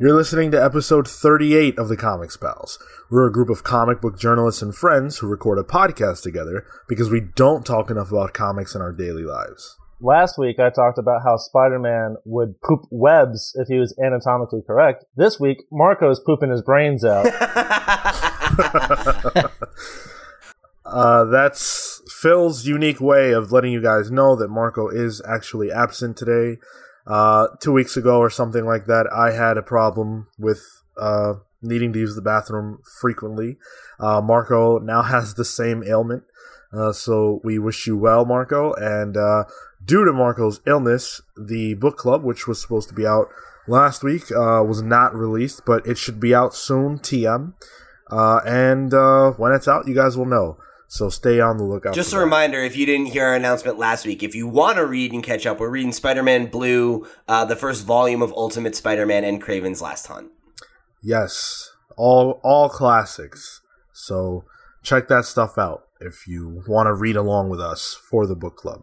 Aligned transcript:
You're 0.00 0.16
listening 0.16 0.50
to 0.52 0.64
episode 0.64 1.06
38 1.06 1.78
of 1.78 1.90
the 1.90 1.96
Comics 1.96 2.34
Pals. 2.34 2.78
We're 3.10 3.26
a 3.26 3.32
group 3.32 3.50
of 3.50 3.62
comic 3.62 4.00
book 4.00 4.18
journalists 4.18 4.62
and 4.62 4.74
friends 4.74 5.18
who 5.18 5.26
record 5.26 5.58
a 5.58 5.62
podcast 5.62 6.22
together 6.22 6.64
because 6.88 7.10
we 7.10 7.20
don't 7.20 7.66
talk 7.66 7.90
enough 7.90 8.10
about 8.10 8.32
comics 8.32 8.74
in 8.74 8.80
our 8.80 8.92
daily 8.92 9.24
lives. 9.24 9.76
Last 10.00 10.38
week, 10.38 10.58
I 10.58 10.70
talked 10.70 10.96
about 10.96 11.20
how 11.22 11.36
Spider-Man 11.36 12.16
would 12.24 12.62
poop 12.62 12.86
webs 12.90 13.52
if 13.56 13.68
he 13.68 13.78
was 13.78 13.94
anatomically 14.02 14.62
correct. 14.66 15.04
This 15.16 15.38
week, 15.38 15.64
Marco's 15.70 16.18
pooping 16.18 16.50
his 16.50 16.62
brains 16.62 17.04
out. 17.04 17.26
Uh, 20.90 21.24
that's 21.26 22.02
Phil's 22.08 22.66
unique 22.66 23.00
way 23.00 23.30
of 23.30 23.52
letting 23.52 23.70
you 23.70 23.80
guys 23.80 24.10
know 24.10 24.34
that 24.34 24.48
Marco 24.48 24.88
is 24.88 25.22
actually 25.24 25.70
absent 25.70 26.16
today. 26.16 26.58
Uh, 27.06 27.48
two 27.60 27.72
weeks 27.72 27.96
ago 27.96 28.18
or 28.18 28.30
something 28.30 28.64
like 28.64 28.86
that, 28.86 29.06
I 29.12 29.32
had 29.32 29.56
a 29.56 29.62
problem 29.62 30.28
with 30.38 30.62
uh, 30.96 31.34
needing 31.62 31.92
to 31.92 31.98
use 31.98 32.14
the 32.14 32.22
bathroom 32.22 32.80
frequently. 33.00 33.58
Uh, 33.98 34.20
Marco 34.20 34.78
now 34.78 35.02
has 35.14 35.34
the 35.34 35.44
same 35.44 35.82
ailment. 35.82 36.24
Uh, 36.72 36.92
so 36.92 37.40
we 37.42 37.58
wish 37.58 37.86
you 37.86 37.96
well, 37.96 38.24
Marco. 38.24 38.72
And 38.74 39.16
uh, 39.16 39.44
due 39.84 40.04
to 40.04 40.12
Marco's 40.12 40.60
illness, 40.66 41.20
the 41.36 41.74
book 41.74 41.96
club, 41.96 42.22
which 42.22 42.46
was 42.46 42.60
supposed 42.60 42.88
to 42.90 42.94
be 42.94 43.06
out 43.06 43.28
last 43.66 44.04
week, 44.04 44.30
uh, 44.30 44.62
was 44.62 44.82
not 44.82 45.14
released, 45.14 45.62
but 45.66 45.84
it 45.86 45.98
should 45.98 46.20
be 46.20 46.34
out 46.34 46.54
soon. 46.54 46.98
TM. 46.98 47.54
And 48.10 48.94
uh, 48.94 49.32
when 49.32 49.52
it's 49.52 49.66
out, 49.66 49.88
you 49.88 49.94
guys 49.94 50.16
will 50.16 50.26
know. 50.26 50.58
So 50.92 51.08
stay 51.08 51.38
on 51.38 51.56
the 51.56 51.62
lookout. 51.62 51.94
Just 51.94 52.12
a 52.12 52.16
that. 52.16 52.22
reminder, 52.22 52.58
if 52.58 52.76
you 52.76 52.84
didn't 52.84 53.06
hear 53.06 53.24
our 53.26 53.36
announcement 53.36 53.78
last 53.78 54.04
week, 54.04 54.24
if 54.24 54.34
you 54.34 54.48
want 54.48 54.76
to 54.76 54.84
read 54.84 55.12
and 55.12 55.22
catch 55.22 55.46
up, 55.46 55.60
we're 55.60 55.70
reading 55.70 55.92
Spider-Man 55.92 56.46
Blue, 56.46 57.06
uh, 57.28 57.44
the 57.44 57.54
first 57.54 57.86
volume 57.86 58.22
of 58.22 58.32
Ultimate 58.32 58.74
Spider-Man 58.74 59.22
and 59.22 59.40
Kraven's 59.40 59.80
Last 59.80 60.08
Hunt. 60.08 60.32
Yes, 61.00 61.70
all 61.96 62.40
all 62.42 62.68
classics. 62.68 63.60
So 63.92 64.44
check 64.82 65.06
that 65.06 65.26
stuff 65.26 65.56
out 65.56 65.84
if 66.00 66.26
you 66.26 66.64
want 66.66 66.88
to 66.88 66.92
read 66.92 67.14
along 67.14 67.50
with 67.50 67.60
us 67.60 67.96
for 68.10 68.26
the 68.26 68.34
book 68.34 68.56
club. 68.56 68.82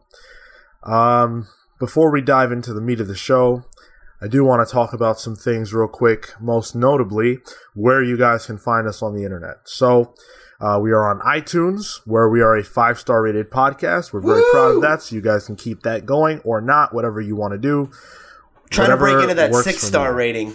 Um, 0.84 1.50
before 1.78 2.10
we 2.10 2.22
dive 2.22 2.54
into 2.54 2.74
the 2.74 2.80
meat 2.80 3.02
of 3.02 3.10
the 3.10 3.16
show, 3.16 3.66
I 4.22 4.30
do 4.30 4.46
want 4.46 4.66
to 4.66 4.74
talk 4.74 4.94
about 4.94 5.20
some 5.20 5.36
things 5.36 5.74
real 5.74 5.90
quick. 5.90 6.30
Most 6.40 6.74
notably, 6.74 7.40
where 7.74 8.02
you 8.02 8.16
guys 8.16 8.46
can 8.46 8.58
find 8.58 8.88
us 8.88 9.02
on 9.02 9.14
the 9.14 9.26
internet. 9.26 9.58
So. 9.66 10.16
Uh, 10.60 10.80
we 10.82 10.92
are 10.92 11.08
on 11.10 11.20
iTunes, 11.20 12.02
where 12.06 12.28
we 12.30 12.42
are 12.42 12.58
a 12.58 12.64
five 12.64 13.00
star 13.00 13.22
rated 13.22 13.52
podcast. 13.52 14.12
We're 14.12 14.22
very 14.22 14.44
proud 14.52 14.76
of 14.76 14.82
that, 14.82 15.04
so 15.04 15.16
you 15.16 15.22
guys 15.22 15.46
can 15.46 15.56
keep 15.56 15.84
that 15.84 16.06
going 16.06 16.40
or 16.40 16.62
not, 16.62 16.94
whatever 16.94 17.22
you 17.22 17.36
want 17.36 17.54
to 17.54 17.60
do. 17.60 17.92
Trying 18.70 18.90
to 18.90 18.98
break 18.98 19.22
into 19.22 19.36
that 19.36 19.54
six-star 19.54 20.14
rating. 20.14 20.54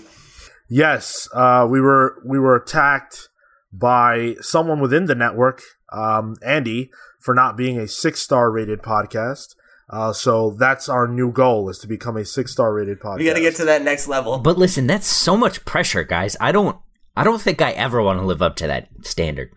Yes, 0.69 1.28
uh, 1.33 1.67
we 1.70 1.80
were 1.80 2.20
we 2.25 2.39
were 2.39 2.56
attacked 2.56 3.28
by 3.73 4.34
someone 4.41 4.80
within 4.80 5.06
the 5.06 5.14
network, 5.14 5.62
um, 5.92 6.36
Andy, 6.45 6.91
for 7.20 7.34
not 7.34 7.56
being 7.56 7.78
a 7.78 7.86
six 7.86 8.20
star 8.20 8.50
rated 8.50 8.83
podcast. 8.83 9.55
Uh, 9.89 10.12
so 10.12 10.50
that's 10.58 10.89
our 10.89 11.06
new 11.06 11.30
goal 11.30 11.69
is 11.69 11.78
to 11.78 11.86
become 11.86 12.17
a 12.17 12.25
six 12.25 12.50
star 12.53 12.73
rated 12.73 12.98
podcast. 12.98 13.19
We 13.19 13.27
got 13.27 13.34
to 13.34 13.41
get 13.41 13.56
to 13.56 13.64
that 13.67 13.83
next 13.83 14.08
level. 14.08 14.39
But 14.39 14.58
listen, 14.58 14.86
that's 14.86 15.06
so 15.06 15.36
much 15.36 15.64
pressure, 15.64 16.03
guys. 16.03 16.36
I 16.41 16.50
don't 16.50 16.77
I 17.17 17.25
don't 17.25 17.41
think 17.41 17.61
I 17.61 17.73
ever 17.73 18.03
want 18.03 18.19
to 18.19 18.25
live 18.25 18.42
up 18.42 18.56
to 18.56 18.67
that 18.67 18.89
standard. 19.03 19.53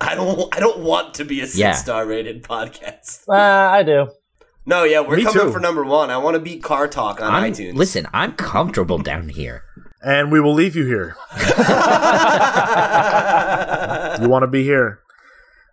I 0.00 0.14
don't. 0.14 0.54
I 0.56 0.60
don't 0.60 0.78
want 0.80 1.14
to 1.14 1.24
be 1.24 1.40
a 1.40 1.44
Yeah. 1.46 1.72
six-star 1.72 2.06
rated 2.06 2.42
podcast. 2.44 3.28
uh, 3.28 3.32
I 3.34 3.82
do. 3.82 4.10
No, 4.66 4.84
yeah, 4.84 5.00
we're 5.00 5.16
Me 5.16 5.24
coming 5.24 5.46
too. 5.46 5.52
for 5.52 5.60
number 5.60 5.84
one. 5.84 6.10
I 6.10 6.18
want 6.18 6.34
to 6.34 6.40
beat 6.40 6.62
Car 6.62 6.86
Talk 6.86 7.20
on 7.22 7.32
I'm, 7.34 7.52
iTunes. 7.52 7.74
Listen, 7.74 8.06
I'm 8.12 8.32
comfortable 8.32 8.98
down 8.98 9.30
here. 9.30 9.62
and 10.02 10.30
we 10.30 10.40
will 10.40 10.52
leave 10.54 10.76
you 10.76 10.84
here. 10.86 11.16
you 14.20 14.28
want 14.28 14.42
to 14.42 14.46
be 14.50 14.62
here. 14.62 15.00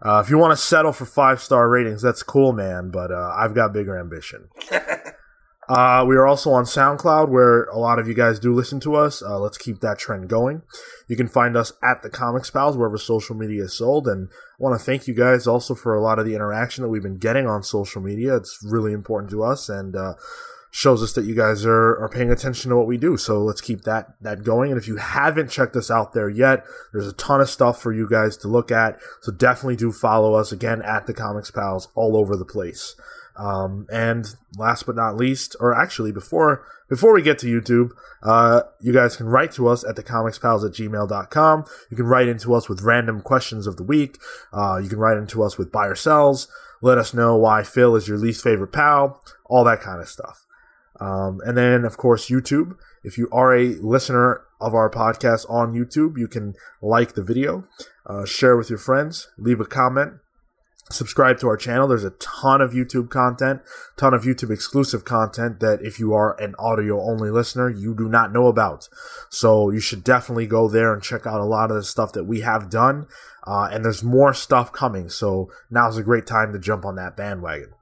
Uh, 0.02 0.22
if 0.24 0.30
you 0.30 0.38
want 0.38 0.52
to 0.52 0.58
settle 0.58 0.92
for 0.94 1.06
five 1.06 1.42
star 1.42 1.68
ratings, 1.70 2.02
that's 2.02 2.24
cool, 2.24 2.54
man. 2.54 2.90
But 2.92 3.12
uh, 3.12 3.34
I've 3.38 3.54
got 3.54 3.74
bigger 3.74 3.98
ambition. 4.00 4.50
Uh, 5.68 6.06
we 6.08 6.16
are 6.16 6.28
also 6.28 6.52
on 6.52 6.64
SoundCloud, 6.64 7.28
where 7.30 7.64
a 7.64 7.80
lot 7.80 7.98
of 7.98 8.08
you 8.08 8.14
guys 8.14 8.38
do 8.38 8.54
listen 8.54 8.80
to 8.82 8.94
us. 8.94 9.24
Uh, 9.24 9.40
let's 9.40 9.58
keep 9.58 9.80
that 9.80 9.98
trend 9.98 10.30
going. 10.30 10.62
You 11.08 11.16
can 11.16 11.28
find 11.28 11.56
us 11.56 11.74
at 11.84 12.02
the 12.02 12.10
Comics 12.10 12.50
Pals, 12.50 12.78
wherever 12.78 12.98
social 12.98 13.36
media 13.36 13.64
is 13.64 13.78
sold. 13.78 14.08
And 14.08 14.30
I 14.30 14.64
want 14.64 14.80
to 14.80 14.84
thank 14.84 15.08
you 15.08 15.14
guys 15.14 15.48
also 15.48 15.76
for 15.76 15.94
a 15.94 16.02
lot 16.02 16.20
of 16.20 16.26
the 16.26 16.36
interaction 16.36 16.82
that 16.82 16.90
we've 16.90 17.04
been 17.04 17.18
getting 17.18 17.48
on 17.48 17.64
social 17.64 18.02
media. 18.02 18.36
It's 18.36 18.60
really 18.64 18.94
important 18.94 19.32
to 19.32 19.44
us 19.44 19.70
and 19.70 19.96
uh, 19.96 20.16
shows 20.72 21.02
us 21.02 21.14
that 21.14 21.24
you 21.24 21.34
guys 21.34 21.66
are, 21.66 21.98
are 22.04 22.10
paying 22.10 22.32
attention 22.32 22.70
to 22.70 22.76
what 22.76 22.88
we 22.88 22.98
do. 22.98 23.16
So 23.16 23.40
let's 23.42 23.62
keep 23.62 23.84
that 23.84 24.16
that 24.22 24.44
going. 24.44 24.72
And 24.72 24.78
if 24.78 24.88
you 24.88 24.98
haven't 24.98 25.50
checked 25.50 25.76
us 25.78 25.90
out 25.90 26.12
there 26.12 26.28
yet, 26.28 26.66
there's 26.92 27.08
a 27.08 27.14
ton 27.14 27.40
of 27.40 27.50
stuff 27.50 27.82
for 27.82 27.94
you 27.94 28.10
guys 28.10 28.36
to 28.38 28.50
look 28.50 28.72
at. 28.72 29.00
So 29.22 29.32
definitely 29.32 29.78
do 29.78 29.94
follow 29.94 30.34
us 30.34 30.52
again 30.52 30.82
at 30.82 31.08
the 31.08 31.14
Comics 31.14 31.50
Pals 31.50 31.88
all 31.96 32.18
over 32.18 32.36
the 32.36 32.44
place. 32.44 32.96
Um, 33.38 33.86
and 33.92 34.26
last 34.58 34.86
but 34.86 34.96
not 34.96 35.18
least, 35.18 35.56
or 35.60 35.74
actually 35.74 36.12
before 36.12 36.66
before 36.90 37.14
we 37.14 37.22
get 37.22 37.40
to 37.40 37.48
YouTube, 37.48 37.90
uh, 38.22 38.62
you 38.80 38.94
guys 38.94 39.16
can 39.16 39.28
write 39.28 39.52
to 39.54 39.68
us 39.68 39.84
at 39.84 39.96
thecomicspals 39.96 40.66
at 40.66 40.74
gmail.com. 40.74 41.66
You 41.90 41.98
can 41.98 42.06
write 42.06 42.28
into 42.28 42.54
us 42.54 42.70
with 42.70 42.84
random 42.84 43.22
questions 43.22 43.66
of 43.66 43.78
the 43.78 43.84
week. 43.84 44.20
Uh, 44.54 44.78
you 44.78 44.88
can 44.88 45.00
write 45.00 45.18
into 45.18 45.44
us 45.44 45.58
with 45.58 45.72
buy 45.72 45.88
or 45.88 45.96
sells. 45.96 46.48
Let 46.82 46.98
us 46.98 47.14
know 47.14 47.36
why 47.36 47.64
Phil 47.64 47.96
is 47.96 48.08
your 48.08 48.18
least 48.18 48.44
favorite 48.44 48.72
pal, 48.72 49.22
all 49.46 49.64
that 49.64 49.82
kind 49.82 50.00
of 50.00 50.08
stuff. 50.08 50.46
Um, 51.00 51.42
and 51.46 51.58
then, 51.58 51.86
of 51.86 51.98
course, 51.98 52.30
YouTube. 52.30 52.78
If 53.04 53.18
you 53.18 53.28
are 53.32 53.56
a 53.56 53.76
listener 53.76 54.42
of 54.62 54.74
our 54.74 54.90
podcast 54.90 55.50
on 55.50 55.74
YouTube, 55.74 56.18
you 56.18 56.28
can 56.28 56.54
like 56.82 57.14
the 57.14 57.24
video, 57.24 57.66
uh, 58.06 58.26
share 58.26 58.56
with 58.56 58.70
your 58.70 58.80
friends, 58.80 59.28
leave 59.38 59.60
a 59.60 59.66
comment, 59.66 60.14
subscribe 60.92 61.40
to 61.40 61.48
our 61.48 61.58
channel. 61.58 61.88
There's 61.88 62.04
a 62.04 62.12
ton 62.12 62.62
of 62.62 62.72
YouTube 62.72 63.10
content, 63.10 63.62
ton 63.98 64.14
of 64.14 64.24
YouTube 64.24 64.52
exclusive 64.52 65.04
content 65.04 65.60
that 65.60 65.82
if 65.82 66.00
you 66.00 66.14
are 66.14 66.40
an 66.40 66.56
audio 66.60 67.02
only 67.02 67.32
listener, 67.32 67.70
you 67.70 67.96
do 67.96 68.08
not 68.08 68.32
know 68.32 68.48
about. 68.48 68.88
So 69.30 69.72
you 69.72 69.80
should 69.80 70.04
definitely 70.04 70.48
go 70.48 70.68
there 70.68 70.94
and 70.94 71.02
check 71.02 71.26
out 71.26 71.42
a 71.42 71.46
lot 71.46 71.72
of 71.72 71.78
the 71.78 71.84
stuff 71.84 72.14
that 72.14 72.26
we 72.26 72.42
have 72.42 72.70
done. 72.70 73.08
Uh, 73.48 73.70
and 73.72 73.84
there's 73.84 74.04
more 74.04 74.34
stuff 74.34 74.72
coming. 74.72 75.10
So 75.10 75.52
now's 75.70 75.98
a 75.98 76.04
great 76.04 76.28
time 76.28 76.54
to 76.54 76.60
jump 76.60 76.86
on 76.86 76.96
that 76.96 77.18
bandwagon. 77.18 77.74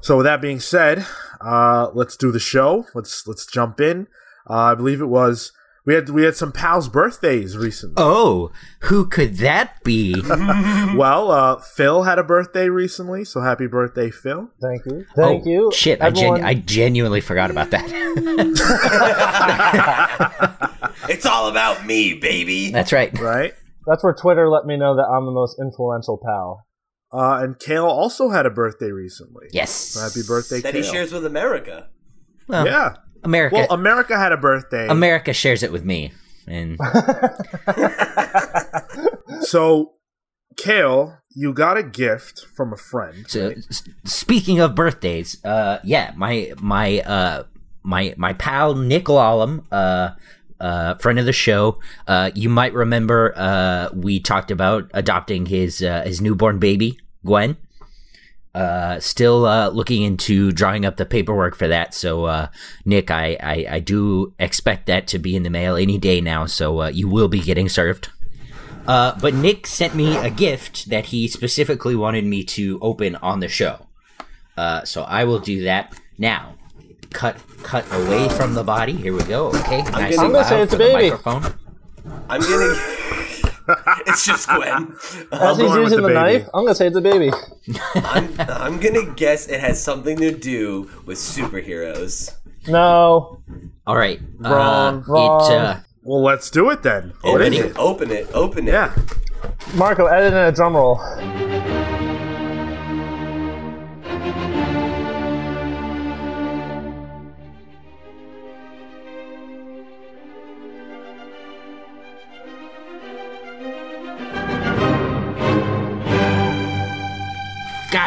So 0.00 0.16
with 0.16 0.24
that 0.24 0.40
being 0.40 0.60
said, 0.60 1.06
uh, 1.40 1.90
let's 1.92 2.16
do 2.16 2.32
the 2.32 2.40
show. 2.40 2.86
Let's 2.94 3.26
let's 3.26 3.46
jump 3.46 3.80
in. 3.80 4.06
Uh, 4.48 4.54
I 4.54 4.74
believe 4.74 5.00
it 5.00 5.06
was 5.06 5.52
we 5.90 5.96
had 5.96 6.08
we 6.10 6.22
had 6.22 6.36
some 6.36 6.52
pals' 6.52 6.88
birthdays 6.88 7.56
recently. 7.56 7.96
Oh, 7.96 8.52
who 8.82 9.08
could 9.08 9.38
that 9.38 9.82
be? 9.82 10.14
Well, 10.94 11.30
uh, 11.30 11.56
Phil 11.56 12.04
had 12.04 12.18
a 12.18 12.24
birthday 12.24 12.68
recently, 12.68 13.24
so 13.24 13.40
happy 13.40 13.66
birthday, 13.66 14.10
Phil. 14.10 14.50
Thank 14.60 14.84
you. 14.86 15.04
Thank 15.16 15.46
oh, 15.46 15.48
you. 15.48 15.72
Shit, 15.72 16.02
I, 16.02 16.10
gen- 16.10 16.44
I 16.44 16.54
genuinely 16.54 17.20
forgot 17.20 17.50
about 17.50 17.70
that. 17.70 17.86
it's 21.08 21.26
all 21.26 21.48
about 21.48 21.86
me, 21.86 22.14
baby. 22.14 22.70
That's 22.70 22.92
right. 22.92 23.16
Right? 23.18 23.54
That's 23.86 24.04
where 24.04 24.14
Twitter 24.14 24.48
let 24.48 24.66
me 24.66 24.76
know 24.76 24.96
that 24.96 25.06
I'm 25.06 25.26
the 25.26 25.32
most 25.32 25.58
influential 25.60 26.20
pal. 26.24 26.66
Uh, 27.12 27.42
and 27.42 27.58
Cale 27.58 27.86
also 27.86 28.30
had 28.30 28.46
a 28.46 28.50
birthday 28.50 28.90
recently. 28.90 29.46
Yes. 29.52 29.70
So 29.70 30.00
happy 30.00 30.22
birthday, 30.26 30.60
that 30.60 30.72
Cale. 30.72 30.82
he 30.82 30.88
shares 30.88 31.12
with 31.12 31.24
America. 31.24 31.88
Well, 32.48 32.66
yeah. 32.66 32.96
America. 33.22 33.56
Well, 33.56 33.66
America 33.70 34.18
had 34.18 34.32
a 34.32 34.36
birthday. 34.36 34.88
America 34.88 35.32
shares 35.32 35.62
it 35.62 35.72
with 35.72 35.84
me, 35.84 36.12
and 36.46 36.78
so, 39.40 39.94
Cale, 40.56 41.18
you 41.34 41.52
got 41.52 41.76
a 41.76 41.82
gift 41.82 42.46
from 42.54 42.72
a 42.72 42.76
friend. 42.76 43.24
So, 43.28 43.48
right? 43.48 43.58
s- 43.58 43.82
speaking 44.04 44.60
of 44.60 44.74
birthdays, 44.74 45.42
uh, 45.44 45.78
yeah, 45.84 46.12
my 46.16 46.52
my 46.60 47.00
uh 47.00 47.44
my 47.82 48.14
my 48.16 48.32
pal 48.34 48.74
Nick 48.74 49.04
Lallam, 49.04 49.64
uh, 49.70 50.10
uh, 50.60 50.94
friend 50.96 51.18
of 51.18 51.26
the 51.26 51.32
show. 51.32 51.78
Uh, 52.06 52.30
you 52.34 52.48
might 52.48 52.74
remember 52.74 53.32
uh 53.36 53.90
we 53.94 54.20
talked 54.20 54.50
about 54.50 54.90
adopting 54.94 55.46
his 55.46 55.82
uh, 55.82 56.02
his 56.02 56.20
newborn 56.20 56.58
baby 56.58 56.98
Gwen. 57.24 57.56
Uh, 58.52 58.98
still 58.98 59.46
uh, 59.46 59.68
looking 59.68 60.02
into 60.02 60.50
drawing 60.50 60.84
up 60.84 60.96
the 60.96 61.06
paperwork 61.06 61.54
for 61.54 61.68
that. 61.68 61.94
So, 61.94 62.24
uh, 62.24 62.48
Nick, 62.84 63.10
I, 63.10 63.36
I 63.40 63.66
I 63.76 63.78
do 63.80 64.34
expect 64.40 64.86
that 64.86 65.06
to 65.08 65.18
be 65.20 65.36
in 65.36 65.44
the 65.44 65.50
mail 65.50 65.76
any 65.76 65.98
day 65.98 66.20
now. 66.20 66.46
So 66.46 66.80
uh, 66.82 66.88
you 66.88 67.08
will 67.08 67.28
be 67.28 67.40
getting 67.40 67.68
served. 67.68 68.08
Uh, 68.88 69.16
but 69.20 69.34
Nick 69.34 69.68
sent 69.68 69.94
me 69.94 70.16
a 70.16 70.30
gift 70.30 70.88
that 70.90 71.06
he 71.06 71.28
specifically 71.28 71.94
wanted 71.94 72.24
me 72.24 72.42
to 72.42 72.78
open 72.82 73.14
on 73.16 73.38
the 73.38 73.48
show. 73.48 73.86
Uh, 74.56 74.84
so 74.84 75.02
I 75.02 75.22
will 75.24 75.38
do 75.38 75.62
that 75.62 75.96
now. 76.18 76.54
Cut, 77.12 77.36
cut 77.62 77.84
away 77.92 78.28
from 78.30 78.54
the 78.54 78.64
body. 78.64 78.92
Here 78.94 79.12
we 79.12 79.22
go. 79.24 79.48
Okay, 79.48 79.82
nice 79.82 79.90
gonna- 79.90 80.06
and 80.08 80.20
I'm 80.20 80.32
gonna 80.32 80.44
say 80.44 80.62
it's 80.62 80.72
a 80.74 80.78
baby. 80.78 81.10
microphone. 81.10 81.54
I'm 82.28 82.40
gonna. 82.40 82.96
it's 84.06 84.24
just 84.26 84.48
Gwen. 84.48 84.96
As 85.32 85.56
he's 85.58 85.74
using 85.74 86.02
the 86.02 86.08
the, 86.08 86.14
knife, 86.14 86.48
I'm 86.54 86.64
gonna 86.64 86.74
say 86.74 86.86
it's 86.86 86.96
a 86.96 87.00
baby. 87.00 87.30
I'm, 87.94 88.34
I'm 88.38 88.80
gonna 88.80 89.12
guess 89.14 89.48
it 89.48 89.60
has 89.60 89.82
something 89.82 90.16
to 90.18 90.32
do 90.32 90.90
with 91.06 91.18
superheroes. 91.18 92.34
No. 92.68 93.42
All 93.86 93.96
right. 93.96 94.20
Wrong, 94.38 95.02
uh, 95.02 95.12
wrong. 95.12 95.52
It 95.52 95.56
uh, 95.56 95.76
Well, 96.02 96.22
let's 96.22 96.50
do 96.50 96.70
it 96.70 96.82
then. 96.82 97.12
What 97.22 97.40
Open 97.40 97.52
is 97.52 97.58
it, 97.60 97.66
it? 97.66 97.78
open 97.78 98.10
it, 98.10 98.28
open 98.34 98.68
it. 98.68 98.72
Yeah. 98.72 98.94
Marco, 99.74 100.06
edit 100.06 100.32
in 100.32 100.38
a 100.38 100.52
drum 100.52 100.76
roll. 100.76 101.00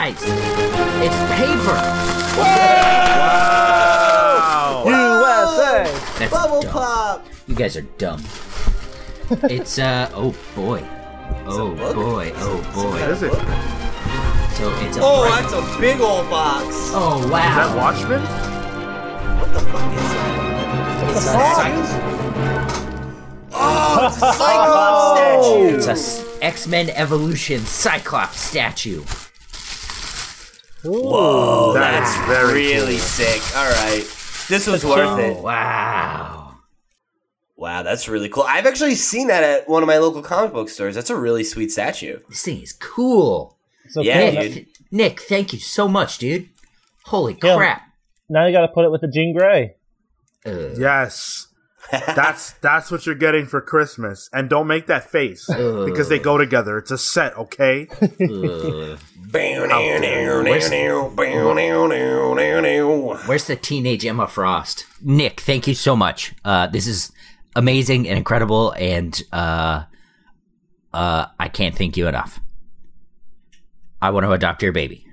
Guys, 0.03 0.19
it's 0.21 1.15
paper. 1.31 1.79
Wow. 2.37 3.23
USA. 4.85 5.87
That's 6.19 6.33
Bubble 6.33 6.61
dumb. 6.61 6.71
pop. 6.73 7.25
You 7.47 7.55
guys 7.55 7.77
are 7.77 7.83
dumb. 7.97 8.21
it's 9.49 9.79
uh 9.79 10.11
oh 10.13 10.35
boy. 10.57 10.83
Oh 11.45 11.73
boy. 11.93 12.33
Oh 12.35 12.61
boy. 12.75 12.97
is 12.97 13.23
it? 13.23 13.31
Is 13.31 13.37
So 14.57 14.69
it's 14.85 14.97
a 14.97 15.01
Oh, 15.01 15.23
bright- 15.25 15.49
that's 15.49 15.53
a 15.53 15.61
big 15.79 16.01
old 16.01 16.29
box. 16.29 16.65
Oh 16.93 17.25
wow. 17.31 17.37
Is 17.37 17.55
that 17.55 17.69
wow. 17.73 17.77
Watchmen? 17.77 18.21
What 19.39 19.53
the 19.53 19.59
fuck 19.61 19.93
is 19.93 20.11
that? 20.11 21.09
It's 21.11 21.27
a, 21.27 21.29
Cy- 21.31 22.11
Oh, 23.55 24.07
it's 24.07 24.17
a 24.17 24.19
Cyclops 24.33 25.17
statue. 25.17 25.75
it's 25.77 25.87
a 25.87 25.91
s- 25.91 26.25
X-Men 26.41 26.89
Evolution 26.89 27.59
Cyclops 27.61 28.39
statue. 28.41 29.03
Whoa, 30.83 31.73
That's 31.73 32.13
that's, 32.15 32.27
very 32.27 32.53
really 32.73 32.93
cool. 32.97 32.99
sick. 32.99 33.55
All 33.57 33.69
right, 33.69 34.03
this 34.49 34.67
was 34.67 34.83
worth 34.83 35.19
it. 35.19 35.41
Wow. 35.41 36.57
Wow, 37.55 37.83
that's 37.83 38.09
really 38.09 38.27
cool. 38.29 38.43
I've 38.45 38.65
actually 38.65 38.95
seen 38.95 39.27
that 39.27 39.43
at 39.43 39.69
one 39.69 39.83
of 39.83 39.87
my 39.87 39.97
local 39.97 40.21
comic 40.21 40.51
book 40.51 40.67
stores. 40.69 40.95
That's 40.95 41.09
a 41.09 41.15
really 41.15 41.43
sweet 41.45 41.71
statue. 41.71 42.19
This 42.29 42.41
thing 42.43 42.61
is 42.61 42.73
cool. 42.73 43.57
So 43.89 44.01
Yeah, 44.01 44.31
cool. 44.31 44.41
dude. 44.41 44.55
Nick, 44.55 44.67
Nick, 44.91 45.21
thank 45.21 45.53
you 45.53 45.59
so 45.59 45.87
much, 45.87 46.17
dude. 46.17 46.49
Holy 47.05 47.37
Yeah. 47.41 47.55
crap. 47.55 47.81
Now 48.29 48.45
you 48.45 48.51
got 48.51 48.61
to 48.61 48.67
put 48.67 48.83
it 48.85 48.91
with 48.91 49.01
the 49.01 49.07
Jean 49.07 49.33
Grey. 49.37 49.75
Uh, 50.45 50.73
Yes. 50.77 51.47
That's 51.91 52.53
that's 52.53 52.89
what 52.89 53.05
you're 53.05 53.15
getting 53.15 53.45
for 53.45 53.61
Christmas. 53.61 54.29
And 54.33 54.49
don't 54.49 54.67
make 54.67 54.87
that 54.87 55.09
face 55.09 55.45
because 55.47 56.09
they 56.09 56.19
go 56.19 56.37
together. 56.37 56.77
It's 56.77 56.91
a 56.91 56.97
set, 56.97 57.37
okay? 57.37 57.87
Where's 60.43 60.69
where's 63.27 63.45
the 63.45 63.55
teenage 63.55 64.05
Emma 64.05 64.27
Frost? 64.27 64.85
Nick, 65.01 65.41
thank 65.41 65.67
you 65.67 65.75
so 65.75 65.95
much. 65.95 66.33
Uh, 66.43 66.67
this 66.67 66.87
is 66.87 67.11
amazing 67.55 68.07
and 68.07 68.17
incredible, 68.17 68.71
and 68.71 69.21
uh, 69.31 69.83
uh, 70.93 71.25
I 71.39 71.47
can't 71.49 71.75
thank 71.75 71.97
you 71.97 72.07
enough. 72.07 72.39
I 74.01 74.09
want 74.09 74.25
to 74.25 74.31
adopt 74.31 74.61
your 74.61 74.71
baby. 74.71 75.05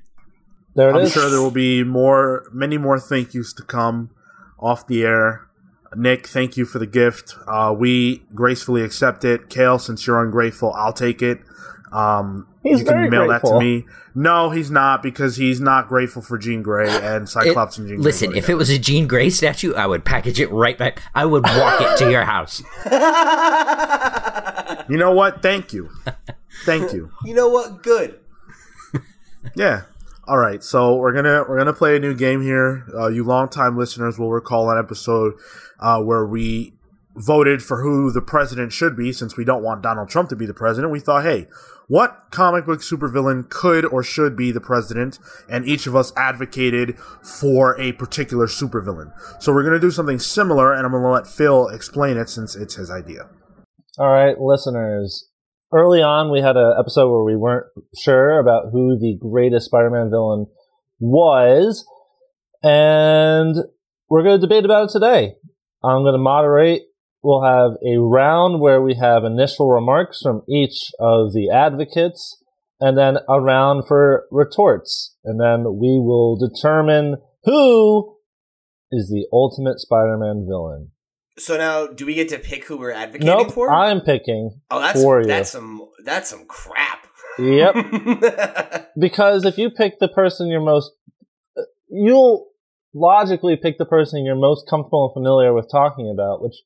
There 0.74 0.90
it 0.90 0.94
I'm 0.94 1.02
is. 1.02 1.12
sure 1.12 1.28
there 1.28 1.40
will 1.40 1.50
be 1.50 1.84
more 1.84 2.48
many 2.52 2.78
more 2.78 2.98
thank 2.98 3.34
yous 3.34 3.52
to 3.54 3.62
come 3.62 4.10
off 4.58 4.86
the 4.86 5.02
air. 5.02 5.46
Nick, 5.96 6.26
thank 6.28 6.56
you 6.56 6.64
for 6.64 6.78
the 6.78 6.86
gift. 6.86 7.34
Uh, 7.48 7.74
we 7.76 8.22
gracefully 8.34 8.82
accept 8.82 9.24
it. 9.24 9.48
Cale, 9.50 9.78
since 9.78 10.06
you're 10.06 10.22
ungrateful, 10.22 10.72
I'll 10.74 10.92
take 10.92 11.20
it. 11.22 11.40
Um, 11.92 12.46
He's 12.62 12.80
you 12.80 12.84
can 12.84 12.94
very 12.94 13.10
mail 13.10 13.26
that 13.28 13.42
to 13.44 13.58
me. 13.58 13.86
No, 14.14 14.50
he's 14.50 14.70
not 14.70 15.02
because 15.02 15.36
he's 15.36 15.60
not 15.60 15.88
grateful 15.88 16.20
for 16.22 16.36
Jean 16.38 16.62
Grey 16.62 16.88
and 17.02 17.28
Cyclops 17.28 17.46
It- 17.46 17.48
Cyclops 17.50 17.78
and 17.78 17.88
Jean 17.88 17.96
Grey. 17.96 18.04
listen, 18.04 18.30
go 18.30 18.36
if 18.36 18.48
it 18.48 18.54
was 18.54 18.70
a 18.70 18.78
Jean 18.78 19.06
Grey 19.08 19.30
statue, 19.30 19.74
I 19.74 19.86
would 19.86 20.04
package 20.04 20.38
it 20.40 20.50
right 20.52 20.76
back. 20.78 21.02
I 21.14 21.24
would 21.24 21.42
walk 21.44 21.80
it 21.80 21.96
to 21.98 22.10
your 22.10 22.24
house. 22.24 22.62
you 24.88 24.96
know 24.96 25.12
what? 25.12 25.42
Thank 25.42 25.72
you, 25.72 25.90
thank 26.64 26.92
you. 26.92 27.10
You 27.24 27.34
know 27.34 27.48
what? 27.48 27.82
Good. 27.82 28.18
Yeah. 29.56 29.82
All 30.30 30.38
right. 30.38 30.62
So 30.62 30.94
we're 30.94 31.12
gonna 31.12 31.44
we're 31.48 31.58
gonna 31.58 31.72
play 31.72 31.96
a 31.96 31.98
new 31.98 32.14
game 32.14 32.40
here. 32.40 32.86
Uh, 32.94 33.08
you 33.08 33.24
longtime 33.24 33.76
listeners 33.76 34.16
will 34.16 34.30
recall 34.30 34.70
an 34.70 34.78
episode 34.78 35.34
uh, 35.80 36.00
where 36.00 36.24
we 36.24 36.74
voted 37.16 37.64
for 37.64 37.82
who 37.82 38.12
the 38.12 38.20
president 38.20 38.72
should 38.72 38.96
be. 38.96 39.12
Since 39.12 39.36
we 39.36 39.44
don't 39.44 39.64
want 39.64 39.82
Donald 39.82 40.08
Trump 40.08 40.28
to 40.28 40.36
be 40.36 40.46
the 40.46 40.54
president, 40.54 40.92
we 40.92 41.00
thought, 41.00 41.24
hey, 41.24 41.48
what 41.88 42.26
comic 42.30 42.64
book 42.64 42.78
supervillain 42.78 43.48
could 43.48 43.84
or 43.84 44.04
should 44.04 44.36
be 44.36 44.52
the 44.52 44.60
president? 44.60 45.18
And 45.48 45.66
each 45.66 45.88
of 45.88 45.96
us 45.96 46.12
advocated 46.16 46.96
for 47.24 47.76
a 47.80 47.90
particular 47.94 48.46
supervillain. 48.46 49.10
So 49.42 49.52
we're 49.52 49.64
gonna 49.64 49.80
do 49.80 49.90
something 49.90 50.20
similar, 50.20 50.72
and 50.72 50.86
I'm 50.86 50.92
gonna 50.92 51.10
let 51.10 51.26
Phil 51.26 51.66
explain 51.66 52.16
it 52.16 52.28
since 52.28 52.54
it's 52.54 52.76
his 52.76 52.88
idea. 52.88 53.28
All 53.98 54.06
right, 54.06 54.38
listeners. 54.38 55.29
Early 55.72 56.02
on, 56.02 56.32
we 56.32 56.40
had 56.40 56.56
an 56.56 56.74
episode 56.80 57.10
where 57.12 57.22
we 57.22 57.36
weren't 57.36 57.66
sure 57.96 58.40
about 58.40 58.72
who 58.72 58.98
the 58.98 59.16
greatest 59.20 59.66
Spider-Man 59.66 60.10
villain 60.10 60.46
was, 60.98 61.86
and 62.60 63.54
we're 64.08 64.24
going 64.24 64.40
to 64.40 64.46
debate 64.46 64.64
about 64.64 64.88
it 64.88 64.92
today. 64.92 65.36
I'm 65.84 66.02
going 66.02 66.14
to 66.14 66.18
moderate. 66.18 66.82
We'll 67.22 67.44
have 67.44 67.76
a 67.86 67.98
round 68.00 68.60
where 68.60 68.82
we 68.82 68.96
have 68.96 69.22
initial 69.22 69.70
remarks 69.70 70.20
from 70.20 70.42
each 70.48 70.90
of 70.98 71.32
the 71.32 71.50
advocates, 71.54 72.42
and 72.80 72.98
then 72.98 73.18
a 73.28 73.40
round 73.40 73.84
for 73.86 74.24
retorts, 74.32 75.14
and 75.22 75.40
then 75.40 75.78
we 75.78 76.00
will 76.00 76.36
determine 76.36 77.18
who 77.44 78.16
is 78.90 79.08
the 79.08 79.28
ultimate 79.32 79.78
Spider-Man 79.78 80.46
villain. 80.48 80.90
So 81.40 81.56
now, 81.56 81.86
do 81.86 82.04
we 82.04 82.14
get 82.14 82.28
to 82.30 82.38
pick 82.38 82.64
who 82.66 82.76
we're 82.76 82.92
advocating 82.92 83.26
Nope, 83.26 83.52
for? 83.52 83.72
I'm 83.72 84.00
picking. 84.02 84.60
oh, 84.70 84.78
that's 84.78 85.02
for 85.02 85.22
you. 85.22 85.26
that's 85.26 85.50
some 85.50 85.88
that's 86.04 86.28
some 86.28 86.44
crap. 86.46 87.06
Yep. 87.38 88.88
because 88.98 89.44
if 89.46 89.56
you 89.56 89.70
pick 89.70 89.98
the 89.98 90.08
person 90.08 90.48
you're 90.48 90.60
most, 90.60 90.92
uh, 91.56 91.62
you'll 91.88 92.48
logically 92.92 93.56
pick 93.56 93.78
the 93.78 93.86
person 93.86 94.24
you're 94.24 94.36
most 94.36 94.68
comfortable 94.68 95.06
and 95.06 95.14
familiar 95.14 95.54
with 95.54 95.70
talking 95.70 96.10
about, 96.10 96.42
which 96.42 96.56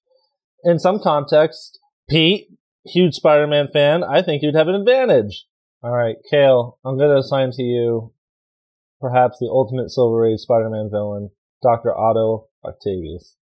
in 0.64 0.78
some 0.80 0.98
context, 0.98 1.78
Pete, 2.08 2.48
huge 2.84 3.14
Spider-Man 3.14 3.68
fan, 3.72 4.02
I 4.02 4.22
think 4.22 4.42
you'd 4.42 4.56
have 4.56 4.68
an 4.68 4.74
advantage. 4.74 5.46
All 5.82 5.92
right, 5.92 6.16
Cale, 6.30 6.78
I'm 6.84 6.96
going 6.98 7.10
to 7.10 7.18
assign 7.18 7.52
to 7.52 7.62
you 7.62 8.12
perhaps 9.00 9.38
the 9.38 9.48
ultimate 9.50 9.90
Silver 9.90 10.26
Age 10.26 10.40
Spider-Man 10.40 10.88
villain, 10.90 11.30
Dr. 11.62 11.96
Otto 11.96 12.48
Octavius. 12.64 13.36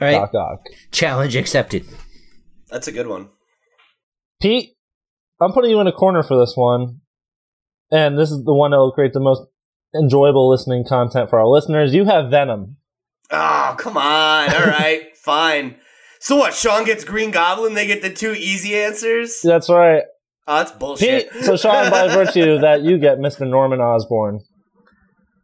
All 0.00 0.06
right. 0.06 0.12
Doc 0.12 0.34
Ock. 0.34 0.60
Challenge 0.92 1.36
accepted. 1.36 1.84
that's 2.70 2.88
a 2.88 2.92
good 2.92 3.06
one. 3.06 3.28
Pete, 4.40 4.70
I'm 5.40 5.52
putting 5.52 5.70
you 5.70 5.80
in 5.80 5.86
a 5.86 5.92
corner 5.92 6.22
for 6.22 6.38
this 6.38 6.54
one. 6.56 7.00
And 7.90 8.16
this 8.18 8.30
is 8.30 8.44
the 8.44 8.54
one 8.54 8.70
that 8.70 8.78
will 8.78 8.92
create 8.92 9.12
the 9.12 9.20
most 9.20 9.42
enjoyable 9.94 10.48
listening 10.48 10.84
content 10.88 11.28
for 11.28 11.38
our 11.40 11.48
listeners. 11.48 11.92
You 11.92 12.04
have 12.04 12.30
Venom. 12.30 12.76
Oh, 13.30 13.74
come 13.78 13.96
on. 13.96 14.54
All 14.54 14.66
right, 14.66 15.16
fine. 15.24 15.76
So 16.20 16.36
what? 16.36 16.54
Sean 16.54 16.84
gets 16.84 17.04
Green 17.04 17.30
Goblin. 17.30 17.74
They 17.74 17.86
get 17.86 18.02
the 18.02 18.12
two 18.12 18.32
easy 18.32 18.76
answers. 18.76 19.40
That's 19.42 19.68
right. 19.68 20.02
Oh, 20.46 20.58
that's 20.58 20.72
bullshit. 20.72 21.32
Pete, 21.32 21.44
so 21.44 21.56
Sean, 21.56 21.90
by 21.90 22.08
virtue 22.14 22.58
that, 22.58 22.82
you 22.82 22.98
get 22.98 23.18
Mr. 23.18 23.48
Norman 23.48 23.80
Osborn. 23.80 24.40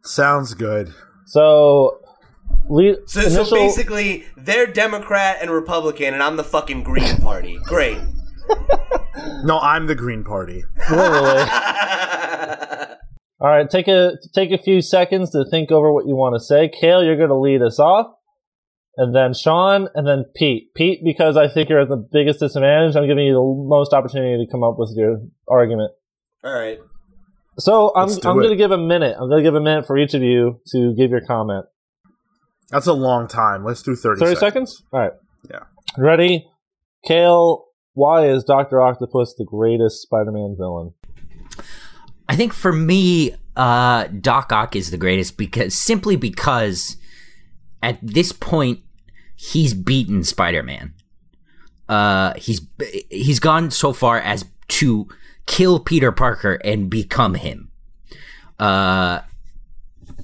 Sounds 0.03 0.53
good. 0.53 0.93
So, 1.25 1.99
lead, 2.69 2.97
So, 3.07 3.21
initial, 3.21 3.45
so 3.45 3.55
basically, 3.55 4.25
they're 4.35 4.67
Democrat 4.67 5.37
and 5.41 5.51
Republican, 5.51 6.13
and 6.13 6.21
I'm 6.23 6.37
the 6.37 6.43
fucking 6.43 6.83
Green 6.83 7.17
Party. 7.17 7.57
Great. 7.63 7.97
No, 9.43 9.59
I'm 9.59 9.87
the 9.87 9.95
Green 9.95 10.23
Party. 10.23 10.63
literally. 10.89 11.43
All 13.39 13.49
right, 13.49 13.69
take 13.69 13.87
a 13.87 14.13
take 14.33 14.51
a 14.51 14.57
few 14.57 14.81
seconds 14.81 15.29
to 15.31 15.45
think 15.49 15.71
over 15.71 15.93
what 15.93 16.07
you 16.07 16.15
want 16.15 16.35
to 16.35 16.39
say. 16.43 16.69
Cale, 16.69 17.03
you're 17.03 17.17
going 17.17 17.29
to 17.29 17.37
lead 17.37 17.61
us 17.61 17.77
off, 17.77 18.07
and 18.95 19.15
then 19.15 19.35
Sean, 19.35 19.89
and 19.93 20.07
then 20.07 20.25
Pete. 20.35 20.73
Pete, 20.73 21.01
because 21.03 21.37
I 21.37 21.47
think 21.47 21.69
you're 21.69 21.81
at 21.81 21.89
the 21.89 22.03
biggest 22.11 22.39
disadvantage, 22.39 22.95
I'm 22.95 23.05
giving 23.07 23.25
you 23.25 23.33
the 23.33 23.67
most 23.67 23.93
opportunity 23.93 24.43
to 24.43 24.51
come 24.51 24.63
up 24.63 24.79
with 24.79 24.91
your 24.95 25.21
argument. 25.47 25.91
All 26.43 26.51
right. 26.51 26.79
So 27.59 27.91
I'm 27.95 28.09
I'm 28.09 28.37
going 28.37 28.49
to 28.49 28.55
give 28.55 28.71
a 28.71 28.77
minute. 28.77 29.15
I'm 29.19 29.29
going 29.29 29.43
to 29.43 29.47
give 29.47 29.55
a 29.55 29.61
minute 29.61 29.85
for 29.85 29.97
each 29.97 30.15
of 30.15 30.23
you 30.23 30.59
to 30.71 30.95
give 30.95 31.11
your 31.11 31.21
comment. 31.21 31.65
That's 32.69 32.87
a 32.87 32.93
long 32.93 33.27
time. 33.27 33.63
Let's 33.63 33.81
do 33.81 33.95
30, 33.95 34.19
30 34.19 34.35
seconds? 34.35 34.83
All 34.91 34.99
right. 34.99 35.13
Yeah. 35.49 35.63
Ready? 35.97 36.47
Cale, 37.05 37.65
why 37.93 38.27
is 38.27 38.43
Dr. 38.43 38.81
Octopus 38.81 39.35
the 39.37 39.45
greatest 39.45 40.01
Spider-Man 40.01 40.55
villain? 40.57 40.93
I 42.27 42.35
think 42.35 42.53
for 42.53 42.73
me, 42.73 43.35
uh, 43.55 44.07
Doc 44.07 44.51
Ock 44.51 44.75
is 44.75 44.91
the 44.91 44.97
greatest 44.97 45.37
because 45.37 45.73
simply 45.73 46.15
because 46.15 46.97
at 47.81 47.99
this 48.01 48.31
point 48.31 48.81
he's 49.35 49.73
beaten 49.73 50.23
Spider-Man. 50.23 50.93
Uh, 51.87 52.33
he's 52.35 52.61
he's 53.09 53.39
gone 53.39 53.71
so 53.71 53.93
far 53.93 54.19
as 54.19 54.43
to 54.67 55.07
kill 55.45 55.79
Peter 55.79 56.11
Parker 56.11 56.55
and 56.65 56.89
become 56.89 57.35
him. 57.35 57.71
Uh, 58.59 59.21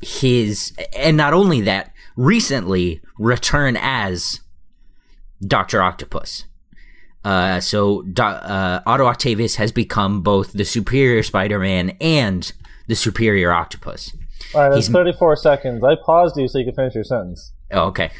his 0.01 0.73
and 0.93 1.15
not 1.15 1.33
only 1.33 1.61
that, 1.61 1.92
recently 2.15 3.01
return 3.17 3.77
as 3.79 4.41
Doctor 5.45 5.81
Octopus. 5.81 6.45
Uh, 7.25 7.59
so 7.59 8.01
Do- 8.01 8.23
uh, 8.23 8.81
Otto 8.85 9.05
Octavius 9.05 9.55
has 9.55 9.71
become 9.71 10.21
both 10.21 10.51
the 10.53 10.65
superior 10.65 11.23
Spider-Man 11.23 11.91
and 12.01 12.51
the 12.87 12.95
superior 12.95 13.51
Octopus. 13.53 14.13
All 14.53 14.61
right, 14.61 14.69
that's 14.69 14.87
He's- 14.87 14.93
34 14.93 15.37
seconds. 15.37 15.83
I 15.83 15.95
paused 15.95 16.37
you 16.37 16.47
so 16.47 16.59
you 16.59 16.65
could 16.65 16.75
finish 16.75 16.95
your 16.95 17.03
sentence. 17.05 17.53
Oh, 17.71 17.85
okay. 17.87 18.11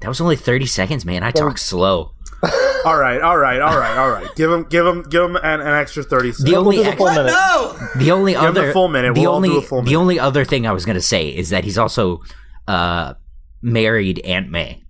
That 0.00 0.08
was 0.08 0.20
only 0.20 0.36
30 0.36 0.66
seconds, 0.66 1.04
man. 1.04 1.22
I 1.22 1.30
talk 1.30 1.58
slow. 1.58 2.12
All 2.84 2.96
right, 2.96 3.20
all 3.20 3.36
right, 3.36 3.60
all 3.60 3.76
right, 3.76 3.98
all 3.98 4.08
right. 4.12 4.32
Give 4.36 4.52
him, 4.52 4.62
give 4.70 4.86
him, 4.86 5.02
give 5.02 5.24
him 5.24 5.34
an, 5.34 5.60
an 5.60 5.66
extra 5.66 6.04
thirty 6.04 6.30
seconds. 6.30 6.48
The 6.48 6.56
only 6.56 6.76
do 6.76 6.84
the 6.84 6.88
ex- 6.90 6.96
full 6.96 7.06
What? 7.06 7.16
minute. 7.16 7.32
No! 7.32 7.76
the 7.96 8.12
only 8.12 8.34
him 8.34 8.40
the 8.40 8.48
other 8.48 8.72
full 8.72 8.86
minute. 8.86 9.14
The 9.16 9.20
We'll 9.22 9.30
all 9.30 9.36
only 9.36 9.48
do 9.48 9.58
a 9.58 9.62
full 9.62 9.82
the 9.82 9.96
only 9.96 10.20
other 10.20 10.44
thing 10.44 10.64
I 10.64 10.70
was 10.70 10.84
going 10.84 10.94
to 10.94 11.02
say 11.02 11.28
is 11.28 11.50
that 11.50 11.64
he's 11.64 11.76
also 11.76 12.22
uh, 12.68 13.14
married 13.62 14.20
Aunt 14.24 14.50
May. 14.50 14.84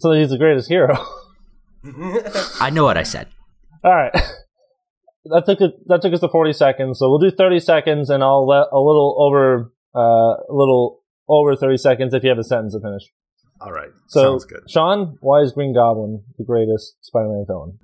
So 0.00 0.12
he's 0.12 0.30
the 0.30 0.38
greatest 0.38 0.68
hero. 0.68 0.94
I 2.60 2.70
know 2.70 2.84
what 2.84 2.96
I 2.96 3.02
said. 3.04 3.28
All 3.84 3.94
right. 3.94 4.12
That 5.26 5.44
took 5.46 5.60
it, 5.60 5.72
that 5.86 6.02
took 6.02 6.12
us 6.12 6.20
to 6.20 6.28
40 6.28 6.52
seconds. 6.52 6.98
So 6.98 7.08
we'll 7.08 7.18
do 7.18 7.30
30 7.30 7.60
seconds 7.60 8.10
and 8.10 8.22
I'll 8.22 8.46
let 8.46 8.66
a 8.72 8.78
little 8.78 9.16
over 9.18 9.72
uh, 9.94 10.42
a 10.48 10.50
little 10.52 11.00
over 11.28 11.54
30 11.54 11.76
seconds 11.76 12.14
if 12.14 12.22
you 12.24 12.28
have 12.28 12.38
a 12.38 12.44
sentence 12.44 12.74
to 12.74 12.80
finish. 12.80 13.04
All 13.60 13.72
right, 13.72 13.90
So 14.08 14.22
sounds 14.22 14.44
good. 14.44 14.68
Sean, 14.68 15.18
why 15.20 15.40
is 15.42 15.52
Green 15.52 15.72
Goblin 15.72 16.24
the 16.36 16.44
greatest 16.44 16.96
Spider-Man 17.02 17.44
villain? 17.46 17.78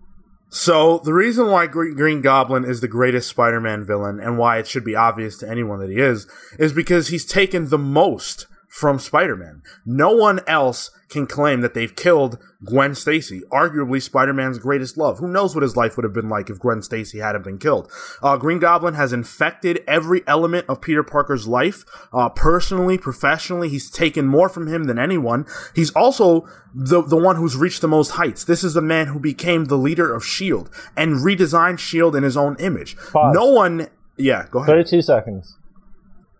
So 0.50 0.98
the 0.98 1.12
reason 1.12 1.50
why 1.50 1.68
Green 1.68 2.20
Goblin 2.20 2.64
is 2.64 2.80
the 2.80 2.88
greatest 2.88 3.28
Spider-Man 3.28 3.84
villain 3.86 4.18
and 4.18 4.38
why 4.38 4.58
it 4.58 4.66
should 4.66 4.84
be 4.84 4.96
obvious 4.96 5.38
to 5.38 5.48
anyone 5.48 5.78
that 5.78 5.90
he 5.90 6.00
is 6.00 6.26
is 6.58 6.72
because 6.72 7.08
he's 7.08 7.24
taken 7.24 7.68
the 7.68 7.78
most 7.78 8.46
from 8.78 9.00
Spider-Man. 9.00 9.62
No 9.84 10.12
one 10.12 10.40
else 10.46 10.92
can 11.08 11.26
claim 11.26 11.62
that 11.62 11.74
they've 11.74 11.96
killed 11.96 12.38
Gwen 12.64 12.94
Stacy, 12.94 13.42
arguably 13.50 14.00
Spider-Man's 14.00 14.58
greatest 14.58 14.96
love. 14.96 15.18
Who 15.18 15.26
knows 15.26 15.54
what 15.54 15.62
his 15.62 15.76
life 15.76 15.96
would 15.96 16.04
have 16.04 16.12
been 16.12 16.28
like 16.28 16.48
if 16.48 16.60
Gwen 16.60 16.82
Stacy 16.82 17.18
hadn't 17.18 17.42
been 17.42 17.58
killed? 17.58 17.90
Uh, 18.22 18.36
Green 18.36 18.60
Goblin 18.60 18.94
has 18.94 19.12
infected 19.12 19.82
every 19.88 20.22
element 20.28 20.66
of 20.68 20.80
Peter 20.80 21.02
Parker's 21.02 21.48
life, 21.48 21.84
uh, 22.12 22.28
personally, 22.28 22.98
professionally. 22.98 23.68
He's 23.68 23.90
taken 23.90 24.28
more 24.28 24.48
from 24.48 24.68
him 24.68 24.84
than 24.84 24.98
anyone. 24.98 25.44
He's 25.74 25.90
also 25.90 26.46
the 26.72 27.02
the 27.02 27.16
one 27.16 27.36
who's 27.36 27.56
reached 27.56 27.80
the 27.80 27.88
most 27.88 28.10
heights. 28.12 28.44
This 28.44 28.62
is 28.62 28.74
the 28.74 28.82
man 28.82 29.08
who 29.08 29.18
became 29.18 29.64
the 29.64 29.78
leader 29.78 30.14
of 30.14 30.24
Shield 30.24 30.70
and 30.96 31.16
redesigned 31.16 31.80
Shield 31.80 32.14
in 32.14 32.22
his 32.22 32.36
own 32.36 32.54
image. 32.60 32.96
Pause. 33.12 33.34
No 33.34 33.46
one. 33.46 33.88
Yeah, 34.16 34.46
go 34.50 34.60
ahead. 34.60 34.74
32 34.74 35.02
seconds. 35.02 35.56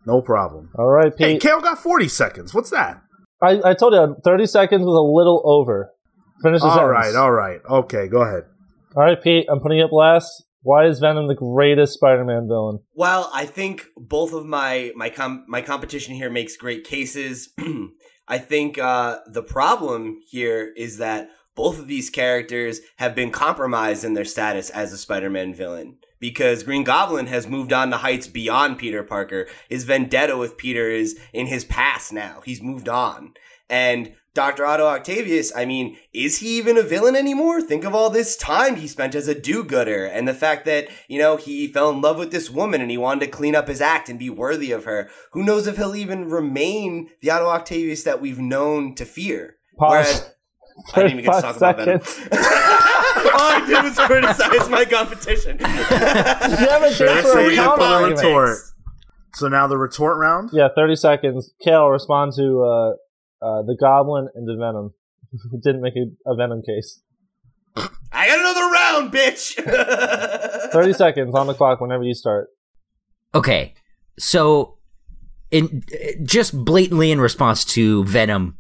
No 0.08 0.22
problem. 0.22 0.70
All 0.76 0.86
right, 0.88 1.14
Pete. 1.14 1.26
Hey, 1.26 1.32
Pete. 1.34 1.42
Cale 1.42 1.60
got 1.60 1.78
40 1.78 2.08
seconds. 2.08 2.54
What's 2.54 2.70
that? 2.70 3.02
I, 3.42 3.60
I 3.62 3.74
told 3.74 3.92
you 3.92 4.16
30 4.24 4.46
seconds 4.46 4.80
was 4.80 4.96
a 4.96 5.02
little 5.16 5.42
over. 5.44 5.90
Finish 6.42 6.62
the 6.62 6.66
All 6.68 6.74
sentence. 6.76 6.90
right, 6.92 7.14
all 7.14 7.30
right. 7.30 7.60
Okay, 7.68 8.08
go 8.08 8.22
ahead. 8.22 8.44
All 8.96 9.02
right, 9.04 9.22
Pete. 9.22 9.46
I'm 9.50 9.60
putting 9.60 9.78
you 9.78 9.84
up 9.84 9.92
last. 9.92 10.44
Why 10.62 10.86
is 10.86 10.98
Venom 10.98 11.28
the 11.28 11.34
greatest 11.34 11.92
Spider-Man 11.94 12.48
villain? 12.48 12.78
Well, 12.94 13.30
I 13.34 13.44
think 13.44 13.86
both 13.96 14.32
of 14.32 14.44
my 14.46 14.92
my 14.96 15.10
com- 15.10 15.44
my 15.46 15.60
competition 15.60 16.14
here 16.14 16.30
makes 16.30 16.56
great 16.56 16.84
cases. 16.84 17.50
I 18.28 18.38
think 18.38 18.78
uh, 18.78 19.18
the 19.30 19.42
problem 19.42 20.20
here 20.28 20.72
is 20.76 20.98
that 20.98 21.28
both 21.58 21.80
of 21.80 21.88
these 21.88 22.08
characters 22.08 22.80
have 22.98 23.16
been 23.16 23.32
compromised 23.32 24.04
in 24.04 24.14
their 24.14 24.24
status 24.24 24.70
as 24.70 24.92
a 24.92 24.96
Spider-Man 24.96 25.52
villain 25.52 25.96
because 26.20 26.62
Green 26.62 26.84
Goblin 26.84 27.26
has 27.26 27.48
moved 27.48 27.72
on 27.72 27.90
to 27.90 27.96
heights 27.96 28.28
beyond 28.28 28.78
Peter 28.78 29.02
Parker. 29.02 29.48
His 29.68 29.82
vendetta 29.82 30.36
with 30.36 30.56
Peter 30.56 30.88
is 30.88 31.18
in 31.32 31.48
his 31.48 31.64
past 31.64 32.12
now. 32.12 32.42
He's 32.44 32.62
moved 32.62 32.88
on. 32.88 33.34
And 33.68 34.12
Dr. 34.34 34.64
Otto 34.64 34.86
Octavius, 34.86 35.52
I 35.56 35.64
mean, 35.64 35.96
is 36.12 36.38
he 36.38 36.58
even 36.58 36.78
a 36.78 36.82
villain 36.82 37.16
anymore? 37.16 37.60
Think 37.60 37.82
of 37.82 37.92
all 37.92 38.08
this 38.08 38.36
time 38.36 38.76
he 38.76 38.86
spent 38.86 39.16
as 39.16 39.26
a 39.26 39.34
do-gooder 39.34 40.04
and 40.04 40.28
the 40.28 40.34
fact 40.34 40.64
that, 40.66 40.86
you 41.08 41.18
know, 41.18 41.38
he 41.38 41.66
fell 41.66 41.90
in 41.90 42.00
love 42.00 42.18
with 42.18 42.30
this 42.30 42.48
woman 42.48 42.80
and 42.80 42.90
he 42.90 42.96
wanted 42.96 43.24
to 43.24 43.32
clean 43.32 43.56
up 43.56 43.66
his 43.66 43.80
act 43.80 44.08
and 44.08 44.16
be 44.16 44.30
worthy 44.30 44.70
of 44.70 44.84
her. 44.84 45.10
Who 45.32 45.42
knows 45.42 45.66
if 45.66 45.76
he'll 45.76 45.96
even 45.96 46.30
remain 46.30 47.10
the 47.20 47.32
Otto 47.32 47.46
Octavius 47.46 48.04
that 48.04 48.20
we've 48.20 48.38
known 48.38 48.94
to 48.94 49.04
fear? 49.04 49.56
Pause. 49.76 49.90
Whereas 49.90 50.34
I 50.94 51.02
didn't 51.02 51.18
even 51.18 51.24
get 51.24 51.34
to 51.36 51.42
talk 51.42 51.56
about 51.56 51.76
Venom. 51.76 52.00
All 52.32 53.50
I 53.50 53.64
did 53.66 53.84
was 53.84 53.98
criticize 53.98 54.68
my 54.68 54.84
competition. 54.84 55.58
You 55.58 55.66
haven't 55.66 56.94
Should've 56.94 57.24
for 57.24 57.38
a 57.38 57.46
it 57.46 57.56
counter 57.56 58.14
retort. 58.14 58.58
So 59.34 59.48
now 59.48 59.66
the 59.66 59.78
retort 59.78 60.18
round? 60.18 60.50
Yeah, 60.52 60.68
30 60.74 60.96
seconds. 60.96 61.52
Cale, 61.62 61.88
respond 61.88 62.32
to 62.36 62.62
uh, 62.62 62.90
uh, 63.44 63.62
the 63.62 63.76
Goblin 63.78 64.28
and 64.34 64.46
the 64.48 64.56
Venom. 64.56 64.94
Didn't 65.62 65.82
make 65.82 65.94
a, 65.96 66.30
a 66.30 66.34
Venom 66.34 66.62
case. 66.62 67.00
I 68.12 68.26
got 68.26 68.38
another 68.40 68.68
round, 68.70 69.12
bitch. 69.12 70.72
30 70.72 70.92
seconds 70.94 71.34
on 71.34 71.46
the 71.46 71.54
clock 71.54 71.80
whenever 71.80 72.02
you 72.02 72.14
start. 72.14 72.48
Okay, 73.34 73.74
so 74.18 74.78
in 75.50 75.82
just 76.24 76.64
blatantly 76.64 77.10
in 77.10 77.20
response 77.20 77.64
to 77.66 78.04
Venom, 78.04 78.58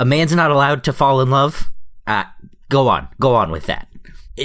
a 0.00 0.04
man's 0.04 0.34
not 0.34 0.50
allowed 0.50 0.82
to 0.84 0.92
fall 0.92 1.20
in 1.20 1.30
love. 1.30 1.70
Uh, 2.06 2.24
go 2.68 2.88
on, 2.88 3.06
go 3.20 3.34
on 3.34 3.50
with 3.50 3.66
that. 3.66 3.86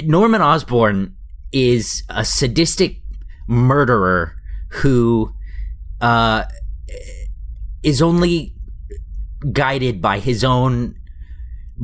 Norman 0.04 0.42
Osborn 0.42 1.16
is 1.50 2.02
a 2.08 2.24
sadistic 2.24 3.00
murderer 3.48 4.36
who 4.68 5.32
uh, 6.00 6.44
is 7.82 8.02
only 8.02 8.54
guided 9.52 10.02
by 10.02 10.18
his 10.18 10.44
own 10.44 10.94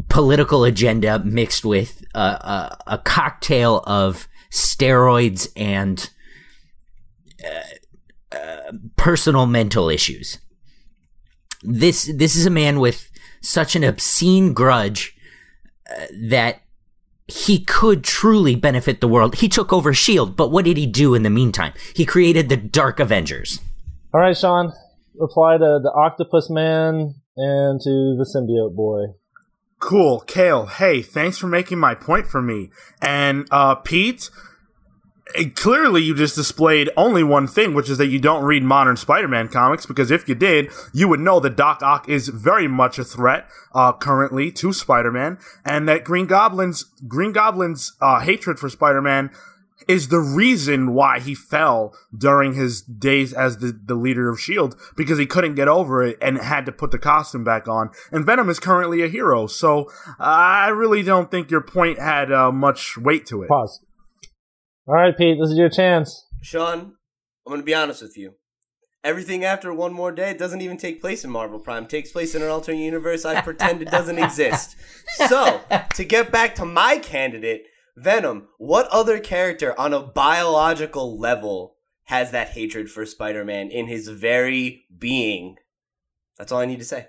political 0.09 0.65
agenda 0.65 1.19
mixed 1.25 1.65
with 1.65 2.05
a, 2.15 2.19
a, 2.19 2.79
a 2.87 2.99
cocktail 2.99 3.83
of 3.87 4.29
steroids 4.51 5.49
and 5.57 6.11
personal 8.97 9.47
mental 9.47 9.89
issues. 9.89 10.39
This 11.63 12.13
this 12.15 12.35
is 12.37 12.47
a 12.47 12.51
man 12.51 12.81
with 12.81 13.12
such 13.43 13.77
an 13.77 13.85
obscene 13.85 14.55
grudge 14.55 15.15
uh, 15.91 16.07
that 16.31 16.63
he 17.27 17.65
could 17.65 18.03
truly 18.03 18.55
benefit 18.55 19.01
the 19.01 19.09
world. 19.09 19.37
He 19.37 19.49
took 19.49 19.73
over 19.73 19.93
Shield, 19.93 20.37
but 20.37 20.51
what 20.51 20.65
did 20.65 20.77
he 20.77 20.87
do 20.87 21.15
in 21.15 21.23
the 21.23 21.31
meantime? 21.31 21.73
He 21.95 22.07
created 22.07 22.49
the 22.49 22.57
Dark 22.57 23.01
Avengers. 23.01 23.61
All 24.15 24.21
right, 24.21 24.37
Sean. 24.37 24.73
Reply 25.15 25.59
to 25.59 25.81
the 25.83 25.93
Octopus 25.95 26.49
Man 26.51 27.15
and 27.37 27.81
to 27.81 28.17
the 28.17 28.25
Symbiote 28.25 28.75
Boy. 28.75 29.15
Cool. 29.79 30.21
Cale, 30.21 30.67
hey, 30.67 31.03
thanks 31.03 31.39
for 31.39 31.49
making 31.49 31.79
my 31.79 31.95
point 31.95 32.27
for 32.27 32.41
me. 32.41 32.71
And 33.01 33.47
uh, 33.51 33.75
Pete, 33.75 34.31
eh, 35.35 35.51
clearly 35.55 36.03
you 36.03 36.15
just 36.15 36.37
displayed 36.37 36.91
only 36.97 37.23
one 37.23 37.47
thing, 37.47 37.75
which 37.75 37.89
is 37.89 37.99
that 37.99 38.07
you 38.07 38.19
don't 38.19 38.45
read 38.45 38.63
modern 38.63 38.97
Spider-Man 38.97 39.49
comics, 39.49 39.87
because 39.87 40.11
if 40.11 40.29
you 40.29 40.35
did, 40.35 40.71
you 40.93 41.09
would 41.09 41.21
know 41.21 41.41
that 41.41 41.57
Doc 41.57 41.83
Ock 41.83 42.09
is 42.09 42.29
very 42.29 42.69
much 42.69 42.99
a 42.99 43.05
threat 43.05 43.49
uh, 43.75 43.93
currently 43.93 44.51
to 44.53 44.73
Spider-Man, 44.73 45.39
and 45.65 45.89
that 45.89 46.05
Green 46.05 46.27
Goblin's 46.27 46.85
Green 47.07 47.33
Goblin's 47.33 47.93
uh, 48.01 48.21
hatred 48.21 48.59
for 48.59 48.69
Spider-Man 48.69 49.31
is 49.89 50.09
the 50.09 50.21
reason 50.21 50.95
why 50.95 51.19
he 51.19 51.35
fell 51.35 51.95
during 52.17 52.55
his 52.55 52.83
days 52.83 53.33
as 53.33 53.59
the, 53.59 53.79
the 53.85 53.95
leader 53.95 54.29
of 54.29 54.39
S.H.I.E.L.D. 54.39 54.77
because 54.97 55.19
he 55.19 55.27
couldn't 55.27 55.55
get 55.55 55.69
over 55.69 56.03
it 56.03 56.19
and 56.21 56.39
had 56.39 56.67
to 56.67 56.73
put 56.73 56.91
the 56.91 56.99
costume 56.99 57.45
back 57.45 57.69
on. 57.69 57.91
And 58.11 58.25
Venom 58.25 58.49
is 58.49 58.61
currently 58.61 59.03
a 59.03 59.09
hero, 59.09 59.47
so 59.47 59.91
I 60.19 60.69
really 60.69 61.03
don't 61.03 61.31
think 61.31 61.51
your 61.51 61.61
point 61.61 61.99
had 61.99 62.33
uh, 62.33 62.53
much 62.53 62.97
weight 62.97 63.27
to 63.27 63.43
it. 63.43 63.49
Pause. 63.49 63.81
All 64.93 64.99
right, 64.99 65.17
Pete. 65.17 65.39
This 65.41 65.49
is 65.49 65.57
your 65.57 65.71
chance. 65.71 66.27
Sean, 66.43 66.79
I'm 67.47 67.51
going 67.51 67.61
to 67.61 67.65
be 67.65 67.75
honest 67.75 68.03
with 68.03 68.19
you. 68.19 68.35
Everything 69.03 69.43
after 69.43 69.73
one 69.73 69.95
more 69.95 70.13
day 70.13 70.35
doesn't 70.35 70.61
even 70.61 70.77
take 70.77 71.01
place 71.01 71.25
in 71.25 71.31
Marvel 71.31 71.59
Prime. 71.59 71.85
It 71.85 71.89
takes 71.89 72.13
place 72.13 72.35
in 72.35 72.43
an 72.43 72.51
alternate 72.51 72.83
universe. 72.83 73.25
I 73.25 73.41
pretend 73.41 73.81
it 73.81 73.91
doesn't 73.91 74.19
exist. 74.19 74.77
So, 75.29 75.63
to 75.95 76.05
get 76.05 76.31
back 76.31 76.55
to 76.57 76.65
my 76.67 76.99
candidate, 76.99 77.65
Venom, 77.97 78.49
what 78.59 78.87
other 78.89 79.19
character 79.19 79.79
on 79.81 79.95
a 79.95 80.01
biological 80.03 81.19
level 81.19 81.77
has 82.05 82.31
that 82.31 82.51
hatred 82.51 82.91
for 82.91 83.07
Spider-Man 83.07 83.71
in 83.71 83.87
his 83.87 84.09
very 84.09 84.85
being? 84.97 85.57
That's 86.37 86.53
all 86.53 86.61
I 86.61 86.67
need 86.67 86.79
to 86.79 86.85
say. 86.85 87.09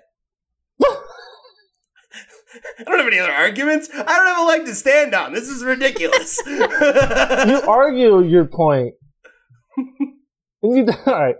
I 2.78 2.84
don't 2.84 2.98
have 2.98 3.06
any 3.06 3.18
other 3.18 3.32
arguments. 3.32 3.88
I 3.92 4.02
don't 4.02 4.26
have 4.26 4.38
a 4.38 4.46
leg 4.48 4.64
to 4.66 4.74
stand 4.74 5.14
on. 5.14 5.32
This 5.32 5.48
is 5.48 5.64
ridiculous. 5.64 6.40
You 6.46 7.60
argue 7.68 8.20
your 8.22 8.44
point. 8.46 8.94
You- 10.62 10.86
all 11.06 11.12
right. 11.14 11.36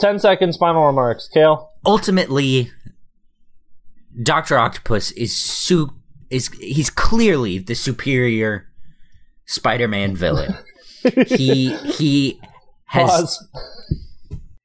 Ten 0.00 0.18
seconds. 0.18 0.56
Final 0.56 0.86
remarks. 0.86 1.28
Cale. 1.32 1.70
Ultimately, 1.86 2.70
Doctor 4.22 4.58
Octopus 4.58 5.10
is 5.12 5.34
su- 5.36 5.94
is 6.30 6.48
he's 6.60 6.90
clearly 6.90 7.58
the 7.58 7.74
superior 7.74 8.68
Spider-Man 9.46 10.14
villain. 10.16 10.54
he 11.26 11.74
he 11.76 12.40
has 12.86 13.10
Pause. 13.10 13.48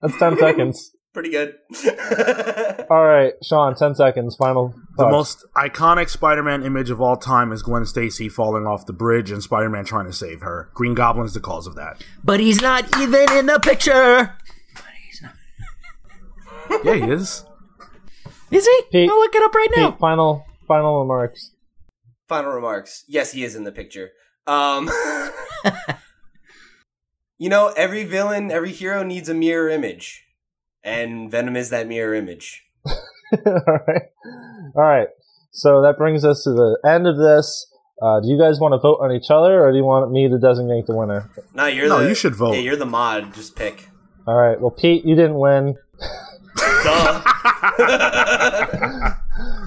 That's 0.02 0.20
ten 0.20 0.38
seconds. 0.38 0.92
Pretty 1.18 1.32
good. 1.32 1.56
All 2.92 3.04
right, 3.04 3.34
Sean, 3.44 3.74
10 3.74 3.96
seconds. 3.96 4.36
Final. 4.36 4.76
The 4.98 5.10
most 5.10 5.44
iconic 5.56 6.10
Spider-Man 6.10 6.62
image 6.62 6.92
of 6.92 7.02
all 7.02 7.18
time 7.18 7.52
is 7.52 7.64
Gwen 7.64 7.88
Stacy 7.88 8.30
falling 8.30 8.68
off 8.68 8.86
the 8.86 8.94
bridge 8.94 9.32
and 9.32 9.42
Spider-Man 9.42 9.86
trying 9.86 10.06
to 10.06 10.14
save 10.14 10.42
her. 10.42 10.70
Green 10.76 10.94
Goblin's 10.94 11.34
the 11.34 11.40
cause 11.40 11.66
of 11.66 11.74
that. 11.74 12.04
But 12.24 12.40
he's 12.40 12.62
not 12.62 12.86
even 13.00 13.32
in 13.32 13.48
the 13.48 13.60
picture. 13.60 14.38
Yeah, 16.84 16.94
he 16.94 17.12
is. 17.12 17.44
Is 18.52 18.68
he? 18.68 18.82
Pete- 18.92 19.10
I'll 19.10 19.18
look 19.18 19.34
it 19.34 19.42
up 19.42 19.56
right 19.56 19.70
now. 19.76 19.94
Final, 19.94 20.46
final 20.68 21.00
remarks. 21.00 21.56
Final 22.28 22.52
remarks. 22.52 23.06
Yes, 23.08 23.32
he 23.32 23.44
is 23.44 23.56
in 23.56 23.64
the 23.64 23.72
picture. 23.72 24.12
Um, 24.46 24.88
you 27.40 27.50
know, 27.50 27.74
every 27.76 28.04
villain, 28.04 28.52
every 28.52 28.72
hero 28.72 29.02
needs 29.02 29.30
a 29.30 29.34
mirror 29.34 29.70
image, 29.70 30.27
and 30.84 31.30
Venom 31.32 31.56
is 31.56 31.70
that 31.70 31.88
mirror 31.88 32.14
image. 32.16 32.64
All 32.86 33.80
right. 33.88 34.02
All 34.76 34.84
right. 34.84 35.08
So 35.52 35.82
that 35.82 35.98
brings 35.98 36.24
us 36.24 36.44
to 36.44 36.52
the 36.52 36.80
end 36.88 37.08
of 37.08 37.18
this. 37.18 37.66
Uh, 38.02 38.20
do 38.22 38.28
you 38.30 38.38
guys 38.40 38.60
want 38.60 38.74
to 38.74 38.78
vote 38.78 39.00
on 39.02 39.12
each 39.12 39.32
other, 39.32 39.64
or 39.66 39.72
do 39.72 39.78
you 39.78 39.84
want 39.84 40.12
me 40.12 40.30
to 40.30 40.38
designate 40.38 40.86
the 40.86 40.96
winner? 40.96 41.30
No, 41.56 41.66
you're 41.66 41.88
No, 41.90 42.04
the. 42.04 42.10
you 42.10 42.16
should 42.16 42.36
vote. 42.36 42.54
Yeah, 42.54 42.60
you're 42.60 42.76
the 42.76 42.86
mod. 42.86 43.34
Just 43.34 43.56
pick. 43.56 43.90
All 44.28 44.36
right. 44.38 44.60
Well, 44.62 44.70
Pete, 44.72 45.04
you 45.04 45.16
didn't 45.16 45.40
win. 45.40 45.76
Duh. 46.84 47.24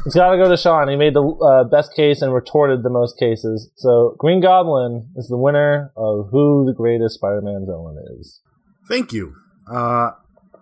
It's 0.07 0.15
got 0.15 0.31
to 0.33 0.39
go 0.39 0.49
to 0.49 0.57
Sean. 0.57 0.89
He 0.89 0.97
made 0.97 1.15
the 1.15 1.23
uh, 1.23 1.65
best 1.65 1.95
case 1.95 2.23
and 2.23 2.33
retorted 2.33 2.83
the 2.83 2.91
most 2.91 3.19
cases. 3.19 3.71
So 3.77 4.17
Green 4.19 4.41
Goblin 4.41 5.11
is 5.15 5.29
the 5.29 5.37
winner 5.37 5.93
of 5.97 6.29
who 6.33 6.65
the 6.67 6.73
greatest 6.73 7.17
Spider-Man 7.17 7.67
villain 7.67 7.99
is. 8.19 8.41
Thank 8.89 9.13
you. 9.13 9.35
Uh, 9.71 10.11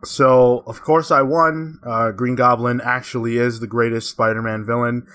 so, 0.04 0.62
of 0.66 0.80
course, 0.82 1.10
I 1.10 1.22
won. 1.22 1.78
Uh, 1.84 2.10
Green 2.12 2.34
Goblin 2.34 2.80
actually 2.82 3.36
is 3.36 3.60
the 3.60 3.66
greatest 3.66 4.10
Spider 4.10 4.42
Man 4.42 4.64
villain. 4.64 5.06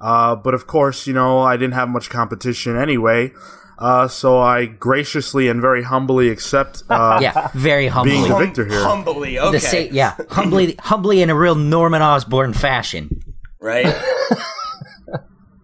Uh, 0.00 0.34
but, 0.36 0.54
of 0.54 0.66
course, 0.66 1.06
you 1.06 1.12
know, 1.12 1.40
I 1.40 1.56
didn't 1.56 1.74
have 1.74 1.88
much 1.88 2.08
competition 2.10 2.76
anyway. 2.76 3.32
Uh, 3.78 4.06
so 4.08 4.38
I 4.38 4.66
graciously 4.66 5.48
and 5.48 5.58
very 5.60 5.82
humbly 5.82 6.28
accept 6.28 6.82
uh, 6.90 7.18
Yeah, 7.22 7.48
very 7.54 7.86
humbly. 7.86 8.12
being 8.12 8.28
the 8.28 8.36
victor 8.38 8.66
here. 8.66 8.82
Humbly, 8.82 9.38
okay. 9.38 9.52
The 9.52 9.60
sa- 9.60 9.76
yeah, 9.94 10.16
humbly, 10.30 10.76
humbly 10.80 11.22
in 11.22 11.30
a 11.30 11.34
real 11.34 11.54
Norman 11.54 12.02
Osborn 12.02 12.52
fashion. 12.52 13.22
Right? 13.60 13.86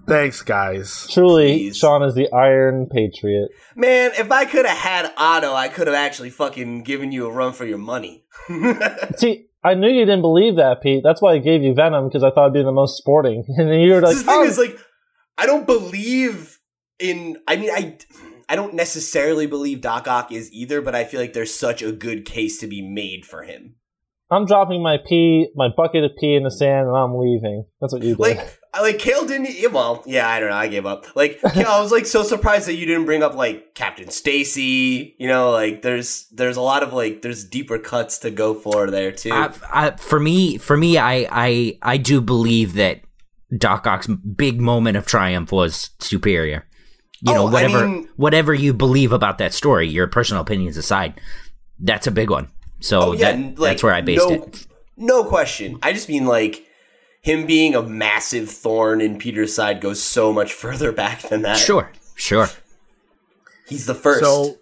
Thanks, 0.08 0.40
guys. 0.42 1.08
Truly, 1.10 1.46
Please. 1.58 1.76
Sean 1.78 2.02
is 2.04 2.14
the 2.14 2.30
Iron 2.32 2.86
Patriot. 2.86 3.48
Man, 3.74 4.12
if 4.16 4.30
I 4.30 4.44
could 4.44 4.64
have 4.64 4.78
had 4.78 5.12
Otto, 5.16 5.52
I 5.52 5.68
could 5.68 5.88
have 5.88 5.96
actually 5.96 6.30
fucking 6.30 6.84
given 6.84 7.10
you 7.10 7.26
a 7.26 7.30
run 7.32 7.52
for 7.52 7.64
your 7.66 7.78
money. 7.78 8.22
See, 9.16 9.46
I 9.62 9.74
knew 9.74 9.88
you 9.88 10.04
didn't 10.04 10.22
believe 10.22 10.56
that, 10.56 10.82
Pete. 10.82 11.02
That's 11.02 11.20
why 11.20 11.34
I 11.34 11.38
gave 11.38 11.62
you 11.62 11.74
Venom 11.74 12.08
because 12.08 12.22
I 12.22 12.30
thought 12.30 12.44
it'd 12.44 12.54
be 12.54 12.62
the 12.62 12.72
most 12.72 12.96
sporting. 12.96 13.44
And 13.56 13.70
then 13.70 13.80
you 13.80 13.92
were 13.92 14.00
like, 14.00 14.16
the 14.16 14.22
thing 14.22 14.34
"Oh, 14.34 14.44
is, 14.44 14.58
like, 14.58 14.78
I 15.38 15.46
don't 15.46 15.66
believe 15.66 16.58
in. 16.98 17.38
I 17.48 17.56
mean, 17.56 17.70
I 17.70 17.96
I 18.48 18.56
don't 18.56 18.74
necessarily 18.74 19.46
believe 19.46 19.80
Doc 19.80 20.06
Ock 20.06 20.30
is 20.30 20.52
either, 20.52 20.80
but 20.80 20.94
I 20.94 21.04
feel 21.04 21.20
like 21.20 21.32
there's 21.32 21.52
such 21.52 21.82
a 21.82 21.90
good 21.92 22.24
case 22.24 22.58
to 22.58 22.66
be 22.66 22.80
made 22.80 23.26
for 23.26 23.42
him. 23.42 23.76
I'm 24.30 24.46
dropping 24.46 24.82
my 24.82 24.98
pee, 25.04 25.48
my 25.54 25.68
bucket 25.76 26.04
of 26.04 26.12
pee 26.18 26.34
in 26.34 26.42
the 26.42 26.50
sand, 26.50 26.88
and 26.88 26.96
I'm 26.96 27.16
leaving. 27.16 27.64
That's 27.80 27.92
what 27.92 28.02
you 28.02 28.16
did. 28.16 28.18
Like, 28.20 28.58
I 28.76 28.82
like 28.82 28.98
Cale 28.98 29.24
didn't. 29.24 29.72
Well, 29.72 30.02
yeah, 30.06 30.28
I 30.28 30.38
don't 30.38 30.50
know. 30.50 30.56
I 30.56 30.68
gave 30.68 30.84
up. 30.84 31.16
Like, 31.16 31.40
Cale, 31.54 31.66
I 31.66 31.80
was 31.80 31.90
like 31.90 32.04
so 32.04 32.22
surprised 32.22 32.68
that 32.68 32.74
you 32.74 32.84
didn't 32.84 33.06
bring 33.06 33.22
up 33.22 33.34
like 33.34 33.74
Captain 33.74 34.10
Stacy. 34.10 35.16
You 35.18 35.28
know, 35.28 35.50
like 35.50 35.80
there's 35.80 36.26
there's 36.32 36.58
a 36.58 36.60
lot 36.60 36.82
of 36.82 36.92
like 36.92 37.22
there's 37.22 37.44
deeper 37.44 37.78
cuts 37.78 38.18
to 38.18 38.30
go 38.30 38.54
for 38.54 38.90
there 38.90 39.12
too. 39.12 39.32
I, 39.32 39.52
I, 39.72 39.90
for 39.92 40.20
me, 40.20 40.58
for 40.58 40.76
me, 40.76 40.98
I, 40.98 41.26
I, 41.30 41.78
I 41.82 41.96
do 41.96 42.20
believe 42.20 42.74
that 42.74 43.00
Doc 43.56 43.86
Ock's 43.86 44.08
big 44.08 44.60
moment 44.60 44.96
of 44.96 45.06
triumph 45.06 45.52
was 45.52 45.90
superior. 46.00 46.66
You 47.22 47.32
oh, 47.32 47.34
know, 47.34 47.42
Oh, 47.44 47.48
I 47.48 47.52
whatever, 47.52 47.88
mean- 47.88 48.08
whatever 48.16 48.52
you 48.52 48.74
believe 48.74 49.12
about 49.12 49.38
that 49.38 49.54
story, 49.54 49.88
your 49.88 50.06
personal 50.06 50.42
opinions 50.42 50.76
aside, 50.76 51.18
that's 51.78 52.06
a 52.06 52.10
big 52.10 52.28
one. 52.28 52.50
So 52.80 53.00
Oh, 53.00 53.12
yeah, 53.12 53.32
that, 53.32 53.58
like, 53.58 53.70
that's 53.70 53.82
where 53.82 53.94
I 53.94 54.02
based 54.02 54.28
no, 54.28 54.34
it. 54.34 54.66
No 54.98 55.24
question. 55.24 55.78
I 55.82 55.92
just 55.92 56.08
mean 56.08 56.26
like 56.26 56.65
him 57.26 57.44
being 57.44 57.74
a 57.74 57.82
massive 57.82 58.48
thorn 58.48 59.00
in 59.00 59.18
Peter's 59.18 59.52
side 59.52 59.80
goes 59.80 60.00
so 60.00 60.32
much 60.32 60.52
further 60.64 60.92
back 60.92 61.22
than 61.22 61.42
that. 61.42 61.58
Sure, 61.58 61.90
sure. 62.14 62.48
He's 63.68 63.86
the 63.86 63.96
first. 63.96 64.20
So, 64.20 64.58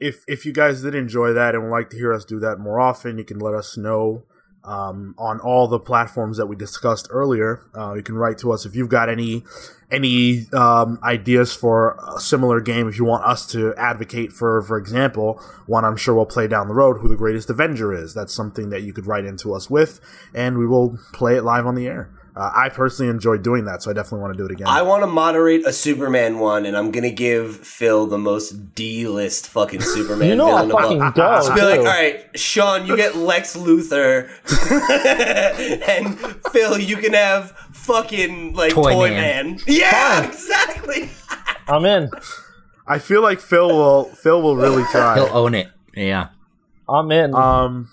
if 0.00 0.24
if 0.26 0.44
you 0.44 0.52
guys 0.52 0.82
did 0.82 0.96
enjoy 0.96 1.32
that 1.34 1.54
and 1.54 1.62
would 1.64 1.70
like 1.70 1.88
to 1.90 1.96
hear 1.96 2.12
us 2.12 2.24
do 2.24 2.40
that 2.40 2.58
more 2.58 2.80
often, 2.80 3.16
you 3.16 3.24
can 3.24 3.38
let 3.38 3.54
us 3.54 3.76
know 3.76 4.24
um, 4.64 5.14
on 5.18 5.40
all 5.40 5.66
the 5.68 5.78
platforms 5.78 6.36
that 6.36 6.46
we 6.46 6.56
discussed 6.56 7.08
earlier. 7.10 7.62
Uh, 7.76 7.94
you 7.94 8.02
can 8.02 8.16
write 8.16 8.38
to 8.38 8.52
us 8.52 8.66
if 8.66 8.74
you've 8.74 8.88
got 8.88 9.08
any 9.08 9.44
any 9.90 10.46
um, 10.52 10.98
ideas 11.02 11.54
for 11.54 11.98
a 12.14 12.20
similar 12.20 12.60
game. 12.60 12.88
If 12.88 12.98
you 12.98 13.04
want 13.04 13.24
us 13.24 13.46
to 13.52 13.74
advocate 13.76 14.32
for, 14.32 14.60
for 14.62 14.76
example, 14.76 15.40
one 15.66 15.84
I'm 15.84 15.96
sure 15.96 16.14
we'll 16.14 16.26
play 16.26 16.46
down 16.46 16.68
the 16.68 16.74
road, 16.74 16.98
who 16.98 17.08
the 17.08 17.16
greatest 17.16 17.48
Avenger 17.48 17.92
is. 17.92 18.12
That's 18.12 18.34
something 18.34 18.68
that 18.70 18.82
you 18.82 18.92
could 18.92 19.06
write 19.06 19.24
into 19.24 19.54
us 19.54 19.70
with, 19.70 20.00
and 20.34 20.58
we 20.58 20.66
will 20.66 20.98
play 21.12 21.36
it 21.36 21.42
live 21.42 21.66
on 21.66 21.74
the 21.74 21.86
air. 21.86 22.10
Uh, 22.38 22.52
I 22.54 22.68
personally 22.68 23.10
enjoy 23.10 23.36
doing 23.38 23.64
that, 23.64 23.82
so 23.82 23.90
I 23.90 23.94
definitely 23.94 24.20
want 24.20 24.34
to 24.34 24.38
do 24.38 24.44
it 24.44 24.52
again. 24.52 24.68
I 24.68 24.82
want 24.82 25.02
to 25.02 25.08
moderate 25.08 25.66
a 25.66 25.72
Superman 25.72 26.38
one, 26.38 26.66
and 26.66 26.76
I'm 26.76 26.92
gonna 26.92 27.10
give 27.10 27.56
Phil 27.56 28.06
the 28.06 28.16
most 28.16 28.76
D-list 28.76 29.48
fucking 29.48 29.80
Superman 29.94 30.28
you 30.28 30.36
know 30.36 30.54
I 30.54 30.64
villain 30.64 30.70
of 30.70 30.76
all. 30.76 30.82
fucking 30.82 30.98
go. 31.16 31.34
Just 31.34 31.54
be 31.56 31.62
like, 31.62 31.80
all 31.80 31.84
right, 31.86 32.38
Sean, 32.38 32.86
you 32.86 32.94
get 32.96 33.16
Lex 33.16 33.56
Luthor, 33.56 34.28
and 35.88 36.16
Phil, 36.52 36.78
you 36.78 36.96
can 36.98 37.12
have 37.14 37.50
fucking 37.72 38.54
like 38.54 38.72
Toy 38.72 38.92
Toy, 38.92 39.10
Man. 39.10 39.50
Man. 39.56 39.60
Yeah, 39.66 40.20
Fine. 40.20 40.30
exactly. 40.30 41.10
I'm 41.68 41.84
in. 41.84 42.08
I 42.86 43.00
feel 43.00 43.20
like 43.20 43.40
Phil 43.40 43.66
will 43.68 44.04
Phil 44.04 44.40
will 44.40 44.56
really 44.56 44.84
try. 44.92 45.16
He'll 45.16 45.36
own 45.36 45.54
it. 45.56 45.70
Yeah. 45.92 46.28
I'm 46.88 47.10
in. 47.10 47.34
Um. 47.34 47.90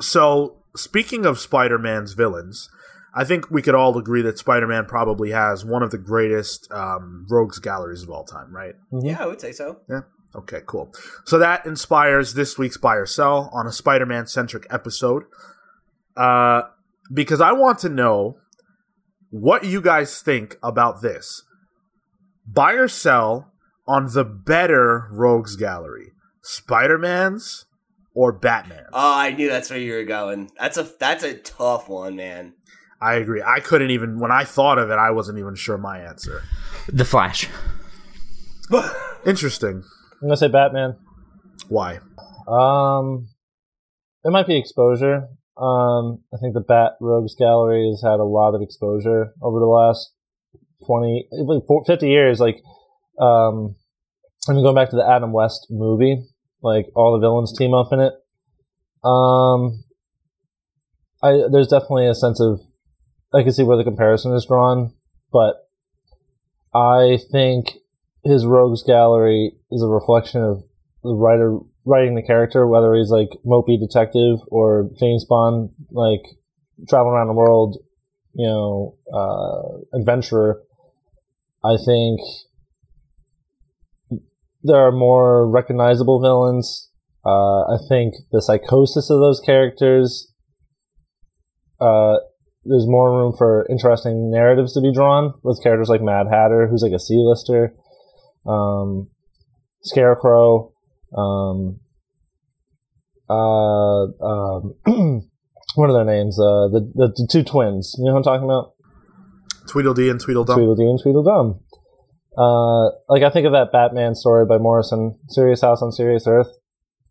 So 0.00 0.56
speaking 0.74 1.24
of 1.24 1.38
Spider-Man's 1.38 2.14
villains, 2.14 2.68
I 3.14 3.24
think 3.24 3.50
we 3.50 3.62
could 3.62 3.74
all 3.74 3.96
agree 3.98 4.22
that 4.22 4.38
Spider-Man 4.38 4.86
probably 4.86 5.30
has 5.32 5.64
one 5.64 5.82
of 5.82 5.90
the 5.90 5.98
greatest 5.98 6.70
um, 6.72 7.26
rogues 7.28 7.58
galleries 7.58 8.02
of 8.02 8.10
all 8.10 8.24
time, 8.24 8.54
right? 8.54 8.74
Yeah, 8.92 9.18
I 9.20 9.26
would 9.26 9.40
say 9.40 9.52
so. 9.52 9.80
Yeah. 9.88 10.02
Okay, 10.34 10.60
cool. 10.66 10.92
So 11.24 11.38
that 11.38 11.66
inspires 11.66 12.34
this 12.34 12.56
week's 12.56 12.76
Buy 12.76 12.94
or 12.94 13.06
Sell 13.06 13.50
on 13.52 13.66
a 13.66 13.72
Spider-Man 13.72 14.26
centric 14.26 14.66
episode. 14.70 15.24
Uh, 16.16 16.62
because 17.12 17.40
I 17.40 17.52
want 17.52 17.80
to 17.80 17.88
know 17.88 18.38
what 19.30 19.64
you 19.64 19.80
guys 19.80 20.22
think 20.22 20.56
about 20.62 21.02
this. 21.02 21.42
Buy 22.46 22.72
or 22.72 22.88
sell 22.88 23.52
on 23.88 24.12
the 24.12 24.24
better 24.24 25.08
rogues 25.10 25.56
gallery, 25.56 26.12
Spider-Man's 26.42 27.66
or 28.14 28.32
Batman's? 28.32 28.88
Oh, 28.92 29.14
I 29.18 29.32
knew 29.32 29.48
that's 29.48 29.70
where 29.70 29.78
you 29.78 29.94
were 29.94 30.04
going. 30.04 30.50
That's 30.58 30.76
a 30.76 30.82
that's 30.82 31.24
a 31.24 31.34
tough 31.34 31.88
one, 31.88 32.16
man. 32.16 32.54
I 33.00 33.14
agree. 33.14 33.42
I 33.42 33.60
couldn't 33.60 33.90
even 33.90 34.18
when 34.18 34.30
I 34.30 34.44
thought 34.44 34.78
of 34.78 34.90
it, 34.90 34.98
I 34.98 35.10
wasn't 35.10 35.38
even 35.38 35.54
sure 35.54 35.78
my 35.78 36.00
answer. 36.00 36.42
The 36.88 37.04
Flash. 37.04 37.48
Interesting. 39.26 39.82
I'm 40.22 40.28
gonna 40.28 40.36
say 40.36 40.48
Batman. 40.48 40.96
Why? 41.68 42.00
Um, 42.48 43.28
it 44.24 44.30
might 44.30 44.46
be 44.46 44.58
exposure. 44.58 45.28
Um, 45.56 46.22
I 46.32 46.38
think 46.40 46.54
the 46.54 46.64
Bat 46.66 46.92
Rogues 47.00 47.34
Gallery 47.38 47.90
has 47.90 48.02
had 48.02 48.18
a 48.18 48.24
lot 48.24 48.54
of 48.54 48.62
exposure 48.62 49.34
over 49.42 49.58
the 49.58 49.66
last 49.66 50.10
20, 50.86 51.28
like 51.32 51.86
50 51.86 52.08
years. 52.08 52.40
Like, 52.40 52.62
um, 53.20 53.76
I 54.48 54.52
mean, 54.52 54.62
going 54.62 54.74
back 54.74 54.90
to 54.90 54.96
the 54.96 55.06
Adam 55.06 55.32
West 55.32 55.66
movie, 55.68 56.22
like 56.62 56.86
all 56.94 57.12
the 57.12 57.20
villains 57.20 57.56
team 57.56 57.74
up 57.74 57.92
in 57.92 58.00
it. 58.00 58.14
Um, 59.04 59.84
I, 61.22 61.42
there's 61.52 61.68
definitely 61.68 62.06
a 62.06 62.14
sense 62.14 62.40
of, 62.40 62.60
I 63.32 63.42
can 63.42 63.52
see 63.52 63.62
where 63.62 63.76
the 63.76 63.84
comparison 63.84 64.34
is 64.34 64.46
drawn, 64.46 64.92
but 65.32 65.68
I 66.74 67.18
think 67.30 67.74
his 68.24 68.44
Rogues 68.44 68.82
Gallery 68.82 69.52
is 69.70 69.82
a 69.82 69.88
reflection 69.88 70.42
of 70.42 70.62
the 71.02 71.14
writer 71.14 71.58
writing 71.84 72.14
the 72.14 72.22
character, 72.22 72.66
whether 72.66 72.94
he's 72.94 73.10
like 73.10 73.30
mopey 73.44 73.78
detective 73.78 74.38
or 74.48 74.90
James 74.98 75.24
Bond, 75.24 75.70
like 75.90 76.22
traveling 76.88 77.14
around 77.14 77.28
the 77.28 77.34
world, 77.34 77.78
you 78.34 78.46
know, 78.46 78.96
uh, 79.12 79.96
adventurer. 79.98 80.62
I 81.64 81.76
think 81.76 82.20
there 84.62 84.80
are 84.80 84.92
more 84.92 85.48
recognizable 85.48 86.20
villains. 86.20 86.90
Uh, 87.24 87.62
I 87.62 87.76
think 87.88 88.14
the 88.32 88.42
psychosis 88.42 89.10
of 89.10 89.20
those 89.20 89.40
characters, 89.40 90.32
uh, 91.80 92.16
there's 92.64 92.86
more 92.86 93.10
room 93.10 93.34
for 93.36 93.66
interesting 93.70 94.30
narratives 94.30 94.74
to 94.74 94.80
be 94.80 94.92
drawn 94.92 95.34
with 95.42 95.62
characters 95.62 95.88
like 95.88 96.02
Mad 96.02 96.26
Hatter, 96.30 96.68
who's 96.68 96.82
like 96.82 96.92
a 96.92 96.98
C-lister, 96.98 97.74
um, 98.46 99.08
Scarecrow, 99.82 100.72
um, 101.16 101.80
uh, 103.28 104.04
um, 104.22 104.74
what 105.74 105.90
are 105.90 105.92
their 105.92 106.04
names? 106.04 106.38
Uh, 106.38 106.68
the, 106.68 106.90
the 106.94 107.08
the 107.16 107.28
two 107.30 107.44
twins. 107.44 107.94
You 107.98 108.06
know 108.06 108.12
what 108.12 108.18
I'm 108.18 108.24
talking 108.24 108.44
about? 108.44 108.74
Tweedledee 109.68 110.10
and 110.10 110.20
Tweedledum. 110.20 110.56
Tweedledee 110.56 110.90
and 110.90 111.00
Tweedledum. 111.00 111.60
Uh, 112.36 112.86
like 113.08 113.22
I 113.22 113.30
think 113.30 113.46
of 113.46 113.52
that 113.52 113.72
Batman 113.72 114.14
story 114.14 114.46
by 114.46 114.58
Morrison, 114.58 115.18
Serious 115.28 115.62
House 115.62 115.82
on 115.82 115.92
Serious 115.92 116.26
Earth, 116.26 116.48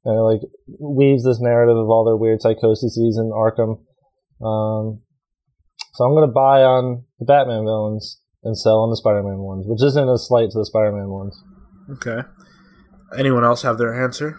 and 0.05 0.17
it, 0.17 0.21
like 0.21 0.41
weaves 0.79 1.23
this 1.23 1.39
narrative 1.39 1.77
of 1.77 1.89
all 1.89 2.05
their 2.05 2.17
weird 2.17 2.41
psychoses 2.41 2.97
in 3.17 3.31
Arkham. 3.31 3.79
Um, 4.45 5.01
so 5.93 6.03
I'm 6.03 6.13
gonna 6.13 6.27
buy 6.27 6.63
on 6.63 7.03
the 7.19 7.25
Batman 7.25 7.63
villains 7.63 8.21
and 8.43 8.57
sell 8.57 8.79
on 8.79 8.89
the 8.89 8.97
Spider-Man 8.97 9.39
ones, 9.39 9.65
which 9.67 9.83
isn't 9.83 10.09
a 10.09 10.17
slight 10.17 10.51
to 10.51 10.59
the 10.59 10.65
Spider-Man 10.65 11.09
ones. 11.09 11.43
Okay. 11.91 12.21
Anyone 13.17 13.43
else 13.43 13.63
have 13.63 13.77
their 13.77 14.01
answer? 14.03 14.37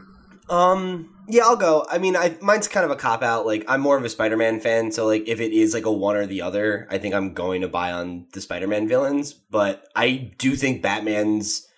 Um, 0.49 1.15
yeah, 1.29 1.43
I'll 1.45 1.57
go. 1.57 1.87
I 1.91 1.99
mean, 1.99 2.17
I 2.17 2.37
mine's 2.41 2.67
kind 2.67 2.85
of 2.85 2.91
a 2.91 2.97
cop 2.97 3.23
out. 3.23 3.47
Like, 3.47 3.65
I'm 3.69 3.81
more 3.81 3.97
of 3.97 4.05
a 4.05 4.09
Spider-Man 4.09 4.61
fan, 4.61 4.91
so 4.91 5.07
like, 5.07 5.29
if 5.29 5.41
it 5.41 5.53
is 5.53 5.75
like 5.75 5.87
a 5.87 5.93
one 5.93 6.17
or 6.17 6.27
the 6.27 6.43
other, 6.43 6.89
I 6.91 6.99
think 6.99 7.15
I'm 7.15 7.35
going 7.35 7.61
to 7.61 7.69
buy 7.69 7.93
on 7.93 8.27
the 8.33 8.41
Spider-Man 8.41 8.89
villains. 8.89 9.33
But 9.33 9.87
I 9.95 10.33
do 10.39 10.57
think 10.57 10.83
Batman's, 10.83 11.69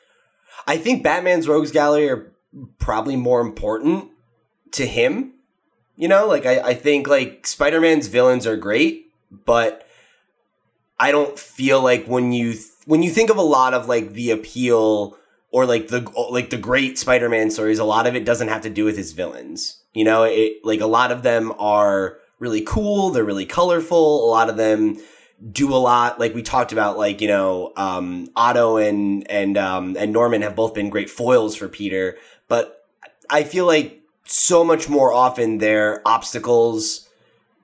I 0.67 0.77
think 0.79 1.03
Batman's 1.03 1.49
Rogues 1.49 1.71
Gallery 1.71 2.09
are 2.09 2.33
probably 2.79 3.17
more 3.17 3.41
important 3.41 4.11
to 4.73 4.87
him. 4.87 5.35
You 5.97 6.09
know, 6.09 6.27
like 6.27 6.47
I, 6.47 6.61
I 6.61 6.75
think 6.75 7.09
like 7.09 7.47
Spider-Man's 7.47 8.07
villains 8.07 8.47
are 8.47 8.57
great, 8.57 9.07
but 9.45 9.87
I 11.01 11.11
don't 11.11 11.39
feel 11.39 11.83
like 11.83 12.07
when 12.07 12.33
you 12.33 12.53
th- 12.53 12.67
when 12.87 13.03
you 13.03 13.11
think 13.11 13.31
of 13.31 13.37
a 13.37 13.43
lot 13.43 13.75
of 13.75 13.89
like 13.89 14.13
the 14.13 14.31
appeal 14.31 15.17
or 15.51 15.67
like 15.67 15.89
the 15.89 16.01
like 16.31 16.51
the 16.51 16.59
great 16.59 16.99
Spider-Man 16.99 17.51
stories, 17.51 17.79
a 17.79 17.85
lot 17.85 18.07
of 18.07 18.15
it 18.15 18.25
doesn't 18.25 18.49
have 18.49 18.63
to 18.63 18.71
do 18.71 18.85
with 18.85 18.97
his 18.97 19.13
villains. 19.13 19.83
You 19.95 20.05
know, 20.05 20.25
it 20.25 20.65
like 20.65 20.81
a 20.81 20.87
lot 20.87 21.11
of 21.11 21.23
them 21.23 21.53
are 21.59 22.19
really 22.39 22.63
cool, 22.63 23.11
they're 23.11 23.25
really 23.25 23.47
colorful, 23.47 24.25
a 24.25 24.31
lot 24.31 24.49
of 24.49 24.57
them 24.57 24.99
do 25.51 25.75
a 25.75 25.77
lot 25.77 26.21
like 26.21 26.35
we 26.35 26.43
talked 26.43 26.73
about 26.73 26.97
like, 26.99 27.21
you 27.21 27.29
know, 27.29 27.73
um 27.77 28.29
Otto 28.37 28.77
and 28.77 29.29
and 29.31 29.59
um 29.59 29.97
and 29.99 30.13
Norman 30.13 30.43
have 30.43 30.55
both 30.55 30.75
been 30.75 30.89
great 30.91 31.11
foils 31.11 31.57
for 31.57 31.69
Peter, 31.69 32.17
but 32.49 32.87
I 33.29 33.45
feel 33.45 33.67
like 33.67 34.03
so 34.25 34.63
much 34.63 34.89
more 34.89 35.13
often 35.13 35.59
they're 35.59 36.01
obstacles 36.07 37.09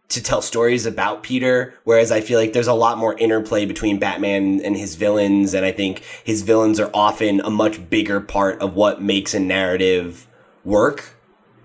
to 0.09 0.23
tell 0.23 0.41
stories 0.41 0.87
about 0.87 1.23
Peter, 1.23 1.75
whereas 1.85 2.11
I 2.11 2.23
feel 2.23 2.39
like 2.39 2.55
there's 2.55 2.67
a 2.67 2.73
lot 2.73 2.97
more 2.97 3.17
interplay 3.19 3.67
between 3.67 3.99
Batman 3.99 4.61
and 4.65 4.77
his 4.77 4.95
villains, 4.95 5.53
and 5.53 5.67
I 5.67 5.73
think 5.73 6.03
his 6.25 6.43
villains 6.43 6.81
are 6.81 6.91
often 6.95 7.41
a 7.41 7.51
much 7.51 7.91
bigger 7.91 8.21
part 8.21 8.59
of 8.61 8.75
what 8.75 9.03
makes 9.03 9.35
a 9.35 9.41
narrative 9.41 10.27
work. 10.65 11.15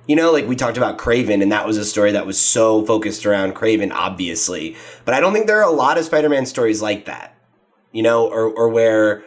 You 0.08 0.18
know, 0.18 0.34
like 0.34 0.46
we 0.46 0.58
talked 0.58 0.76
about 0.76 0.98
Kraven, 0.98 1.42
and 1.42 1.52
that 1.54 1.66
was 1.66 1.78
a 1.78 1.86
story 1.86 2.12
that 2.12 2.26
was 2.26 2.38
so 2.38 2.86
focused 2.86 3.26
around 3.26 3.56
Kraven, 3.56 3.94
obviously. 3.94 4.76
But 5.06 5.14
I 5.14 5.22
don't 5.22 5.32
think 5.32 5.48
there 5.48 5.60
are 5.60 5.70
a 5.70 5.74
lot 5.74 5.98
of 5.98 6.04
Spider 6.04 6.28
Man 6.28 6.46
stories 6.46 6.82
like 6.82 7.06
that, 7.06 7.38
you 7.94 8.04
know, 8.04 8.28
or, 8.28 8.50
or 8.50 8.68
where 8.68 9.24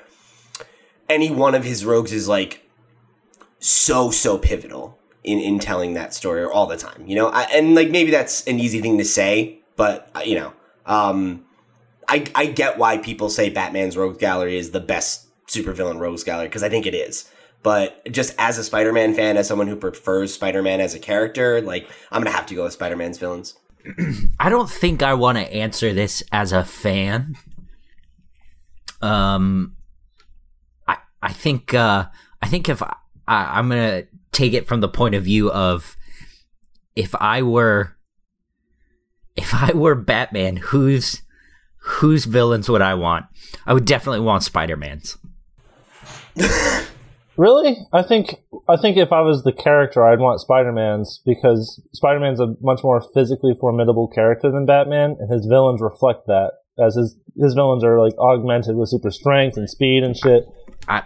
any 1.08 1.30
one 1.30 1.54
of 1.54 1.64
his 1.64 1.86
rogues 1.86 2.12
is 2.12 2.28
like 2.28 2.68
so, 3.60 4.10
so 4.10 4.36
pivotal 4.36 4.98
in, 5.26 5.40
in 5.40 5.58
telling 5.58 5.94
that 5.94 6.14
story 6.14 6.44
all 6.44 6.66
the 6.66 6.76
time, 6.76 7.04
you 7.06 7.16
know? 7.16 7.28
I, 7.28 7.42
and 7.52 7.74
like 7.74 7.90
maybe 7.90 8.10
that's 8.10 8.46
an 8.46 8.58
easy 8.58 8.80
thing 8.80 8.96
to 8.98 9.04
say, 9.04 9.60
but 9.76 10.10
uh, 10.14 10.20
you 10.24 10.36
know, 10.36 10.52
um, 10.86 11.44
I, 12.08 12.24
I 12.34 12.46
get 12.46 12.78
why 12.78 12.98
people 12.98 13.28
say 13.28 13.50
Batman's 13.50 13.96
Rogues 13.96 14.18
Gallery 14.18 14.56
is 14.56 14.70
the 14.70 14.80
best 14.80 15.26
supervillain 15.48 15.98
Rogues 15.98 16.24
Gallery 16.24 16.46
because 16.46 16.62
I 16.62 16.68
think 16.68 16.86
it 16.86 16.94
is. 16.94 17.30
But 17.62 18.04
just 18.12 18.34
as 18.38 18.58
a 18.58 18.64
Spider-Man 18.64 19.14
fan, 19.14 19.36
as 19.36 19.48
someone 19.48 19.66
who 19.66 19.74
prefers 19.74 20.32
Spider-Man 20.32 20.80
as 20.80 20.94
a 20.94 21.00
character, 21.00 21.60
like 21.60 21.88
I'm 22.12 22.22
gonna 22.22 22.34
have 22.34 22.46
to 22.46 22.54
go 22.54 22.62
with 22.62 22.72
Spider-Man's 22.74 23.18
villains. 23.18 23.54
I 24.40 24.48
don't 24.48 24.70
think 24.70 25.02
I 25.02 25.14
want 25.14 25.38
to 25.38 25.52
answer 25.52 25.92
this 25.92 26.22
as 26.30 26.52
a 26.52 26.64
fan. 26.64 27.36
Um, 29.02 29.74
I 30.86 30.98
I 31.20 31.32
think 31.32 31.74
uh, 31.74 32.06
I 32.40 32.46
think 32.46 32.68
if 32.68 32.82
I, 32.82 32.94
I, 33.26 33.58
I'm 33.58 33.68
gonna 33.68 34.04
take 34.36 34.52
it 34.52 34.66
from 34.66 34.80
the 34.80 34.88
point 34.88 35.14
of 35.14 35.24
view 35.24 35.50
of 35.50 35.96
if 36.94 37.14
I 37.14 37.42
were 37.42 37.96
if 39.34 39.54
I 39.54 39.72
were 39.72 39.94
Batman, 39.94 40.56
whose 40.56 41.22
whose 41.78 42.24
villains 42.24 42.68
would 42.68 42.82
I 42.82 42.94
want? 42.94 43.26
I 43.66 43.74
would 43.74 43.84
definitely 43.84 44.20
want 44.20 44.42
Spider-Man's. 44.42 45.18
Really? 47.36 47.76
I 47.92 48.02
think 48.02 48.36
I 48.68 48.76
think 48.76 48.96
if 48.96 49.12
I 49.12 49.20
was 49.20 49.42
the 49.42 49.52
character, 49.52 50.06
I'd 50.06 50.20
want 50.20 50.40
Spider-Man's 50.40 51.20
because 51.26 51.80
Spider-Man's 51.92 52.40
a 52.40 52.54
much 52.60 52.82
more 52.82 53.04
physically 53.12 53.54
formidable 53.60 54.08
character 54.08 54.50
than 54.50 54.64
Batman, 54.64 55.16
and 55.20 55.30
his 55.30 55.44
villains 55.46 55.82
reflect 55.82 56.26
that. 56.28 56.52
As 56.78 56.94
his 56.94 57.16
his 57.38 57.54
villains 57.54 57.84
are 57.84 58.00
like 58.00 58.16
augmented 58.18 58.76
with 58.76 58.88
super 58.88 59.10
strength 59.10 59.56
and 59.58 59.68
speed 59.68 60.02
and 60.02 60.16
shit. 60.16 60.44
I, 60.88 61.02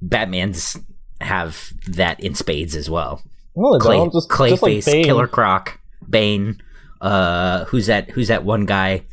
Batman's 0.00 0.78
have 1.24 1.72
that 1.88 2.20
in 2.20 2.34
spades 2.34 2.76
as 2.76 2.88
well. 2.88 3.22
No, 3.56 3.78
Clay. 3.78 4.08
Just, 4.12 4.28
Clayface, 4.28 4.74
just 4.76 4.88
like 4.88 5.04
Killer 5.04 5.28
Croc, 5.28 5.78
Bane. 6.08 6.60
Uh, 7.00 7.64
who's 7.66 7.86
that? 7.86 8.10
Who's 8.10 8.28
that 8.28 8.44
one 8.44 8.66
guy? 8.66 9.04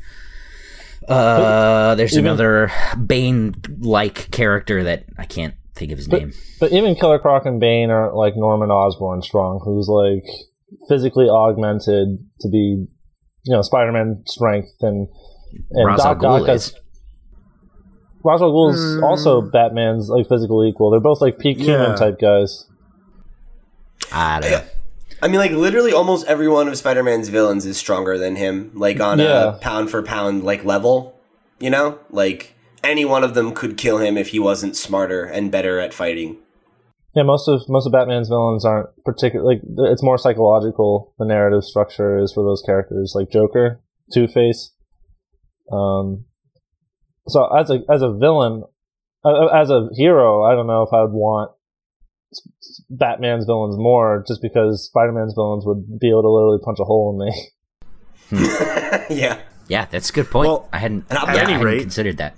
Uh, 1.07 1.95
there's 1.95 2.13
Even- 2.13 2.25
another 2.25 2.71
Bane-like 3.05 4.31
character 4.31 4.83
that 4.83 5.05
I 5.17 5.25
can't 5.25 5.55
think 5.75 5.91
of 5.91 5.97
his 5.97 6.07
name. 6.07 6.31
But 6.59 6.71
even 6.71 6.95
Killer 6.95 7.19
Croc 7.19 7.45
and 7.45 7.59
Bane 7.59 7.89
aren't 7.89 8.15
like 8.15 8.35
Norman 8.35 8.69
Osborn 8.69 9.21
strong, 9.21 9.61
who's 9.63 9.87
like 9.87 10.23
physically 10.87 11.27
augmented 11.27 12.19
to 12.41 12.49
be, 12.49 12.85
you 13.43 13.53
know, 13.53 13.61
Spider-Man 13.61 14.23
strength 14.27 14.69
and 14.81 15.07
and 15.71 15.97
Doc 15.97 16.23
Ock 16.23 16.47
has. 16.47 16.73
Is. 18.21 18.25
Ra's 18.25 18.41
al 18.41 18.51
Ghul 18.51 18.73
is 18.73 18.97
Hmm. 18.97 19.03
also 19.03 19.41
Batman's 19.41 20.09
like 20.09 20.27
physical 20.27 20.65
equal. 20.65 20.91
They're 20.91 20.99
both 20.99 21.21
like 21.21 21.39
peak 21.39 21.57
Yeah. 21.59 21.65
human 21.77 21.97
type 21.97 22.19
guys. 22.19 22.65
I 24.11 24.39
don't 24.39 24.51
know. 24.51 24.61
I 25.23 25.27
mean, 25.27 25.37
like 25.37 25.51
literally, 25.51 25.93
almost 25.93 26.25
every 26.27 26.47
one 26.47 26.67
of 26.67 26.75
Spider-Man's 26.77 27.29
villains 27.29 27.65
is 27.65 27.77
stronger 27.77 28.17
than 28.17 28.35
him, 28.37 28.71
like 28.73 28.99
on 28.99 29.19
Yeah. 29.19 29.49
a 29.49 29.51
pound 29.53 29.89
for 29.91 30.01
pound 30.01 30.43
like 30.43 30.65
level. 30.65 31.13
You 31.59 31.69
know, 31.69 31.99
like 32.09 32.55
any 32.83 33.05
one 33.05 33.23
of 33.23 33.35
them 33.35 33.51
could 33.53 33.77
kill 33.77 33.99
him 33.99 34.17
if 34.17 34.29
he 34.29 34.39
wasn't 34.39 34.75
smarter 34.75 35.23
and 35.23 35.51
better 35.51 35.79
at 35.79 35.93
fighting. 35.93 36.37
Yeah, 37.13 37.23
most 37.23 37.47
of 37.47 37.61
most 37.69 37.85
of 37.85 37.91
Batman's 37.91 38.29
villains 38.29 38.65
aren't 38.65 38.89
particularly 39.05 39.61
like 39.77 39.91
it's 39.91 40.01
more 40.01 40.17
psychological. 40.17 41.13
The 41.19 41.25
narrative 41.25 41.63
structure 41.65 42.17
is 42.17 42.33
for 42.33 42.41
those 42.43 42.63
characters, 42.65 43.13
like 43.15 43.29
Joker, 43.29 43.79
Two 44.11 44.27
Face. 44.27 44.71
Um, 45.71 46.25
so 47.31 47.45
as 47.57 47.69
a 47.69 47.79
as 47.89 48.01
a 48.01 48.11
villain, 48.13 48.63
uh, 49.25 49.47
as 49.47 49.69
a 49.69 49.89
hero, 49.93 50.43
I 50.43 50.53
don't 50.55 50.67
know 50.67 50.83
if 50.83 50.93
I'd 50.93 51.11
want 51.11 51.51
s- 52.31 52.41
s- 52.61 52.81
Batman's 52.89 53.45
villains 53.45 53.77
more, 53.77 54.23
just 54.27 54.41
because 54.41 54.85
Spider-Man's 54.85 55.33
villains 55.33 55.65
would 55.65 55.99
be 55.99 56.09
able 56.09 56.21
to 56.23 56.29
literally 56.29 56.59
punch 56.63 56.79
a 56.79 56.83
hole 56.83 57.11
in 57.19 57.27
me. 57.27 57.47
yeah, 59.09 59.39
Yeah, 59.67 59.85
that's 59.85 60.09
a 60.09 60.13
good 60.13 60.29
point. 60.29 60.47
Well, 60.47 60.69
I 60.71 60.77
hadn't, 60.79 61.05
at 61.09 61.17
yeah, 61.23 61.29
any 61.29 61.37
I 61.39 61.49
hadn't 61.51 61.65
rate- 61.65 61.81
considered 61.81 62.17
that. 62.17 62.35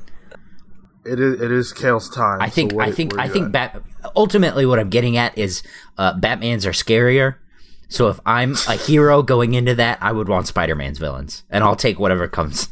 It 1.05 1.19
is 1.19 1.41
it 1.41 1.51
is 1.51 1.73
Cale's 1.73 2.09
time. 2.09 2.41
I 2.41 2.49
think 2.49 2.71
so 2.71 2.77
what- 2.77 2.87
I 2.87 2.91
think 2.91 3.17
I 3.19 3.27
think 3.27 3.45
at? 3.47 3.51
Bat. 3.51 3.83
Ultimately, 4.15 4.65
what 4.65 4.79
I'm 4.79 4.89
getting 4.89 5.17
at 5.17 5.37
is 5.37 5.61
uh, 5.97 6.13
Batman's 6.17 6.65
are 6.65 6.71
scarier. 6.71 7.35
So 7.89 8.07
if 8.07 8.19
I'm 8.25 8.55
a 8.67 8.73
hero 8.75 9.21
going 9.21 9.53
into 9.53 9.75
that, 9.75 9.99
I 10.01 10.11
would 10.13 10.27
want 10.27 10.47
Spider-Man's 10.47 10.97
villains, 10.97 11.43
and 11.49 11.63
I'll 11.63 11.75
take 11.75 11.99
whatever 11.99 12.27
comes. 12.27 12.69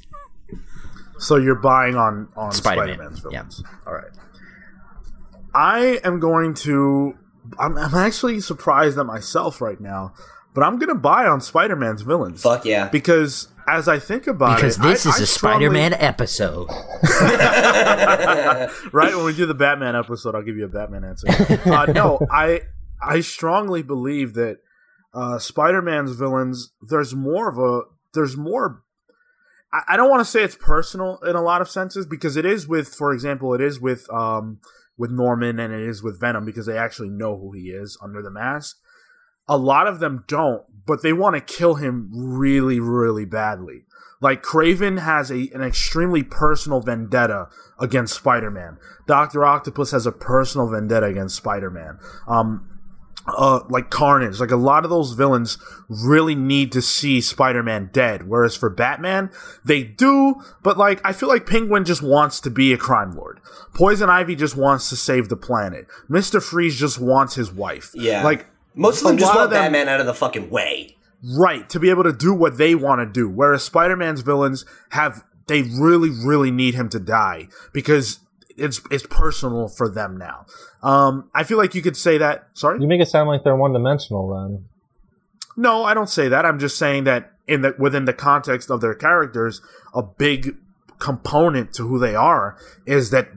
So 1.21 1.35
you're 1.37 1.55
buying 1.55 1.95
on 1.95 2.29
on 2.35 2.51
Spider-Man, 2.51 2.95
Spider-Man's 3.15 3.23
yeah. 3.31 3.39
villains. 3.39 3.63
All 3.85 3.93
right. 3.93 4.11
I 5.53 5.99
am 6.03 6.19
going 6.19 6.53
to. 6.55 7.13
I'm, 7.59 7.77
I'm 7.77 7.93
actually 7.95 8.39
surprised 8.39 8.97
at 8.97 9.05
myself 9.05 9.61
right 9.61 9.79
now, 9.79 10.13
but 10.53 10.63
I'm 10.63 10.77
going 10.79 10.89
to 10.89 10.95
buy 10.95 11.25
on 11.25 11.41
Spider-Man's 11.41 12.01
villains 12.03 12.41
fuck 12.41 12.65
yeah. 12.65 12.87
because 12.89 13.47
as 13.67 13.87
I 13.87 13.99
think 13.99 14.27
about 14.27 14.57
Because 14.57 14.77
it, 14.77 14.81
because 14.81 15.03
this 15.03 15.05
I- 15.05 15.09
is 15.15 15.19
I 15.19 15.23
a 15.23 15.27
strongly- 15.27 15.65
Spider-Man 15.67 15.93
episode. 15.93 16.67
right 18.91 19.15
when 19.15 19.25
we 19.25 19.33
do 19.35 19.45
the 19.45 19.53
Batman 19.53 19.95
episode, 19.95 20.35
I'll 20.35 20.41
give 20.43 20.57
you 20.57 20.65
a 20.65 20.69
Batman 20.69 21.03
answer. 21.03 21.27
Uh, 21.65 21.85
no, 21.87 22.19
I 22.31 22.61
I 23.01 23.21
strongly 23.21 23.81
believe 23.83 24.33
that 24.35 24.57
uh, 25.13 25.39
Spider-Man's 25.39 26.11
villains. 26.15 26.71
There's 26.81 27.13
more 27.15 27.49
of 27.49 27.57
a. 27.57 27.81
There's 28.13 28.37
more. 28.37 28.83
I, 29.73 29.95
don't 29.95 30.09
want 30.09 30.19
to 30.19 30.29
say 30.29 30.43
it's 30.43 30.55
personal 30.55 31.17
in 31.19 31.35
a 31.35 31.41
lot 31.41 31.61
of 31.61 31.69
senses 31.69 32.05
because 32.05 32.35
it 32.35 32.45
is 32.45 32.67
with, 32.67 32.93
for 32.93 33.13
example, 33.13 33.53
it 33.53 33.61
is 33.61 33.79
with 33.79 34.09
um 34.11 34.59
with 34.97 35.11
Norman 35.11 35.59
and 35.59 35.73
it 35.73 35.81
is 35.81 36.03
with 36.03 36.19
Venom 36.19 36.45
because 36.45 36.65
they 36.65 36.77
actually 36.77 37.09
know 37.09 37.37
who 37.37 37.53
he 37.53 37.69
is 37.69 37.97
under 38.03 38.21
the 38.21 38.29
mask. 38.29 38.77
A 39.47 39.57
lot 39.57 39.87
of 39.87 39.99
them 39.99 40.23
don't, 40.27 40.63
but 40.85 41.01
they 41.01 41.13
want 41.13 41.35
to 41.35 41.41
kill 41.41 41.75
him 41.75 42.09
really, 42.13 42.79
really 42.79 43.25
badly. 43.25 43.85
Like 44.21 44.43
Kraven 44.43 44.99
has 44.99 45.31
a 45.31 45.49
an 45.53 45.63
extremely 45.63 46.21
personal 46.21 46.81
vendetta 46.81 47.47
against 47.79 48.13
Spider-Man. 48.13 48.77
Doctor 49.07 49.43
Octopus 49.43 49.91
has 49.91 50.05
a 50.05 50.11
personal 50.11 50.69
vendetta 50.69 51.07
against 51.07 51.35
Spider-Man. 51.37 51.97
Um, 52.27 52.80
uh, 53.27 53.61
like 53.69 53.89
Carnage. 53.89 54.39
Like 54.39 54.51
a 54.51 54.55
lot 54.55 54.83
of 54.83 54.89
those 54.89 55.13
villains 55.13 55.57
really 55.89 56.35
need 56.35 56.71
to 56.71 56.81
see 56.81 57.21
Spider-Man 57.21 57.89
dead. 57.93 58.27
Whereas 58.27 58.55
for 58.55 58.69
Batman, 58.69 59.29
they 59.63 59.83
do, 59.83 60.35
but 60.63 60.77
like 60.77 60.99
I 61.05 61.13
feel 61.13 61.29
like 61.29 61.45
Penguin 61.45 61.85
just 61.85 62.01
wants 62.01 62.39
to 62.41 62.49
be 62.49 62.73
a 62.73 62.77
crime 62.77 63.11
lord. 63.11 63.39
Poison 63.73 64.09
Ivy 64.09 64.35
just 64.35 64.55
wants 64.57 64.89
to 64.89 64.95
save 64.95 65.29
the 65.29 65.37
planet. 65.37 65.87
Mister 66.09 66.41
Freeze 66.41 66.75
just 66.75 66.99
wants 66.99 67.35
his 67.35 67.51
wife. 67.51 67.91
Yeah. 67.93 68.23
like 68.23 68.47
Most 68.75 69.01
of 69.01 69.07
them 69.07 69.17
just 69.17 69.33
want 69.35 69.49
them- 69.49 69.63
Batman 69.63 69.87
out 69.89 69.99
of 69.99 70.05
the 70.05 70.13
fucking 70.13 70.49
way. 70.49 70.97
right 71.37 71.69
to 71.69 71.79
be 71.79 71.89
able 71.91 72.03
to 72.03 72.13
do 72.13 72.33
what 72.33 72.57
they 72.57 72.73
want 72.75 72.99
to 72.99 73.05
do. 73.05 73.29
Whereas 73.29 73.63
Spider-Man's 73.63 74.21
villains 74.21 74.65
have 74.89 75.23
they 75.47 75.61
really 75.61 76.09
really 76.09 76.49
need 76.51 76.75
him 76.75 76.87
to 76.89 76.99
die 76.99 77.47
because 77.73 78.19
it's 78.61 78.81
it's 78.89 79.05
personal 79.07 79.67
for 79.67 79.89
them 79.89 80.17
now. 80.17 80.45
Um, 80.83 81.29
I 81.33 81.43
feel 81.43 81.57
like 81.57 81.75
you 81.75 81.81
could 81.81 81.97
say 81.97 82.17
that. 82.17 82.49
Sorry. 82.53 82.79
You 82.79 82.87
make 82.87 83.01
it 83.01 83.07
sound 83.07 83.27
like 83.27 83.43
they're 83.43 83.55
one 83.55 83.73
dimensional 83.73 84.29
then. 84.29 84.65
No, 85.57 85.83
I 85.83 85.93
don't 85.93 86.09
say 86.09 86.27
that. 86.29 86.45
I'm 86.45 86.59
just 86.59 86.77
saying 86.77 87.03
that 87.05 87.33
in 87.47 87.61
the 87.61 87.75
within 87.77 88.05
the 88.05 88.13
context 88.13 88.69
of 88.71 88.81
their 88.81 88.95
characters, 88.95 89.61
a 89.93 90.01
big 90.01 90.55
component 90.99 91.73
to 91.73 91.87
who 91.87 91.99
they 91.99 92.15
are 92.15 92.57
is 92.85 93.09
that 93.09 93.29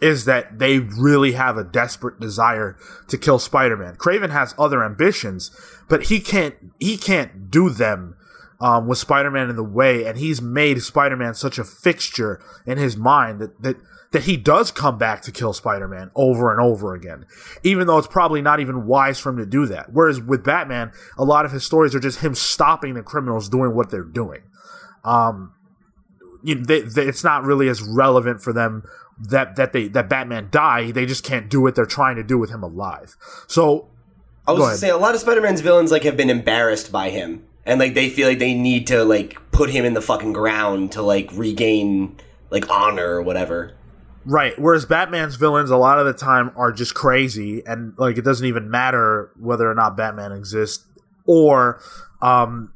is 0.00 0.24
that 0.24 0.58
they 0.58 0.78
really 0.78 1.32
have 1.32 1.56
a 1.56 1.64
desperate 1.64 2.20
desire 2.20 2.76
to 3.08 3.16
kill 3.16 3.38
Spider-Man. 3.38 3.96
Kraven 3.96 4.30
has 4.30 4.54
other 4.58 4.84
ambitions, 4.84 5.50
but 5.88 6.04
he 6.04 6.20
can't 6.20 6.54
he 6.78 6.96
can't 6.96 7.50
do 7.50 7.70
them 7.70 8.16
um, 8.60 8.86
with 8.86 8.98
Spider-Man 8.98 9.50
in 9.50 9.56
the 9.56 9.64
way, 9.64 10.04
and 10.04 10.18
he's 10.18 10.42
made 10.42 10.82
Spider-Man 10.82 11.34
such 11.34 11.58
a 11.58 11.64
fixture 11.64 12.40
in 12.66 12.78
his 12.78 12.96
mind 12.96 13.40
that 13.40 13.62
that 13.62 13.76
that 14.12 14.24
he 14.24 14.36
does 14.36 14.70
come 14.70 14.98
back 14.98 15.22
to 15.22 15.32
kill 15.32 15.52
Spider-Man 15.52 16.10
over 16.14 16.52
and 16.52 16.60
over 16.60 16.94
again, 16.94 17.26
even 17.62 17.86
though 17.86 17.98
it's 17.98 18.06
probably 18.06 18.42
not 18.42 18.60
even 18.60 18.86
wise 18.86 19.18
for 19.18 19.30
him 19.30 19.38
to 19.38 19.46
do 19.46 19.66
that. 19.66 19.92
Whereas 19.92 20.20
with 20.20 20.44
Batman, 20.44 20.92
a 21.18 21.24
lot 21.24 21.44
of 21.44 21.52
his 21.52 21.64
stories 21.64 21.94
are 21.94 22.00
just 22.00 22.20
him 22.20 22.34
stopping 22.34 22.94
the 22.94 23.02
criminals 23.02 23.48
doing 23.48 23.74
what 23.74 23.90
they're 23.90 24.04
doing. 24.04 24.42
Um, 25.02 25.54
you 26.42 26.56
know, 26.56 26.62
they, 26.64 26.82
they, 26.82 27.06
it's 27.06 27.24
not 27.24 27.44
really 27.44 27.68
as 27.68 27.82
relevant 27.82 28.42
for 28.42 28.52
them 28.52 28.84
that 29.18 29.56
that 29.56 29.72
they 29.72 29.88
that 29.88 30.08
Batman 30.08 30.48
die. 30.50 30.90
They 30.90 31.06
just 31.06 31.24
can't 31.24 31.48
do 31.48 31.60
what 31.60 31.74
they're 31.74 31.86
trying 31.86 32.16
to 32.16 32.22
do 32.22 32.38
with 32.38 32.50
him 32.50 32.62
alive. 32.62 33.16
So 33.46 33.88
I 34.46 34.52
was 34.52 34.58
Go 34.58 34.66
gonna 34.66 34.76
say 34.76 34.90
a 34.90 34.96
lot 34.96 35.14
of 35.14 35.20
Spider-Man's 35.20 35.60
villains 35.60 35.90
like 35.90 36.02
have 36.02 36.16
been 36.16 36.30
embarrassed 36.30 36.92
by 36.92 37.10
him, 37.10 37.46
and 37.64 37.80
like 37.80 37.94
they 37.94 38.10
feel 38.10 38.28
like 38.28 38.40
they 38.40 38.54
need 38.54 38.86
to 38.88 39.04
like 39.04 39.38
put 39.52 39.70
him 39.70 39.84
in 39.84 39.94
the 39.94 40.02
fucking 40.02 40.32
ground 40.32 40.92
to 40.92 41.02
like 41.02 41.30
regain 41.32 42.16
like 42.50 42.68
honor 42.68 43.06
or 43.06 43.22
whatever. 43.22 43.74
Right. 44.24 44.58
Whereas 44.58 44.84
Batman's 44.84 45.34
villains 45.36 45.70
a 45.70 45.76
lot 45.76 45.98
of 45.98 46.06
the 46.06 46.12
time 46.12 46.52
are 46.56 46.72
just 46.72 46.94
crazy 46.94 47.62
and 47.66 47.94
like 47.98 48.18
it 48.18 48.22
doesn't 48.22 48.46
even 48.46 48.70
matter 48.70 49.30
whether 49.38 49.68
or 49.70 49.74
not 49.74 49.96
Batman 49.96 50.32
exists 50.32 50.86
or 51.26 51.80
um 52.20 52.71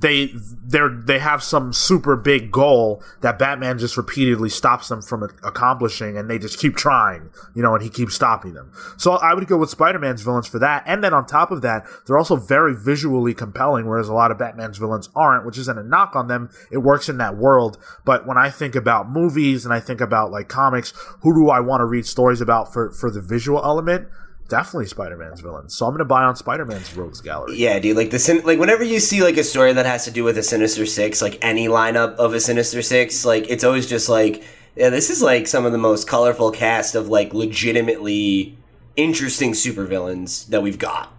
they 0.00 0.32
they're 0.64 0.90
they 0.90 1.18
have 1.18 1.42
some 1.42 1.72
super 1.72 2.14
big 2.14 2.50
goal 2.52 3.02
that 3.22 3.38
Batman 3.38 3.78
just 3.78 3.96
repeatedly 3.96 4.48
stops 4.48 4.88
them 4.88 5.00
from 5.00 5.22
accomplishing 5.42 6.16
and 6.18 6.28
they 6.28 6.38
just 6.38 6.58
keep 6.58 6.76
trying, 6.76 7.30
you 7.54 7.62
know, 7.62 7.74
and 7.74 7.82
he 7.82 7.88
keeps 7.88 8.14
stopping 8.14 8.54
them. 8.54 8.70
So 8.96 9.12
I 9.12 9.34
would 9.34 9.46
go 9.46 9.56
with 9.56 9.70
Spider-Man's 9.70 10.22
villains 10.22 10.46
for 10.46 10.58
that. 10.58 10.84
And 10.86 11.02
then 11.02 11.14
on 11.14 11.26
top 11.26 11.50
of 11.50 11.62
that, 11.62 11.86
they're 12.06 12.18
also 12.18 12.36
very 12.36 12.74
visually 12.74 13.34
compelling, 13.34 13.86
whereas 13.86 14.08
a 14.08 14.14
lot 14.14 14.30
of 14.30 14.38
Batman's 14.38 14.78
villains 14.78 15.08
aren't, 15.16 15.46
which 15.46 15.58
isn't 15.58 15.78
a 15.78 15.82
knock 15.82 16.14
on 16.14 16.28
them. 16.28 16.50
It 16.70 16.78
works 16.78 17.08
in 17.08 17.18
that 17.18 17.36
world. 17.36 17.78
But 18.04 18.26
when 18.26 18.36
I 18.36 18.50
think 18.50 18.74
about 18.74 19.08
movies 19.08 19.64
and 19.64 19.72
I 19.72 19.80
think 19.80 20.00
about 20.00 20.30
like 20.30 20.48
comics, 20.48 20.92
who 21.22 21.34
do 21.34 21.50
I 21.50 21.60
want 21.60 21.80
to 21.80 21.86
read 21.86 22.06
stories 22.06 22.40
about 22.40 22.72
for, 22.72 22.90
for 22.92 23.10
the 23.10 23.22
visual 23.22 23.64
element? 23.64 24.08
Definitely 24.48 24.86
Spider-Man's 24.86 25.40
villains. 25.40 25.76
So 25.76 25.84
I'm 25.84 25.90
going 25.92 25.98
to 25.98 26.04
buy 26.06 26.24
on 26.24 26.34
Spider-Man's 26.34 26.96
Rogues 26.96 27.20
Gallery. 27.20 27.56
Yeah, 27.56 27.78
dude. 27.78 27.96
Like 27.96 28.10
the 28.10 28.18
sin- 28.18 28.42
like 28.44 28.58
whenever 28.58 28.82
you 28.82 28.98
see 28.98 29.22
like 29.22 29.36
a 29.36 29.44
story 29.44 29.72
that 29.74 29.84
has 29.84 30.04
to 30.06 30.10
do 30.10 30.24
with 30.24 30.38
a 30.38 30.42
Sinister 30.42 30.86
Six, 30.86 31.20
like 31.20 31.38
any 31.42 31.68
lineup 31.68 32.16
of 32.16 32.32
a 32.32 32.40
Sinister 32.40 32.80
Six, 32.80 33.24
like 33.26 33.44
it's 33.50 33.62
always 33.62 33.86
just 33.86 34.08
like, 34.08 34.42
yeah, 34.74 34.88
this 34.88 35.10
is 35.10 35.20
like 35.22 35.46
some 35.46 35.66
of 35.66 35.72
the 35.72 35.78
most 35.78 36.08
colorful 36.08 36.50
cast 36.50 36.94
of 36.94 37.08
like 37.08 37.34
legitimately 37.34 38.56
interesting 38.96 39.52
supervillains 39.52 40.46
that 40.48 40.62
we've 40.62 40.78
got. 40.78 41.12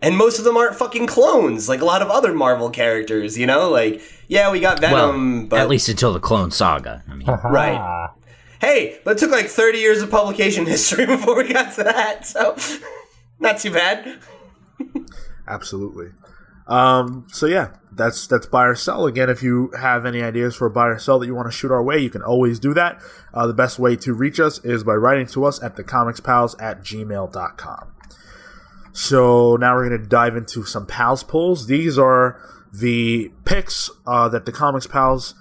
And 0.00 0.16
most 0.16 0.38
of 0.38 0.44
them 0.44 0.56
aren't 0.56 0.76
fucking 0.76 1.06
clones, 1.08 1.68
like 1.68 1.80
a 1.80 1.84
lot 1.84 2.02
of 2.02 2.08
other 2.10 2.32
Marvel 2.32 2.70
characters, 2.70 3.36
you 3.36 3.46
know? 3.46 3.68
Like, 3.68 4.00
yeah, 4.28 4.50
we 4.52 4.60
got 4.60 4.80
Venom, 4.80 5.38
well, 5.40 5.46
but 5.48 5.58
at 5.60 5.68
least 5.68 5.88
until 5.88 6.12
the 6.12 6.20
Clone 6.20 6.52
Saga. 6.52 7.02
I 7.08 7.14
mean, 7.14 7.26
Right. 7.26 8.10
hey, 8.60 9.00
but 9.04 9.16
it 9.16 9.18
took 9.18 9.30
like 9.30 9.46
30 9.46 9.78
years 9.78 10.02
of 10.02 10.10
publication 10.10 10.66
history 10.66 11.06
before 11.06 11.36
we 11.36 11.52
got 11.52 11.74
to 11.74 11.84
that, 11.84 12.26
so 12.26 12.56
not 13.38 13.58
too 13.58 13.72
bad. 13.72 14.18
Absolutely. 15.46 16.10
Um, 16.66 17.26
so 17.32 17.46
yeah, 17.46 17.70
that's 17.90 18.26
that's 18.26 18.46
buy 18.46 18.66
or 18.66 18.74
sell. 18.74 19.06
Again, 19.06 19.30
if 19.30 19.42
you 19.42 19.70
have 19.78 20.04
any 20.04 20.22
ideas 20.22 20.54
for 20.54 20.68
buy 20.68 20.88
or 20.88 20.98
sell 20.98 21.18
that 21.18 21.26
you 21.26 21.34
want 21.34 21.48
to 21.48 21.56
shoot 21.56 21.70
our 21.70 21.82
way, 21.82 21.98
you 21.98 22.10
can 22.10 22.22
always 22.22 22.58
do 22.58 22.74
that. 22.74 23.00
Uh, 23.32 23.46
the 23.46 23.54
best 23.54 23.78
way 23.78 23.96
to 23.96 24.12
reach 24.12 24.38
us 24.38 24.62
is 24.64 24.84
by 24.84 24.94
writing 24.94 25.26
to 25.28 25.44
us 25.46 25.62
at 25.62 25.76
thecomicspals 25.76 26.60
at 26.60 26.82
gmail.com. 26.82 27.92
So 28.92 29.56
now 29.56 29.74
we're 29.74 29.88
going 29.88 30.02
to 30.02 30.08
dive 30.08 30.36
into 30.36 30.64
some 30.64 30.84
pals 30.84 31.22
pulls. 31.22 31.66
These 31.66 31.98
are 31.98 32.40
the 32.72 33.30
picks 33.44 33.90
uh, 34.06 34.28
that 34.28 34.44
the 34.44 34.52
Comics 34.52 34.86
Pals 34.86 35.34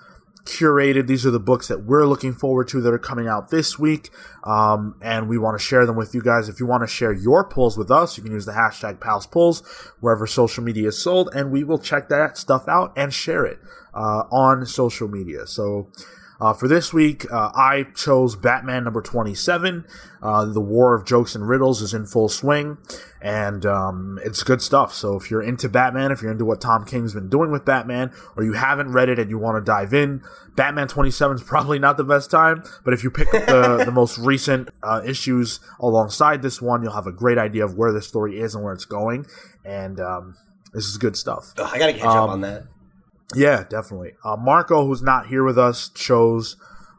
curated. 0.48 1.08
These 1.08 1.26
are 1.26 1.32
the 1.32 1.40
books 1.40 1.68
that 1.68 1.84
we're 1.84 2.06
looking 2.06 2.34
forward 2.34 2.68
to 2.70 2.82
that 2.82 2.94
are 2.94 2.98
coming 2.98 3.28
out 3.28 3.50
this 3.50 3.78
week. 3.78 4.10
Um, 4.44 4.96
and 5.02 5.28
we 5.28 5.38
want 5.38 5.60
to 5.60 5.64
share 5.64 5.86
them 5.86 5.98
with 5.98 6.16
you 6.16 6.22
guys. 6.22 6.48
If 6.50 6.60
you 6.60 6.66
want 6.66 6.84
to 6.84 6.88
share 6.88 7.12
your 7.12 7.44
pulls 7.44 7.78
with 7.78 7.92
us, 7.92 8.18
you 8.18 8.24
can 8.24 8.32
use 8.32 8.46
the 8.46 8.54
hashtag 8.54 9.00
Pals 9.00 9.28
Pulls 9.28 9.62
wherever 10.00 10.26
social 10.26 10.64
media 10.64 10.88
is 10.88 11.02
sold, 11.02 11.30
and 11.36 11.52
we 11.52 11.64
will 11.64 11.80
check 11.80 12.08
that 12.10 12.38
stuff 12.38 12.68
out 12.68 12.94
and 12.96 13.14
share 13.14 13.46
it 13.46 13.60
uh, 13.94 14.24
on 14.32 14.66
social 14.66 15.08
media. 15.08 15.46
So 15.46 15.92
uh, 16.40 16.54
for 16.54 16.68
this 16.68 16.94
week, 16.94 17.26
uh, 17.32 17.52
I 17.56 17.88
chose 17.96 18.36
Batman 18.36 18.84
number 18.84 19.02
27. 19.02 19.86
Uh, 20.22 20.46
the 20.46 20.62
War 20.62 20.94
of 20.94 21.06
Jokes 21.06 21.36
and 21.36 21.48
Riddles 21.48 21.82
is 21.82 21.94
in 21.94 22.06
full 22.06 22.30
swing, 22.30 22.78
and 23.22 23.66
um, 23.66 24.20
it's 24.24 24.44
good 24.44 24.62
stuff. 24.62 24.94
So 24.94 25.16
if 25.16 25.30
you're 25.32 25.42
into 25.42 25.68
Batman, 25.70 26.12
if 26.12 26.22
you're 26.22 26.32
into 26.32 26.46
what 26.46 26.62
Tom 26.62 26.86
King's 26.86 27.14
been 27.14 27.30
doing 27.30 27.52
with 27.52 27.66
Batman, 27.66 28.12
or 28.36 28.44
you 28.44 28.54
haven't 28.54 28.92
read 28.92 29.10
it 29.10 29.20
and 29.20 29.30
you 29.30 29.38
want 29.38 29.58
to 29.58 29.62
dive 29.70 29.94
in, 29.94 30.22
Batman 30.56 30.88
27 30.88 31.38
is 31.38 31.44
probably 31.48 31.80
not 31.80 31.98
the 31.98 32.04
best 32.04 32.30
time, 32.32 32.64
but 32.84 32.94
if 32.94 33.04
you 33.04 33.12
pick 33.12 33.34
up 33.34 33.46
the, 33.48 33.84
the 33.86 33.92
most 33.92 34.18
recent 34.20 34.70
uh, 34.84 35.02
issues 35.06 35.60
alongside 35.80 36.42
this 36.42 36.62
one, 36.62 36.82
you'll 36.84 36.94
have 36.94 37.08
a 37.08 37.12
great 37.12 37.38
idea 37.38 37.64
of 37.66 37.76
where 37.78 37.92
the 37.92 38.02
story 38.02 38.40
is 38.40 38.56
and 38.56 38.64
where 38.64 38.74
it's 38.74 38.86
going, 38.86 39.26
and 39.66 40.00
um, 40.00 40.36
this 40.74 40.86
is 40.86 40.98
good 40.98 41.16
stuff. 41.16 41.54
I 41.58 41.78
gotta 41.80 41.94
catch 41.94 42.04
up 42.04 42.16
Um, 42.16 42.30
on 42.30 42.42
that. 42.42 42.64
Yeah, 43.36 43.64
definitely. 43.70 44.14
Uh, 44.24 44.36
Marco, 44.38 44.86
who's 44.86 45.02
not 45.02 45.28
here 45.28 45.44
with 45.44 45.58
us, 45.58 45.90
chose 45.90 46.56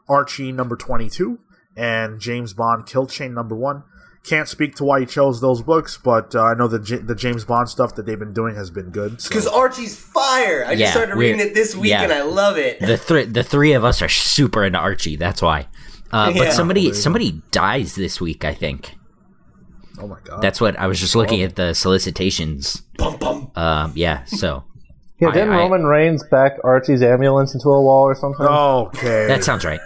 Archie 0.07 0.51
number 0.51 0.75
22 0.75 1.39
and 1.75 2.19
James 2.19 2.53
Bond 2.53 2.85
Kill 2.85 3.07
Chain 3.07 3.33
number 3.33 3.55
1. 3.55 3.83
Can't 4.23 4.47
speak 4.49 4.75
to 4.75 4.83
why 4.83 4.99
he 4.99 5.05
chose 5.05 5.39
those 5.41 5.61
books, 5.61 5.97
but 5.97 6.35
uh, 6.35 6.43
I 6.43 6.53
know 6.53 6.67
the 6.67 6.77
J- 6.77 6.97
the 6.97 7.15
James 7.15 7.45
Bond 7.45 7.69
stuff 7.69 7.95
that 7.95 8.05
they've 8.05 8.19
been 8.19 8.33
doing 8.33 8.53
has 8.55 8.69
been 8.69 8.89
good. 8.91 9.21
so- 9.21 9.29
Because 9.29 9.47
Archie's 9.47 9.97
fire! 9.97 10.65
I 10.67 10.71
Yeah, 10.73 10.77
just 10.77 10.91
started 10.93 11.15
reading 11.15 11.39
it 11.39 11.53
this 11.53 11.73
week 11.75 11.91
yeah. 11.91 12.03
and 12.03 12.11
I 12.11 12.23
love 12.23 12.57
it. 12.57 12.79
the 12.81 12.97
three 12.97 13.23
the 13.23 13.43
three 13.43 13.71
of 13.73 13.85
us 13.85 14.01
are 14.01 14.09
super 14.09 14.65
into 14.65 14.77
Archie. 14.77 15.15
That's 15.15 15.41
why. 15.41 15.67
Uh, 16.11 16.33
Yeah. 16.35 16.43
But 16.43 16.53
somebody 16.53 16.93
somebody 16.93 17.41
dies 17.51 17.95
this 17.95 18.19
week. 18.19 18.43
I 18.43 18.53
think 18.53 18.93
oh 19.97 20.07
my 20.07 20.17
god. 20.25 20.41
that's 20.41 20.59
what 20.59 20.77
I 20.77 20.87
was 20.87 20.99
just 20.99 21.15
looking 21.15 21.41
at 21.41 21.55
the 21.55 21.73
solicitations. 21.73 22.81
Bum 22.97 23.17
bum. 23.17 23.51
Um, 23.55 23.93
yeah. 23.95 24.25
So 24.25 24.65
Yeah, 25.19 25.29
I- 25.29 25.31
didn't 25.31 25.51
I- 25.51 25.57
Roman 25.57 25.85
Reigns 25.85 26.23
back 26.23 26.57
Archie's 26.63 27.01
ambulance 27.03 27.53
into 27.53 27.69
a 27.69 27.81
wall 27.81 28.03
or 28.03 28.15
something? 28.15 28.45
okay. 28.45 29.27
that 29.27 29.43
sounds 29.43 29.65
right. 29.65 29.79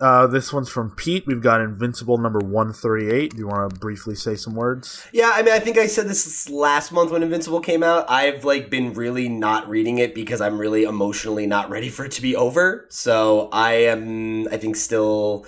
uh, 0.00 0.26
this 0.28 0.52
one's 0.52 0.68
from 0.68 0.90
Pete. 0.90 1.24
We've 1.26 1.40
got 1.40 1.60
Invincible 1.60 2.18
number 2.18 2.40
138. 2.40 3.30
Do 3.32 3.38
you 3.38 3.46
want 3.48 3.72
to 3.72 3.78
briefly 3.80 4.14
say 4.14 4.34
some 4.34 4.54
words? 4.54 5.06
Yeah, 5.12 5.32
I 5.34 5.42
mean, 5.42 5.54
I 5.54 5.58
think 5.60 5.78
I 5.78 5.86
said 5.86 6.08
this 6.08 6.48
last 6.48 6.92
month 6.92 7.10
when 7.10 7.22
Invincible 7.22 7.60
came 7.60 7.82
out. 7.82 8.04
I've 8.10 8.44
like 8.44 8.70
been 8.70 8.92
really 8.94 9.28
not 9.28 9.68
reading 9.68 9.98
it 9.98 10.14
because 10.14 10.40
I'm 10.40 10.58
really 10.58 10.82
emotionally 10.84 11.46
not 11.46 11.70
ready 11.70 11.88
for 11.88 12.04
it 12.04 12.12
to 12.12 12.22
be 12.22 12.34
over. 12.36 12.86
So 12.90 13.48
I 13.52 13.72
am, 13.74 14.48
I 14.48 14.56
think, 14.56 14.76
still. 14.76 15.46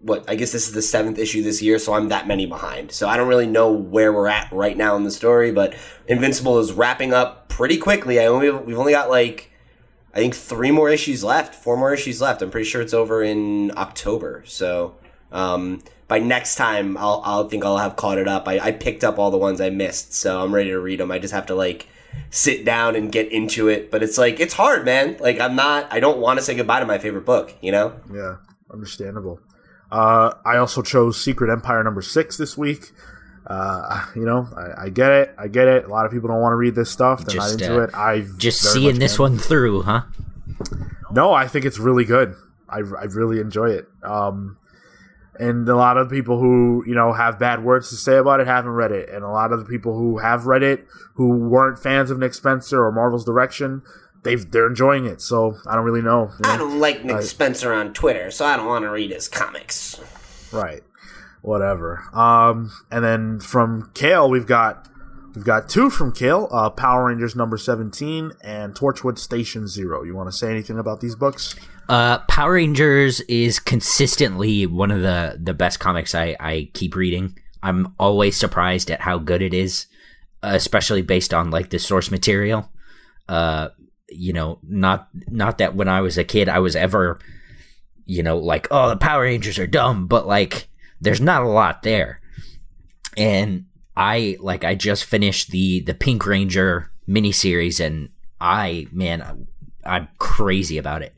What 0.00 0.24
I 0.28 0.36
guess 0.36 0.52
this 0.52 0.68
is 0.68 0.74
the 0.74 0.82
seventh 0.82 1.18
issue 1.18 1.42
this 1.42 1.60
year, 1.60 1.78
so 1.78 1.94
I'm 1.94 2.08
that 2.08 2.28
many 2.28 2.46
behind. 2.46 2.92
So 2.92 3.08
I 3.08 3.16
don't 3.16 3.28
really 3.28 3.48
know 3.48 3.72
where 3.72 4.12
we're 4.12 4.28
at 4.28 4.50
right 4.52 4.76
now 4.76 4.94
in 4.96 5.02
the 5.02 5.10
story, 5.10 5.50
but 5.50 5.74
Invincible 6.06 6.58
is 6.58 6.72
wrapping 6.72 7.12
up 7.12 7.48
pretty 7.48 7.78
quickly. 7.78 8.20
I 8.20 8.26
only 8.26 8.50
we've 8.50 8.78
only 8.78 8.92
got 8.92 9.10
like 9.10 9.50
I 10.14 10.18
think 10.20 10.34
three 10.34 10.70
more 10.70 10.88
issues 10.88 11.22
left, 11.24 11.54
four 11.54 11.76
more 11.76 11.92
issues 11.92 12.20
left. 12.20 12.42
I'm 12.42 12.50
pretty 12.50 12.68
sure 12.68 12.80
it's 12.80 12.94
over 12.94 13.22
in 13.22 13.72
October. 13.76 14.42
So 14.46 14.96
um, 15.32 15.82
by 16.06 16.18
next 16.18 16.56
time, 16.56 16.96
I'll 16.96 17.22
I'll 17.24 17.48
think 17.48 17.64
I'll 17.64 17.78
have 17.78 17.96
caught 17.96 18.18
it 18.18 18.28
up. 18.28 18.48
I, 18.48 18.58
I 18.58 18.72
picked 18.72 19.04
up 19.04 19.18
all 19.18 19.30
the 19.30 19.38
ones 19.38 19.60
I 19.60 19.70
missed, 19.70 20.14
so 20.14 20.42
I'm 20.42 20.54
ready 20.54 20.70
to 20.70 20.78
read 20.78 21.00
them. 21.00 21.10
I 21.10 21.18
just 21.18 21.34
have 21.34 21.46
to 21.46 21.54
like 21.54 21.86
sit 22.30 22.64
down 22.64 22.96
and 22.96 23.12
get 23.12 23.30
into 23.30 23.68
it. 23.68 23.90
But 23.90 24.02
it's 24.02 24.16
like 24.16 24.40
it's 24.40 24.54
hard, 24.54 24.84
man. 24.84 25.16
Like 25.20 25.38
I'm 25.38 25.54
not. 25.54 25.92
I 25.92 26.00
don't 26.00 26.18
want 26.18 26.38
to 26.38 26.44
say 26.44 26.54
goodbye 26.54 26.80
to 26.80 26.86
my 26.86 26.98
favorite 26.98 27.26
book. 27.26 27.54
You 27.60 27.72
know. 27.72 28.00
Yeah, 28.12 28.36
understandable. 28.72 29.40
Uh, 29.90 30.34
I 30.44 30.56
also 30.56 30.82
chose 30.82 31.22
Secret 31.22 31.50
Empire 31.50 31.82
number 31.82 32.02
six 32.02 32.36
this 32.36 32.58
week. 32.58 32.92
Uh, 33.46 34.04
you 34.14 34.26
know, 34.26 34.46
I, 34.54 34.84
I, 34.84 34.88
get 34.90 35.10
it. 35.10 35.34
I 35.38 35.48
get 35.48 35.68
it. 35.68 35.86
A 35.86 35.88
lot 35.88 36.04
of 36.04 36.12
people 36.12 36.28
don't 36.28 36.40
want 36.40 36.52
to 36.52 36.56
read 36.56 36.74
this 36.74 36.90
stuff. 36.90 37.24
They're 37.24 37.36
Just, 37.36 37.58
not 37.58 37.62
into 37.62 37.80
uh, 37.80 37.84
it. 37.84 37.94
I 37.94 38.26
Just 38.36 38.60
seeing 38.60 38.98
this 38.98 39.18
one 39.18 39.38
through, 39.38 39.82
huh? 39.82 40.02
No, 41.10 41.32
I 41.32 41.48
think 41.48 41.64
it's 41.64 41.78
really 41.78 42.04
good. 42.04 42.34
I, 42.68 42.78
I 42.78 43.04
really 43.04 43.40
enjoy 43.40 43.70
it. 43.70 43.88
Um, 44.02 44.58
and 45.38 45.68
a 45.68 45.76
lot 45.76 45.96
of 45.96 46.10
people 46.10 46.38
who 46.38 46.84
you 46.86 46.94
know 46.94 47.12
have 47.12 47.38
bad 47.38 47.64
words 47.64 47.88
to 47.90 47.96
say 47.96 48.16
about 48.16 48.40
it 48.40 48.46
haven't 48.46 48.72
read 48.72 48.92
it, 48.92 49.08
and 49.08 49.24
a 49.24 49.28
lot 49.28 49.52
of 49.52 49.60
the 49.60 49.64
people 49.64 49.96
who 49.96 50.18
have 50.18 50.46
read 50.46 50.62
it 50.62 50.86
who 51.14 51.30
weren't 51.30 51.78
fans 51.78 52.10
of 52.10 52.18
Nick 52.18 52.34
Spencer 52.34 52.84
or 52.84 52.92
Marvel's 52.92 53.24
direction, 53.24 53.82
they've 54.22 54.50
they're 54.50 54.66
enjoying 54.66 55.06
it. 55.06 55.20
So 55.20 55.56
I 55.66 55.74
don't 55.74 55.84
really 55.84 56.02
know. 56.02 56.30
you 56.32 56.42
know? 56.42 56.50
I 56.50 56.56
don't 56.56 56.78
like 56.78 57.04
Nick 57.04 57.16
Right. 57.16 57.24
Spencer 57.24 57.72
on 57.72 57.92
Twitter, 57.92 58.30
so 58.30 58.44
I 58.46 58.56
don't 58.56 58.66
want 58.66 58.84
to 58.84 58.90
read 58.90 59.10
his 59.10 59.28
comics. 59.28 60.00
Right. 60.52 60.82
Whatever. 61.42 62.04
Um, 62.12 62.72
and 62.90 63.04
then 63.04 63.40
from 63.40 63.90
Cale, 63.94 64.28
we've 64.28 64.46
got 64.46 64.88
we've 65.34 65.44
got 65.44 65.68
two 65.68 65.88
from 65.90 66.12
Cale: 66.12 66.48
uh, 66.50 66.70
Power 66.70 67.06
Rangers 67.06 67.36
number 67.36 67.56
seventeen 67.56 68.32
and 68.42 68.74
Torchwood 68.74 69.18
Station 69.18 69.68
Zero. 69.68 70.02
You 70.02 70.14
want 70.14 70.30
to 70.30 70.36
say 70.36 70.50
anything 70.50 70.78
about 70.78 71.00
these 71.00 71.14
books? 71.14 71.54
Uh, 71.88 72.18
Power 72.28 72.52
Rangers 72.54 73.20
is 73.22 73.60
consistently 73.60 74.66
one 74.66 74.90
of 74.90 75.00
the 75.02 75.38
the 75.40 75.54
best 75.54 75.80
comics 75.80 76.14
I 76.14 76.36
I 76.40 76.70
keep 76.74 76.94
reading. 76.96 77.38
I'm 77.62 77.94
always 77.98 78.36
surprised 78.36 78.90
at 78.90 79.00
how 79.00 79.18
good 79.18 79.42
it 79.42 79.54
is, 79.54 79.86
especially 80.42 81.02
based 81.02 81.32
on 81.32 81.50
like 81.50 81.70
the 81.70 81.78
source 81.78 82.10
material. 82.10 82.70
Uh, 83.28 83.68
you 84.08 84.32
know, 84.32 84.58
not 84.62 85.08
not 85.28 85.58
that 85.58 85.74
when 85.74 85.88
I 85.88 86.00
was 86.00 86.18
a 86.18 86.24
kid 86.24 86.48
I 86.48 86.58
was 86.58 86.76
ever, 86.76 87.18
you 88.04 88.22
know, 88.22 88.38
like 88.38 88.68
oh 88.70 88.88
the 88.88 88.96
Power 88.96 89.22
Rangers 89.22 89.58
are 89.58 89.66
dumb, 89.66 90.06
but 90.06 90.26
like 90.26 90.68
there's 91.00 91.20
not 91.20 91.42
a 91.42 91.48
lot 91.48 91.82
there. 91.82 92.20
And 93.16 93.66
I 93.96 94.36
like 94.40 94.64
I 94.64 94.74
just 94.74 95.04
finished 95.04 95.50
the 95.50 95.80
the 95.80 95.94
Pink 95.94 96.24
Ranger 96.26 96.90
miniseries, 97.08 97.84
and 97.84 98.10
I 98.40 98.86
man, 98.92 99.46
I'm 99.84 100.08
crazy 100.18 100.78
about 100.78 101.02
it. 101.02 101.14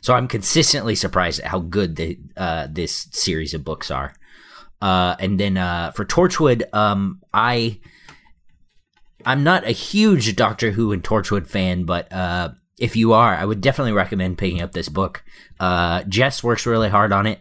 So 0.00 0.14
I'm 0.14 0.28
consistently 0.28 0.94
surprised 0.94 1.40
at 1.40 1.46
how 1.46 1.58
good 1.58 1.96
the 1.96 2.18
uh, 2.36 2.68
this 2.70 3.08
series 3.10 3.54
of 3.54 3.64
books 3.64 3.90
are. 3.90 4.14
Uh, 4.80 5.16
and 5.18 5.40
then 5.40 5.56
uh, 5.56 5.90
for 5.92 6.04
Torchwood, 6.04 6.62
um, 6.72 7.22
I 7.32 7.80
I'm 9.26 9.42
not 9.44 9.66
a 9.66 9.72
huge 9.72 10.34
Doctor 10.36 10.70
Who 10.70 10.92
and 10.92 11.02
Torchwood 11.02 11.46
fan, 11.46 11.84
but 11.84 12.10
uh, 12.12 12.50
if 12.78 12.96
you 12.96 13.12
are, 13.12 13.34
I 13.34 13.44
would 13.44 13.60
definitely 13.60 13.92
recommend 13.92 14.38
picking 14.38 14.62
up 14.62 14.72
this 14.72 14.88
book. 14.88 15.24
Uh, 15.60 16.04
Jess 16.04 16.42
works 16.42 16.64
really 16.64 16.88
hard 16.88 17.12
on 17.12 17.26
it, 17.26 17.40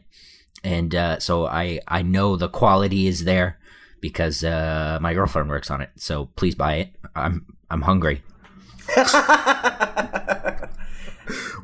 and 0.64 0.94
uh, 0.94 1.20
so 1.20 1.46
I 1.46 1.80
I 1.88 2.02
know 2.02 2.36
the 2.36 2.50
quality 2.50 3.08
is 3.08 3.24
there 3.24 3.60
because 4.02 4.44
uh, 4.44 4.98
my 5.00 5.14
girlfriend 5.14 5.50
works 5.50 5.72
on 5.72 5.82
it. 5.82 5.92
So 5.96 6.26
please 6.36 6.56
buy 6.56 6.76
it. 6.76 6.90
I'm 7.16 7.46
I'm 7.70 7.84
hungry. 7.84 8.24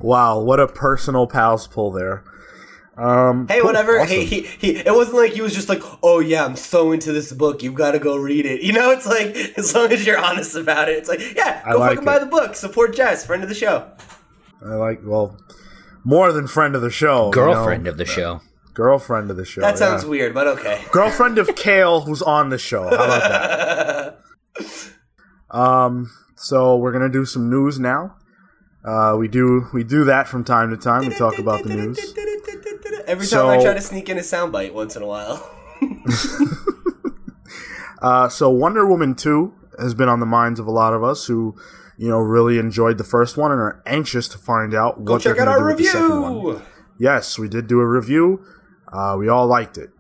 Wow, 0.02 0.40
what 0.40 0.60
a 0.60 0.68
personal 0.68 1.28
pals 1.28 1.68
pull 1.68 1.92
there. 1.92 2.24
Um, 3.02 3.48
Hey, 3.48 3.58
cool, 3.60 3.68
whatever. 3.68 4.00
awesome. 4.00 4.16
Hey, 4.16 4.26
he, 4.26 4.42
he, 4.42 4.70
it 4.78 4.94
wasn't 4.94 5.18
like 5.18 5.32
he 5.32 5.42
was 5.42 5.54
just 5.56 5.70
like, 5.70 5.82
oh 6.04 6.20
yeah, 6.20 6.46
I'm 6.46 6.56
so 6.56 6.92
into 6.92 7.12
this 7.12 7.34
book, 7.34 7.64
you've 7.64 7.74
got 7.74 7.92
to 7.92 8.00
go 8.00 8.16
read 8.18 8.46
it. 8.46 8.62
You 8.62 8.74
know, 8.74 8.92
it's 8.92 9.06
like 9.08 9.36
as 9.58 9.74
long 9.74 9.92
as 9.92 10.06
you're 10.06 10.20
honest 10.20 10.56
about 10.56 10.88
it, 10.90 10.98
it's 10.98 11.10
like, 11.10 11.20
yeah, 11.36 11.62
I 11.66 11.72
go 11.74 11.80
like 11.80 11.90
fucking 11.92 12.06
buy 12.06 12.20
the 12.20 12.26
book, 12.28 12.56
support 12.56 12.96
Jess, 12.96 13.26
friend 13.26 13.42
of 13.44 13.50
the 13.50 13.56
show. 13.56 13.90
I 14.64 14.76
like 14.76 15.00
well 15.04 15.38
more 16.04 16.32
than 16.32 16.48
friend 16.48 16.76
of 16.76 16.82
the 16.82 16.92
show, 16.92 17.28
you 17.28 17.32
Girlfriend 17.34 17.84
know. 17.86 17.92
of 17.92 17.98
the 17.98 18.06
show. 18.06 18.42
girlfriend 18.74 19.30
of 19.32 19.38
the 19.38 19.46
show. 19.46 19.62
That 19.62 19.78
sounds 19.78 20.04
yeah. 20.04 20.10
weird, 20.10 20.34
but 20.34 20.48
okay. 20.48 20.86
girlfriend 20.92 21.38
of 21.40 21.56
Cale, 21.56 22.02
who's 22.02 22.22
on 22.22 22.50
the 22.50 22.58
show. 22.60 22.84
How 22.84 22.96
about 23.06 23.22
that? 23.30 24.20
Um, 25.50 26.10
so 26.38 26.78
we're 26.78 26.94
gonna 26.94 27.10
do 27.10 27.26
some 27.26 27.50
news 27.50 27.78
now. 27.80 28.16
Uh, 28.86 29.16
we 29.20 29.28
do 29.28 29.68
we 29.74 29.84
do 29.84 30.06
that 30.06 30.28
from 30.28 30.44
time 30.46 30.70
to 30.72 30.78
time. 30.78 31.06
We 31.08 31.14
talk 31.14 31.38
about 31.40 31.64
the 31.64 31.76
news. 31.76 32.00
Every 33.08 33.28
time 33.28 33.48
I 33.48 33.62
try 33.62 33.74
to 33.74 33.82
sneak 33.82 34.10
in 34.10 34.18
a 34.18 34.22
soundbite 34.22 34.74
once 34.74 34.96
in 34.96 35.04
a 35.04 35.08
while. 35.08 35.58
Uh, 38.02 38.28
so 38.28 38.50
Wonder 38.50 38.86
Woman 38.86 39.14
two 39.14 39.54
has 39.80 39.94
been 39.94 40.10
on 40.10 40.20
the 40.20 40.26
minds 40.26 40.60
of 40.60 40.68
a 40.68 40.72
lot 40.72 40.94
of 40.94 41.04
us 41.04 41.26
who, 41.28 41.56
you 41.98 42.10
know, 42.10 42.18
really 42.18 42.58
enjoyed 42.58 42.98
the 42.98 43.04
first 43.04 43.38
one 43.38 43.52
and 43.52 43.62
are 43.62 43.82
anxious 43.86 44.28
to 44.30 44.38
find 44.38 44.74
out 44.74 45.06
Go 45.06 45.14
what 45.14 45.24
they're 45.24 45.36
going 45.36 45.48
to 45.48 45.54
do 45.54 45.60
our 45.60 45.68
with 45.68 45.78
the 45.78 45.84
second 45.86 46.44
one. 46.44 46.62
Yes, 46.98 47.38
we 47.38 47.48
did 47.48 47.68
do 47.68 47.80
a 47.80 47.86
review. 47.88 48.44
Uh, 48.92 49.16
we 49.18 49.28
all 49.30 49.48
liked 49.48 49.78
it. 49.78 49.92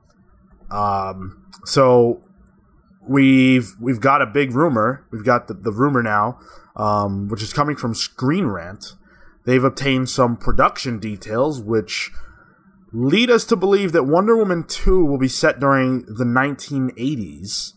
Um, 0.71 1.45
so 1.63 2.23
we've 3.07 3.75
we've 3.79 3.99
got 3.99 4.21
a 4.21 4.25
big 4.25 4.53
rumor. 4.53 5.05
We've 5.11 5.25
got 5.25 5.47
the, 5.47 5.53
the 5.53 5.71
rumor 5.71 6.01
now, 6.01 6.39
um, 6.75 7.27
which 7.27 7.43
is 7.43 7.53
coming 7.53 7.75
from 7.75 7.93
Screen 7.93 8.45
Rant. 8.45 8.95
They've 9.45 9.63
obtained 9.63 10.09
some 10.09 10.37
production 10.37 10.99
details, 10.99 11.61
which 11.61 12.11
lead 12.93 13.29
us 13.29 13.45
to 13.45 13.55
believe 13.55 13.91
that 13.91 14.03
Wonder 14.03 14.35
Woman 14.35 14.63
two 14.63 15.03
will 15.03 15.17
be 15.17 15.27
set 15.27 15.59
during 15.59 16.01
the 16.05 16.25
1980s, 16.25 17.73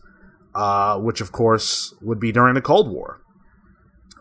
uh, 0.54 0.98
which 0.98 1.20
of 1.20 1.32
course 1.32 1.94
would 2.00 2.20
be 2.20 2.32
during 2.32 2.54
the 2.54 2.62
Cold 2.62 2.90
War. 2.90 3.20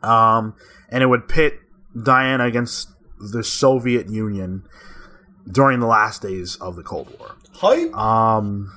Um, 0.02 0.56
and 0.90 1.02
it 1.02 1.08
would 1.08 1.28
pit 1.28 1.60
Diana 2.02 2.46
against 2.46 2.90
the 3.20 3.44
Soviet 3.44 4.10
Union 4.10 4.64
during 5.50 5.80
the 5.80 5.88
last 5.88 6.22
days 6.22 6.56
of 6.58 6.76
the 6.76 6.84
Cold 6.84 7.18
War. 7.20 7.36
Hype. 7.54 7.96
Um, 7.96 8.72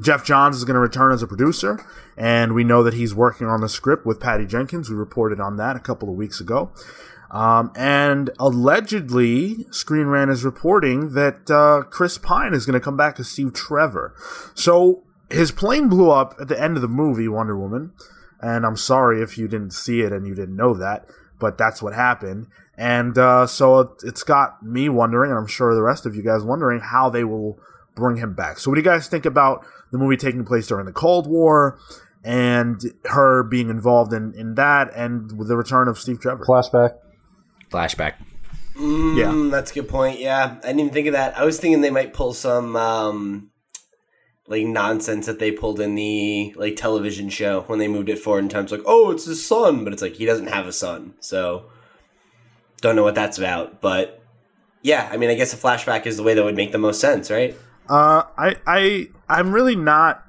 Geoff 0.00 0.24
Johns 0.24 0.56
is 0.56 0.64
going 0.64 0.74
to 0.74 0.80
return 0.80 1.12
as 1.12 1.22
a 1.22 1.26
producer, 1.26 1.84
and 2.16 2.54
we 2.54 2.62
know 2.62 2.82
that 2.82 2.94
he's 2.94 3.14
working 3.14 3.46
on 3.48 3.60
the 3.60 3.68
script 3.68 4.06
with 4.06 4.20
Patty 4.20 4.46
Jenkins. 4.46 4.88
We 4.88 4.96
reported 4.96 5.40
on 5.40 5.56
that 5.56 5.76
a 5.76 5.80
couple 5.80 6.08
of 6.08 6.14
weeks 6.14 6.40
ago. 6.40 6.72
Um, 7.30 7.72
and 7.76 8.30
allegedly, 8.38 9.66
Screen 9.70 10.06
Rant 10.06 10.30
is 10.30 10.44
reporting 10.44 11.12
that 11.12 11.50
uh, 11.50 11.82
Chris 11.88 12.16
Pine 12.16 12.54
is 12.54 12.64
going 12.64 12.78
to 12.78 12.84
come 12.84 12.96
back 12.96 13.20
as 13.20 13.28
Steve 13.28 13.52
Trevor. 13.52 14.14
So 14.54 15.02
his 15.30 15.52
plane 15.52 15.88
blew 15.88 16.10
up 16.10 16.34
at 16.40 16.48
the 16.48 16.60
end 16.60 16.76
of 16.76 16.82
the 16.82 16.88
movie 16.88 17.28
Wonder 17.28 17.58
Woman, 17.58 17.92
and 18.40 18.64
I'm 18.64 18.76
sorry 18.76 19.22
if 19.22 19.36
you 19.36 19.46
didn't 19.46 19.72
see 19.72 20.00
it 20.00 20.12
and 20.12 20.26
you 20.26 20.34
didn't 20.34 20.56
know 20.56 20.74
that, 20.74 21.06
but 21.38 21.58
that's 21.58 21.82
what 21.82 21.92
happened. 21.92 22.46
And 22.76 23.18
uh, 23.18 23.46
so 23.46 23.80
it, 23.80 23.88
it's 24.04 24.22
got 24.22 24.62
me 24.62 24.88
wondering, 24.88 25.30
and 25.30 25.38
I'm 25.38 25.46
sure 25.46 25.74
the 25.74 25.82
rest 25.82 26.06
of 26.06 26.14
you 26.14 26.22
guys 26.22 26.42
wondering, 26.42 26.80
how 26.80 27.10
they 27.10 27.24
will 27.24 27.58
bring 27.94 28.16
him 28.16 28.34
back. 28.34 28.58
So, 28.58 28.70
what 28.70 28.76
do 28.76 28.80
you 28.80 28.84
guys 28.84 29.08
think 29.08 29.26
about 29.26 29.66
the 29.90 29.98
movie 29.98 30.16
taking 30.16 30.44
place 30.44 30.68
during 30.68 30.86
the 30.86 30.92
Cold 30.92 31.26
War 31.26 31.78
and 32.24 32.80
her 33.06 33.42
being 33.42 33.68
involved 33.68 34.12
in, 34.12 34.32
in 34.34 34.54
that 34.54 34.92
and 34.94 35.36
with 35.36 35.48
the 35.48 35.56
return 35.56 35.88
of 35.88 35.98
Steve 35.98 36.20
Trevor? 36.20 36.44
Flashback. 36.46 36.94
Flashback. 37.70 38.14
Mm, 38.78 39.50
that's 39.50 39.72
a 39.72 39.74
good 39.74 39.88
point. 39.88 40.20
Yeah, 40.20 40.56
I 40.62 40.66
didn't 40.66 40.80
even 40.80 40.92
think 40.92 41.08
of 41.08 41.12
that. 41.12 41.36
I 41.36 41.44
was 41.44 41.58
thinking 41.58 41.80
they 41.80 41.90
might 41.90 42.12
pull 42.12 42.32
some 42.32 42.76
um, 42.76 43.50
like 44.46 44.64
nonsense 44.64 45.26
that 45.26 45.40
they 45.40 45.50
pulled 45.50 45.80
in 45.80 45.96
the 45.96 46.54
like 46.56 46.76
television 46.76 47.28
show 47.28 47.62
when 47.62 47.78
they 47.80 47.88
moved 47.88 48.08
it 48.08 48.18
forward 48.18 48.44
in 48.44 48.48
time. 48.48 48.64
It's 48.64 48.72
like, 48.72 48.82
oh, 48.86 49.10
it's 49.10 49.24
his 49.24 49.44
son, 49.44 49.82
but 49.82 49.92
it's 49.92 50.02
like 50.02 50.14
he 50.14 50.26
doesn't 50.26 50.46
have 50.46 50.66
a 50.66 50.72
son, 50.72 51.14
so 51.20 51.66
don't 52.80 52.94
know 52.94 53.02
what 53.02 53.16
that's 53.16 53.36
about. 53.36 53.80
But 53.80 54.22
yeah, 54.82 55.08
I 55.10 55.16
mean, 55.16 55.28
I 55.28 55.34
guess 55.34 55.52
a 55.52 55.56
flashback 55.56 56.06
is 56.06 56.16
the 56.16 56.22
way 56.22 56.34
that 56.34 56.44
would 56.44 56.56
make 56.56 56.70
the 56.70 56.78
most 56.78 57.00
sense, 57.00 57.30
right? 57.30 57.56
Uh, 57.88 58.22
I, 58.36 58.56
I, 58.66 59.08
I'm 59.28 59.52
really 59.52 59.76
not. 59.76 60.24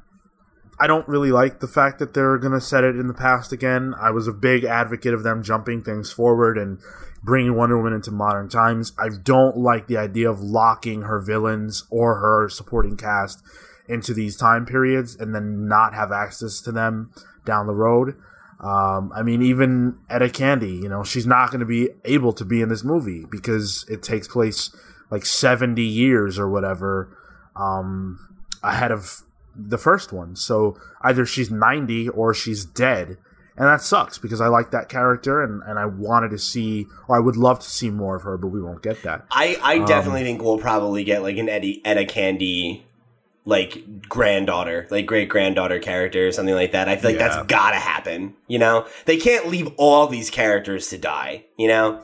I 0.79 0.87
don't 0.87 1.07
really 1.07 1.31
like 1.31 1.59
the 1.59 1.67
fact 1.67 1.99
that 1.99 2.13
they're 2.13 2.37
gonna 2.37 2.61
set 2.61 2.83
it 2.83 2.95
in 2.95 3.07
the 3.07 3.13
past 3.13 3.51
again. 3.51 3.93
I 3.99 4.11
was 4.11 4.27
a 4.27 4.33
big 4.33 4.63
advocate 4.63 5.13
of 5.13 5.23
them 5.23 5.43
jumping 5.43 5.83
things 5.83 6.11
forward 6.11 6.57
and 6.57 6.79
bringing 7.23 7.55
Wonder 7.55 7.77
Woman 7.77 7.93
into 7.93 8.11
modern 8.11 8.49
times. 8.49 8.93
I 8.97 9.09
don't 9.21 9.57
like 9.57 9.87
the 9.87 9.97
idea 9.97 10.29
of 10.29 10.39
locking 10.39 11.01
her 11.01 11.19
villains 11.19 11.85
or 11.89 12.15
her 12.15 12.49
supporting 12.49 12.97
cast 12.97 13.41
into 13.87 14.13
these 14.13 14.37
time 14.37 14.65
periods 14.65 15.15
and 15.15 15.33
then 15.33 15.67
not 15.67 15.93
have 15.93 16.11
access 16.11 16.61
to 16.61 16.71
them 16.71 17.11
down 17.45 17.67
the 17.67 17.73
road. 17.73 18.15
Um, 18.59 19.11
I 19.15 19.23
mean, 19.23 19.41
even 19.41 19.97
Etta 20.09 20.29
Candy, 20.29 20.73
you 20.73 20.89
know, 20.89 21.03
she's 21.03 21.25
not 21.25 21.49
going 21.49 21.61
to 21.61 21.65
be 21.65 21.89
able 22.05 22.33
to 22.33 22.45
be 22.45 22.61
in 22.61 22.69
this 22.69 22.83
movie 22.83 23.25
because 23.29 23.85
it 23.89 24.03
takes 24.03 24.27
place 24.27 24.75
like 25.09 25.25
70 25.25 25.81
years 25.81 26.37
or 26.37 26.49
whatever 26.49 27.17
um, 27.55 28.37
ahead 28.61 28.91
of 28.91 29.23
the 29.55 29.77
first 29.77 30.11
one. 30.11 30.35
So 30.35 30.77
either 31.01 31.25
she's 31.25 31.49
90 31.49 32.09
or 32.09 32.33
she's 32.33 32.65
dead. 32.65 33.17
And 33.59 33.67
that 33.67 33.81
sucks 33.81 34.17
because 34.17 34.39
I 34.39 34.47
like 34.47 34.71
that 34.71 34.87
character 34.87 35.43
and, 35.43 35.61
and 35.63 35.77
I 35.77 35.85
wanted 35.85 36.31
to 36.31 36.39
see, 36.39 36.87
or 37.09 37.17
I 37.17 37.19
would 37.19 37.35
love 37.35 37.59
to 37.59 37.69
see 37.69 37.89
more 37.91 38.15
of 38.15 38.23
her, 38.23 38.37
but 38.37 38.47
we 38.47 38.61
won't 38.61 38.81
get 38.81 39.03
that. 39.03 39.25
I 39.29 39.59
I 39.61 39.79
um, 39.79 39.85
definitely 39.85 40.23
think 40.23 40.41
we'll 40.41 40.57
probably 40.57 41.03
get 41.03 41.21
like 41.21 41.37
an 41.37 41.49
Eddie 41.49 41.81
Etta 41.83 42.05
Candy 42.05 42.85
like 43.43 44.07
granddaughter, 44.07 44.87
like 44.89 45.05
great 45.05 45.27
granddaughter 45.27 45.79
character 45.79 46.27
or 46.27 46.31
something 46.31 46.55
like 46.55 46.71
that. 46.71 46.87
I 46.87 46.95
feel 46.95 47.11
like 47.11 47.19
Yeah. 47.19 47.27
that's 47.29 47.47
gotta 47.47 47.77
happen. 47.77 48.35
You 48.47 48.59
know, 48.59 48.87
they 49.05 49.17
can't 49.17 49.47
leave 49.49 49.69
all 49.75 50.07
these 50.07 50.29
characters 50.29 50.87
to 50.89 50.97
die. 50.97 51.45
You 51.57 51.67
know, 51.67 52.01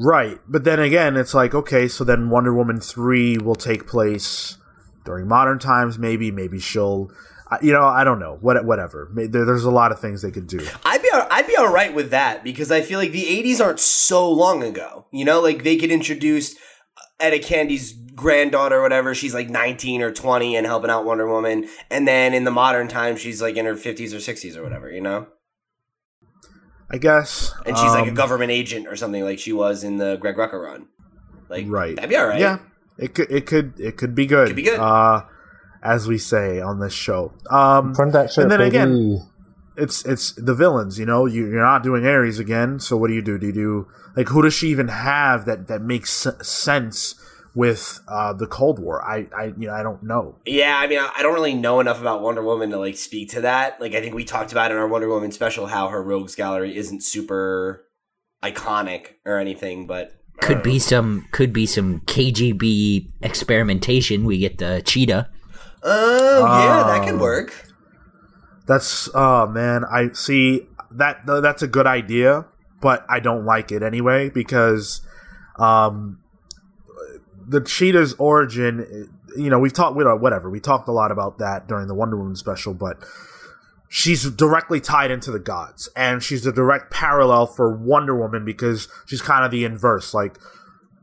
Right, 0.00 0.38
but 0.46 0.62
then 0.62 0.78
again, 0.78 1.16
it's 1.16 1.34
like 1.34 1.54
okay, 1.54 1.88
so 1.88 2.04
then 2.04 2.30
Wonder 2.30 2.54
Woman 2.54 2.80
three 2.80 3.36
will 3.36 3.56
take 3.56 3.86
place 3.86 4.56
during 5.04 5.26
modern 5.26 5.58
times. 5.58 5.98
Maybe, 5.98 6.30
maybe 6.30 6.60
she'll, 6.60 7.10
you 7.62 7.72
know, 7.72 7.84
I 7.84 8.04
don't 8.04 8.18
know. 8.18 8.36
What, 8.40 8.64
whatever. 8.64 9.10
There's 9.14 9.64
a 9.64 9.70
lot 9.70 9.90
of 9.92 10.00
things 10.00 10.22
they 10.22 10.30
could 10.30 10.46
do. 10.46 10.60
I'd 10.84 11.02
be 11.02 11.08
I'd 11.12 11.46
be 11.46 11.56
all 11.56 11.72
right 11.72 11.94
with 11.94 12.10
that 12.10 12.44
because 12.44 12.70
I 12.70 12.80
feel 12.82 12.98
like 12.98 13.12
the 13.12 13.24
'80s 13.24 13.60
aren't 13.64 13.80
so 13.80 14.30
long 14.30 14.62
ago. 14.62 15.06
You 15.10 15.24
know, 15.24 15.40
like 15.40 15.64
they 15.64 15.76
could 15.76 15.90
introduce 15.90 16.54
Etta 17.20 17.38
Candy's 17.38 17.92
granddaughter 17.92 18.76
or 18.78 18.82
whatever. 18.82 19.14
She's 19.14 19.32
like 19.34 19.48
19 19.48 20.02
or 20.02 20.12
20 20.12 20.56
and 20.56 20.66
helping 20.66 20.90
out 20.90 21.04
Wonder 21.04 21.26
Woman, 21.28 21.68
and 21.90 22.06
then 22.06 22.34
in 22.34 22.44
the 22.44 22.50
modern 22.50 22.86
time, 22.88 23.16
she's 23.16 23.40
like 23.40 23.56
in 23.56 23.64
her 23.66 23.74
50s 23.74 24.12
or 24.12 24.16
60s 24.16 24.56
or 24.56 24.62
whatever. 24.62 24.90
You 24.90 25.00
know, 25.00 25.26
I 26.90 26.98
guess. 26.98 27.52
and 27.66 27.76
she's 27.76 27.90
like 27.92 28.06
a 28.06 28.10
Um, 28.10 28.14
government 28.14 28.50
agent 28.50 28.86
or 28.86 28.96
something 28.96 29.22
like 29.24 29.38
she 29.38 29.52
was 29.52 29.84
in 29.84 29.96
the 29.98 30.16
Greg 30.16 30.36
Rucka 30.36 30.60
run. 30.62 30.86
Like, 31.48 31.64
Right. 31.68 31.96
That'd 31.96 32.10
be 32.10 32.16
all 32.16 32.26
right. 32.26 32.40
Yeah, 32.40 32.58
it 32.98 33.14
could. 33.14 33.30
It 33.30 33.46
could. 33.46 33.74
It 33.78 33.96
could 33.96 34.14
be 34.14 34.26
good. 34.26 34.48
Could 34.48 34.56
be 34.56 34.62
good. 34.62 34.78
Uh, 34.78 35.22
as 35.82 36.06
we 36.08 36.18
say 36.18 36.60
on 36.60 36.80
this 36.80 36.92
show. 36.92 37.32
Um, 37.50 37.94
Print 37.94 38.12
that 38.12 38.32
shit, 38.32 38.42
and 38.42 38.50
then 38.50 38.58
baby. 38.60 38.68
again, 38.76 39.28
it's 39.76 40.04
it's 40.04 40.32
the 40.32 40.54
villains. 40.54 40.98
You 40.98 41.06
know, 41.06 41.26
you, 41.26 41.46
you're 41.48 41.62
not 41.64 41.82
doing 41.82 42.06
Ares 42.06 42.38
again. 42.38 42.80
So 42.80 42.96
what 42.96 43.08
do 43.08 43.14
you 43.14 43.22
do? 43.22 43.38
Do 43.38 43.46
you 43.46 43.52
do 43.52 43.88
like 44.16 44.28
who 44.28 44.42
does 44.42 44.54
she 44.54 44.68
even 44.68 44.88
have 44.88 45.44
that 45.46 45.68
that 45.68 45.82
makes 45.82 46.26
sense 46.42 47.14
with 47.54 48.00
uh, 48.08 48.32
the 48.32 48.46
Cold 48.46 48.78
War? 48.78 49.02
I 49.04 49.26
I 49.36 49.44
you 49.56 49.68
know 49.68 49.72
I 49.74 49.82
don't 49.82 50.02
know. 50.02 50.36
Yeah, 50.44 50.76
I 50.78 50.86
mean, 50.86 50.98
I 50.98 51.10
I 51.18 51.22
don't 51.22 51.34
really 51.34 51.54
know 51.54 51.80
enough 51.80 52.00
about 52.00 52.22
Wonder 52.22 52.42
Woman 52.42 52.70
to 52.70 52.78
like 52.78 52.96
speak 52.96 53.30
to 53.30 53.40
that. 53.42 53.80
Like, 53.80 53.94
I 53.94 54.00
think 54.00 54.14
we 54.14 54.24
talked 54.24 54.52
about 54.52 54.70
in 54.70 54.76
our 54.76 54.88
Wonder 54.88 55.08
Woman 55.08 55.32
special 55.32 55.66
how 55.66 55.88
her 55.88 56.02
rogues 56.02 56.34
gallery 56.34 56.76
isn't 56.76 57.02
super 57.02 57.84
iconic 58.42 59.14
or 59.24 59.38
anything, 59.38 59.86
but 59.86 60.12
Could 60.40 60.62
be 60.62 60.78
some 60.78 61.26
could 61.32 61.52
be 61.52 61.66
some 61.66 62.00
KGB 62.00 63.12
experimentation. 63.22 64.24
We 64.24 64.38
get 64.38 64.58
the 64.58 64.82
cheetah. 64.84 65.30
Oh 65.90 66.62
yeah, 66.62 66.82
that 66.84 67.04
could 67.06 67.16
Oh. 67.16 67.22
work. 67.22 67.52
That's 68.66 69.08
oh 69.14 69.46
man, 69.46 69.84
I 69.84 70.12
see 70.12 70.66
that 70.90 71.22
that's 71.26 71.62
a 71.62 71.66
good 71.68 71.86
idea, 71.86 72.46
but 72.80 73.04
I 73.08 73.20
don't 73.20 73.44
like 73.44 73.72
it 73.72 73.82
anyway 73.82 74.28
because 74.28 75.00
um 75.58 76.18
the 77.46 77.60
cheetah's 77.62 78.14
origin, 78.18 79.08
you 79.36 79.48
know, 79.48 79.58
we've 79.58 79.72
talked 79.72 79.96
with 79.96 80.06
whatever. 80.20 80.50
We 80.50 80.60
talked 80.60 80.86
a 80.86 80.92
lot 80.92 81.10
about 81.10 81.38
that 81.38 81.66
during 81.66 81.88
the 81.88 81.94
Wonder 81.94 82.16
Woman 82.18 82.36
special, 82.36 82.74
but 82.74 83.02
she's 83.88 84.30
directly 84.30 84.80
tied 84.80 85.10
into 85.10 85.30
the 85.30 85.38
gods 85.38 85.88
and 85.96 86.22
she's 86.22 86.44
a 86.46 86.52
direct 86.52 86.92
parallel 86.92 87.46
for 87.46 87.74
Wonder 87.74 88.14
Woman 88.14 88.44
because 88.44 88.86
she's 89.06 89.22
kind 89.22 89.46
of 89.46 89.50
the 89.50 89.64
inverse. 89.64 90.12
Like 90.12 90.38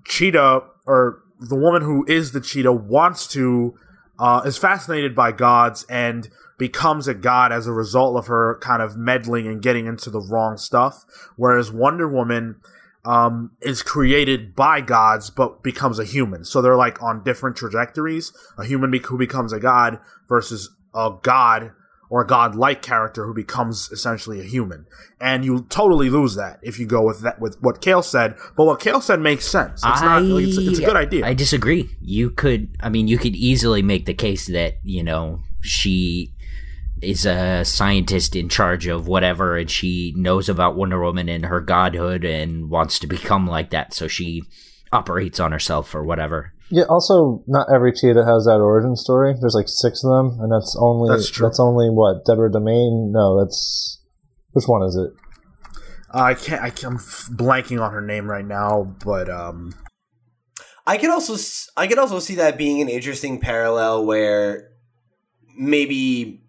Cheetah 0.07 0.61
or 0.86 1.23
the 1.39 1.55
woman 1.55 1.81
who 1.81 2.05
is 2.07 2.31
the 2.31 2.41
cheetah 2.41 2.71
wants 2.71 3.27
to 3.29 3.75
uh, 4.20 4.41
is 4.45 4.57
fascinated 4.57 5.16
by 5.16 5.32
gods 5.32 5.86
and 5.89 6.30
becomes 6.57 7.07
a 7.07 7.13
god 7.13 7.51
as 7.51 7.68
a 7.68 7.72
result 7.72 8.18
of 8.18 8.28
her 8.28 8.57
kind 8.61 8.82
of 8.82 8.95
meddling 8.95 9.47
and 9.47 9.61
getting 9.61 9.88
into 9.88 10.09
the 10.09 10.22
wrong 10.22 10.57
stuff. 10.57 11.03
Whereas 11.36 11.72
wonder 11.72 12.07
woman 12.07 12.55
um, 13.03 13.51
is 13.61 13.84
created 13.84 14.55
by 14.55 14.82
gods 14.82 15.30
but 15.30 15.63
becomes 15.63 15.99
a 15.99 16.05
human. 16.05 16.45
So 16.45 16.61
they're 16.61 16.76
like 16.76 17.01
on 17.03 17.24
different 17.24 17.55
trajectories. 17.55 18.32
A 18.57 18.66
human 18.66 18.91
be- 18.91 18.99
who 18.99 19.18
becomes 19.18 19.53
a 19.53 19.59
god 19.59 19.99
versus 20.28 20.74
a 20.93 21.11
god 21.22 21.72
or 22.09 22.21
a 22.21 22.27
god-like 22.27 22.81
character 22.81 23.25
who 23.25 23.33
becomes 23.33 23.89
essentially 23.91 24.39
a 24.39 24.43
human 24.43 24.85
and 25.19 25.43
you 25.43 25.65
totally 25.69 26.09
lose 26.09 26.35
that 26.35 26.59
if 26.61 26.79
you 26.79 26.85
go 26.85 27.01
with 27.01 27.21
that 27.21 27.39
with 27.39 27.57
what 27.61 27.81
Cale 27.81 28.01
said 28.01 28.35
but 28.55 28.65
what 28.65 28.79
Cale 28.79 29.01
said 29.01 29.19
makes 29.19 29.47
sense 29.47 29.81
it's 29.85 30.01
not 30.01 30.23
like, 30.23 30.45
it's, 30.45 30.57
it's 30.57 30.79
a 30.79 30.85
good 30.85 30.95
idea 30.95 31.25
I 31.25 31.33
disagree. 31.33 31.89
You 32.01 32.29
could, 32.29 32.75
I 32.81 32.89
mean, 32.89 33.07
you 33.07 33.17
could 33.17 33.35
easily 33.35 33.81
make 33.81 34.05
the 34.05 34.13
case 34.13 34.47
that 34.47 34.77
you 34.83 35.03
know 35.03 35.41
she 35.61 36.33
is 37.01 37.25
a 37.25 37.65
scientist 37.65 38.35
in 38.35 38.47
charge 38.47 38.87
of 38.87 39.07
whatever, 39.07 39.57
and 39.57 39.69
she 39.69 40.13
knows 40.15 40.47
about 40.47 40.75
Wonder 40.75 41.01
Woman 41.01 41.27
and 41.29 41.45
her 41.45 41.61
godhood, 41.61 42.23
and 42.23 42.69
wants 42.69 42.99
to 42.99 43.07
become 43.07 43.47
like 43.47 43.71
that, 43.71 43.93
so 43.93 44.07
she 44.07 44.43
operates 44.91 45.39
on 45.39 45.51
herself 45.51 45.93
or 45.93 46.03
whatever. 46.03 46.53
Yeah. 46.70 46.84
Also, 46.89 47.43
not 47.47 47.68
every 47.74 47.93
cheetah 47.93 48.26
has 48.26 48.45
that 48.45 48.59
origin 48.59 48.95
story. 48.95 49.36
There's 49.39 49.55
like 49.55 49.68
six 49.68 50.03
of 50.03 50.09
them, 50.09 50.39
and 50.41 50.51
that's 50.51 50.76
only 50.80 51.09
That's 51.09 51.30
true. 51.30 51.45
that's 51.45 51.59
only 51.59 51.89
what 51.89 52.26
Deborah 52.26 52.51
Domaine. 52.51 53.11
No, 53.11 53.39
that's 53.39 54.01
which 54.51 54.66
one 54.66 54.84
is 54.84 54.95
it? 54.95 55.11
I 56.11 56.34
can't. 56.34 56.61
I 56.61 56.68
I'm 56.88 56.97
blanking 56.97 57.82
on 57.82 57.91
her 57.91 58.01
name 58.01 58.30
right 58.30 58.45
now, 58.45 58.95
but 59.03 59.30
um, 59.30 59.76
I 60.88 60.97
could 60.97 61.09
also 61.09 61.36
I 61.76 61.88
could 61.88 61.99
also 61.99 62.20
see 62.20 62.36
that 62.36 62.57
being 62.57 62.82
an 62.82 62.89
interesting 62.89 63.39
parallel 63.39 64.05
where 64.05 64.72
maybe 65.57 66.41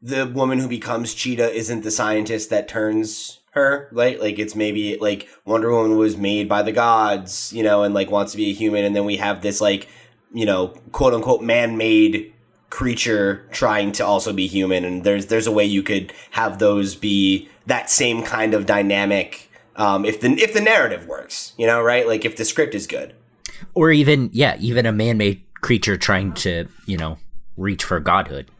the 0.00 0.26
woman 0.26 0.58
who 0.58 0.68
becomes 0.68 1.14
Cheetah 1.14 1.52
isn't 1.52 1.82
the 1.82 1.90
scientist 1.90 2.50
that 2.50 2.68
turns 2.68 3.38
her, 3.52 3.88
right? 3.92 4.20
Like 4.20 4.38
it's 4.38 4.54
maybe 4.54 4.98
like 5.00 5.28
Wonder 5.44 5.70
Woman 5.70 5.96
was 5.96 6.16
made 6.16 6.48
by 6.48 6.62
the 6.62 6.72
gods, 6.72 7.52
you 7.52 7.62
know, 7.62 7.82
and 7.82 7.94
like 7.94 8.10
wants 8.10 8.32
to 8.32 8.38
be 8.38 8.50
a 8.50 8.54
human, 8.54 8.84
and 8.84 8.94
then 8.94 9.04
we 9.04 9.16
have 9.16 9.42
this 9.42 9.60
like 9.60 9.88
you 10.32 10.46
know 10.46 10.68
quote 10.92 11.14
unquote 11.14 11.42
man 11.42 11.76
made 11.76 12.32
creature 12.70 13.46
trying 13.52 13.92
to 13.92 14.04
also 14.04 14.32
be 14.32 14.46
human, 14.46 14.84
and 14.84 15.04
there's 15.04 15.26
there's 15.26 15.46
a 15.46 15.52
way 15.52 15.64
you 15.64 15.82
could 15.82 16.12
have 16.32 16.58
those 16.58 16.94
be 16.94 17.48
that 17.66 17.90
same 17.90 18.22
kind 18.22 18.54
of 18.54 18.66
dynamic. 18.66 19.50
Um, 19.76 20.04
if 20.04 20.20
the 20.20 20.30
if 20.32 20.52
the 20.52 20.60
narrative 20.60 21.06
works, 21.06 21.52
you 21.56 21.66
know, 21.66 21.80
right? 21.80 22.06
Like 22.06 22.24
if 22.24 22.36
the 22.36 22.44
script 22.44 22.74
is 22.74 22.86
good. 22.86 23.14
Or 23.74 23.90
even, 23.90 24.28
yeah, 24.32 24.56
even 24.58 24.86
a 24.86 24.92
man-made 24.92 25.42
creature 25.60 25.96
trying 25.96 26.32
to, 26.34 26.66
you 26.84 26.96
know, 26.96 27.18
reach 27.56 27.84
for 27.84 28.00
godhood. 28.00 28.50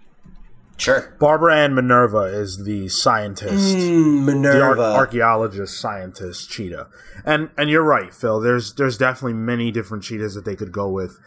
Sure. 0.82 1.14
Barbara 1.20 1.56
Ann 1.58 1.76
Minerva 1.76 2.22
is 2.24 2.64
the 2.64 2.88
scientist, 2.88 3.76
Mm, 3.76 4.42
the 4.42 4.60
ar- 4.60 4.76
archaeologist, 4.78 5.78
scientist 5.80 6.50
cheetah, 6.50 6.88
and 7.24 7.50
and 7.56 7.70
you're 7.70 7.84
right, 7.84 8.12
Phil. 8.12 8.40
There's 8.40 8.74
there's 8.74 8.98
definitely 8.98 9.34
many 9.34 9.70
different 9.70 10.02
cheetahs 10.02 10.34
that 10.34 10.44
they 10.44 10.56
could 10.56 10.72
go 10.72 10.88
with. 10.88 11.20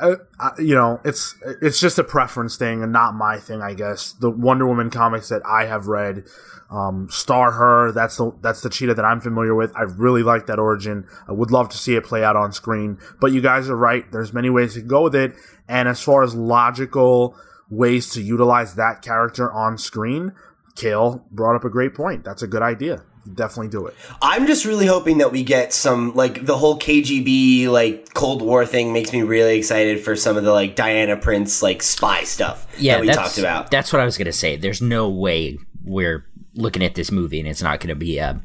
Uh, 0.00 0.16
I- 0.40 0.52
you 0.58 0.74
know, 0.74 1.00
it's 1.04 1.36
it's 1.62 1.78
just 1.78 2.00
a 2.00 2.04
preference 2.04 2.56
thing 2.56 2.82
and 2.82 2.92
not 2.92 3.14
my 3.14 3.38
thing, 3.38 3.62
I 3.62 3.74
guess. 3.74 4.12
The 4.12 4.28
Wonder 4.30 4.66
Woman 4.66 4.90
comics 4.90 5.28
that 5.28 5.42
I 5.46 5.66
have 5.66 5.86
read, 5.86 6.24
um, 6.68 7.06
star 7.10 7.52
her. 7.52 7.92
That's 7.92 8.16
the 8.16 8.32
that's 8.42 8.62
the 8.62 8.70
cheetah 8.70 8.94
that 8.94 9.04
I'm 9.04 9.20
familiar 9.20 9.54
with. 9.54 9.72
I 9.76 9.82
really 9.82 10.24
like 10.24 10.46
that 10.46 10.58
origin. 10.58 11.04
I 11.28 11.32
would 11.32 11.52
love 11.52 11.68
to 11.68 11.78
see 11.78 11.94
it 11.94 12.02
play 12.02 12.24
out 12.24 12.34
on 12.34 12.50
screen. 12.50 12.98
But 13.20 13.30
you 13.30 13.40
guys 13.40 13.70
are 13.70 13.76
right. 13.76 14.10
There's 14.10 14.32
many 14.32 14.50
ways 14.50 14.74
to 14.74 14.80
go 14.82 15.02
with 15.02 15.14
it. 15.14 15.34
And 15.68 15.86
as 15.88 16.02
far 16.02 16.24
as 16.24 16.34
logical 16.34 17.36
ways 17.70 18.10
to 18.10 18.22
utilize 18.22 18.74
that 18.74 19.02
character 19.02 19.52
on 19.52 19.78
screen, 19.78 20.32
Cale 20.76 21.24
brought 21.30 21.56
up 21.56 21.64
a 21.64 21.70
great 21.70 21.94
point. 21.94 22.24
That's 22.24 22.42
a 22.42 22.46
good 22.46 22.62
idea. 22.62 23.02
Definitely 23.34 23.68
do 23.68 23.86
it. 23.86 23.94
I'm 24.22 24.46
just 24.46 24.64
really 24.64 24.86
hoping 24.86 25.18
that 25.18 25.32
we 25.32 25.42
get 25.42 25.72
some 25.74 26.14
like 26.14 26.46
the 26.46 26.56
whole 26.56 26.78
KGB 26.78 27.68
like 27.68 28.14
Cold 28.14 28.40
War 28.40 28.64
thing 28.64 28.92
makes 28.92 29.12
me 29.12 29.20
really 29.22 29.58
excited 29.58 30.00
for 30.00 30.16
some 30.16 30.36
of 30.38 30.44
the 30.44 30.52
like 30.52 30.76
Diana 30.76 31.16
Prince 31.16 31.62
like 31.62 31.82
spy 31.82 32.22
stuff 32.24 32.66
Yeah, 32.78 32.94
that 32.94 33.00
we 33.02 33.08
talked 33.08 33.36
about. 33.36 33.70
That's 33.70 33.92
what 33.92 34.00
I 34.00 34.06
was 34.06 34.16
gonna 34.16 34.32
say. 34.32 34.56
There's 34.56 34.80
no 34.80 35.10
way 35.10 35.58
we're 35.84 36.26
looking 36.54 36.82
at 36.82 36.94
this 36.94 37.10
movie 37.12 37.38
and 37.38 37.46
it's 37.48 37.62
not 37.62 37.80
gonna 37.80 37.94
be 37.94 38.16
a 38.18 38.40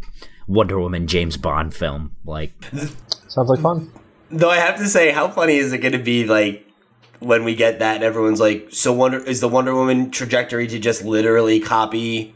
Wonder 0.47 0.77
Woman 0.79 1.07
James 1.07 1.37
Bond 1.37 1.73
film. 1.73 2.15
Like, 2.25 2.51
Sounds 3.27 3.49
like 3.49 3.61
fun. 3.61 3.89
Though 4.29 4.49
I 4.49 4.57
have 4.57 4.77
to 4.79 4.87
say, 4.87 5.11
how 5.11 5.29
funny 5.29 5.55
is 5.57 5.71
it 5.73 5.77
going 5.77 5.93
to 5.93 5.99
be 5.99 6.25
like 6.25 6.67
when 7.23 7.43
we 7.43 7.55
get 7.55 7.79
that 7.79 7.95
and 7.95 8.03
everyone's 8.03 8.39
like, 8.39 8.67
so 8.71 8.93
Wonder 8.93 9.19
is 9.19 9.39
the 9.39 9.47
Wonder 9.47 9.73
Woman 9.73 10.11
trajectory 10.11 10.67
to 10.67 10.79
just 10.79 11.03
literally 11.03 11.59
copy 11.59 12.33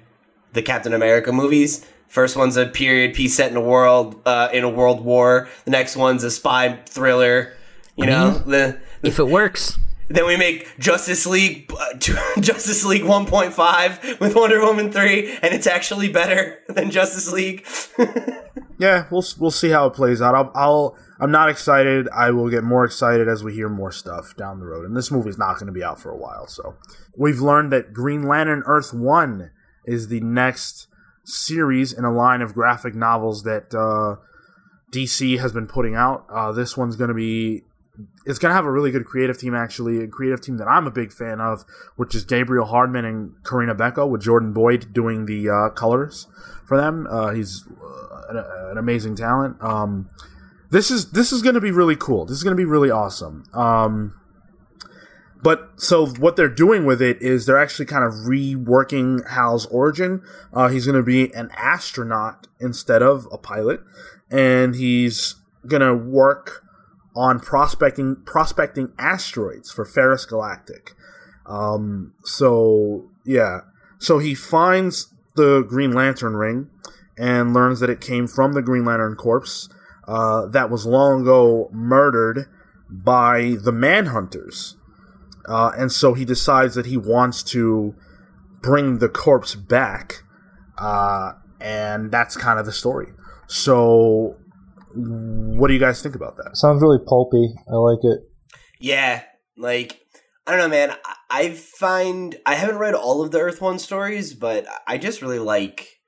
the 0.53 0.61
Captain 0.61 0.93
America 0.93 1.31
movies? 1.31 1.85
First 2.07 2.37
one's 2.37 2.55
a 2.55 2.65
period 2.65 3.13
piece 3.13 3.35
set 3.35 3.51
in 3.51 3.57
a 3.57 3.61
world 3.61 4.21
uh, 4.25 4.49
in 4.53 4.63
a 4.63 4.69
world 4.69 5.01
war. 5.01 5.49
The 5.65 5.71
next 5.71 5.97
one's 5.97 6.23
a 6.23 6.31
spy 6.31 6.79
thriller. 6.85 7.53
You 7.97 8.05
know, 8.05 8.31
the, 8.31 8.79
if 9.01 9.19
it 9.19 9.27
works, 9.27 9.77
Then 10.09 10.25
we 10.25 10.37
make 10.37 10.77
Justice 10.79 11.25
League 11.25 11.71
uh, 11.77 11.97
Justice 12.39 12.85
League 12.85 13.03
1.5 13.03 14.19
with 14.19 14.35
Wonder 14.35 14.61
Woman 14.61 14.91
3 14.91 15.39
and 15.41 15.53
it's 15.53 15.67
actually 15.67 16.09
better 16.09 16.59
than 16.67 16.91
Justice 16.91 17.31
League. 17.31 17.65
Yeah, 18.79 19.07
we'll 19.09 19.25
we'll 19.39 19.51
see 19.51 19.69
how 19.69 19.87
it 19.87 19.93
plays 19.93 20.21
out. 20.21 20.35
I'll, 20.35 20.51
I'll 20.53 20.97
I'm 21.19 21.31
not 21.31 21.49
excited. 21.49 22.07
I 22.09 22.29
will 22.29 22.49
get 22.49 22.63
more 22.63 22.85
excited 22.85 23.27
as 23.27 23.43
we 23.43 23.53
hear 23.53 23.69
more 23.69 23.91
stuff 23.91 24.35
down 24.37 24.59
the 24.59 24.67
road. 24.67 24.85
And 24.85 24.95
this 24.95 25.09
movie's 25.09 25.37
not 25.37 25.55
going 25.55 25.65
to 25.65 25.73
be 25.73 25.83
out 25.83 25.99
for 25.99 26.11
a 26.11 26.15
while, 26.15 26.47
so 26.47 26.75
we've 27.15 27.39
learned 27.39 27.73
that 27.73 27.91
Green 27.91 28.27
Lantern 28.27 28.61
Earth 28.67 28.93
One 28.93 29.49
is 29.85 30.09
the 30.09 30.19
next 30.19 30.87
series 31.23 31.91
in 31.91 32.05
a 32.05 32.13
line 32.13 32.41
of 32.41 32.53
graphic 32.53 32.93
novels 32.93 33.43
that 33.43 33.73
uh, 33.73 34.21
DC 34.93 35.39
has 35.39 35.51
been 35.51 35.67
putting 35.67 35.95
out. 35.95 36.25
Uh, 36.31 36.51
this 36.51 36.77
one's 36.77 36.95
going 36.95 37.09
to 37.09 37.15
be 37.15 37.63
it's 38.25 38.39
going 38.39 38.51
to 38.51 38.55
have 38.55 38.65
a 38.65 38.71
really 38.71 38.91
good 38.91 39.05
creative 39.05 39.37
team, 39.37 39.55
actually, 39.55 40.03
a 40.03 40.07
creative 40.07 40.41
team 40.41 40.57
that 40.57 40.67
I'm 40.67 40.85
a 40.85 40.91
big 40.91 41.11
fan 41.11 41.39
of, 41.39 41.65
which 41.95 42.13
is 42.13 42.25
Gabriel 42.25 42.65
Hardman 42.65 43.05
and 43.05 43.33
Corinna 43.43 43.75
Bechko, 43.75 44.09
with 44.09 44.21
Jordan 44.21 44.53
Boyd 44.53 44.93
doing 44.93 45.25
the 45.25 45.49
uh, 45.49 45.69
colors 45.69 46.27
for 46.65 46.77
them. 46.77 47.07
Uh, 47.09 47.31
he's 47.31 47.65
uh, 47.81 48.21
an, 48.29 48.37
an, 48.71 48.77
amazing 48.77 49.15
talent. 49.15 49.57
Um, 49.61 50.09
this 50.69 50.91
is 50.91 51.11
this 51.11 51.31
is 51.31 51.41
going 51.41 51.55
to 51.55 51.61
be 51.61 51.71
really 51.71 51.95
cool. 51.95 52.25
This 52.25 52.37
is 52.37 52.43
going 52.43 52.55
to 52.55 52.59
be 52.61 52.65
really 52.65 52.91
awesome. 52.91 53.45
Um, 53.53 54.13
but 55.41 55.69
so 55.77 56.07
what 56.07 56.35
they're 56.35 56.49
doing 56.49 56.85
with 56.85 57.01
it 57.01 57.21
is 57.21 57.45
they're 57.45 57.61
actually 57.61 57.85
kind 57.85 58.03
of 58.03 58.13
reworking 58.13 59.27
Hal's 59.29 59.65
origin. 59.67 60.21
Uh, 60.51 60.67
he's 60.67 60.85
going 60.85 60.97
to 60.97 61.03
be 61.03 61.33
an 61.33 61.49
astronaut 61.55 62.47
instead 62.59 63.01
of 63.01 63.27
a 63.31 63.37
pilot, 63.37 63.81
and 64.29 64.75
he's 64.75 65.35
going 65.65 65.81
to 65.81 65.93
work 65.95 66.66
on 67.17 67.39
prospecting 67.39 68.15
prospecting 68.25 68.93
asteroids 68.99 69.71
for 69.71 69.83
Ferris 69.83 70.23
Galactic. 70.23 70.93
Um, 71.47 72.13
so 72.23 73.09
yeah, 73.25 73.61
so 73.97 74.19
he 74.19 74.35
finds 74.35 75.13
the 75.35 75.63
Green 75.63 75.91
Lantern 75.91 76.35
ring 76.35 76.69
and 77.17 77.55
learns 77.55 77.79
that 77.79 77.89
it 77.89 77.99
came 77.99 78.27
from 78.27 78.53
the 78.53 78.61
Green 78.61 78.85
Lantern 78.85 79.15
corpse 79.15 79.67
uh, 80.07 80.45
that 80.45 80.69
was 80.69 80.85
long 80.85 81.23
ago 81.23 81.69
murdered 81.73 82.45
by 82.87 83.55
the 83.59 83.71
Manhunters. 83.71 84.75
Uh, 85.49 85.71
and 85.75 85.91
so 85.91 86.13
he 86.13 86.23
decides 86.23 86.75
that 86.75 86.85
he 86.85 86.97
wants 86.97 87.41
to 87.41 87.95
bring 88.61 88.99
the 88.99 89.09
corpse 89.09 89.55
back, 89.55 90.23
uh, 90.77 91.33
and 91.59 92.11
that's 92.11 92.37
kind 92.37 92.59
of 92.59 92.65
the 92.65 92.71
story. 92.71 93.07
So 93.47 94.37
what 94.97 95.67
do 95.67 95.73
you 95.73 95.79
guys 95.79 96.01
think 96.01 96.15
about 96.15 96.37
that? 96.37 96.57
Sounds 96.57 96.81
really 96.81 96.99
pulpy. 97.05 97.53
I 97.69 97.75
like 97.75 98.03
it. 98.03 98.19
Yeah, 98.79 99.23
like 99.55 100.01
I 100.45 100.51
don't 100.51 100.59
know, 100.59 100.69
man. 100.69 100.95
I 101.29 101.49
find 101.51 102.37
I 102.45 102.55
haven't 102.55 102.77
read 102.77 102.93
all 102.93 103.21
of 103.21 103.31
the 103.31 103.39
Earth 103.39 103.61
One 103.61 103.79
stories, 103.79 104.33
but 104.33 104.65
I 104.87 104.97
just 104.97 105.21
really 105.21 105.39
like 105.39 105.99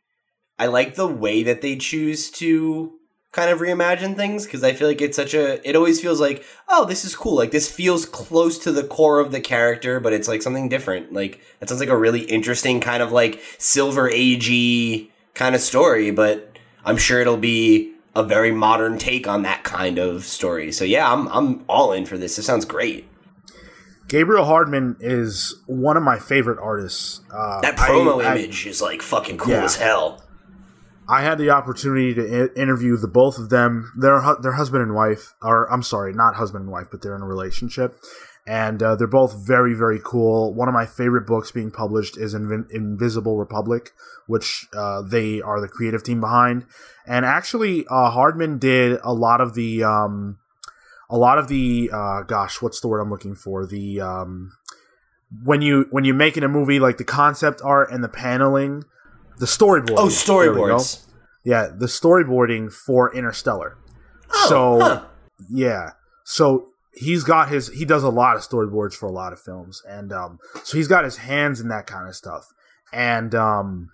I 0.58 0.68
like 0.68 0.96
the 0.96 1.08
way 1.08 1.44
that 1.44 1.62
they 1.62 1.76
choose 1.76 2.30
to 2.32 2.94
kind 3.32 3.52
of 3.52 3.60
reimagine 3.60 4.16
things 4.16 4.46
because 4.46 4.64
I 4.64 4.74
feel 4.74 4.88
like 4.88 5.02
it's 5.02 5.16
such 5.16 5.34
a 5.34 5.68
it 5.68 5.76
always 5.76 6.02
feels 6.02 6.20
like 6.20 6.44
oh 6.68 6.86
this 6.86 7.06
is 7.06 7.16
cool 7.16 7.36
like 7.36 7.52
this 7.52 7.72
feels 7.72 8.06
close 8.06 8.58
to 8.60 8.72
the 8.72 8.84
core 8.84 9.20
of 9.20 9.32
the 9.32 9.40
character 9.40 10.00
but 10.00 10.14
it's 10.14 10.28
like 10.28 10.42
something 10.42 10.68
different 10.68 11.14
like 11.14 11.40
that 11.60 11.70
sounds 11.70 11.80
like 11.80 11.90
a 11.90 11.98
really 11.98 12.22
interesting 12.22 12.82
kind 12.82 13.04
of 13.04 13.12
like 13.12 13.40
silver 13.60 14.10
agey 14.10 15.10
kind 15.36 15.54
of 15.54 15.62
story 15.62 16.10
but 16.10 16.58
I'm 16.84 16.98
sure 16.98 17.22
it'll 17.22 17.38
be 17.38 17.94
a 18.20 18.24
very 18.24 18.52
modern 18.52 18.98
take 18.98 19.28
on 19.28 19.44
that 19.44 19.64
kind 19.64 19.98
of 19.98 20.26
story. 20.26 20.72
So 20.72 20.84
yeah, 20.84 21.12
I'm 21.12 21.28
I'm 21.30 21.64
all 21.68 21.94
in 21.94 22.06
for 22.06 22.18
this. 22.18 22.36
This 22.36 22.46
sounds 22.46 22.66
great. 22.66 23.08
Gabriel 24.10 24.46
Hardman 24.46 24.98
is 25.00 25.56
one 25.68 25.96
of 25.96 26.04
my 26.04 26.18
favorite 26.18 26.60
artists. 26.60 27.22
Uh, 27.32 27.62
that 27.62 27.78
promo 27.78 28.24
I, 28.24 28.36
image 28.36 28.66
I, 28.66 28.70
is 28.72 28.82
like 28.82 29.02
fucking 29.02 29.38
cool 29.38 29.54
yeah. 29.54 29.64
as 29.64 29.76
hell. 29.76 30.24
I 31.08 31.22
had 31.22 31.38
the 31.38 31.50
opportunity 31.50 32.14
to 32.14 32.52
interview 32.60 32.96
the 32.98 33.08
both 33.08 33.40
of 33.40 33.50
them. 33.50 33.92
They're 33.98 34.22
their 34.42 34.52
husband 34.54 34.84
and 34.84 34.94
wife, 34.94 35.34
or 35.42 35.72
I'm 35.72 35.82
sorry, 35.82 36.14
not 36.14 36.36
husband 36.36 36.64
and 36.64 36.72
wife, 36.72 36.88
but 36.92 37.02
they're 37.02 37.16
in 37.16 37.22
a 37.22 37.28
relationship, 37.28 37.98
and 38.50 38.82
uh, 38.82 38.96
they're 38.96 39.06
both 39.06 39.36
very 39.46 39.76
very 39.76 40.00
cool. 40.04 40.56
One 40.56 40.68
of 40.68 40.74
my 40.74 40.88
favorite 40.88 41.28
books 41.28 41.52
being 41.52 41.70
published 41.70 42.18
is 42.18 42.34
Inv- 42.34 42.70
Invisible 42.72 43.38
Republic, 43.38 43.92
which 44.26 44.66
uh, 44.76 45.04
they 45.04 45.40
are 45.40 45.62
the 45.62 45.68
creative 45.68 46.04
team 46.04 46.20
behind. 46.20 46.66
And 47.06 47.26
actually, 47.26 47.86
uh, 47.92 48.10
Hardman 48.10 48.58
did 48.58 49.00
a 49.04 49.14
lot 49.14 49.40
of 49.40 49.54
the 49.54 49.84
um, 49.84 50.40
a 51.12 51.18
lot 51.18 51.38
of 51.38 51.48
the 51.48 51.92
uh, 51.94 52.24
gosh, 52.24 52.60
what's 52.60 52.80
the 52.80 52.88
word 52.88 53.02
I'm 53.02 53.12
looking 53.12 53.36
for? 53.36 53.68
The 53.68 54.02
um, 54.02 54.54
when 55.44 55.62
you 55.62 55.86
when 55.92 56.04
you're 56.04 56.16
making 56.16 56.42
a 56.42 56.50
movie 56.50 56.80
like 56.80 56.98
the 56.98 57.04
concept 57.04 57.62
art 57.64 57.92
and 57.92 58.04
the 58.04 58.10
paneling, 58.10 58.84
the 59.38 59.46
storyboard. 59.46 59.98
Oh, 59.98 60.08
storyboards. 60.08 61.06
Yeah, 61.46 61.68
the 61.68 61.86
storyboarding 61.86 62.74
for 62.74 63.16
Interstellar. 63.16 63.78
Oh, 64.34 64.46
so 64.50 64.80
huh. 64.80 65.06
yeah, 65.52 65.92
so 66.24 66.70
he's 67.00 67.24
got 67.24 67.50
his 67.50 67.70
he 67.70 67.86
does 67.86 68.04
a 68.04 68.10
lot 68.10 68.36
of 68.36 68.42
storyboards 68.42 68.94
for 68.94 69.08
a 69.08 69.12
lot 69.12 69.32
of 69.34 69.40
films 69.40 69.82
and 69.88 70.12
um 70.12 70.38
so 70.64 70.78
he's 70.78 70.88
got 70.88 71.04
his 71.04 71.18
hands 71.18 71.60
in 71.60 71.68
that 71.70 71.88
kind 71.88 72.08
of 72.08 72.16
stuff 72.16 72.46
and 72.92 73.34
um 73.34 73.90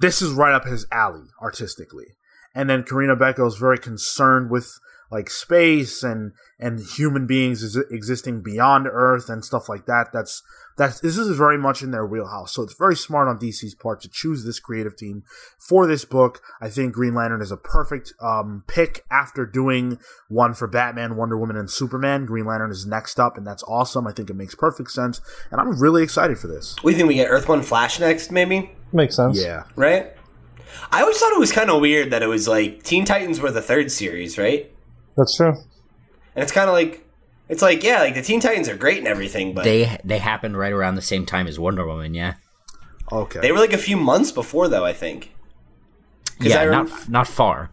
this 0.00 0.20
is 0.20 0.32
right 0.32 0.54
up 0.54 0.66
his 0.66 0.86
alley 0.92 1.24
artistically 1.40 2.16
and 2.54 2.70
then 2.70 2.84
Corinna 2.84 3.16
Bechko 3.16 3.46
is 3.48 3.56
very 3.56 3.78
concerned 3.78 4.50
with 4.50 4.78
like 5.10 5.28
space 5.28 6.02
and 6.02 6.32
and 6.58 6.80
human 6.80 7.26
beings 7.26 7.76
existing 7.90 8.42
beyond 8.42 8.86
Earth 8.90 9.28
and 9.28 9.44
stuff 9.44 9.68
like 9.68 9.86
that. 9.86 10.08
That's 10.12 10.42
that's 10.76 11.00
this 11.00 11.16
is 11.16 11.36
very 11.36 11.58
much 11.58 11.82
in 11.82 11.90
their 11.90 12.06
wheelhouse. 12.06 12.52
So 12.52 12.62
it's 12.62 12.74
very 12.74 12.96
smart 12.96 13.28
on 13.28 13.38
DC's 13.38 13.74
part 13.74 14.00
to 14.02 14.08
choose 14.08 14.44
this 14.44 14.58
creative 14.58 14.96
team 14.96 15.22
for 15.58 15.86
this 15.86 16.04
book. 16.04 16.40
I 16.60 16.68
think 16.68 16.94
Green 16.94 17.14
Lantern 17.14 17.42
is 17.42 17.52
a 17.52 17.56
perfect 17.56 18.12
um, 18.20 18.64
pick 18.66 19.04
after 19.10 19.46
doing 19.46 19.98
one 20.28 20.54
for 20.54 20.66
Batman, 20.66 21.16
Wonder 21.16 21.38
Woman, 21.38 21.56
and 21.56 21.70
Superman. 21.70 22.26
Green 22.26 22.46
Lantern 22.46 22.70
is 22.70 22.86
next 22.86 23.20
up, 23.20 23.36
and 23.36 23.46
that's 23.46 23.62
awesome. 23.64 24.06
I 24.06 24.12
think 24.12 24.30
it 24.30 24.34
makes 24.34 24.54
perfect 24.54 24.90
sense, 24.90 25.20
and 25.50 25.60
I'm 25.60 25.80
really 25.80 26.02
excited 26.02 26.38
for 26.38 26.48
this. 26.48 26.76
We 26.82 26.94
think 26.94 27.08
we 27.08 27.14
get 27.14 27.28
Earth 27.28 27.48
One 27.48 27.62
Flash 27.62 28.00
next, 28.00 28.30
maybe. 28.30 28.72
Makes 28.92 29.16
sense. 29.16 29.40
Yeah. 29.40 29.64
Right. 29.76 30.12
I 30.90 31.02
always 31.02 31.18
thought 31.18 31.32
it 31.32 31.38
was 31.38 31.52
kind 31.52 31.70
of 31.70 31.80
weird 31.80 32.10
that 32.10 32.22
it 32.22 32.26
was 32.26 32.48
like 32.48 32.82
Teen 32.82 33.04
Titans 33.04 33.40
were 33.40 33.50
the 33.50 33.62
third 33.62 33.92
series, 33.92 34.38
right? 34.38 34.72
That's 35.16 35.36
true. 35.36 35.54
And 36.34 36.42
it's 36.42 36.52
kind 36.52 36.68
of 36.68 36.74
like 36.74 37.03
it's 37.48 37.62
like 37.62 37.82
yeah, 37.82 38.00
like 38.00 38.14
the 38.14 38.22
Teen 38.22 38.40
Titans 38.40 38.68
are 38.68 38.76
great 38.76 38.98
and 38.98 39.06
everything, 39.06 39.54
but 39.54 39.64
they 39.64 39.98
they 40.04 40.18
happened 40.18 40.56
right 40.58 40.72
around 40.72 40.94
the 40.94 41.02
same 41.02 41.26
time 41.26 41.46
as 41.46 41.58
Wonder 41.58 41.86
Woman. 41.86 42.14
Yeah. 42.14 42.34
Okay. 43.12 43.40
They 43.40 43.52
were 43.52 43.58
like 43.58 43.72
a 43.72 43.78
few 43.78 43.96
months 43.96 44.32
before 44.32 44.68
though, 44.68 44.84
I 44.84 44.92
think. 44.92 45.34
Yeah, 46.40 46.64
rem- 46.64 46.88
not 46.88 47.08
not 47.08 47.28
far. 47.28 47.70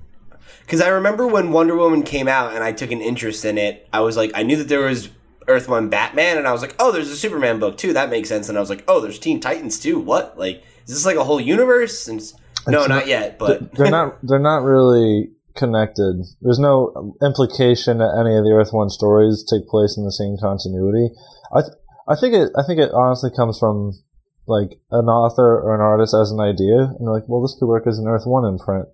Because 0.61 0.82
I 0.82 0.89
remember 0.89 1.28
when 1.28 1.51
Wonder 1.51 1.76
Woman 1.76 2.03
came 2.03 2.28
out 2.28 2.53
and 2.53 2.63
I 2.63 2.72
took 2.72 2.91
an 2.91 3.01
interest 3.01 3.43
in 3.43 3.57
it. 3.57 3.88
I 3.91 4.01
was 4.01 4.15
like, 4.15 4.32
I 4.34 4.43
knew 4.43 4.55
that 4.57 4.69
there 4.69 4.82
was 4.82 5.09
Earth 5.47 5.67
One 5.67 5.89
Batman, 5.89 6.38
and 6.38 6.47
I 6.47 6.51
was 6.51 6.61
like, 6.61 6.76
oh, 6.80 6.91
there's 6.91 7.09
a 7.09 7.17
Superman 7.17 7.59
book 7.59 7.78
too. 7.78 7.93
That 7.93 8.09
makes 8.09 8.30
sense. 8.30 8.47
And 8.47 8.57
I 8.57 8.61
was 8.61 8.69
like, 8.69 8.84
oh, 8.88 9.01
there's 9.01 9.19
Teen 9.19 9.39
Titans 9.39 9.80
too. 9.80 9.99
What? 9.99 10.38
Like, 10.38 10.63
is 10.86 10.93
this 10.93 11.05
like 11.05 11.17
a 11.17 11.24
whole 11.24 11.41
universe? 11.41 12.07
And 12.07 12.22
no, 12.67 12.82
not, 12.82 12.89
not 12.89 13.07
yet. 13.07 13.39
But 13.39 13.74
they're 13.74 13.89
not. 13.89 14.17
They're 14.24 14.39
not 14.39 14.63
really 14.63 15.32
connected. 15.56 16.24
There's 16.41 16.60
no 16.60 17.16
implication 17.22 17.99
that 17.99 18.16
any 18.18 18.38
of 18.38 18.43
the 18.43 18.52
Earth 18.52 18.72
One 18.72 18.89
stories 18.89 19.43
take 19.43 19.68
place 19.68 19.97
in 19.97 20.06
the 20.06 20.12
same 20.12 20.38
continuity. 20.39 21.10
I 21.54 21.62
th- 21.62 21.78
I 22.08 22.16
think 22.16 22.34
it 22.34 22.49
I 22.58 22.64
think 22.66 22.80
it 22.80 22.91
honestly 22.93 23.30
comes 23.36 23.60
from 23.60 23.93
like 24.47 24.80
an 24.91 25.06
author 25.06 25.62
or 25.62 25.76
an 25.76 25.82
artist 25.82 26.14
as 26.14 26.32
an 26.32 26.39
idea, 26.39 26.91
and 26.97 27.12
like, 27.12 27.24
well, 27.28 27.41
this 27.41 27.56
could 27.60 27.68
work 27.68 27.88
as 27.88 27.99
an 27.99 28.08
Earth 28.08 28.26
One 28.26 28.45
imprint. 28.45 28.88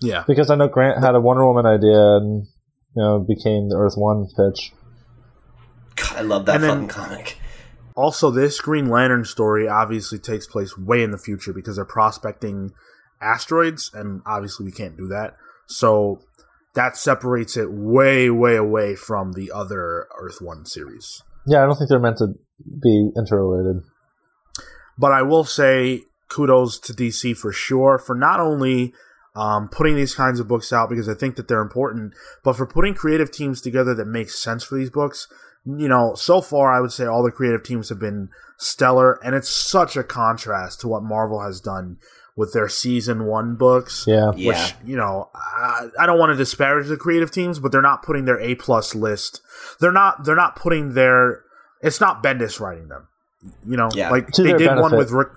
Yeah, 0.00 0.24
because 0.26 0.50
I 0.50 0.56
know 0.56 0.68
Grant 0.68 1.04
had 1.04 1.14
a 1.14 1.20
Wonder 1.20 1.46
Woman 1.46 1.66
idea, 1.66 2.16
and 2.16 2.46
you 2.96 3.02
know 3.02 3.20
became 3.20 3.68
the 3.68 3.76
Earth 3.76 3.94
One 3.96 4.26
pitch. 4.36 4.72
God, 5.96 6.16
I 6.16 6.20
love 6.22 6.46
that 6.46 6.56
and 6.56 6.64
fucking 6.64 6.88
comic. 6.88 7.36
Also, 7.96 8.30
this 8.30 8.60
Green 8.60 8.88
Lantern 8.88 9.24
story 9.24 9.68
obviously 9.68 10.18
takes 10.18 10.46
place 10.46 10.78
way 10.78 11.02
in 11.02 11.10
the 11.10 11.18
future 11.18 11.52
because 11.52 11.76
they're 11.76 11.84
prospecting 11.84 12.72
asteroids, 13.20 13.90
and 13.94 14.22
obviously 14.26 14.64
we 14.64 14.72
can't 14.72 14.96
do 14.96 15.08
that. 15.08 15.36
So 15.66 16.20
that 16.74 16.96
separates 16.96 17.56
it 17.56 17.70
way, 17.70 18.30
way 18.30 18.56
away 18.56 18.94
from 18.94 19.32
the 19.32 19.50
other 19.52 20.06
Earth 20.18 20.40
One 20.40 20.64
series. 20.64 21.22
Yeah, 21.46 21.62
I 21.62 21.66
don't 21.66 21.76
think 21.76 21.90
they're 21.90 21.98
meant 21.98 22.18
to 22.18 22.34
be 22.82 23.10
interrelated. 23.16 23.82
But 24.98 25.12
I 25.12 25.22
will 25.22 25.44
say 25.44 26.02
kudos 26.28 26.78
to 26.78 26.92
DC 26.92 27.36
for 27.36 27.52
sure 27.52 27.98
for 27.98 28.14
not 28.14 28.40
only 28.40 28.92
um, 29.34 29.68
putting 29.68 29.96
these 29.96 30.14
kinds 30.14 30.40
of 30.40 30.48
books 30.48 30.72
out 30.72 30.88
because 30.88 31.08
I 31.08 31.14
think 31.14 31.36
that 31.36 31.48
they're 31.48 31.60
important, 31.60 32.14
but 32.44 32.54
for 32.54 32.66
putting 32.66 32.94
creative 32.94 33.30
teams 33.30 33.60
together 33.60 33.94
that 33.94 34.06
make 34.06 34.30
sense 34.30 34.64
for 34.64 34.76
these 34.76 34.90
books. 34.90 35.28
You 35.66 35.88
know, 35.88 36.14
so 36.14 36.40
far 36.40 36.72
I 36.72 36.80
would 36.80 36.92
say 36.92 37.04
all 37.04 37.22
the 37.22 37.30
creative 37.30 37.62
teams 37.62 37.90
have 37.90 37.98
been 37.98 38.30
stellar, 38.56 39.22
and 39.24 39.34
it's 39.34 39.50
such 39.50 39.96
a 39.96 40.02
contrast 40.02 40.80
to 40.80 40.88
what 40.88 41.02
Marvel 41.02 41.42
has 41.42 41.60
done 41.60 41.98
with 42.40 42.54
their 42.54 42.70
season 42.70 43.26
one 43.26 43.54
books. 43.54 44.06
Yeah, 44.08 44.30
which 44.30 44.56
yeah. 44.56 44.72
you 44.82 44.96
know, 44.96 45.28
I, 45.34 45.88
I 45.98 46.06
don't 46.06 46.18
want 46.18 46.30
to 46.30 46.36
disparage 46.36 46.88
the 46.88 46.96
creative 46.96 47.30
teams, 47.30 47.58
but 47.58 47.70
they're 47.70 47.82
not 47.82 48.02
putting 48.02 48.24
their 48.24 48.40
A 48.40 48.54
plus 48.54 48.94
list. 48.94 49.42
They're 49.78 49.92
not. 49.92 50.24
They're 50.24 50.34
not 50.34 50.56
putting 50.56 50.94
their. 50.94 51.44
It's 51.82 52.00
not 52.00 52.22
Bendis 52.24 52.58
writing 52.58 52.88
them. 52.88 53.08
You 53.66 53.76
know, 53.76 53.90
yeah. 53.94 54.10
like 54.10 54.28
To 54.28 54.42
they 54.42 54.52
did 54.52 54.68
benefit. 54.68 54.80
one 54.80 54.96
with 54.96 55.10
Rick. 55.10 55.28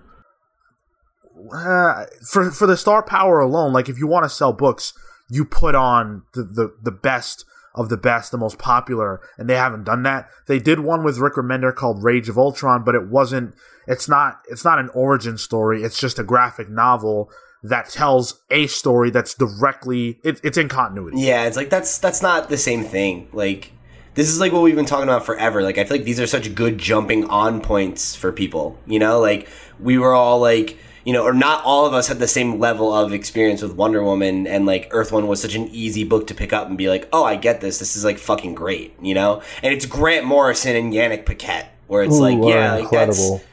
Uh, 1.53 2.05
for 2.31 2.49
for 2.49 2.65
the 2.65 2.77
star 2.77 3.03
power 3.03 3.39
alone, 3.41 3.73
like 3.73 3.89
if 3.89 3.97
you 3.97 4.07
want 4.07 4.23
to 4.23 4.29
sell 4.29 4.53
books, 4.53 4.93
you 5.29 5.43
put 5.43 5.75
on 5.75 6.23
the, 6.33 6.43
the 6.43 6.75
the 6.83 6.91
best 6.91 7.43
of 7.75 7.89
the 7.89 7.97
best, 7.97 8.31
the 8.31 8.37
most 8.37 8.59
popular, 8.59 9.19
and 9.37 9.49
they 9.49 9.55
haven't 9.55 9.83
done 9.83 10.03
that. 10.03 10.29
They 10.47 10.59
did 10.59 10.79
one 10.79 11.03
with 11.03 11.17
Rick 11.17 11.33
Remender 11.33 11.73
called 11.73 12.03
Rage 12.03 12.29
of 12.29 12.37
Ultron, 12.37 12.83
but 12.83 12.95
it 12.95 13.07
wasn't. 13.07 13.55
It's 13.87 14.07
not. 14.07 14.41
It's 14.49 14.63
not 14.63 14.79
an 14.79 14.89
origin 14.93 15.37
story. 15.37 15.83
It's 15.83 15.99
just 15.99 16.19
a 16.19 16.23
graphic 16.23 16.69
novel 16.69 17.31
that 17.63 17.89
tells 17.89 18.41
a 18.51 18.67
story 18.67 19.09
that's 19.09 19.33
directly 19.33 20.19
it, 20.23 20.39
it's 20.43 20.57
in 20.57 20.67
continuity. 20.67 21.21
Yeah, 21.21 21.45
it's 21.45 21.57
like 21.57 21.69
that's 21.69 21.97
that's 21.97 22.21
not 22.21 22.49
the 22.49 22.57
same 22.57 22.83
thing. 22.83 23.29
Like 23.31 23.71
this 24.15 24.29
is 24.29 24.39
like 24.39 24.51
what 24.51 24.61
we've 24.61 24.75
been 24.75 24.85
talking 24.85 25.05
about 25.05 25.25
forever. 25.25 25.63
Like 25.63 25.77
I 25.77 25.85
feel 25.85 25.97
like 25.97 26.05
these 26.05 26.19
are 26.19 26.27
such 26.27 26.53
good 26.53 26.77
jumping 26.77 27.25
on 27.25 27.61
points 27.61 28.15
for 28.15 28.31
people. 28.31 28.77
You 28.85 28.99
know, 28.99 29.19
like 29.19 29.47
we 29.79 29.97
were 29.97 30.13
all 30.13 30.39
like 30.39 30.77
you 31.05 31.13
know, 31.13 31.23
or 31.23 31.33
not 31.33 31.63
all 31.65 31.85
of 31.85 31.93
us 31.93 32.07
had 32.07 32.19
the 32.19 32.27
same 32.27 32.59
level 32.59 32.93
of 32.93 33.13
experience 33.13 33.61
with 33.61 33.73
Wonder 33.73 34.03
Woman, 34.03 34.47
and 34.47 34.65
like 34.65 34.87
Earth 34.91 35.11
One 35.11 35.27
was 35.27 35.41
such 35.41 35.55
an 35.55 35.67
easy 35.69 36.03
book 36.03 36.27
to 36.27 36.35
pick 36.35 36.53
up 36.53 36.67
and 36.67 36.77
be 36.77 36.89
like, 36.89 37.07
oh, 37.11 37.23
I 37.23 37.35
get 37.35 37.61
this. 37.61 37.79
This 37.79 37.95
is 37.95 38.05
like 38.05 38.17
fucking 38.17 38.55
great, 38.55 38.95
you 39.01 39.13
know. 39.13 39.41
And 39.61 39.73
it's 39.73 39.85
Grant 39.85 40.25
Morrison 40.25 40.75
and 40.75 40.93
Yannick 40.93 41.25
Paquette, 41.25 41.73
where 41.87 42.03
it's 42.03 42.15
Ooh, 42.15 42.21
like, 42.21 42.37
yeah, 42.37 42.75
like 42.75 42.89
that's 42.89 43.19
incredible. 43.19 43.43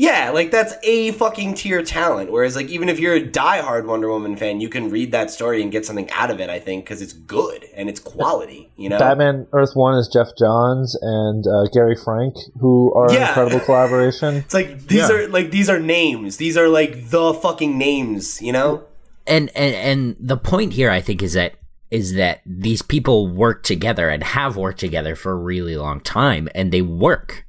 Yeah, 0.00 0.30
like 0.30 0.52
that's 0.52 0.74
a 0.84 1.10
fucking 1.10 1.54
tier 1.54 1.82
talent. 1.82 2.30
Whereas, 2.30 2.54
like, 2.54 2.68
even 2.68 2.88
if 2.88 3.00
you're 3.00 3.16
a 3.16 3.20
diehard 3.20 3.84
Wonder 3.84 4.08
Woman 4.08 4.36
fan, 4.36 4.60
you 4.60 4.68
can 4.68 4.90
read 4.90 5.10
that 5.10 5.28
story 5.28 5.60
and 5.60 5.72
get 5.72 5.84
something 5.84 6.08
out 6.12 6.30
of 6.30 6.38
it. 6.40 6.48
I 6.48 6.60
think 6.60 6.84
because 6.84 7.02
it's 7.02 7.12
good 7.12 7.64
and 7.74 7.88
it's 7.88 7.98
quality. 7.98 8.70
You 8.76 8.90
know, 8.90 8.98
Batman 9.00 9.48
Earth 9.52 9.72
One 9.74 9.98
is 9.98 10.06
Geoff 10.06 10.28
Johns 10.38 10.96
and 11.02 11.44
uh, 11.48 11.64
Gary 11.74 11.96
Frank, 11.96 12.36
who 12.60 12.94
are 12.94 13.10
an 13.10 13.20
incredible 13.20 13.58
collaboration. 13.66 14.36
it's 14.36 14.54
like 14.54 14.86
these 14.86 15.08
Yeah. 15.08 15.10
are 15.16 15.28
like 15.28 15.50
these 15.50 15.68
are 15.68 15.80
names. 15.80 16.36
These 16.36 16.56
are 16.56 16.68
like 16.68 17.10
the 17.10 17.34
fucking 17.34 17.76
names. 17.76 18.40
You 18.40 18.52
know. 18.52 18.84
and 19.26 19.50
and 19.56 19.74
and 19.74 20.16
the 20.20 20.36
point 20.38 20.72
here 20.74 20.90
i 20.90 21.00
think 21.02 21.22
is 21.22 21.34
that 21.34 21.52
is 21.90 22.14
that 22.14 22.40
these 22.46 22.82
people 22.82 23.28
work 23.28 23.62
together 23.62 24.08
and 24.08 24.22
have 24.22 24.56
worked 24.56 24.78
together 24.80 25.14
for 25.16 25.32
a 25.32 25.36
really 25.36 25.76
long 25.76 26.00
time 26.00 26.48
and 26.54 26.72
they 26.72 26.80
work 26.82 27.44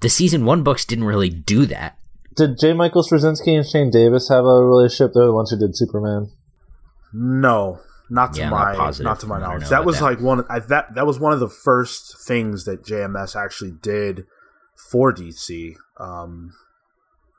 the 0.00 0.08
season 0.08 0.44
one 0.44 0.62
books 0.62 0.84
didn't 0.84 1.04
really 1.04 1.30
do 1.30 1.66
that 1.66 1.96
Did 2.36 2.58
J. 2.58 2.72
Michael 2.72 3.02
Straczynski 3.02 3.56
and 3.56 3.66
Shane 3.66 3.90
Davis 3.90 4.28
have 4.28 4.44
a 4.44 4.64
relationship? 4.64 5.12
They're 5.14 5.26
the 5.26 5.32
ones 5.32 5.50
who 5.50 5.58
did 5.58 5.76
Superman. 5.76 6.30
No, 7.12 7.80
not 8.08 8.34
to 8.34 8.40
Yeah, 8.40 8.52
I'm 8.52 8.76
not 8.76 8.98
my 8.98 9.04
not 9.04 9.20
to 9.20 9.26
my 9.26 9.38
knowledge. 9.38 9.68
That 9.68 9.84
was 9.84 9.98
that. 9.98 10.04
like 10.04 10.20
one 10.20 10.44
I, 10.50 10.58
that 10.60 10.94
that 10.94 11.06
was 11.06 11.18
one 11.18 11.32
of 11.32 11.40
the 11.40 11.48
first 11.48 12.16
things 12.26 12.64
that 12.64 12.84
JMS 12.84 13.36
actually 13.36 13.72
did 13.72 14.24
for 14.90 15.12
DC. 15.12 15.74
Um, 15.98 16.52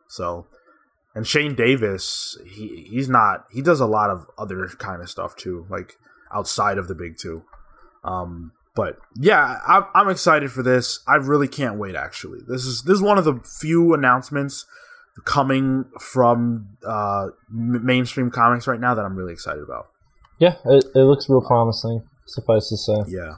so, 0.07 0.47
and 1.13 1.27
Shane 1.27 1.55
Davis, 1.55 2.37
he 2.45 2.87
he's 2.89 3.09
not 3.09 3.45
he 3.51 3.61
does 3.61 3.79
a 3.79 3.85
lot 3.85 4.09
of 4.09 4.25
other 4.37 4.67
kind 4.67 5.01
of 5.01 5.09
stuff 5.09 5.35
too, 5.35 5.65
like 5.69 5.93
outside 6.33 6.77
of 6.77 6.87
the 6.87 6.95
big 6.95 7.17
two. 7.17 7.43
Um, 8.03 8.53
but 8.75 8.97
yeah, 9.15 9.59
I'm, 9.67 9.83
I'm 9.93 10.09
excited 10.09 10.51
for 10.51 10.63
this. 10.63 10.99
I 11.07 11.15
really 11.15 11.47
can't 11.47 11.77
wait. 11.77 11.95
Actually, 11.95 12.39
this 12.47 12.65
is 12.65 12.83
this 12.83 12.95
is 12.95 13.01
one 13.01 13.17
of 13.17 13.25
the 13.25 13.39
few 13.59 13.93
announcements 13.93 14.65
coming 15.25 15.85
from 15.99 16.77
uh, 16.85 17.27
m- 17.49 17.85
mainstream 17.85 18.31
comics 18.31 18.67
right 18.67 18.79
now 18.79 18.95
that 18.95 19.03
I'm 19.03 19.15
really 19.15 19.33
excited 19.33 19.61
about. 19.61 19.89
Yeah, 20.39 20.55
it, 20.65 20.85
it 20.95 20.99
looks 20.99 21.29
real 21.29 21.41
promising. 21.41 22.03
Suffice 22.25 22.69
to 22.69 22.77
say. 22.77 23.03
Yeah. 23.07 23.35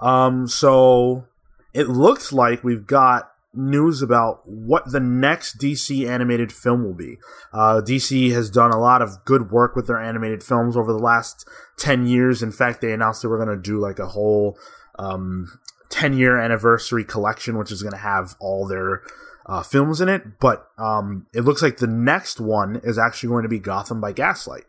Um. 0.00 0.46
So 0.46 1.26
it 1.74 1.88
looks 1.88 2.32
like 2.32 2.62
we've 2.62 2.86
got 2.86 3.31
news 3.54 4.02
about 4.02 4.42
what 4.46 4.90
the 4.90 5.00
next 5.00 5.58
DC 5.58 6.08
animated 6.08 6.52
film 6.52 6.84
will 6.84 6.94
be. 6.94 7.18
Uh, 7.52 7.80
DC 7.84 8.32
has 8.32 8.50
done 8.50 8.70
a 8.70 8.80
lot 8.80 9.02
of 9.02 9.24
good 9.24 9.50
work 9.50 9.76
with 9.76 9.86
their 9.86 10.00
animated 10.00 10.42
films 10.42 10.76
over 10.76 10.92
the 10.92 10.98
last 10.98 11.48
ten 11.76 12.06
years. 12.06 12.42
In 12.42 12.52
fact, 12.52 12.80
they 12.80 12.92
announced 12.92 13.22
they 13.22 13.28
were 13.28 13.42
going 13.42 13.56
to 13.56 13.62
do 13.62 13.78
like 13.78 13.98
a 13.98 14.08
whole 14.08 14.58
um, 14.98 15.58
ten 15.88 16.16
year 16.16 16.38
anniversary 16.38 17.04
collection, 17.04 17.58
which 17.58 17.72
is 17.72 17.82
going 17.82 17.92
to 17.92 17.98
have 17.98 18.34
all 18.40 18.66
their 18.66 19.02
uh, 19.46 19.62
films 19.62 20.00
in 20.00 20.08
it. 20.08 20.38
But 20.40 20.66
um, 20.78 21.26
it 21.34 21.42
looks 21.42 21.62
like 21.62 21.78
the 21.78 21.86
next 21.86 22.40
one 22.40 22.80
is 22.82 22.98
actually 22.98 23.28
going 23.28 23.42
to 23.42 23.48
be 23.48 23.58
Gotham 23.58 24.00
by 24.00 24.12
Gaslight 24.12 24.64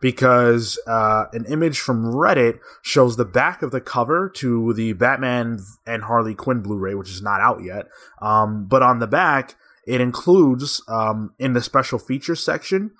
because 0.00 0.78
uh, 0.86 1.24
an 1.32 1.44
image 1.46 1.78
from 1.78 2.04
Reddit 2.04 2.58
shows 2.82 3.16
the 3.16 3.24
back 3.24 3.62
of 3.62 3.70
the 3.70 3.80
cover 3.80 4.28
to 4.36 4.72
the 4.72 4.92
Batman 4.92 5.60
and 5.86 6.04
Harley 6.04 6.34
Quinn 6.34 6.60
Blu-ray, 6.60 6.94
which 6.94 7.10
is 7.10 7.22
not 7.22 7.40
out 7.40 7.62
yet. 7.62 7.86
Um, 8.20 8.66
but 8.66 8.82
on 8.82 8.98
the 8.98 9.06
back, 9.06 9.56
it 9.86 10.00
includes 10.00 10.82
um, 10.88 11.32
in 11.38 11.52
the 11.52 11.62
special 11.62 11.98
features 11.98 12.44
section, 12.44 12.90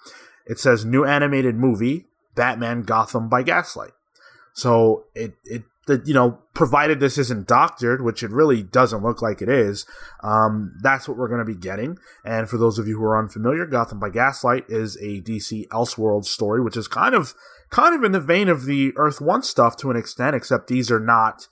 it 0.46 0.58
says 0.58 0.84
new 0.84 1.04
animated 1.04 1.56
movie 1.56 2.06
Batman 2.34 2.82
Gotham 2.82 3.28
by 3.28 3.42
Gaslight. 3.42 3.92
So 4.52 5.04
it 5.14 5.34
it 5.44 5.64
that 5.86 6.06
you 6.06 6.14
know 6.14 6.38
provided 6.54 7.00
this 7.00 7.18
isn't 7.18 7.46
doctored, 7.46 8.02
which 8.02 8.22
it 8.22 8.30
really 8.30 8.62
doesn't 8.62 9.02
look 9.02 9.22
like 9.22 9.40
it 9.40 9.48
is. 9.48 9.86
Um, 10.22 10.74
that's 10.82 11.08
what 11.08 11.16
we're 11.16 11.28
going 11.28 11.44
to 11.44 11.44
be 11.44 11.58
getting. 11.58 11.98
And 12.24 12.48
for 12.48 12.58
those 12.58 12.78
of 12.78 12.86
you 12.86 12.98
who 12.98 13.04
are 13.04 13.18
unfamiliar, 13.18 13.66
Gotham 13.66 13.98
by 13.98 14.10
Gaslight 14.10 14.64
is 14.68 14.96
a 14.96 15.20
DC 15.22 15.68
Elseworld 15.68 16.24
story, 16.24 16.60
which 16.60 16.76
is 16.76 16.88
kind 16.88 17.14
of 17.14 17.34
kind 17.70 17.94
of 17.94 18.04
in 18.04 18.12
the 18.12 18.20
vein 18.20 18.48
of 18.48 18.66
the 18.66 18.92
Earth 18.96 19.20
One 19.20 19.42
stuff 19.42 19.76
to 19.78 19.90
an 19.90 19.96
extent, 19.96 20.36
except 20.36 20.68
these 20.68 20.90
are 20.90 21.00
not. 21.00 21.46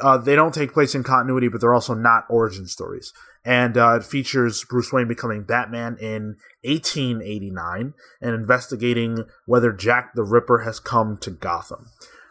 Uh, 0.00 0.16
they 0.16 0.36
don't 0.36 0.54
take 0.54 0.72
place 0.72 0.94
in 0.94 1.02
continuity, 1.02 1.48
but 1.48 1.60
they're 1.60 1.74
also 1.74 1.94
not 1.94 2.24
origin 2.30 2.68
stories. 2.68 3.12
And 3.44 3.76
uh, 3.76 3.96
it 3.96 4.04
features 4.04 4.64
Bruce 4.64 4.92
Wayne 4.92 5.08
becoming 5.08 5.42
Batman 5.42 5.96
in 6.00 6.36
1889 6.62 7.94
and 8.20 8.34
investigating 8.34 9.24
whether 9.46 9.72
Jack 9.72 10.14
the 10.14 10.22
Ripper 10.22 10.60
has 10.60 10.78
come 10.78 11.16
to 11.18 11.30
Gotham. 11.30 11.86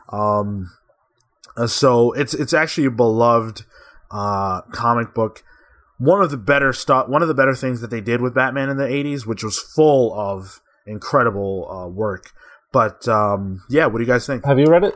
Um, 0.10 0.72
so 1.68 2.12
it's 2.14 2.34
it's 2.34 2.54
actually 2.54 2.86
a 2.86 2.92
beloved 2.92 3.64
uh, 4.12 4.62
comic 4.72 5.14
book. 5.14 5.44
One 5.98 6.22
of 6.22 6.32
the 6.32 6.38
better 6.38 6.72
stuff, 6.72 7.10
one 7.10 7.22
of 7.22 7.28
the 7.28 7.34
better 7.34 7.56
things 7.56 7.82
that 7.82 7.90
they 7.90 8.02
did 8.02 8.22
with 8.22 8.34
Batman 8.34 8.70
in 8.70 8.78
the 8.78 8.86
'80s, 8.86 9.26
which 9.26 9.44
was 9.44 9.60
full 9.60 10.14
of 10.14 10.62
incredible 10.86 11.70
uh, 11.70 11.88
work. 11.88 12.32
But 12.72 13.08
um, 13.08 13.64
yeah, 13.70 13.88
what 13.88 13.98
do 13.98 14.04
you 14.04 14.08
guys 14.10 14.26
think? 14.26 14.46
Have 14.46 14.60
you 14.60 14.68
read 14.68 14.84
it? 14.84 14.96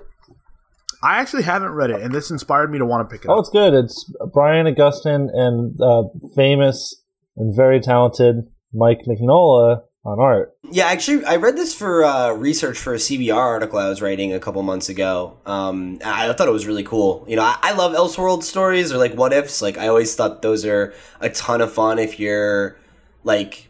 I 1.03 1.19
actually 1.19 1.43
haven't 1.43 1.71
read 1.71 1.89
it, 1.89 2.01
and 2.01 2.13
this 2.13 2.31
inspired 2.31 2.71
me 2.71 2.77
to 2.77 2.85
want 2.85 3.07
to 3.07 3.13
pick 3.13 3.25
it 3.25 3.29
up. 3.29 3.35
Oh, 3.35 3.39
up. 3.39 3.41
it's 3.41 3.49
good. 3.49 3.73
It's 3.73 4.13
Brian 4.31 4.67
Augustyn 4.67 5.27
and 5.33 5.77
uh, 5.81 6.03
famous 6.33 6.95
and 7.35 7.53
very 7.53 7.81
talented 7.81 8.47
Mike 8.73 9.01
Mignola 9.05 9.81
on 10.05 10.19
art. 10.19 10.55
Yeah, 10.69 10.87
actually, 10.87 11.23
I 11.25 11.37
read 11.37 11.55
this 11.55 11.73
for 11.73 12.03
uh, 12.03 12.31
research 12.31 12.77
for 12.77 12.93
a 12.93 12.97
CBR 12.97 13.35
article 13.35 13.79
I 13.79 13.87
was 13.87 14.01
writing 14.01 14.33
a 14.33 14.39
couple 14.39 14.61
months 14.63 14.89
ago. 14.89 15.37
Um, 15.45 15.99
I 16.03 16.31
thought 16.33 16.47
it 16.47 16.51
was 16.51 16.67
really 16.67 16.83
cool. 16.83 17.25
You 17.27 17.37
know, 17.37 17.43
I, 17.43 17.57
I 17.61 17.71
love 17.73 17.93
Elseworld 17.93 18.43
stories 18.43 18.91
or 18.91 18.97
like 18.97 19.13
what 19.13 19.31
ifs. 19.31 19.61
Like, 19.61 19.77
I 19.77 19.87
always 19.87 20.15
thought 20.15 20.41
those 20.41 20.65
are 20.65 20.93
a 21.21 21.29
ton 21.29 21.61
of 21.61 21.71
fun 21.71 21.99
if 21.99 22.19
you're 22.19 22.77
like 23.23 23.69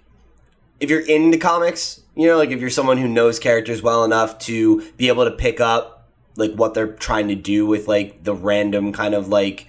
if 0.80 0.90
you're 0.90 1.06
into 1.06 1.38
comics. 1.38 2.02
You 2.16 2.28
know, 2.28 2.38
like 2.38 2.50
if 2.50 2.60
you're 2.60 2.70
someone 2.70 2.98
who 2.98 3.08
knows 3.08 3.40
characters 3.40 3.82
well 3.82 4.04
enough 4.04 4.38
to 4.40 4.90
be 4.94 5.08
able 5.08 5.26
to 5.26 5.32
pick 5.32 5.60
up 5.60 6.10
like 6.36 6.54
what 6.54 6.74
they're 6.74 6.94
trying 6.94 7.28
to 7.28 7.36
do 7.36 7.66
with 7.66 7.88
like 7.88 8.24
the 8.24 8.34
random 8.34 8.92
kind 8.92 9.14
of 9.14 9.28
like 9.28 9.68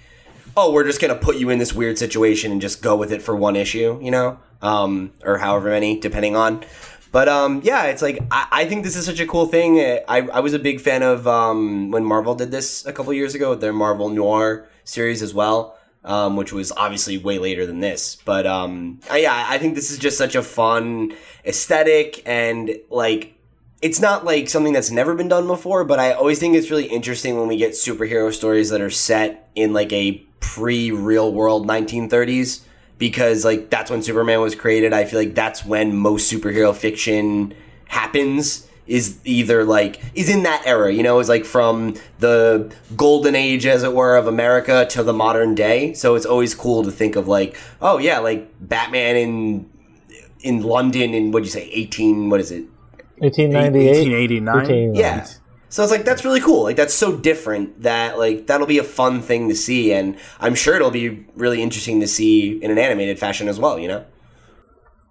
oh, 0.56 0.72
we're 0.72 0.84
just 0.84 1.00
gonna 1.00 1.14
put 1.16 1.36
you 1.36 1.50
in 1.50 1.58
this 1.58 1.72
weird 1.72 1.98
situation 1.98 2.52
and 2.52 2.60
just 2.60 2.80
go 2.80 2.96
with 2.96 3.12
it 3.12 3.22
for 3.22 3.34
one 3.34 3.56
issue, 3.56 3.98
you 4.00 4.10
know, 4.10 4.38
um, 4.64 5.12
or 5.22 5.38
however 5.38 5.70
many, 5.70 6.00
depending 6.00 6.34
on. 6.34 6.64
But 7.12 7.28
um, 7.28 7.60
yeah, 7.62 7.84
it's 7.84 8.02
like 8.02 8.18
I, 8.32 8.48
I 8.50 8.64
think 8.64 8.82
this 8.82 8.96
is 8.96 9.06
such 9.06 9.20
a 9.20 9.26
cool 9.26 9.46
thing. 9.46 9.78
I, 9.78 10.28
I 10.32 10.40
was 10.40 10.52
a 10.52 10.58
big 10.58 10.80
fan 10.80 11.04
of 11.04 11.28
um, 11.28 11.92
when 11.92 12.04
Marvel 12.04 12.34
did 12.34 12.50
this 12.50 12.84
a 12.86 12.92
couple 12.92 13.12
years 13.12 13.36
ago 13.36 13.50
with 13.50 13.60
their 13.60 13.72
Marvel 13.72 14.08
Noir 14.08 14.66
series 14.82 15.22
as 15.22 15.32
well, 15.32 15.78
um, 16.04 16.34
which 16.34 16.52
was 16.52 16.72
obviously 16.72 17.16
way 17.16 17.38
later 17.38 17.66
than 17.66 17.78
this. 17.78 18.16
But 18.24 18.48
um, 18.48 18.98
I, 19.08 19.18
yeah, 19.18 19.46
I 19.48 19.58
think 19.58 19.76
this 19.76 19.92
is 19.92 19.98
just 19.98 20.18
such 20.18 20.34
a 20.34 20.42
fun 20.42 21.12
aesthetic 21.46 22.20
and 22.26 22.76
like 22.90 23.34
it's 23.80 24.00
not 24.00 24.24
like 24.24 24.48
something 24.48 24.72
that's 24.72 24.90
never 24.90 25.14
been 25.14 25.28
done 25.28 25.46
before, 25.46 25.84
but 25.84 26.00
I 26.00 26.12
always 26.12 26.40
think 26.40 26.56
it's 26.56 26.70
really 26.70 26.86
interesting 26.86 27.38
when 27.38 27.46
we 27.46 27.58
get 27.58 27.72
superhero 27.72 28.32
stories 28.32 28.70
that 28.70 28.80
are 28.80 28.90
set 28.90 29.50
in 29.54 29.72
like 29.72 29.92
a 29.92 30.24
pre 30.40 30.90
real 30.90 31.32
world 31.32 31.68
1930s 31.68 32.63
because 32.98 33.44
like 33.44 33.70
that's 33.70 33.90
when 33.90 34.02
Superman 34.02 34.40
was 34.40 34.54
created. 34.54 34.92
I 34.92 35.04
feel 35.04 35.18
like 35.18 35.34
that's 35.34 35.64
when 35.64 35.96
most 35.96 36.32
superhero 36.32 36.74
fiction 36.74 37.54
happens 37.88 38.68
is 38.86 39.18
either 39.24 39.64
like 39.64 40.00
is 40.14 40.28
in 40.28 40.42
that 40.42 40.62
era, 40.66 40.92
you 40.92 41.02
know, 41.02 41.18
is 41.18 41.28
like 41.28 41.44
from 41.44 41.94
the 42.18 42.74
golden 42.96 43.34
age 43.34 43.66
as 43.66 43.82
it 43.82 43.94
were 43.94 44.16
of 44.16 44.26
America 44.26 44.86
to 44.90 45.02
the 45.02 45.12
modern 45.12 45.54
day. 45.54 45.94
So 45.94 46.14
it's 46.14 46.26
always 46.26 46.54
cool 46.54 46.82
to 46.84 46.90
think 46.90 47.16
of 47.16 47.26
like, 47.26 47.56
oh 47.80 47.98
yeah, 47.98 48.18
like 48.18 48.50
Batman 48.60 49.16
in 49.16 49.70
in 50.40 50.62
London 50.62 51.14
in 51.14 51.32
what'd 51.32 51.46
you 51.46 51.52
say, 51.52 51.68
eighteen 51.72 52.30
what 52.30 52.40
is 52.40 52.50
it? 52.50 52.68
1898. 53.18 54.44
1889. 54.44 54.94
Yeah. 54.94 55.26
So 55.74 55.82
it's 55.82 55.90
like 55.90 56.04
that's 56.04 56.24
really 56.24 56.40
cool. 56.40 56.62
Like 56.62 56.76
that's 56.76 56.94
so 56.94 57.16
different 57.16 57.82
that 57.82 58.16
like 58.16 58.46
that'll 58.46 58.64
be 58.68 58.78
a 58.78 58.84
fun 58.84 59.20
thing 59.20 59.48
to 59.48 59.56
see, 59.56 59.92
and 59.92 60.16
I'm 60.38 60.54
sure 60.54 60.76
it'll 60.76 60.92
be 60.92 61.26
really 61.34 61.64
interesting 61.64 61.98
to 61.98 62.06
see 62.06 62.62
in 62.62 62.70
an 62.70 62.78
animated 62.78 63.18
fashion 63.18 63.48
as 63.48 63.58
well. 63.58 63.76
You 63.76 63.88
know. 63.88 64.04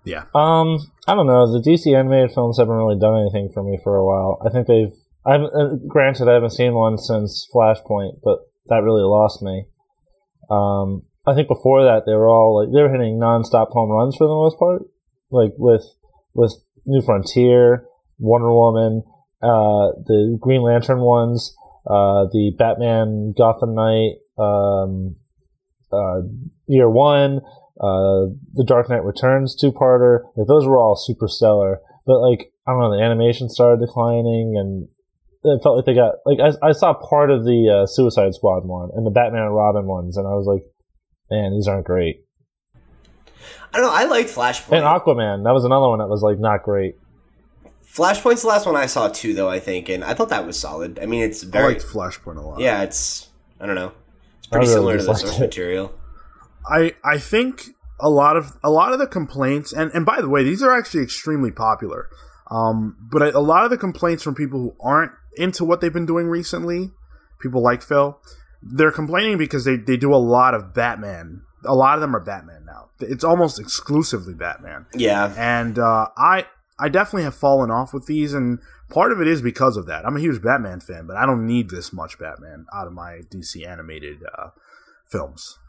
Yeah. 0.06 0.24
Um, 0.34 0.80
I 1.06 1.16
don't 1.16 1.28
know. 1.28 1.52
The 1.52 1.60
DC 1.60 1.94
animated 1.94 2.32
films 2.32 2.60
haven't 2.60 2.74
really 2.74 2.98
done 2.98 3.20
anything 3.20 3.50
for 3.54 3.62
me 3.62 3.78
for 3.84 3.98
a 3.98 4.06
while. 4.06 4.40
I 4.48 4.52
think 4.52 4.68
they've. 4.68 4.96
I 5.26 5.34
haven't, 5.34 5.52
uh, 5.54 5.76
granted, 5.86 6.30
I 6.30 6.34
haven't 6.36 6.52
seen 6.52 6.74
one 6.74 6.98
since 6.98 7.46
Flashpoint, 7.54 8.22
but 8.24 8.40
that 8.68 8.84
really 8.84 9.04
lost 9.04 9.42
me. 9.42 9.66
Um, 10.50 11.04
I 11.28 11.34
think 11.34 11.50
before 11.50 11.84
that 11.84 12.04
they 12.06 12.14
were 12.14 12.30
all 12.30 12.64
like 12.64 12.74
they 12.74 12.82
were 12.82 12.90
hitting 12.90 13.20
nonstop 13.20 13.72
home 13.72 13.92
runs 13.92 14.16
for 14.16 14.28
the 14.28 14.34
most 14.34 14.58
part, 14.58 14.84
like 15.30 15.52
with 15.58 15.84
with 16.34 16.56
New 16.86 17.02
Frontier, 17.02 17.84
Wonder 18.18 18.54
Woman, 18.54 19.04
uh, 19.44 19.92
the 20.08 20.38
Green 20.40 20.62
Lantern 20.62 21.02
ones, 21.02 21.56
uh, 21.86 22.26
the 22.32 22.54
Batman 22.58 23.34
Gotham 23.38 23.76
Knight, 23.76 24.24
um, 24.38 25.16
uh, 25.92 26.22
Year 26.68 26.90
One, 26.90 27.42
uh, 27.80 28.32
the 28.54 28.64
Dark 28.66 28.90
Knight 28.90 29.04
Returns 29.04 29.56
two 29.56 29.72
parter. 29.72 30.22
Like, 30.36 30.48
those 30.48 30.66
were 30.66 30.78
all 30.78 30.96
super 30.96 31.28
stellar. 31.28 31.80
But 32.06 32.20
like, 32.20 32.52
I 32.66 32.72
don't 32.72 32.82
know, 32.82 32.98
the 32.98 33.04
animation 33.04 33.50
started 33.50 33.86
declining 33.86 34.56
and 34.58 34.88
it 35.44 35.62
felt 35.62 35.76
like 35.76 35.86
they 35.86 35.94
got, 35.94 36.16
like, 36.26 36.40
I, 36.40 36.70
I 36.70 36.72
saw 36.72 36.94
part 36.94 37.30
of 37.30 37.44
the 37.44 37.84
uh, 37.84 37.86
Suicide 37.86 38.34
Squad 38.34 38.66
one 38.66 38.90
and 38.96 39.06
the 39.06 39.12
Batman 39.12 39.44
and 39.44 39.56
Robin 39.56 39.86
ones 39.86 40.16
and 40.18 40.26
I 40.26 40.32
was 40.32 40.48
like, 40.48 40.64
man, 41.30 41.52
these 41.52 41.68
aren't 41.68 41.86
great. 41.86 42.24
I 43.74 43.78
don't 43.78 43.88
know. 43.88 43.94
I 43.94 44.06
liked 44.06 44.30
Flashpoint. 44.30 44.78
And 44.78 44.86
Aquaman, 44.86 45.44
that 45.44 45.54
was 45.54 45.66
another 45.66 45.90
one 45.90 46.00
that 46.00 46.08
was 46.08 46.22
like 46.22 46.40
not 46.40 46.64
great. 46.64 46.96
Flashpoint's 47.94 48.42
the 48.42 48.48
last 48.48 48.66
one 48.66 48.76
I 48.76 48.88
saw 48.88 49.08
too, 49.08 49.34
though. 49.34 49.50
I 49.50 49.60
think, 49.60 49.88
and 49.88 50.04
I 50.04 50.14
thought 50.14 50.30
that 50.30 50.48
was 50.48 50.60
solid. 50.60 50.98
I 51.00 51.06
mean, 51.06 51.22
it's 51.22 51.44
very 51.44 51.64
I 51.64 51.68
very 51.68 51.74
liked 51.80 51.86
Flashpoint 51.86 52.38
a 52.38 52.42
lot. 52.42 52.60
yeah. 52.60 52.82
It's 52.82 53.30
I 53.60 53.68
don't 53.68 53.76
know. 53.76 53.92
It's 54.40 54.48
pretty 54.48 54.66
really 54.66 54.74
similar 54.74 54.98
to 54.98 55.04
the 55.04 55.14
source 55.14 55.38
it. 55.38 55.42
material. 55.42 55.94
I 56.68 56.96
I 57.04 57.20
think 57.20 57.70
a 58.00 58.10
lot 58.10 58.36
of 58.36 58.58
a 58.64 58.72
lot 58.72 58.94
of 58.94 59.00
the 59.00 59.08
complaints 59.08 59.72
and 59.72 59.92
and 59.94 60.06
by 60.06 60.22
the 60.22 60.30
way, 60.30 60.44
these 60.44 60.64
are 60.64 60.76
actually 60.76 61.04
extremely 61.04 61.52
popular. 61.52 62.10
Um, 62.50 62.98
but 63.00 63.22
a, 63.22 63.38
a 63.38 63.40
lot 63.40 63.64
of 63.64 63.70
the 63.70 63.78
complaints 63.78 64.24
from 64.24 64.36
people 64.36 64.60
who 64.60 64.76
aren't 64.82 65.12
into 65.38 65.64
what 65.64 65.82
they've 65.82 65.94
been 65.94 66.06
doing 66.06 66.28
recently, 66.28 66.92
people 67.40 67.62
like 67.62 67.82
Phil, 67.82 68.20
they're 68.62 68.92
complaining 68.92 69.38
because 69.38 69.66
they 69.66 69.76
they 69.76 69.98
do 69.98 70.14
a 70.14 70.18
lot 70.18 70.56
of 70.56 70.74
Batman. 70.74 71.44
A 71.66 71.76
lot 71.76 71.96
of 71.96 72.02
them 72.02 72.16
are 72.16 72.20
Batman 72.20 72.66
now. 72.66 72.90
It's 73.00 73.24
almost 73.24 73.60
exclusively 73.60 74.34
Batman. 74.34 74.88
Yeah, 74.96 75.34
and 75.38 75.80
uh, 75.80 76.08
I 76.18 76.48
I 76.80 76.90
definitely 76.90 77.24
have 77.24 77.36
fallen 77.36 77.70
off 77.70 77.94
with 77.94 78.08
these, 78.08 78.34
and 78.34 78.60
part 78.90 79.12
of 79.12 79.22
it 79.22 79.28
is 79.28 79.42
because 79.42 79.78
of 79.78 79.86
that. 79.86 80.06
I'm 80.06 80.18
a 80.18 80.20
huge 80.20 80.42
Batman 80.42 80.80
fan, 80.80 81.06
but 81.08 81.18
I 81.18 81.26
don't 81.26 81.46
need 81.46 81.70
this 81.70 81.94
much 81.94 82.18
Batman 82.18 82.66
out 82.74 82.88
of 82.88 82.94
my 82.94 83.22
DC 83.32 83.68
animated 83.68 84.24
uh, 84.38 84.50
films. 85.06 85.60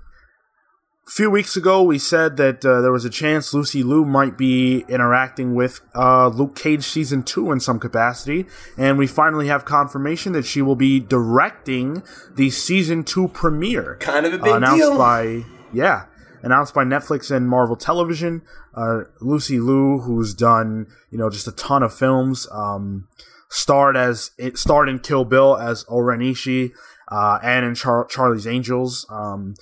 A 1.07 1.11
few 1.11 1.29
weeks 1.31 1.55
ago, 1.55 1.83
we 1.83 1.99
said 1.99 2.39
that 2.39 2.65
uh, 2.65 2.81
there 2.81 2.91
was 2.91 3.05
a 3.05 3.11
chance 3.11 3.53
Lucy 3.53 3.83
Liu 3.83 4.07
might 4.07 4.39
be 4.39 4.87
interacting 4.89 5.55
with 5.55 5.83
uh, 5.95 6.29
Luke 6.29 6.57
Cage 6.57 6.83
season 6.83 7.23
two 7.23 7.53
in 7.53 7.61
some 7.61 7.79
capacity, 7.79 8.47
and 8.79 8.97
we 8.97 9.07
finally 9.07 9.49
have 9.49 9.67
confirmation 9.67 10.33
that 10.33 10.47
she 10.47 10.63
will 10.63 10.77
be 10.77 11.01
directing 11.01 12.03
the 12.37 12.49
season 12.49 13.05
two 13.05 13.29
premiere 13.29 13.99
kind 14.01 14.25
of 14.25 14.33
a 14.33 14.39
big 14.39 14.53
uh, 14.53 14.57
announced 14.57 14.79
deal. 14.79 14.97
by 14.97 15.45
yeah 15.75 16.07
announced 16.45 16.75
by 16.75 16.85
Netflix 16.85 17.35
and 17.35 17.49
Marvel 17.49 17.75
Television. 17.75 18.43
Uh, 18.75 19.05
Lucy 19.21 19.59
Liu, 19.59 20.01
who's 20.01 20.35
done 20.35 20.87
you 21.11 21.19
know 21.19 21.31
just 21.31 21.49
a 21.49 21.53
ton 21.53 21.83
of 21.83 21.93
films, 21.93 22.47
um, 22.53 23.09
starred 23.49 23.97
as 23.97 24.31
it 24.39 24.59
starred 24.59 24.89
in 24.89 24.99
Kill 25.01 25.25
Bill 25.25 25.57
as 25.57 25.85
O-Ren 25.89 26.21
Ishii, 26.21 26.71
uh, 27.11 27.39
and 27.43 27.65
in 27.65 27.75
Char- 27.75 28.07
Charlie's 28.07 28.47
Angels. 28.47 29.07
Um, 29.11 29.55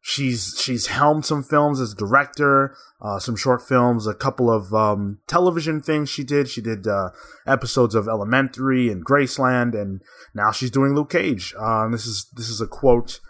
she's 0.00 0.54
she's 0.62 0.88
helmed 0.88 1.24
some 1.24 1.42
films 1.42 1.80
as 1.80 1.94
director, 1.94 2.76
uh, 3.00 3.18
some 3.18 3.36
short 3.36 3.62
films, 3.66 4.06
a 4.06 4.14
couple 4.14 4.50
of 4.50 4.72
um, 4.74 5.18
television 5.26 5.80
things 5.80 6.10
she 6.10 6.24
did. 6.24 6.48
She 6.48 6.60
did 6.60 6.86
uh, 6.86 7.10
episodes 7.46 7.94
of 7.94 8.06
Elementary 8.06 8.90
and 8.90 9.04
Graceland, 9.04 9.80
and 9.80 10.02
now 10.34 10.52
she's 10.52 10.70
doing 10.70 10.94
Luke 10.94 11.10
Cage. 11.10 11.54
Uh, 11.58 11.88
this 11.88 12.06
is 12.06 12.26
this 12.34 12.48
is 12.48 12.60
a 12.60 12.66
quote 12.66 13.20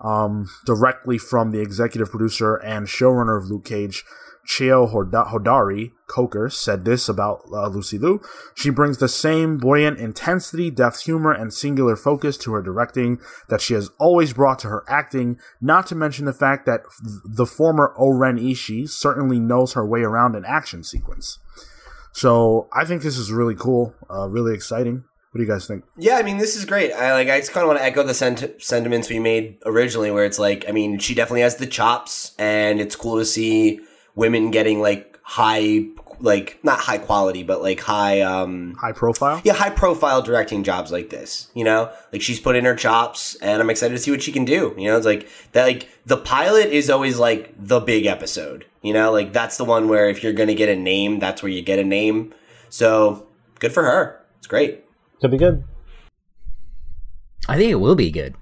um, 0.00 0.48
directly 0.64 1.18
from 1.18 1.50
the 1.50 1.60
executive 1.60 2.10
producer 2.10 2.56
and 2.56 2.86
showrunner 2.86 3.36
of 3.36 3.50
Luke 3.50 3.64
Cage, 3.64 4.04
Hoda- 4.48 5.28
Hodari 5.28 5.92
Coker, 6.06 6.48
said 6.48 6.84
this 6.84 7.08
about 7.08 7.42
uh, 7.52 7.68
Lucy 7.68 7.98
Liu. 7.98 8.20
She 8.54 8.70
brings 8.70 8.98
the 8.98 9.08
same 9.08 9.58
buoyant 9.58 9.98
intensity, 9.98 10.70
depth, 10.70 11.02
humor, 11.02 11.32
and 11.32 11.52
singular 11.52 11.96
focus 11.96 12.38
to 12.38 12.52
her 12.52 12.62
directing 12.62 13.20
that 13.48 13.60
she 13.60 13.74
has 13.74 13.90
always 13.98 14.32
brought 14.32 14.58
to 14.60 14.68
her 14.68 14.84
acting, 14.88 15.38
not 15.60 15.86
to 15.88 15.94
mention 15.94 16.24
the 16.24 16.32
fact 16.32 16.64
that 16.66 16.80
the 17.24 17.46
former 17.46 17.92
O-Ren 17.98 18.38
Ishii 18.38 18.88
certainly 18.88 19.38
knows 19.38 19.74
her 19.74 19.86
way 19.86 20.00
around 20.00 20.34
an 20.34 20.44
action 20.46 20.82
sequence. 20.82 21.38
So 22.12 22.68
I 22.72 22.84
think 22.84 23.02
this 23.02 23.18
is 23.18 23.30
really 23.30 23.54
cool, 23.54 23.94
uh, 24.10 24.28
really 24.28 24.54
exciting. 24.54 25.04
What 25.38 25.44
do 25.44 25.46
you 25.46 25.54
guys 25.54 25.68
think? 25.68 25.84
Yeah, 25.96 26.16
I 26.16 26.24
mean, 26.24 26.38
this 26.38 26.56
is 26.56 26.64
great. 26.64 26.92
I 26.92 27.12
like. 27.12 27.28
I 27.28 27.38
just 27.38 27.52
kind 27.52 27.62
of 27.62 27.68
want 27.68 27.78
to 27.78 27.84
echo 27.84 28.02
the 28.02 28.12
sent- 28.12 28.60
sentiments 28.60 29.08
we 29.08 29.20
made 29.20 29.58
originally, 29.64 30.10
where 30.10 30.24
it's 30.24 30.40
like, 30.40 30.64
I 30.68 30.72
mean, 30.72 30.98
she 30.98 31.14
definitely 31.14 31.42
has 31.42 31.54
the 31.54 31.66
chops, 31.68 32.34
and 32.40 32.80
it's 32.80 32.96
cool 32.96 33.18
to 33.20 33.24
see 33.24 33.78
women 34.16 34.50
getting 34.50 34.80
like 34.80 35.16
high, 35.22 35.84
like 36.18 36.58
not 36.64 36.80
high 36.80 36.98
quality, 36.98 37.44
but 37.44 37.62
like 37.62 37.78
high, 37.78 38.20
um, 38.20 38.74
High 38.80 38.90
profile? 38.90 39.40
yeah, 39.44 39.52
high 39.52 39.70
profile 39.70 40.22
directing 40.22 40.64
jobs 40.64 40.90
like 40.90 41.10
this. 41.10 41.52
You 41.54 41.62
know, 41.62 41.92
like 42.12 42.20
she's 42.20 42.40
put 42.40 42.56
in 42.56 42.64
her 42.64 42.74
chops, 42.74 43.36
and 43.36 43.62
I'm 43.62 43.70
excited 43.70 43.94
to 43.94 44.00
see 44.00 44.10
what 44.10 44.24
she 44.24 44.32
can 44.32 44.44
do. 44.44 44.74
You 44.76 44.88
know, 44.88 44.96
it's 44.96 45.06
like 45.06 45.28
that. 45.52 45.62
Like 45.66 45.88
the 46.04 46.16
pilot 46.16 46.70
is 46.70 46.90
always 46.90 47.16
like 47.20 47.54
the 47.56 47.78
big 47.78 48.06
episode. 48.06 48.66
You 48.82 48.92
know, 48.92 49.12
like 49.12 49.32
that's 49.32 49.56
the 49.56 49.64
one 49.64 49.86
where 49.86 50.08
if 50.08 50.24
you're 50.24 50.32
gonna 50.32 50.54
get 50.54 50.68
a 50.68 50.74
name, 50.74 51.20
that's 51.20 51.44
where 51.44 51.52
you 51.52 51.62
get 51.62 51.78
a 51.78 51.84
name. 51.84 52.34
So 52.70 53.28
good 53.60 53.70
for 53.72 53.84
her. 53.84 54.20
It's 54.38 54.48
great. 54.48 54.84
Could 55.20 55.30
be 55.30 55.38
good. 55.38 55.64
I 57.48 57.56
think 57.56 57.70
it 57.70 57.76
will 57.76 57.94
be 57.94 58.10
good. 58.10 58.34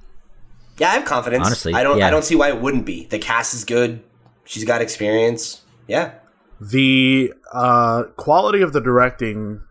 Yeah, 0.79 0.91
I 0.91 0.95
have 0.95 1.05
confidence. 1.05 1.47
Honestly, 1.47 1.73
I 1.73 1.83
don't. 1.83 1.99
yeah. 1.99 2.09
I 2.09 2.11
don't 2.11 2.25
see 2.25 2.37
why 2.37 2.49
it 2.49 2.61
wouldn't 2.61 2.85
be. 2.85 3.07
The 3.07 3.19
cast 3.19 3.55
is 3.55 3.65
good. 3.65 4.03
She's 4.45 4.65
got 4.65 4.83
experience. 4.83 5.63
Yeah, 5.89 6.15
the 6.61 7.33
uh, 7.53 8.05
quality 8.17 8.63
of 8.63 8.73
the 8.73 8.81
directing 8.81 9.63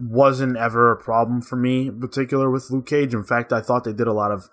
wasn't 0.00 0.56
ever 0.56 0.92
a 0.92 0.96
problem 0.96 1.42
for 1.42 1.56
me, 1.56 1.88
in 1.88 2.00
particular 2.00 2.50
with 2.50 2.70
Luke 2.70 2.86
Cage. 2.86 3.14
In 3.14 3.24
fact, 3.24 3.52
I 3.52 3.60
thought 3.60 3.84
they 3.84 3.92
did 3.92 4.06
a 4.06 4.12
lot 4.12 4.30
of 4.30 4.48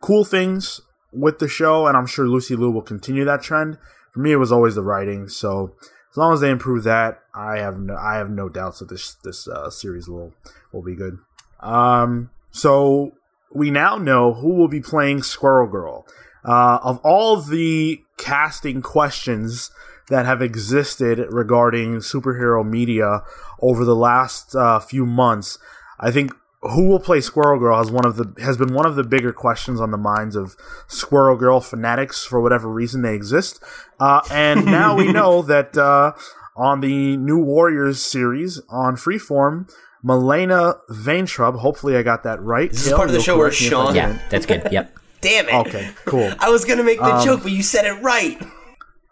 cool 0.00 0.24
things 0.24 0.80
with 1.12 1.38
the 1.38 1.48
show, 1.48 1.86
and 1.86 1.96
I'm 1.96 2.06
sure 2.06 2.26
Lucy 2.26 2.56
Liu 2.56 2.70
will 2.70 2.82
continue 2.82 3.24
that 3.24 3.42
trend. 3.42 3.78
For 4.12 4.20
me, 4.20 4.32
it 4.32 4.36
was 4.36 4.52
always 4.52 4.74
the 4.74 4.82
writing. 4.82 5.28
So 5.28 5.74
as 6.16 6.18
long 6.18 6.32
as 6.32 6.40
they 6.40 6.48
improve 6.48 6.84
that, 6.84 7.20
I 7.34 7.58
have 7.58 7.78
no, 7.78 7.94
I 7.94 8.16
have 8.16 8.30
no 8.30 8.48
doubts 8.48 8.78
that 8.78 8.88
this 8.88 9.12
this 9.22 9.46
uh, 9.46 9.68
series 9.68 10.08
will 10.08 10.32
will 10.72 10.80
be 10.80 10.94
good. 10.94 11.18
Um, 11.60 12.30
so 12.50 13.12
we 13.52 13.70
now 13.70 13.98
know 13.98 14.32
who 14.32 14.54
will 14.54 14.68
be 14.68 14.80
playing 14.80 15.22
Squirrel 15.22 15.68
Girl. 15.68 16.06
Uh, 16.42 16.78
of 16.82 17.00
all 17.04 17.36
the 17.42 18.00
casting 18.16 18.80
questions 18.80 19.70
that 20.08 20.24
have 20.24 20.40
existed 20.40 21.18
regarding 21.28 21.96
superhero 21.96 22.66
media 22.66 23.22
over 23.60 23.84
the 23.84 23.96
last 23.96 24.56
uh, 24.56 24.80
few 24.80 25.04
months, 25.04 25.58
I 26.00 26.10
think 26.10 26.32
who 26.68 26.88
will 26.88 27.00
play 27.00 27.20
Squirrel 27.20 27.58
Girl 27.58 27.76
has 27.78 27.90
one 27.90 28.04
of 28.06 28.16
the 28.16 28.32
has 28.42 28.56
been 28.56 28.72
one 28.74 28.86
of 28.86 28.96
the 28.96 29.04
bigger 29.04 29.32
questions 29.32 29.80
on 29.80 29.90
the 29.90 29.96
minds 29.98 30.36
of 30.36 30.56
Squirrel 30.88 31.36
Girl 31.36 31.60
fanatics 31.60 32.24
for 32.24 32.40
whatever 32.40 32.68
reason 32.68 33.02
they 33.02 33.14
exist. 33.14 33.62
Uh, 34.00 34.20
and 34.30 34.64
now 34.66 34.96
we 34.96 35.12
know 35.12 35.42
that 35.42 35.76
uh, 35.76 36.12
on 36.56 36.80
the 36.80 37.16
New 37.16 37.38
Warriors 37.38 38.00
series 38.02 38.60
on 38.68 38.96
Freeform, 38.96 39.70
Milana 40.04 40.78
Vayntrub, 40.90 41.58
hopefully 41.58 41.96
I 41.96 42.02
got 42.02 42.22
that 42.24 42.40
right. 42.42 42.70
This 42.70 42.82
is 42.82 42.88
Cale, 42.88 42.96
part 42.96 43.08
of 43.08 43.14
the 43.14 43.20
show 43.22 43.36
where 43.36 43.48
correct 43.48 43.62
me 43.62 43.68
Sean- 43.68 43.94
Yeah, 43.94 44.18
that's 44.30 44.46
good. 44.46 44.68
Yep. 44.70 44.92
damn 45.20 45.48
it. 45.48 45.54
Okay, 45.54 45.90
cool. 46.04 46.32
I 46.38 46.48
was 46.50 46.64
gonna 46.64 46.84
make 46.84 46.98
the 46.98 47.14
Um, 47.16 47.24
joke, 47.24 47.42
but 47.42 47.52
you 47.52 47.62
said 47.62 47.84
it 47.84 48.00
right. 48.02 48.40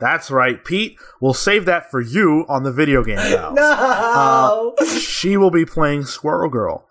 That's 0.00 0.30
right, 0.30 0.62
Pete. 0.64 0.98
We'll 1.20 1.34
save 1.34 1.64
that 1.66 1.90
for 1.90 2.00
you 2.00 2.44
on 2.48 2.62
the 2.64 2.72
video 2.72 3.02
game 3.04 3.16
pals. 3.18 3.54
No. 3.54 4.74
she 4.98 5.36
will 5.36 5.50
be 5.52 5.64
playing 5.64 6.04
Squirrel 6.04 6.50
Girl. 6.50 6.86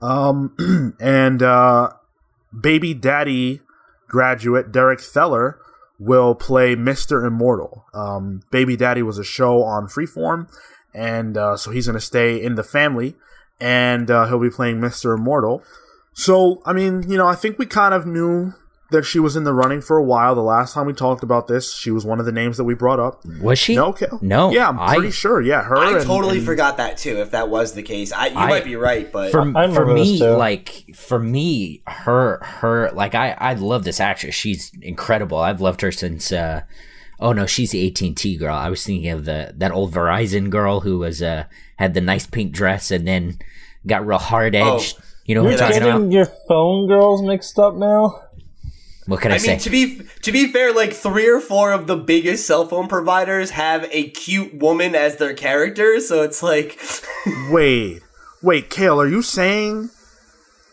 Um, 0.00 0.94
and 1.00 1.42
uh, 1.42 1.92
baby 2.58 2.94
daddy 2.94 3.60
graduate 4.08 4.72
Derek 4.72 5.00
Theller 5.00 5.58
will 5.98 6.34
play 6.34 6.76
Mr. 6.76 7.26
Immortal. 7.26 7.84
Um, 7.92 8.42
baby 8.50 8.76
daddy 8.76 9.02
was 9.02 9.18
a 9.18 9.24
show 9.24 9.62
on 9.62 9.86
Freeform, 9.86 10.48
and 10.94 11.36
uh, 11.36 11.56
so 11.56 11.70
he's 11.70 11.86
going 11.86 11.98
to 11.98 12.04
stay 12.04 12.42
in 12.42 12.54
the 12.54 12.62
family, 12.62 13.16
and 13.60 14.10
uh, 14.10 14.26
he'll 14.26 14.40
be 14.40 14.50
playing 14.50 14.80
Mr. 14.80 15.16
Immortal. 15.16 15.62
So, 16.14 16.62
I 16.64 16.72
mean, 16.72 17.08
you 17.08 17.16
know, 17.16 17.26
I 17.26 17.34
think 17.34 17.58
we 17.58 17.66
kind 17.66 17.94
of 17.94 18.06
knew 18.06 18.54
that 18.90 19.04
she 19.04 19.18
was 19.18 19.36
in 19.36 19.44
the 19.44 19.52
running 19.52 19.82
for 19.82 19.98
a 19.98 20.02
while. 20.02 20.34
The 20.34 20.40
last 20.40 20.72
time 20.72 20.86
we 20.86 20.94
talked 20.94 21.22
about 21.22 21.46
this, 21.46 21.74
she 21.74 21.90
was 21.90 22.06
one 22.06 22.20
of 22.20 22.26
the 22.26 22.32
names 22.32 22.56
that 22.56 22.64
we 22.64 22.72
brought 22.74 22.98
up. 22.98 23.22
Was 23.42 23.58
she? 23.58 23.76
No, 23.76 23.92
Kel? 23.92 24.18
No, 24.22 24.50
Yeah, 24.50 24.68
I'm 24.70 24.80
I- 24.80 24.94
pretty 24.94 25.10
sure. 25.10 25.42
Yeah, 25.42 25.62
her. 25.62 25.76
I 25.76 25.98
and- 25.98 26.06
totally 26.06 26.38
and- 26.38 26.46
forgot 26.46 26.78
that 26.78 26.96
too. 26.96 27.16
If 27.18 27.32
that 27.32 27.50
was 27.50 27.74
the 27.74 27.82
case, 27.82 28.12
I, 28.12 28.28
you 28.28 28.36
I- 28.36 28.48
might 28.48 28.64
be 28.64 28.76
right, 28.76 29.12
but 29.12 29.30
for, 29.30 29.42
for 29.52 29.86
me 29.86 30.18
like 30.26 30.86
for 30.94 31.18
me 31.18 31.82
her 31.86 32.38
her 32.42 32.90
like 32.92 33.14
i 33.14 33.32
i 33.38 33.54
love 33.54 33.84
this 33.84 34.00
actress 34.00 34.34
she's 34.34 34.70
incredible 34.82 35.38
i've 35.38 35.60
loved 35.60 35.80
her 35.80 35.90
since 35.92 36.32
uh 36.32 36.62
oh 37.20 37.32
no 37.32 37.46
she's 37.46 37.70
the 37.72 37.86
at&t 37.88 38.36
girl 38.36 38.54
i 38.54 38.68
was 38.68 38.84
thinking 38.84 39.10
of 39.10 39.24
the 39.24 39.52
that 39.56 39.70
old 39.72 39.92
verizon 39.92 40.50
girl 40.50 40.80
who 40.80 40.98
was 40.98 41.20
uh 41.22 41.44
had 41.76 41.94
the 41.94 42.00
nice 42.00 42.26
pink 42.26 42.52
dress 42.52 42.90
and 42.90 43.06
then 43.06 43.38
got 43.86 44.06
real 44.06 44.18
hard 44.18 44.54
edged 44.54 44.98
you 45.24 45.34
know 45.34 45.42
You're 45.42 45.52
what 45.52 45.62
i'm 45.62 45.68
talking 45.72 45.82
getting 45.82 46.02
about 46.02 46.12
your 46.12 46.26
phone 46.48 46.88
girls 46.88 47.22
mixed 47.22 47.58
up 47.58 47.74
now. 47.74 48.22
What 49.08 49.22
can 49.22 49.32
I, 49.32 49.36
I 49.36 49.38
say? 49.38 49.52
mean, 49.52 49.58
to 49.60 49.70
be 49.70 50.02
to 50.20 50.32
be 50.32 50.52
fair, 50.52 50.74
like 50.74 50.92
three 50.92 51.26
or 51.28 51.40
four 51.40 51.72
of 51.72 51.86
the 51.86 51.96
biggest 51.96 52.46
cell 52.46 52.66
phone 52.66 52.88
providers 52.88 53.48
have 53.50 53.88
a 53.90 54.10
cute 54.10 54.52
woman 54.54 54.94
as 54.94 55.16
their 55.16 55.32
character, 55.32 55.98
so 55.98 56.22
it's 56.22 56.42
like, 56.42 56.78
Wait, 57.50 58.02
wait, 58.42 58.68
Cale, 58.68 59.00
are 59.00 59.08
you 59.08 59.22
saying 59.22 59.88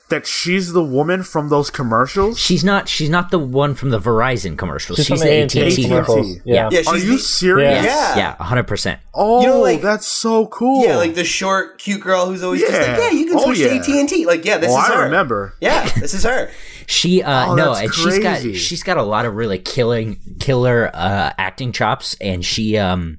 that 0.09 0.27
she's 0.27 0.71
the 0.73 0.83
woman 0.83 1.23
from 1.23 1.49
those 1.49 1.69
commercials? 1.69 2.37
she's 2.39 2.63
not. 2.63 2.87
She's 2.87 3.09
not 3.09 3.31
the 3.31 3.39
one 3.39 3.73
from 3.75 3.89
the 3.89 3.99
Verizon 3.99 4.57
commercials. 4.57 4.97
She's, 4.97 5.07
from 5.07 5.17
the 5.19 5.31
AT&T. 5.43 5.59
AT&T. 5.61 5.83
commercials. 5.83 6.37
Yeah. 6.45 6.69
yeah, 6.71 6.81
Are 6.87 6.97
you 6.97 7.13
the, 7.13 7.17
serious? 7.19 7.83
Yeah. 7.85 8.15
Yeah. 8.15 8.17
Yeah, 8.17 8.43
hundred 8.43 8.67
percent. 8.67 8.99
Oh, 9.13 9.41
You 9.41 9.47
know, 9.47 9.61
like- 9.61 9.81
that's 9.81 10.05
so 10.05 10.47
cool. 10.47 10.85
yeah, 10.85 10.97
like 10.97 11.15
the 11.15 11.23
short, 11.23 11.79
cute 11.79 12.01
girl 12.01 12.27
who's 12.27 12.43
always 12.43 12.61
just 12.61 12.73
like, 12.73 12.81
Yeah. 12.81 12.97
yeah, 12.99 13.09
you 13.11 13.25
can 13.25 13.37
Oh, 13.37 13.45
switch 13.45 13.59
yeah. 13.59 13.67
to 13.69 13.75
AT 13.79 13.87
and 13.89 14.09
T. 14.09 14.25
Like, 14.25 14.45
yeah, 14.45 14.57
this 14.57 14.71
oh, 14.71 14.79
is 14.81 14.89
I 14.89 14.95
her. 14.95 15.03
remember. 15.05 15.53
Yeah, 15.59 15.89
this 15.99 16.13
is 16.13 16.23
her. 16.23 16.49
She 16.87 17.23
uh 17.23 17.47
Oh, 17.51 17.55
no, 17.55 17.73
that's 17.73 17.81
and 17.85 17.93
she's 17.93 18.19
got 18.19 18.41
she's 18.41 18.83
got 18.83 18.97
a 18.97 19.03
lot 19.03 19.25
of 19.25 19.35
really 19.35 19.57
killing 19.57 20.19
killer 20.39 20.91
uh 20.93 21.33
acting 21.37 21.71
chops 21.71 22.15
and 22.21 22.45
she 22.45 22.77
um 22.77 23.17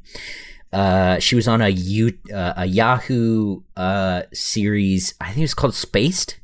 uh 0.72 1.18
she 1.18 1.34
was 1.34 1.48
on 1.48 1.60
a 1.60 1.68
U 1.68 2.12
uh, 2.32 2.52
a 2.58 2.66
Yahoo 2.66 3.62
uh 3.76 4.22
series, 4.32 5.14
I 5.20 5.26
think 5.26 5.38
it 5.38 5.42
was 5.42 5.54
called 5.54 5.74
Spaced. 5.74 6.38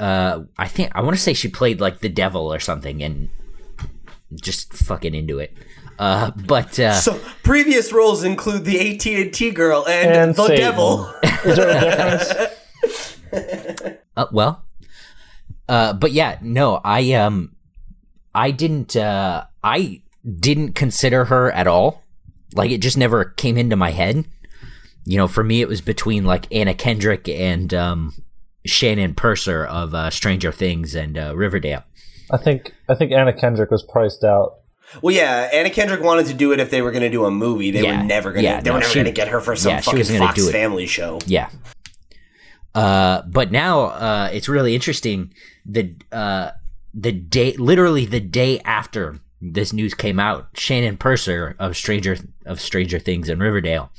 Uh 0.00 0.44
I 0.58 0.66
think 0.68 0.90
I 0.94 1.02
want 1.02 1.16
to 1.16 1.22
say 1.22 1.34
she 1.34 1.48
played 1.48 1.80
like 1.80 2.00
the 2.00 2.08
devil 2.08 2.52
or 2.52 2.58
something 2.60 3.02
and 3.02 3.28
just 4.34 4.72
fucking 4.72 5.14
into 5.14 5.38
it. 5.38 5.52
Uh 5.98 6.30
but 6.46 6.78
uh 6.78 6.94
So 6.94 7.20
previous 7.42 7.92
roles 7.92 8.24
include 8.24 8.64
the 8.64 8.78
AT 8.94 9.06
and 9.06 9.32
T 9.34 9.50
girl 9.50 9.86
and, 9.86 10.10
And 10.10 10.34
the 10.34 10.46
Satan. 10.46 10.56
devil. 10.64 11.14
Is 11.44 11.56
there 11.56 11.68
a 11.70 11.80
difference? 11.80 12.56
Uh, 14.16 14.26
well, 14.32 14.64
uh, 15.68 15.92
but 15.92 16.10
yeah, 16.12 16.36
no, 16.42 16.80
I 16.84 17.12
um, 17.12 17.54
I 18.34 18.50
didn't, 18.50 18.96
uh, 18.96 19.44
I 19.62 20.02
didn't 20.28 20.72
consider 20.74 21.26
her 21.26 21.50
at 21.52 21.66
all. 21.68 22.02
Like 22.54 22.70
it 22.72 22.78
just 22.78 22.98
never 22.98 23.24
came 23.24 23.56
into 23.56 23.76
my 23.76 23.92
head. 23.92 24.24
You 25.04 25.16
know, 25.16 25.28
for 25.28 25.44
me, 25.44 25.60
it 25.62 25.68
was 25.68 25.80
between 25.80 26.24
like 26.24 26.52
Anna 26.52 26.74
Kendrick 26.74 27.28
and 27.28 27.72
um, 27.72 28.14
Shannon 28.66 29.14
Purser 29.14 29.64
of 29.64 29.94
uh, 29.94 30.10
Stranger 30.10 30.52
Things 30.52 30.94
and 30.94 31.16
uh, 31.18 31.34
Riverdale. 31.36 31.84
I 32.30 32.36
think 32.36 32.74
I 32.88 32.94
think 32.94 33.12
Anna 33.12 33.32
Kendrick 33.32 33.70
was 33.70 33.82
priced 33.82 34.22
out. 34.24 34.56
Well, 35.02 35.14
yeah, 35.14 35.48
Anna 35.52 35.70
Kendrick 35.70 36.02
wanted 36.02 36.26
to 36.26 36.34
do 36.34 36.52
it 36.52 36.58
if 36.60 36.70
they 36.70 36.82
were 36.82 36.90
going 36.90 37.02
to 37.02 37.10
do 37.10 37.24
a 37.24 37.30
movie. 37.30 37.70
They 37.70 37.82
Yeah. 37.82 37.98
were 38.00 38.04
never 38.06 38.30
going 38.32 38.42
to. 38.44 38.50
Yeah, 38.50 38.60
they 38.60 38.70
were 38.70 38.80
never 38.80 38.92
going 38.94 39.06
to 39.06 39.12
get 39.12 39.28
her 39.28 39.40
for 39.40 39.54
some 39.56 39.70
yeah, 39.70 39.80
she 39.80 39.84
fucking 39.86 39.98
was 39.98 40.10
Fox. 40.18 40.50
Family 40.50 40.86
show. 40.86 41.18
Yeah. 41.26 41.48
Uh, 42.74 43.22
but 43.22 43.50
now 43.50 43.80
uh, 43.82 44.30
it's 44.32 44.48
really 44.48 44.74
interesting. 44.74 45.32
The 45.66 45.94
uh, 46.12 46.50
the 46.94 47.12
day, 47.12 47.52
literally 47.56 48.04
the 48.06 48.20
day 48.20 48.60
after 48.60 49.18
this 49.40 49.72
news 49.72 49.94
came 49.94 50.20
out, 50.20 50.48
Shannon 50.54 50.96
Purser 50.96 51.56
of 51.58 51.76
Stranger 51.76 52.16
of 52.46 52.60
Stranger 52.60 52.98
Things 52.98 53.28
and 53.28 53.40
Riverdale 53.40 53.90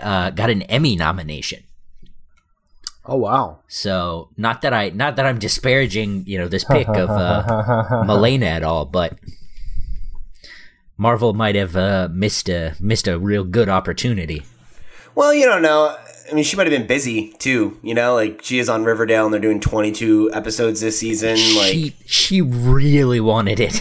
uh, 0.00 0.30
got 0.30 0.50
an 0.50 0.62
Emmy 0.62 0.96
nomination. 0.96 1.62
Oh 3.04 3.16
wow. 3.16 3.60
So 3.68 4.28
not 4.36 4.62
that 4.62 4.72
I 4.72 4.90
not 4.90 5.16
that 5.16 5.26
I'm 5.26 5.38
disparaging 5.38 6.24
you 6.26 6.38
know 6.38 6.48
this 6.48 6.64
pick 6.64 6.88
of 6.88 7.10
uh, 7.10 7.44
Milana 8.06 8.46
at 8.46 8.62
all, 8.62 8.84
but 8.84 9.18
Marvel 10.96 11.34
might 11.34 11.56
have 11.56 11.74
uh, 11.76 12.08
missed 12.12 12.48
a 12.48 12.76
missed 12.78 13.08
a 13.08 13.18
real 13.18 13.44
good 13.44 13.68
opportunity. 13.68 14.44
Well, 15.14 15.34
you 15.34 15.44
don't 15.46 15.62
know. 15.62 15.96
I 16.30 16.34
mean, 16.34 16.44
she 16.44 16.56
might 16.56 16.66
have 16.66 16.78
been 16.78 16.86
busy 16.86 17.32
too. 17.38 17.78
You 17.82 17.94
know, 17.94 18.14
like 18.14 18.40
she 18.42 18.58
is 18.58 18.68
on 18.68 18.84
Riverdale, 18.84 19.24
and 19.24 19.34
they're 19.34 19.40
doing 19.40 19.60
twenty-two 19.60 20.30
episodes 20.32 20.80
this 20.80 20.98
season. 20.98 21.36
Like, 21.56 21.72
she 21.72 21.96
she 22.06 22.40
really 22.40 23.20
wanted 23.20 23.58
it. 23.58 23.80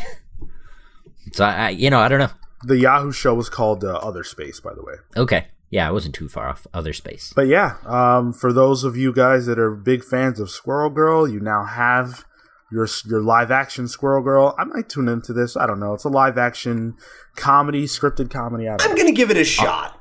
so 1.33 1.45
I, 1.45 1.53
I 1.53 1.69
you 1.69 1.89
know 1.89 1.99
I 1.99 2.07
don't 2.07 2.19
know. 2.19 2.31
The 2.63 2.77
Yahoo 2.77 3.11
show 3.11 3.33
was 3.33 3.49
called 3.49 3.83
uh, 3.83 3.93
Other 3.93 4.23
Space, 4.23 4.59
by 4.59 4.73
the 4.73 4.83
way. 4.83 4.95
Okay, 5.15 5.47
yeah, 5.71 5.87
I 5.87 5.91
wasn't 5.91 6.13
too 6.13 6.29
far 6.29 6.49
off. 6.49 6.67
Other 6.73 6.93
space. 6.93 7.33
But 7.35 7.47
yeah, 7.47 7.77
um, 7.85 8.33
for 8.33 8.53
those 8.53 8.83
of 8.83 8.95
you 8.97 9.11
guys 9.13 9.45
that 9.47 9.57
are 9.57 9.71
big 9.71 10.03
fans 10.03 10.39
of 10.39 10.51
Squirrel 10.51 10.89
Girl, 10.89 11.27
you 11.27 11.39
now 11.39 11.63
have 11.63 12.25
your 12.71 12.87
your 13.05 13.21
live 13.21 13.49
action 13.51 13.87
Squirrel 13.87 14.21
Girl. 14.21 14.53
I 14.59 14.65
might 14.65 14.89
tune 14.89 15.07
into 15.07 15.33
this. 15.33 15.55
I 15.57 15.65
don't 15.65 15.79
know. 15.79 15.93
It's 15.93 16.03
a 16.03 16.09
live 16.09 16.37
action 16.37 16.95
comedy, 17.35 17.85
scripted 17.85 18.29
comedy. 18.29 18.67
I 18.67 18.77
don't 18.77 18.83
I'm 18.83 18.95
know. 18.95 19.01
gonna 19.01 19.15
give 19.15 19.31
it 19.31 19.37
a 19.37 19.45
shot. 19.45 19.97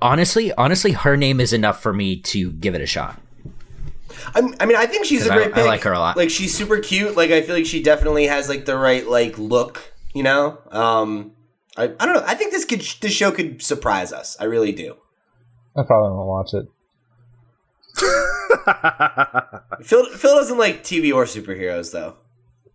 Honestly, 0.00 0.52
honestly, 0.54 0.92
her 0.92 1.16
name 1.16 1.40
is 1.40 1.52
enough 1.52 1.80
for 1.80 1.92
me 1.92 2.20
to 2.22 2.50
give 2.52 2.74
it 2.74 2.80
a 2.80 2.86
shot. 2.86 3.20
I'm, 4.34 4.54
I 4.60 4.66
mean, 4.66 4.76
I 4.76 4.86
think 4.86 5.04
she's 5.04 5.26
a 5.26 5.30
great 5.30 5.48
I 5.52 5.52
pick. 5.52 5.66
like 5.66 5.82
her 5.82 5.92
a 5.92 5.98
lot. 5.98 6.16
Like, 6.16 6.30
she's 6.30 6.54
super 6.54 6.78
cute. 6.80 7.16
Like, 7.16 7.30
I 7.30 7.42
feel 7.42 7.54
like 7.54 7.66
she 7.66 7.82
definitely 7.82 8.26
has 8.26 8.48
like 8.48 8.64
the 8.64 8.76
right 8.76 9.06
like 9.06 9.38
look. 9.38 9.92
You 10.14 10.22
know, 10.22 10.58
um, 10.70 11.32
I, 11.76 11.84
I 11.84 12.06
don't 12.06 12.14
know. 12.14 12.24
I 12.26 12.34
think 12.34 12.52
this 12.52 12.64
could 12.64 12.80
this 13.00 13.12
show 13.12 13.30
could 13.30 13.62
surprise 13.62 14.12
us. 14.12 14.36
I 14.40 14.44
really 14.44 14.72
do. 14.72 14.96
I 15.76 15.82
probably 15.82 16.16
won't 16.16 16.28
watch 16.28 16.54
it. 16.54 16.66
Phil 19.84 20.06
Phil 20.06 20.36
doesn't 20.36 20.58
like 20.58 20.82
TV 20.82 21.12
or 21.12 21.24
superheroes 21.24 21.92
though. 21.92 22.16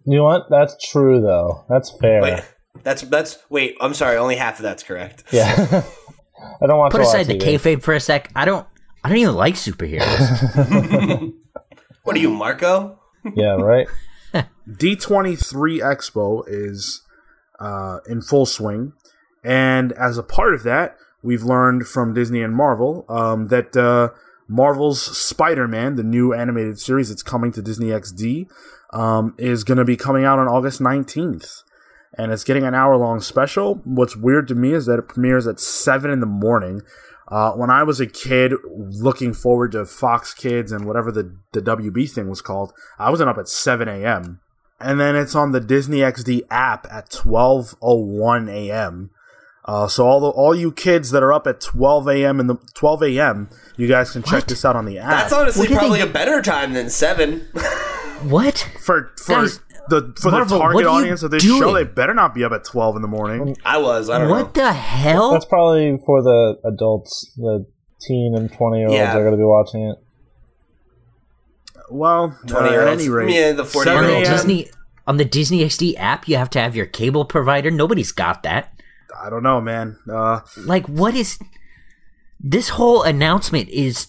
You 0.06 0.18
know 0.18 0.24
what? 0.24 0.50
That's 0.50 0.76
true 0.90 1.22
though. 1.22 1.66
That's 1.70 1.92
fair. 2.00 2.22
Wait, 2.22 2.44
that's 2.84 3.02
that's 3.04 3.40
wait. 3.50 3.76
I'm 3.82 3.94
sorry. 3.94 4.18
Only 4.18 4.36
half 4.36 4.58
of 4.60 4.64
that's 4.64 4.84
correct. 4.84 5.24
Yeah. 5.32 5.84
I 6.62 6.68
don't 6.68 6.78
watch. 6.78 6.92
Put 6.92 7.02
a 7.02 7.04
aside 7.04 7.22
of 7.22 7.28
the 7.28 7.38
TV. 7.38 7.56
kayfabe 7.56 7.82
for 7.82 7.94
a 7.94 8.00
sec. 8.00 8.32
I 8.36 8.46
don't. 8.46 8.66
I 9.04 9.10
don't 9.10 9.18
even 9.18 9.36
like 9.36 9.56
superheroes. 9.56 11.34
What 12.08 12.16
are 12.16 12.20
you, 12.20 12.30
Marco? 12.30 13.02
Yeah. 13.36 13.56
Right. 13.56 13.86
D23 14.34 15.82
Expo 15.82 16.42
is 16.48 17.02
uh, 17.60 17.98
in 18.08 18.22
full 18.22 18.46
swing. 18.46 18.94
And 19.44 19.92
as 19.92 20.18
a 20.18 20.24
part 20.24 20.54
of 20.54 20.64
that, 20.64 20.96
we've 21.24 21.44
learned 21.44 21.88
from 21.88 22.14
Disney 22.14 22.42
and 22.42 22.56
Marvel 22.56 23.06
um, 23.10 23.48
that 23.48 23.76
uh, 23.76 24.10
Marvel's 24.48 25.02
Spider 25.02 25.68
Man, 25.68 25.96
the 25.96 26.04
new 26.04 26.34
animated 26.34 26.80
series 26.80 27.10
that's 27.10 27.24
coming 27.24 27.52
to 27.54 27.62
Disney 27.62 27.88
XD, 27.88 28.50
um, 28.94 29.36
is 29.38 29.64
going 29.64 29.78
to 29.78 29.86
be 29.86 29.98
coming 29.98 30.24
out 30.24 30.40
on 30.40 30.48
August 30.48 30.80
19th. 30.80 31.64
And 32.18 32.32
it's 32.32 32.44
getting 32.44 32.64
an 32.64 32.74
hour 32.74 32.96
long 32.98 33.20
special. 33.20 33.82
What's 33.84 34.16
weird 34.16 34.48
to 34.48 34.56
me 34.56 34.74
is 34.74 34.86
that 34.86 35.00
it 35.00 35.10
premieres 35.10 35.46
at 35.46 35.60
7 35.60 36.10
in 36.10 36.20
the 36.20 36.26
morning. 36.26 36.82
Uh, 37.28 37.52
when 37.52 37.70
I 37.70 37.84
was 37.84 38.00
a 38.00 38.08
kid 38.08 38.54
looking 38.64 39.34
forward 39.34 39.74
to 39.74 39.86
Fox 39.86 40.34
Kids 40.34 40.72
and 40.72 40.86
whatever 40.86 41.12
the, 41.12 41.36
the 41.52 41.62
WB 41.62 42.10
thing 42.10 42.30
was 42.30 42.42
called, 42.42 42.74
I 42.98 43.10
wasn't 43.10 43.30
up 43.30 43.38
at 43.38 43.50
7 43.50 43.88
a.m. 43.88 44.40
And 44.80 45.00
then 45.00 45.16
it's 45.16 45.36
on 45.36 45.52
the 45.52 45.60
Disney 45.60 46.00
XD 46.00 46.44
app 46.50 46.88
at 46.90 47.10
12:01 47.10 48.50
a.m. 48.50 49.10
Uh, 49.68 49.86
so 49.88 50.06
all 50.08 50.20
the 50.22 50.28
all 50.30 50.56
you 50.56 50.72
kids 50.72 51.12
that 51.12 51.22
are 51.22 51.34
up 51.34 51.46
at 51.46 51.60
12 51.60 52.08
a.m. 52.08 52.40
in 52.40 52.48
the 52.48 52.56
12 52.74 53.04
a.m. 53.04 53.50
you 53.76 53.86
guys 53.88 54.12
can 54.12 54.24
check 54.24 54.46
this 54.46 54.64
out 54.64 54.76
on 54.78 54.86
the 54.86 54.98
app. 54.98 55.10
That's 55.10 55.34
honestly 55.34 55.68
What 55.68 55.78
probably 55.80 56.00
they- 56.02 56.08
a 56.10 56.12
better 56.14 56.42
time 56.42 56.74
than 56.74 56.90
seven. 56.90 57.48
what? 58.24 58.58
for 58.80 59.12
for 59.22 59.34
Guys, 59.42 59.60
the 59.90 60.14
for 60.22 60.32
Marvel, 60.32 60.58
the 60.58 60.64
target 60.64 60.86
audience 60.86 61.22
of 61.24 61.32
this 61.32 61.44
doing? 61.44 61.60
show. 61.62 61.74
They 61.74 61.84
better 61.84 62.14
not 62.14 62.34
be 62.34 62.46
up 62.46 62.54
at 62.54 62.64
12 62.64 62.96
in 62.96 63.02
the 63.02 63.08
morning. 63.10 63.58
I 63.66 63.78
was. 63.78 64.10
I 64.10 64.20
don't 64.20 64.30
What 64.30 64.38
know. 64.38 64.44
What 64.44 64.54
the 64.54 64.72
hell? 64.74 65.32
That's 65.32 65.46
probably 65.46 65.98
for 66.06 66.22
the 66.24 66.60
adults. 66.66 67.34
The 67.36 67.66
teen 68.00 68.36
and 68.38 68.50
twenty 68.54 68.78
year 68.80 68.88
olds 68.88 68.98
Yeah. 68.98 69.18
are 69.18 69.22
going 69.22 69.32
to 69.34 69.38
be 69.38 69.44
watching 69.44 69.82
it. 69.84 69.98
Well, 71.90 72.38
20 72.48 72.70
uh, 72.76 72.82
at 72.82 72.88
any 72.88 73.10
rate, 73.10 73.34
Yeah, 73.34 73.54
the 73.54 73.64
40 73.66 73.90
year 73.90 74.04
olds. 74.16 74.30
Disney 74.30 74.70
on 75.06 75.18
the 75.18 75.26
Disney 75.26 75.60
XD 75.64 75.96
app, 75.98 76.28
you 76.28 76.36
have 76.38 76.50
to 76.52 76.60
have 76.60 76.76
your 76.76 76.86
cable 76.86 77.24
provider. 77.26 77.72
Nobody's 77.72 78.12
got 78.12 78.44
that. 78.44 78.74
I 79.22 79.30
don't 79.30 79.44
know, 79.44 79.60
man. 79.62 79.98
Uh, 80.12 80.42
Like, 80.58 80.88
what 80.88 81.16
is 81.16 81.40
this 82.40 82.70
whole 82.70 83.04
announcement 83.04 83.70
is 83.70 84.08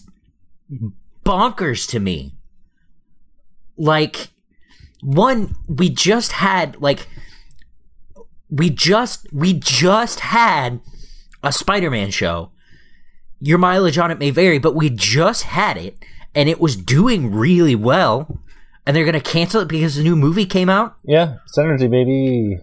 bonkers 1.25 1.87
to 1.89 1.99
me. 1.99 2.33
Like, 3.77 4.29
one, 5.01 5.55
we 5.67 5.89
just 5.89 6.33
had 6.33 6.81
like 6.81 7.07
we 8.49 8.69
just 8.69 9.31
we 9.31 9.53
just 9.53 10.19
had 10.21 10.81
a 11.43 11.51
Spider-Man 11.51 12.11
show. 12.11 12.51
Your 13.39 13.57
mileage 13.57 13.97
on 13.97 14.11
it 14.11 14.19
may 14.19 14.31
vary, 14.31 14.57
but 14.57 14.75
we 14.75 14.89
just 14.89 15.43
had 15.43 15.77
it, 15.77 15.97
and 16.35 16.49
it 16.49 16.59
was 16.59 16.75
doing 16.75 17.33
really 17.33 17.75
well. 17.75 18.41
And 18.85 18.95
they're 18.95 19.05
gonna 19.05 19.21
cancel 19.21 19.61
it 19.61 19.67
because 19.67 19.95
the 19.95 20.03
new 20.03 20.15
movie 20.15 20.47
came 20.47 20.67
out 20.67 20.97
Yeah, 21.05 21.37
synergy, 21.55 21.89
baby. 21.89 22.59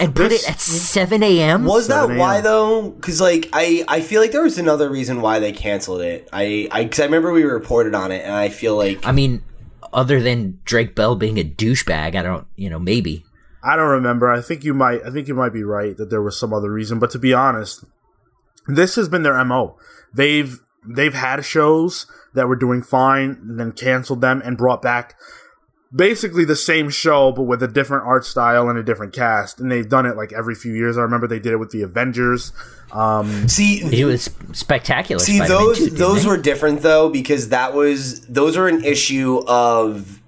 And 0.00 0.14
put 0.14 0.30
This- 0.30 0.44
it 0.44 0.50
at 0.50 0.60
seven 0.60 1.22
a.m. 1.22 1.64
Was 1.64 1.88
that 1.88 2.08
why 2.10 2.40
though? 2.40 2.90
Because 2.90 3.20
like 3.20 3.48
I, 3.52 3.84
I 3.88 4.00
feel 4.00 4.20
like 4.20 4.32
there 4.32 4.42
was 4.42 4.58
another 4.58 4.90
reason 4.90 5.20
why 5.20 5.38
they 5.38 5.52
canceled 5.52 6.00
it. 6.02 6.28
I, 6.32 6.68
I, 6.70 6.84
cause 6.84 7.00
I 7.00 7.04
remember 7.04 7.32
we 7.32 7.44
reported 7.44 7.94
on 7.94 8.12
it, 8.12 8.24
and 8.24 8.32
I 8.34 8.48
feel 8.48 8.76
like 8.76 9.06
I 9.06 9.12
mean, 9.12 9.42
other 9.92 10.20
than 10.20 10.60
Drake 10.64 10.94
Bell 10.94 11.16
being 11.16 11.38
a 11.38 11.44
douchebag, 11.44 12.14
I 12.14 12.22
don't, 12.22 12.46
you 12.56 12.68
know, 12.70 12.78
maybe. 12.78 13.24
I 13.62 13.74
don't 13.74 13.88
remember. 13.90 14.30
I 14.30 14.40
think 14.40 14.62
you 14.64 14.74
might. 14.74 15.00
I 15.04 15.10
think 15.10 15.26
you 15.26 15.34
might 15.34 15.52
be 15.52 15.64
right 15.64 15.96
that 15.96 16.10
there 16.10 16.22
was 16.22 16.38
some 16.38 16.52
other 16.52 16.72
reason. 16.72 16.98
But 16.98 17.10
to 17.12 17.18
be 17.18 17.34
honest, 17.34 17.84
this 18.68 18.94
has 18.94 19.08
been 19.08 19.22
their 19.22 19.42
mo. 19.44 19.76
They've 20.14 20.60
they've 20.86 21.14
had 21.14 21.44
shows 21.44 22.06
that 22.34 22.46
were 22.46 22.56
doing 22.56 22.82
fine, 22.82 23.30
and 23.42 23.58
then 23.58 23.72
canceled 23.72 24.20
them 24.20 24.40
and 24.44 24.56
brought 24.56 24.82
back 24.82 25.16
basically 25.94 26.44
the 26.44 26.56
same 26.56 26.90
show 26.90 27.30
but 27.32 27.44
with 27.44 27.62
a 27.62 27.68
different 27.68 28.04
art 28.04 28.24
style 28.24 28.68
and 28.68 28.78
a 28.78 28.82
different 28.82 29.12
cast 29.12 29.60
and 29.60 29.70
they've 29.70 29.88
done 29.88 30.04
it 30.04 30.16
like 30.16 30.32
every 30.32 30.54
few 30.54 30.74
years 30.74 30.98
i 30.98 31.00
remember 31.00 31.26
they 31.28 31.38
did 31.38 31.52
it 31.52 31.58
with 31.58 31.70
the 31.70 31.82
avengers 31.82 32.52
um 32.92 33.48
See, 33.48 33.82
It 34.00 34.04
was 34.04 34.30
spectacular. 34.52 35.18
See 35.20 35.36
Spider-Man 35.38 35.58
those 35.58 35.78
too, 35.78 35.90
those 35.90 36.22
they? 36.22 36.28
were 36.28 36.36
different 36.36 36.82
though 36.82 37.08
because 37.08 37.48
that 37.50 37.74
was 37.74 38.24
those 38.26 38.56
are 38.56 38.68
an 38.68 38.84
issue 38.84 39.42
of 39.46 40.20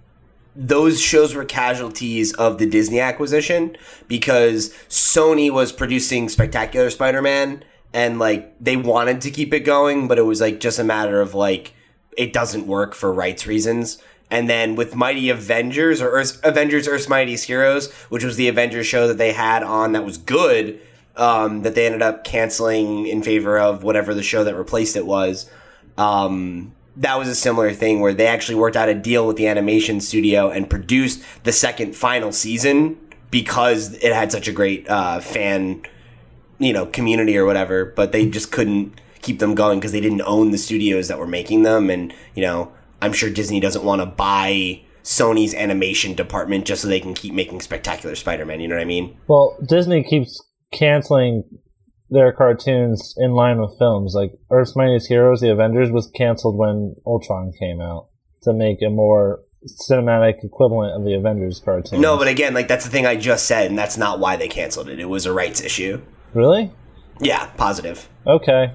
those 0.57 1.01
shows 1.01 1.35
were 1.37 1.45
casualties 1.45 2.35
of 2.35 2.59
the 2.59 2.67
Disney 2.67 2.99
acquisition 2.99 3.77
because 4.09 4.71
Sony 4.89 5.53
was 5.53 5.71
producing 5.71 6.29
Spectacular 6.29 6.91
Spider-Man 6.91 7.63
and 7.93 8.19
like 8.19 8.55
they 8.61 8.77
wanted 8.77 9.21
to 9.21 9.31
keep 9.31 9.55
it 9.55 9.61
going 9.61 10.09
but 10.09 10.19
it 10.19 10.23
was 10.25 10.41
like 10.41 10.59
just 10.59 10.79
a 10.81 10.85
matter 10.85 11.21
of 11.21 11.35
like 11.35 11.75
it 12.17 12.33
doesn't 12.33 12.67
work 12.67 12.95
for 12.95 13.13
rights 13.13 13.47
reasons. 13.47 13.99
And 14.31 14.49
then 14.49 14.75
with 14.75 14.95
Mighty 14.95 15.31
Avengers 15.31 16.03
or 16.03 16.11
Earth, 16.11 16.41
Avengers 16.45 16.87
Earth's 16.87 17.09
Mightiest 17.09 17.45
Heroes, 17.45 17.91
which 18.11 18.25
was 18.25 18.37
the 18.37 18.49
Avengers 18.49 18.87
show 18.87 19.09
that 19.09 19.19
they 19.19 19.33
had 19.33 19.63
on 19.63 19.93
that 19.93 20.05
was 20.05 20.19
good, 20.19 20.81
um, 21.17 21.63
that 21.63 21.75
they 21.75 21.87
ended 21.87 22.03
up 22.03 22.25
canceling 22.25 23.07
in 23.07 23.23
favor 23.23 23.59
of 23.59 23.83
whatever 23.83 24.15
the 24.15 24.23
show 24.23 24.45
that 24.45 24.55
replaced 24.55 24.97
it 24.97 25.07
was. 25.07 25.51
Um, 25.97 26.73
that 26.97 27.19
was 27.19 27.29
a 27.29 27.35
similar 27.35 27.73
thing 27.73 28.01
where 28.01 28.13
they 28.13 28.27
actually 28.27 28.57
worked 28.57 28.77
out 28.77 28.89
a 28.89 28.95
deal 28.95 29.27
with 29.27 29.37
the 29.37 29.47
animation 29.47 30.01
studio 30.01 30.51
and 30.51 30.69
produced 30.69 31.23
the 31.45 31.53
second 31.53 31.95
final 31.95 32.33
season 32.33 32.99
because 33.31 33.95
it 33.95 34.13
had 34.13 34.33
such 34.33 34.49
a 34.49 34.53
great 34.53 34.89
uh, 34.89 35.21
fan, 35.21 35.83
you 36.59 36.73
know, 36.73 36.87
community 36.87 37.37
or 37.37 37.45
whatever. 37.45 37.85
But 37.85 38.13
they 38.13 38.29
just 38.29 38.51
couldn't 38.51 39.01
keep 39.23 39.39
them 39.39 39.55
going 39.55 39.79
because 39.79 39.93
they 39.93 40.01
didn't 40.01 40.23
own 40.23 40.51
the 40.51 40.59
studios 40.59 41.09
that 41.09 41.19
were 41.19 41.27
making 41.27 41.63
them, 41.63 41.89
and 41.89 42.13
you 42.35 42.43
know, 42.43 42.73
I'm 43.01 43.13
sure 43.13 43.31
Disney 43.31 43.61
doesn't 43.61 43.85
want 43.85 44.01
to 44.03 44.07
buy 44.07 44.83
Sony's 45.03 45.55
animation 45.55 46.15
department 46.15 46.67
just 46.67 46.83
so 46.83 46.89
they 46.89 47.01
can 47.01 47.15
keep 47.15 47.33
making 47.33 47.61
spectacular 47.61 48.15
Spider-Man. 48.15 48.61
You 48.61 48.69
know 48.69 48.75
what 48.77 48.83
I 48.83 48.87
mean? 48.87 49.17
Well, 49.29 49.57
Disney 49.67 50.03
keeps 50.03 50.43
canceling 50.73 51.45
their 52.11 52.33
cartoons 52.33 53.15
in 53.19 53.33
line 53.33 53.61
with 53.61 53.77
films. 53.79 54.15
Like 54.15 54.33
Earth's 54.51 54.75
Mightiest 54.77 55.09
Heroes, 55.09 55.41
The 55.41 55.53
Avengers 55.53 55.91
was 55.91 56.11
canceled 56.15 56.57
when 56.57 56.97
Ultron 57.07 57.53
came 57.59 57.81
out 57.81 58.09
to 58.43 58.53
make 58.53 58.79
a 58.83 58.91
more 58.91 59.41
cinematic 59.91 60.45
equivalent 60.45 60.95
of 60.97 61.05
the 61.05 61.15
Avengers 61.15 61.61
cartoon. 61.65 62.01
No, 62.01 62.17
but 62.17 62.29
again, 62.29 62.55
like 62.55 62.69
that's 62.69 62.85
the 62.85 62.91
thing 62.91 63.07
I 63.07 63.17
just 63.17 63.47
said, 63.47 63.67
and 63.69 63.79
that's 63.79 63.97
not 63.97 64.21
why 64.21 64.37
they 64.37 64.49
canceled 64.49 64.89
it. 64.89 65.01
It 65.01 65.09
was 65.09 65.27
a 65.27 65.33
rights 65.33 65.61
issue. 65.61 66.01
really? 66.35 66.73
Yeah, 67.21 67.47
positive. 67.57 68.09
Okay. 68.27 68.73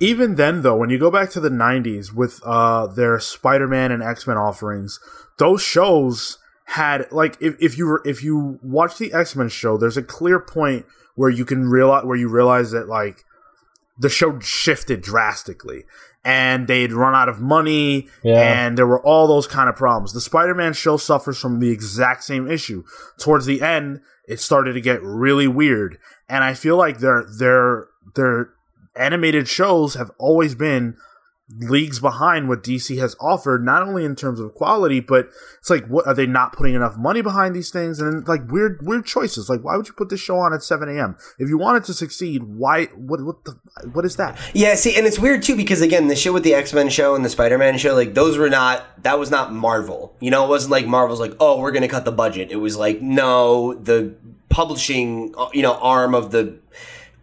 Even 0.00 0.34
then 0.34 0.62
though 0.62 0.76
when 0.76 0.90
you 0.90 0.98
go 0.98 1.10
back 1.10 1.30
to 1.30 1.40
the 1.40 1.48
90s 1.48 2.12
with 2.12 2.40
uh 2.44 2.86
their 2.86 3.18
spider-man 3.18 3.90
and 3.92 4.02
x-men 4.02 4.36
offerings 4.36 5.00
those 5.38 5.62
shows 5.62 6.38
had 6.70 7.06
like 7.12 7.36
if, 7.40 7.54
if 7.60 7.78
you 7.78 7.86
were 7.86 8.02
if 8.04 8.22
you 8.22 8.58
watch 8.62 8.98
the 8.98 9.12
x-men 9.12 9.48
show 9.48 9.76
there's 9.76 9.96
a 9.96 10.02
clear 10.02 10.38
point 10.40 10.84
where 11.14 11.30
you 11.30 11.44
can 11.44 11.68
realize 11.68 12.04
where 12.04 12.16
you 12.16 12.28
realize 12.28 12.70
that 12.72 12.88
like 12.88 13.24
the 13.98 14.08
show 14.08 14.38
shifted 14.40 15.00
drastically 15.00 15.84
and 16.24 16.66
they'd 16.66 16.92
run 16.92 17.14
out 17.14 17.28
of 17.28 17.40
money 17.40 18.08
Yeah. 18.22 18.40
and 18.66 18.76
there 18.76 18.86
were 18.86 19.00
all 19.00 19.26
those 19.26 19.46
kind 19.46 19.68
of 19.68 19.76
problems 19.76 20.12
the 20.12 20.20
spider-man 20.20 20.72
show 20.74 20.96
suffers 20.96 21.38
from 21.38 21.60
the 21.60 21.70
exact 21.70 22.24
same 22.24 22.50
issue 22.50 22.84
towards 23.18 23.46
the 23.46 23.62
end 23.62 24.00
it 24.28 24.40
started 24.40 24.72
to 24.74 24.80
get 24.80 25.00
really 25.02 25.46
weird 25.48 25.98
and 26.28 26.42
i 26.44 26.52
feel 26.52 26.76
like 26.76 26.98
they're 26.98 27.24
they're 27.38 27.86
their 28.14 28.50
animated 28.98 29.48
shows 29.48 29.94
have 29.94 30.10
always 30.18 30.54
been 30.54 30.96
leagues 31.48 32.00
behind 32.00 32.48
what 32.48 32.64
DC 32.64 32.98
has 32.98 33.14
offered, 33.20 33.64
not 33.64 33.82
only 33.82 34.04
in 34.04 34.16
terms 34.16 34.40
of 34.40 34.54
quality, 34.54 34.98
but 34.98 35.28
it's 35.58 35.70
like, 35.70 35.86
what 35.86 36.06
are 36.06 36.14
they 36.14 36.26
not 36.26 36.52
putting 36.52 36.74
enough 36.74 36.96
money 36.96 37.22
behind 37.22 37.54
these 37.54 37.70
things? 37.70 38.00
And 38.00 38.26
like 38.26 38.50
weird, 38.50 38.80
weird 38.82 39.06
choices. 39.06 39.48
Like, 39.48 39.62
why 39.62 39.76
would 39.76 39.86
you 39.86 39.94
put 39.94 40.08
this 40.08 40.20
show 40.20 40.38
on 40.38 40.52
at 40.52 40.62
7 40.62 40.88
a.m. 40.88 41.16
if 41.38 41.48
you 41.48 41.56
want 41.56 41.76
it 41.78 41.84
to 41.86 41.94
succeed? 41.94 42.42
Why? 42.42 42.86
What? 42.86 43.24
What 43.24 43.44
the? 43.44 43.58
What 43.92 44.04
is 44.04 44.16
that? 44.16 44.38
Yeah, 44.54 44.74
see, 44.74 44.96
and 44.96 45.06
it's 45.06 45.18
weird 45.18 45.42
too 45.42 45.56
because 45.56 45.80
again, 45.82 46.08
the 46.08 46.16
shit 46.16 46.32
with 46.32 46.42
the 46.42 46.54
X 46.54 46.72
Men 46.72 46.88
show 46.88 47.14
and 47.14 47.24
the 47.24 47.30
Spider 47.30 47.58
Man 47.58 47.78
show, 47.78 47.94
like 47.94 48.14
those 48.14 48.36
were 48.36 48.50
not. 48.50 48.84
That 49.02 49.18
was 49.18 49.30
not 49.30 49.52
Marvel. 49.52 50.16
You 50.20 50.30
know, 50.30 50.44
it 50.44 50.48
wasn't 50.48 50.72
like 50.72 50.86
Marvel's 50.86 51.20
like, 51.20 51.34
oh, 51.38 51.60
we're 51.60 51.72
gonna 51.72 51.88
cut 51.88 52.04
the 52.04 52.12
budget. 52.12 52.50
It 52.50 52.56
was 52.56 52.76
like, 52.76 53.00
no, 53.00 53.74
the 53.74 54.16
publishing, 54.48 55.34
uh, 55.36 55.48
you 55.52 55.62
know, 55.62 55.74
arm 55.74 56.14
of 56.14 56.32
the 56.32 56.58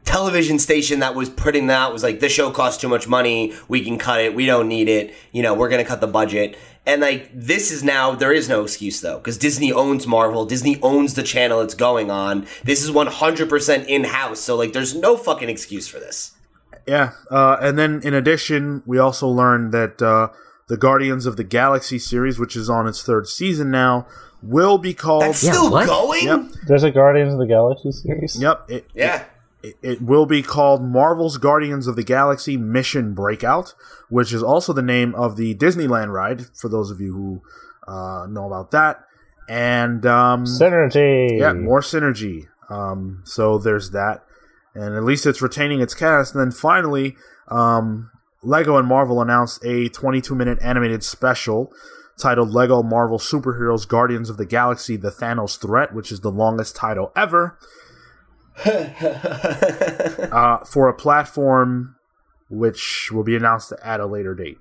television 0.06 0.60
station 0.60 1.00
that 1.00 1.16
was 1.16 1.30
putting 1.30 1.68
that 1.68 1.80
out 1.80 1.94
was 1.94 2.04
like, 2.04 2.20
this 2.20 2.32
show 2.32 2.52
costs 2.52 2.82
too 2.82 2.90
much 2.90 3.08
money. 3.08 3.54
We 3.68 3.84
can 3.84 3.98
cut 3.98 4.22
it. 4.22 4.36
We 4.36 4.46
don't 4.46 4.68
need 4.68 4.90
it. 4.90 5.14
You 5.32 5.42
know, 5.42 5.54
we're 5.54 5.70
gonna 5.70 5.86
cut 5.86 6.02
the 6.02 6.08
budget. 6.08 6.58
And 6.86 7.02
like 7.02 7.30
this 7.34 7.72
is 7.72 7.84
now 7.84 8.12
there 8.14 8.34
is 8.34 8.50
no 8.50 8.64
excuse 8.64 9.00
though 9.00 9.18
because 9.18 9.38
Disney 9.38 9.72
owns 9.72 10.06
Marvel. 10.06 10.46
Disney 10.46 10.80
owns 10.82 11.14
the 11.14 11.24
channel 11.24 11.62
it's 11.62 11.76
going 11.76 12.12
on. 12.12 12.46
This 12.64 12.84
is 12.84 12.92
100% 12.92 13.86
in 13.88 14.04
house. 14.04 14.40
So 14.42 14.56
like, 14.56 14.74
there's 14.74 14.94
no 14.94 15.16
fucking 15.16 15.50
excuse 15.50 15.88
for 15.88 16.00
this. 16.00 16.32
Yeah, 16.86 17.12
uh, 17.32 17.56
and 17.62 17.80
then 17.80 18.02
in 18.04 18.14
addition, 18.14 18.84
we 18.86 18.98
also 18.98 19.26
learned 19.28 19.72
that 19.72 20.02
uh, 20.02 20.30
the 20.68 20.76
Guardians 20.76 21.26
of 21.26 21.38
the 21.38 21.44
Galaxy 21.46 21.98
series, 21.98 22.38
which 22.38 22.58
is 22.58 22.70
on 22.70 22.88
its 22.88 23.02
third 23.02 23.28
season 23.28 23.72
now, 23.72 24.06
will 24.42 24.78
be 24.78 24.94
called. 24.94 25.24
That's 25.24 25.38
still 25.38 25.72
what? 25.72 25.88
going. 25.88 26.26
Yep. 26.26 26.42
There's 26.68 26.84
a 26.84 26.92
Guardians 26.92 27.32
of 27.32 27.40
the 27.40 27.46
Galaxy 27.48 27.94
series. 27.94 28.38
Yep. 28.42 28.70
It, 28.70 28.88
Yeah. 28.94 29.22
it, 29.22 29.28
it 29.82 30.02
will 30.02 30.26
be 30.26 30.44
called 30.44 30.84
Marvel's 30.84 31.38
Guardians 31.38 31.88
of 31.88 31.96
the 31.96 32.04
Galaxy 32.04 32.58
Mission 32.58 33.14
Breakout, 33.14 33.74
which 34.10 34.34
is 34.34 34.44
also 34.44 34.74
the 34.74 34.82
name 34.82 35.16
of 35.16 35.38
the 35.38 35.56
Disneyland 35.56 36.12
ride, 36.12 36.46
for 36.56 36.68
those 36.68 36.92
of 36.92 37.00
you 37.00 37.14
who 37.14 37.42
uh, 37.92 38.28
know 38.28 38.46
about 38.46 38.72
that. 38.72 39.06
And 39.48 40.06
um, 40.06 40.46
Synergy. 40.46 41.40
yeah, 41.40 41.54
more 41.54 41.82
synergy. 41.82 42.48
Um, 42.70 43.24
so 43.26 43.58
there's 43.58 43.92
that. 43.92 44.24
And 44.76 44.96
at 44.96 45.04
least 45.04 45.26
it's 45.26 45.42
retaining 45.42 45.82
its 45.82 45.94
cast. 45.94 46.34
And 46.34 46.42
then 46.42 46.52
finally, 46.52 47.16
um, 47.48 48.10
Lego 48.42 48.78
and 48.78 48.88
Marvel 48.88 49.22
announced 49.22 49.64
a 49.64 49.90
22 49.90 50.36
minute 50.36 50.60
animated 50.62 51.04
special 51.04 51.72
titled 52.18 52.52
Lego 52.52 52.84
Marvel 52.84 53.18
Superheroes 53.18 53.88
Guardians 53.88 54.30
of 54.30 54.38
the 54.38 54.46
Galaxy 54.46 54.96
The 54.96 55.12
Thanos 55.12 55.60
Threat, 55.60 55.94
which 55.94 56.12
is 56.12 56.22
the 56.22 56.32
longest 56.32 56.76
title 56.76 57.12
ever. 57.16 57.58
uh, 60.32 60.58
for 60.66 60.88
a 60.88 60.94
platform 60.94 61.96
which 62.50 63.10
will 63.12 63.24
be 63.24 63.36
announced 63.36 63.74
at 63.84 64.00
a 64.00 64.06
later 64.06 64.36
date. 64.36 64.58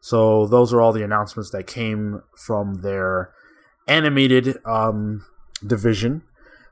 So 0.00 0.46
those 0.46 0.72
are 0.72 0.80
all 0.80 0.92
the 0.92 1.04
announcements 1.04 1.50
that 1.50 1.66
came 1.66 2.22
from 2.36 2.82
their 2.82 3.30
animated 3.86 4.58
um, 4.64 5.24
division. 5.64 6.22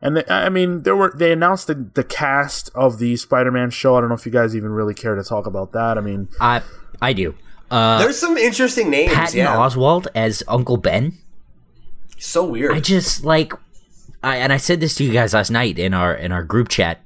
And 0.03 0.17
they, 0.17 0.25
I 0.29 0.49
mean, 0.49 0.83
there 0.83 0.97
were 0.97 1.13
they 1.15 1.31
announced 1.31 1.67
the, 1.67 1.75
the 1.95 2.05
cast 2.05 2.71
of 2.75 2.99
the 2.99 3.17
Spider-Man 3.17 3.71
show. 3.71 3.97
I 3.97 4.01
don't 4.01 4.09
know 4.09 4.15
if 4.15 4.25
you 4.25 4.33
guys 4.33 4.57
even 4.57 4.71
really 4.71 4.95
care 4.95 5.15
to 5.15 5.23
talk 5.23 5.47
about 5.47 5.73
that. 5.73 5.99
I 5.99 6.01
mean, 6.01 6.29
I 6.41 6.63
I 7.03 7.13
do. 7.13 7.35
Uh, 7.71 7.99
There's 7.99 8.19
some 8.19 8.37
interesting 8.37 8.91
names. 8.91 9.13
Patton 9.13 9.39
yeah. 9.39 9.55
Oswalt 9.55 10.07
as 10.15 10.43
Uncle 10.49 10.77
Ben. 10.77 11.19
So 12.19 12.45
weird. 12.45 12.73
I 12.73 12.81
just 12.81 13.25
like, 13.25 13.53
I, 14.23 14.37
and 14.37 14.53
I 14.53 14.57
said 14.59 14.81
this 14.81 14.95
to 14.97 15.05
you 15.05 15.13
guys 15.13 15.33
last 15.35 15.51
night 15.51 15.79
in 15.79 15.95
our 15.95 16.15
in 16.15 16.31
our 16.33 16.43
group 16.43 16.69
chat. 16.69 17.01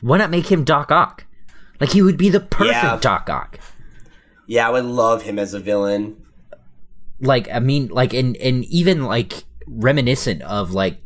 Why 0.00 0.18
not 0.18 0.30
make 0.30 0.50
him 0.50 0.64
Doc 0.64 0.90
Ock? 0.90 1.24
Like 1.80 1.90
he 1.92 2.02
would 2.02 2.16
be 2.16 2.28
the 2.30 2.40
perfect 2.40 2.74
Yeah. 2.74 2.98
Doc 3.00 3.28
Ock. 3.28 3.58
yeah, 4.46 4.66
I 4.66 4.70
would 4.70 4.84
love 4.84 5.22
him 5.22 5.38
as 5.38 5.52
a 5.54 5.60
villain. 5.60 6.16
Like 7.20 7.48
I 7.50 7.58
mean, 7.60 7.88
like 7.88 8.12
and 8.14 8.36
and 8.38 8.64
even 8.66 9.04
like 9.04 9.44
reminiscent 9.66 10.42
of 10.42 10.72
like 10.72 10.98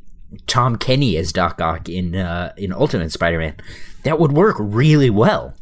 Tom 0.46 0.76
Kenny 0.76 1.16
as 1.16 1.32
Doc 1.32 1.61
Ock 1.61 1.88
in 1.88 2.14
uh, 2.14 2.53
in 2.57 2.72
Ultimate 2.72 3.11
Spider-Man. 3.12 3.57
That 4.05 4.18
would 4.18 4.32
work 4.32 4.57
really 4.59 5.11
well. 5.11 5.55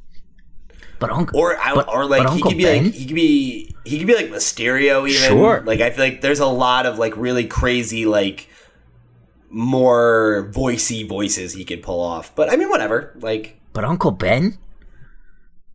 But 0.99 1.11
Uncle 1.11 1.39
Or 1.39 1.57
I, 1.57 1.75
but- 1.75 1.89
or 1.89 2.05
like 2.07 2.23
he 2.23 2.27
Uncle 2.27 2.51
could 2.51 2.59
be 2.59 2.65
Ben? 2.65 2.85
like 2.85 2.95
he 2.95 3.07
could 3.07 3.15
be 3.15 3.75
he 3.85 3.99
could 3.99 4.07
be 4.07 4.15
like 4.17 4.31
Mysterio 4.31 5.09
even. 5.09 5.29
Sure. 5.29 5.63
Like 5.65 5.81
I 5.81 5.91
feel 5.91 6.05
like 6.05 6.21
there's 6.21 6.41
a 6.41 6.47
lot 6.47 6.87
of 6.87 6.99
like 6.99 7.17
really 7.17 7.47
crazy 7.47 8.05
like 8.05 8.49
more 9.51 10.51
voicey 10.53 11.09
voices 11.09 11.55
he 11.55 11.65
could 11.65 11.83
pull 11.83 12.01
off. 12.01 12.35
But 12.35 12.53
I 12.53 12.57
mean 12.57 12.69
whatever. 12.69 13.17
Like 13.21 13.61
But 13.73 13.85
Uncle 13.85 14.11
Ben? 14.11 14.59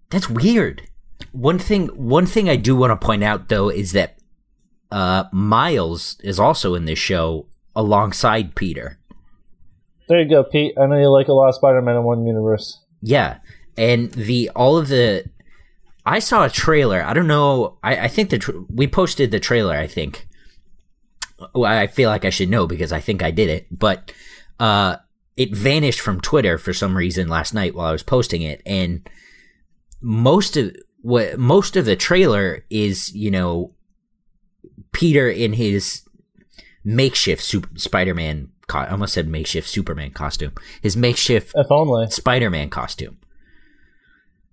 That's 0.10 0.30
weird. 0.30 0.84
One 1.32 1.60
thing 1.60 1.88
one 1.88 2.26
thing 2.26 2.50
I 2.50 2.56
do 2.56 2.76
want 2.76 2.92
to 2.92 3.06
point 3.06 3.24
out 3.24 3.50
though 3.50 3.70
is 3.70 3.94
that 3.94 4.18
uh 4.92 5.26
Miles 5.32 6.18
is 6.24 6.40
also 6.40 6.76
in 6.76 6.86
this 6.86 7.00
show 7.00 7.48
alongside 7.76 8.56
Peter. 8.56 9.00
There 10.08 10.22
you 10.22 10.30
go, 10.30 10.44
Pete. 10.44 10.74
I 10.78 10.86
know 10.86 11.00
you 11.00 11.10
like 11.10 11.30
a 11.30 11.34
lot 11.34 11.50
of 11.50 11.56
Spider-Man 11.56 11.96
in 11.96 12.04
one 12.04 12.28
universe. 12.28 12.80
Yeah. 13.02 13.38
And 13.78 14.12
the 14.12 14.52
all 14.56 14.78
of 14.78 14.90
the 14.90 15.26
I 16.06 16.20
saw 16.20 16.44
a 16.44 16.50
trailer. 16.50 17.02
I 17.02 17.14
don't 17.14 17.28
know. 17.28 17.78
I, 17.82 18.02
I 18.02 18.08
think 18.08 18.30
the 18.30 18.38
tr- 18.38 18.52
we 18.70 18.88
posted 18.88 19.32
the 19.32 19.40
trailer. 19.40 19.76
I 19.76 19.88
think. 19.88 20.28
Well, 21.54 21.72
I 21.72 21.88
feel 21.88 22.10
like 22.10 22.26
I 22.26 22.30
should 22.30 22.50
know 22.50 22.68
because 22.68 22.92
I 22.92 23.00
think 23.00 23.24
I 23.24 23.32
did 23.32 23.50
it, 23.50 23.68
but 23.72 24.12
uh, 24.60 24.98
it 25.36 25.56
vanished 25.56 26.00
from 26.00 26.22
Twitter 26.22 26.58
for 26.58 26.74
some 26.74 26.96
reason 26.96 27.28
last 27.28 27.54
night 27.54 27.76
while 27.76 27.88
I 27.88 27.92
was 27.92 28.04
posting 28.04 28.42
it, 28.42 28.62
and 28.66 29.08
most 30.02 30.58
of 30.58 30.76
what 31.02 31.38
most 31.38 31.76
of 31.76 31.86
the 31.86 31.96
trailer 31.96 32.66
is 32.70 33.14
you 33.14 33.32
know 33.32 33.74
Peter 34.92 35.30
in 35.30 35.54
his 35.54 36.04
makeshift 36.84 37.44
super, 37.44 37.70
Spider-Man. 37.78 38.50
Co- 38.68 38.80
I 38.80 38.90
almost 38.92 39.14
said 39.14 39.28
makeshift 39.28 39.68
Superman 39.68 40.12
costume. 40.12 40.54
His 40.82 40.96
makeshift 40.96 41.54
If 41.56 41.68
only. 41.72 42.10
Spider-Man 42.10 42.70
costume. 42.70 43.18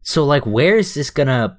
So 0.03 0.25
like, 0.25 0.47
where 0.47 0.77
is 0.77 0.95
this 0.95 1.11
gonna? 1.11 1.59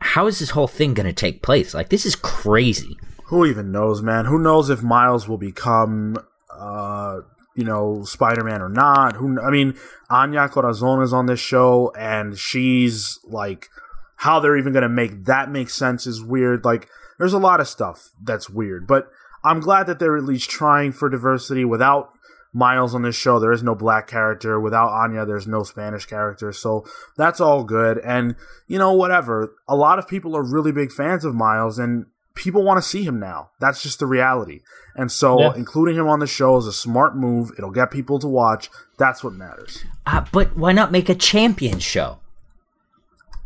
How 0.00 0.26
is 0.26 0.38
this 0.38 0.50
whole 0.50 0.68
thing 0.68 0.94
gonna 0.94 1.12
take 1.12 1.42
place? 1.42 1.74
Like, 1.74 1.88
this 1.88 2.06
is 2.06 2.14
crazy. 2.14 2.98
Who 3.26 3.46
even 3.46 3.72
knows, 3.72 4.02
man? 4.02 4.26
Who 4.26 4.38
knows 4.38 4.68
if 4.68 4.82
Miles 4.82 5.26
will 5.26 5.38
become, 5.38 6.16
uh, 6.50 7.20
you 7.54 7.64
know, 7.64 8.04
Spider 8.04 8.44
Man 8.44 8.60
or 8.60 8.68
not? 8.68 9.16
Who? 9.16 9.40
I 9.40 9.50
mean, 9.50 9.74
Anya 10.10 10.48
Corazon 10.48 11.02
is 11.02 11.12
on 11.12 11.26
this 11.26 11.40
show, 11.40 11.92
and 11.98 12.38
she's 12.38 13.18
like, 13.24 13.68
how 14.16 14.40
they're 14.40 14.58
even 14.58 14.72
gonna 14.72 14.88
make 14.88 15.24
that 15.24 15.50
make 15.50 15.70
sense 15.70 16.06
is 16.06 16.22
weird. 16.22 16.64
Like, 16.64 16.88
there's 17.18 17.32
a 17.32 17.38
lot 17.38 17.60
of 17.60 17.68
stuff 17.68 18.10
that's 18.22 18.50
weird, 18.50 18.86
but 18.86 19.10
I'm 19.42 19.60
glad 19.60 19.86
that 19.86 19.98
they're 19.98 20.16
at 20.16 20.24
least 20.24 20.50
trying 20.50 20.92
for 20.92 21.08
diversity 21.08 21.64
without. 21.64 22.10
Miles 22.56 22.94
on 22.94 23.02
this 23.02 23.16
show, 23.16 23.40
there 23.40 23.50
is 23.50 23.64
no 23.64 23.74
black 23.74 24.06
character. 24.06 24.60
Without 24.60 24.90
Anya, 24.90 25.26
there's 25.26 25.48
no 25.48 25.64
Spanish 25.64 26.06
character. 26.06 26.52
So 26.52 26.86
that's 27.16 27.40
all 27.40 27.64
good. 27.64 27.98
And, 27.98 28.36
you 28.68 28.78
know, 28.78 28.92
whatever. 28.92 29.56
A 29.66 29.74
lot 29.74 29.98
of 29.98 30.06
people 30.06 30.36
are 30.36 30.44
really 30.44 30.70
big 30.70 30.92
fans 30.92 31.24
of 31.24 31.34
Miles, 31.34 31.80
and 31.80 32.06
people 32.34 32.62
want 32.64 32.82
to 32.82 32.88
see 32.88 33.04
him 33.04 33.18
now. 33.20 33.50
That's 33.60 33.82
just 33.82 33.98
the 33.98 34.06
reality. 34.06 34.60
And 34.96 35.10
so 35.10 35.40
Yeah. 35.40 35.52
including 35.56 35.96
him 35.96 36.08
on 36.08 36.18
the 36.20 36.26
show 36.26 36.56
is 36.56 36.66
a 36.66 36.72
smart 36.72 37.16
move. 37.16 37.52
It'll 37.58 37.70
get 37.70 37.90
people 37.90 38.18
to 38.18 38.26
watch. 38.28 38.70
That's 38.98 39.22
what 39.24 39.32
matters. 39.32 39.84
Uh, 40.06 40.24
but 40.32 40.56
why 40.56 40.72
not 40.72 40.92
make 40.92 41.08
a 41.08 41.14
champion 41.14 41.78
show? 41.78 42.18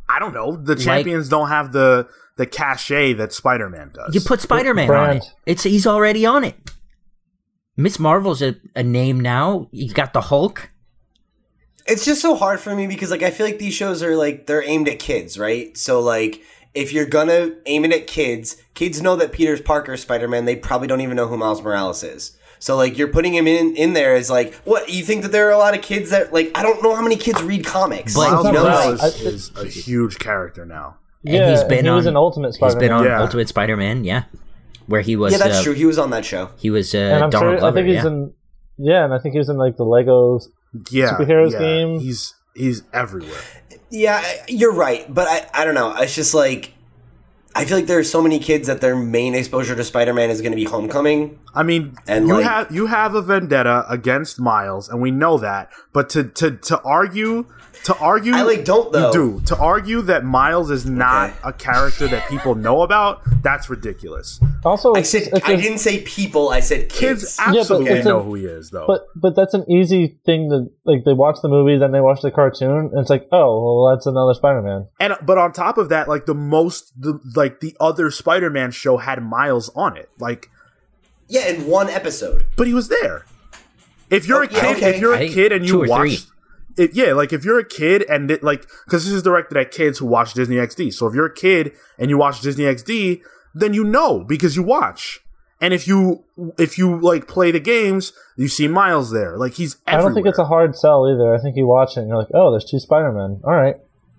I 0.08 0.18
don't 0.18 0.32
know. 0.34 0.56
The 0.56 0.74
champions 0.76 1.28
don't 1.28 1.48
have 1.48 1.72
the 1.72 2.08
the 2.36 2.46
cachet 2.46 3.14
that 3.14 3.32
Spider 3.32 3.68
Man 3.68 3.90
does. 3.92 4.14
You 4.14 4.20
put 4.20 4.40
Spider-Man 4.40 4.90
on 4.90 5.16
it. 5.16 5.24
It's 5.44 5.64
he's 5.64 5.86
already 5.86 6.24
on 6.24 6.44
it. 6.44 6.56
Miss 7.76 7.98
Marvel's 7.98 8.40
a, 8.42 8.56
a 8.74 8.82
name 8.82 9.20
now. 9.20 9.68
You 9.70 9.92
got 9.92 10.12
the 10.12 10.22
Hulk. 10.22 10.70
It's 11.86 12.04
just 12.04 12.20
so 12.20 12.34
hard 12.36 12.60
for 12.60 12.74
me 12.74 12.86
because 12.86 13.10
like 13.10 13.22
I 13.22 13.30
feel 13.30 13.46
like 13.46 13.58
these 13.58 13.74
shows 13.74 14.02
are 14.02 14.16
like 14.16 14.46
they're 14.46 14.62
aimed 14.62 14.88
at 14.88 14.98
kids, 14.98 15.38
right? 15.38 15.76
So 15.76 16.00
like 16.00 16.40
if 16.74 16.92
you're 16.92 17.06
gonna 17.06 17.52
aim 17.66 17.84
it 17.84 17.92
at 17.92 18.06
kids, 18.06 18.56
kids 18.74 19.00
know 19.02 19.16
that 19.16 19.32
Peter's 19.32 19.60
Parker 19.60 19.96
Spider 19.96 20.28
Man. 20.28 20.44
They 20.44 20.56
probably 20.56 20.88
don't 20.88 21.00
even 21.00 21.16
know 21.16 21.26
who 21.26 21.36
Miles 21.36 21.62
Morales 21.62 22.02
is. 22.02 22.36
So 22.60 22.76
like 22.76 22.98
you're 22.98 23.08
putting 23.08 23.34
him 23.34 23.46
in 23.46 23.76
in 23.76 23.92
there 23.92 24.14
as 24.14 24.28
like 24.30 24.54
what 24.64 24.88
you 24.88 25.04
think 25.04 25.22
that 25.22 25.30
there 25.32 25.46
are 25.48 25.52
a 25.52 25.58
lot 25.58 25.74
of 25.76 25.82
kids 25.82 26.10
that 26.10 26.32
like 26.32 26.50
I 26.56 26.62
don't 26.62 26.82
know 26.82 26.94
how 26.94 27.02
many 27.02 27.16
kids 27.16 27.40
read 27.42 27.64
comics. 27.64 28.14
But- 28.14 28.30
Miles 28.30 28.46
you 28.46 28.52
know, 28.52 28.62
Morales 28.64 29.02
like, 29.02 29.12
I- 29.12 29.28
is 29.28 29.52
a 29.56 29.66
huge 29.66 30.18
character 30.18 30.64
now. 30.66 30.96
And 31.24 31.34
yeah, 31.34 31.50
he's 31.50 31.64
been 31.64 31.84
he 31.84 31.90
was 31.90 32.06
on- 32.06 32.12
an 32.12 32.16
Ultimate 32.16 32.48
He's 32.48 32.56
Spider-Man. 32.56 32.80
been 32.80 32.92
on 32.92 33.04
Yeah. 33.04 33.20
Ultimate 33.20 33.48
Spider-Man, 33.48 34.04
yeah, 34.04 34.24
where 34.86 35.00
he 35.00 35.16
was. 35.16 35.32
yeah, 35.32 35.38
that's 35.38 35.58
uh, 35.58 35.62
true. 35.64 35.72
He 35.74 35.84
was 35.84 35.98
on 35.98 36.10
that 36.10 36.24
show. 36.24 36.50
He 36.56 36.70
was 36.70 36.94
uh, 36.94 36.98
and 36.98 37.24
I'm 37.24 37.30
Donald 37.30 37.52
sure. 37.54 37.58
Glover. 37.60 37.78
I 37.78 37.80
think 37.80 37.94
he's 37.94 38.04
yeah. 38.04 38.10
in. 38.10 38.32
Yeah, 38.78 39.04
and 39.04 39.12
I 39.14 39.18
think 39.18 39.32
he 39.32 39.38
was 39.38 39.48
in 39.48 39.56
like 39.56 39.76
the 39.76 39.84
Legos 39.84 40.44
Yeah, 40.90 41.10
Superheroes 41.10 41.52
yeah. 41.52 41.58
game. 41.58 42.00
He's 42.00 42.34
he's 42.54 42.82
everywhere. 42.92 43.40
Yeah, 43.90 44.22
you're 44.48 44.72
right, 44.72 45.12
but 45.12 45.26
I 45.28 45.48
I 45.62 45.64
don't 45.64 45.74
know. 45.74 45.94
It's 45.96 46.14
just 46.14 46.34
like 46.34 46.74
I 47.54 47.64
feel 47.64 47.76
like 47.78 47.86
there 47.86 47.98
are 47.98 48.04
so 48.04 48.22
many 48.22 48.38
kids 48.38 48.66
that 48.68 48.80
their 48.80 48.94
main 48.94 49.34
exposure 49.34 49.74
to 49.74 49.82
Spider 49.82 50.14
Man 50.14 50.30
is 50.30 50.40
going 50.42 50.52
to 50.52 50.56
be 50.56 50.64
Homecoming. 50.64 51.38
I 51.54 51.62
mean, 51.64 51.96
And, 52.06 52.28
you 52.28 52.34
like- 52.34 52.44
have 52.44 52.70
you 52.70 52.86
have 52.86 53.14
a 53.14 53.22
vendetta 53.22 53.84
against 53.88 54.38
Miles, 54.38 54.88
and 54.88 55.00
we 55.00 55.10
know 55.10 55.38
that. 55.38 55.70
But 55.92 56.08
to 56.10 56.24
to 56.24 56.52
to 56.52 56.80
argue 56.82 57.46
to 57.88 57.96
argue, 57.98 58.32
I, 58.34 58.42
like, 58.42 58.64
don't, 58.64 58.92
though. 58.92 59.08
You 59.08 59.12
do 59.38 59.40
to 59.46 59.56
argue 59.58 60.00
that 60.02 60.24
Miles 60.24 60.70
is 60.70 60.86
not 60.86 61.30
Okay. 61.30 61.38
a 61.44 61.52
character 61.52 62.06
that 62.08 62.28
people 62.30 62.54
know 62.54 62.82
about. 62.82 63.20
That's 63.42 63.68
ridiculous. 63.68 64.40
Also, 64.64 64.94
I 64.94 65.02
said 65.02 65.28
I 65.44 65.52
a- 65.52 65.56
didn't 65.56 65.78
say 65.78 66.00
people. 66.02 66.50
I 66.50 66.60
said 66.60 66.88
Kids 66.88 67.22
kids. 67.22 67.36
absolutely 67.40 67.90
it's 67.92 68.06
a- 68.06 68.08
know 68.08 68.22
who 68.22 68.34
he 68.34 68.44
is, 68.44 68.70
though. 68.70 68.86
But 68.86 69.06
but 69.16 69.34
that's 69.36 69.54
an 69.54 69.64
easy 69.70 70.18
thing 70.24 70.48
to 70.50 70.70
like. 70.84 71.04
They 71.04 71.12
watch 71.12 71.36
the 71.42 71.48
movie, 71.48 71.76
then 71.78 71.92
they 71.92 72.00
watch 72.00 72.20
the 72.22 72.30
cartoon, 72.30 72.90
and 72.92 72.98
it's 73.00 73.10
like, 73.10 73.26
oh, 73.32 73.84
well, 73.84 73.94
that's 73.94 74.06
another 74.06 74.34
Spider-Man. 74.34 74.86
and 75.00 75.14
but 75.22 75.38
on 75.38 75.52
top 75.52 75.78
of 75.78 75.88
that, 75.88 76.08
like 76.08 76.26
the 76.26 76.34
most 76.34 76.92
the 77.00 77.18
like 77.34 77.60
the 77.60 77.76
other 77.80 78.10
Spider-Man 78.10 78.70
show 78.70 78.98
had 78.98 79.22
Miles 79.22 79.70
on 79.74 79.96
it. 79.96 80.08
Like, 80.18 80.50
yeah, 81.28 81.48
in 81.48 81.66
one 81.66 81.88
episode. 81.88 82.44
but 82.56 82.66
he 82.66 82.74
was 82.74 82.88
there. 82.88 83.24
If 84.10 84.26
you're 84.26 84.40
Oh, 84.44 84.46
a 84.46 84.50
yeah, 84.50 84.60
kid, 84.60 84.76
okay. 84.78 84.90
if 84.94 85.00
you're 85.00 85.14
a 85.14 85.28
kid 85.28 85.52
and 85.52 85.66
you 85.68 85.80
watch, 85.86 86.26
it, 86.76 86.94
yeah, 86.94 87.12
like 87.12 87.32
if 87.32 87.44
you're 87.44 87.58
a 87.58 87.64
kid 87.64 88.02
and 88.08 88.30
it, 88.30 88.42
like 88.42 88.62
because 88.84 89.04
this 89.04 89.12
is 89.12 89.22
directed 89.22 89.56
at 89.56 89.70
kids 89.70 89.98
who 89.98 90.06
watch 90.06 90.34
Disney 90.34 90.56
XD. 90.56 90.92
So 90.94 91.06
if 91.06 91.14
you're 91.14 91.26
a 91.26 91.34
kid 91.34 91.72
and 91.98 92.10
you 92.10 92.18
watch 92.18 92.40
Disney 92.40 92.64
XD, 92.64 93.20
then 93.54 93.74
you 93.74 93.84
know 93.84 94.24
because 94.24 94.54
you 94.56 94.62
watch. 94.62 95.20
And 95.60 95.74
if 95.74 95.88
you 95.88 96.24
if 96.56 96.78
you 96.78 97.00
like 97.00 97.26
play 97.26 97.50
the 97.50 97.58
games, 97.58 98.12
you 98.36 98.46
see 98.46 98.68
Miles 98.68 99.10
there. 99.10 99.36
Like 99.36 99.54
he's. 99.54 99.76
Everywhere. 99.86 100.00
I 100.00 100.02
don't 100.04 100.14
think 100.14 100.26
it's 100.28 100.38
a 100.38 100.44
hard 100.44 100.76
sell 100.76 101.10
either. 101.12 101.34
I 101.34 101.40
think 101.40 101.56
you 101.56 101.66
watch 101.66 101.96
it 101.96 102.00
and 102.00 102.08
you're 102.08 102.18
like, 102.18 102.28
oh, 102.32 102.52
there's 102.52 102.64
two 102.64 102.78
Spider-Men. 102.78 103.40
All 103.42 103.54
right. 103.54 103.74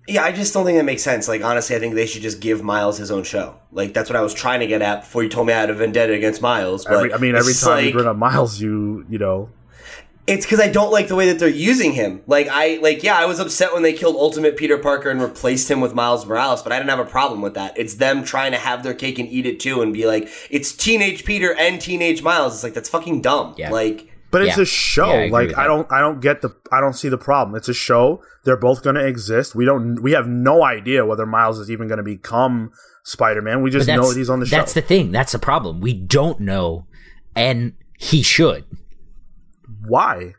Yeah, 0.06 0.24
I 0.24 0.32
just 0.32 0.52
don't 0.52 0.66
think 0.66 0.76
that 0.76 0.84
makes 0.84 1.02
sense. 1.02 1.28
Like 1.28 1.42
honestly, 1.42 1.76
I 1.76 1.78
think 1.78 1.94
they 1.94 2.04
should 2.06 2.20
just 2.22 2.40
give 2.40 2.62
Miles 2.62 2.98
his 2.98 3.10
own 3.10 3.22
show. 3.22 3.56
Like 3.72 3.94
that's 3.94 4.10
what 4.10 4.16
I 4.16 4.20
was 4.20 4.34
trying 4.34 4.60
to 4.60 4.66
get 4.66 4.82
at 4.82 5.00
before 5.02 5.22
you 5.22 5.28
told 5.30 5.46
me 5.46 5.54
I 5.54 5.60
had 5.60 5.70
a 5.70 5.74
vendetta 5.74 6.12
against 6.12 6.42
Miles. 6.42 6.84
But 6.84 6.94
Every, 6.94 7.14
I 7.14 7.18
mean, 7.18 7.34
every 7.34 7.52
it's 7.52 7.62
time 7.62 7.78
you 7.78 7.84
like- 7.86 7.94
bring 7.94 8.06
up 8.06 8.16
Miles, 8.16 8.60
you 8.60 9.06
you 9.08 9.18
know. 9.18 9.48
It's 10.30 10.46
because 10.46 10.60
I 10.60 10.68
don't 10.68 10.90
like 10.92 11.08
the 11.08 11.16
way 11.16 11.26
that 11.28 11.38
they're 11.38 11.48
using 11.48 11.92
him. 11.92 12.22
Like 12.26 12.48
I 12.50 12.78
like 12.80 13.02
yeah, 13.02 13.18
I 13.18 13.26
was 13.26 13.40
upset 13.40 13.72
when 13.72 13.82
they 13.82 13.92
killed 13.92 14.16
Ultimate 14.16 14.56
Peter 14.56 14.78
Parker 14.78 15.10
and 15.10 15.20
replaced 15.20 15.70
him 15.70 15.80
with 15.80 15.94
Miles 15.94 16.24
Morales, 16.24 16.62
but 16.62 16.72
I 16.72 16.78
didn't 16.78 16.90
have 16.90 16.98
a 17.00 17.04
problem 17.10 17.40
with 17.42 17.54
that. 17.54 17.76
It's 17.76 17.94
them 17.94 18.24
trying 18.24 18.52
to 18.52 18.58
have 18.58 18.82
their 18.82 18.94
cake 18.94 19.18
and 19.18 19.28
eat 19.28 19.46
it 19.46 19.60
too, 19.60 19.82
and 19.82 19.92
be 19.92 20.06
like, 20.06 20.28
it's 20.50 20.72
teenage 20.72 21.24
Peter 21.24 21.54
and 21.54 21.80
teenage 21.80 22.22
Miles. 22.22 22.54
It's 22.54 22.62
like 22.62 22.74
that's 22.74 22.88
fucking 22.88 23.22
dumb. 23.22 23.54
Yeah. 23.58 23.70
Like 23.70 24.08
But 24.30 24.42
it's 24.42 24.56
Yeah. 24.56 24.62
a 24.62 24.66
show. 24.66 25.12
Yeah, 25.12 25.26
I 25.26 25.28
like 25.28 25.58
I 25.58 25.64
don't 25.66 25.90
I 25.90 26.00
don't 26.00 26.20
get 26.20 26.40
the 26.42 26.54
I 26.72 26.80
don't 26.80 26.94
see 26.94 27.08
the 27.08 27.18
problem. 27.18 27.56
It's 27.56 27.68
a 27.68 27.74
show. 27.74 28.22
They're 28.44 28.56
both 28.56 28.82
going 28.82 28.96
to 28.96 29.06
exist. 29.06 29.54
We 29.54 29.64
don't 29.64 30.00
we 30.02 30.12
have 30.12 30.26
no 30.28 30.62
idea 30.64 31.04
whether 31.04 31.26
Miles 31.26 31.58
is 31.58 31.70
even 31.70 31.88
going 31.88 31.98
to 31.98 32.04
become 32.04 32.70
Spider-Man. 33.04 33.62
We 33.62 33.70
just 33.70 33.88
know 33.88 34.08
that 34.08 34.16
he's 34.16 34.30
on 34.30 34.40
the 34.40 34.46
show. 34.46 34.56
That's 34.56 34.74
the 34.74 34.82
thing. 34.82 35.10
That's 35.10 35.32
the 35.32 35.38
problem. 35.38 35.80
We 35.80 35.92
don't 35.94 36.38
know, 36.40 36.86
and 37.34 37.72
he 37.98 38.22
should. 38.22 38.64
Why? 39.86 40.34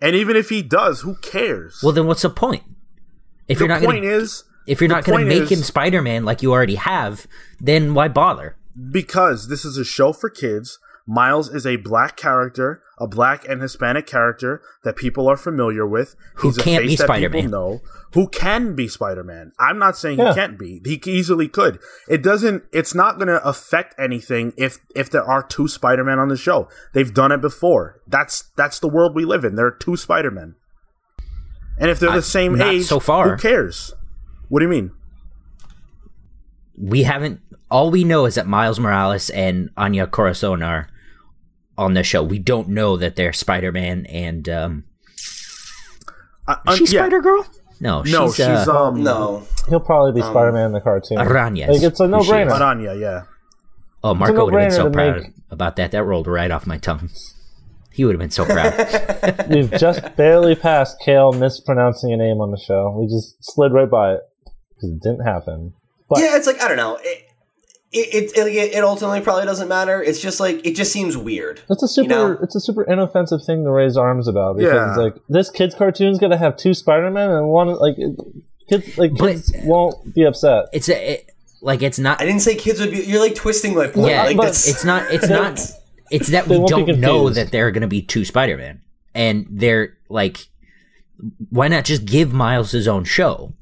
And 0.00 0.14
even 0.14 0.36
if 0.36 0.48
he 0.48 0.62
does, 0.62 1.00
who 1.00 1.16
cares? 1.16 1.80
Well, 1.82 1.92
then 1.92 2.06
what's 2.06 2.22
the 2.22 2.30
point? 2.30 2.62
If 3.48 3.58
the 3.58 3.64
you're 3.64 3.68
not 3.68 3.82
point 3.82 4.02
gonna, 4.02 4.14
is 4.14 4.44
if 4.66 4.80
you're 4.80 4.88
not 4.88 5.04
going 5.04 5.24
to 5.24 5.28
make 5.28 5.44
is- 5.44 5.52
him 5.52 5.62
Spider-Man 5.62 6.24
like 6.24 6.42
you 6.42 6.52
already 6.52 6.74
have, 6.74 7.26
then 7.60 7.94
why 7.94 8.08
bother? 8.08 8.56
because 8.90 9.48
this 9.48 9.64
is 9.64 9.78
a 9.78 9.84
show 9.86 10.12
for 10.12 10.28
kids. 10.28 10.78
Miles 11.08 11.48
is 11.48 11.64
a 11.64 11.76
black 11.76 12.16
character, 12.16 12.82
a 12.98 13.06
black 13.06 13.46
and 13.48 13.62
Hispanic 13.62 14.06
character 14.08 14.60
that 14.82 14.96
people 14.96 15.28
are 15.28 15.36
familiar 15.36 15.86
with. 15.86 16.16
Who 16.36 16.48
He's 16.48 16.58
a 16.58 16.62
can't 16.62 16.82
face 16.82 16.90
be 16.90 16.96
that 16.96 17.04
Spider-Man. 17.04 17.30
People 17.42 17.50
know 17.50 17.80
who 18.14 18.26
can 18.28 18.74
be 18.74 18.88
Spider-Man. 18.88 19.52
I'm 19.60 19.78
not 19.78 19.96
saying 19.96 20.18
Yeah. 20.18 20.30
he 20.30 20.34
can't 20.34 20.58
be. 20.58 20.80
He 20.84 21.00
easily 21.10 21.46
could. 21.46 21.78
It 22.08 22.22
doesn't. 22.24 22.64
It's 22.72 22.92
not 22.94 23.16
going 23.16 23.28
to 23.28 23.40
affect 23.46 23.94
anything 24.00 24.52
if 24.56 24.78
if 24.96 25.08
there 25.08 25.22
are 25.22 25.44
two 25.44 25.68
Spider-Man 25.68 26.18
on 26.18 26.26
the 26.28 26.36
show. 26.36 26.68
They've 26.92 27.14
done 27.14 27.30
it 27.30 27.40
before. 27.40 28.00
That's 28.08 28.50
that's 28.56 28.80
the 28.80 28.88
world 28.88 29.14
we 29.14 29.24
live 29.24 29.44
in. 29.44 29.54
There 29.54 29.66
are 29.66 29.70
two 29.78 29.96
Spider-Men, 29.96 30.56
and 31.78 31.88
if 31.90 32.00
they're 32.00 32.10
I- 32.10 32.16
the 32.16 32.22
same 32.22 32.60
age, 32.60 32.84
so 32.86 32.98
far. 32.98 33.30
who 33.30 33.36
cares? 33.36 33.94
What 34.48 34.58
do 34.58 34.64
you 34.64 34.70
mean? 34.70 34.90
We 36.76 37.04
haven't. 37.04 37.40
All 37.70 37.90
we 37.90 38.04
know 38.04 38.26
is 38.26 38.34
that 38.34 38.46
Miles 38.46 38.78
Morales 38.78 39.30
and 39.30 39.70
Anya 39.76 40.06
Corazon 40.06 40.62
are 40.62 40.88
on 41.78 41.94
the 41.94 42.02
show. 42.02 42.22
We 42.22 42.38
don't 42.38 42.68
know 42.68 42.96
that 42.96 43.16
they're 43.16 43.32
Spider-Man 43.32 44.06
and 44.06 44.48
um, 44.48 44.84
Uh, 46.48 46.56
is 46.68 46.76
she 46.78 46.84
uh, 46.84 46.86
yeah. 46.90 47.00
Spider 47.06 47.20
Girl? 47.20 47.46
No, 47.80 48.02
No, 48.02 48.26
she's, 48.28 48.36
she's, 48.36 48.46
uh, 48.68 48.84
um 48.88 49.02
no, 49.02 49.46
He'll 49.68 49.80
probably 49.80 50.12
be 50.12 50.22
Spider-Man 50.26 50.66
in 50.66 50.72
the 50.72 50.80
cartoon. 50.80 51.18
Arañas, 51.18 51.68
Like, 51.68 51.82
it's 51.82 52.00
a 52.00 52.06
no-brainer. 52.08 52.46
is. 52.46 52.52
Araña, 52.52 52.98
yeah. 53.00 53.22
Oh, 54.02 54.14
Marco 54.14 54.44
would 54.44 54.54
have 54.54 54.62
been 54.62 54.70
so 54.70 54.90
proud 54.90 55.22
make- 55.22 55.32
about 55.50 55.76
that. 55.76 55.90
That 55.90 56.04
rolled 56.04 56.26
right 56.26 56.50
off 56.50 56.66
my 56.66 56.78
tongue. 56.78 57.10
He 57.92 58.04
would 58.04 58.12
have 58.14 58.20
been 58.20 58.30
so 58.30 58.44
proud. 58.44 59.46
We've 59.50 59.70
just 59.72 60.14
barely 60.16 60.54
passed 60.54 61.00
Cale 61.00 61.32
mispronouncing 61.32 62.12
a 62.12 62.16
name 62.16 62.40
on 62.40 62.50
the 62.50 62.58
show. 62.58 62.94
We 62.98 63.06
just 63.06 63.36
slid 63.40 63.72
right 63.72 63.90
by 63.90 64.14
it 64.14 64.20
because 64.74 64.90
it 64.90 65.00
didn't 65.02 65.24
happen. 65.24 65.72
But 66.08 66.20
yeah, 66.20 66.36
it's 66.36 66.46
like 66.46 66.60
I 66.62 66.68
don't 66.68 66.76
know. 66.76 66.98
It 67.02 67.25
it, 67.92 68.32
it 68.34 68.46
it 68.46 68.74
it 68.76 68.84
ultimately 68.84 69.20
probably 69.20 69.44
doesn't 69.44 69.68
matter. 69.68 70.02
It's 70.02 70.20
just 70.20 70.40
like 70.40 70.66
it 70.66 70.74
just 70.74 70.92
seems 70.92 71.16
weird. 71.16 71.60
it's 71.70 71.82
a 71.82 71.88
super, 71.88 72.08
know? 72.08 72.38
it's 72.42 72.54
a 72.56 72.60
super 72.60 72.82
inoffensive 72.82 73.44
thing 73.44 73.64
to 73.64 73.70
raise 73.70 73.96
arms 73.96 74.28
about 74.28 74.56
because 74.56 74.96
Yeah. 74.96 75.02
like 75.02 75.14
this 75.28 75.50
kid's 75.50 75.74
cartoon's 75.74 76.18
gonna 76.18 76.36
have 76.36 76.56
two 76.56 76.74
Spider-Men 76.74 77.30
and 77.30 77.48
one 77.48 77.68
like 77.76 77.96
kids 78.68 78.98
like 78.98 79.12
But- 79.16 79.32
kids 79.32 79.52
won't 79.64 80.14
be 80.14 80.24
upset. 80.24 80.66
it's 80.72 80.88
a 80.88 81.12
it, 81.12 81.30
like 81.62 81.82
it's 81.82 81.98
not. 81.98 82.20
I 82.20 82.26
didn't 82.26 82.40
say 82.42 82.54
kids 82.54 82.80
would 82.80 82.90
be. 82.90 82.98
You're 83.04 83.20
like 83.20 83.34
twisting 83.34 83.74
my 83.74 83.86
point. 83.88 84.08
Yeah, 84.08 84.24
like 84.24 84.36
but 84.36 84.48
It's 84.48 84.84
not. 84.84 85.10
It's 85.12 85.28
not. 85.28 85.60
It's 86.08 86.28
that 86.28 86.46
we 86.46 86.64
don't 86.66 87.00
know 87.00 87.30
that 87.30 87.50
there 87.50 87.66
are 87.66 87.72
going 87.72 87.80
to 87.80 87.88
be 87.88 88.00
two 88.00 88.24
Spider-Man, 88.24 88.80
and 89.12 89.44
they're 89.50 89.96
like, 90.08 90.46
why 91.50 91.66
not 91.66 91.84
just 91.84 92.04
give 92.04 92.32
Miles 92.32 92.70
his 92.70 92.86
own 92.86 93.02
show? 93.02 93.54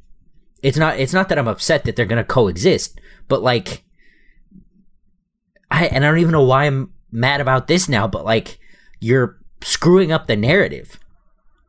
It's 0.62 0.76
not. 0.76 0.98
It's 0.98 1.14
not 1.14 1.30
that 1.30 1.38
I'm 1.38 1.48
upset 1.48 1.84
that 1.84 1.96
they're 1.96 2.04
going 2.04 2.22
to 2.22 2.24
coexist, 2.24 3.00
but 3.28 3.42
like, 3.42 3.82
I 5.74 5.86
and 5.86 6.04
I 6.04 6.08
don't 6.08 6.18
even 6.18 6.32
know 6.32 6.44
why 6.44 6.64
I'm 6.64 6.92
mad 7.10 7.40
about 7.40 7.66
this 7.66 7.88
now, 7.88 8.06
but 8.06 8.24
like 8.24 8.58
you're 9.00 9.38
screwing 9.62 10.12
up 10.12 10.26
the 10.26 10.36
narrative. 10.36 11.00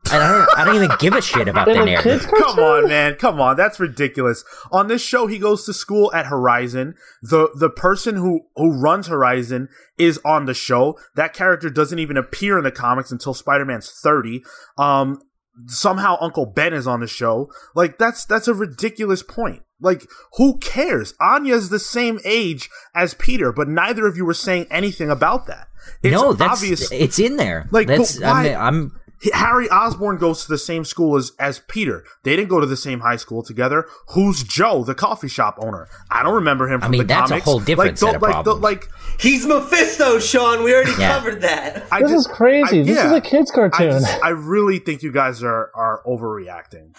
I 0.08 0.18
don't 0.18 0.58
I 0.58 0.64
don't 0.64 0.76
even 0.76 0.96
give 1.00 1.14
a 1.14 1.20
shit 1.20 1.48
about 1.48 1.66
the 1.66 1.84
narrative. 1.84 2.30
Come 2.38 2.60
on, 2.60 2.88
man. 2.88 3.16
Come 3.16 3.40
on. 3.40 3.56
That's 3.56 3.80
ridiculous. 3.80 4.44
On 4.70 4.86
this 4.86 5.02
show, 5.02 5.26
he 5.26 5.40
goes 5.40 5.64
to 5.64 5.72
school 5.72 6.12
at 6.14 6.26
Horizon. 6.26 6.94
The 7.20 7.50
the 7.56 7.68
person 7.68 8.14
who 8.14 8.42
who 8.54 8.80
runs 8.80 9.08
Horizon 9.08 9.68
is 9.98 10.20
on 10.24 10.46
the 10.46 10.54
show. 10.54 10.96
That 11.16 11.34
character 11.34 11.68
doesn't 11.68 11.98
even 11.98 12.16
appear 12.16 12.58
in 12.58 12.64
the 12.64 12.70
comics 12.70 13.10
until 13.10 13.34
Spider-Man's 13.34 13.90
30. 13.90 14.44
Um 14.78 15.20
somehow 15.66 16.16
Uncle 16.20 16.46
Ben 16.46 16.72
is 16.74 16.86
on 16.86 17.00
the 17.00 17.06
show. 17.06 17.50
Like 17.74 17.98
that's 17.98 18.24
that's 18.24 18.48
a 18.48 18.54
ridiculous 18.54 19.22
point. 19.22 19.62
Like 19.80 20.06
who 20.36 20.58
cares? 20.58 21.14
Anya's 21.20 21.68
the 21.68 21.78
same 21.78 22.18
age 22.24 22.68
as 22.94 23.14
Peter, 23.14 23.52
but 23.52 23.68
neither 23.68 24.06
of 24.06 24.16
you 24.16 24.24
were 24.24 24.34
saying 24.34 24.66
anything 24.70 25.10
about 25.10 25.46
that. 25.46 25.68
It's 26.02 26.12
no, 26.12 26.32
that's 26.32 26.60
obvious 26.60 26.90
it's 26.90 27.18
in 27.18 27.36
there. 27.36 27.68
Like, 27.70 27.86
that's 27.86 28.20
why- 28.20 28.54
I'm, 28.54 28.98
I'm 29.24 29.32
Harry 29.32 29.68
Osborn 29.70 30.18
goes 30.18 30.42
to 30.44 30.48
the 30.48 30.58
same 30.58 30.84
school 30.84 31.16
as 31.16 31.32
as 31.38 31.60
Peter. 31.68 32.04
They 32.22 32.36
didn't 32.36 32.48
go 32.50 32.60
to 32.60 32.66
the 32.66 32.76
same 32.76 33.00
high 33.00 33.16
school 33.16 33.42
together. 33.42 33.86
Who's 34.10 34.42
Joe, 34.42 34.84
the 34.84 34.94
coffee 34.94 35.28
shop 35.28 35.56
owner? 35.60 35.88
I 36.10 36.22
don't 36.22 36.34
remember 36.34 36.68
him. 36.68 36.80
From 36.80 36.88
I 36.88 36.90
mean, 36.90 36.98
the 37.00 37.04
that's 37.06 37.30
a 37.30 37.38
whole 37.40 37.60
different 37.60 37.92
like, 37.92 37.98
set 37.98 38.10
the- 38.10 38.16
of 38.16 38.22
like, 38.22 38.30
problems. 38.32 38.58
The, 38.58 38.62
like 38.62 38.88
He's 39.18 39.46
Mephisto, 39.46 40.18
Sean. 40.18 40.62
We 40.62 40.74
already 40.74 40.90
Yeah. 40.98 41.14
covered 41.18 41.40
that. 41.42 41.86
I 41.90 42.02
This 42.02 42.10
just- 42.10 42.28
is 42.30 42.34
crazy. 42.36 42.80
I- 42.80 42.84
this 42.84 42.96
yeah. 42.96 43.06
is 43.06 43.12
a 43.12 43.20
kids' 43.22 43.50
I, 43.50 43.54
cartoon. 43.54 43.90
just- 43.92 44.22
I 44.24 44.28
really 44.30 44.78
think 44.80 45.02
you 45.02 45.12
guys 45.12 45.42
are 45.42 45.70
are 45.74 46.02
overreacting. 46.06 46.94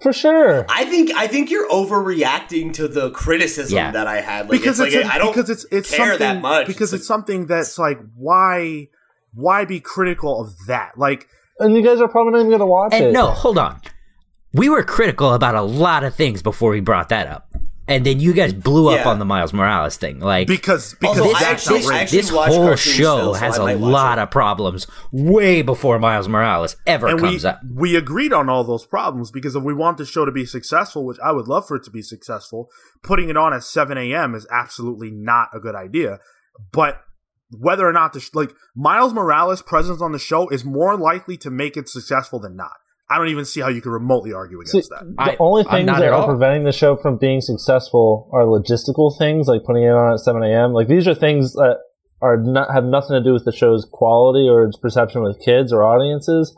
For 0.00 0.12
sure. 0.12 0.64
I 0.68 0.84
think 0.84 1.10
I 1.16 1.26
think 1.26 1.50
you're 1.50 1.68
overreacting 1.68 2.72
to 2.74 2.88
the 2.88 3.10
criticism 3.10 3.76
Yeah. 3.76 3.90
that 3.90 4.06
I 4.06 4.20
had. 4.20 4.48
Like, 4.48 4.60
because 4.60 4.80
it's, 4.80 4.94
it's, 4.94 5.04
like 5.04 5.12
a- 5.12 5.14
I 5.14 5.18
don't 5.18 5.34
because 5.34 5.50
it's 5.50 5.66
it's 5.70 5.90
care 5.90 6.10
something 6.10 6.18
that 6.26 6.40
much. 6.40 6.66
because 6.66 6.92
It's 6.92 7.00
it's 7.02 7.08
something 7.08 7.46
that's 7.46 7.78
like 7.78 7.98
why 8.16 8.86
why 9.34 9.64
be 9.64 9.80
critical 9.80 10.40
of 10.40 10.54
that? 10.68 10.92
Like 10.96 11.26
And 11.60 11.74
you 11.76 11.82
guys 11.82 12.00
are 12.00 12.08
probably 12.08 12.32
not 12.32 12.38
even 12.40 12.50
going 12.50 12.60
to 12.60 12.66
watch 12.66 12.92
and 12.94 13.06
it. 13.06 13.12
no, 13.12 13.30
hold 13.32 13.58
on. 13.58 13.80
We 14.52 14.68
were 14.68 14.82
critical 14.82 15.34
about 15.34 15.54
a 15.54 15.62
lot 15.62 16.04
of 16.04 16.14
things 16.14 16.42
before 16.42 16.70
we 16.70 16.80
brought 16.80 17.08
that 17.10 17.26
up. 17.26 17.44
And 17.86 18.04
then 18.04 18.20
you 18.20 18.34
guys 18.34 18.52
blew 18.52 18.88
up 18.90 18.98
Yeah. 18.98 19.08
on 19.08 19.18
the 19.18 19.24
Miles 19.24 19.54
Morales 19.54 19.96
thing. 19.96 20.20
Like 20.20 20.46
because 20.46 20.94
because 21.00 21.18
Although 21.20 21.32
I 21.32 21.40
actually- 21.40 21.76
outrageous. 21.78 21.90
I 21.90 22.00
actually 22.02 22.18
this 22.18 22.28
whole 22.30 22.76
show 22.76 23.16
still, 23.16 23.34
has 23.34 23.58
I 23.58 23.62
a 23.62 23.64
might 23.78 23.78
lot 23.80 24.18
it. 24.18 24.22
of 24.22 24.30
problems 24.30 24.86
way 25.10 25.62
before 25.62 25.98
Miles 25.98 26.28
Morales 26.28 26.76
ever 26.86 27.06
and 27.08 27.18
we 27.20 27.28
comes 27.30 27.44
up. 27.46 27.60
we 27.74 27.96
agreed 27.96 28.34
on 28.34 28.50
all 28.50 28.62
those 28.62 28.84
problems 28.84 29.30
because 29.30 29.56
if 29.56 29.62
we 29.62 29.72
want 29.72 29.96
the 29.96 30.04
show 30.04 30.26
to 30.26 30.32
be 30.32 30.44
successful, 30.44 31.06
which 31.06 31.16
I 31.24 31.32
would 31.32 31.48
love 31.48 31.66
for 31.66 31.76
it 31.76 31.82
to 31.84 31.90
be 31.90 32.02
successful, 32.02 32.68
putting 33.02 33.30
it 33.30 33.38
on 33.38 33.54
at 33.54 33.64
7 33.64 33.96
a.m. 33.96 34.34
is 34.34 34.46
absolutely 34.52 35.10
not 35.10 35.48
a 35.54 35.58
good 35.58 35.74
idea. 35.74 36.18
But 36.72 37.00
whether 37.50 37.86
or 37.86 37.92
not 37.92 38.12
the 38.12 38.20
sh- 38.20 38.30
like 38.34 38.52
Miles 38.76 39.12
Morales' 39.14 39.62
presence 39.62 40.00
on 40.02 40.12
the 40.12 40.18
show 40.18 40.48
is 40.48 40.64
more 40.64 40.96
likely 40.96 41.36
to 41.38 41.50
make 41.50 41.76
it 41.76 41.88
successful 41.88 42.38
than 42.38 42.56
not. 42.56 42.72
I 43.10 43.16
don't 43.16 43.28
even 43.28 43.46
see 43.46 43.60
how 43.62 43.68
you 43.68 43.80
could 43.80 43.92
remotely 43.92 44.34
argue 44.34 44.58
See, 44.66 44.78
against 44.78 44.90
that. 44.90 45.04
the 45.16 45.22
I- 45.22 45.36
only 45.40 45.64
things 45.64 45.86
that 45.86 46.02
are 46.02 46.12
all. 46.12 46.26
preventing 46.26 46.64
the 46.64 46.72
show 46.72 46.96
from 46.96 47.16
being 47.16 47.40
successful 47.40 48.28
are 48.34 48.42
logistical 48.42 49.16
things, 49.16 49.48
like 49.48 49.64
putting 49.64 49.84
it 49.84 49.88
on 49.90 50.12
at 50.12 50.20
7 50.20 50.42
a.m. 50.42 50.72
Like 50.74 50.88
these 50.88 51.08
are 51.08 51.14
things 51.14 51.54
that 51.54 51.78
are 52.20 52.36
not 52.36 52.70
have 52.74 52.84
nothing 52.84 53.14
to 53.16 53.22
do 53.22 53.32
with 53.32 53.44
the 53.46 53.52
show's 53.52 53.86
quality 53.90 54.46
or 54.48 54.64
its 54.64 54.76
perception 54.76 55.22
with 55.22 55.40
kids 55.42 55.72
or 55.72 55.84
audiences. 55.84 56.54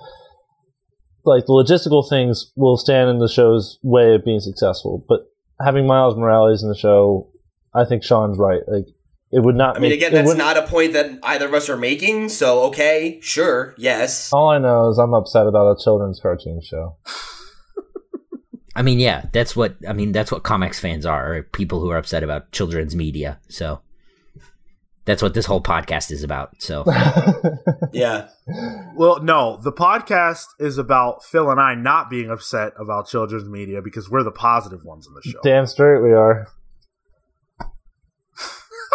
Like 1.25 1.45
the 1.47 1.53
logistical 1.53 2.09
things 2.09 2.51
will 2.57 2.77
stand 2.79 3.11
in 3.11 3.19
the 3.19 3.29
show's 3.29 3.79
way 3.83 4.15
of 4.15 4.25
being 4.25 4.41
successful, 4.41 5.05
but 5.09 5.21
having 5.65 5.87
Miles 5.87 6.17
Morales 6.17 6.63
in 6.63 6.69
the 6.71 6.75
show, 6.77 7.31
I 7.75 7.85
think 7.85 8.03
Sean's 8.03 8.39
right. 8.39 8.63
Like 8.67 8.87
it 9.33 9.41
would 9.45 9.55
not. 9.57 9.77
I 9.77 9.81
mean, 9.81 9.91
make, 9.91 9.99
again, 10.01 10.13
that's 10.13 10.27
wouldn't- 10.27 10.45
not 10.45 10.57
a 10.57 10.67
point 10.67 10.93
that 10.95 11.19
either 11.23 11.47
of 11.47 11.55
us 11.55 11.69
are 11.69 11.77
making. 11.77 12.29
So, 12.31 12.63
okay, 12.65 13.19
sure, 13.23 13.75
yes. 13.79 14.33
All 14.33 14.49
I 14.51 14.59
know 14.59 14.91
is 14.91 14.99
I'm 14.99 15.15
upset 15.15 15.47
about 15.47 15.79
a 15.79 15.83
children's 15.83 16.19
cartoon 16.21 16.61
show. 16.63 16.97
I 18.77 18.83
mean, 18.83 18.99
yeah, 19.01 19.27
that's 19.33 19.57
what 19.57 19.77
I 19.89 19.93
mean. 19.93 20.13
That's 20.13 20.31
what 20.31 20.43
comics 20.45 20.79
fans 20.79 21.05
are, 21.05 21.35
are 21.37 21.43
people 21.43 21.81
who 21.81 21.91
are 21.91 21.99
upset 21.99 22.23
about 22.23 22.53
children's 22.53 22.95
media. 22.95 23.41
So 23.49 23.81
that's 25.05 25.23
what 25.23 25.35
this 25.35 25.47
whole 25.47 25.61
podcast 25.61 26.13
is 26.13 26.23
about. 26.23 26.63
So 26.63 26.85
Yeah. 27.93 28.29
Well, 28.95 29.23
no, 29.23 29.59
the 29.61 29.73
podcast 29.73 30.45
is 30.61 30.79
about 30.79 31.25
Phil 31.25 31.51
and 31.51 31.61
I 31.61 31.75
not 31.75 32.11
being 32.11 32.31
upset 32.31 32.73
about 32.79 33.09
children's 33.09 33.49
media 33.49 33.83
because 33.83 34.09
we're 34.09 34.23
the 34.23 34.31
positive 34.31 34.85
ones 34.85 35.07
in 35.07 35.15
the 35.15 35.23
show. 35.23 35.41
Damn 35.43 35.67
straight 35.67 36.01
we 36.01 36.13
are. 36.13 36.47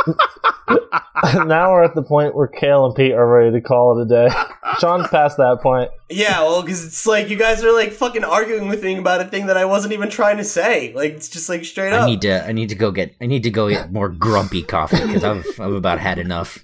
now 1.45 1.71
we're 1.71 1.83
at 1.83 1.95
the 1.95 2.03
point 2.03 2.35
where 2.35 2.47
Cale 2.47 2.85
and 2.85 2.95
Pete 2.95 3.13
are 3.13 3.27
ready 3.27 3.51
to 3.51 3.61
call 3.61 3.99
it 3.99 4.03
a 4.03 4.07
day. 4.07 4.35
Sean's 4.79 5.07
past 5.07 5.37
that 5.37 5.59
point. 5.61 5.91
Yeah, 6.09 6.41
well, 6.41 6.61
because 6.61 6.85
it's 6.85 7.05
like 7.07 7.29
you 7.29 7.37
guys 7.37 7.63
are 7.63 7.71
like 7.71 7.91
fucking 7.91 8.23
arguing 8.23 8.67
with 8.67 8.83
me 8.83 8.97
about 8.97 9.21
a 9.21 9.25
thing 9.25 9.47
that 9.47 9.57
I 9.57 9.65
wasn't 9.65 9.93
even 9.93 10.09
trying 10.09 10.37
to 10.37 10.43
say. 10.43 10.93
Like, 10.93 11.13
it's 11.13 11.29
just 11.29 11.49
like 11.49 11.65
straight 11.65 11.93
up. 11.93 12.03
I 12.03 12.05
need 12.07 12.21
to 12.21 12.45
I 12.45 12.51
need 12.51 12.69
to 12.69 12.75
go 12.75 12.91
get 12.91 13.15
I 13.21 13.25
need 13.25 13.43
to 13.43 13.51
go 13.51 13.69
get 13.69 13.91
more 13.91 14.09
grumpy 14.09 14.63
coffee 14.63 15.05
because 15.05 15.23
I've 15.23 15.45
I've 15.59 15.73
about 15.73 15.99
had 15.99 16.19
enough. 16.19 16.63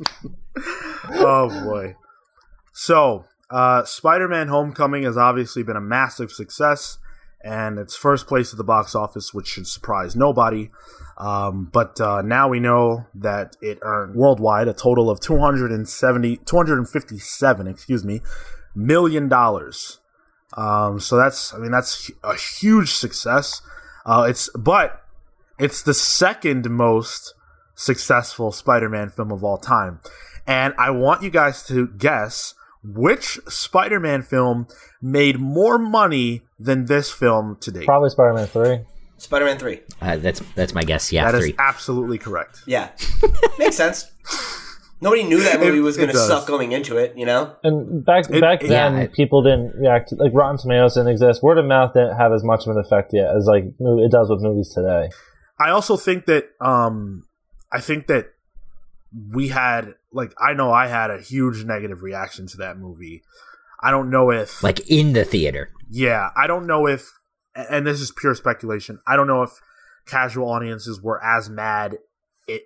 oh 1.09 1.63
boy. 1.63 1.95
So, 2.73 3.25
uh, 3.49 3.83
Spider-Man: 3.83 4.47
Homecoming 4.47 5.03
has 5.03 5.17
obviously 5.17 5.63
been 5.63 5.75
a 5.75 5.81
massive 5.81 6.31
success, 6.31 6.97
and 7.43 7.77
it's 7.77 7.95
first 7.95 8.27
place 8.27 8.53
at 8.53 8.57
the 8.57 8.63
box 8.63 8.95
office, 8.95 9.33
which 9.33 9.47
should 9.47 9.67
surprise 9.67 10.15
nobody. 10.15 10.69
Um, 11.21 11.69
but 11.71 12.01
uh, 12.01 12.23
now 12.23 12.49
we 12.49 12.59
know 12.59 13.05
that 13.13 13.55
it 13.61 13.77
earned 13.83 14.15
worldwide 14.15 14.67
a 14.67 14.73
total 14.73 15.07
of 15.07 15.19
270, 15.19 16.37
257, 16.37 17.67
excuse 17.67 18.03
me, 18.03 18.21
million 18.73 19.29
dollars. 19.29 19.99
Um, 20.57 20.99
so 20.99 21.17
that's, 21.17 21.53
I 21.53 21.59
mean, 21.59 21.69
that's 21.69 22.09
a 22.23 22.35
huge 22.35 22.93
success. 22.93 23.61
Uh, 24.03 24.25
it's, 24.27 24.49
but 24.57 25.03
it's 25.59 25.83
the 25.83 25.93
second 25.93 26.67
most 26.71 27.35
successful 27.75 28.51
Spider-Man 28.51 29.11
film 29.11 29.31
of 29.31 29.43
all 29.43 29.59
time. 29.59 29.99
And 30.47 30.73
I 30.79 30.89
want 30.89 31.21
you 31.21 31.29
guys 31.29 31.61
to 31.67 31.87
guess 31.87 32.55
which 32.83 33.39
Spider-Man 33.47 34.23
film 34.23 34.67
made 35.03 35.39
more 35.39 35.77
money 35.77 36.41
than 36.57 36.85
this 36.85 37.11
film 37.11 37.57
today. 37.61 37.85
Probably 37.85 38.09
Spider 38.09 38.33
Man 38.33 38.47
3. 39.21 39.25
Spider 39.25 39.45
Man 39.45 39.57
3. 39.57 39.81
Uh, 40.01 40.17
that's 40.17 40.39
that's 40.55 40.73
my 40.73 40.83
guess. 40.83 41.11
Yeah, 41.11 41.25
That 41.31 41.37
is 41.37 41.45
three. 41.45 41.55
absolutely 41.59 42.17
correct. 42.17 42.61
Yeah. 42.65 42.89
Makes 43.59 43.75
sense. 43.77 44.11
Nobody 45.03 45.23
knew 45.23 45.41
that 45.43 45.59
movie 45.59 45.79
It- 45.79 45.81
was 45.81 45.97
going 45.97 46.09
to 46.09 46.15
suck 46.17 46.45
going 46.45 46.73
into 46.73 46.97
it, 46.97 47.13
you 47.17 47.25
know? 47.25 47.55
And 47.63 48.05
back 48.05 48.29
It- 48.29 48.39
back 48.39 48.63
it- 48.63 48.67
then, 48.69 48.93
yeah, 48.95 48.99
I- 49.03 49.07
people 49.07 49.41
didn't 49.41 49.73
react. 49.75 50.11
Like 50.13 50.31
Rotten 50.33 50.57
Tomatoes 50.57 50.93
didn't 50.93 51.09
exist. 51.09 51.41
Word 51.41 51.57
of 51.57 51.65
mouth 51.65 51.93
didn't 51.93 52.17
have 52.17 52.31
as 52.33 52.43
much 52.43 52.65
of 52.67 52.75
an 52.75 52.79
effect 52.83 53.11
yet 53.13 53.35
as 53.35 53.45
like 53.47 53.63
it 53.79 54.11
does 54.11 54.29
with 54.29 54.41
movies 54.41 54.71
today. 54.75 55.09
I 55.59 55.69
also 55.71 55.97
think 55.97 56.25
that 56.27 56.49
um 56.59 57.23
I 57.71 57.79
think 57.79 58.07
that 58.07 58.27
we 59.33 59.47
had 59.49 59.95
like 60.13 60.33
I 60.39 60.53
know 60.53 60.71
I 60.71 60.87
had 60.87 61.09
a 61.11 61.19
huge 61.19 61.63
negative 61.65 62.01
reaction 62.03 62.45
to 62.47 62.57
that 62.57 62.77
movie. 62.77 63.23
I 63.83 63.89
don't 63.91 64.09
know 64.11 64.31
if 64.31 64.61
like 64.63 64.79
in 64.89 65.13
the 65.13 65.25
theater. 65.25 65.69
yeah, 65.89 66.29
I 66.37 66.45
don't 66.47 66.67
know 66.67 66.87
if 66.87 67.11
and 67.55 67.85
this 67.85 67.99
is 68.01 68.11
pure 68.11 68.35
speculation. 68.35 68.99
I 69.07 69.15
don't 69.15 69.27
know 69.27 69.43
if 69.43 69.51
casual 70.05 70.49
audiences 70.49 71.01
were 71.01 71.23
as 71.23 71.49
mad 71.49 71.97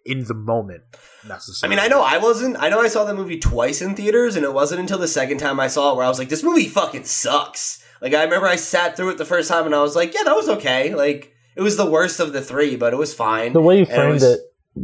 in 0.05 0.23
the 0.23 0.33
moment 0.33 0.83
necessarily. 1.27 1.75
I 1.75 1.79
mean, 1.79 1.85
I 1.85 1.87
know 1.89 2.01
I 2.01 2.17
wasn't. 2.17 2.57
I 2.59 2.69
know 2.69 2.79
I 2.81 2.87
saw 2.87 3.03
the 3.03 3.13
movie 3.13 3.39
twice 3.39 3.81
in 3.81 3.95
theaters, 3.95 4.35
and 4.35 4.43
it 4.45 4.53
wasn't 4.53 4.79
until 4.81 4.97
the 4.97 5.07
second 5.07 5.37
time 5.39 5.59
I 5.59 5.67
saw 5.67 5.91
it 5.91 5.97
where 5.97 6.05
I 6.05 6.09
was 6.09 6.17
like, 6.19 6.29
this 6.29 6.43
movie 6.43 6.67
fucking 6.67 7.03
sucks. 7.03 7.83
Like, 8.01 8.13
I 8.13 8.23
remember 8.23 8.47
I 8.47 8.55
sat 8.55 8.95
through 8.97 9.09
it 9.09 9.17
the 9.17 9.25
first 9.25 9.49
time 9.49 9.65
and 9.65 9.73
I 9.75 9.81
was 9.81 9.95
like, 9.95 10.13
yeah, 10.13 10.23
that 10.23 10.35
was 10.35 10.49
okay. 10.49 10.93
Like, 10.95 11.31
it 11.55 11.61
was 11.61 11.77
the 11.77 11.85
worst 11.89 12.19
of 12.19 12.33
the 12.33 12.41
three, 12.41 12.75
but 12.75 12.93
it 12.93 12.97
was 12.97 13.13
fine. 13.13 13.53
The 13.53 13.61
way 13.61 13.75
you 13.79 13.85
And 13.85 13.89
framed 13.93 14.13
was- 14.15 14.23
it 14.23 14.39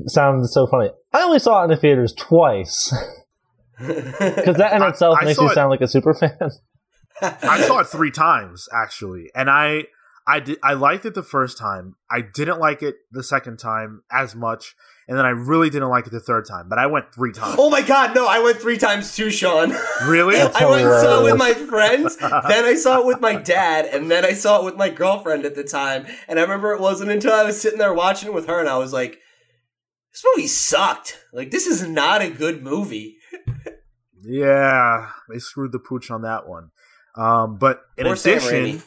sounded 0.08 0.48
so 0.48 0.68
funny. 0.68 0.90
I 1.14 1.22
only 1.24 1.40
saw 1.40 1.62
it 1.62 1.66
in 1.66 1.70
the 1.72 1.78
theaters 1.78 2.14
twice 2.14 2.94
because 3.80 4.58
that 4.58 4.74
in 4.74 4.82
I- 4.82 4.90
itself 4.90 5.18
I 5.22 5.26
makes 5.26 5.38
saw 5.38 5.44
you 5.46 5.52
it- 5.52 5.56
sound 5.56 5.70
like 5.70 5.82
a 5.82 5.88
super 5.88 6.14
fan. 6.14 6.38
I 7.22 7.62
saw 7.62 7.80
it 7.80 7.88
three 7.88 8.12
times 8.12 8.68
actually, 8.74 9.30
and 9.36 9.50
I 9.50 9.86
I 10.28 10.40
did 10.40 10.60
I 10.64 10.74
liked 10.74 11.06
it 11.06 11.14
the 11.14 11.24
first 11.24 11.58
time. 11.58 11.96
I 12.10 12.22
didn't 12.22 12.60
like 12.60 12.82
it 12.82 12.96
the 13.12 13.24
second 13.24 13.58
time 13.58 14.04
as 14.12 14.36
much, 14.36 14.76
and 15.08 15.18
then 15.18 15.26
I 15.26 15.30
really 15.30 15.70
didn't 15.70 15.90
like 15.90 16.08
it 16.08 16.12
the 16.12 16.20
third 16.20 16.46
time. 16.48 16.70
But 16.70 16.80
I 16.80 16.88
went 16.88 17.14
three 17.14 17.32
times. 17.32 17.56
Oh 17.58 17.70
my 17.70 17.82
god, 17.82 18.16
no, 18.16 18.28
I 18.28 18.40
went 18.40 18.58
three 18.58 18.78
times 18.78 19.16
too, 19.16 19.30
Sean. 19.32 19.72
Really? 20.06 20.36
I 20.40 20.66
went 20.66 20.84
and 20.84 21.02
saw 21.02 21.22
it 21.22 21.24
with 21.26 21.38
my 21.38 21.54
friends, 21.54 22.18
then 22.18 22.66
I 22.66 22.76
saw 22.76 23.00
it 23.00 23.06
with 23.06 23.20
my 23.20 23.36
dad, 23.36 23.86
and 23.86 24.10
then 24.12 24.26
I 24.26 24.34
saw 24.34 24.60
it 24.60 24.66
with 24.66 24.76
my 24.76 24.90
girlfriend 24.90 25.46
at 25.46 25.56
the 25.56 25.64
time. 25.64 26.06
And 26.28 26.40
I 26.40 26.44
remember 26.44 26.74
it 26.74 26.82
wasn't 26.82 27.12
until 27.12 27.34
I 27.34 27.44
was 27.44 27.60
sitting 27.60 27.80
there 27.80 27.94
watching 27.94 28.30
it 28.30 28.34
with 28.34 28.48
her 28.48 28.60
and 28.60 28.70
I 28.70 28.78
was 28.78 28.94
like, 28.94 29.20
this 30.12 30.24
movie 30.36 30.48
sucked. 30.48 31.20
Like, 31.34 31.52
this 31.52 31.66
is 31.66 31.88
not 31.88 32.22
a 32.22 32.30
good 32.30 32.64
movie. 32.64 33.18
Yeah, 34.24 35.10
they 35.30 35.40
screwed 35.40 35.72
the 35.72 35.80
pooch 35.80 36.12
on 36.12 36.22
that 36.22 36.48
one. 36.48 36.70
Um, 37.16 37.58
but 37.58 37.82
in 37.98 38.06
Poor 38.06 38.14
addition, 38.14 38.84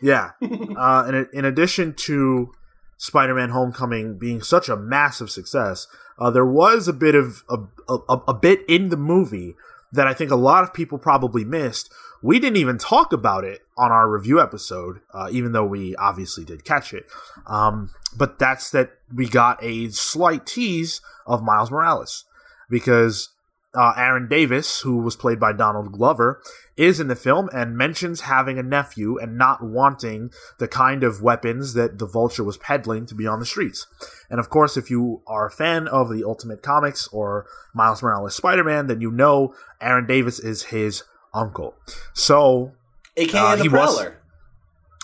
yeah, 0.00 0.32
uh, 0.76 1.04
in 1.08 1.28
in 1.32 1.44
addition 1.44 1.94
to 1.94 2.52
Spider-Man: 2.98 3.50
Homecoming 3.50 4.18
being 4.18 4.42
such 4.42 4.68
a 4.68 4.76
massive 4.76 5.30
success, 5.30 5.86
uh, 6.18 6.30
there 6.30 6.46
was 6.46 6.88
a 6.88 6.92
bit 6.92 7.14
of 7.14 7.42
a, 7.48 7.58
a, 7.88 8.16
a 8.28 8.34
bit 8.34 8.60
in 8.68 8.88
the 8.90 8.96
movie 8.96 9.54
that 9.92 10.06
I 10.06 10.14
think 10.14 10.30
a 10.30 10.36
lot 10.36 10.64
of 10.64 10.74
people 10.74 10.98
probably 10.98 11.44
missed. 11.44 11.90
We 12.20 12.40
didn't 12.40 12.56
even 12.56 12.78
talk 12.78 13.12
about 13.12 13.44
it 13.44 13.60
on 13.76 13.92
our 13.92 14.10
review 14.10 14.40
episode, 14.40 15.00
uh, 15.12 15.28
even 15.30 15.52
though 15.52 15.64
we 15.64 15.94
obviously 15.96 16.44
did 16.44 16.64
catch 16.64 16.92
it. 16.92 17.06
Um, 17.46 17.90
but 18.16 18.38
that's 18.38 18.70
that 18.70 18.92
we 19.14 19.28
got 19.28 19.62
a 19.62 19.90
slight 19.90 20.46
tease 20.46 21.00
of 21.26 21.42
Miles 21.42 21.70
Morales 21.70 22.24
because 22.68 23.30
uh, 23.74 23.92
Aaron 23.96 24.28
Davis, 24.28 24.80
who 24.80 24.98
was 24.98 25.16
played 25.16 25.40
by 25.40 25.52
Donald 25.52 25.92
Glover, 25.92 26.40
is 26.76 27.00
in 27.00 27.08
the 27.08 27.16
film 27.16 27.48
and 27.52 27.76
mentions 27.76 28.22
having 28.22 28.58
a 28.58 28.62
nephew 28.62 29.18
and 29.18 29.36
not 29.36 29.62
wanting 29.62 30.30
the 30.58 30.68
kind 30.68 31.02
of 31.04 31.20
weapons 31.22 31.74
that 31.74 31.98
the 31.98 32.06
Vulture 32.06 32.44
was 32.44 32.56
peddling 32.56 33.06
to 33.06 33.14
be 33.14 33.26
on 33.26 33.40
the 33.40 33.46
streets. 33.46 33.86
And 34.30 34.38
of 34.40 34.48
course, 34.50 34.76
if 34.76 34.90
you 34.90 35.22
are 35.26 35.46
a 35.46 35.50
fan 35.50 35.88
of 35.88 36.08
the 36.08 36.24
Ultimate 36.24 36.62
Comics 36.62 37.08
or 37.08 37.46
Miles 37.74 38.02
Morales 38.02 38.34
Spider 38.36 38.64
Man, 38.64 38.86
then 38.86 39.00
you 39.00 39.10
know 39.10 39.54
Aaron 39.80 40.06
Davis 40.06 40.38
is 40.38 40.64
his 40.64 41.02
uncle. 41.34 41.74
So, 42.12 42.72
AKA 43.16 43.38
Uh, 43.40 43.56
the 43.56 43.62
he 43.62 43.68
was- 43.68 43.96
Prowler. 43.96 44.16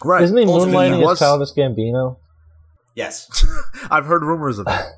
right. 0.04 0.22
Isn't 0.22 0.36
he 0.36 0.44
moonlighting 0.44 0.98
as 1.00 1.04
was- 1.04 1.18
Childish 1.18 1.52
Gambino? 1.52 2.16
Yes. 2.94 3.28
I've 3.90 4.06
heard 4.06 4.22
rumors 4.24 4.58
of 4.58 4.66
that. 4.66 4.86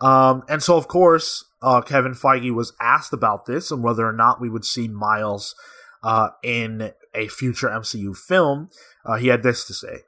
Um, 0.00 0.44
and 0.48 0.62
so, 0.62 0.76
of 0.76 0.86
course, 0.86 1.44
uh, 1.62 1.80
Kevin 1.80 2.12
Feige 2.12 2.54
was 2.54 2.72
asked 2.80 3.12
about 3.12 3.46
this 3.46 3.70
and 3.70 3.82
whether 3.82 4.06
or 4.06 4.12
not 4.12 4.40
we 4.40 4.48
would 4.48 4.64
see 4.64 4.88
Miles 4.88 5.54
uh, 6.02 6.30
in 6.42 6.92
a 7.14 7.28
future 7.28 7.68
MCU 7.68 8.16
film. 8.16 8.70
Uh, 9.04 9.16
he 9.16 9.28
had 9.28 9.42
this 9.42 9.64
to 9.66 9.74
say. 9.74 10.00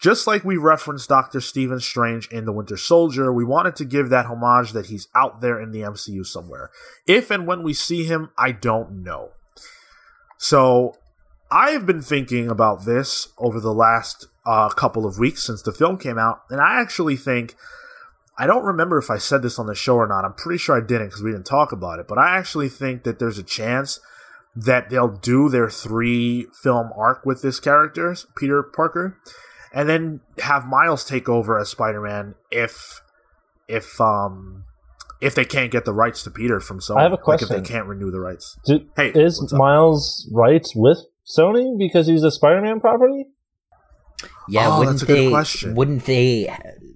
Just 0.00 0.26
like 0.26 0.44
we 0.44 0.56
referenced 0.56 1.08
Doctor 1.08 1.40
Stephen 1.40 1.80
Strange 1.80 2.28
in 2.28 2.44
The 2.44 2.52
Winter 2.52 2.76
Soldier, 2.76 3.32
we 3.32 3.44
wanted 3.44 3.74
to 3.76 3.84
give 3.84 4.10
that 4.10 4.26
homage 4.26 4.72
that 4.72 4.86
he's 4.86 5.08
out 5.14 5.40
there 5.40 5.58
in 5.60 5.70
the 5.70 5.80
MCU 5.80 6.26
somewhere. 6.26 6.70
If 7.06 7.30
and 7.30 7.46
when 7.46 7.62
we 7.62 7.72
see 7.72 8.04
him, 8.04 8.30
I 8.36 8.52
don't 8.52 9.02
know. 9.02 9.30
So 10.36 10.96
I 11.50 11.70
have 11.70 11.86
been 11.86 12.02
thinking 12.02 12.50
about 12.50 12.84
this 12.84 13.28
over 13.38 13.60
the 13.60 13.72
last 13.72 14.26
uh, 14.44 14.68
couple 14.70 15.06
of 15.06 15.18
weeks 15.18 15.44
since 15.44 15.62
the 15.62 15.72
film 15.72 15.96
came 15.96 16.18
out, 16.18 16.42
and 16.50 16.60
I 16.60 16.80
actually 16.80 17.16
think 17.16 17.54
I 18.36 18.46
don't 18.46 18.64
remember 18.64 18.98
if 18.98 19.10
I 19.10 19.18
said 19.18 19.42
this 19.42 19.58
on 19.58 19.66
the 19.66 19.74
show 19.74 19.94
or 19.96 20.06
not. 20.08 20.24
I'm 20.24 20.34
pretty 20.34 20.58
sure 20.58 20.76
I 20.76 20.84
didn't 20.84 21.08
because 21.08 21.22
we 21.22 21.30
didn't 21.30 21.46
talk 21.46 21.70
about 21.72 21.98
it. 22.00 22.08
But 22.08 22.18
I 22.18 22.36
actually 22.36 22.68
think 22.68 23.04
that 23.04 23.18
there's 23.18 23.38
a 23.38 23.42
chance 23.44 24.00
that 24.56 24.90
they'll 24.90 25.08
do 25.16 25.48
their 25.48 25.70
three 25.70 26.46
film 26.62 26.90
arc 26.96 27.24
with 27.24 27.42
this 27.42 27.60
character, 27.60 28.14
Peter 28.36 28.62
Parker, 28.62 29.18
and 29.72 29.88
then 29.88 30.20
have 30.38 30.64
Miles 30.66 31.04
take 31.04 31.28
over 31.28 31.58
as 31.58 31.68
Spider-Man 31.68 32.34
if 32.50 33.00
if 33.68 34.00
um 34.00 34.64
if 35.20 35.34
they 35.34 35.44
can't 35.44 35.70
get 35.70 35.84
the 35.84 35.92
rights 35.92 36.22
to 36.24 36.30
Peter 36.30 36.60
from 36.60 36.80
Sony. 36.80 36.98
I 36.98 37.02
have 37.04 37.12
a 37.12 37.18
Like 37.26 37.40
if 37.42 37.48
they 37.48 37.60
can't 37.62 37.86
renew 37.86 38.10
the 38.10 38.20
rights. 38.20 38.58
Do, 38.66 38.84
Hey, 38.96 39.10
is? 39.14 39.52
Miles' 39.52 40.28
rights 40.32 40.72
with 40.76 40.98
Sony 41.26 41.78
because 41.78 42.06
he's 42.08 42.22
a 42.24 42.30
Spider-Man 42.30 42.80
property? 42.80 43.26
Yeah, 44.48 44.68
Oh, 44.68 44.78
wouldn't 44.80 44.98
that's 44.98 45.02
a 45.04 45.06
good 45.06 45.18
they? 45.26 45.30
question. 45.30 45.74
Wouldn't 45.74 46.04
they? 46.04 46.52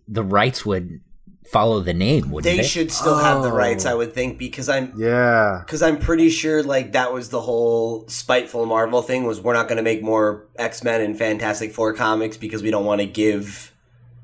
The 0.07 0.23
rights 0.25 0.67
would 0.67 1.01
follow 1.51 1.81
the 1.81 1.95
name, 1.95 2.31
wouldn't 2.31 2.45
They 2.51 2.59
they? 2.63 2.67
should 2.69 2.91
still 2.93 3.17
have 3.19 3.43
the 3.43 3.51
Oh. 3.51 3.55
rights, 3.55 3.87
I 3.87 3.93
oh. 3.93 3.99
would 3.99 4.13
think, 4.15 4.39
because 4.39 4.69
I'm 4.69 4.93
Yeah. 4.97 5.63
because 5.65 5.83
I'm 5.83 5.99
pretty 5.99 6.29
sure 6.31 6.63
like 6.63 6.93
that 6.93 7.13
was 7.13 7.31
the 7.31 7.41
whole 7.43 8.05
spiteful 8.09 8.67
Marvel 8.67 9.03
thing 9.03 9.25
was 9.25 9.41
we're 9.41 9.55
not 9.55 9.69
going 9.69 9.77
to 9.79 9.83
make 9.83 10.03
more 10.03 10.47
X 10.57 10.83
Men 10.85 11.01
and 11.01 11.17
Fantastic 11.17 11.73
Four 11.73 11.93
comics 11.95 12.37
because 12.37 12.63
we 12.63 12.71
don't 12.71 12.85
want 12.85 13.01
to 13.01 13.07
give 13.07 13.73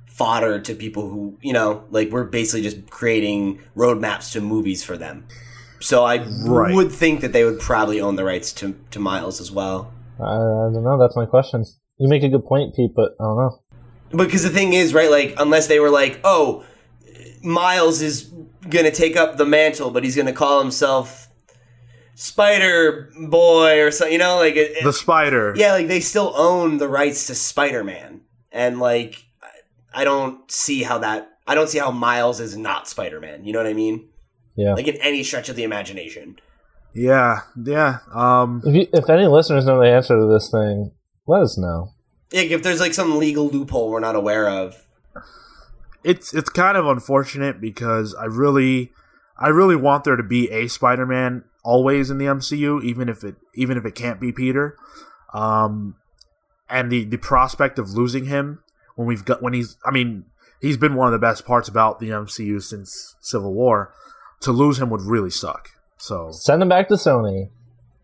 fodder 0.07 0.61
to 0.61 0.75
people 0.75 1.09
who 1.09 1.37
you 1.43 1.53
know 1.53 1.83
like 1.91 2.11
we're 2.13 2.25
basically 2.25 2.63
just 2.63 2.89
creating 2.91 3.59
roadmaps 3.77 4.31
to 4.33 4.41
movies 4.41 4.85
for 4.85 4.97
them. 4.97 5.25
So 5.81 6.05
I 6.05 6.25
Right. 6.47 6.75
would 6.75 6.93
think 6.93 7.21
that 7.21 7.33
they 7.33 7.45
would 7.45 7.59
probably 7.61 8.01
own 8.01 8.17
the 8.17 8.25
rights 8.25 8.53
to 8.55 8.75
to 8.93 8.99
Miles 9.01 9.41
as 9.41 9.51
well. 9.51 9.93
I, 10.21 10.35
I 10.37 10.71
don't 10.73 10.85
know. 10.85 10.99
That's 10.99 11.17
my 11.17 11.27
question. 11.27 11.65
You 11.99 12.09
make 12.09 12.23
a 12.23 12.29
good 12.29 12.45
point, 12.47 12.75
Pete, 12.77 12.93
but 12.95 13.17
I 13.21 13.25
don't 13.25 13.37
know. 13.37 13.59
Because 14.25 14.45
the 14.45 14.49
thing 14.51 14.73
is, 14.75 14.95
right, 14.95 15.11
like, 15.11 15.35
unless 15.39 15.67
they 15.67 15.81
were 15.81 15.91
like, 15.91 16.21
oh, 16.23 16.65
Miles 17.45 18.01
is 18.03 18.33
gonna 18.69 18.91
take 18.91 19.17
up 19.17 19.37
the 19.37 19.45
mantle, 19.47 19.91
but 19.91 20.03
he's 20.03 20.17
gonna 20.17 20.33
call 20.33 20.61
himself 20.61 21.29
Spider 22.15 23.11
Boy 23.29 23.81
or 23.83 23.91
something, 23.91 24.13
you 24.13 24.19
know, 24.19 24.37
like, 24.37 24.57
it, 24.57 24.83
The 24.83 24.93
Spider. 24.93 25.53
yeah, 25.57 25.73
like, 25.73 25.89
they 25.89 26.01
still 26.01 26.33
own 26.37 26.79
the 26.79 26.89
rights 26.89 27.27
to 27.27 27.35
Spider 27.35 27.83
Man. 27.85 28.21
And, 28.53 28.79
like, 28.79 29.25
I 29.43 30.03
I 30.03 30.05
don't 30.05 30.51
see 30.51 30.83
how 30.83 30.99
that, 30.99 31.29
I 31.47 31.55
don't 31.55 31.69
see 31.69 31.79
how 31.79 31.91
Miles 31.91 32.41
is 32.41 32.57
not 32.57 32.89
Spider 32.89 33.21
Man, 33.21 33.45
you 33.45 33.53
know 33.53 33.59
what 33.59 33.67
I 33.69 33.75
mean? 33.75 34.09
Yeah. 34.57 34.75
Like, 34.75 34.87
in 34.89 34.97
any 34.97 35.23
stretch 35.25 35.49
of 35.49 35.57
the 35.57 35.65
imagination. 35.65 36.37
Yeah. 36.95 37.41
Yeah. 37.61 37.99
Um 38.15 38.63
If, 38.65 38.75
you, 38.75 38.87
if 38.93 39.11
any 39.11 39.27
listeners 39.27 39.67
know 39.67 39.81
the 39.81 39.89
answer 39.91 40.17
to 40.17 40.27
this 40.33 40.49
thing, 40.51 40.93
let 41.27 41.43
us 41.43 41.59
know. 41.59 41.91
Like, 42.33 42.51
if 42.51 42.63
there's, 42.63 42.81
like, 42.81 42.95
some 42.95 43.19
legal 43.19 43.49
loophole 43.49 43.91
we're 43.91 44.01
not 44.01 44.15
aware 44.17 44.49
of. 44.49 44.81
It's 46.05 46.35
it's 46.35 46.51
kind 46.51 46.77
of 46.77 46.87
unfortunate 46.87 47.61
because 47.61 48.15
I 48.15 48.27
really 48.27 48.93
I 49.39 49.49
really 49.49 49.77
want 49.77 50.05
there 50.05 50.17
to 50.17 50.23
be 50.23 50.51
a 50.51 50.69
Spider-Man 50.69 51.45
always 51.65 52.11
in 52.11 52.19
the 52.19 52.27
MCU 52.27 52.85
even 52.85 53.09
if 53.09 53.25
it 53.25 53.37
even 53.55 53.77
if 53.77 53.85
it 53.85 53.95
can't 53.95 54.21
be 54.21 54.31
Peter. 54.31 54.77
Um 55.33 55.97
and 56.69 56.93
the 56.93 57.05
the 57.05 57.17
prospect 57.17 57.79
of 57.79 57.91
losing 57.91 58.27
him 58.27 58.63
when 58.95 59.09
we've 59.09 59.25
got 59.25 59.43
when 59.43 59.55
he's 59.55 59.77
I 59.85 59.91
mean 59.91 60.27
he's 60.61 60.77
been 60.77 60.95
one 60.95 61.09
of 61.09 61.13
the 61.13 61.19
best 61.19 61.47
parts 61.47 61.69
about 61.69 61.99
the 61.99 62.11
MCU 62.11 62.63
since 62.63 63.17
Civil 63.21 63.53
War. 63.55 63.93
To 64.41 64.53
lose 64.53 64.79
him 64.79 64.91
would 64.91 65.03
really 65.03 65.31
suck. 65.31 65.71
So 65.97 66.31
Send 66.33 66.63
him 66.63 66.69
back 66.69 66.89
to 66.89 66.95
Sony. 66.95 67.49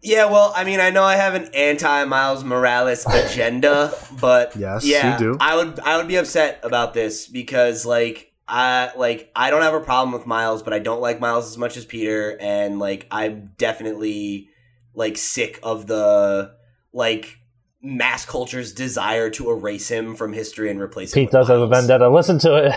Yeah, 0.03 0.27
well, 0.27 0.53
I 0.57 0.65
mean, 0.65 0.81
I 0.81 0.91
know 0.91 1.03
I 1.03 1.17
have 1.17 1.35
an 1.35 1.51
anti 1.55 2.05
Miles 2.05 2.43
Morales 2.43 3.05
agenda, 3.07 3.93
but 4.21 4.57
Yes, 4.61 4.85
yeah, 4.85 5.13
you 5.13 5.19
do. 5.19 5.37
I 5.41 5.57
would 5.57 5.79
I 5.81 5.99
would 5.99 6.09
be 6.09 6.17
upset 6.17 6.61
about 6.63 6.95
this 6.95 7.27
because 7.27 7.85
like 7.85 8.33
I 8.49 8.91
like 8.97 9.31
I 9.37 9.51
don't 9.51 9.63
have 9.63 9.75
a 9.75 9.81
problem 9.81 10.13
with 10.13 10.27
Miles, 10.27 10.63
but 10.63 10.73
I 10.73 10.79
don't 10.79 11.01
like 11.01 11.21
Miles 11.21 11.47
as 11.47 11.59
much 11.59 11.77
as 11.77 11.85
Peter, 11.85 12.37
and 12.41 12.79
like 12.79 13.07
I'm 13.11 13.53
definitely 13.59 14.49
like 14.95 15.19
sick 15.19 15.61
of 15.63 15.87
the 15.87 16.55
like 16.93 17.39
mass 17.83 18.25
culture's 18.25 18.73
desire 18.73 19.31
to 19.31 19.51
erase 19.51 19.89
him 19.89 20.15
from 20.15 20.33
history 20.33 20.71
and 20.71 20.81
replace 20.81 21.13
him. 21.13 21.23
Pete 21.23 21.29
with 21.29 21.33
does 21.33 21.49
have 21.49 21.61
a 21.61 21.67
vendetta. 21.67 22.09
Listen 22.09 22.39
to 22.41 22.57
it. 22.57 22.73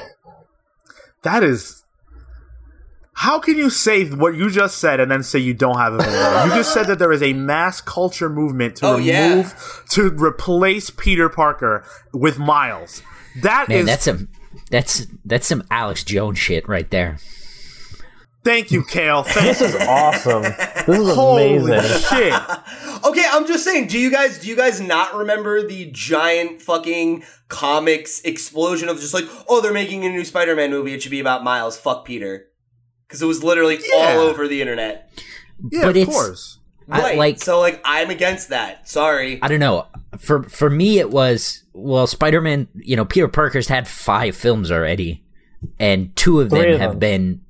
that 1.23 1.43
is 1.43 1.82
how 3.23 3.39
can 3.39 3.57
you 3.57 3.69
say 3.69 4.05
what 4.09 4.35
you 4.35 4.49
just 4.49 4.77
said 4.77 4.99
and 4.99 5.09
then 5.11 5.23
say 5.23 5.39
you 5.39 5.53
don't 5.53 5.77
have 5.77 5.93
a 5.93 5.97
vendetta? 5.97 6.47
you 6.49 6.55
just 6.55 6.73
said 6.73 6.87
that 6.87 6.99
there 6.99 7.11
is 7.11 7.23
a 7.23 7.33
mass 7.33 7.79
culture 7.81 8.29
movement 8.29 8.75
to 8.77 8.85
Oh, 8.87 8.97
yeah. 8.97 9.29
remove 9.29 9.83
to 9.91 10.09
replace 10.09 10.89
Peter 10.89 11.29
Parker 11.29 11.85
with 12.11 12.37
Miles. 12.37 13.01
That 13.41 13.69
is 13.69 13.75
Man, 13.77 13.85
that's 13.85 14.03
some 14.05 14.27
that's 14.69 15.07
that's 15.25 15.47
some 15.47 15.63
Alex 15.71 16.03
Jones 16.03 16.37
shit 16.37 16.67
right 16.67 16.89
there. 16.91 17.17
thank 18.43 18.71
you, 18.71 18.83
Cale. 18.83 19.23
Thank 19.27 19.57
This 19.57 19.61
is 19.61 19.75
awesome. 19.87 20.41
This 20.43 20.99
is 20.99 21.15
Holy 21.15 21.55
amazing. 21.57 22.01
shit. 22.09 22.33
Okay, 23.05 23.25
I'm 23.29 23.45
just 23.45 23.65
saying. 23.65 23.87
Do 23.87 23.99
you 23.99 24.09
guys 24.09 24.39
do 24.39 24.47
you 24.47 24.55
guys 24.55 24.79
not 24.79 25.13
remember 25.15 25.61
the 25.67 25.89
giant 25.91 26.61
fucking 26.61 27.23
comics 27.49 28.21
explosion 28.21 28.87
of 28.87 28.97
just 28.99 29.13
like, 29.13 29.25
oh, 29.49 29.59
they're 29.59 29.73
making 29.73 30.05
a 30.05 30.09
new 30.09 30.23
Spider-Man 30.23 30.69
movie. 30.71 30.93
It 30.93 31.01
should 31.01 31.11
be 31.11 31.19
about 31.19 31.43
Miles. 31.43 31.77
Fuck 31.77 32.05
Peter, 32.05 32.47
because 33.13 33.21
it 33.21 33.27
was 33.27 33.43
literally 33.43 33.77
Yeah. 33.93 34.15
all 34.15 34.19
over 34.21 34.47
the 34.47 34.59
internet. 34.59 35.11
Yeah, 35.71 35.81
But 35.81 35.89
of 35.91 35.97
it's- 35.97 36.15
course. 36.15 36.57
I- 36.89 37.13
like- 37.13 37.39
so, 37.39 37.59
like, 37.59 37.79
I'm 37.85 38.09
against 38.09 38.49
that. 38.49 38.89
Sorry. 38.89 39.37
I 39.41 39.47
don't 39.47 39.59
know. 39.59 39.85
For 40.17 40.41
for 40.43 40.69
me, 40.69 40.97
it 40.97 41.11
was 41.11 41.63
well, 41.73 42.07
Spider 42.07 42.41
Man. 42.41 42.67
You 42.75 42.95
know, 42.95 43.05
Peter 43.05 43.27
Parker's 43.27 43.67
had 43.67 43.87
five 43.87 44.35
films 44.35 44.71
already, 44.71 45.23
and 45.79 46.13
two 46.15 46.41
of 46.41 46.49
them 46.49 46.73
of 46.73 46.79
have 46.79 46.89
them. 46.91 46.99
been 46.99 47.41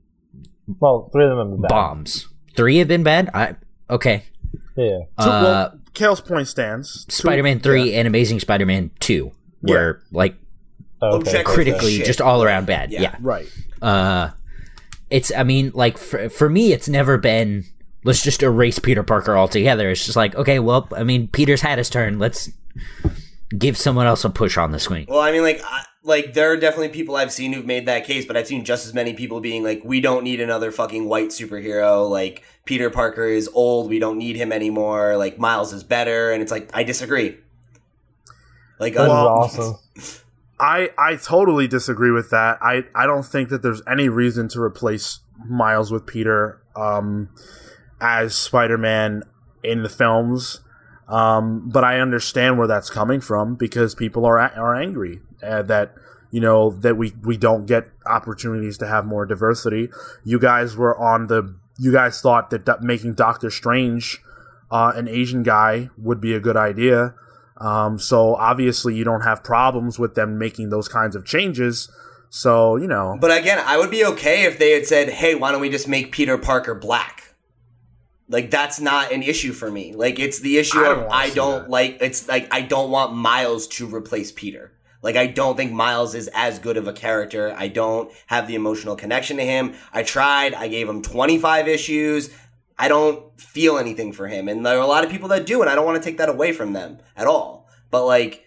Well, 0.79 1.09
three 1.13 1.23
of 1.23 1.29
them 1.31 1.39
have 1.39 1.49
been 1.51 1.61
bad. 1.61 1.69
bombs. 1.69 2.27
Three 2.55 2.77
have 2.77 2.87
been 2.89 3.03
bad. 3.03 3.29
I 3.33 3.55
okay. 3.89 4.23
Yeah. 4.75 4.99
So, 5.19 5.29
Uh, 5.29 5.41
well, 5.43 5.79
Cale's 5.93 6.21
point 6.21 6.47
stands. 6.49 7.05
Two- 7.05 7.15
Spider 7.15 7.41
Man 7.43 7.59
three 7.61 7.91
yeah. 7.91 7.99
and 7.99 8.07
Amazing 8.07 8.39
Spider 8.41 8.65
Man 8.65 8.91
two 8.99 9.31
were 9.61 10.01
like 10.11 10.35
Okay. 11.01 11.15
Objective 11.17 11.45
critically 11.45 11.97
shit. 11.97 12.05
just 12.05 12.21
all 12.21 12.43
around 12.43 12.65
bad. 12.67 12.91
Yeah. 12.91 13.01
yeah. 13.01 13.15
Right. 13.21 13.47
uh 13.81 14.29
it's 15.13 15.31
i 15.37 15.43
mean 15.43 15.71
like 15.73 15.97
for, 15.97 16.27
for 16.29 16.49
me 16.49 16.73
it's 16.73 16.89
never 16.89 17.17
been 17.17 17.63
let's 18.03 18.23
just 18.23 18.43
erase 18.43 18.79
peter 18.79 19.03
parker 19.03 19.37
altogether 19.37 19.89
it's 19.89 20.05
just 20.05 20.17
like 20.17 20.35
okay 20.35 20.59
well 20.59 20.87
i 20.95 21.03
mean 21.03 21.27
peter's 21.29 21.61
had 21.61 21.77
his 21.77 21.89
turn 21.89 22.19
let's 22.19 22.49
give 23.57 23.77
someone 23.77 24.07
else 24.07 24.25
a 24.25 24.29
push 24.29 24.57
on 24.57 24.71
the 24.71 24.79
screen 24.79 25.05
Well, 25.07 25.19
I 25.19 25.31
mean, 25.31 25.43
like, 25.43 25.61
I, 25.63 25.85
like 26.03 26.33
there 26.33 26.51
are 26.51 26.57
definitely 26.57 26.89
people 26.89 27.15
I've 27.15 27.31
seen 27.31 27.53
who've 27.53 27.67
made 27.67 27.85
that 27.85 28.03
case, 28.03 28.25
but 28.25 28.35
I've 28.35 28.47
seen 28.47 28.65
just 28.65 28.87
as 28.87 28.95
many 28.95 29.13
people 29.13 29.41
being 29.41 29.63
like, 29.63 29.81
we 29.85 30.01
don't 30.01 30.23
need 30.23 30.41
another 30.41 30.71
fucking 30.71 31.05
white 31.07 31.29
superhero. 31.29 32.09
Like, 32.09 32.43
Peter 32.65 32.89
Parker 32.89 33.27
is 33.27 33.47
old. 33.53 33.89
We 33.91 33.99
don't 33.99 34.17
need 34.17 34.35
him 34.35 34.51
anymore. 34.51 35.17
Like, 35.17 35.37
Miles 35.37 35.71
is 35.71 35.83
better. 35.83 36.31
And 36.31 36.41
it's 36.41 36.51
like, 36.51 36.71
I 36.73 36.81
disagree. 36.83 37.37
Like, 38.79 38.95
That 38.95 39.03
is 39.03 39.09
un- 39.09 39.09
Well, 39.09 39.27
awesome. 39.27 39.75
I 40.63 40.91
I 40.97 41.17
totally 41.17 41.67
disagree 41.67 42.11
with 42.11 42.29
that. 42.29 42.57
I 42.61 42.85
I 42.95 43.05
don't 43.05 43.25
think 43.25 43.49
that 43.49 43.61
there's 43.61 43.81
any 43.85 44.07
reason 44.07 44.47
to 44.49 44.61
replace 44.61 45.19
Miles 45.45 45.91
with 45.91 46.07
Peter 46.07 46.61
um, 46.73 47.29
as 47.99 48.33
Spider-Man 48.33 49.23
in 49.61 49.83
the 49.83 49.89
films. 49.89 50.61
Um, 51.09 51.69
but 51.69 51.83
I 51.83 51.99
understand 51.99 52.57
where 52.57 52.67
that's 52.67 52.89
coming 52.89 53.19
from 53.19 53.55
because 53.55 53.93
people 53.93 54.25
are 54.25 54.39
are 54.39 54.73
angry 54.73 55.19
uh, 55.45 55.63
that 55.63 55.95
you 56.31 56.39
know 56.39 56.71
that 56.71 56.95
we 56.95 57.13
we 57.21 57.35
don't 57.35 57.65
get 57.65 57.89
opportunities 58.05 58.77
to 58.77 58.87
have 58.87 59.05
more 59.05 59.25
diversity. 59.25 59.89
You 60.23 60.39
guys 60.39 60.77
were 60.77 60.97
on 60.97 61.27
the 61.27 61.55
you 61.77 61.91
guys 61.91 62.21
thought 62.21 62.51
that 62.51 62.65
do- 62.65 62.77
making 62.79 63.15
Doctor 63.15 63.49
Strange 63.49 64.21
uh, 64.71 64.93
an 64.95 65.09
Asian 65.09 65.43
guy 65.43 65.89
would 65.97 66.21
be 66.21 66.33
a 66.33 66.39
good 66.39 66.55
idea. 66.55 67.15
Um, 67.63 67.97
so 67.97 68.35
obviously 68.35 68.93
you 68.93 69.03
don't 69.05 69.21
have 69.21 69.43
problems 69.43 69.97
with 69.97 70.15
them 70.15 70.37
making 70.37 70.69
those 70.69 70.87
kinds 70.89 71.15
of 71.15 71.23
changes. 71.25 71.89
So 72.29 72.75
you 72.75 72.87
know, 72.87 73.17
But 73.21 73.37
again, 73.37 73.63
I 73.65 73.77
would 73.77 73.91
be 73.91 74.03
okay 74.05 74.43
if 74.43 74.59
they 74.59 74.71
had 74.71 74.85
said, 74.85 75.09
"Hey, 75.09 75.35
why 75.35 75.51
don't 75.51 75.61
we 75.61 75.69
just 75.69 75.87
make 75.87 76.11
Peter 76.11 76.37
Parker 76.37 76.75
black?" 76.75 77.35
Like 78.27 78.49
that's 78.49 78.79
not 78.79 79.11
an 79.11 79.21
issue 79.21 79.53
for 79.53 79.69
me. 79.69 79.93
Like 79.93 80.17
it's 80.19 80.39
the 80.39 80.57
issue 80.57 80.79
I 80.79 80.83
don't 80.89 81.03
of 81.05 81.11
I 81.11 81.29
don't 81.29 81.61
that. 81.63 81.69
like. 81.69 81.97
It's 82.01 82.27
like 82.27 82.47
I 82.53 82.61
don't 82.61 82.89
want 82.89 83.13
Miles 83.13 83.67
to 83.67 83.87
replace 83.93 84.31
Peter. 84.31 84.71
Like 85.03 85.15
I 85.17 85.27
don't 85.27 85.57
think 85.57 85.71
Miles 85.73 86.15
is 86.15 86.29
as 86.33 86.59
good 86.59 86.77
of 86.77 86.87
a 86.87 86.93
character. 86.93 87.53
I 87.57 87.67
don't 87.67 88.11
have 88.27 88.47
the 88.47 88.55
emotional 88.55 88.95
connection 88.95 89.37
to 89.37 89.43
him. 89.45 89.75
I 89.91 90.03
tried. 90.03 90.53
I 90.53 90.69
gave 90.69 90.87
him 90.89 91.01
25 91.01 91.67
issues. 91.67 92.29
I 92.77 92.87
don't 92.87 93.39
feel 93.39 93.77
anything 93.77 94.13
for 94.13 94.27
him. 94.27 94.47
And 94.47 94.65
there 94.65 94.77
are 94.77 94.81
a 94.81 94.87
lot 94.87 95.03
of 95.03 95.11
people 95.11 95.29
that 95.29 95.45
do, 95.45 95.61
and 95.61 95.69
I 95.69 95.75
don't 95.75 95.85
want 95.85 96.01
to 96.01 96.07
take 96.07 96.17
that 96.17 96.29
away 96.29 96.53
from 96.53 96.73
them 96.73 96.99
at 97.15 97.27
all. 97.27 97.69
But 97.91 98.05
like 98.05 98.43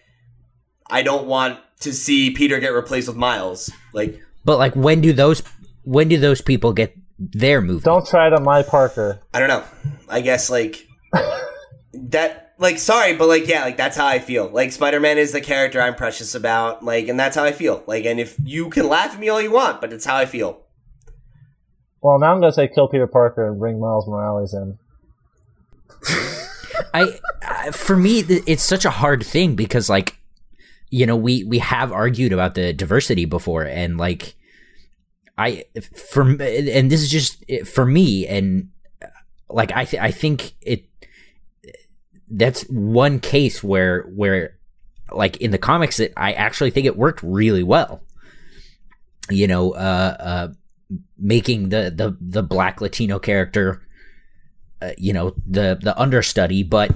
I 0.89 1.01
don't 1.01 1.27
want 1.27 1.59
to 1.81 1.93
see 1.93 2.31
Peter 2.31 2.59
get 2.59 2.69
replaced 2.69 3.07
with 3.07 3.17
Miles. 3.17 3.71
Like 3.93 4.21
But 4.45 4.57
like, 4.57 4.75
when 4.75 5.01
do 5.01 5.13
those 5.13 5.43
when 5.83 6.09
do 6.09 6.17
those 6.17 6.41
people 6.41 6.73
get 6.73 6.95
their 7.19 7.61
movie? 7.61 7.83
Don't 7.83 8.05
try 8.05 8.29
to 8.29 8.39
my 8.41 8.63
Parker. 8.63 9.21
I 9.33 9.39
don't 9.39 9.49
know. 9.49 9.63
I 10.09 10.21
guess 10.21 10.49
like 10.49 10.87
that 11.93 12.55
like 12.57 12.79
sorry, 12.79 13.15
but 13.15 13.27
like 13.27 13.47
yeah, 13.47 13.63
like 13.63 13.77
that's 13.77 13.97
how 13.97 14.07
I 14.07 14.19
feel. 14.19 14.49
Like 14.49 14.71
Spider-Man 14.71 15.17
is 15.17 15.31
the 15.31 15.41
character 15.41 15.81
I'm 15.81 15.95
precious 15.95 16.35
about, 16.35 16.83
like 16.83 17.07
and 17.07 17.19
that's 17.19 17.35
how 17.35 17.43
I 17.43 17.51
feel. 17.51 17.83
Like 17.87 18.05
and 18.05 18.19
if 18.19 18.35
you 18.43 18.69
can 18.69 18.87
laugh 18.87 19.13
at 19.13 19.19
me 19.19 19.29
all 19.29 19.41
you 19.41 19.51
want, 19.51 19.81
but 19.81 19.93
it's 19.93 20.05
how 20.05 20.15
I 20.15 20.25
feel. 20.25 20.61
Well, 22.01 22.19
now 22.19 22.33
I'm 22.33 22.39
gonna 22.39 22.53
say 22.53 22.67
kill 22.67 22.87
Peter 22.87 23.07
Parker 23.07 23.47
and 23.47 23.59
bring 23.59 23.79
Miles 23.79 24.07
Morales 24.07 24.53
in. 24.53 24.77
I, 26.93 27.19
I 27.41 27.71
for 27.71 27.97
me 27.97 28.19
it's 28.19 28.63
such 28.63 28.85
a 28.85 28.89
hard 28.89 29.25
thing 29.25 29.55
because 29.55 29.89
like 29.89 30.19
you 30.89 31.05
know 31.05 31.15
we 31.15 31.43
we 31.43 31.59
have 31.59 31.91
argued 31.91 32.33
about 32.33 32.55
the 32.55 32.71
diversity 32.71 33.25
before 33.25 33.63
and 33.63 33.97
like 33.97 34.35
I 35.37 35.65
for 35.95 36.21
and 36.21 36.91
this 36.91 37.01
is 37.01 37.09
just 37.09 37.43
for 37.67 37.85
me 37.85 38.27
and 38.27 38.69
like 39.49 39.71
I 39.71 39.85
th- 39.85 40.01
I 40.01 40.11
think 40.11 40.53
it 40.61 40.85
that's 42.29 42.63
one 42.69 43.19
case 43.19 43.63
where 43.63 44.03
where 44.03 44.57
like 45.11 45.37
in 45.37 45.51
the 45.51 45.57
comics 45.57 45.99
it, 45.99 46.13
I 46.17 46.33
actually 46.33 46.71
think 46.71 46.85
it 46.85 46.97
worked 46.97 47.23
really 47.23 47.63
well 47.63 48.01
you 49.29 49.47
know 49.47 49.71
uh 49.71 50.17
uh 50.19 50.47
making 51.17 51.69
the 51.69 51.91
the 51.93 52.17
the 52.21 52.43
black 52.43 52.79
latino 52.81 53.19
character 53.19 53.81
uh, 54.81 54.91
you 54.97 55.11
know 55.11 55.33
the 55.45 55.77
the 55.81 55.97
understudy 55.99 56.63
but 56.63 56.91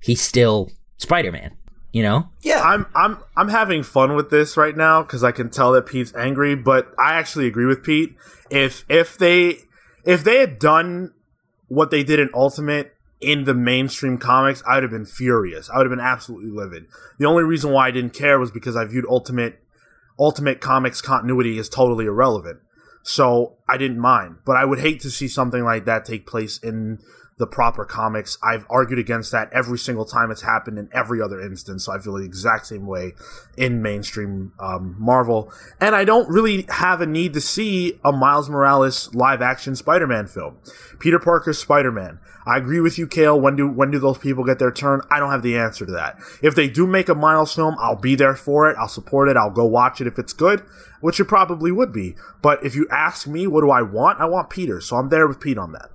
he's 0.00 0.20
still 0.20 0.70
spider-man 0.98 1.52
you 1.92 2.02
know 2.02 2.28
Yeah. 2.42 2.60
I'm 2.62 2.86
I'm 2.94 3.18
I'm 3.36 3.48
having 3.48 3.82
fun 3.82 4.14
with 4.14 4.28
this 4.28 4.56
right 4.56 4.76
now 4.76 5.02
because 5.02 5.24
I 5.24 5.32
can 5.32 5.48
tell 5.48 5.72
that 5.72 5.86
Pete's 5.86 6.14
angry, 6.14 6.54
but 6.54 6.92
I 6.98 7.14
actually 7.14 7.46
agree 7.46 7.64
with 7.64 7.82
Pete. 7.82 8.16
If 8.50 8.84
if 8.88 9.16
they 9.16 9.60
if 10.04 10.22
they 10.22 10.38
had 10.38 10.58
done 10.58 11.14
what 11.68 11.90
they 11.90 12.04
did 12.04 12.18
in 12.18 12.28
Ultimate 12.34 12.94
in 13.20 13.44
the 13.44 13.54
mainstream 13.54 14.18
comics, 14.18 14.62
I 14.68 14.74
would 14.74 14.82
have 14.82 14.92
been 14.92 15.06
furious. 15.06 15.70
I 15.70 15.78
would 15.78 15.86
have 15.86 15.96
been 15.96 16.04
absolutely 16.04 16.50
livid. 16.50 16.86
The 17.18 17.24
only 17.24 17.44
reason 17.44 17.72
why 17.72 17.88
I 17.88 17.90
didn't 17.92 18.12
care 18.12 18.38
was 18.38 18.50
because 18.50 18.76
I 18.76 18.84
viewed 18.84 19.06
Ultimate 19.08 19.58
Ultimate 20.18 20.60
Comics 20.60 21.00
continuity 21.00 21.58
as 21.58 21.68
totally 21.68 22.04
irrelevant. 22.06 22.60
So 23.08 23.54
I 23.68 23.76
didn't 23.76 24.00
mind. 24.00 24.38
But 24.44 24.56
I 24.56 24.64
would 24.64 24.80
hate 24.80 25.00
to 25.02 25.10
see 25.12 25.28
something 25.28 25.62
like 25.62 25.84
that 25.84 26.04
take 26.04 26.26
place 26.26 26.58
in 26.58 26.98
the 27.38 27.46
proper 27.46 27.84
comics. 27.84 28.38
I've 28.42 28.64
argued 28.70 28.98
against 28.98 29.30
that 29.32 29.52
every 29.52 29.78
single 29.78 30.06
time 30.06 30.30
it's 30.30 30.42
happened 30.42 30.78
in 30.78 30.88
every 30.92 31.20
other 31.20 31.40
instance. 31.40 31.84
So 31.84 31.92
I 31.92 31.98
feel 31.98 32.14
the 32.14 32.24
exact 32.24 32.66
same 32.66 32.86
way 32.86 33.12
in 33.56 33.82
mainstream 33.82 34.52
um, 34.58 34.96
Marvel. 34.98 35.52
And 35.80 35.94
I 35.94 36.04
don't 36.04 36.28
really 36.30 36.64
have 36.68 37.02
a 37.02 37.06
need 37.06 37.34
to 37.34 37.40
see 37.40 38.00
a 38.02 38.10
Miles 38.10 38.48
Morales 38.48 39.14
live 39.14 39.42
action 39.42 39.76
Spider 39.76 40.06
Man 40.06 40.26
film. 40.26 40.56
Peter 40.98 41.18
Parker's 41.18 41.58
Spider 41.58 41.92
Man. 41.92 42.20
I 42.46 42.56
agree 42.56 42.80
with 42.80 42.96
you, 42.96 43.06
Cale. 43.06 43.38
When 43.38 43.56
do 43.56 43.68
when 43.68 43.90
do 43.90 43.98
those 43.98 44.18
people 44.18 44.44
get 44.44 44.58
their 44.58 44.70
turn? 44.70 45.02
I 45.10 45.18
don't 45.18 45.32
have 45.32 45.42
the 45.42 45.58
answer 45.58 45.84
to 45.84 45.92
that. 45.92 46.18
If 46.42 46.54
they 46.54 46.68
do 46.68 46.86
make 46.86 47.08
a 47.08 47.14
Miles 47.14 47.54
film, 47.54 47.76
I'll 47.78 47.96
be 47.96 48.14
there 48.14 48.36
for 48.36 48.70
it. 48.70 48.76
I'll 48.78 48.88
support 48.88 49.28
it. 49.28 49.36
I'll 49.36 49.50
go 49.50 49.66
watch 49.66 50.00
it 50.00 50.06
if 50.06 50.18
it's 50.18 50.32
good, 50.32 50.60
which 51.00 51.18
it 51.18 51.24
probably 51.24 51.72
would 51.72 51.92
be. 51.92 52.14
But 52.40 52.64
if 52.64 52.76
you 52.76 52.86
ask 52.90 53.26
me, 53.26 53.46
what 53.46 53.62
do 53.62 53.70
I 53.70 53.82
want? 53.82 54.20
I 54.20 54.26
want 54.26 54.48
Peter, 54.48 54.80
so 54.80 54.96
I'm 54.96 55.08
there 55.08 55.26
with 55.26 55.40
Pete 55.40 55.58
on 55.58 55.72
that. 55.72 55.90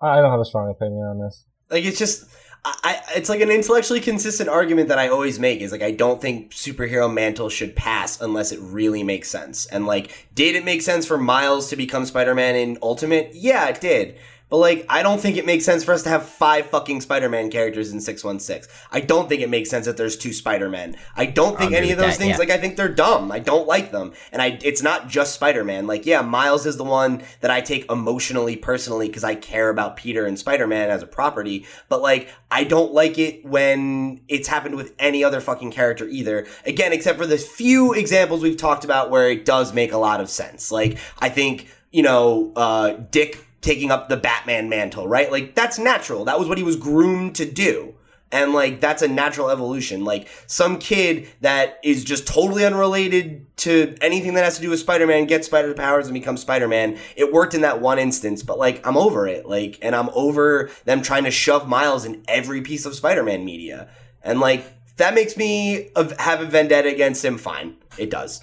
I 0.00 0.20
don't 0.20 0.30
have 0.30 0.40
a 0.40 0.44
strong 0.44 0.70
opinion 0.70 1.02
on 1.04 1.18
this. 1.18 1.44
Like 1.70 1.84
it's 1.84 1.98
just 1.98 2.28
I, 2.64 3.00
it's 3.14 3.28
like 3.28 3.40
an 3.40 3.50
intellectually 3.50 4.00
consistent 4.00 4.48
argument 4.48 4.88
that 4.88 4.98
I 4.98 5.08
always 5.08 5.38
make 5.38 5.60
is 5.60 5.72
like 5.72 5.82
I 5.82 5.92
don't 5.92 6.20
think 6.20 6.52
superhero 6.52 7.12
mantle 7.12 7.48
should 7.48 7.76
pass 7.76 8.20
unless 8.20 8.52
it 8.52 8.58
really 8.60 9.02
makes 9.02 9.30
sense. 9.30 9.66
And 9.66 9.86
like 9.86 10.28
did 10.34 10.56
it 10.56 10.64
make 10.64 10.82
sense 10.82 11.06
for 11.06 11.18
Miles 11.18 11.70
to 11.70 11.76
become 11.76 12.04
Spider-Man 12.04 12.56
in 12.56 12.78
Ultimate? 12.82 13.30
Yeah, 13.34 13.68
it 13.68 13.80
did. 13.80 14.16
But 14.50 14.58
like 14.58 14.86
I 14.88 15.02
don't 15.02 15.20
think 15.20 15.36
it 15.36 15.44
makes 15.44 15.64
sense 15.64 15.84
for 15.84 15.92
us 15.92 16.02
to 16.04 16.08
have 16.08 16.24
five 16.24 16.66
fucking 16.66 17.02
Spider-Man 17.02 17.50
characters 17.50 17.92
in 17.92 18.00
616. 18.00 18.72
I 18.90 19.00
don't 19.00 19.28
think 19.28 19.42
it 19.42 19.50
makes 19.50 19.68
sense 19.68 19.86
that 19.86 19.96
there's 19.96 20.16
two 20.16 20.32
Spider-Men. 20.32 20.96
I 21.16 21.26
don't 21.26 21.58
think 21.58 21.72
I'll 21.72 21.78
any 21.78 21.90
of 21.90 21.98
those 21.98 22.12
that, 22.12 22.18
things 22.18 22.32
yeah. 22.32 22.38
like 22.38 22.50
I 22.50 22.56
think 22.56 22.76
they're 22.76 22.88
dumb. 22.88 23.30
I 23.30 23.40
don't 23.40 23.66
like 23.66 23.90
them. 23.90 24.12
And 24.32 24.40
I 24.40 24.58
it's 24.62 24.82
not 24.82 25.08
just 25.08 25.34
Spider-Man. 25.34 25.86
Like 25.86 26.06
yeah, 26.06 26.22
Miles 26.22 26.64
is 26.64 26.76
the 26.76 26.84
one 26.84 27.22
that 27.40 27.50
I 27.50 27.60
take 27.60 27.90
emotionally 27.90 28.56
personally 28.56 29.08
cuz 29.08 29.22
I 29.22 29.34
care 29.34 29.68
about 29.68 29.96
Peter 29.96 30.24
and 30.24 30.38
Spider-Man 30.38 30.90
as 30.90 31.02
a 31.02 31.06
property, 31.06 31.66
but 31.88 32.00
like 32.00 32.28
I 32.50 32.64
don't 32.64 32.94
like 32.94 33.18
it 33.18 33.44
when 33.44 34.22
it's 34.28 34.48
happened 34.48 34.76
with 34.76 34.94
any 34.98 35.22
other 35.22 35.40
fucking 35.40 35.72
character 35.72 36.08
either. 36.08 36.46
Again, 36.64 36.92
except 36.94 37.18
for 37.18 37.26
the 37.26 37.36
few 37.36 37.92
examples 37.92 38.42
we've 38.42 38.56
talked 38.56 38.84
about 38.84 39.10
where 39.10 39.30
it 39.30 39.44
does 39.44 39.74
make 39.74 39.92
a 39.92 39.98
lot 39.98 40.22
of 40.22 40.30
sense. 40.30 40.72
Like 40.72 40.96
I 41.18 41.28
think, 41.28 41.68
you 41.90 42.02
know, 42.02 42.52
uh 42.56 42.92
Dick 43.10 43.44
taking 43.60 43.90
up 43.90 44.08
the 44.08 44.16
Batman 44.16 44.68
mantle, 44.68 45.08
right? 45.08 45.30
Like 45.30 45.54
that's 45.54 45.78
natural. 45.78 46.24
That 46.24 46.38
was 46.38 46.48
what 46.48 46.58
he 46.58 46.64
was 46.64 46.76
groomed 46.76 47.34
to 47.36 47.50
do. 47.50 47.94
And 48.30 48.52
like 48.52 48.80
that's 48.80 49.02
a 49.02 49.08
natural 49.08 49.50
evolution. 49.50 50.04
Like 50.04 50.28
some 50.46 50.78
kid 50.78 51.28
that 51.40 51.78
is 51.82 52.04
just 52.04 52.26
totally 52.26 52.64
unrelated 52.64 53.46
to 53.58 53.96
anything 54.00 54.34
that 54.34 54.44
has 54.44 54.56
to 54.56 54.62
do 54.62 54.70
with 54.70 54.80
Spider-Man 54.80 55.26
gets 55.26 55.46
spider 55.46 55.72
powers 55.72 56.06
and 56.06 56.14
becomes 56.14 56.42
Spider-Man. 56.42 56.98
It 57.16 57.32
worked 57.32 57.54
in 57.54 57.62
that 57.62 57.80
one 57.80 57.98
instance, 57.98 58.42
but 58.42 58.58
like 58.58 58.86
I'm 58.86 58.98
over 58.98 59.26
it. 59.26 59.46
Like 59.46 59.78
and 59.80 59.96
I'm 59.96 60.10
over 60.10 60.70
them 60.84 61.00
trying 61.00 61.24
to 61.24 61.30
shove 61.30 61.66
Miles 61.66 62.04
in 62.04 62.22
every 62.28 62.60
piece 62.60 62.84
of 62.84 62.94
Spider-Man 62.94 63.44
media. 63.44 63.88
And 64.22 64.40
like 64.40 64.64
that 64.98 65.14
makes 65.14 65.36
me 65.36 65.90
have 66.18 66.42
a 66.42 66.46
vendetta 66.46 66.90
against 66.90 67.24
him 67.24 67.38
fine. 67.38 67.76
It 67.96 68.10
does. 68.10 68.42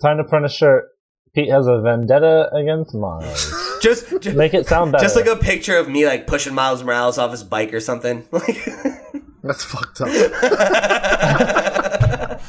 Time 0.00 0.18
to 0.18 0.24
print 0.24 0.46
a 0.46 0.48
shirt. 0.48 0.91
Pete 1.34 1.50
has 1.50 1.66
a 1.66 1.80
vendetta 1.80 2.48
against 2.54 2.94
Miles. 2.94 3.52
Just, 3.82 4.08
just 4.20 4.36
Make 4.36 4.54
it 4.54 4.68
sound 4.68 4.92
better. 4.92 5.02
just 5.02 5.16
like 5.16 5.26
a 5.26 5.34
picture 5.34 5.76
of 5.76 5.88
me 5.88 6.06
like 6.06 6.28
pushing 6.28 6.54
Miles 6.54 6.84
Morales 6.84 7.18
off 7.18 7.32
his 7.32 7.42
bike 7.42 7.74
or 7.74 7.80
something. 7.80 8.24
Like 8.32 8.64
That's 9.42 9.64
fucked 9.64 10.00
up. 10.02 10.08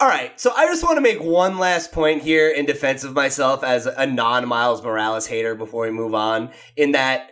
All 0.00 0.08
right, 0.08 0.38
so 0.38 0.52
I 0.54 0.66
just 0.66 0.82
want 0.82 0.98
to 0.98 1.00
make 1.00 1.22
one 1.22 1.58
last 1.58 1.90
point 1.90 2.22
here 2.22 2.50
in 2.50 2.66
defense 2.66 3.02
of 3.02 3.14
myself 3.14 3.64
as 3.64 3.86
a 3.86 4.06
non 4.06 4.46
Miles 4.46 4.82
Morales 4.82 5.26
hater 5.26 5.54
before 5.54 5.84
we 5.84 5.90
move 5.90 6.14
on. 6.14 6.50
In 6.76 6.92
that, 6.92 7.30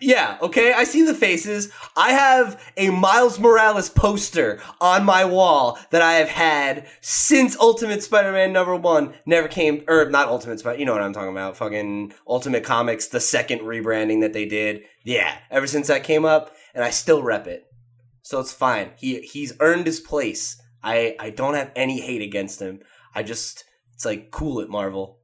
yeah, 0.00 0.38
okay, 0.40 0.72
I 0.72 0.84
see 0.84 1.02
the 1.02 1.14
faces. 1.14 1.70
I 1.96 2.12
have 2.12 2.72
a 2.76 2.90
Miles 2.90 3.38
Morales 3.38 3.90
poster 3.90 4.60
on 4.80 5.04
my 5.04 5.24
wall 5.24 5.78
that 5.90 6.02
I 6.02 6.14
have 6.14 6.28
had 6.28 6.86
since 7.00 7.58
Ultimate 7.58 8.02
Spider 8.02 8.32
Man 8.32 8.52
number 8.52 8.74
one 8.74 9.14
never 9.26 9.48
came, 9.48 9.84
or 9.86 10.08
not 10.08 10.28
Ultimate 10.28 10.60
Spider, 10.60 10.78
you 10.78 10.86
know 10.86 10.92
what 10.92 11.02
I'm 11.02 11.12
talking 11.12 11.30
about, 11.30 11.56
fucking 11.56 12.14
Ultimate 12.26 12.64
Comics, 12.64 13.08
the 13.08 13.20
second 13.20 13.60
rebranding 13.60 14.20
that 14.22 14.32
they 14.32 14.46
did. 14.46 14.82
Yeah, 15.04 15.36
ever 15.50 15.66
since 15.66 15.88
that 15.88 16.04
came 16.04 16.24
up, 16.24 16.54
and 16.74 16.82
I 16.82 16.90
still 16.90 17.22
rep 17.22 17.46
it. 17.46 17.64
So 18.22 18.40
it's 18.40 18.52
fine. 18.52 18.92
He 18.96 19.20
he's 19.20 19.52
earned 19.60 19.86
his 19.86 20.00
place. 20.00 20.60
I 20.82 21.16
I 21.20 21.30
don't 21.30 21.54
have 21.54 21.70
any 21.76 22.00
hate 22.00 22.22
against 22.22 22.60
him. 22.60 22.80
I 23.14 23.22
just 23.22 23.64
it's 23.94 24.04
like 24.04 24.30
cool 24.30 24.60
at 24.60 24.68
Marvel. 24.68 25.20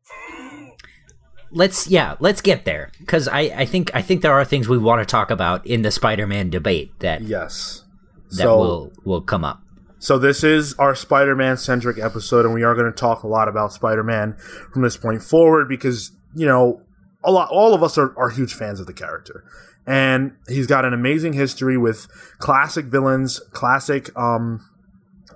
Let's 1.53 1.87
yeah 1.87 2.17
let's 2.19 2.41
get 2.41 2.65
there 2.65 2.91
because 2.99 3.29
I, 3.29 3.41
I 3.41 3.65
think 3.67 3.91
i 3.95 4.03
think 4.03 4.23
there 4.23 4.33
are 4.33 4.45
things 4.45 4.69
we 4.69 4.79
want 4.79 5.01
to 5.01 5.07
talk 5.07 5.31
about 5.31 5.67
in 5.67 5.83
the 5.83 5.91
spider-man 5.91 6.51
debate 6.51 6.99
that 7.01 7.23
yes. 7.23 7.85
that 8.31 8.45
so 8.45 8.57
will 8.57 8.93
will 9.05 9.21
come 9.21 9.45
up 9.45 9.63
So 10.03 10.19
this 10.19 10.43
is 10.43 10.75
our 10.81 10.97
Spider-Man 10.97 11.59
centric 11.59 11.97
episode, 11.97 12.45
and 12.45 12.53
we 12.53 12.65
are 12.65 12.75
going 12.75 12.93
to 12.93 12.93
talk 12.93 13.23
a 13.23 13.29
lot 13.29 13.47
about 13.47 13.73
Spider-Man 13.73 14.33
from 14.73 14.83
this 14.83 14.97
point 14.97 15.23
forward 15.23 15.69
because 15.69 16.11
you 16.35 16.45
know 16.45 16.83
a 17.23 17.31
lot, 17.31 17.49
all 17.51 17.73
of 17.73 17.85
us 17.85 17.97
are, 17.97 18.13
are 18.19 18.29
huge 18.29 18.53
fans 18.53 18.81
of 18.81 18.89
the 18.89 18.93
character, 18.93 19.45
and 19.87 20.33
he's 20.49 20.67
got 20.67 20.85
an 20.85 20.93
amazing 20.93 21.35
history 21.35 21.77
with 21.77 22.09
classic 22.41 22.87
villains, 22.87 23.39
classic 23.53 24.11
um, 24.19 24.69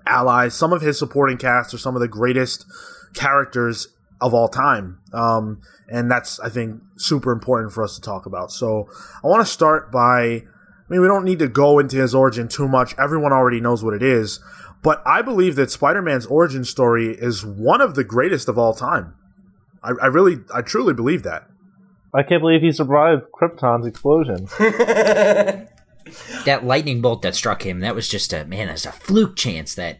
allies. 0.04 0.52
Some 0.54 0.72
of 0.72 0.82
his 0.82 0.98
supporting 0.98 1.38
cast 1.38 1.72
are 1.72 1.78
some 1.78 1.94
of 1.94 2.00
the 2.00 2.08
greatest 2.08 2.66
characters 3.14 3.86
of 4.20 4.32
all 4.32 4.48
time, 4.48 4.98
um, 5.12 5.60
and 5.88 6.10
that's 6.10 6.40
I 6.40 6.48
think 6.48 6.80
super 6.96 7.32
important 7.32 7.72
for 7.72 7.84
us 7.84 7.94
to 7.96 8.00
talk 8.00 8.26
about. 8.26 8.50
So 8.50 8.88
I 9.22 9.26
want 9.26 9.46
to 9.46 9.50
start 9.52 9.92
by 9.92 10.42
I 10.88 10.92
mean, 10.92 11.00
we 11.00 11.08
don't 11.08 11.24
need 11.24 11.40
to 11.40 11.48
go 11.48 11.78
into 11.78 11.96
his 11.96 12.14
origin 12.14 12.46
too 12.48 12.68
much. 12.68 12.94
Everyone 12.96 13.32
already 13.32 13.60
knows 13.60 13.82
what 13.82 13.94
it 13.94 14.02
is. 14.02 14.40
But 14.82 15.02
I 15.04 15.20
believe 15.20 15.56
that 15.56 15.70
Spider 15.70 16.00
Man's 16.00 16.26
origin 16.26 16.64
story 16.64 17.08
is 17.08 17.44
one 17.44 17.80
of 17.80 17.96
the 17.96 18.04
greatest 18.04 18.48
of 18.48 18.56
all 18.56 18.72
time. 18.72 19.14
I, 19.82 19.92
I, 20.02 20.06
really, 20.06 20.38
I 20.54 20.62
truly 20.62 20.94
believe 20.94 21.24
that. 21.24 21.48
I 22.14 22.22
can't 22.22 22.40
believe 22.40 22.62
he 22.62 22.70
survived 22.70 23.24
Krypton's 23.34 23.84
explosion. 23.84 24.46
that 26.44 26.64
lightning 26.64 27.02
bolt 27.02 27.22
that 27.22 27.34
struck 27.34 27.66
him, 27.66 27.80
that 27.80 27.96
was 27.96 28.08
just 28.08 28.32
a, 28.32 28.44
man, 28.44 28.68
that's 28.68 28.86
a 28.86 28.92
fluke 28.92 29.34
chance 29.34 29.74
that. 29.74 29.98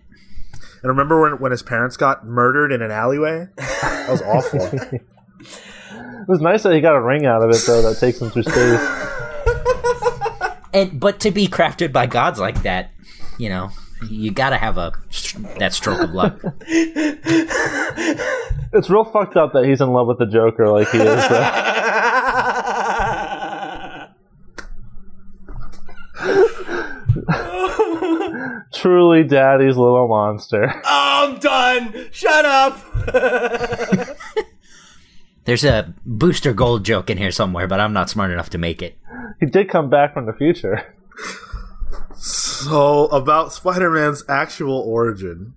And 0.87 0.91
remember 0.93 1.21
when, 1.21 1.41
when 1.41 1.51
his 1.51 1.65
parents 1.65 1.97
got 1.97 2.25
murdered 2.25 2.71
in 2.71 2.81
an 2.81 2.93
alleyway? 2.93 3.49
That 3.57 4.09
was 4.09 4.23
awful. 4.23 4.61
it 4.71 6.29
was 6.29 6.41
nice 6.41 6.63
that 6.63 6.73
he 6.75 6.81
got 6.81 6.95
a 6.95 7.03
ring 7.03 7.27
out 7.27 7.43
of 7.43 7.51
it, 7.51 7.61
though, 7.67 7.83
that 7.83 7.99
takes 7.99 8.23
him 8.23 8.31
through 8.31 8.45
space 8.45 9.07
and 10.77 11.01
but 11.01 11.21
to 11.21 11.31
be 11.31 11.49
crafted 11.49 11.93
by 11.93 12.07
gods 12.07 12.39
like 12.39 12.63
that, 12.63 12.91
you 13.39 13.49
know, 13.49 13.71
you 14.11 14.31
gotta 14.31 14.59
have 14.59 14.77
a 14.77 14.93
that 15.59 15.73
stroke 15.73 16.01
of 16.01 16.11
luck. 16.11 16.39
it's 18.73 18.91
real 18.91 19.05
fucked 19.05 19.37
up 19.37 19.55
that 19.55 19.65
he's 19.65 19.81
in 19.81 19.93
love 19.93 20.07
with 20.07 20.19
the 20.19 20.27
Joker 20.27 20.69
like 20.69 20.91
he 20.91 20.99
is. 20.99 21.25
Truly, 28.77 29.25
daddy's 29.25 29.77
little 29.77 30.07
monster. 30.09 30.71
Oh, 30.85 31.29
I'm 31.33 31.39
done. 31.39 32.09
Shut 32.13 32.45
up. 32.45 32.79
There's 35.45 35.65
a 35.65 35.95
Booster 36.05 36.53
Gold 36.53 36.85
joke 36.85 37.09
in 37.09 37.19
here 37.19 37.31
somewhere, 37.31 37.67
but 37.67 37.81
I'm 37.81 37.93
not 37.93 38.11
smart 38.11 38.31
enough 38.31 38.51
to 38.51 38.59
make 38.59 38.83
it. 38.83 38.99
He 39.41 39.47
did 39.47 39.71
come 39.71 39.89
back 39.89 40.13
from 40.13 40.27
the 40.27 40.33
future. 40.33 40.95
So, 42.17 43.07
about 43.07 43.53
Spider 43.53 43.91
Man's 43.91 44.25
actual 44.29 44.79
origin. 44.79 45.55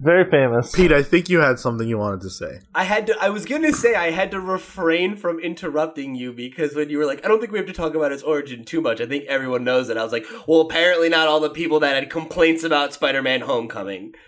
Very 0.00 0.30
famous. 0.30 0.72
Pete, 0.72 0.92
I 0.92 1.02
think 1.02 1.28
you 1.28 1.40
had 1.40 1.58
something 1.58 1.86
you 1.86 1.98
wanted 1.98 2.22
to 2.22 2.30
say. 2.30 2.60
I 2.74 2.84
had 2.84 3.06
to 3.08 3.16
I 3.20 3.28
was 3.28 3.44
gonna 3.44 3.72
say 3.72 3.94
I 3.94 4.10
had 4.10 4.30
to 4.30 4.40
refrain 4.40 5.14
from 5.14 5.38
interrupting 5.38 6.14
you 6.14 6.32
because 6.32 6.74
when 6.74 6.88
you 6.88 6.96
were 6.96 7.04
like, 7.04 7.22
I 7.22 7.28
don't 7.28 7.38
think 7.38 7.52
we 7.52 7.58
have 7.58 7.66
to 7.66 7.74
talk 7.74 7.94
about 7.94 8.10
its 8.10 8.22
origin 8.22 8.64
too 8.64 8.80
much. 8.80 9.02
I 9.02 9.06
think 9.06 9.26
everyone 9.26 9.62
knows 9.62 9.90
it. 9.90 9.98
I 9.98 10.02
was 10.02 10.12
like, 10.12 10.24
well 10.48 10.62
apparently 10.62 11.10
not 11.10 11.28
all 11.28 11.38
the 11.38 11.50
people 11.50 11.80
that 11.80 11.94
had 11.94 12.08
complaints 12.08 12.64
about 12.64 12.94
Spider 12.94 13.22
Man 13.22 13.42
Homecoming. 13.42 14.14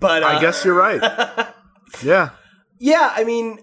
But 0.00 0.22
uh, 0.22 0.26
I 0.26 0.40
guess 0.40 0.64
you're 0.64 0.74
right. 0.74 1.00
yeah. 2.04 2.30
Yeah, 2.78 3.12
I 3.16 3.24
mean, 3.24 3.58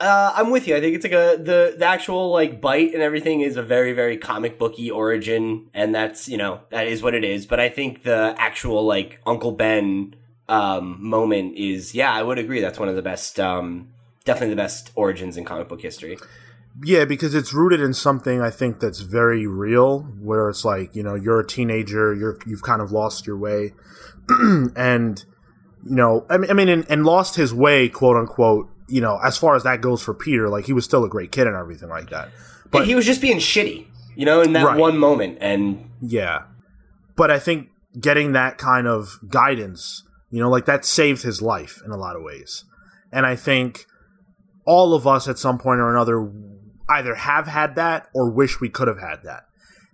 uh, 0.00 0.32
I'm 0.34 0.48
with 0.50 0.66
you. 0.66 0.74
I 0.74 0.80
think 0.80 0.94
it's 0.94 1.04
like 1.04 1.12
a 1.12 1.36
the 1.36 1.74
the 1.78 1.84
actual 1.84 2.30
like 2.30 2.62
bite 2.62 2.94
and 2.94 3.02
everything 3.02 3.42
is 3.42 3.58
a 3.58 3.62
very 3.62 3.92
very 3.92 4.16
comic 4.16 4.58
booky 4.58 4.90
origin, 4.90 5.68
and 5.74 5.94
that's 5.94 6.30
you 6.30 6.38
know 6.38 6.60
that 6.70 6.86
is 6.86 7.02
what 7.02 7.14
it 7.14 7.24
is. 7.24 7.44
But 7.44 7.60
I 7.60 7.68
think 7.68 8.04
the 8.04 8.34
actual 8.38 8.86
like 8.86 9.20
Uncle 9.26 9.52
Ben 9.52 10.14
um, 10.48 10.96
moment 11.00 11.56
is 11.56 11.94
yeah, 11.94 12.12
I 12.12 12.22
would 12.22 12.38
agree. 12.38 12.60
That's 12.60 12.78
one 12.78 12.88
of 12.88 12.96
the 12.96 13.02
best, 13.02 13.40
um, 13.40 13.88
definitely 14.24 14.50
the 14.50 14.62
best 14.62 14.90
origins 14.94 15.36
in 15.36 15.44
comic 15.44 15.68
book 15.68 15.80
history. 15.80 16.18
Yeah, 16.82 17.06
because 17.06 17.34
it's 17.34 17.54
rooted 17.54 17.80
in 17.80 17.94
something 17.94 18.42
I 18.42 18.50
think 18.50 18.80
that's 18.80 19.00
very 19.00 19.46
real, 19.46 20.00
where 20.20 20.48
it's 20.48 20.64
like 20.64 20.94
you 20.94 21.02
know 21.02 21.14
you're 21.14 21.40
a 21.40 21.46
teenager, 21.46 22.14
you're 22.14 22.38
you've 22.46 22.62
kind 22.62 22.82
of 22.82 22.92
lost 22.92 23.26
your 23.26 23.38
way, 23.38 23.72
and 24.76 25.24
you 25.84 25.96
know 25.96 26.26
I 26.28 26.36
mean, 26.36 26.50
I 26.50 26.54
mean 26.54 26.68
and, 26.68 26.86
and 26.90 27.04
lost 27.04 27.36
his 27.36 27.54
way, 27.54 27.88
quote 27.88 28.16
unquote 28.16 28.68
you 28.88 29.00
know, 29.00 29.18
as 29.24 29.36
far 29.36 29.56
as 29.56 29.62
that 29.64 29.80
goes 29.80 30.02
for 30.02 30.14
Peter, 30.14 30.48
like 30.48 30.66
he 30.66 30.72
was 30.72 30.84
still 30.84 31.04
a 31.04 31.08
great 31.08 31.32
kid 31.32 31.46
and 31.46 31.56
everything 31.56 31.88
like 31.88 32.10
that. 32.10 32.30
But 32.70 32.80
yeah, 32.80 32.84
he 32.86 32.94
was 32.94 33.06
just 33.06 33.20
being 33.20 33.38
shitty, 33.38 33.86
you 34.14 34.24
know, 34.24 34.42
in 34.42 34.52
that 34.52 34.64
right. 34.64 34.78
one 34.78 34.98
moment. 34.98 35.38
And 35.40 35.90
yeah, 36.00 36.44
but 37.16 37.30
I 37.30 37.38
think 37.38 37.68
getting 37.98 38.32
that 38.32 38.58
kind 38.58 38.86
of 38.86 39.18
guidance, 39.28 40.04
you 40.30 40.40
know, 40.40 40.50
like 40.50 40.66
that 40.66 40.84
saved 40.84 41.22
his 41.22 41.40
life 41.40 41.80
in 41.84 41.90
a 41.90 41.96
lot 41.96 42.16
of 42.16 42.22
ways. 42.22 42.64
And 43.12 43.24
I 43.24 43.36
think 43.36 43.86
all 44.64 44.94
of 44.94 45.06
us 45.06 45.28
at 45.28 45.38
some 45.38 45.58
point 45.58 45.80
or 45.80 45.90
another 45.90 46.30
either 46.88 47.14
have 47.14 47.46
had 47.46 47.76
that 47.76 48.08
or 48.14 48.30
wish 48.30 48.60
we 48.60 48.68
could 48.68 48.88
have 48.88 49.00
had 49.00 49.22
that. 49.24 49.44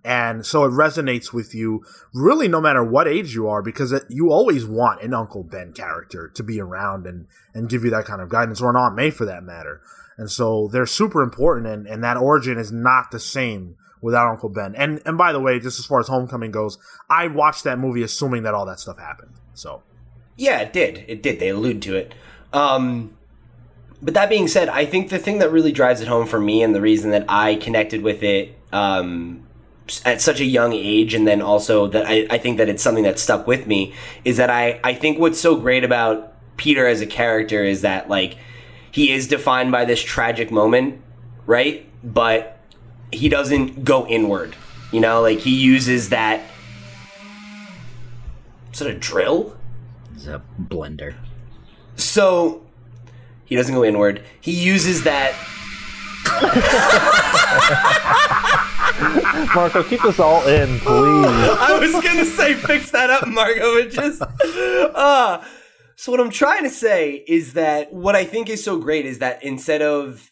And 0.04 0.44
so 0.44 0.64
it 0.64 0.70
resonates 0.70 1.32
with 1.32 1.54
you 1.54 1.84
really 2.12 2.48
no 2.48 2.60
matter 2.60 2.82
what 2.82 3.06
age 3.06 3.34
you 3.34 3.46
are 3.46 3.62
because 3.62 3.92
it, 3.92 4.02
you 4.08 4.32
always 4.32 4.66
want 4.66 5.02
an 5.02 5.14
Uncle 5.14 5.44
Ben 5.44 5.72
character 5.72 6.28
to 6.34 6.42
be 6.42 6.60
around 6.60 7.06
and, 7.06 7.26
and 7.54 7.68
give 7.68 7.84
you 7.84 7.90
that 7.90 8.04
kind 8.04 8.20
of 8.20 8.28
guidance 8.28 8.60
or 8.60 8.70
an 8.70 8.76
Aunt 8.76 8.96
May 8.96 9.10
for 9.10 9.24
that 9.26 9.44
matter. 9.44 9.80
And 10.18 10.28
so 10.30 10.68
they're 10.72 10.86
super 10.86 11.22
important 11.22 11.68
and, 11.68 11.86
and 11.86 12.02
that 12.02 12.16
origin 12.16 12.58
is 12.58 12.72
not 12.72 13.12
the 13.12 13.20
same 13.20 13.76
without 14.00 14.28
Uncle 14.28 14.48
Ben. 14.48 14.74
And 14.74 15.00
and 15.06 15.16
by 15.16 15.32
the 15.32 15.40
way, 15.40 15.60
just 15.60 15.78
as 15.78 15.86
far 15.86 16.00
as 16.00 16.08
Homecoming 16.08 16.50
goes, 16.50 16.76
I 17.08 17.28
watched 17.28 17.62
that 17.64 17.78
movie 17.78 18.02
assuming 18.02 18.42
that 18.42 18.52
all 18.52 18.66
that 18.66 18.80
stuff 18.80 18.98
happened. 18.98 19.36
So 19.54 19.84
Yeah, 20.36 20.60
it 20.60 20.72
did. 20.72 21.04
It 21.08 21.22
did. 21.22 21.38
They 21.38 21.48
allude 21.48 21.82
to 21.82 21.96
it. 21.96 22.14
Um 22.52 23.16
but 24.02 24.14
that 24.14 24.28
being 24.28 24.48
said, 24.48 24.68
I 24.68 24.84
think 24.84 25.10
the 25.10 25.18
thing 25.18 25.38
that 25.38 25.52
really 25.52 25.70
drives 25.70 26.00
it 26.00 26.08
home 26.08 26.26
for 26.26 26.40
me 26.40 26.62
and 26.62 26.74
the 26.74 26.80
reason 26.80 27.12
that 27.12 27.24
I 27.28 27.54
connected 27.54 28.02
with 28.02 28.24
it 28.24 28.58
um, 28.72 29.46
at 30.04 30.20
such 30.20 30.40
a 30.40 30.44
young 30.44 30.72
age 30.72 31.14
and 31.14 31.24
then 31.26 31.40
also 31.40 31.86
that 31.86 32.06
I, 32.06 32.26
I 32.28 32.38
think 32.38 32.58
that 32.58 32.68
it's 32.68 32.82
something 32.82 33.04
that 33.04 33.20
stuck 33.20 33.46
with 33.46 33.68
me 33.68 33.94
is 34.24 34.38
that 34.38 34.50
I, 34.50 34.80
I 34.82 34.94
think 34.94 35.20
what's 35.20 35.40
so 35.40 35.54
great 35.54 35.84
about 35.84 36.34
Peter 36.56 36.86
as 36.86 37.00
a 37.00 37.06
character 37.06 37.62
is 37.62 37.82
that 37.82 38.08
like 38.08 38.36
he 38.90 39.12
is 39.12 39.28
defined 39.28 39.70
by 39.70 39.84
this 39.84 40.02
tragic 40.02 40.50
moment, 40.50 41.00
right? 41.46 41.88
But 42.02 42.58
he 43.12 43.28
doesn't 43.28 43.84
go 43.84 44.04
inward. 44.08 44.56
You 44.90 45.00
know, 45.00 45.22
like 45.22 45.38
he 45.38 45.54
uses 45.54 46.08
that 46.08 46.42
sort 48.72 48.90
of 48.90 48.98
drill? 48.98 49.56
It's 50.22 50.28
a 50.28 50.40
blender. 50.56 51.16
So 51.96 52.64
he 53.44 53.56
doesn't 53.56 53.74
go 53.74 53.84
inward. 53.84 54.22
He 54.40 54.52
uses 54.52 55.02
that 55.02 55.34
Marco, 59.56 59.82
keep 59.82 60.00
this 60.02 60.20
all 60.20 60.46
in, 60.46 60.78
please. 60.78 60.86
I 60.86 61.76
was 61.80 62.04
gonna 62.04 62.24
say 62.24 62.54
fix 62.54 62.92
that 62.92 63.10
up, 63.10 63.26
Marco, 63.26 63.82
but 63.82 63.90
just 63.90 64.22
uh 64.22 65.42
so 65.96 66.12
what 66.12 66.20
I'm 66.20 66.30
trying 66.30 66.62
to 66.62 66.70
say 66.70 67.24
is 67.26 67.54
that 67.54 67.92
what 67.92 68.14
I 68.14 68.24
think 68.24 68.48
is 68.48 68.62
so 68.62 68.78
great 68.78 69.04
is 69.04 69.18
that 69.18 69.42
instead 69.42 69.82
of 69.82 70.30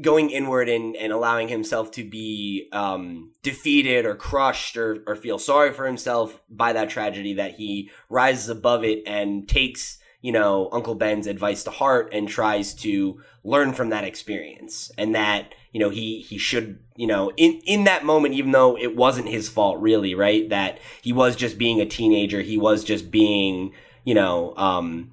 going 0.00 0.30
inward 0.30 0.68
and, 0.68 0.96
and 0.96 1.12
allowing 1.12 1.48
himself 1.48 1.90
to 1.92 2.04
be 2.04 2.68
um, 2.72 3.32
defeated 3.42 4.04
or 4.04 4.14
crushed 4.14 4.76
or, 4.76 5.02
or 5.06 5.16
feel 5.16 5.38
sorry 5.38 5.72
for 5.72 5.86
himself 5.86 6.40
by 6.48 6.72
that 6.72 6.90
tragedy, 6.90 7.34
that 7.34 7.54
he 7.54 7.90
rises 8.08 8.48
above 8.48 8.84
it 8.84 9.02
and 9.06 9.48
takes 9.48 9.98
you 10.22 10.32
know, 10.32 10.68
Uncle 10.72 10.94
Ben's 10.94 11.26
advice 11.26 11.64
to 11.64 11.70
heart 11.70 12.10
and 12.12 12.28
tries 12.28 12.74
to 12.74 13.20
learn 13.42 13.72
from 13.72 13.88
that 13.88 14.04
experience. 14.04 14.90
And 14.98 15.14
that, 15.14 15.54
you 15.72 15.80
know, 15.80 15.88
he, 15.88 16.20
he 16.20 16.36
should, 16.36 16.78
you 16.96 17.06
know, 17.06 17.32
in, 17.36 17.60
in 17.64 17.84
that 17.84 18.04
moment, 18.04 18.34
even 18.34 18.52
though 18.52 18.76
it 18.76 18.94
wasn't 18.96 19.28
his 19.28 19.48
fault 19.48 19.80
really, 19.80 20.14
right? 20.14 20.48
That 20.50 20.78
he 21.00 21.12
was 21.12 21.36
just 21.36 21.56
being 21.56 21.80
a 21.80 21.86
teenager. 21.86 22.42
He 22.42 22.58
was 22.58 22.84
just 22.84 23.10
being, 23.10 23.72
you 24.04 24.14
know, 24.14 24.54
um, 24.56 25.12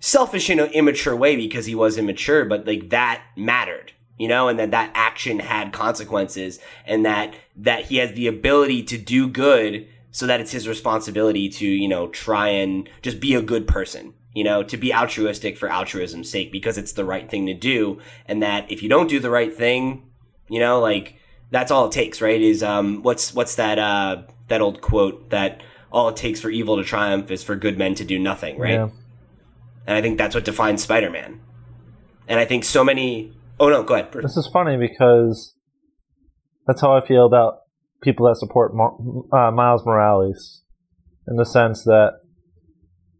selfish 0.00 0.50
in 0.50 0.58
an 0.58 0.70
immature 0.72 1.14
way 1.14 1.36
because 1.36 1.66
he 1.66 1.74
was 1.74 1.96
immature, 1.96 2.44
but 2.44 2.66
like 2.66 2.90
that 2.90 3.22
mattered 3.36 3.92
you 4.20 4.28
know, 4.28 4.48
and 4.48 4.58
that 4.58 4.70
that 4.70 4.92
action 4.94 5.38
had 5.38 5.72
consequences 5.72 6.58
and 6.84 7.04
that, 7.06 7.34
that 7.56 7.86
he 7.86 7.96
has 7.96 8.12
the 8.12 8.26
ability 8.26 8.82
to 8.82 8.98
do 8.98 9.26
good 9.26 9.88
so 10.10 10.26
that 10.26 10.40
it's 10.40 10.52
his 10.52 10.68
responsibility 10.68 11.48
to, 11.48 11.66
you 11.66 11.88
know, 11.88 12.06
try 12.08 12.48
and 12.48 12.88
just 13.00 13.18
be 13.18 13.34
a 13.34 13.42
good 13.42 13.66
person 13.66 14.12
you 14.32 14.44
know, 14.44 14.62
to 14.62 14.76
be 14.76 14.94
altruistic 14.94 15.56
for 15.56 15.68
altruism's 15.68 16.30
sake 16.30 16.52
because 16.52 16.78
it's 16.78 16.92
the 16.92 17.04
right 17.04 17.28
thing 17.28 17.46
to 17.46 17.54
do. 17.54 17.98
And 18.26 18.42
that 18.42 18.70
if 18.70 18.82
you 18.82 18.88
don't 18.88 19.08
do 19.08 19.18
the 19.18 19.30
right 19.30 19.52
thing, 19.52 20.08
you 20.48 20.60
know, 20.60 20.80
like 20.80 21.16
that's 21.50 21.72
all 21.72 21.86
it 21.86 21.92
takes, 21.92 22.20
right? 22.20 22.40
Is 22.40 22.62
um 22.62 23.02
what's 23.02 23.34
what's 23.34 23.56
that 23.56 23.78
uh 23.78 24.22
that 24.48 24.60
old 24.60 24.80
quote 24.80 25.30
that 25.30 25.62
all 25.90 26.08
it 26.08 26.16
takes 26.16 26.40
for 26.40 26.48
evil 26.48 26.76
to 26.76 26.84
triumph 26.84 27.30
is 27.30 27.42
for 27.42 27.56
good 27.56 27.76
men 27.76 27.94
to 27.96 28.04
do 28.04 28.18
nothing, 28.18 28.56
right? 28.58 28.74
Yeah. 28.74 28.90
And 29.86 29.96
I 29.96 30.02
think 30.02 30.18
that's 30.18 30.34
what 30.34 30.44
defines 30.44 30.82
Spider 30.82 31.10
Man. 31.10 31.40
And 32.28 32.38
I 32.38 32.44
think 32.44 32.62
so 32.62 32.84
many 32.84 33.32
Oh 33.60 33.68
no, 33.68 33.82
go 33.82 33.94
ahead. 33.94 34.10
This 34.22 34.38
is 34.38 34.48
funny 34.50 34.78
because 34.78 35.54
that's 36.66 36.80
how 36.80 36.96
I 36.96 37.06
feel 37.06 37.26
about 37.26 37.58
people 38.02 38.26
that 38.26 38.36
support 38.36 38.72
uh, 38.72 39.50
Miles 39.50 39.84
Morales 39.84 40.62
in 41.28 41.36
the 41.36 41.44
sense 41.44 41.84
that 41.84 42.20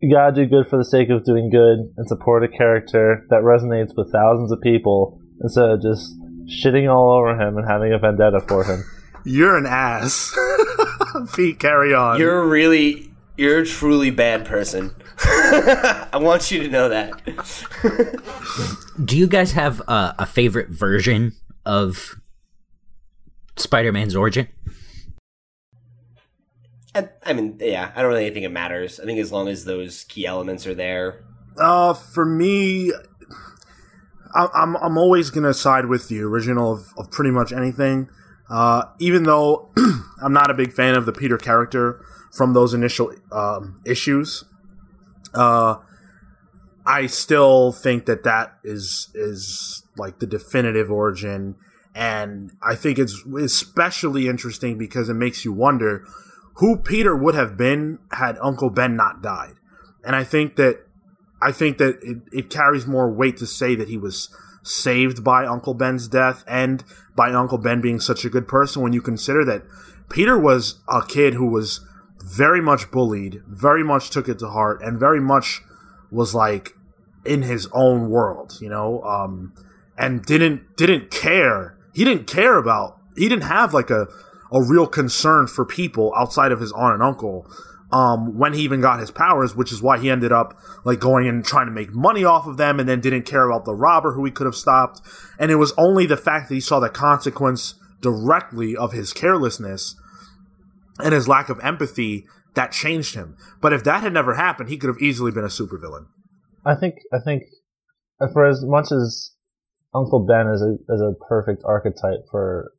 you 0.00 0.10
gotta 0.10 0.34
do 0.34 0.46
good 0.46 0.66
for 0.66 0.78
the 0.78 0.84
sake 0.84 1.10
of 1.10 1.24
doing 1.24 1.50
good 1.50 1.92
and 1.94 2.08
support 2.08 2.42
a 2.42 2.48
character 2.48 3.26
that 3.28 3.42
resonates 3.42 3.94
with 3.94 4.10
thousands 4.10 4.50
of 4.50 4.60
people 4.62 5.20
instead 5.42 5.68
of 5.68 5.82
just 5.82 6.16
shitting 6.46 6.90
all 6.90 7.12
over 7.12 7.38
him 7.38 7.58
and 7.58 7.68
having 7.68 7.92
a 7.92 7.98
vendetta 7.98 8.40
for 8.40 8.64
him. 8.64 8.82
You're 9.26 9.58
an 9.58 9.66
ass. 9.66 10.34
Pete, 11.34 11.58
carry 11.58 11.92
on. 11.92 12.18
You're 12.18 12.46
really, 12.46 13.12
you're 13.36 13.58
a 13.58 13.66
truly 13.66 14.10
bad 14.10 14.46
person. 14.46 14.94
I 16.12 16.18
want 16.18 16.50
you 16.50 16.62
to 16.62 16.68
know 16.68 16.88
that. 16.88 17.12
Do 19.04 19.16
you 19.18 19.26
guys 19.26 19.52
have 19.52 19.82
uh, 19.86 20.14
a 20.18 20.26
favorite 20.26 20.70
version 20.70 21.32
of 21.66 22.20
Spider-Man's 23.56 24.16
origin? 24.16 24.48
I, 26.94 27.08
I 27.24 27.32
mean, 27.34 27.58
yeah, 27.60 27.92
I 27.94 28.02
don't 28.02 28.10
really 28.10 28.30
think 28.30 28.44
it 28.44 28.50
matters. 28.50 28.98
I 28.98 29.04
think 29.04 29.18
as 29.20 29.30
long 29.30 29.48
as 29.48 29.64
those 29.64 30.04
key 30.04 30.26
elements 30.26 30.66
are 30.66 30.74
there. 30.74 31.24
Uh, 31.58 31.92
for 31.94 32.24
me, 32.24 32.92
I, 34.34 34.48
I'm 34.54 34.76
I'm 34.76 34.96
always 34.98 35.30
gonna 35.30 35.54
side 35.54 35.86
with 35.86 36.08
the 36.08 36.20
original 36.22 36.72
of, 36.72 36.92
of 36.96 37.10
pretty 37.10 37.30
much 37.30 37.52
anything. 37.52 38.08
Uh, 38.48 38.84
even 38.98 39.22
though 39.24 39.70
I'm 40.22 40.32
not 40.32 40.50
a 40.50 40.54
big 40.54 40.72
fan 40.72 40.94
of 40.96 41.06
the 41.06 41.12
Peter 41.12 41.38
character 41.38 42.04
from 42.32 42.52
those 42.52 42.74
initial 42.74 43.12
um, 43.30 43.80
issues, 43.86 44.44
uh, 45.34 45.76
I 46.86 47.06
still 47.06 47.72
think 47.72 48.06
that 48.06 48.24
that 48.24 48.58
is 48.64 49.10
is 49.14 49.84
like 49.96 50.18
the 50.18 50.26
definitive 50.26 50.90
origin, 50.90 51.56
and 51.94 52.52
I 52.62 52.74
think 52.74 52.98
it's 52.98 53.24
especially 53.24 54.28
interesting 54.28 54.78
because 54.78 55.08
it 55.08 55.14
makes 55.14 55.44
you 55.44 55.52
wonder 55.52 56.04
who 56.54 56.76
Peter 56.76 57.16
would 57.16 57.34
have 57.34 57.56
been 57.56 57.98
had 58.12 58.36
Uncle 58.40 58.70
Ben 58.70 58.96
not 58.96 59.22
died, 59.22 59.54
and 60.04 60.16
I 60.16 60.24
think 60.24 60.56
that 60.56 60.86
I 61.42 61.52
think 61.52 61.78
that 61.78 61.98
it, 62.02 62.18
it 62.32 62.50
carries 62.50 62.86
more 62.86 63.10
weight 63.10 63.36
to 63.38 63.46
say 63.46 63.74
that 63.74 63.88
he 63.88 63.96
was 63.96 64.34
saved 64.62 65.24
by 65.24 65.46
Uncle 65.46 65.74
Ben's 65.74 66.08
death 66.08 66.44
and 66.46 66.84
by 67.16 67.32
Uncle 67.32 67.58
Ben 67.58 67.80
being 67.80 68.00
such 68.00 68.24
a 68.24 68.30
good 68.30 68.46
person 68.46 68.82
when 68.82 68.92
you 68.92 69.00
consider 69.00 69.44
that 69.44 69.62
Peter 70.10 70.38
was 70.38 70.80
a 70.88 71.02
kid 71.06 71.34
who 71.34 71.46
was 71.46 71.80
very 72.22 72.60
much 72.60 72.90
bullied, 72.90 73.42
very 73.46 73.82
much 73.82 74.10
took 74.10 74.28
it 74.28 74.38
to 74.40 74.48
heart, 74.48 74.82
and 74.82 74.98
very 74.98 75.20
much 75.20 75.62
was 76.10 76.34
like 76.34 76.76
in 77.24 77.42
his 77.42 77.68
own 77.72 78.08
world, 78.08 78.58
you 78.60 78.68
know, 78.68 79.02
um, 79.02 79.52
and 79.96 80.24
didn't 80.24 80.76
didn't 80.76 81.10
care. 81.10 81.76
He 81.94 82.04
didn't 82.04 82.26
care 82.26 82.56
about. 82.58 82.98
He 83.16 83.28
didn't 83.28 83.44
have 83.44 83.74
like 83.74 83.90
a 83.90 84.06
a 84.52 84.62
real 84.62 84.86
concern 84.86 85.46
for 85.46 85.64
people 85.64 86.12
outside 86.16 86.52
of 86.52 86.60
his 86.60 86.72
aunt 86.72 86.94
and 86.94 87.02
uncle. 87.02 87.50
Um, 87.92 88.38
when 88.38 88.52
he 88.52 88.62
even 88.62 88.80
got 88.80 89.00
his 89.00 89.10
powers, 89.10 89.56
which 89.56 89.72
is 89.72 89.82
why 89.82 89.98
he 89.98 90.10
ended 90.10 90.30
up 90.30 90.56
like 90.84 91.00
going 91.00 91.26
and 91.26 91.44
trying 91.44 91.66
to 91.66 91.72
make 91.72 91.92
money 91.92 92.22
off 92.22 92.46
of 92.46 92.56
them, 92.56 92.78
and 92.78 92.88
then 92.88 93.00
didn't 93.00 93.24
care 93.24 93.50
about 93.50 93.64
the 93.64 93.74
robber 93.74 94.12
who 94.12 94.24
he 94.24 94.30
could 94.30 94.46
have 94.46 94.54
stopped. 94.54 95.00
And 95.40 95.50
it 95.50 95.56
was 95.56 95.72
only 95.76 96.06
the 96.06 96.16
fact 96.16 96.48
that 96.48 96.54
he 96.54 96.60
saw 96.60 96.78
the 96.78 96.88
consequence 96.88 97.74
directly 98.00 98.76
of 98.76 98.92
his 98.92 99.12
carelessness 99.12 99.96
and 101.04 101.12
his 101.12 101.28
lack 101.28 101.48
of 101.48 101.60
empathy 101.60 102.26
that 102.54 102.72
changed 102.72 103.14
him. 103.14 103.36
But 103.60 103.72
if 103.72 103.84
that 103.84 104.02
had 104.02 104.12
never 104.12 104.34
happened, 104.34 104.68
he 104.68 104.76
could 104.76 104.88
have 104.88 105.00
easily 105.00 105.30
been 105.30 105.44
a 105.44 105.48
supervillain. 105.48 106.06
I 106.64 106.74
think 106.74 106.96
I 107.12 107.18
think 107.24 107.44
for 108.32 108.46
as 108.46 108.62
much 108.64 108.92
as 108.92 109.32
Uncle 109.94 110.26
Ben 110.26 110.48
is 110.48 110.62
a 110.62 110.76
is 110.92 111.00
a 111.00 111.14
perfect 111.28 111.62
archetype 111.64 112.26
for 112.30 112.72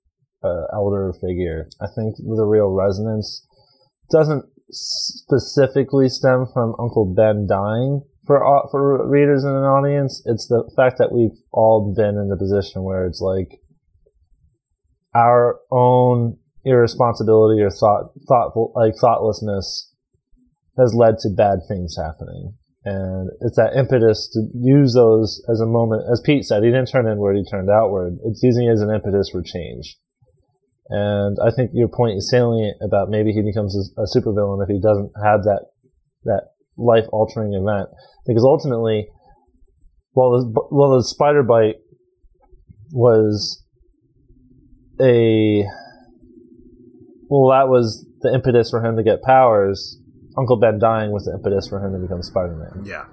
uh, 0.43 0.65
elder 0.73 1.14
figure, 1.22 1.68
I 1.81 1.88
think 1.95 2.15
the 2.18 2.45
real 2.45 2.69
resonance 2.69 3.45
doesn't 4.11 4.45
specifically 4.72 6.10
stem 6.10 6.45
from 6.53 6.76
Uncle 6.80 7.14
Ben 7.15 7.48
dying 7.48 8.02
for 8.26 8.39
for 8.72 9.10
readers 9.10 9.43
and 9.43 9.56
an 9.56 9.64
audience. 9.64 10.22
It's 10.26 10.48
the 10.48 10.69
fact 10.76 10.98
that 10.99 11.11
we've 11.11 11.38
all 11.52 11.93
been 11.95 12.18
in 12.18 12.30
the 12.30 12.38
position 12.38 12.84
where 12.84 13.06
it's 13.06 13.22
like 13.22 13.60
our 15.14 15.60
own 15.72 16.38
irresponsibility 16.65 17.61
or 17.61 17.69
thought 17.69 18.11
thoughtful 18.27 18.71
like 18.75 18.93
thoughtlessness 18.99 19.93
has 20.77 20.93
led 20.93 21.17
to 21.19 21.29
bad 21.29 21.59
things 21.67 21.95
happening. 21.97 22.53
And 22.83 23.29
it's 23.41 23.57
that 23.57 23.75
impetus 23.77 24.29
to 24.33 24.47
use 24.55 24.93
those 24.95 25.43
as 25.51 25.59
a 25.59 25.67
moment, 25.67 26.03
as 26.11 26.21
Pete 26.25 26.45
said, 26.45 26.63
he 26.63 26.69
didn't 26.69 26.89
turn 26.89 27.07
inward, 27.07 27.35
he 27.38 27.45
turned 27.45 27.69
outward. 27.69 28.17
It's 28.25 28.41
using 28.41 28.67
it 28.67 28.71
as 28.71 28.81
an 28.81 28.89
impetus 28.89 29.29
for 29.29 29.43
change. 29.43 29.97
And 30.89 31.38
I 31.45 31.51
think 31.51 31.71
your 31.73 31.88
point 31.88 32.17
is 32.17 32.29
salient 32.29 32.77
about 32.81 33.09
maybe 33.09 33.31
he 33.31 33.41
becomes 33.41 33.75
a, 33.75 34.01
a 34.01 34.05
supervillain 34.05 34.63
if 34.63 34.69
he 34.69 34.81
doesn't 34.81 35.11
have 35.23 35.43
that 35.43 35.65
that 36.25 36.47
life 36.75 37.05
altering 37.11 37.53
event. 37.53 37.89
Because 38.25 38.43
ultimately, 38.43 39.07
while 40.13 40.31
the, 40.31 40.61
while 40.69 40.97
the 40.97 41.03
spider 41.03 41.43
bite 41.43 41.77
was 42.91 43.63
a 44.99 45.63
well, 47.31 47.57
that 47.57 47.69
was 47.69 48.05
the 48.21 48.33
impetus 48.33 48.71
for 48.71 48.83
him 48.83 48.97
to 48.97 49.03
get 49.03 49.23
powers. 49.23 49.97
Uncle 50.37 50.57
Ben 50.57 50.79
dying 50.79 51.11
was 51.11 51.23
the 51.25 51.33
impetus 51.33 51.65
for 51.65 51.83
him 51.83 51.93
to 51.93 51.99
become 51.99 52.21
Spider 52.21 52.55
Man. 52.55 52.85
Yeah. 52.85 53.05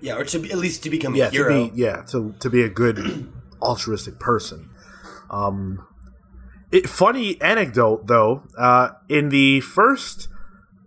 Yeah, 0.00 0.18
or 0.18 0.24
to 0.24 0.38
be, 0.38 0.52
at 0.52 0.58
least 0.58 0.84
to 0.84 0.90
become 0.90 1.16
yeah, 1.16 1.26
a 1.26 1.30
hero. 1.30 1.66
To 1.66 1.72
be, 1.72 1.80
yeah, 1.80 2.02
to 2.10 2.34
to 2.38 2.48
be 2.48 2.62
a 2.62 2.68
good 2.68 3.28
altruistic 3.62 4.20
person. 4.20 4.70
Um, 5.30 5.84
it, 6.70 6.88
funny 6.88 7.40
anecdote 7.40 8.06
though. 8.06 8.44
Uh, 8.56 8.90
in 9.08 9.30
the 9.30 9.60
first 9.60 10.28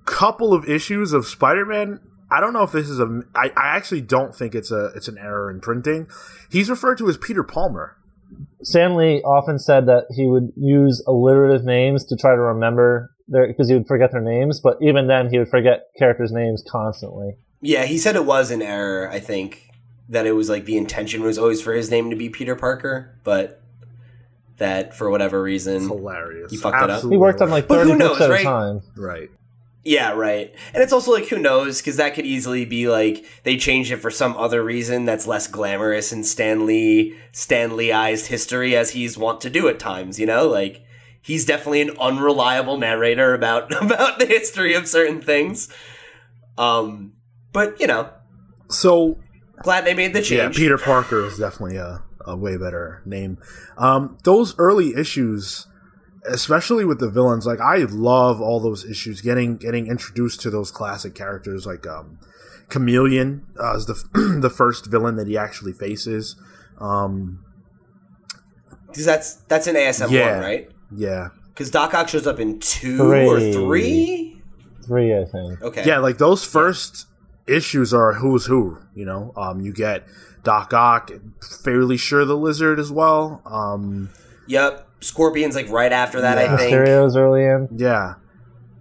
couple 0.05 0.53
of 0.53 0.69
issues 0.69 1.11
of 1.11 1.25
Spider-Man, 1.25 1.99
I 2.31 2.39
don't 2.39 2.53
know 2.53 2.63
if 2.63 2.71
this 2.71 2.89
is 2.89 2.99
a. 2.99 3.23
I, 3.35 3.51
I 3.57 3.75
actually 3.75 4.01
don't 4.01 4.33
think 4.33 4.55
it's 4.55 4.71
a. 4.71 4.91
It's 4.95 5.09
an 5.09 5.17
error 5.17 5.49
in 5.51 5.59
printing. 5.59 6.07
He's 6.49 6.69
referred 6.69 6.97
to 6.99 7.09
as 7.09 7.17
Peter 7.17 7.43
Palmer. 7.43 7.97
Stan 8.65 8.95
Lee 8.97 9.21
often 9.21 9.59
said 9.59 9.85
that 9.85 10.05
he 10.15 10.25
would 10.25 10.51
use 10.57 11.03
alliterative 11.07 11.63
names 11.63 12.03
to 12.05 12.17
try 12.17 12.31
to 12.35 12.41
remember 12.41 13.11
their 13.27 13.47
because 13.47 13.69
he 13.69 13.75
would 13.75 13.87
forget 13.87 14.11
their 14.11 14.21
names, 14.21 14.59
but 14.59 14.77
even 14.81 15.07
then 15.07 15.29
he 15.29 15.37
would 15.37 15.49
forget 15.49 15.87
characters' 15.97 16.31
names 16.31 16.63
constantly. 16.69 17.35
Yeah, 17.61 17.85
he 17.85 17.97
said 17.97 18.15
it 18.15 18.25
was 18.25 18.51
an 18.51 18.61
error. 18.61 19.09
I 19.09 19.19
think 19.19 19.69
that 20.09 20.25
it 20.25 20.33
was 20.33 20.49
like 20.49 20.65
the 20.65 20.77
intention 20.77 21.23
was 21.23 21.37
always 21.37 21.61
for 21.61 21.73
his 21.73 21.89
name 21.89 22.09
to 22.09 22.15
be 22.15 22.29
Peter 22.29 22.55
Parker, 22.55 23.17
but 23.23 23.61
that 24.57 24.95
for 24.95 25.09
whatever 25.09 25.41
reason 25.41 25.75
It's 25.77 25.87
hilarious. 25.87 26.51
He 26.51 26.57
fucked 26.57 26.81
it 26.83 26.89
up. 26.89 27.01
He 27.01 27.17
worked 27.17 27.41
on 27.41 27.49
like 27.49 27.67
But 27.67 27.79
thirty 27.79 27.91
who 27.91 27.97
books 27.99 28.21
at 28.21 28.29
right? 28.29 28.41
a 28.41 28.43
time. 28.43 28.81
right. 28.95 29.29
Yeah, 29.87 30.13
right. 30.13 30.51
And 30.73 30.81
it's 30.81 30.91
also 30.91 31.11
like 31.11 31.27
who 31.27 31.37
knows 31.37 31.79
because 31.79 31.97
that 31.97 32.15
could 32.15 32.25
easily 32.25 32.65
be 32.65 32.87
like 32.89 33.23
they 33.43 33.55
changed 33.55 33.91
it 33.91 33.97
for 33.97 34.09
some 34.09 34.35
other 34.35 34.63
reason 34.63 35.05
that's 35.05 35.27
less 35.27 35.47
glamorous 35.47 36.11
in 36.11 36.23
Stanley 36.23 37.15
Stanleyized 37.31 38.25
history 38.25 38.75
as 38.75 38.89
he's 38.91 39.15
wont 39.17 39.41
to 39.41 39.49
do 39.51 39.67
at 39.67 39.77
times. 39.77 40.19
You 40.19 40.25
know, 40.25 40.47
like 40.47 40.83
he's 41.21 41.45
definitely 41.45 41.81
an 41.81 41.91
unreliable 41.99 42.77
narrator 42.79 43.35
about 43.35 43.71
about 43.83 44.17
the 44.17 44.25
history 44.25 44.73
of 44.73 44.87
certain 44.87 45.21
things. 45.21 45.69
Um, 46.57 47.13
but 47.53 47.79
you 47.79 47.85
know, 47.87 48.09
So 48.69 49.19
glad 49.61 49.85
they 49.85 49.93
made 49.93 50.13
the 50.13 50.21
change. 50.21 50.57
yeah. 50.57 50.63
Peter 50.63 50.77
Parker 50.79 51.23
is 51.25 51.37
definitely 51.37 51.77
a, 51.77 52.01
a 52.25 52.35
way 52.35 52.57
better 52.57 53.01
name. 53.05 53.37
Um, 53.77 54.17
those 54.23 54.55
early 54.57 54.95
issues, 54.95 55.67
especially 56.29 56.85
with 56.85 56.99
the 56.99 57.09
villains, 57.09 57.45
like 57.45 57.59
I 57.61 57.77
love 57.89 58.41
all 58.41 58.59
those 58.59 58.85
issues. 58.85 59.21
Getting 59.21 59.57
getting 59.57 59.87
introduced 59.87 60.41
to 60.41 60.49
those 60.49 60.71
classic 60.71 61.15
characters, 61.15 61.65
like 61.65 61.85
um, 61.87 62.19
Chameleon 62.69 63.45
uh, 63.61 63.75
is 63.75 63.85
the 63.85 64.37
the 64.41 64.49
first 64.49 64.87
villain 64.87 65.15
that 65.17 65.27
he 65.27 65.37
actually 65.37 65.73
faces. 65.73 66.35
Um, 66.79 67.43
Because 68.87 69.05
that's 69.05 69.35
that's 69.47 69.67
an 69.67 69.75
ASM 69.75 70.09
Yeah. 70.11 70.33
one, 70.33 70.41
right? 70.41 70.69
yeah, 70.95 71.29
Because 71.49 71.69
Doc 71.71 71.93
Ock 71.93 72.07
shows 72.09 72.27
up 72.27 72.39
in 72.39 72.59
two 72.59 73.01
or 73.01 73.39
Three. 73.39 73.53
three. 73.53 74.41
Three, 74.85 75.17
I 75.17 75.25
think. 75.25 75.61
Okay. 75.63 75.83
yeah, 75.85 75.97
like 75.97 76.17
those 76.19 76.43
first 76.43 77.07
issues 77.47 77.93
are 77.93 78.13
who's 78.13 78.45
who. 78.45 78.77
You 78.93 79.05
know, 79.05 79.33
um, 79.35 79.59
you 79.61 79.73
get 79.73 80.03
Doc 80.43 80.73
Ock, 80.73 81.11
fairly 81.63 81.97
sure 81.97 82.23
the 82.25 82.37
Lizard 82.37 82.79
as 82.79 82.91
well. 82.91 83.41
Um, 83.45 84.09
Yep. 84.47 84.84
Scorpion's 85.01 85.55
like 85.55 85.69
right 85.69 85.91
after 85.91 86.21
that. 86.21 86.37
I 86.37 86.57
think. 86.57 86.71
Mysterio's 86.73 87.15
early 87.15 87.43
in. 87.45 87.67
yeah, 87.75 88.15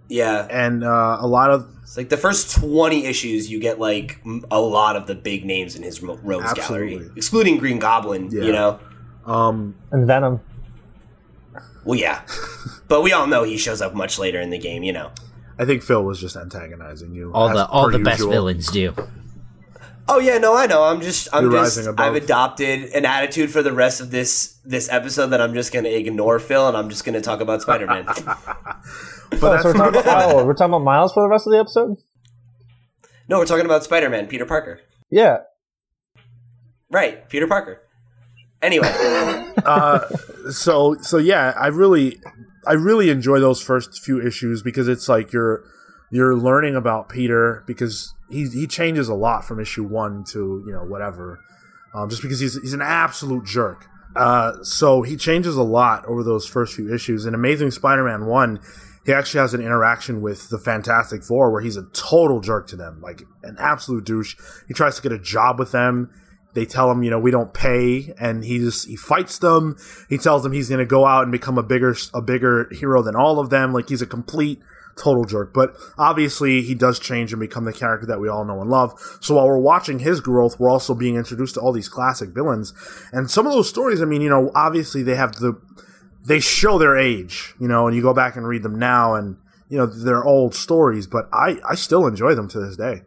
Yeah. 0.07 0.47
and 0.49 0.83
uh, 0.83 1.17
a 1.19 1.27
lot 1.27 1.51
of 1.51 1.67
It's 1.83 1.97
like 1.97 2.09
the 2.09 2.17
first 2.17 2.55
20 2.59 3.05
issues, 3.05 3.49
you 3.51 3.59
get 3.59 3.79
like 3.79 4.19
a 4.51 4.59
lot 4.59 4.95
of 4.95 5.05
the 5.07 5.15
big 5.15 5.45
names 5.45 5.75
in 5.75 5.83
his 5.83 6.01
ro- 6.01 6.19
rogues 6.23 6.45
Absolutely. 6.45 6.95
gallery, 6.97 7.11
excluding 7.15 7.57
Green 7.57 7.79
Goblin, 7.79 8.29
Yeah. 8.31 8.43
you 8.43 8.51
know? 8.51 8.79
um, 9.25 9.75
And 9.91 10.07
Venom. 10.07 10.39
Well, 11.83 11.99
yeah. 11.99 12.21
but 12.87 13.03
we 13.03 13.11
all 13.13 13.27
know 13.27 13.43
he 13.43 13.57
shows 13.57 13.81
up 13.81 13.93
much 13.93 14.17
later 14.17 14.39
in 14.41 14.49
the 14.49 14.57
game, 14.57 14.81
you 14.83 14.93
know? 14.93 15.11
I 15.59 15.65
think 15.65 15.83
Phil 15.83 16.03
was 16.03 16.19
just 16.19 16.35
antagonizing 16.35 17.13
you. 17.13 17.31
All 17.33 17.49
the 17.49 17.65
all 17.67 17.85
per 17.85 17.91
the 17.91 17.99
best 17.99 18.27
villains 18.27 18.67
do. 18.71 18.93
Oh 20.07 20.19
yeah, 20.19 20.37
no, 20.37 20.55
I 20.55 20.67
know. 20.67 20.83
I'm 20.83 21.01
just, 21.01 21.27
I'm 21.33 21.43
You're 21.43 21.51
just, 21.53 21.77
rising 21.77 21.87
above. 21.87 22.05
I've 22.05 22.15
adopted 22.21 22.91
an 22.93 23.05
attitude 23.05 23.49
for 23.49 23.63
the 23.63 23.73
rest 23.73 24.01
of 24.01 24.11
this 24.11 24.59
this 24.63 24.87
episode 24.91 25.27
that 25.27 25.41
I'm 25.41 25.53
just 25.53 25.73
gonna 25.73 25.89
ignore 25.89 26.37
Phil 26.39 26.67
and 26.67 26.77
I'm 26.77 26.89
just 26.89 27.05
gonna 27.05 27.21
talk 27.21 27.41
about 27.41 27.61
Spider 27.61 27.87
Man. 27.87 28.05
But 29.31 29.41
Oh, 29.41 29.49
that's 29.49 29.63
so 29.63 29.69
we're 29.69 29.73
talking, 29.73 30.01
about, 30.01 30.31
oh, 30.31 30.45
we're 30.45 30.53
talking 30.53 30.73
about 30.73 30.83
Miles 30.83 31.11
for 31.11 31.23
the 31.23 31.29
rest 31.29 31.47
of 31.47 31.51
the 31.51 31.57
episode? 31.57 31.97
No, 33.27 33.39
we're 33.39 33.45
talking 33.45 33.65
about 33.65 33.83
Spider 33.83 34.07
Man, 34.07 34.27
Peter 34.27 34.45
Parker. 34.45 34.81
Yeah. 35.09 35.39
Right, 36.91 37.27
Peter 37.27 37.47
Parker. 37.47 37.81
Anyway, 38.61 38.87
uh, 39.65 40.07
so 40.49 40.95
so 41.01 41.17
yeah, 41.17 41.53
I 41.59 41.67
really 41.67 42.19
I 42.67 42.73
really 42.73 43.09
enjoy 43.09 43.39
those 43.39 43.61
first 43.61 44.03
few 44.03 44.25
issues 44.25 44.61
because 44.61 44.87
it's 44.87 45.09
like 45.09 45.33
you're 45.33 45.63
you're 46.11 46.35
learning 46.35 46.75
about 46.75 47.09
Peter 47.09 47.63
because 47.67 48.14
he 48.29 48.47
he 48.49 48.67
changes 48.67 49.07
a 49.07 49.13
lot 49.13 49.45
from 49.45 49.59
issue 49.59 49.83
one 49.83 50.23
to 50.31 50.63
you 50.65 50.73
know 50.73 50.83
whatever, 50.83 51.39
um, 51.93 52.09
just 52.09 52.21
because 52.21 52.39
he's 52.39 52.59
he's 52.61 52.73
an 52.73 52.81
absolute 52.81 53.45
jerk. 53.45 53.87
Uh, 54.15 54.63
so 54.63 55.01
he 55.01 55.17
changes 55.17 55.57
a 55.57 55.63
lot 55.63 56.05
over 56.05 56.23
those 56.23 56.47
first 56.47 56.73
few 56.73 56.93
issues. 56.93 57.25
In 57.25 57.33
Amazing 57.33 57.71
Spider-Man 57.71 58.25
one, 58.25 58.61
he 59.05 59.11
actually 59.11 59.41
has 59.41 59.53
an 59.53 59.61
interaction 59.61 60.21
with 60.21 60.49
the 60.49 60.57
Fantastic 60.57 61.23
Four 61.23 61.51
where 61.51 61.61
he's 61.61 61.75
a 61.75 61.83
total 61.91 62.39
jerk 62.39 62.67
to 62.67 62.75
them, 62.75 63.01
like 63.01 63.23
an 63.43 63.57
absolute 63.59 64.05
douche. 64.05 64.35
He 64.67 64.73
tries 64.73 64.95
to 64.95 65.01
get 65.01 65.11
a 65.11 65.19
job 65.19 65.59
with 65.59 65.71
them. 65.71 66.11
They 66.53 66.65
tell 66.65 66.89
him, 66.89 67.03
you 67.03 67.11
know, 67.11 67.19
we 67.19 67.31
don't 67.31 67.53
pay, 67.53 68.13
and 68.17 68.45
he 68.45 68.59
just 68.59 68.87
he 68.87 68.95
fights 68.95 69.37
them. 69.39 69.75
He 70.07 70.17
tells 70.17 70.43
them 70.43 70.53
he's 70.53 70.69
going 70.69 70.79
to 70.79 70.85
go 70.85 71.05
out 71.05 71.23
and 71.23 71.31
become 71.31 71.57
a 71.57 71.63
bigger 71.63 71.95
a 72.13 72.21
bigger 72.21 72.69
hero 72.71 73.01
than 73.01 73.15
all 73.15 73.39
of 73.39 73.49
them. 73.49 73.73
Like 73.73 73.89
he's 73.89 74.01
a 74.01 74.07
complete 74.07 74.61
total 74.97 75.25
jerk. 75.25 75.53
But 75.53 75.75
obviously, 75.97 76.61
he 76.61 76.75
does 76.75 76.99
change 76.99 77.33
and 77.33 77.39
become 77.39 77.65
the 77.65 77.73
character 77.73 78.07
that 78.07 78.19
we 78.19 78.29
all 78.29 78.45
know 78.45 78.61
and 78.61 78.69
love. 78.69 78.93
So 79.21 79.35
while 79.35 79.47
we're 79.47 79.59
watching 79.59 79.99
his 79.99 80.21
growth, 80.21 80.59
we're 80.59 80.69
also 80.69 80.93
being 80.93 81.15
introduced 81.15 81.55
to 81.55 81.61
all 81.61 81.71
these 81.71 81.89
classic 81.89 82.29
villains. 82.29 82.73
And 83.11 83.29
some 83.29 83.45
of 83.45 83.53
those 83.53 83.69
stories, 83.69 84.01
I 84.01 84.05
mean, 84.05 84.21
you 84.21 84.29
know, 84.29 84.51
obviously 84.55 85.03
they 85.03 85.15
have 85.15 85.33
the, 85.33 85.59
they 86.25 86.39
show 86.39 86.77
their 86.77 86.97
age, 86.97 87.53
you 87.59 87.67
know, 87.67 87.87
and 87.87 87.95
you 87.95 88.01
go 88.01 88.13
back 88.13 88.35
and 88.35 88.47
read 88.47 88.63
them 88.63 88.79
now 88.79 89.15
and, 89.15 89.37
you 89.69 89.77
know, 89.77 89.85
they're 89.85 90.23
old 90.23 90.55
stories, 90.55 91.07
but 91.07 91.27
I, 91.33 91.57
I 91.67 91.75
still 91.75 92.05
enjoy 92.07 92.35
them 92.35 92.47
to 92.49 92.59
this 92.59 92.77
day. 92.77 93.01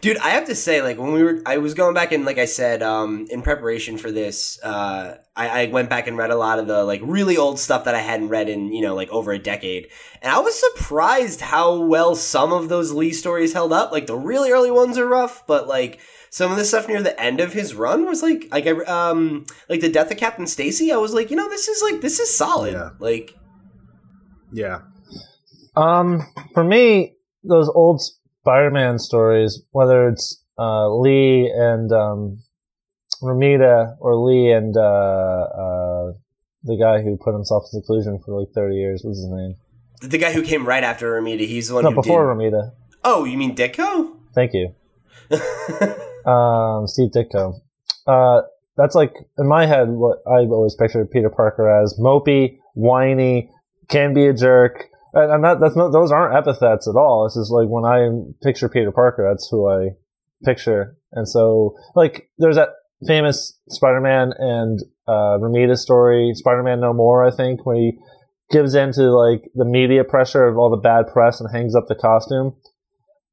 Dude, 0.00 0.18
I 0.18 0.30
have 0.30 0.46
to 0.46 0.54
say, 0.54 0.82
like 0.82 0.98
when 0.98 1.12
we 1.12 1.22
were, 1.22 1.42
I 1.46 1.58
was 1.58 1.74
going 1.74 1.94
back 1.94 2.12
and 2.12 2.24
like 2.24 2.38
I 2.38 2.44
said, 2.44 2.82
um, 2.82 3.26
in 3.30 3.42
preparation 3.42 3.98
for 3.98 4.10
this, 4.10 4.62
uh, 4.62 5.16
I, 5.36 5.62
I 5.62 5.66
went 5.66 5.90
back 5.90 6.06
and 6.06 6.16
read 6.16 6.30
a 6.30 6.36
lot 6.36 6.58
of 6.58 6.66
the 6.66 6.84
like 6.84 7.00
really 7.02 7.36
old 7.36 7.58
stuff 7.58 7.84
that 7.84 7.94
I 7.94 8.00
hadn't 8.00 8.28
read 8.28 8.48
in 8.48 8.72
you 8.72 8.82
know 8.82 8.94
like 8.94 9.10
over 9.10 9.32
a 9.32 9.38
decade, 9.38 9.88
and 10.22 10.32
I 10.32 10.38
was 10.40 10.58
surprised 10.58 11.40
how 11.40 11.80
well 11.80 12.14
some 12.14 12.52
of 12.52 12.68
those 12.68 12.92
Lee 12.92 13.12
stories 13.12 13.52
held 13.52 13.72
up. 13.72 13.92
Like 13.92 14.06
the 14.06 14.16
really 14.16 14.50
early 14.50 14.70
ones 14.70 14.98
are 14.98 15.06
rough, 15.06 15.46
but 15.46 15.68
like 15.68 16.00
some 16.30 16.52
of 16.52 16.56
the 16.56 16.64
stuff 16.64 16.88
near 16.88 17.02
the 17.02 17.20
end 17.20 17.40
of 17.40 17.52
his 17.52 17.74
run 17.74 18.06
was 18.06 18.22
like 18.22 18.48
like 18.50 18.66
I, 18.66 18.72
um 18.84 19.46
like 19.68 19.80
the 19.80 19.90
death 19.90 20.10
of 20.10 20.16
Captain 20.16 20.46
Stacy. 20.46 20.92
I 20.92 20.96
was 20.96 21.12
like, 21.12 21.30
you 21.30 21.36
know, 21.36 21.48
this 21.48 21.68
is 21.68 21.82
like 21.82 22.00
this 22.00 22.20
is 22.20 22.36
solid. 22.36 22.74
Yeah. 22.74 22.90
Like, 22.98 23.34
Yeah. 24.52 24.82
Um, 25.76 26.26
for 26.52 26.64
me, 26.64 27.16
those 27.44 27.68
old 27.68 28.02
Spider-Man 28.54 28.98
stories, 28.98 29.62
whether 29.70 30.08
it's 30.08 30.42
uh, 30.58 30.88
Lee 30.88 31.48
and 31.54 31.92
um, 31.92 32.42
Romita 33.22 33.96
or 34.00 34.16
Lee 34.16 34.50
and 34.50 34.76
uh, 34.76 34.80
uh, 34.80 36.12
the 36.64 36.76
guy 36.76 37.00
who 37.00 37.16
put 37.16 37.32
himself 37.32 37.64
in 37.72 37.80
seclusion 37.80 38.18
for 38.24 38.40
like 38.40 38.48
30 38.52 38.74
years, 38.74 39.02
what's 39.04 39.18
his 39.18 39.28
name? 39.28 39.54
the 40.02 40.16
guy 40.18 40.32
who 40.32 40.42
came 40.42 40.66
right 40.66 40.82
after 40.82 41.12
Romita, 41.12 41.46
he's 41.46 41.68
the 41.68 41.74
one 41.74 41.84
No, 41.84 41.90
who 41.90 41.96
before 41.96 42.34
did. 42.34 42.40
Romita. 42.52 42.72
Oh, 43.04 43.24
you 43.24 43.36
mean 43.36 43.54
Ditko? 43.54 44.16
Thank 44.34 44.52
you. 44.54 44.74
um, 46.30 46.86
Steve 46.88 47.10
Ditko. 47.10 47.60
Uh, 48.06 48.42
that's 48.76 48.94
like 48.94 49.12
in 49.38 49.46
my 49.46 49.66
head 49.66 49.90
what 49.90 50.18
I've 50.26 50.50
always 50.50 50.74
pictured 50.74 51.10
Peter 51.10 51.28
Parker 51.28 51.68
as: 51.68 51.98
mopey, 52.00 52.58
whiny, 52.74 53.50
can 53.88 54.14
be 54.14 54.26
a 54.26 54.32
jerk. 54.32 54.86
And, 55.12 55.32
and 55.32 55.44
that, 55.44 55.60
that's 55.60 55.76
not; 55.76 55.90
those 55.90 56.12
aren't 56.12 56.36
epithets 56.36 56.88
at 56.88 56.96
all. 56.96 57.24
This 57.24 57.36
is 57.36 57.50
like 57.50 57.68
when 57.68 57.84
I 57.84 58.08
picture 58.42 58.68
Peter 58.68 58.92
Parker, 58.92 59.28
that's 59.28 59.48
who 59.50 59.68
I 59.68 59.90
picture. 60.44 60.96
And 61.12 61.28
so, 61.28 61.76
like, 61.94 62.30
there's 62.38 62.56
that 62.56 62.70
famous 63.06 63.58
Spider-Man 63.68 64.32
and 64.38 64.80
uh, 65.08 65.38
Romita 65.38 65.76
story, 65.76 66.32
Spider-Man 66.34 66.80
No 66.80 66.92
More, 66.92 67.26
I 67.26 67.34
think, 67.34 67.66
when 67.66 67.76
he 67.76 67.98
gives 68.50 68.74
in 68.74 68.92
to 68.92 69.10
like 69.10 69.50
the 69.54 69.64
media 69.64 70.04
pressure 70.04 70.46
of 70.46 70.58
all 70.58 70.70
the 70.70 70.76
bad 70.76 71.06
press 71.12 71.40
and 71.40 71.48
hangs 71.52 71.74
up 71.74 71.86
the 71.88 71.94
costume. 71.94 72.54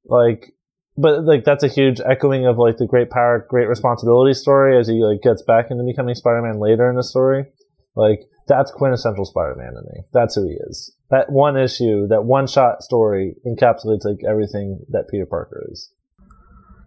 Like, 0.05 0.53
but 0.95 1.25
like 1.25 1.43
that's 1.43 1.63
a 1.63 1.67
huge 1.67 1.99
echoing 1.99 2.45
of 2.45 2.57
like 2.57 2.77
the 2.77 2.87
great 2.87 3.09
power, 3.09 3.45
great 3.49 3.67
responsibility 3.67 4.33
story 4.33 4.79
as 4.79 4.87
he 4.87 5.03
like 5.03 5.21
gets 5.21 5.43
back 5.43 5.69
into 5.69 5.83
becoming 5.83 6.15
Spider-Man 6.15 6.59
later 6.59 6.89
in 6.89 6.95
the 6.95 7.03
story. 7.03 7.45
Like 7.95 8.21
that's 8.47 8.71
quintessential 8.71 9.25
Spider-Man 9.25 9.73
to 9.73 9.81
me. 9.81 10.03
That's 10.13 10.35
who 10.35 10.47
he 10.47 10.55
is. 10.69 10.95
That 11.09 11.31
one 11.31 11.57
issue, 11.57 12.07
that 12.07 12.25
one 12.25 12.47
shot 12.47 12.83
story 12.83 13.35
encapsulates 13.45 14.03
like 14.03 14.19
everything 14.27 14.85
that 14.89 15.07
Peter 15.09 15.25
Parker 15.25 15.67
is. 15.71 15.91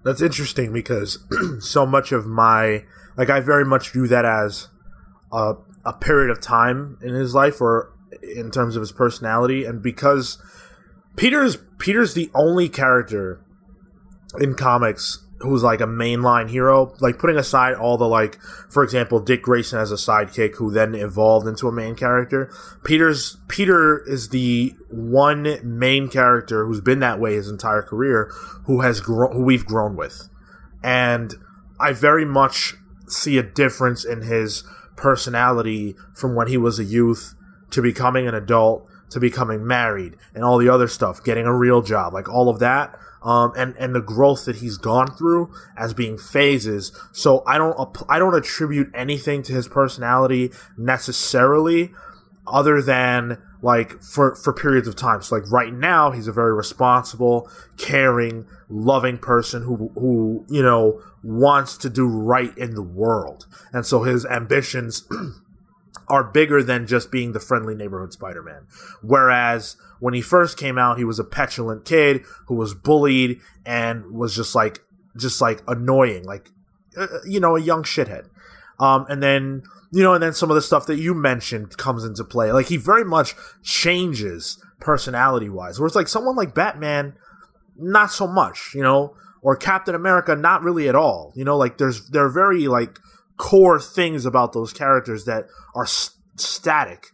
That's 0.05 0.21
interesting 0.21 0.73
because 0.73 1.19
so 1.61 1.87
much 1.87 2.13
of 2.13 2.27
my 2.27 2.85
like 3.17 3.31
I 3.31 3.41
very 3.41 3.65
much 3.65 3.91
view 3.91 4.07
that 4.09 4.25
as 4.25 4.69
a 5.33 5.55
a 5.85 5.93
period 5.93 6.31
of 6.31 6.41
time 6.41 6.99
in 7.03 7.15
his 7.15 7.35
life 7.35 7.61
or 7.61 7.93
in 8.23 8.51
terms 8.51 8.77
of 8.77 8.81
his 8.81 8.93
personality 8.93 9.65
and 9.65 9.83
because 9.83 10.39
Peter's 11.17 11.59
Peter's 11.79 12.15
the 12.15 12.31
only 12.35 12.69
character 12.69 13.41
in 14.39 14.55
comics 14.55 15.27
who's 15.41 15.63
like 15.63 15.81
a 15.81 15.87
mainline 15.87 16.51
hero, 16.51 16.95
like 17.01 17.19
putting 17.19 17.37
aside 17.37 17.75
all 17.75 17.97
the 17.97 18.07
like, 18.07 18.39
for 18.69 18.83
example, 18.85 19.21
Dick 19.21 19.43
Grayson 19.43 19.79
as 19.79 19.91
a 19.91 19.97
sidekick 19.97 20.57
who 20.57 20.71
then 20.71 20.95
evolved 20.95 21.47
into 21.47 21.67
a 21.67 21.73
main 21.73 21.95
character. 21.95 22.53
Peter's 22.85 23.39
Peter 23.49 24.05
is 24.07 24.29
the 24.29 24.75
one 24.91 25.59
main 25.63 26.09
character 26.09 26.67
who's 26.67 26.81
been 26.81 27.01
that 27.01 27.19
way 27.19 27.35
his 27.35 27.49
entire 27.49 27.83
career, 27.83 28.31
who 28.65 28.83
has 28.83 29.01
grown, 29.01 29.33
who 29.33 29.43
we've 29.43 29.65
grown 29.65 29.97
with, 29.97 30.29
and 30.83 31.35
I 31.79 31.93
very 31.93 32.27
much 32.27 32.75
see 33.09 33.39
a 33.39 33.43
difference 33.43 34.05
in 34.05 34.23
his 34.23 34.63
personality 34.97 35.97
from 36.15 36.35
when 36.35 36.49
he 36.49 36.59
was 36.59 36.79
a 36.79 36.85
youth 36.85 37.35
to 37.71 37.81
becoming 37.81 38.29
an 38.29 38.35
adult 38.35 38.87
to 39.09 39.19
becoming 39.19 39.67
married 39.67 40.17
and 40.35 40.45
all 40.45 40.59
the 40.59 40.69
other 40.69 40.87
stuff, 40.87 41.25
getting 41.25 41.47
a 41.47 41.57
real 41.57 41.83
job, 41.83 42.13
like 42.13 42.29
all 42.29 42.49
of 42.49 42.59
that 42.61 42.95
um, 43.23 43.53
and 43.57 43.77
and 43.77 43.95
the 43.95 44.01
growth 44.01 44.45
that 44.47 44.57
he's 44.57 44.77
gone 44.77 45.15
through 45.17 45.53
as 45.77 45.95
being 45.95 46.19
phases. 46.19 46.93
So 47.13 47.43
I 47.47 47.59
don't 47.59 47.97
I 48.09 48.19
don't 48.19 48.35
attribute 48.35 48.91
anything 48.95 49.43
to 49.45 49.53
his 49.53 49.69
personality 49.69 50.51
necessarily, 50.77 51.91
other 52.47 52.81
than 52.81 53.39
like 53.63 54.03
for 54.03 54.35
for 54.35 54.53
periods 54.53 54.89
of 54.89 54.97
time. 54.97 55.23
So 55.23 55.37
like 55.37 55.51
right 55.51 55.73
now, 55.73 56.11
he's 56.11 56.29
a 56.29 56.33
very 56.33 56.55
responsible, 56.55 57.51
caring, 57.77 58.47
loving 58.69 59.19
person 59.19 59.63
who 59.63 59.91
who 59.95 60.47
you 60.49 60.63
know 60.63 61.03
wants 61.23 61.77
to 61.79 61.91
do 61.91 62.07
right 62.07 62.57
in 62.57 62.75
the 62.75 62.83
world, 62.83 63.47
and 63.73 63.85
so 63.85 64.03
his 64.03 64.25
ambitions. 64.27 65.05
are 66.09 66.25
bigger 66.25 66.61
than 66.61 66.89
just 66.89 67.13
being 67.13 67.33
the 67.33 67.41
friendly 67.41 67.75
neighborhood 67.75 68.13
Spider-Man. 68.13 68.67
Whereas 69.01 69.77
when 70.01 70.15
he 70.15 70.21
first 70.21 70.57
came 70.57 70.79
out, 70.79 70.99
he 70.99 71.05
was 71.05 71.19
a 71.19 71.25
petulant 71.25 71.85
kid 71.85 72.25
who 72.47 72.55
was 72.57 72.75
bullied 72.75 73.41
and 73.65 74.11
was 74.13 74.35
just 74.35 74.55
like 74.55 74.81
just 75.17 75.41
like 75.41 75.63
annoying, 75.69 76.25
like 76.25 76.51
uh, 76.97 77.07
you 77.27 77.39
know, 77.39 77.57
a 77.57 77.61
young 77.61 77.83
shithead. 77.83 78.29
Um, 78.79 79.07
and 79.09 79.23
then 79.23 79.63
you 79.93 80.03
know, 80.03 80.15
and 80.15 80.23
then 80.23 80.33
some 80.33 80.51
of 80.51 80.55
the 80.55 80.63
stuff 80.63 80.87
that 80.87 80.99
you 80.99 81.15
mentioned 81.15 81.77
comes 81.77 82.05
into 82.05 82.25
play. 82.25 82.53
Like 82.53 82.67
he 82.67 82.77
very 82.77 83.05
much 83.05 83.35
changes 83.63 84.63
personality 84.81 85.49
wise. 85.49 85.79
Whereas 85.79 85.95
like 85.95 86.09
someone 86.09 86.37
like 86.37 86.55
Batman, 86.55 87.15
not 87.77 88.11
so 88.11 88.27
much, 88.27 88.73
you 88.75 88.83
know, 88.83 89.15
or 89.43 89.57
Captain 89.57 89.95
America, 89.95 90.35
not 90.37 90.63
really 90.63 90.89
at 90.89 90.95
all. 90.95 91.33
You 91.35 91.45
know, 91.45 91.57
like 91.57 91.79
there's 91.79 92.09
there 92.09 92.25
are 92.25 92.33
very 92.33 92.69
like 92.69 92.99
core 93.37 93.81
things 93.81 94.27
about 94.27 94.53
those 94.53 94.73
characters 94.73 95.25
that 95.25 95.47
are 95.75 95.87
st- 95.87 96.19
static 96.37 97.09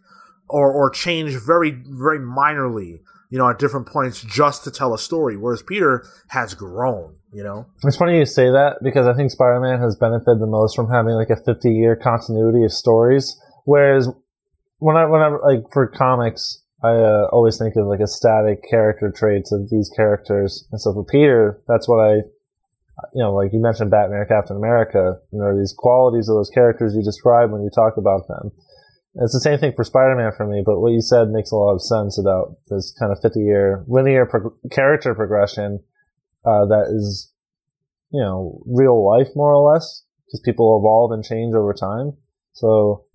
or 0.49 0.73
or 0.73 0.91
change 0.91 1.35
very 1.35 1.71
very 1.71 2.19
minorly 2.19 3.01
you 3.31 3.39
know 3.39 3.49
at 3.49 3.59
different 3.59 3.87
points 3.87 4.23
just 4.23 4.65
to 4.65 4.71
tell 4.71 4.95
a 4.95 4.99
story 4.99 5.37
whereas 5.37 5.63
peter 5.63 6.05
has 6.29 6.55
grown 6.55 7.17
you 7.33 7.43
know 7.43 7.67
It's 7.85 7.97
funny 7.97 8.19
you 8.19 8.25
say 8.25 8.51
that 8.51 8.79
because 8.83 9.07
I 9.07 9.13
think 9.13 9.31
Spider-Man 9.31 9.79
has 9.81 9.95
benefited 9.95 10.41
the 10.41 10.47
most 10.47 10.75
from 10.75 10.89
having 10.89 11.15
like 11.15 11.29
a 11.29 11.37
50 11.37 11.71
year 11.71 11.95
continuity 11.95 12.65
of 12.65 12.73
stories. 12.73 13.39
Whereas 13.65 14.09
when 14.79 14.97
I, 14.97 15.05
when 15.05 15.21
I, 15.21 15.29
like 15.29 15.65
for 15.71 15.87
comics, 15.87 16.63
I 16.83 16.93
uh, 16.93 17.29
always 17.33 17.59
think 17.59 17.77
of 17.77 17.87
like 17.87 18.01
a 18.01 18.07
static 18.07 18.63
character 18.69 19.11
traits 19.11 19.53
of 19.53 19.69
these 19.71 19.91
characters. 19.95 20.67
And 20.71 20.81
so 20.81 20.95
for 20.95 21.05
Peter, 21.05 21.61
that's 21.69 21.89
what 21.89 22.01
I, 22.01 22.13
you 23.13 23.23
know, 23.23 23.35
like 23.35 23.53
you 23.53 23.61
mentioned 23.61 23.91
Batman 23.91 24.21
or 24.21 24.27
Captain 24.27 24.57
America, 24.57 25.19
you 25.33 25.39
know, 25.39 25.59
these 25.59 25.75
qualities 25.77 26.29
of 26.29 26.37
those 26.37 26.51
characters 26.51 26.95
you 26.95 27.03
describe 27.03 27.51
when 27.51 27.63
you 27.63 27.71
talk 27.75 27.97
about 27.97 28.29
them. 28.29 28.53
It's 29.19 29.33
the 29.33 29.41
same 29.41 29.59
thing 29.59 29.73
for 29.75 29.85
Spider-Man 29.85 30.33
for 30.37 30.47
me, 30.47 30.63
but 30.65 30.81
what 30.81 30.93
you 30.93 31.01
said 31.01 31.31
makes 31.31 31.51
a 31.51 31.57
lot 31.57 31.75
of 31.75 31.83
sense 31.83 32.19
about 32.19 32.57
this 32.69 32.95
kind 32.99 33.13
of 33.13 33.19
50 33.23 33.41
year 33.41 33.85
linear 33.89 34.27
pro- 34.27 34.55
character 34.71 35.15
progression 35.15 35.81
uh, 36.45 36.67
that 36.67 36.93
is, 36.95 37.33
you 38.11 38.21
know, 38.21 38.63
real 38.67 39.07
life 39.07 39.29
more 39.35 39.55
or 39.55 39.73
less, 39.73 40.05
because 40.27 40.41
people 40.45 40.79
evolve 40.79 41.13
and 41.13 41.25
change 41.25 41.55
over 41.55 41.73
time. 41.73 42.13
So 42.53 43.07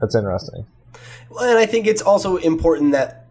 that's 0.00 0.14
interesting. 0.14 0.66
Well, 1.28 1.48
and 1.48 1.58
I 1.58 1.66
think 1.66 1.86
it's 1.86 2.02
also 2.02 2.36
important 2.36 2.92
that 2.92 3.26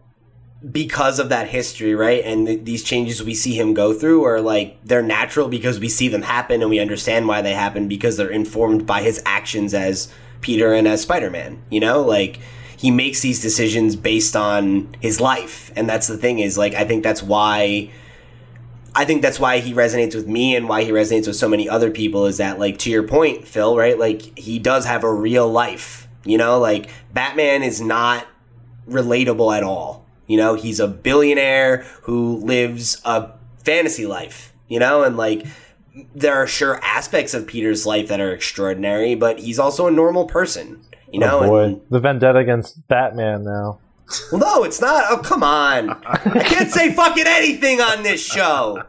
because 0.70 1.18
of 1.18 1.28
that 1.30 1.48
history, 1.48 1.94
right? 1.94 2.22
And 2.24 2.46
th- 2.46 2.64
these 2.64 2.84
changes 2.84 3.22
we 3.22 3.34
see 3.34 3.58
him 3.58 3.74
go 3.74 3.92
through 3.94 4.24
are 4.24 4.40
like 4.40 4.78
they're 4.84 5.02
natural 5.02 5.48
because 5.48 5.80
we 5.80 5.88
see 5.88 6.08
them 6.08 6.22
happen 6.22 6.60
and 6.60 6.70
we 6.70 6.78
understand 6.78 7.26
why 7.26 7.42
they 7.42 7.54
happen 7.54 7.88
because 7.88 8.16
they're 8.16 8.30
informed 8.30 8.86
by 8.86 9.02
his 9.02 9.20
actions 9.24 9.74
as 9.74 10.12
Peter 10.42 10.74
and 10.74 10.86
as 10.86 11.00
Spider-Man, 11.02 11.62
you 11.70 11.80
know? 11.80 12.02
Like 12.02 12.38
he 12.76 12.90
makes 12.90 13.20
these 13.20 13.40
decisions 13.40 13.96
based 13.96 14.36
on 14.36 14.94
his 15.00 15.20
life. 15.20 15.72
And 15.74 15.88
that's 15.88 16.08
the 16.08 16.18
thing 16.18 16.40
is 16.40 16.58
like 16.58 16.74
I 16.74 16.84
think 16.84 17.02
that's 17.02 17.22
why 17.22 17.90
I 18.94 19.06
think 19.06 19.22
that's 19.22 19.40
why 19.40 19.60
he 19.60 19.72
resonates 19.72 20.14
with 20.14 20.26
me 20.26 20.54
and 20.54 20.68
why 20.68 20.84
he 20.84 20.90
resonates 20.90 21.26
with 21.26 21.36
so 21.36 21.48
many 21.48 21.68
other 21.68 21.90
people 21.90 22.26
is 22.26 22.36
that 22.36 22.58
like 22.58 22.78
to 22.78 22.90
your 22.90 23.04
point, 23.04 23.48
Phil, 23.48 23.76
right? 23.76 23.98
Like 23.98 24.38
he 24.38 24.58
does 24.58 24.84
have 24.84 25.04
a 25.04 25.12
real 25.12 25.48
life. 25.48 26.08
You 26.24 26.38
know, 26.38 26.58
like 26.58 26.90
Batman 27.12 27.62
is 27.62 27.80
not 27.80 28.26
relatable 28.88 29.56
at 29.56 29.62
all. 29.62 30.04
You 30.26 30.36
know, 30.36 30.54
he's 30.54 30.80
a 30.80 30.88
billionaire 30.88 31.78
who 32.02 32.36
lives 32.36 33.00
a 33.04 33.30
fantasy 33.64 34.06
life, 34.06 34.52
you 34.68 34.78
know, 34.78 35.02
and 35.04 35.16
like 35.16 35.46
there 36.14 36.34
are 36.34 36.46
sure 36.46 36.80
aspects 36.82 37.34
of 37.34 37.46
Peter's 37.46 37.86
life 37.86 38.08
that 38.08 38.20
are 38.20 38.32
extraordinary, 38.32 39.14
but 39.14 39.38
he's 39.40 39.58
also 39.58 39.86
a 39.86 39.90
normal 39.90 40.26
person, 40.26 40.82
you 41.10 41.20
know. 41.20 41.40
oh 41.40 41.46
boy, 41.48 41.62
and- 41.64 41.80
the 41.90 42.00
vendetta 42.00 42.38
against 42.38 42.86
Batman 42.88 43.44
now. 43.44 43.78
well, 44.30 44.40
no, 44.40 44.64
it's 44.64 44.80
not. 44.80 45.04
Oh, 45.08 45.18
come 45.18 45.42
on. 45.42 45.90
I 45.90 46.42
can't 46.44 46.70
say 46.70 46.92
fucking 46.92 47.24
anything 47.26 47.80
on 47.80 48.02
this 48.02 48.22
show. 48.24 48.82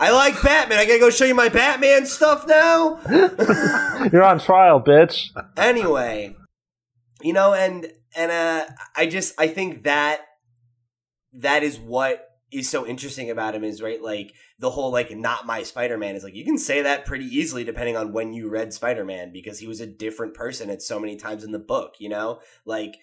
I 0.00 0.10
like 0.10 0.40
Batman. 0.42 0.78
I 0.78 0.84
gotta 0.86 0.98
go 0.98 1.10
show 1.10 1.24
you 1.24 1.34
my 1.34 1.48
Batman 1.48 2.06
stuff 2.06 2.46
now? 2.46 2.98
You're 4.12 4.24
on 4.24 4.40
trial, 4.40 4.80
bitch. 4.80 5.28
Anyway, 5.56 6.34
you 7.22 7.32
know, 7.32 7.52
and, 7.54 7.86
and, 8.16 8.30
uh, 8.32 8.64
I 8.96 9.06
just, 9.06 9.34
I 9.38 9.48
think 9.48 9.84
that, 9.84 10.22
that 11.34 11.62
is 11.62 11.78
what 11.78 12.27
is 12.50 12.68
so 12.68 12.86
interesting 12.86 13.30
about 13.30 13.54
him 13.54 13.64
is, 13.64 13.82
right? 13.82 14.02
Like, 14.02 14.34
the 14.58 14.70
whole, 14.70 14.90
like, 14.90 15.14
not 15.16 15.46
my 15.46 15.62
Spider 15.62 15.98
Man 15.98 16.16
is 16.16 16.24
like, 16.24 16.34
you 16.34 16.44
can 16.44 16.58
say 16.58 16.82
that 16.82 17.04
pretty 17.04 17.26
easily 17.26 17.64
depending 17.64 17.96
on 17.96 18.12
when 18.12 18.32
you 18.32 18.48
read 18.48 18.72
Spider 18.72 19.04
Man 19.04 19.32
because 19.32 19.58
he 19.58 19.66
was 19.66 19.80
a 19.80 19.86
different 19.86 20.34
person 20.34 20.70
at 20.70 20.82
so 20.82 20.98
many 20.98 21.16
times 21.16 21.44
in 21.44 21.52
the 21.52 21.58
book, 21.58 21.94
you 21.98 22.08
know? 22.08 22.40
Like, 22.64 22.96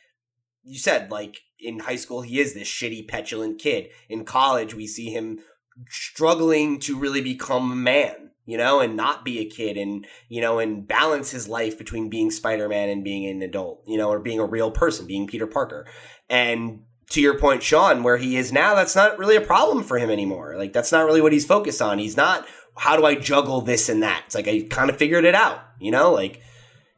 you 0.66 0.80
said 0.80 1.12
like 1.12 1.38
in 1.60 1.80
high 1.80 1.96
school 1.96 2.22
he 2.22 2.40
is 2.40 2.54
this 2.54 2.68
shitty 2.68 3.08
petulant 3.08 3.60
kid 3.60 3.88
in 4.10 4.26
college 4.26 4.74
we 4.74 4.88
see 4.88 5.12
him 5.12 5.40
struggling 5.90 6.80
to 6.80 6.98
really 6.98 7.22
become 7.22 7.72
a 7.72 7.76
man 7.76 8.32
you 8.46 8.58
know 8.58 8.80
and 8.80 8.98
not 8.98 9.24
be 9.24 9.40
a 9.40 9.50
kid 9.50 9.78
and 9.78 10.06
you 10.28 10.42
know 10.42 10.60
and 10.60 10.88
balance 10.88 11.32
his 11.32 11.48
life 11.48 11.78
between 11.78 12.10
being 12.10 12.32
spider-man 12.32 12.90
and 12.90 13.04
being 13.04 13.26
an 13.30 13.42
adult 13.42 13.84
you 13.88 13.98
know 13.98 14.10
or 14.10 14.20
being 14.20 14.40
a 14.40 14.46
real 14.46 14.72
person 14.72 15.06
being 15.06 15.28
peter 15.28 15.48
parker 15.48 15.88
and 16.30 16.82
to 17.10 17.22
your 17.22 17.38
point 17.38 17.62
sean 17.62 18.04
where 18.04 18.18
he 18.18 18.36
is 18.36 18.52
now 18.52 18.74
that's 18.76 18.96
not 18.96 19.18
really 19.18 19.36
a 19.36 19.42
problem 19.42 19.84
for 19.84 19.98
him 19.98 20.10
anymore. 20.10 20.56
Like 20.58 20.74
that's 20.74 20.92
not 20.92 21.06
really 21.06 21.22
what 21.22 21.34
he's 21.34 21.46
focused 21.46 21.82
on. 21.82 22.00
He's 22.00 22.18
not 22.18 22.48
how 22.78 22.98
do 22.98 23.06
i 23.06 23.16
juggle 23.16 23.62
this 23.62 23.88
and 23.88 24.04
that? 24.04 24.24
It's 24.26 24.36
like 24.36 24.48
i 24.48 24.66
kind 24.70 24.90
of 24.90 24.98
figured 24.98 25.26
it 25.26 25.36
out 25.36 25.62
you 25.80 25.92
know? 25.92 26.12
Like 26.12 26.42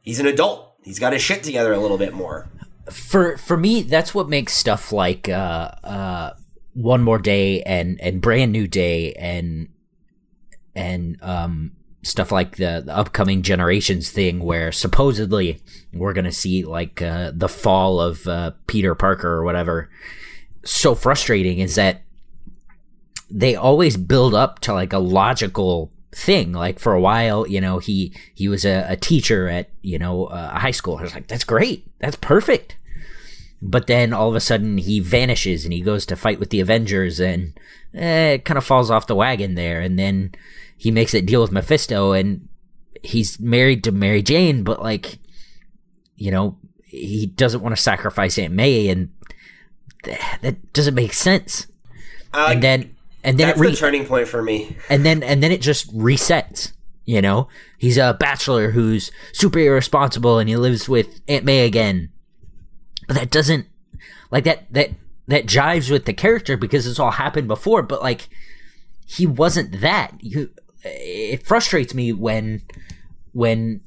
he's 0.02 0.20
an 0.20 0.26
adult. 0.26 0.74
He's 0.82 0.98
got 0.98 1.12
his 1.12 1.22
shit 1.22 1.42
together 1.42 1.72
a 1.72 1.78
little 1.78 1.98
bit 1.98 2.12
more. 2.12 2.48
For 2.90 3.36
for 3.36 3.56
me 3.56 3.82
that's 3.82 4.14
what 4.14 4.28
makes 4.28 4.54
stuff 4.54 4.92
like 4.92 5.28
uh 5.28 5.72
uh 5.84 6.32
one 6.72 7.02
more 7.02 7.18
day 7.18 7.62
and 7.62 8.00
and 8.00 8.20
brand 8.20 8.52
new 8.52 8.66
day 8.66 9.12
and 9.14 9.68
and 10.74 11.18
um 11.22 11.72
stuff 12.08 12.32
like 12.32 12.56
the, 12.56 12.82
the 12.84 12.96
upcoming 12.96 13.42
generations 13.42 14.10
thing 14.10 14.40
where 14.40 14.72
supposedly 14.72 15.60
we're 15.92 16.12
gonna 16.12 16.32
see 16.32 16.64
like 16.64 17.00
uh 17.02 17.30
the 17.34 17.48
fall 17.48 18.00
of 18.00 18.26
uh 18.26 18.52
peter 18.66 18.94
parker 18.94 19.28
or 19.28 19.44
whatever. 19.44 19.90
So 20.64 20.94
frustrating 20.94 21.58
is 21.58 21.74
that 21.76 22.02
they 23.30 23.54
always 23.54 23.96
build 23.96 24.34
up 24.34 24.58
to 24.60 24.72
like 24.72 24.92
a 24.92 24.98
logical 24.98 25.92
thing. 26.12 26.52
Like 26.52 26.78
for 26.78 26.94
a 26.94 27.00
while 27.00 27.46
you 27.46 27.60
know 27.60 27.78
he 27.78 28.12
he 28.34 28.48
was 28.48 28.64
a, 28.64 28.86
a 28.88 28.96
teacher 28.96 29.48
at 29.48 29.70
you 29.82 29.98
know 29.98 30.26
uh, 30.26 30.52
a 30.54 30.58
high 30.58 30.72
school. 30.72 30.96
I 30.96 31.02
was 31.02 31.14
like 31.14 31.28
that's 31.28 31.44
great. 31.44 31.86
That's 31.98 32.16
perfect. 32.16 32.76
But 33.60 33.88
then 33.88 34.12
all 34.12 34.28
of 34.28 34.36
a 34.36 34.40
sudden 34.40 34.78
he 34.78 35.00
vanishes 35.00 35.64
and 35.64 35.72
he 35.72 35.80
goes 35.80 36.06
to 36.06 36.16
fight 36.16 36.38
with 36.38 36.50
the 36.50 36.60
avengers 36.60 37.18
and 37.18 37.58
eh, 37.94 38.34
it 38.34 38.44
kind 38.44 38.58
of 38.58 38.64
falls 38.64 38.90
off 38.90 39.06
the 39.06 39.16
wagon 39.16 39.54
there. 39.54 39.80
And 39.80 39.98
then 39.98 40.32
he 40.78 40.90
makes 40.90 41.12
that 41.12 41.26
deal 41.26 41.42
with 41.42 41.52
mephisto 41.52 42.12
and 42.12 42.48
he's 43.02 43.38
married 43.38 43.84
to 43.84 43.92
mary 43.92 44.22
jane 44.22 44.64
but 44.64 44.80
like 44.82 45.18
you 46.16 46.30
know 46.30 46.56
he 46.88 47.26
doesn't 47.26 47.60
want 47.60 47.76
to 47.76 47.80
sacrifice 47.80 48.38
aunt 48.38 48.54
may 48.54 48.88
and 48.88 49.10
th- 50.04 50.18
that 50.40 50.72
doesn't 50.72 50.94
make 50.94 51.12
sense. 51.12 51.66
Uh, 52.32 52.48
and 52.52 52.62
then 52.62 52.94
and 53.24 53.38
then 53.38 53.48
that's 53.48 53.58
it 53.58 53.62
re- 53.62 53.70
the 53.70 53.76
turning 53.76 54.06
point 54.06 54.28
for 54.28 54.42
me. 54.42 54.76
and 54.88 55.04
then 55.04 55.22
and 55.22 55.42
then 55.42 55.52
it 55.52 55.60
just 55.60 55.94
resets 55.96 56.72
you 57.04 57.22
know? 57.22 57.48
He's 57.78 57.96
a 57.96 58.14
bachelor 58.20 58.72
who's 58.72 59.10
super 59.32 59.58
irresponsible 59.58 60.38
and 60.38 60.46
he 60.46 60.56
lives 60.56 60.90
with 60.90 61.22
aunt 61.26 61.42
may 61.42 61.64
again. 61.64 62.10
But 63.06 63.16
that 63.16 63.30
doesn't 63.30 63.66
like 64.30 64.44
that 64.44 64.70
that 64.72 64.90
that 65.26 65.46
jives 65.46 65.90
with 65.90 66.04
the 66.04 66.12
character 66.12 66.58
because 66.58 66.86
it's 66.86 66.98
all 66.98 67.12
happened 67.12 67.48
before 67.48 67.82
but 67.82 68.02
like 68.02 68.28
he 69.06 69.26
wasn't 69.26 69.80
that. 69.80 70.12
You 70.20 70.50
it 70.84 71.46
frustrates 71.46 71.94
me 71.94 72.12
when 72.12 72.62
when 73.32 73.80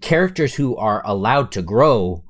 characters 0.00 0.54
who 0.54 0.76
are 0.76 1.02
allowed 1.04 1.50
to 1.52 1.62
grow 1.62 2.22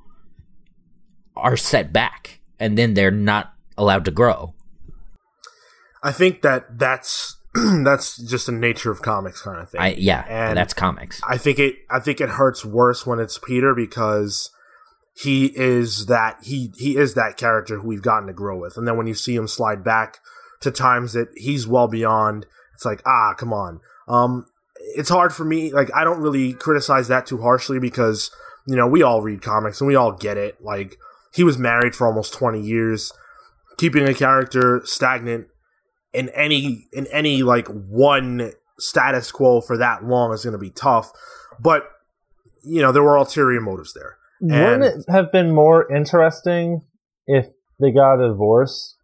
are 1.35 1.55
set 1.57 1.93
back 1.93 2.39
and 2.59 2.77
then 2.77 2.93
they're 2.93 3.11
not 3.11 3.53
allowed 3.77 4.05
to 4.05 4.11
grow 4.11 4.53
I 6.03 6.11
think 6.11 6.41
that 6.41 6.79
that's 6.79 7.37
that's 7.83 8.17
just 8.17 8.47
the 8.47 8.51
nature 8.51 8.91
of 8.91 9.01
comics 9.01 9.41
kind 9.41 9.59
of 9.59 9.69
thing. 9.69 9.81
i 9.81 9.93
yeah 9.93 10.25
And- 10.27 10.57
that's 10.57 10.73
comics 10.73 11.21
I 11.27 11.37
think 11.37 11.59
it 11.59 11.75
I 11.89 11.99
think 11.99 12.19
it 12.21 12.29
hurts 12.29 12.65
worse 12.65 13.05
when 13.05 13.19
it's 13.19 13.37
Peter 13.37 13.75
because 13.75 14.49
he 15.13 15.47
is 15.55 16.07
that 16.07 16.37
he 16.43 16.71
he 16.77 16.97
is 16.97 17.13
that 17.13 17.37
character 17.37 17.79
who 17.79 17.87
we've 17.87 18.01
gotten 18.01 18.27
to 18.27 18.33
grow 18.33 18.57
with. 18.57 18.77
And 18.77 18.87
then 18.87 18.95
when 18.97 19.07
you 19.07 19.13
see 19.13 19.35
him 19.35 19.47
slide 19.47 19.83
back 19.83 20.19
to 20.61 20.71
times 20.71 21.11
that 21.13 21.27
he's 21.35 21.67
well 21.67 21.87
beyond, 21.89 22.45
it's 22.81 22.85
like, 22.85 23.03
ah, 23.05 23.35
come 23.37 23.53
on. 23.53 23.79
Um 24.07 24.47
it's 24.95 25.09
hard 25.09 25.31
for 25.31 25.45
me 25.45 25.71
like 25.71 25.91
I 25.93 26.03
don't 26.03 26.19
really 26.19 26.53
criticize 26.53 27.07
that 27.09 27.27
too 27.27 27.39
harshly 27.39 27.77
because 27.79 28.31
you 28.65 28.75
know, 28.75 28.87
we 28.87 29.03
all 29.03 29.21
read 29.21 29.41
comics 29.43 29.79
and 29.81 29.87
we 29.87 29.95
all 29.95 30.11
get 30.11 30.37
it. 30.37 30.63
Like 30.63 30.97
he 31.33 31.43
was 31.43 31.57
married 31.59 31.95
for 31.95 32.07
almost 32.07 32.33
20 32.33 32.59
years. 32.61 33.13
Keeping 33.77 34.07
a 34.07 34.13
character 34.13 34.81
stagnant 34.83 35.47
in 36.13 36.29
any 36.29 36.87
in 36.91 37.05
any 37.07 37.43
like 37.43 37.67
one 37.67 38.51
status 38.79 39.31
quo 39.31 39.61
for 39.61 39.77
that 39.77 40.03
long 40.03 40.33
is 40.33 40.43
going 40.43 40.53
to 40.53 40.57
be 40.59 40.69
tough. 40.71 41.11
But 41.59 41.87
you 42.63 42.81
know, 42.81 42.91
there 42.91 43.03
were 43.03 43.15
ulterior 43.15 43.61
motives 43.61 43.93
there. 43.93 44.17
Wouldn't 44.41 44.83
And- 44.83 44.83
it 44.83 45.05
have 45.11 45.31
been 45.31 45.53
more 45.53 45.91
interesting 45.91 46.81
if 47.27 47.45
they 47.79 47.91
got 47.91 48.19
a 48.23 48.27
divorce? 48.29 48.95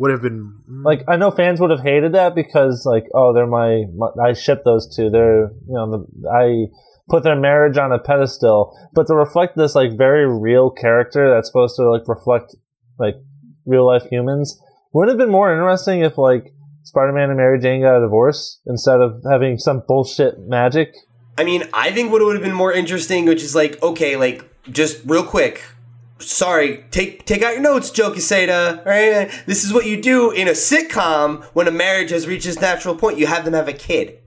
Would 0.00 0.10
have 0.10 0.22
been 0.22 0.60
mm. 0.68 0.84
Like 0.84 1.04
I 1.08 1.16
know 1.16 1.30
fans 1.30 1.60
would 1.60 1.70
have 1.70 1.82
hated 1.82 2.12
that 2.14 2.34
because 2.34 2.84
like 2.84 3.04
oh 3.14 3.32
they're 3.32 3.46
my, 3.46 3.84
my 3.94 4.08
I 4.28 4.32
ship 4.32 4.62
those 4.64 4.94
two. 4.94 5.10
They're 5.10 5.50
you 5.68 5.74
know 5.74 5.90
the, 5.90 6.28
I 6.28 6.66
put 7.08 7.22
their 7.22 7.36
marriage 7.36 7.76
on 7.76 7.92
a 7.92 7.98
pedestal. 7.98 8.76
But 8.92 9.06
to 9.06 9.14
reflect 9.14 9.56
this 9.56 9.74
like 9.74 9.96
very 9.96 10.26
real 10.26 10.70
character 10.70 11.30
that's 11.30 11.48
supposed 11.48 11.76
to 11.76 11.90
like 11.90 12.08
reflect 12.08 12.56
like 12.98 13.14
real 13.66 13.86
life 13.86 14.04
humans 14.10 14.60
would 14.92 15.08
it 15.08 15.12
have 15.12 15.18
been 15.18 15.30
more 15.30 15.52
interesting 15.52 16.00
if 16.00 16.18
like 16.18 16.52
Spider-Man 16.82 17.28
and 17.28 17.36
Mary 17.36 17.60
Jane 17.60 17.82
got 17.82 17.98
a 17.98 18.00
divorce 18.00 18.60
instead 18.66 19.00
of 19.00 19.22
having 19.30 19.58
some 19.58 19.82
bullshit 19.86 20.38
magic. 20.40 20.94
I 21.38 21.44
mean, 21.44 21.64
I 21.72 21.90
think 21.90 22.10
what 22.10 22.22
would 22.22 22.34
have 22.34 22.42
been 22.42 22.54
more 22.54 22.72
interesting, 22.72 23.26
which 23.26 23.42
is 23.42 23.54
like, 23.54 23.80
okay, 23.82 24.16
like 24.16 24.44
just 24.70 25.00
real 25.04 25.22
quick. 25.22 25.62
Sorry, 26.20 26.84
take 26.90 27.24
take 27.24 27.42
out 27.42 27.54
your 27.54 27.62
notes, 27.62 27.90
Joe 27.90 28.10
Quesada. 28.10 28.82
Right, 28.84 29.30
this 29.46 29.64
is 29.64 29.72
what 29.72 29.86
you 29.86 30.00
do 30.00 30.30
in 30.30 30.48
a 30.48 30.52
sitcom 30.52 31.44
when 31.54 31.66
a 31.66 31.72
marriage 31.72 32.10
has 32.10 32.26
reached 32.26 32.46
its 32.46 32.60
natural 32.60 32.94
point. 32.94 33.18
You 33.18 33.26
have 33.26 33.44
them 33.44 33.54
have 33.54 33.68
a 33.68 33.72
kid. 33.72 34.18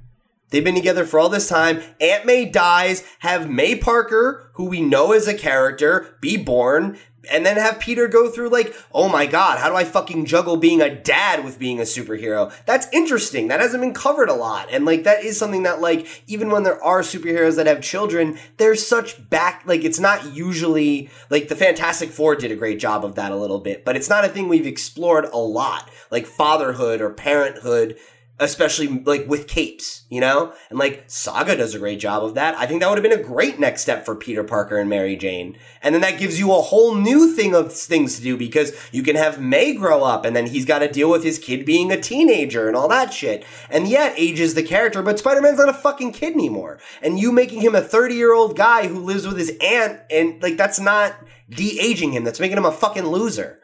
They've 0.49 0.64
been 0.64 0.76
together 0.76 1.06
for 1.06 1.20
all 1.20 1.30
this 1.30 1.48
time. 1.48 1.82
Aunt 1.99 2.26
May 2.26 2.45
dies. 2.45 3.03
Have 3.20 3.49
May 3.49 3.76
Parker, 3.76 4.52
who 4.53 4.65
we 4.65 4.82
know 4.82 5.11
as 5.11 5.28
a 5.28 5.34
character, 5.34 6.15
be 6.22 6.38
born. 6.38 6.98
And 7.32 7.45
then 7.45 7.58
have 7.58 7.80
Peter 7.80 8.08
go 8.08 8.30
through, 8.30 8.50
like, 8.50 8.76
oh 8.94 9.08
my 9.08 9.26
god, 9.26 9.60
how 9.60 9.70
do 9.70 9.76
I 9.76 9.84
fucking 9.84 10.26
juggle 10.26 10.58
being 10.58 10.82
a 10.82 10.94
dad 10.94 11.44
with 11.44 11.58
being 11.58 11.80
a 11.80 11.84
superhero? 11.84 12.54
That's 12.66 12.88
interesting. 12.91 13.48
That 13.48 13.62
hasn't 13.62 13.82
been 13.82 13.94
covered 13.94 14.30
a 14.30 14.34
lot. 14.34 14.68
And, 14.72 14.86
like, 14.86 15.04
that 15.04 15.24
is 15.24 15.38
something 15.38 15.64
that, 15.64 15.80
like, 15.82 16.24
even 16.28 16.50
when 16.50 16.64
there 16.64 16.84
are 16.84 17.02
superheroes 17.02 17.56
that 17.56 17.68
have 17.68 17.82
children, 17.82 18.38
there's 18.58 18.86
such 18.86 19.30
back, 19.30 19.64
like, 19.66 19.84
it's 19.84 20.00
not 20.00 20.34
usually, 20.34 21.10
like, 21.30 21.48
the 21.48 21.56
Fantastic 21.56 22.10
Four 22.10 22.36
did 22.36 22.52
a 22.52 22.56
great 22.58 22.80
job 22.80 23.06
of 23.06 23.16
that 23.16 23.32
a 23.32 23.38
little 23.38 23.60
bit, 23.60 23.86
but 23.86 23.95
it's 23.95 24.10
not 24.10 24.26
a 24.26 24.30
thing 24.30 24.48
we've 24.48 24.68
explored 24.68 25.26
a 25.26 25.38
lot. 25.38 25.90
Like, 26.12 26.26
fatherhood 26.26 27.02
or 27.02 27.10
parenthood 27.10 27.98
especially 28.40 28.88
like 28.88 29.28
with 29.28 29.48
capes, 29.48 30.04
you 30.10 30.20
know? 30.20 30.54
And 30.70 30.80
like 30.80 31.04
Saga 31.08 31.56
does 31.56 31.76
a 31.76 31.80
great 31.80 32.00
job 32.00 32.24
of 32.24 32.34
that. 32.34 32.58
I 32.58 32.66
think 32.66 32.82
that 32.82 32.90
would 32.90 32.98
have 32.98 33.04
been 33.04 33.20
a 33.20 33.24
great 33.24 33.60
next 33.60 33.82
step 33.82 34.06
for 34.06 34.16
Peter 34.16 34.44
Parker 34.44 34.78
and 34.78 34.90
Mary 34.90 35.16
Jane. 35.16 35.58
And 35.82 35.94
then 35.94 36.02
that 36.02 36.20
gives 36.20 36.40
you 36.40 36.52
a 36.52 36.62
whole 36.62 36.96
new 36.96 37.34
thing 37.34 37.54
of 37.54 37.72
things 37.72 38.18
to 38.18 38.24
do 38.24 38.36
because 38.36 38.74
you 38.92 39.04
can 39.04 39.16
have 39.16 39.40
May 39.40 39.74
grow 39.76 40.04
up 40.04 40.26
and 40.26 40.36
then 40.36 40.48
he's 40.48 40.66
got 40.66 40.80
to 40.80 40.92
deal 40.92 41.12
with 41.12 41.24
his 41.24 41.38
kid 41.38 41.66
being 41.66 41.92
a 41.92 42.02
teenager 42.02 42.68
and 42.68 42.76
all 42.76 42.88
that 42.88 43.14
shit. 43.14 43.46
And 43.70 43.88
yet 43.88 44.16
ages 44.18 44.56
the 44.56 44.64
character, 44.64 45.04
but 45.04 45.20
Spider-Man's 45.20 45.60
not 45.60 45.70
a 45.70 45.74
fucking 45.74 46.14
kid 46.14 46.34
anymore. 46.34 46.80
And 47.02 47.20
you 47.20 47.32
making 47.32 47.62
him 47.62 47.76
a 47.76 47.82
30-year-old 47.82 48.58
guy 48.58 48.88
who 48.88 49.00
lives 49.00 49.28
with 49.28 49.38
his 49.38 49.56
aunt 49.62 50.00
and 50.10 50.42
like 50.42 50.58
that's 50.58 50.80
not 50.80 51.16
de-aging 51.50 52.14
him. 52.14 52.24
That's 52.24 52.40
making 52.40 52.58
him 52.58 52.66
a 52.66 52.72
fucking 52.72 53.06
loser. 53.06 53.60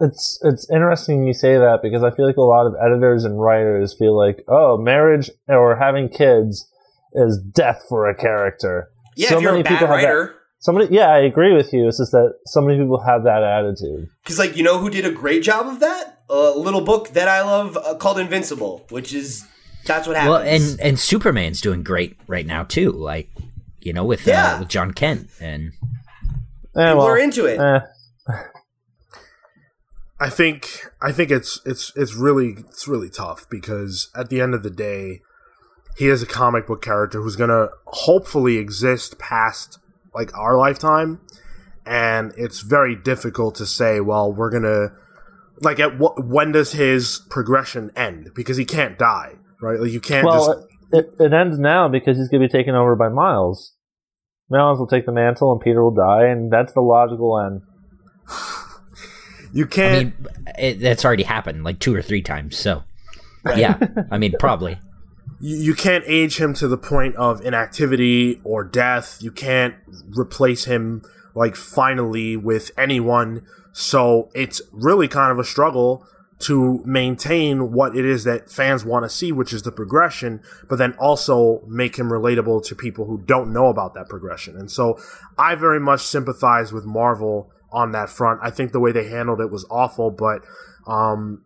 It, 0.00 0.06
it's 0.06 0.38
it's 0.42 0.70
interesting 0.70 1.26
you 1.26 1.34
say 1.34 1.54
that 1.56 1.80
because 1.82 2.02
I 2.02 2.10
feel 2.10 2.26
like 2.26 2.36
a 2.36 2.42
lot 2.42 2.66
of 2.66 2.74
editors 2.84 3.24
and 3.24 3.40
writers 3.40 3.94
feel 3.98 4.16
like, 4.16 4.44
oh, 4.48 4.78
marriage 4.78 5.30
or 5.48 5.76
having 5.76 6.08
kids 6.08 6.68
is 7.14 7.38
death 7.38 7.82
for 7.88 8.08
a 8.08 8.14
character. 8.14 8.90
Yeah, 9.16 9.30
so 9.30 9.36
if 9.36 9.42
you're 9.42 9.52
many 9.52 9.62
a 9.62 9.64
bad 9.64 9.82
writer. 9.82 10.26
That, 10.26 10.34
somebody, 10.60 10.94
yeah, 10.94 11.08
I 11.08 11.18
agree 11.18 11.54
with 11.54 11.72
you. 11.72 11.88
It's 11.88 11.98
just 11.98 12.12
that 12.12 12.34
so 12.46 12.60
many 12.60 12.78
people 12.78 13.00
have 13.00 13.24
that 13.24 13.42
attitude. 13.42 14.08
Because, 14.22 14.38
like, 14.38 14.56
you 14.56 14.62
know 14.62 14.78
who 14.78 14.90
did 14.90 15.04
a 15.04 15.10
great 15.10 15.42
job 15.42 15.66
of 15.66 15.80
that? 15.80 16.22
A 16.30 16.50
little 16.50 16.82
book 16.82 17.10
that 17.10 17.26
I 17.26 17.42
love 17.42 17.76
uh, 17.76 17.94
called 17.94 18.18
Invincible, 18.18 18.86
which 18.90 19.14
is 19.14 19.46
that's 19.86 20.06
what 20.06 20.16
happens. 20.16 20.30
Well, 20.30 20.42
and 20.42 20.80
and 20.80 21.00
Superman's 21.00 21.60
doing 21.60 21.82
great 21.82 22.16
right 22.26 22.46
now 22.46 22.64
too. 22.64 22.92
Like, 22.92 23.30
you 23.80 23.92
know, 23.92 24.04
with 24.04 24.28
uh, 24.28 24.32
yeah. 24.32 24.54
uh, 24.54 24.58
with 24.60 24.68
Jon 24.68 24.92
Kent 24.92 25.30
and. 25.40 25.72
Eh, 26.76 26.92
well, 26.92 26.98
we're 26.98 27.18
into 27.18 27.46
it. 27.46 27.58
Eh. 27.58 27.80
I 30.20 30.30
think 30.30 30.84
I 31.00 31.12
think 31.12 31.30
it's 31.30 31.60
it's 31.64 31.92
it's 31.94 32.14
really 32.14 32.56
it's 32.58 32.88
really 32.88 33.08
tough 33.08 33.48
because 33.48 34.10
at 34.16 34.30
the 34.30 34.40
end 34.40 34.54
of 34.54 34.62
the 34.62 34.70
day, 34.70 35.20
he 35.96 36.08
is 36.08 36.22
a 36.22 36.26
comic 36.26 36.66
book 36.66 36.82
character 36.82 37.22
who's 37.22 37.36
gonna 37.36 37.68
hopefully 37.86 38.56
exist 38.56 39.18
past 39.18 39.78
like 40.14 40.36
our 40.36 40.56
lifetime, 40.56 41.20
and 41.86 42.32
it's 42.36 42.60
very 42.60 42.96
difficult 42.96 43.54
to 43.56 43.66
say. 43.66 44.00
Well, 44.00 44.32
we're 44.32 44.50
gonna 44.50 44.88
like 45.60 45.78
at 45.78 45.98
what 45.98 46.26
when 46.26 46.50
does 46.50 46.72
his 46.72 47.20
progression 47.30 47.92
end? 47.94 48.30
Because 48.34 48.56
he 48.56 48.64
can't 48.64 48.98
die, 48.98 49.34
right? 49.62 49.78
Like 49.78 49.92
you 49.92 50.00
can't. 50.00 50.26
Well, 50.26 50.68
just... 50.92 51.14
it, 51.20 51.26
it 51.26 51.32
ends 51.32 51.60
now 51.60 51.86
because 51.86 52.16
he's 52.16 52.28
gonna 52.28 52.44
be 52.44 52.52
taken 52.52 52.74
over 52.74 52.96
by 52.96 53.08
Miles. 53.08 53.74
Miles 54.50 54.80
will 54.80 54.88
take 54.88 55.06
the 55.06 55.12
mantle, 55.12 55.52
and 55.52 55.60
Peter 55.60 55.80
will 55.80 55.94
die, 55.94 56.26
and 56.26 56.52
that's 56.52 56.72
the 56.72 56.80
logical 56.80 57.38
end. 57.38 57.62
You 59.52 59.66
can't. 59.66 59.94
I 59.94 59.98
mean, 59.98 60.14
it, 60.58 60.80
that's 60.80 61.04
already 61.04 61.22
happened 61.22 61.64
like 61.64 61.78
two 61.78 61.94
or 61.94 62.02
three 62.02 62.22
times. 62.22 62.56
So, 62.56 62.84
yeah, 63.56 63.78
I 64.10 64.18
mean, 64.18 64.34
probably. 64.38 64.78
You, 65.40 65.56
you 65.56 65.74
can't 65.76 66.02
age 66.08 66.40
him 66.40 66.52
to 66.54 66.66
the 66.66 66.76
point 66.76 67.14
of 67.14 67.44
inactivity 67.46 68.40
or 68.42 68.64
death. 68.64 69.18
You 69.20 69.30
can't 69.30 69.76
replace 70.08 70.64
him 70.64 71.02
like 71.32 71.54
finally 71.54 72.36
with 72.36 72.72
anyone. 72.76 73.46
So 73.72 74.30
it's 74.34 74.60
really 74.72 75.06
kind 75.06 75.30
of 75.30 75.38
a 75.38 75.44
struggle 75.44 76.04
to 76.40 76.82
maintain 76.84 77.72
what 77.72 77.96
it 77.96 78.04
is 78.04 78.24
that 78.24 78.50
fans 78.50 78.84
want 78.84 79.04
to 79.04 79.08
see, 79.08 79.32
which 79.32 79.52
is 79.52 79.62
the 79.62 79.72
progression, 79.72 80.40
but 80.68 80.76
then 80.76 80.92
also 80.94 81.62
make 81.66 81.96
him 81.96 82.08
relatable 82.08 82.64
to 82.64 82.74
people 82.74 83.06
who 83.06 83.18
don't 83.18 83.52
know 83.52 83.66
about 83.66 83.94
that 83.94 84.08
progression. 84.08 84.56
And 84.56 84.70
so 84.70 84.98
I 85.36 85.54
very 85.56 85.80
much 85.80 86.00
sympathize 86.00 86.72
with 86.72 86.84
Marvel 86.84 87.50
on 87.70 87.92
that 87.92 88.10
front. 88.10 88.40
I 88.42 88.50
think 88.50 88.72
the 88.72 88.80
way 88.80 88.92
they 88.92 89.08
handled 89.08 89.40
it 89.40 89.50
was 89.50 89.66
awful, 89.70 90.10
but 90.10 90.44
um, 90.86 91.44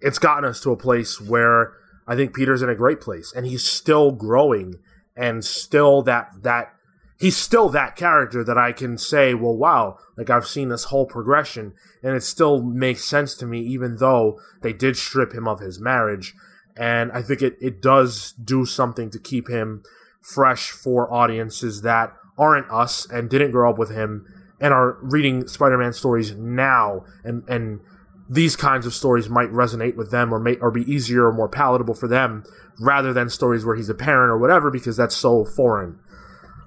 it's 0.00 0.18
gotten 0.18 0.44
us 0.44 0.60
to 0.60 0.70
a 0.70 0.76
place 0.76 1.20
where 1.20 1.74
I 2.06 2.16
think 2.16 2.34
Peter's 2.34 2.62
in 2.62 2.68
a 2.68 2.74
great 2.74 3.00
place, 3.00 3.32
and 3.34 3.46
he's 3.46 3.64
still 3.64 4.10
growing, 4.10 4.76
and 5.16 5.44
still 5.44 6.02
that 6.02 6.30
that 6.42 6.72
he's 7.18 7.36
still 7.36 7.68
that 7.70 7.96
character 7.96 8.42
that 8.42 8.58
I 8.58 8.72
can 8.72 8.98
say, 8.98 9.34
well, 9.34 9.56
wow, 9.56 9.98
like 10.16 10.30
I've 10.30 10.46
seen 10.46 10.68
this 10.68 10.84
whole 10.84 11.06
progression, 11.06 11.74
and 12.02 12.14
it 12.14 12.22
still 12.22 12.62
makes 12.62 13.04
sense 13.04 13.34
to 13.36 13.46
me, 13.46 13.60
even 13.60 13.96
though 13.96 14.40
they 14.62 14.72
did 14.72 14.96
strip 14.96 15.32
him 15.32 15.46
of 15.46 15.60
his 15.60 15.80
marriage, 15.80 16.34
and 16.76 17.12
I 17.12 17.22
think 17.22 17.42
it 17.42 17.56
it 17.60 17.80
does 17.80 18.32
do 18.32 18.66
something 18.66 19.10
to 19.10 19.18
keep 19.18 19.48
him 19.48 19.82
fresh 20.20 20.70
for 20.70 21.12
audiences 21.12 21.82
that 21.82 22.12
aren't 22.38 22.70
us 22.70 23.06
and 23.10 23.30
didn't 23.30 23.50
grow 23.50 23.70
up 23.70 23.78
with 23.78 23.90
him 23.90 24.26
and 24.60 24.74
are 24.74 24.98
reading 25.00 25.48
Spider-Man 25.48 25.92
stories 25.92 26.34
now, 26.36 27.04
and 27.24 27.42
and 27.48 27.80
these 28.28 28.54
kinds 28.54 28.86
of 28.86 28.94
stories 28.94 29.28
might 29.28 29.50
resonate 29.50 29.96
with 29.96 30.12
them 30.12 30.32
or 30.32 30.38
may 30.38 30.56
or 30.56 30.70
be 30.70 30.82
easier 30.90 31.26
or 31.26 31.32
more 31.32 31.48
palatable 31.48 31.94
for 31.94 32.06
them 32.06 32.44
rather 32.78 33.12
than 33.12 33.28
stories 33.28 33.64
where 33.64 33.74
he's 33.74 33.88
a 33.88 33.94
parent 33.94 34.30
or 34.30 34.38
whatever 34.38 34.70
because 34.70 34.96
that's 34.96 35.16
so 35.16 35.44
foreign. 35.44 35.98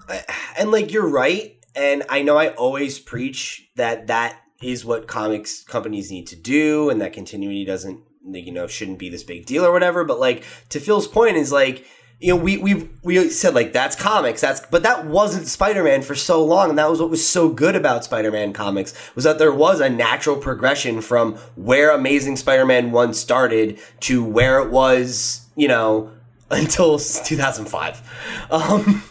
Uh, 0.09 0.19
and 0.57 0.71
like 0.71 0.91
you're 0.91 1.07
right, 1.07 1.55
and 1.75 2.03
I 2.09 2.21
know 2.21 2.37
I 2.37 2.49
always 2.49 2.99
preach 2.99 3.69
that 3.77 4.07
that 4.07 4.41
is 4.61 4.83
what 4.83 5.07
comics 5.07 5.63
companies 5.63 6.11
need 6.11 6.27
to 6.27 6.35
do, 6.35 6.89
and 6.89 6.99
that 6.99 7.13
continuity 7.13 7.63
doesn't 7.63 8.01
you 8.25 8.51
know 8.51 8.67
shouldn't 8.67 8.99
be 8.99 9.09
this 9.09 9.23
big 9.23 9.45
deal 9.45 9.65
or 9.65 9.71
whatever. 9.71 10.03
But 10.03 10.19
like 10.19 10.43
to 10.69 10.79
Phil's 10.79 11.07
point 11.07 11.37
is 11.37 11.51
like 11.51 11.85
you 12.23 12.29
know, 12.29 12.41
we 12.41 12.55
we 12.55 12.89
we 13.03 13.29
said 13.29 13.53
like 13.53 13.73
that's 13.73 13.97
comics, 13.97 14.39
that's 14.39 14.61
but 14.67 14.83
that 14.83 15.05
wasn't 15.05 15.45
Spider-Man 15.45 16.03
for 16.03 16.15
so 16.15 16.43
long, 16.43 16.69
and 16.69 16.79
that 16.79 16.89
was 16.89 17.01
what 17.01 17.09
was 17.09 17.27
so 17.27 17.49
good 17.49 17.75
about 17.75 18.05
Spider-Man 18.05 18.53
comics 18.53 18.93
was 19.13 19.25
that 19.25 19.39
there 19.39 19.51
was 19.51 19.81
a 19.81 19.89
natural 19.89 20.37
progression 20.37 21.01
from 21.01 21.35
where 21.55 21.91
Amazing 21.91 22.37
Spider-Man 22.37 22.91
one 22.91 23.13
started 23.13 23.77
to 24.01 24.23
where 24.23 24.59
it 24.59 24.71
was, 24.71 25.49
you 25.57 25.67
know, 25.67 26.11
until 26.49 26.97
2005, 26.97 28.47
um, 28.51 29.03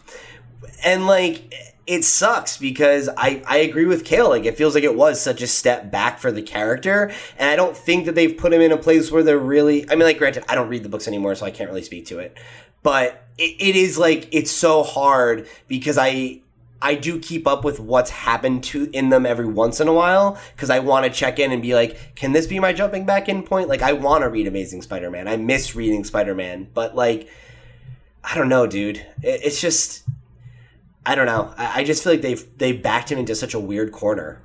and 0.83 1.07
like 1.07 1.53
it 1.87 2.05
sucks 2.05 2.57
because 2.57 3.11
I, 3.19 3.43
I 3.47 3.59
agree 3.59 3.85
with 3.85 4.05
Cale. 4.05 4.31
Like 4.31 4.47
it 4.47 4.57
feels 4.57 4.75
like 4.75 4.85
it 4.85 4.97
was 4.97 5.21
such 5.21 5.43
a 5.43 5.47
step 5.47 5.91
back 5.91 6.19
for 6.19 6.33
the 6.33 6.41
character, 6.41 7.13
and 7.37 7.51
I 7.51 7.57
don't 7.57 7.77
think 7.77 8.07
that 8.07 8.15
they've 8.15 8.35
put 8.35 8.55
him 8.55 8.63
in 8.63 8.73
a 8.73 8.79
place 8.79 9.11
where 9.11 9.23
they're 9.23 9.39
really. 9.39 9.85
I 9.91 9.97
mean, 9.97 10.05
like 10.05 10.17
granted, 10.17 10.45
I 10.49 10.55
don't 10.55 10.69
read 10.69 10.83
the 10.83 10.89
books 10.89 11.07
anymore, 11.07 11.35
so 11.35 11.45
I 11.45 11.51
can't 11.51 11.69
really 11.69 11.83
speak 11.83 12.07
to 12.07 12.19
it 12.21 12.39
but 12.83 13.27
it, 13.39 13.57
it 13.59 13.77
is 13.77 13.99
like 13.99 14.29
it's 14.33 14.51
so 14.51 14.83
hard 14.83 15.49
because 15.69 15.99
I 15.99 16.41
I 16.81 16.97
do 16.97 17.21
keep 17.21 17.47
up 17.47 17.65
with 17.65 17.79
what's 17.79 18.11
happened 18.11 18.65
to 18.65 18.91
in 18.93 19.09
them 19.09 19.25
every 19.25 19.47
once 19.47 19.81
in 19.81 19.87
a 19.87 19.93
while 19.93 20.39
because 20.55 20.69
I 20.69 20.81
want 20.81 21.07
to 21.07 21.13
check 21.13 21.39
in 21.39 21.53
and 21.53 21.63
be 21.63 21.75
like, 21.75 22.17
can 22.17 22.33
this 22.33 22.49
be 22.49 22.59
my 22.59 22.73
jumping 22.73 23.07
back 23.07 23.29
in 23.29 23.45
point? 23.45 23.69
Like 23.69 23.83
I 23.83 23.93
want 23.93 24.23
to 24.23 24.29
read 24.29 24.49
Amazing 24.49 24.83
Spider-Man. 24.83 25.29
I 25.29 25.37
miss 25.37 25.77
reading 25.77 26.03
Spider-Man, 26.03 26.69
but 26.75 26.97
like 26.97 27.29
I 28.25 28.35
don't 28.37 28.49
know, 28.49 28.67
dude. 28.67 28.99
It, 29.23 29.43
it's 29.45 29.61
just 29.61 30.05
I 31.07 31.15
don't 31.15 31.27
know. 31.27 31.55
I, 31.57 31.81
I 31.81 31.85
just 31.85 32.03
feel 32.03 32.15
like 32.15 32.23
they've 32.23 32.59
they 32.59 32.73
backed 32.73 33.13
him 33.13 33.19
into 33.19 33.35
such 33.35 33.55
a 33.55 33.61
weird 33.61 33.93
corner. 33.93 34.43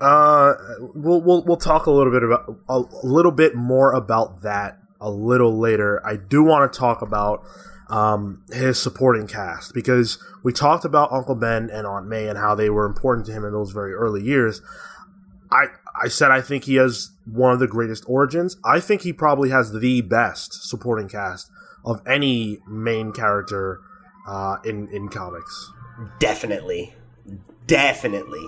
Uh, 0.00 0.54
we'll 0.94 1.20
we'll 1.22 1.44
we'll 1.44 1.56
talk 1.56 1.86
a 1.86 1.90
little 1.90 2.12
bit 2.12 2.22
about 2.22 2.58
a 2.68 2.78
little 3.06 3.32
bit 3.32 3.54
more 3.54 3.92
about 3.92 4.42
that 4.42 4.78
a 5.04 5.10
little 5.10 5.58
later, 5.58 6.04
I 6.04 6.16
do 6.16 6.42
want 6.42 6.72
to 6.72 6.78
talk 6.78 7.02
about 7.02 7.44
um, 7.90 8.42
his 8.50 8.80
supporting 8.80 9.26
cast 9.26 9.74
because 9.74 10.18
we 10.42 10.50
talked 10.50 10.86
about 10.86 11.12
Uncle 11.12 11.34
Ben 11.34 11.68
and 11.70 11.86
Aunt 11.86 12.06
May 12.06 12.26
and 12.26 12.38
how 12.38 12.54
they 12.54 12.70
were 12.70 12.86
important 12.86 13.26
to 13.26 13.32
him 13.32 13.44
in 13.44 13.52
those 13.52 13.72
very 13.72 13.92
early 13.92 14.22
years. 14.22 14.62
I 15.52 15.66
I 16.02 16.08
said 16.08 16.30
I 16.30 16.40
think 16.40 16.64
he 16.64 16.76
has 16.76 17.10
one 17.26 17.52
of 17.52 17.60
the 17.60 17.66
greatest 17.66 18.04
origins. 18.08 18.56
I 18.64 18.80
think 18.80 19.02
he 19.02 19.12
probably 19.12 19.50
has 19.50 19.72
the 19.72 20.00
best 20.00 20.68
supporting 20.68 21.08
cast 21.08 21.50
of 21.84 22.00
any 22.06 22.58
main 22.66 23.12
character 23.12 23.82
uh, 24.26 24.56
in 24.64 24.88
in 24.88 25.10
comics. 25.10 25.70
Definitely, 26.18 26.94
definitely. 27.66 28.46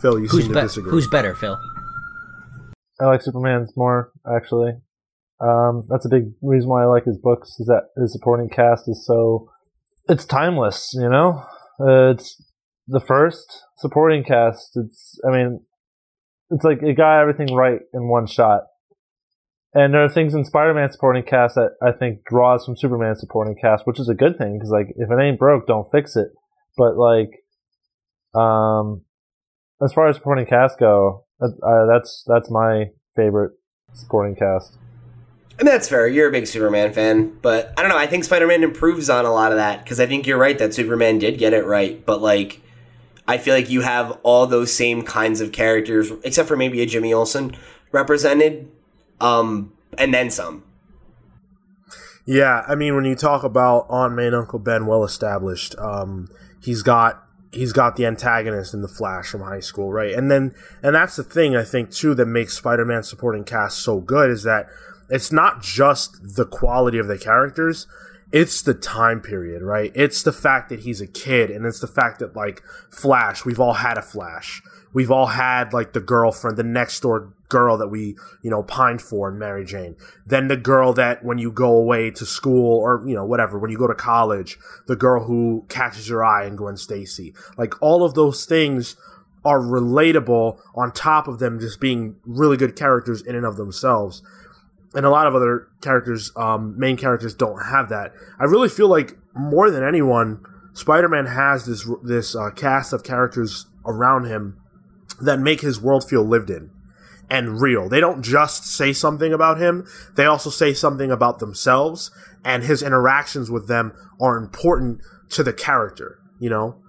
Phil, 0.00 0.20
you 0.20 0.28
who's 0.28 0.44
seem 0.44 0.52
be- 0.52 0.54
to 0.54 0.60
disagree. 0.62 0.90
Who's 0.92 1.08
better, 1.08 1.34
Phil? 1.34 1.58
I 3.00 3.06
like 3.06 3.22
Superman's 3.22 3.76
more 3.76 4.12
actually. 4.32 4.74
Um, 5.40 5.84
that's 5.88 6.04
a 6.04 6.08
big 6.08 6.32
reason 6.42 6.68
why 6.68 6.82
I 6.82 6.86
like 6.86 7.04
his 7.04 7.18
books 7.18 7.50
is 7.60 7.66
that 7.66 7.88
his 8.00 8.12
supporting 8.12 8.48
cast 8.48 8.88
is 8.88 9.04
so 9.06 9.48
it's 10.08 10.24
timeless. 10.24 10.92
You 10.94 11.08
know, 11.08 11.44
uh, 11.80 12.10
it's 12.10 12.42
the 12.88 13.00
first 13.00 13.62
supporting 13.76 14.24
cast. 14.24 14.70
It's 14.76 15.18
I 15.26 15.30
mean, 15.30 15.60
it's 16.50 16.64
like 16.64 16.82
it 16.82 16.96
got 16.96 17.20
everything 17.20 17.54
right 17.54 17.80
in 17.92 18.08
one 18.08 18.26
shot. 18.26 18.62
And 19.74 19.92
there 19.92 20.02
are 20.02 20.08
things 20.08 20.34
in 20.34 20.46
Spider-Man 20.46 20.90
supporting 20.90 21.22
cast 21.22 21.54
that 21.56 21.72
I 21.82 21.92
think 21.92 22.24
draws 22.24 22.64
from 22.64 22.76
Superman 22.76 23.14
supporting 23.16 23.54
cast, 23.60 23.86
which 23.86 24.00
is 24.00 24.08
a 24.08 24.14
good 24.14 24.38
thing 24.38 24.56
because 24.58 24.70
like 24.70 24.88
if 24.96 25.10
it 25.10 25.22
ain't 25.22 25.38
broke, 25.38 25.66
don't 25.66 25.90
fix 25.92 26.16
it. 26.16 26.28
But 26.76 26.96
like, 26.96 27.30
um, 28.34 29.02
as 29.82 29.92
far 29.92 30.08
as 30.08 30.16
supporting 30.16 30.46
cast 30.46 30.78
go, 30.78 31.26
uh, 31.40 31.86
that's 31.92 32.24
that's 32.26 32.50
my 32.50 32.86
favorite 33.14 33.52
supporting 33.92 34.36
cast. 34.36 34.76
Mean, 35.58 35.66
that's 35.66 35.88
fair. 35.88 36.06
You're 36.06 36.28
a 36.28 36.32
big 36.32 36.46
Superman 36.46 36.92
fan, 36.92 37.36
but 37.42 37.72
I 37.76 37.82
don't 37.82 37.90
know. 37.90 37.98
I 37.98 38.06
think 38.06 38.24
Spider 38.24 38.46
Man 38.46 38.62
improves 38.62 39.10
on 39.10 39.24
a 39.24 39.32
lot 39.32 39.50
of 39.50 39.58
that 39.58 39.82
because 39.82 39.98
I 39.98 40.06
think 40.06 40.26
you're 40.26 40.38
right 40.38 40.56
that 40.58 40.72
Superman 40.72 41.18
did 41.18 41.36
get 41.36 41.52
it 41.52 41.66
right. 41.66 42.04
But, 42.06 42.22
like, 42.22 42.60
I 43.26 43.38
feel 43.38 43.54
like 43.54 43.68
you 43.68 43.80
have 43.80 44.18
all 44.22 44.46
those 44.46 44.72
same 44.72 45.02
kinds 45.02 45.40
of 45.40 45.50
characters, 45.50 46.12
except 46.22 46.46
for 46.46 46.56
maybe 46.56 46.80
a 46.80 46.86
Jimmy 46.86 47.12
Olsen 47.12 47.56
represented, 47.90 48.70
um, 49.20 49.72
and 49.98 50.14
then 50.14 50.30
some. 50.30 50.62
Yeah, 52.24 52.64
I 52.68 52.74
mean, 52.74 52.94
when 52.94 53.04
you 53.04 53.14
talk 53.14 53.42
about 53.42 53.86
Aunt 53.88 54.14
May 54.14 54.26
and 54.26 54.36
Uncle 54.36 54.58
Ben, 54.58 54.86
well 54.86 55.02
established, 55.02 55.74
um, 55.78 56.28
he's 56.62 56.82
got 56.82 57.24
he's 57.52 57.72
got 57.72 57.96
the 57.96 58.04
antagonist 58.06 58.74
in 58.74 58.82
the 58.82 58.88
Flash 58.88 59.30
from 59.30 59.42
high 59.42 59.60
school, 59.60 59.90
right? 59.90 60.14
And 60.14 60.30
then 60.30 60.54
and 60.82 60.94
that's 60.94 61.16
the 61.16 61.24
thing 61.24 61.56
I 61.56 61.64
think 61.64 61.90
too 61.90 62.14
that 62.14 62.26
makes 62.26 62.56
Spider-Man 62.56 63.02
supporting 63.02 63.44
cast 63.44 63.78
so 63.78 64.00
good 64.00 64.30
is 64.30 64.42
that 64.42 64.68
it's 65.08 65.32
not 65.32 65.62
just 65.62 66.36
the 66.36 66.44
quality 66.44 66.98
of 66.98 67.08
the 67.08 67.18
characters, 67.18 67.86
it's 68.30 68.60
the 68.60 68.74
time 68.74 69.20
period, 69.20 69.62
right? 69.62 69.90
It's 69.94 70.22
the 70.22 70.32
fact 70.32 70.68
that 70.68 70.80
he's 70.80 71.00
a 71.00 71.06
kid 71.06 71.50
and 71.50 71.64
it's 71.64 71.80
the 71.80 71.86
fact 71.86 72.18
that 72.18 72.36
like 72.36 72.62
Flash, 72.90 73.44
we've 73.44 73.60
all 73.60 73.74
had 73.74 73.96
a 73.96 74.02
Flash. 74.02 74.62
We've 74.92 75.10
all 75.10 75.26
had 75.26 75.72
like 75.72 75.92
the 75.92 76.00
girlfriend, 76.00 76.56
the 76.56 76.62
next 76.62 77.00
door 77.00 77.32
girl 77.48 77.78
that 77.78 77.88
we, 77.88 78.16
you 78.42 78.50
know, 78.50 78.62
pined 78.62 79.00
for 79.00 79.30
in 79.30 79.38
Mary 79.38 79.64
Jane. 79.64 79.96
Then 80.26 80.48
the 80.48 80.56
girl 80.56 80.92
that 80.94 81.24
when 81.24 81.38
you 81.38 81.50
go 81.50 81.74
away 81.74 82.10
to 82.12 82.26
school 82.26 82.78
or, 82.78 83.02
you 83.06 83.14
know, 83.14 83.24
whatever, 83.24 83.58
when 83.58 83.70
you 83.70 83.78
go 83.78 83.86
to 83.86 83.94
college, 83.94 84.58
the 84.86 84.96
girl 84.96 85.24
who 85.24 85.64
catches 85.68 86.08
your 86.08 86.24
eye 86.24 86.46
in 86.46 86.56
Gwen 86.56 86.76
Stacy. 86.76 87.34
Like 87.56 87.80
all 87.82 88.04
of 88.04 88.14
those 88.14 88.44
things 88.44 88.96
are 89.44 89.60
relatable 89.60 90.60
on 90.74 90.92
top 90.92 91.28
of 91.28 91.38
them 91.38 91.60
just 91.60 91.80
being 91.80 92.16
really 92.24 92.56
good 92.56 92.76
characters 92.76 93.22
in 93.22 93.34
and 93.34 93.46
of 93.46 93.56
themselves. 93.56 94.22
And 94.94 95.04
a 95.04 95.10
lot 95.10 95.26
of 95.26 95.34
other 95.34 95.68
characters, 95.82 96.32
um, 96.36 96.78
main 96.78 96.96
characters 96.96 97.34
don't 97.34 97.62
have 97.66 97.88
that. 97.90 98.12
I 98.40 98.44
really 98.44 98.68
feel 98.68 98.88
like 98.88 99.12
more 99.34 99.70
than 99.70 99.86
anyone, 99.86 100.42
Spider-Man 100.72 101.26
has 101.26 101.66
this, 101.66 101.86
this, 102.02 102.34
uh, 102.34 102.50
cast 102.50 102.92
of 102.92 103.04
characters 103.04 103.66
around 103.84 104.24
him 104.24 104.58
that 105.20 105.40
make 105.40 105.60
his 105.60 105.80
world 105.80 106.08
feel 106.08 106.24
lived 106.24 106.50
in 106.50 106.70
and 107.30 107.60
real. 107.60 107.88
They 107.88 108.00
don't 108.00 108.22
just 108.22 108.64
say 108.64 108.92
something 108.92 109.32
about 109.32 109.58
him, 109.58 109.86
they 110.16 110.24
also 110.24 110.50
say 110.50 110.72
something 110.72 111.10
about 111.10 111.38
themselves, 111.38 112.10
and 112.44 112.62
his 112.62 112.82
interactions 112.82 113.50
with 113.50 113.68
them 113.68 113.92
are 114.20 114.36
important 114.36 115.02
to 115.30 115.42
the 115.42 115.52
character, 115.52 116.18
you 116.40 116.48
know? 116.48 116.80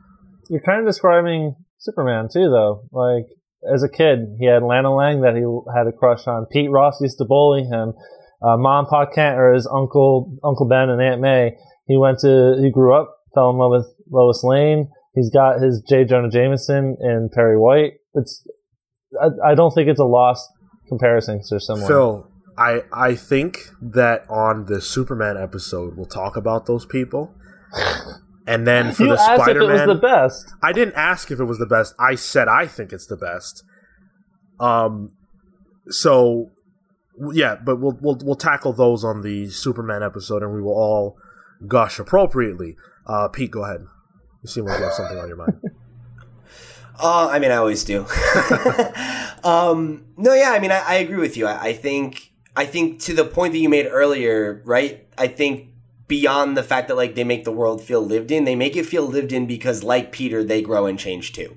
You're 0.50 0.62
kind 0.62 0.80
of 0.80 0.86
describing 0.86 1.56
Superman 1.80 2.30
too, 2.32 2.50
though. 2.50 2.84
Like, 2.92 3.26
as 3.64 3.84
a 3.84 3.90
kid, 3.90 4.38
he 4.40 4.46
had 4.46 4.64
Lana 4.64 4.94
Lang 4.94 5.22
that 5.22 5.36
he 5.36 5.44
had 5.76 5.88
a 5.88 5.92
crush 5.92 6.28
on. 6.28 6.46
Pete 6.46 6.72
Ross 6.72 7.02
used 7.02 7.18
to 7.18 7.26
bully 7.26 7.64
him. 7.64 7.94
Uh, 8.42 8.56
Mom, 8.56 8.86
Pa 8.86 9.06
Kent, 9.06 9.38
or 9.38 9.54
his 9.54 9.68
uncle, 9.68 10.38
Uncle 10.44 10.68
Ben 10.68 10.90
and 10.90 11.02
Aunt 11.02 11.20
May. 11.20 11.58
He 11.88 11.98
went 11.98 12.20
to, 12.20 12.58
he 12.62 12.72
grew 12.72 12.94
up, 12.94 13.18
fell 13.34 13.50
in 13.50 13.58
love 13.58 13.72
with 13.72 13.88
Lois 14.10 14.44
Lane. 14.44 14.90
He's 15.14 15.30
got 15.30 15.62
his 15.62 15.84
J. 15.90 16.06
Jonah 16.06 16.30
Jameson 16.30 16.96
and 17.02 17.32
Perry 17.32 17.58
White. 17.58 17.94
It's, 18.14 18.48
I, 19.22 19.52
I 19.52 19.56
don't 19.56 19.72
think 19.74 19.90
it's 19.90 20.00
a 20.00 20.06
lost 20.06 20.48
comparison 20.88 21.38
because 21.38 21.50
they're 21.50 21.60
similar. 21.60 21.88
Phil, 21.88 22.32
I 22.58 22.82
I 22.94 23.16
think 23.16 23.70
that 23.82 24.26
on 24.30 24.66
the 24.66 24.82
Superman 24.82 25.38
episode 25.38 25.98
we'll 25.98 26.06
talk 26.06 26.38
about 26.38 26.66
those 26.66 26.86
people. 26.86 27.34
And 28.50 28.66
then 28.66 28.94
for 28.94 29.04
you 29.04 29.10
the 29.10 29.18
Spider 29.18 29.62
if 29.62 29.70
it 29.70 29.72
was 29.72 29.80
Man, 29.82 29.88
the 29.90 29.96
best. 29.96 30.54
I 30.64 30.74
didn't 30.74 30.96
ask 30.96 31.30
if 31.30 31.40
it 31.40 31.44
was 31.44 31.60
the 31.60 31.68
best. 31.68 31.94
I 32.00 32.16
said 32.16 32.48
I 32.48 32.66
think 32.66 32.92
it's 32.92 33.06
the 33.06 33.16
best. 33.16 33.64
Um, 34.60 35.12
so 35.90 36.50
yeah, 37.32 37.58
but 37.64 37.80
we'll 37.80 37.96
we'll 38.02 38.18
we'll 38.24 38.36
tackle 38.36 38.74
those 38.74 39.04
on 39.04 39.22
the 39.22 39.50
Superman 39.50 40.02
episode, 40.02 40.42
and 40.42 40.52
we 40.52 40.64
will 40.64 40.74
all 40.74 41.16
gush 41.68 42.00
appropriately. 42.00 42.76
Uh, 43.06 43.28
Pete, 43.28 43.52
go 43.52 43.66
ahead. 43.66 43.82
You 44.42 44.50
seem 44.50 44.66
like 44.66 44.80
you 44.80 44.86
have 44.86 44.94
something 44.94 45.20
on 45.20 45.28
your 45.28 45.38
mind. 45.38 45.62
Uh, 47.02 47.30
I 47.30 47.40
mean, 47.40 47.50
I 47.50 47.56
always 47.56 47.86
do. 47.86 48.02
um, 49.46 50.06
no, 50.18 50.34
yeah, 50.34 50.52
I 50.52 50.60
mean, 50.60 50.70
I, 50.70 50.80
I 50.80 50.96
agree 50.96 51.16
with 51.16 51.38
you. 51.38 51.48
I, 51.48 51.68
I 51.68 51.74
think, 51.74 52.34
I 52.58 52.66
think 52.66 53.00
to 53.04 53.14
the 53.14 53.24
point 53.24 53.54
that 53.54 53.60
you 53.60 53.70
made 53.70 53.88
earlier, 53.88 54.62
right? 54.66 55.08
I 55.18 55.28
think 55.28 55.69
beyond 56.10 56.58
the 56.58 56.64
fact 56.64 56.90
that 56.90 56.98
like 56.98 57.16
they 57.16 57.24
make 57.24 57.46
the 57.46 57.52
world 57.52 57.82
feel 57.82 58.02
lived 58.02 58.32
in, 58.32 58.44
they 58.44 58.56
make 58.56 58.76
it 58.76 58.86
feel 58.86 59.06
lived 59.06 59.32
in 59.32 59.48
because, 59.48 59.82
like 59.82 60.12
Peter, 60.12 60.44
they 60.44 60.62
grow 60.62 60.86
and 60.86 61.00
change 61.00 61.32
too. 61.32 61.56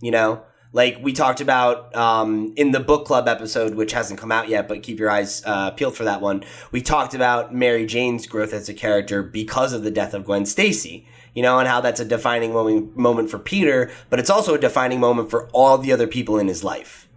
You 0.00 0.12
know, 0.12 0.42
like 0.72 0.98
we 1.02 1.12
talked 1.12 1.40
about 1.40 1.92
um, 1.96 2.52
in 2.54 2.70
the 2.70 2.78
book 2.78 3.04
club 3.04 3.26
episode, 3.26 3.74
which 3.74 3.92
hasn't 3.92 4.20
come 4.20 4.30
out 4.30 4.48
yet, 4.48 4.68
but 4.68 4.84
keep 4.84 5.00
your 5.00 5.10
eyes 5.10 5.42
uh, 5.44 5.72
peeled 5.72 5.96
for 5.96 6.04
that 6.04 6.20
one. 6.20 6.44
We 6.70 6.80
talked 6.82 7.14
about 7.14 7.52
Mary 7.52 7.84
Jane's 7.84 8.28
growth 8.28 8.52
as 8.52 8.68
a 8.68 8.74
character 8.74 9.24
because 9.24 9.72
of 9.72 9.82
the 9.82 9.90
death 9.90 10.14
of 10.14 10.24
Gwen 10.24 10.46
Stacy 10.46 11.08
you 11.34 11.42
know, 11.42 11.58
and 11.58 11.68
how 11.68 11.80
that's 11.80 12.00
a 12.00 12.04
defining 12.04 12.52
moment, 12.52 12.96
moment 12.96 13.30
for 13.30 13.38
Peter, 13.38 13.90
but 14.10 14.18
it's 14.18 14.30
also 14.30 14.54
a 14.54 14.58
defining 14.58 15.00
moment 15.00 15.30
for 15.30 15.48
all 15.52 15.78
the 15.78 15.92
other 15.92 16.06
people 16.06 16.38
in 16.38 16.46
his 16.46 16.62
life. 16.62 17.08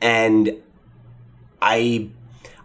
And 0.00 0.60
I, 1.60 2.10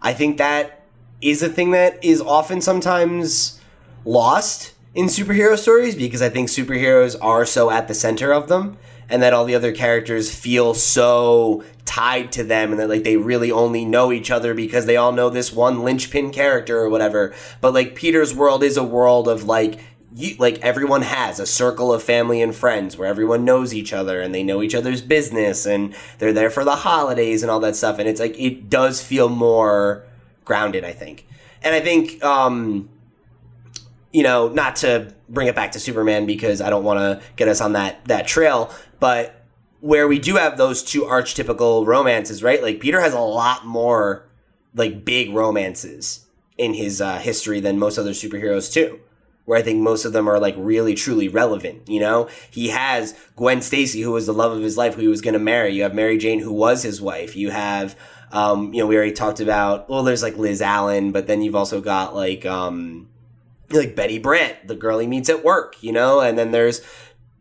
I 0.02 0.12
think 0.14 0.38
that 0.38 0.77
is 1.20 1.42
a 1.42 1.48
thing 1.48 1.72
that 1.72 2.02
is 2.02 2.20
often 2.20 2.60
sometimes 2.60 3.60
lost 4.04 4.74
in 4.94 5.06
superhero 5.06 5.56
stories 5.56 5.94
because 5.94 6.22
I 6.22 6.28
think 6.28 6.48
superheroes 6.48 7.16
are 7.20 7.44
so 7.44 7.70
at 7.70 7.88
the 7.88 7.94
center 7.94 8.32
of 8.32 8.48
them 8.48 8.78
and 9.08 9.22
that 9.22 9.32
all 9.32 9.44
the 9.44 9.54
other 9.54 9.72
characters 9.72 10.34
feel 10.34 10.74
so 10.74 11.64
tied 11.84 12.30
to 12.32 12.44
them 12.44 12.70
and 12.70 12.80
that 12.80 12.88
like 12.88 13.04
they 13.04 13.16
really 13.16 13.50
only 13.50 13.84
know 13.84 14.12
each 14.12 14.30
other 14.30 14.54
because 14.54 14.86
they 14.86 14.96
all 14.96 15.12
know 15.12 15.30
this 15.30 15.52
one 15.52 15.82
linchpin 15.82 16.30
character 16.30 16.78
or 16.78 16.88
whatever. 16.88 17.34
But 17.60 17.74
like 17.74 17.94
Peter's 17.94 18.34
world 18.34 18.62
is 18.62 18.76
a 18.76 18.84
world 18.84 19.28
of 19.28 19.44
like 19.44 19.80
you, 20.14 20.36
like 20.38 20.58
everyone 20.60 21.02
has 21.02 21.38
a 21.38 21.46
circle 21.46 21.92
of 21.92 22.02
family 22.02 22.42
and 22.42 22.54
friends 22.54 22.96
where 22.96 23.08
everyone 23.08 23.44
knows 23.44 23.74
each 23.74 23.92
other 23.92 24.20
and 24.20 24.34
they 24.34 24.42
know 24.42 24.62
each 24.62 24.74
other's 24.74 25.00
business 25.00 25.66
and 25.66 25.94
they're 26.18 26.32
there 26.32 26.50
for 26.50 26.64
the 26.64 26.76
holidays 26.76 27.42
and 27.42 27.50
all 27.50 27.60
that 27.60 27.76
stuff 27.76 27.98
and 27.98 28.08
it's 28.08 28.20
like 28.20 28.38
it 28.38 28.70
does 28.70 29.02
feel 29.02 29.28
more 29.28 30.04
grounded 30.48 30.82
i 30.82 30.90
think 30.90 31.26
and 31.62 31.74
i 31.74 31.80
think 31.80 32.24
um 32.24 32.88
you 34.12 34.22
know 34.22 34.48
not 34.48 34.74
to 34.74 35.14
bring 35.28 35.46
it 35.46 35.54
back 35.54 35.70
to 35.70 35.78
superman 35.78 36.24
because 36.24 36.60
i 36.62 36.70
don't 36.70 36.84
want 36.84 36.98
to 36.98 37.24
get 37.36 37.46
us 37.46 37.60
on 37.60 37.74
that 37.74 38.02
that 38.06 38.26
trail 38.26 38.72
but 38.98 39.44
where 39.80 40.08
we 40.08 40.18
do 40.18 40.36
have 40.36 40.56
those 40.56 40.82
two 40.82 41.02
archetypical 41.02 41.86
romances 41.86 42.42
right 42.42 42.62
like 42.62 42.80
peter 42.80 43.00
has 43.00 43.12
a 43.12 43.20
lot 43.20 43.66
more 43.66 44.26
like 44.74 45.04
big 45.04 45.30
romances 45.34 46.26
in 46.56 46.72
his 46.72 47.00
uh, 47.00 47.18
history 47.18 47.60
than 47.60 47.78
most 47.78 47.98
other 47.98 48.12
superheroes 48.12 48.72
too 48.72 48.98
where 49.48 49.58
I 49.58 49.62
think 49.62 49.80
most 49.80 50.04
of 50.04 50.12
them 50.12 50.28
are 50.28 50.38
like 50.38 50.54
really 50.58 50.94
truly 50.94 51.26
relevant. 51.26 51.88
You 51.88 52.00
know, 52.00 52.28
he 52.50 52.68
has 52.68 53.18
Gwen 53.34 53.62
Stacy, 53.62 54.02
who 54.02 54.12
was 54.12 54.26
the 54.26 54.34
love 54.34 54.52
of 54.52 54.62
his 54.62 54.76
life, 54.76 54.94
who 54.94 55.00
he 55.00 55.08
was 55.08 55.22
going 55.22 55.32
to 55.32 55.40
marry. 55.40 55.72
You 55.72 55.84
have 55.84 55.94
Mary 55.94 56.18
Jane, 56.18 56.40
who 56.40 56.52
was 56.52 56.82
his 56.82 57.00
wife. 57.00 57.34
You 57.34 57.48
have, 57.48 57.96
um, 58.32 58.72
you 58.72 58.80
know, 58.80 58.86
we 58.86 58.96
already 58.96 59.12
talked 59.12 59.40
about. 59.40 59.88
Well, 59.88 60.02
there's 60.02 60.22
like 60.22 60.36
Liz 60.36 60.62
Allen, 60.62 61.12
but 61.12 61.26
then 61.26 61.42
you've 61.42 61.56
also 61.56 61.80
got 61.80 62.14
like, 62.14 62.44
um, 62.46 63.08
like 63.70 63.94
Betty 63.94 64.18
Brant, 64.18 64.66
the 64.66 64.74
girl 64.74 64.98
he 64.98 65.06
meets 65.06 65.28
at 65.28 65.44
work. 65.44 65.82
You 65.82 65.92
know, 65.92 66.20
and 66.20 66.38
then 66.38 66.50
there's 66.50 66.80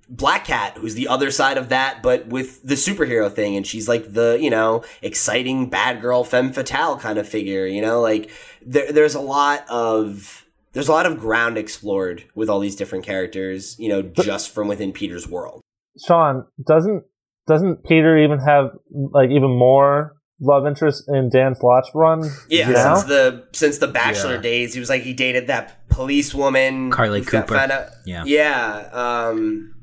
Black 0.09 0.45
Cat, 0.45 0.77
who's 0.77 0.95
the 0.95 1.07
other 1.07 1.31
side 1.31 1.57
of 1.57 1.69
that, 1.69 2.01
but 2.01 2.27
with 2.27 2.63
the 2.63 2.75
superhero 2.75 3.31
thing, 3.31 3.55
and 3.55 3.67
she's 3.67 3.89
like 3.89 4.13
the 4.13 4.37
you 4.39 4.49
know 4.49 4.83
exciting 5.01 5.69
bad 5.69 6.01
girl 6.01 6.23
femme 6.23 6.53
fatale 6.53 6.97
kind 6.97 7.19
of 7.19 7.27
figure. 7.27 7.65
You 7.65 7.81
know, 7.81 8.01
like 8.01 8.29
there, 8.65 8.91
there's 8.91 9.15
a 9.15 9.21
lot 9.21 9.65
of 9.69 10.45
there's 10.71 10.87
a 10.87 10.91
lot 10.91 11.05
of 11.05 11.19
ground 11.19 11.57
explored 11.57 12.25
with 12.35 12.49
all 12.49 12.59
these 12.59 12.75
different 12.75 13.03
characters, 13.03 13.77
you 13.79 13.89
know, 13.89 14.01
just 14.01 14.53
from 14.53 14.67
within 14.67 14.91
Peter's 14.91 15.27
world. 15.27 15.61
Sean, 16.05 16.45
doesn't 16.65 17.03
doesn't 17.47 17.83
Peter 17.83 18.17
even 18.17 18.39
have 18.39 18.71
like 18.91 19.29
even 19.29 19.49
more 19.49 20.16
love 20.39 20.67
interest 20.67 21.03
in 21.07 21.29
Dan 21.29 21.55
Slott's 21.55 21.89
run? 21.93 22.29
Yeah, 22.49 22.69
now? 22.69 22.95
since 22.95 23.07
the 23.07 23.43
since 23.53 23.77
the 23.79 23.87
Bachelor 23.87 24.35
Yeah. 24.35 24.41
days, 24.41 24.73
he 24.73 24.79
was 24.79 24.89
like 24.89 25.01
he 25.03 25.13
dated 25.13 25.47
that 25.47 25.87
police 25.89 26.33
woman, 26.33 26.91
Carly 26.91 27.21
Cooper. 27.21 27.55
out- 27.55 27.71
Yeah. 28.05 28.23
yeah. 28.25 28.89
Um, 28.93 29.73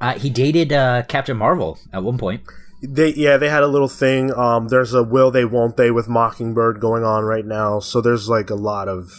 Uh, 0.00 0.14
he 0.14 0.30
dated 0.30 0.72
uh, 0.72 1.02
Captain 1.08 1.36
Marvel 1.36 1.78
at 1.92 2.02
one 2.02 2.16
point. 2.18 2.40
They 2.82 3.12
yeah, 3.12 3.36
they 3.36 3.50
had 3.50 3.62
a 3.62 3.66
little 3.66 3.88
thing. 3.88 4.32
Um, 4.34 4.68
there's 4.68 4.94
a 4.94 5.02
will 5.02 5.30
they 5.30 5.44
won't 5.44 5.76
they 5.76 5.90
with 5.90 6.08
Mockingbird 6.08 6.80
going 6.80 7.04
on 7.04 7.24
right 7.24 7.44
now. 7.44 7.78
So 7.80 8.00
there's 8.00 8.28
like 8.28 8.48
a 8.48 8.54
lot 8.54 8.88
of 8.88 9.12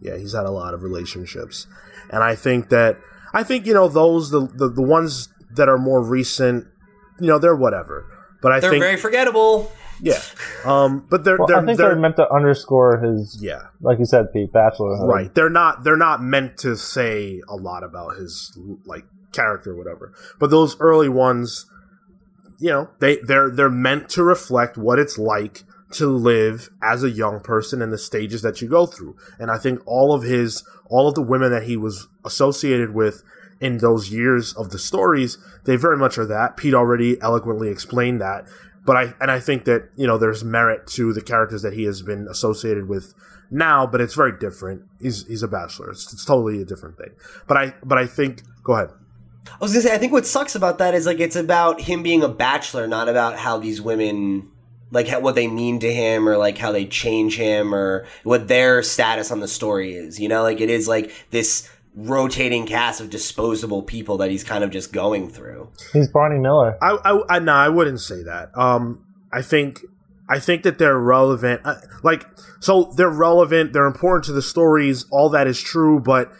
yeah, 0.00 0.16
he's 0.16 0.34
had 0.34 0.46
a 0.46 0.50
lot 0.50 0.72
of 0.74 0.82
relationships, 0.82 1.66
and 2.10 2.22
I 2.24 2.34
think 2.34 2.70
that 2.70 2.96
I 3.34 3.42
think 3.42 3.66
you 3.66 3.74
know 3.74 3.88
those 3.88 4.30
the 4.30 4.40
the, 4.54 4.68
the 4.70 4.82
ones 4.82 5.28
that 5.54 5.68
are 5.68 5.76
more 5.78 6.02
recent, 6.02 6.64
you 7.20 7.26
know, 7.28 7.38
they're 7.38 7.54
whatever. 7.54 8.06
But 8.40 8.52
I 8.52 8.60
they're 8.60 8.70
think 8.70 8.82
very 8.82 8.96
forgettable. 8.96 9.70
Yeah, 10.00 10.20
um, 10.64 11.06
but 11.08 11.24
they're 11.24 11.38
Well, 11.38 11.48
they're, 11.48 11.58
I 11.58 11.64
think 11.64 11.78
they're, 11.78 11.90
they're, 11.90 11.98
meant 11.98 12.16
to 12.16 12.30
underscore 12.30 13.00
his, 13.00 13.38
yeah 13.40 13.68
like 13.80 13.98
you 13.98 14.06
said, 14.06 14.32
Pete, 14.32 14.52
bachelorhood. 14.52 15.06
right. 15.06 15.34
They're 15.34 15.50
not 15.50 15.84
they're 15.84 15.96
not 15.96 16.22
meant 16.22 16.58
to 16.58 16.76
say 16.76 17.40
a 17.48 17.54
lot 17.54 17.84
about 17.84 18.16
his 18.16 18.58
like 18.84 19.04
character 19.32 19.72
or 19.72 19.76
whatever. 19.76 20.12
But 20.38 20.50
those 20.50 20.78
early 20.80 21.08
ones, 21.08 21.66
you 22.58 22.70
know, 22.70 22.90
they 22.98 23.18
they're 23.18 23.50
they're 23.50 23.70
meant 23.70 24.08
to 24.10 24.24
reflect 24.24 24.78
what 24.78 24.98
it's 24.98 25.18
like 25.18 25.64
to 25.92 26.08
live 26.08 26.70
as 26.82 27.04
a 27.04 27.10
young 27.10 27.40
person 27.40 27.80
and 27.80 27.92
the 27.92 27.98
stages 27.98 28.42
that 28.42 28.60
you 28.60 28.68
go 28.68 28.86
through. 28.86 29.16
And 29.38 29.50
I 29.50 29.58
think 29.58 29.80
all 29.86 30.12
of 30.14 30.22
his 30.22 30.64
all 30.86 31.08
of 31.08 31.14
the 31.14 31.22
women 31.22 31.50
that 31.50 31.64
he 31.64 31.76
was 31.76 32.08
associated 32.24 32.94
with 32.94 33.22
in 33.60 33.78
those 33.78 34.10
years 34.10 34.52
of 34.54 34.70
the 34.70 34.78
stories, 34.78 35.38
they 35.64 35.76
very 35.76 35.96
much 35.96 36.18
are 36.18 36.26
that. 36.26 36.56
Pete 36.56 36.74
already 36.74 37.20
eloquently 37.20 37.68
explained 37.68 38.20
that. 38.20 38.46
But 38.84 38.96
I 38.96 39.14
and 39.20 39.30
I 39.30 39.40
think 39.40 39.64
that 39.64 39.90
you 39.96 40.06
know 40.06 40.18
there's 40.18 40.44
merit 40.44 40.86
to 40.88 41.12
the 41.12 41.22
characters 41.22 41.62
that 41.62 41.72
he 41.72 41.84
has 41.84 42.02
been 42.02 42.26
associated 42.28 42.88
with 42.88 43.14
now, 43.50 43.86
but 43.86 44.00
it's 44.00 44.14
very 44.14 44.36
different. 44.38 44.82
He's 45.00 45.26
he's 45.26 45.42
a 45.42 45.48
bachelor. 45.48 45.90
It's, 45.90 46.12
it's 46.12 46.24
totally 46.24 46.60
a 46.60 46.64
different 46.64 46.96
thing. 46.98 47.10
But 47.46 47.56
I 47.56 47.74
but 47.82 47.98
I 47.98 48.06
think 48.06 48.42
go 48.62 48.74
ahead. 48.74 48.90
I 49.46 49.56
was 49.60 49.72
gonna 49.72 49.82
say, 49.82 49.94
I 49.94 49.98
think 49.98 50.12
what 50.12 50.26
sucks 50.26 50.54
about 50.54 50.78
that 50.78 50.94
is 50.94 51.06
like 51.06 51.20
it's 51.20 51.36
about 51.36 51.80
him 51.80 52.02
being 52.02 52.22
a 52.22 52.28
bachelor, 52.28 52.86
not 52.86 53.08
about 53.08 53.36
how 53.36 53.58
these 53.58 53.80
women 53.80 54.50
like 54.90 55.08
how, 55.08 55.20
what 55.20 55.34
they 55.34 55.48
mean 55.48 55.80
to 55.80 55.92
him 55.92 56.28
or 56.28 56.36
like 56.36 56.56
how 56.56 56.72
they 56.72 56.86
change 56.86 57.36
him 57.36 57.74
or 57.74 58.06
what 58.22 58.48
their 58.48 58.82
status 58.82 59.30
on 59.30 59.40
the 59.40 59.48
story 59.48 59.94
is. 59.94 60.20
You 60.20 60.28
know, 60.28 60.42
like 60.42 60.60
it 60.60 60.70
is 60.70 60.88
like 60.88 61.12
this 61.30 61.68
rotating 61.94 62.66
cast 62.66 63.00
of 63.00 63.08
disposable 63.10 63.82
people 63.82 64.16
that 64.18 64.30
he's 64.30 64.42
kind 64.44 64.64
of 64.64 64.70
just 64.70 64.92
going 64.92 65.28
through. 65.28 65.70
He's 65.92 66.08
Barney 66.08 66.38
Miller. 66.40 66.76
I 66.82 66.98
I, 67.04 67.36
I 67.36 67.38
no, 67.38 67.52
I 67.52 67.68
wouldn't 67.68 68.00
say 68.00 68.22
that. 68.22 68.50
Um, 68.56 69.04
I 69.32 69.42
think 69.42 69.80
I 70.28 70.38
think 70.40 70.62
that 70.64 70.78
they're 70.78 70.98
relevant. 70.98 71.60
Uh, 71.64 71.76
like 72.02 72.26
so, 72.60 72.92
they're 72.96 73.10
relevant. 73.10 73.72
They're 73.72 73.86
important 73.86 74.24
to 74.24 74.32
the 74.32 74.42
stories. 74.42 75.06
All 75.10 75.28
that 75.30 75.46
is 75.46 75.60
true, 75.60 76.00
but 76.00 76.32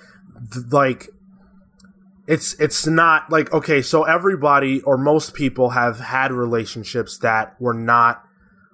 th- 0.52 0.66
like 0.72 1.08
it's 2.26 2.58
it's 2.58 2.86
not 2.86 3.28
like 3.30 3.52
okay 3.52 3.82
so 3.82 4.04
everybody 4.04 4.80
or 4.82 4.96
most 4.96 5.34
people 5.34 5.70
have 5.70 6.00
had 6.00 6.32
relationships 6.32 7.18
that 7.18 7.54
were 7.60 7.74
not 7.74 8.24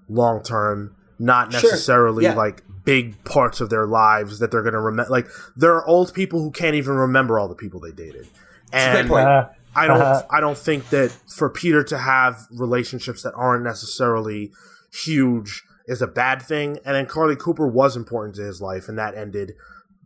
long 0.08 0.40
term 0.42 0.94
not 1.18 1.52
Sure. 1.52 1.60
necessarily 1.70 2.24
Yeah. 2.24 2.34
like 2.34 2.62
big 2.92 3.04
parts 3.24 3.60
of 3.60 3.68
their 3.74 3.86
lives 3.86 4.32
that 4.40 4.50
they're 4.50 4.62
going 4.68 4.78
to 4.82 4.86
remember 4.90 5.10
like 5.10 5.26
there 5.56 5.74
are 5.78 5.84
old 5.86 6.08
people 6.20 6.38
who 6.44 6.50
can't 6.50 6.74
even 6.82 6.94
remember 6.94 7.38
all 7.38 7.48
the 7.48 7.60
people 7.64 7.78
they 7.80 7.92
dated 7.92 8.26
and. 8.72 9.10
Uh, 9.10 9.48
I 9.82 9.86
don't 9.86 10.00
Uh-huh. 10.00 10.22
I 10.36 10.40
don't 10.40 10.58
think 10.58 10.88
that 10.90 11.10
for 11.38 11.48
Peter 11.48 11.84
to 11.84 11.96
have 11.98 12.34
relationships 12.66 13.22
that 13.22 13.32
aren't 13.34 13.62
necessarily 13.62 14.50
huge 14.92 15.62
is 15.86 16.02
a 16.02 16.06
bad 16.08 16.42
thing. 16.42 16.78
And 16.84 16.94
then 16.96 17.06
Carly 17.06 17.36
Cooper 17.36 17.68
was 17.68 17.96
important 17.96 18.34
to 18.36 18.42
his 18.42 18.60
life 18.60 18.88
and 18.88 18.98
that 18.98 19.14
ended, 19.14 19.54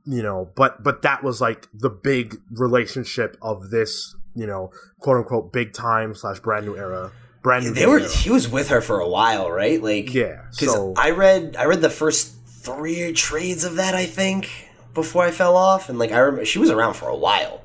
you 0.04 0.22
know, 0.22 0.50
but 0.54 0.82
but 0.82 1.00
that 1.00 1.22
was 1.24 1.40
like 1.40 1.68
the 1.72 1.88
big 1.88 2.36
relationship 2.50 3.36
of 3.40 3.70
this, 3.70 4.14
you 4.34 4.46
know, 4.46 4.70
quote 5.00 5.16
unquote 5.16 5.50
big 5.52 5.72
time 5.72 6.14
slash 6.14 6.40
brand 6.40 6.66
new 6.66 6.76
era. 6.76 7.10
Brand 7.42 7.64
new 7.64 7.72
They 7.72 7.86
were 7.86 8.00
era. 8.00 8.08
he 8.10 8.28
was 8.30 8.46
with 8.48 8.68
her 8.68 8.82
for 8.82 9.00
a 9.00 9.08
while, 9.08 9.50
right? 9.50 9.82
Like 9.82 10.12
Yeah. 10.12 10.42
because 10.50 10.72
So 10.74 10.92
I 10.98 11.10
read 11.10 11.56
I 11.58 11.64
read 11.64 11.80
the 11.80 11.90
first 12.02 12.32
three 12.64 13.12
trades 13.12 13.64
of 13.64 13.76
that 13.76 13.94
I 13.94 14.06
think 14.06 14.70
before 14.94 15.24
I 15.24 15.30
fell 15.30 15.56
off, 15.56 15.88
and 15.88 15.98
like 15.98 16.12
I 16.12 16.18
remember 16.18 16.44
she 16.44 16.58
was 16.58 16.70
around 16.70 16.94
for 16.94 17.08
a 17.08 17.16
while. 17.16 17.60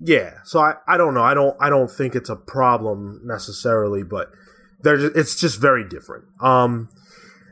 Yeah, 0.00 0.38
so 0.44 0.60
I, 0.60 0.74
I 0.86 0.96
don't 0.96 1.14
know. 1.14 1.22
I 1.22 1.34
don't 1.34 1.56
I 1.60 1.68
don't 1.68 1.90
think 1.90 2.14
it's 2.14 2.30
a 2.30 2.36
problem 2.36 3.20
necessarily, 3.24 4.02
but 4.02 4.32
there's 4.82 5.04
it's 5.04 5.38
just 5.38 5.60
very 5.60 5.86
different. 5.88 6.24
Um, 6.40 6.88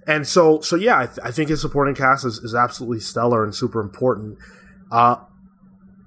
and 0.07 0.27
so 0.27 0.61
so 0.61 0.77
yeah, 0.77 0.99
I, 0.99 1.07
th- 1.07 1.19
I 1.23 1.31
think 1.31 1.51
his 1.51 1.61
supporting 1.61 1.95
cast 1.95 2.25
is, 2.25 2.39
is 2.39 2.55
absolutely 2.55 3.01
stellar 3.01 3.45
and 3.45 3.55
super 3.55 3.81
important. 3.81 4.39
Uh, 4.91 5.17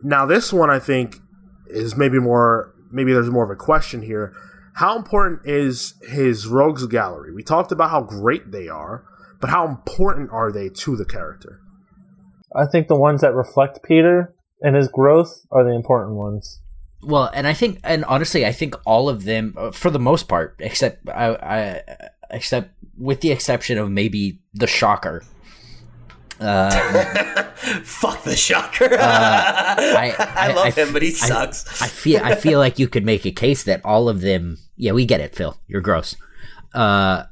now 0.03 0.25
this 0.25 0.51
one 0.51 0.69
I 0.69 0.79
think 0.79 1.17
is 1.67 1.95
maybe 1.95 2.19
more 2.19 2.73
maybe 2.91 3.13
there's 3.13 3.29
more 3.29 3.43
of 3.43 3.51
a 3.51 3.55
question 3.55 4.01
here. 4.01 4.33
How 4.75 4.97
important 4.97 5.41
is 5.45 5.93
his 6.01 6.47
rogues 6.47 6.85
gallery? 6.87 7.33
We 7.33 7.43
talked 7.43 7.71
about 7.71 7.91
how 7.91 8.01
great 8.01 8.51
they 8.51 8.67
are, 8.67 9.03
but 9.41 9.49
how 9.49 9.67
important 9.67 10.29
are 10.31 10.51
they 10.51 10.69
to 10.69 10.95
the 10.95 11.05
character? 11.05 11.59
I 12.55 12.65
think 12.65 12.87
the 12.87 12.95
ones 12.95 13.21
that 13.21 13.33
reflect 13.33 13.83
Peter 13.83 14.33
and 14.61 14.75
his 14.75 14.87
growth 14.87 15.45
are 15.51 15.63
the 15.63 15.71
important 15.75 16.15
ones. 16.17 16.61
Well, 17.03 17.31
and 17.33 17.47
I 17.47 17.53
think, 17.53 17.79
and 17.83 18.05
honestly, 18.05 18.45
I 18.45 18.51
think 18.51 18.75
all 18.85 19.09
of 19.09 19.23
them, 19.23 19.55
uh, 19.57 19.71
for 19.71 19.89
the 19.89 19.99
most 19.99 20.27
part, 20.27 20.55
except 20.59 21.09
I, 21.09 21.33
I 21.35 21.81
except 22.29 22.71
with 22.97 23.21
the 23.21 23.31
exception 23.31 23.77
of 23.77 23.89
maybe 23.89 24.39
the 24.53 24.67
Shocker. 24.67 25.23
Uh, 26.39 26.71
Fuck 27.83 28.23
the 28.23 28.35
shocker. 28.35 28.89
I, 28.99 30.15
I, 30.17 30.53
love 30.53 30.65
I- 30.65 30.71
him, 30.71 30.91
but 30.91 31.01
he 31.03 31.09
I- 31.09 31.11
sucks. 31.11 31.81
I 31.81 31.87
feel 31.87 32.19
I 32.23 32.33
feel 32.35 32.57
like 32.59 32.79
you 32.79 32.87
could 32.87 33.05
make 33.05 33.25
a 33.25 33.31
case 33.31 33.63
that 33.63 33.81
all 33.85 34.09
of 34.09 34.21
them. 34.21 34.57
Yeah, 34.75 34.93
we 34.93 35.05
get 35.05 35.21
it, 35.21 35.35
Phil. 35.35 35.55
You're 35.67 35.81
gross. 35.81 36.15
Uh, 36.73 37.25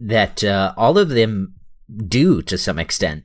that 0.00 0.44
uh, 0.44 0.74
all 0.76 0.98
of 0.98 1.08
them 1.08 1.54
do 2.06 2.42
to 2.42 2.58
some 2.58 2.78
extent. 2.78 3.24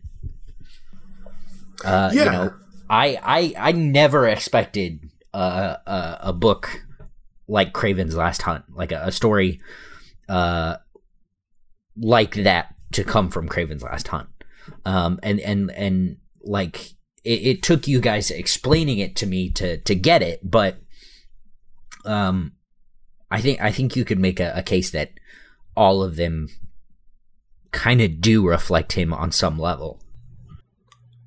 Uh, 1.84 2.12
Yeah. 2.14 2.24
You 2.24 2.32
know, 2.32 2.54
I 2.90 3.18
I 3.58 3.70
I 3.70 3.72
never 3.72 4.28
expected 4.28 5.10
uh, 5.34 5.78
a 5.88 6.18
a 6.30 6.34
book 6.34 6.82
like 7.48 7.74
Kraven's 7.74 8.16
Last 8.16 8.42
Hunt, 8.44 8.66
like 8.74 8.92
a, 8.92 9.02
a 9.06 9.12
story 9.12 9.60
uh, 10.30 10.78
like 11.98 12.36
that 12.36 12.76
to 12.94 13.04
come 13.04 13.30
from 13.30 13.50
Kraven's 13.50 13.84
Last 13.84 14.08
Hunt. 14.10 14.30
Um, 14.86 15.20
and 15.24 15.40
and 15.40 15.72
and 15.72 16.18
like 16.42 16.92
it, 17.24 17.42
it 17.46 17.64
took 17.64 17.88
you 17.88 18.00
guys 18.00 18.32
explaining 18.32 19.00
it 19.00 19.16
to 19.18 19.26
me 19.26 19.50
to 19.52 19.78
to 19.78 19.96
get 19.96 20.22
it, 20.22 20.40
but 20.44 20.78
um, 22.06 22.54
I 23.30 23.42
think 23.42 23.62
I 23.62 23.72
think 23.72 23.96
you 23.96 24.06
could 24.06 24.20
make 24.20 24.40
a, 24.40 24.54
a 24.56 24.64
case 24.64 24.92
that 24.92 25.12
all 25.76 26.04
of 26.04 26.16
them 26.16 26.50
kind 27.72 28.02
of 28.02 28.20
do 28.22 28.46
reflect 28.48 28.94
him 28.94 29.14
on 29.14 29.32
some 29.32 29.58
level. 29.58 30.00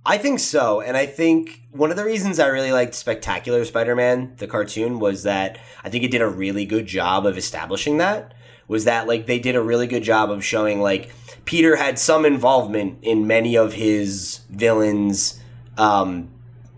I 0.06 0.18
think 0.18 0.38
so, 0.38 0.82
and 0.82 0.96
I 0.98 1.06
think 1.06 1.62
one 1.70 1.90
of 1.90 1.96
the 1.96 2.04
reasons 2.04 2.38
I 2.38 2.48
really 2.48 2.72
liked 2.72 2.94
Spectacular 2.94 3.64
Spider-Man, 3.64 4.34
the 4.36 4.46
cartoon, 4.46 4.98
was 5.00 5.22
that 5.22 5.58
I 5.82 5.88
think 5.88 6.04
it 6.04 6.10
did 6.10 6.20
a 6.20 6.28
really 6.28 6.66
good 6.66 6.86
job 6.86 7.24
of 7.24 7.38
establishing 7.38 7.96
that. 7.98 8.34
Was 8.68 8.84
that 8.84 9.06
like 9.06 9.26
they 9.26 9.38
did 9.38 9.56
a 9.56 9.62
really 9.62 9.86
good 9.86 10.02
job 10.02 10.30
of 10.30 10.44
showing 10.44 10.80
like 10.80 11.10
Peter 11.44 11.76
had 11.76 11.98
some 11.98 12.24
involvement 12.26 12.98
in 13.02 13.26
many 13.26 13.56
of 13.56 13.74
his 13.74 14.40
villains 14.50 15.40
um, 15.78 16.30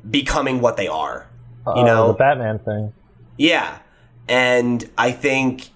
becoming 0.08 0.60
what 0.60 0.76
they 0.76 0.88
are. 0.88 1.28
You 1.66 1.72
Uh, 1.82 1.84
know? 1.84 2.06
the 2.08 2.14
Batman 2.14 2.58
thing. 2.60 2.92
Yeah. 3.36 3.78
And 4.28 4.88
I 4.98 5.12
think 5.12 5.70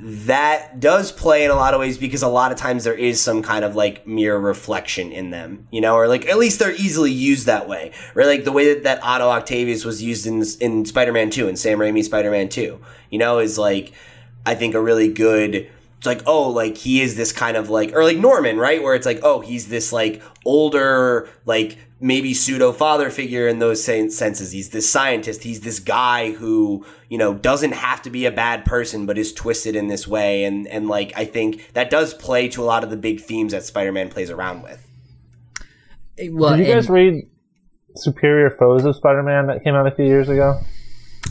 that 0.00 0.80
does 0.80 1.12
play 1.12 1.44
in 1.44 1.50
a 1.50 1.54
lot 1.54 1.74
of 1.74 1.80
ways 1.80 1.98
because 1.98 2.22
a 2.22 2.28
lot 2.28 2.52
of 2.52 2.58
times 2.58 2.84
there 2.84 2.94
is 2.94 3.20
some 3.20 3.42
kind 3.42 3.64
of 3.64 3.76
like 3.76 4.06
mirror 4.06 4.40
reflection 4.40 5.12
in 5.12 5.30
them, 5.30 5.66
you 5.70 5.80
know, 5.80 5.94
or 5.94 6.08
like 6.08 6.26
at 6.26 6.38
least 6.38 6.58
they're 6.58 6.74
easily 6.74 7.12
used 7.12 7.46
that 7.46 7.68
way. 7.68 7.92
right? 8.14 8.26
like 8.26 8.44
the 8.44 8.52
way 8.52 8.74
that, 8.74 8.82
that 8.82 9.02
Otto 9.02 9.28
Octavius 9.28 9.84
was 9.84 10.02
used 10.02 10.26
in 10.26 10.42
in 10.60 10.84
Spider-Man 10.84 11.30
2 11.30 11.48
and 11.48 11.58
Sam 11.58 11.78
Raimi 11.78 12.02
Spider-Man 12.02 12.48
2, 12.48 12.80
you 13.10 13.18
know, 13.18 13.38
is 13.38 13.58
like 13.58 13.92
I 14.44 14.54
think 14.54 14.74
a 14.74 14.80
really 14.80 15.12
good 15.12 15.70
it's 15.96 16.06
like 16.06 16.22
oh 16.26 16.50
like 16.50 16.76
he 16.76 17.00
is 17.00 17.16
this 17.16 17.32
kind 17.32 17.56
of 17.56 17.70
like 17.70 17.92
or 17.94 18.04
like 18.04 18.18
Norman, 18.18 18.58
right? 18.58 18.82
Where 18.82 18.94
it's 18.94 19.06
like 19.06 19.20
oh, 19.22 19.40
he's 19.40 19.68
this 19.68 19.92
like 19.92 20.22
older 20.44 21.28
like 21.46 21.78
maybe 22.00 22.34
pseudo 22.34 22.72
father 22.72 23.08
figure 23.10 23.46
in 23.48 23.58
those 23.58 23.82
senses. 23.82 24.52
He's 24.52 24.70
this 24.70 24.90
scientist. 24.90 25.42
He's 25.42 25.60
this 25.60 25.78
guy 25.78 26.32
who 26.32 26.84
you 27.08 27.18
know 27.18 27.34
doesn't 27.34 27.72
have 27.72 28.02
to 28.02 28.10
be 28.10 28.26
a 28.26 28.30
bad 28.32 28.64
person, 28.64 29.06
but 29.06 29.18
is 29.18 29.32
twisted 29.32 29.76
in 29.76 29.88
this 29.88 30.06
way. 30.06 30.44
And 30.44 30.66
and 30.68 30.88
like 30.88 31.12
I 31.16 31.24
think 31.24 31.72
that 31.74 31.90
does 31.90 32.14
play 32.14 32.48
to 32.48 32.62
a 32.62 32.66
lot 32.66 32.84
of 32.84 32.90
the 32.90 32.96
big 32.96 33.20
themes 33.20 33.52
that 33.52 33.64
Spider-Man 33.64 34.08
plays 34.10 34.30
around 34.30 34.62
with. 34.62 34.86
Well, 36.30 36.56
Did 36.56 36.66
you 36.66 36.74
guys 36.74 36.86
and 36.86 36.94
read 36.94 37.24
Superior 37.96 38.50
Foes 38.50 38.84
of 38.84 38.94
Spider-Man 38.96 39.48
that 39.48 39.64
came 39.64 39.74
out 39.74 39.86
a 39.86 39.94
few 39.94 40.04
years 40.04 40.28
ago? 40.28 40.60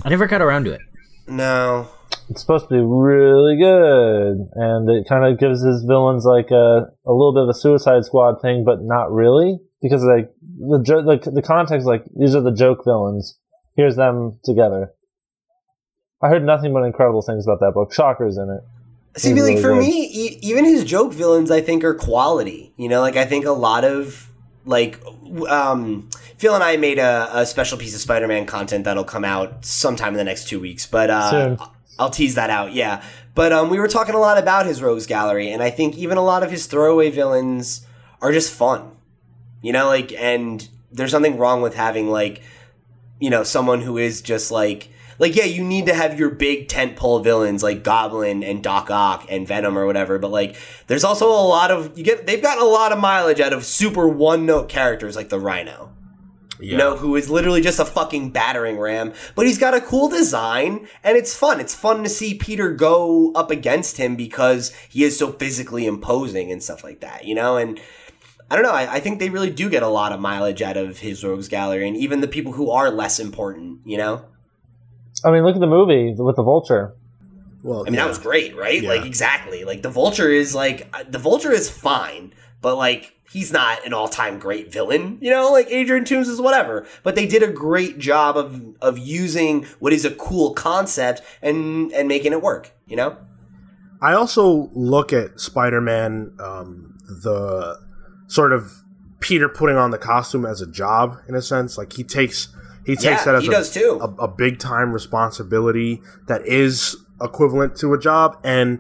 I 0.04 0.10
never 0.10 0.28
got 0.28 0.42
around 0.42 0.66
to 0.66 0.72
it. 0.74 0.82
No, 1.28 1.88
It's 2.30 2.42
supposed 2.42 2.68
to 2.68 2.76
be 2.76 2.82
really 2.82 3.58
good, 3.58 4.50
and 4.56 4.90
it 4.90 5.08
kind 5.08 5.24
of 5.24 5.40
gives 5.40 5.64
his 5.64 5.86
villains 5.86 6.26
like 6.26 6.52
a 6.52 6.88
a 7.06 7.12
little 7.12 7.34
bit 7.34 7.44
of 7.44 7.50
a 7.50 7.54
Suicide 7.54 8.04
Squad 8.04 8.42
thing, 8.42 8.64
but 8.66 8.80
not 8.82 9.12
really 9.12 9.60
because 9.84 10.04
like 10.04 10.34
the 10.58 10.82
jo- 10.82 11.00
like 11.00 11.24
the 11.24 11.44
context 11.44 11.86
like 11.86 12.06
these 12.18 12.34
are 12.34 12.42
the 12.42 12.54
joke 12.54 12.84
villains. 12.86 13.38
Here's 13.76 13.96
them 13.96 14.40
together. 14.44 14.94
I 16.22 16.30
heard 16.30 16.44
nothing 16.44 16.74
but 16.74 16.84
incredible 16.84 17.22
things 17.22 17.46
about 17.46 17.60
that 17.60 17.74
book. 17.74 17.94
Shockers 17.94 18.38
in 18.38 18.50
it. 18.50 19.20
See, 19.20 19.34
like 19.34 19.36
really 19.36 19.62
for 19.62 19.74
good. 19.74 19.80
me, 19.80 20.06
e- 20.06 20.40
even 20.42 20.64
his 20.64 20.86
joke 20.86 21.14
villains, 21.14 21.52
I 21.52 21.62
think 21.62 21.84
are 21.84 21.94
quality. 21.94 22.74
You 22.78 22.88
know, 22.88 23.02
like 23.02 23.18
I 23.18 23.26
think 23.26 23.46
a 23.46 23.52
lot 23.52 23.84
of 23.84 24.32
like 24.66 25.04
um, 25.50 26.10
Phil 26.38 26.56
and 26.56 26.64
I 26.64 26.78
made 26.78 26.98
a, 26.98 27.30
a 27.32 27.46
special 27.46 27.78
piece 27.78 27.94
of 27.94 28.00
Spider-Man 28.00 28.46
content 28.46 28.86
that'll 28.86 29.04
come 29.04 29.26
out 29.26 29.66
sometime 29.66 30.14
in 30.14 30.18
the 30.18 30.24
next 30.24 30.48
two 30.48 30.62
weeks. 30.62 30.88
But 30.88 31.10
uh, 31.10 31.30
Soon. 31.30 31.68
I'll 32.00 32.10
tease 32.10 32.36
that 32.36 32.50
out. 32.50 32.72
Yeah, 32.74 33.04
but 33.36 33.52
um, 33.52 33.70
we 33.70 33.80
were 33.80 33.90
talking 33.90 34.16
a 34.16 34.20
lot 34.20 34.38
about 34.38 34.66
his 34.66 34.82
rogues 34.82 35.06
gallery, 35.06 35.52
and 35.52 35.62
I 35.62 35.70
think 35.70 35.98
even 35.98 36.18
a 36.18 36.24
lot 36.24 36.42
of 36.42 36.50
his 36.50 36.68
throwaway 36.68 37.12
villains 37.12 37.86
are 38.22 38.32
just 38.32 38.54
fun. 38.54 38.94
You 39.64 39.74
know, 39.74 39.88
like 39.88 40.14
and 40.14 40.70
there's 40.92 41.14
nothing 41.14 41.38
wrong 41.38 41.64
with 41.64 41.74
having 41.74 42.12
like 42.12 42.44
you 43.20 43.32
know 43.32 43.44
someone 43.44 43.82
who 43.82 43.98
is 43.98 44.22
just 44.22 44.52
like 44.52 44.90
like 45.20 45.36
yeah 45.36 45.46
you 45.46 45.64
need 45.64 45.86
to 45.86 45.94
have 45.94 46.20
your 46.20 46.30
big 46.30 46.68
tentpole 46.68 47.24
villains 47.24 47.64
like 47.64 47.84
goblin 47.84 48.44
and 48.44 48.62
doc 48.62 48.92
ock 48.92 49.26
and 49.30 49.48
venom 49.48 49.78
or 49.78 49.86
whatever 49.86 50.20
but 50.20 50.32
like 50.32 50.56
there's 50.88 51.04
also 51.04 51.28
a 51.28 51.48
lot 51.48 51.72
of 51.72 51.98
you 51.98 52.04
get 52.04 52.28
they've 52.28 52.42
gotten 52.42 52.62
a 52.62 52.68
lot 52.68 52.92
of 52.92 53.00
mileage 53.00 53.40
out 53.40 53.54
of 53.54 53.64
super 53.64 54.08
one 54.08 54.46
note 54.46 54.68
characters 54.70 55.16
like 55.16 55.30
the 55.30 55.40
rhino 55.40 55.90
You 56.60 56.78
know, 56.78 56.96
who 56.96 57.16
is 57.18 57.30
literally 57.30 57.60
just 57.62 57.80
a 57.80 57.86
fucking 57.86 58.30
battering 58.30 58.78
ram, 58.80 59.12
but 59.36 59.46
he's 59.46 59.58
got 59.58 59.74
a 59.74 59.82
cool 59.82 60.08
design 60.08 60.88
and 61.04 61.18
it's 61.18 61.36
fun. 61.36 61.60
It's 61.60 61.76
fun 61.76 62.04
to 62.04 62.10
see 62.10 62.36
Peter 62.36 62.72
go 62.72 63.34
up 63.34 63.52
against 63.52 63.98
him 63.98 64.16
because 64.16 64.72
he 64.88 65.04
is 65.04 65.18
so 65.18 65.34
physically 65.34 65.86
imposing 65.86 66.52
and 66.54 66.64
stuff 66.64 66.84
like 66.84 67.02
that, 67.02 67.26
you 67.26 67.36
know? 67.36 67.58
And 67.58 67.82
I 68.54 68.56
don't 68.56 68.66
know, 68.66 68.72
I, 68.72 68.94
I 68.94 69.00
think 69.00 69.18
they 69.18 69.32
really 69.32 69.50
do 69.50 69.68
get 69.68 69.82
a 69.82 69.88
lot 69.88 70.12
of 70.12 70.20
mileage 70.20 70.62
out 70.62 70.78
of 70.78 71.00
his 71.00 71.24
Rogues 71.24 71.48
Gallery 71.48 71.88
and 71.88 71.98
even 71.98 72.22
the 72.22 72.28
people 72.28 72.52
who 72.52 72.70
are 72.70 72.92
less 72.92 73.20
important, 73.20 73.80
you 73.84 73.98
know? 73.98 74.26
I 75.26 75.32
mean, 75.32 75.44
look 75.44 75.56
at 75.56 75.60
the 75.60 75.66
movie 75.66 76.14
with 76.14 76.36
the 76.36 76.44
vulture. 76.44 76.94
Well, 77.64 77.82
I 77.82 77.86
mean, 77.86 77.96
that 77.96 78.08
was 78.08 78.20
great, 78.20 78.56
right? 78.56 78.80
Yeah. 78.80 78.90
Like, 78.90 79.06
exactly. 79.06 79.64
Like, 79.64 79.82
the 79.82 79.90
Vulture 79.90 80.30
is 80.30 80.54
like, 80.54 80.88
uh, 80.94 81.04
the 81.10 81.18
Vulture 81.18 81.52
is 81.52 81.68
fine, 81.68 82.32
but 82.62 82.76
like, 82.76 83.16
he's 83.32 83.52
not 83.52 83.84
an 83.88 83.94
all 83.94 84.08
time 84.08 84.38
great 84.38 84.72
villain, 84.72 85.18
you 85.20 85.32
know? 85.32 85.52
Like, 85.52 85.72
Adrian 85.72 86.04
Toomes 86.04 86.28
is 86.28 86.40
whatever. 86.40 86.86
But 87.02 87.16
they 87.16 87.26
did 87.26 87.42
a 87.42 87.52
great 87.52 87.98
job 87.98 88.38
of, 88.38 88.62
of 88.82 89.00
using 89.00 89.64
what 89.80 89.94
is 89.94 90.06
a 90.06 90.12
cool 90.12 90.54
concept 90.54 91.24
and, 91.42 91.92
and 91.92 92.08
making 92.08 92.34
it 92.34 92.44
work, 92.44 92.72
you 92.86 92.98
know? 92.98 93.18
I 94.00 94.14
also 94.14 94.70
look 94.74 95.12
at 95.12 95.40
Spider-Man, 95.40 96.36
um, 96.40 97.00
the 97.08 97.82
sort 98.34 98.52
of 98.52 98.82
Peter 99.20 99.48
putting 99.48 99.78
on 99.78 99.92
the 99.92 99.98
costume 100.00 100.44
as 100.44 100.60
a 100.60 100.66
job 100.66 101.18
in 101.30 101.36
a 101.36 101.42
sense. 101.42 101.78
Like 101.78 101.94
he 101.94 102.04
takes 102.04 102.50
he 102.86 102.96
takes 102.96 103.04
Yeah, 103.04 103.26
that 103.26 103.36
as 103.36 103.44
he 103.44 103.50
a, 103.50 103.52
does 103.52 103.72
too. 103.72 104.00
a, 104.02 104.24
a 104.24 104.28
big 104.28 104.58
time 104.60 104.92
responsibility 104.92 106.02
that 106.28 106.46
is 106.48 106.98
equivalent 107.22 107.76
to 107.78 107.94
a 107.94 108.00
job, 108.00 108.38
and 108.44 108.80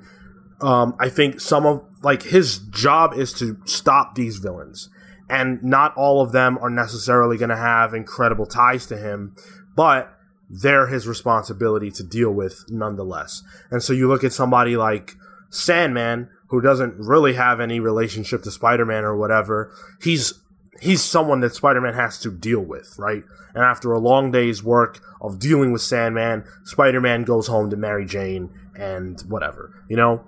um, 0.60 0.96
I 1.00 1.08
think 1.10 1.40
some 1.40 1.66
of 1.66 1.86
like 2.02 2.24
his 2.24 2.58
job 2.58 3.14
is 3.14 3.32
to 3.34 3.58
stop 3.66 4.16
these 4.16 4.38
villains, 4.38 4.90
and 5.30 5.64
not 5.64 5.96
all 5.96 6.22
of 6.22 6.32
them 6.32 6.58
are 6.58 6.70
necessarily 6.72 7.38
going 7.38 7.50
to 7.50 7.56
have 7.56 7.94
incredible 7.94 8.48
ties 8.48 8.88
to 8.88 8.98
him, 8.98 9.36
but 9.76 10.12
they're 10.50 10.88
his 10.88 11.08
responsibility 11.08 11.92
to 11.92 12.04
deal 12.04 12.32
with 12.32 12.66
nonetheless. 12.70 13.44
And 13.72 13.82
so 13.82 13.94
you 13.94 14.08
look 14.08 14.24
at 14.24 14.34
somebody 14.34 14.76
like 14.76 15.16
Sandman, 15.50 16.30
who 16.54 16.62
doesn't 16.62 16.94
really 17.00 17.34
have 17.34 17.60
any 17.60 17.80
relationship 17.80 18.44
to 18.44 18.52
Spider-Man 18.52 19.04
or 19.04 19.18
whatever. 19.18 19.74
He's 20.00 20.36
he's 20.80 21.02
someone 21.02 21.40
that 21.40 21.56
Spider-Man 21.56 21.96
has 21.96 22.20
to 22.20 22.30
deal 22.30 22.60
with, 22.60 22.94
right? 23.00 23.24
And 23.56 23.64
after 23.64 23.92
a 23.92 23.98
long 23.98 24.30
day's 24.30 24.64
work 24.64 25.02
of 25.20 25.40
dealing 25.40 25.72
with 25.72 25.82
Sandman, 25.82 26.46
Spider-Man 26.64 27.24
goes 27.24 27.48
home 27.48 27.72
to 27.72 27.76
Mary 27.76 28.06
Jane 28.06 28.52
and 28.78 29.20
whatever, 29.22 29.84
you 29.90 29.98
know. 29.98 30.24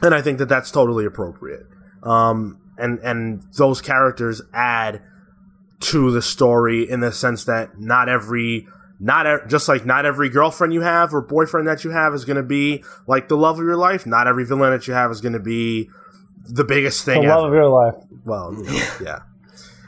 And 0.00 0.14
I 0.14 0.22
think 0.22 0.38
that 0.38 0.48
that's 0.48 0.70
totally 0.70 1.04
appropriate. 1.04 1.66
Um, 2.02 2.58
and 2.78 2.98
and 3.00 3.42
those 3.58 3.82
characters 3.82 4.40
add 4.54 5.02
to 5.80 6.10
the 6.10 6.22
story 6.22 6.88
in 6.88 7.00
the 7.00 7.12
sense 7.12 7.44
that 7.44 7.78
not 7.78 8.08
every 8.08 8.66
not 9.02 9.26
e- 9.26 9.46
just 9.48 9.68
like 9.68 9.84
not 9.84 10.06
every 10.06 10.28
girlfriend 10.28 10.72
you 10.72 10.80
have 10.80 11.12
or 11.12 11.20
boyfriend 11.20 11.66
that 11.66 11.82
you 11.82 11.90
have 11.90 12.14
is 12.14 12.24
going 12.24 12.36
to 12.36 12.42
be 12.42 12.84
like 13.08 13.28
the 13.28 13.36
love 13.36 13.58
of 13.58 13.64
your 13.64 13.76
life. 13.76 14.06
Not 14.06 14.28
every 14.28 14.46
villain 14.46 14.70
that 14.70 14.86
you 14.86 14.94
have 14.94 15.10
is 15.10 15.20
going 15.20 15.32
to 15.32 15.40
be 15.40 15.90
the 16.46 16.62
biggest 16.62 17.04
thing. 17.04 17.16
The 17.16 17.20
thing 17.22 17.28
love 17.28 17.46
of 17.46 17.52
your 17.52 17.68
life. 17.68 17.96
Well, 18.24 18.54
you 18.54 18.62
know, 18.62 18.72
yeah. 19.02 19.18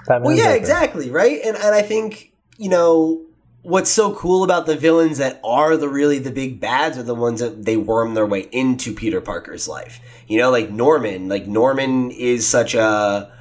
Batman 0.06 0.22
Well, 0.22 0.36
yeah, 0.36 0.52
exactly, 0.54 1.10
right? 1.10 1.40
And 1.44 1.56
and 1.56 1.74
I 1.74 1.82
think 1.82 2.32
you 2.58 2.68
know 2.68 3.24
what's 3.62 3.90
so 3.90 4.14
cool 4.14 4.42
about 4.42 4.66
the 4.66 4.76
villains 4.76 5.18
that 5.18 5.40
are 5.44 5.76
the 5.76 5.88
really 5.88 6.18
the 6.18 6.32
big 6.32 6.60
bads 6.60 6.98
are 6.98 7.04
the 7.04 7.14
ones 7.14 7.38
that 7.38 7.64
they 7.64 7.76
worm 7.76 8.14
their 8.14 8.26
way 8.26 8.48
into 8.50 8.92
Peter 8.92 9.20
Parker's 9.20 9.68
life. 9.68 10.00
You 10.26 10.38
know, 10.38 10.50
like 10.50 10.70
Norman. 10.70 11.28
Like 11.28 11.46
Norman 11.46 12.10
is 12.10 12.48
such 12.48 12.74
a 12.74 13.32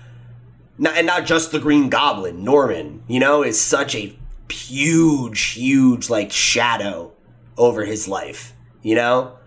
not, 0.78 0.98
and 0.98 1.08
not 1.08 1.26
just 1.26 1.52
the 1.52 1.60
Green 1.60 1.90
Goblin. 1.90 2.44
Norman, 2.44 3.02
you 3.08 3.20
know, 3.20 3.42
is 3.42 3.60
such 3.60 3.96
a 3.96 4.16
huge, 4.50 5.42
huge 5.52 6.10
like 6.10 6.32
shadow 6.32 7.12
over 7.58 7.86
his 7.86 8.08
life. 8.08 8.54
You 8.82 8.96
know, 8.96 9.38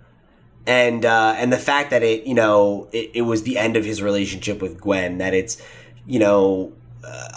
and 0.66 1.04
uh, 1.04 1.34
and 1.36 1.52
the 1.52 1.58
fact 1.58 1.90
that 1.90 2.02
it 2.02 2.26
you 2.26 2.34
know 2.34 2.88
it, 2.92 3.10
it 3.14 3.22
was 3.22 3.42
the 3.42 3.58
end 3.58 3.76
of 3.76 3.84
his 3.84 4.02
relationship 4.02 4.62
with 4.62 4.80
Gwen 4.80 5.18
that 5.18 5.34
it's 5.34 5.60
you 6.06 6.18
know 6.18 6.72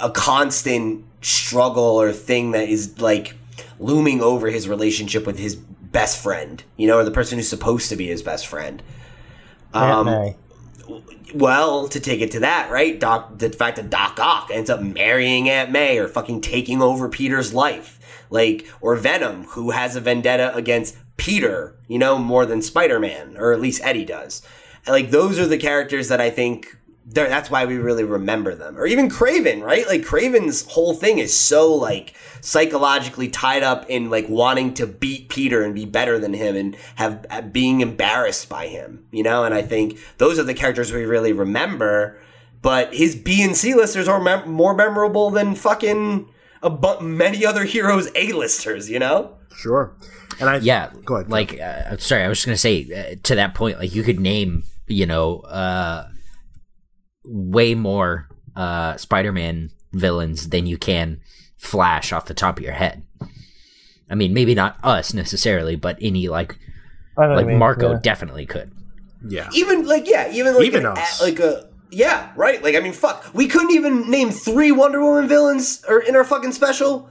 a 0.02 0.10
constant 0.10 1.06
struggle 1.22 1.84
or 1.84 2.12
thing 2.12 2.52
that 2.52 2.70
is 2.70 3.00
like 3.00 3.36
looming 3.80 4.22
over 4.22 4.48
his 4.50 4.68
relationship 4.68 5.26
with 5.26 5.38
his 5.38 5.56
best 5.56 6.22
friend 6.22 6.64
you 6.78 6.88
know 6.88 6.98
or 6.98 7.04
the 7.04 7.12
person 7.12 7.38
who's 7.38 7.50
supposed 7.50 7.90
to 7.90 7.96
be 7.96 8.08
his 8.08 8.22
best 8.22 8.48
friend 8.48 8.82
um. 9.74 10.08
Well, 11.34 11.88
to 11.88 12.00
take 12.00 12.22
it 12.22 12.32
to 12.32 12.40
that, 12.42 12.72
right? 12.72 13.00
Doc, 13.00 13.38
the 13.38 13.50
fact 13.50 13.78
that 13.78 13.90
Doc 13.90 14.20
Ock 14.20 14.50
ends 14.52 14.70
up 14.70 14.82
marrying 14.82 15.50
Aunt 15.50 15.72
May 15.72 15.98
or 15.98 16.08
fucking 16.08 16.42
taking 16.42 16.82
over 16.82 17.10
Peter's 17.10 17.54
life, 17.54 18.00
like, 18.30 18.68
or 18.82 18.96
Venom, 18.96 19.46
who 19.46 19.72
has 19.72 19.96
a 19.96 20.02
vendetta 20.02 20.54
against 20.56 20.98
Peter, 21.18 21.76
you 21.88 22.00
know, 22.00 22.18
more 22.18 22.46
than 22.46 22.62
Spider 22.62 23.00
Man, 23.00 23.36
or 23.38 23.54
at 23.54 23.62
least 23.62 23.82
Eddie 23.84 24.06
does. 24.06 24.42
Like, 24.88 25.12
those 25.12 25.38
are 25.38 25.48
the 25.48 25.58
characters 25.58 26.08
that 26.08 26.22
I 26.22 26.30
think. 26.30 26.78
They're- 27.12 27.28
That's 27.30 27.50
why 27.50 27.66
we 27.66 27.78
really 27.78 28.04
remember 28.04 28.54
them, 28.56 28.78
or 28.78 28.86
even 28.86 29.10
Kraven, 29.10 29.64
right? 29.64 29.88
Like 29.88 30.02
Kraven's 30.04 30.66
whole 30.68 30.94
thing 30.94 31.18
is 31.20 31.38
so 31.38 31.74
like 31.74 32.14
psychologically 32.42 33.28
tied 33.30 33.64
up 33.64 33.86
in 33.90 34.10
like 34.10 34.28
wanting 34.30 34.74
to 34.76 34.86
beat 34.88 35.30
Peter 35.30 35.64
and 35.64 35.74
be 35.74 35.86
better 35.86 36.20
than 36.20 36.34
him 36.34 36.56
and 36.56 36.76
have 36.96 37.26
uh, 37.30 37.42
being 37.42 37.82
embarrassed 37.82 38.48
by 38.50 38.68
him, 38.68 39.06
you 39.12 39.24
know. 39.24 39.44
And 39.44 39.54
I 39.54 39.62
think 39.62 39.98
those 40.18 40.38
are 40.40 40.44
the 40.44 40.54
characters 40.54 40.92
we 40.94 41.06
really 41.06 41.34
remember. 41.34 42.20
But 42.62 42.94
his 42.94 43.16
B 43.16 43.42
and 43.44 43.56
C 43.56 43.74
listers 43.74 44.08
are 44.08 44.20
mem- 44.22 44.50
more 44.52 44.74
memorable 44.76 45.30
than 45.32 45.56
fucking 45.56 46.28
a 46.62 46.70
bu- 46.70 47.00
many 47.02 47.46
other 47.46 47.64
heroes 47.64 48.10
A 48.16 48.34
listers, 48.34 48.90
you 48.90 49.00
know. 49.00 49.36
Sure. 49.56 49.94
And 50.42 50.50
I 50.50 50.58
Yeah, 50.58 50.92
Go 51.06 51.16
ahead. 51.16 51.30
Like, 51.30 51.60
uh, 51.60 51.96
sorry, 51.98 52.24
I 52.24 52.28
was 52.28 52.38
just 52.40 52.46
gonna 52.46 52.58
say 52.58 52.84
uh, 52.94 53.16
to 53.24 53.36
that 53.36 53.56
point, 53.56 53.80
like 53.80 53.96
you 53.96 54.04
could 54.04 54.20
name, 54.20 54.64
you 54.88 55.06
know, 55.06 55.40
uh, 55.42 56.08
way 57.26 57.76
more 57.76 58.28
uh, 58.56 58.98
Spider-Man 58.98 59.72
villains 59.94 60.50
than 60.50 60.66
you 60.66 60.78
can 60.78 61.20
Flash 61.60 62.14
off 62.14 62.26
the 62.26 62.34
top 62.34 62.58
of 62.58 62.64
your 62.64 62.72
head. 62.72 63.04
I 64.10 64.16
mean, 64.16 64.34
maybe 64.34 64.56
not 64.56 64.78
us 64.82 65.14
necessarily, 65.14 65.76
but 65.76 65.98
any 66.00 66.30
like 66.30 66.58
I 67.18 67.24
know 67.24 67.30
what 67.32 67.36
like 67.36 67.48
mean, 67.48 67.58
Marco 67.58 67.92
yeah. 67.92 68.00
definitely 68.02 68.46
could. 68.46 68.72
yeah. 69.28 69.50
Even 69.54 69.86
like 69.86 70.08
yeah, 70.08 70.32
even 70.32 70.56
like 70.56 70.64
Even 70.64 70.86
an 70.86 70.98
us. 70.98 71.22
like 71.22 71.38
a 71.40 71.70
yeah, 71.92 72.32
right. 72.38 72.64
Like 72.64 72.76
I 72.76 72.80
mean, 72.80 72.94
fuck, 72.94 73.30
we 73.34 73.50
couldn't 73.50 73.72
even 73.72 74.10
name 74.10 74.32
three 74.32 74.72
Wonder 74.72 75.02
Woman 75.02 75.28
villains 75.28 75.84
or 75.90 76.00
in 76.00 76.16
our 76.16 76.24
fucking 76.24 76.54
special. 76.54 77.10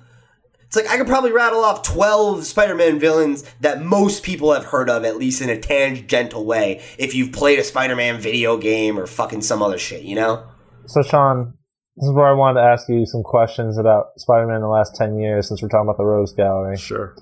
It's 0.69 0.77
like 0.77 0.89
I 0.91 0.99
could 0.99 1.07
probably 1.07 1.33
rattle 1.33 1.65
off 1.65 1.83
twelve 1.83 2.45
Spider-Man 2.45 2.99
villains 2.99 3.43
that 3.63 3.83
most 3.83 4.23
people 4.23 4.53
have 4.53 4.67
heard 4.67 4.91
of, 4.91 5.03
at 5.03 5.17
least 5.17 5.41
in 5.41 5.49
a 5.49 5.59
tangential 5.59 6.45
way, 6.45 6.83
if 6.99 7.15
you've 7.15 7.33
played 7.33 7.59
a 7.59 7.65
Spider-Man 7.65 8.21
video 8.21 8.59
game 8.59 8.99
or 8.99 9.07
fucking 9.07 9.41
some 9.41 9.63
other 9.63 9.79
shit, 9.79 10.03
you 10.03 10.15
know. 10.15 10.47
So, 10.85 11.01
Sean, 11.01 11.55
this 11.97 12.07
is 12.07 12.13
where 12.15 12.27
I 12.27 12.35
wanted 12.35 12.61
to 12.61 12.67
ask 12.67 12.87
you 12.87 13.07
some 13.07 13.23
questions 13.23 13.79
about 13.79 14.09
Spider-Man 14.19 14.57
in 14.57 14.63
the 14.63 14.69
last 14.69 14.95
ten 14.95 15.19
years, 15.19 15.49
since 15.49 15.63
we're 15.63 15.69
talking 15.69 15.87
about 15.87 15.97
the 15.97 16.05
Rogues 16.05 16.35
Gallery. 16.35 16.77
Sure. 16.77 17.17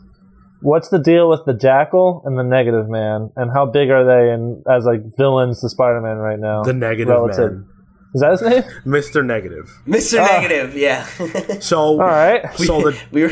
What's 0.62 0.89
the 0.89 0.98
deal 0.98 1.31
with 1.31 1.43
the 1.47 1.55
Jackal 1.55 2.23
and 2.24 2.36
the 2.36 2.43
Negative 2.43 2.89
Man, 2.89 3.31
and 3.36 3.52
how 3.55 3.66
big 3.66 3.90
are 3.90 4.05
they 4.05 4.32
in, 4.32 4.64
as 4.68 4.85
like 4.85 5.02
villains 5.16 5.60
to 5.60 5.68
Spider-Man 5.68 6.16
right 6.16 6.40
now? 6.40 6.64
The 6.64 6.73
negative 6.73 7.14
relative? 7.14 7.52
man. 7.52 7.68
Is 8.16 8.20
that 8.22 8.30
his 8.32 8.43
name? 8.43 8.62
Mr. 8.86 9.24
Negative. 9.24 9.70
Mister 9.84 10.20
Ah. 10.20 10.26
Negative, 10.40 10.74
yeah. 10.74 11.05
So 11.60 11.78
All 11.78 11.98
right. 11.98 12.43
so 12.56 12.80
the 12.80 12.98
we 13.12 13.22
were 13.22 13.28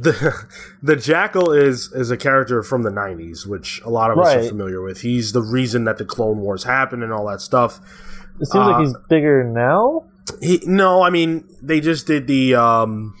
the 0.00 0.46
the 0.82 0.96
jackal 0.96 1.52
is 1.52 1.92
is 1.92 2.10
a 2.10 2.16
character 2.16 2.62
from 2.62 2.82
the 2.84 2.90
90s 2.90 3.46
which 3.46 3.80
a 3.84 3.90
lot 3.90 4.10
of 4.12 4.18
us 4.18 4.34
are 4.34 4.42
familiar 4.48 4.80
with 4.80 5.00
he's 5.00 5.32
the 5.32 5.42
reason 5.42 5.84
that 5.84 5.98
the 5.98 6.04
clone 6.04 6.38
wars 6.38 6.62
happened 6.64 7.02
and 7.02 7.12
all 7.12 7.26
that 7.26 7.40
stuff 7.40 7.80
It 8.40 8.46
seems 8.46 8.54
Uh, 8.66 8.70
like 8.70 8.80
he's 8.86 8.94
bigger 9.08 9.42
now. 9.42 10.04
he 10.40 10.62
no 10.66 11.02
i 11.02 11.10
mean 11.10 11.44
they 11.62 11.80
just 11.80 12.06
did 12.06 12.26
the 12.28 12.54
um 12.54 13.14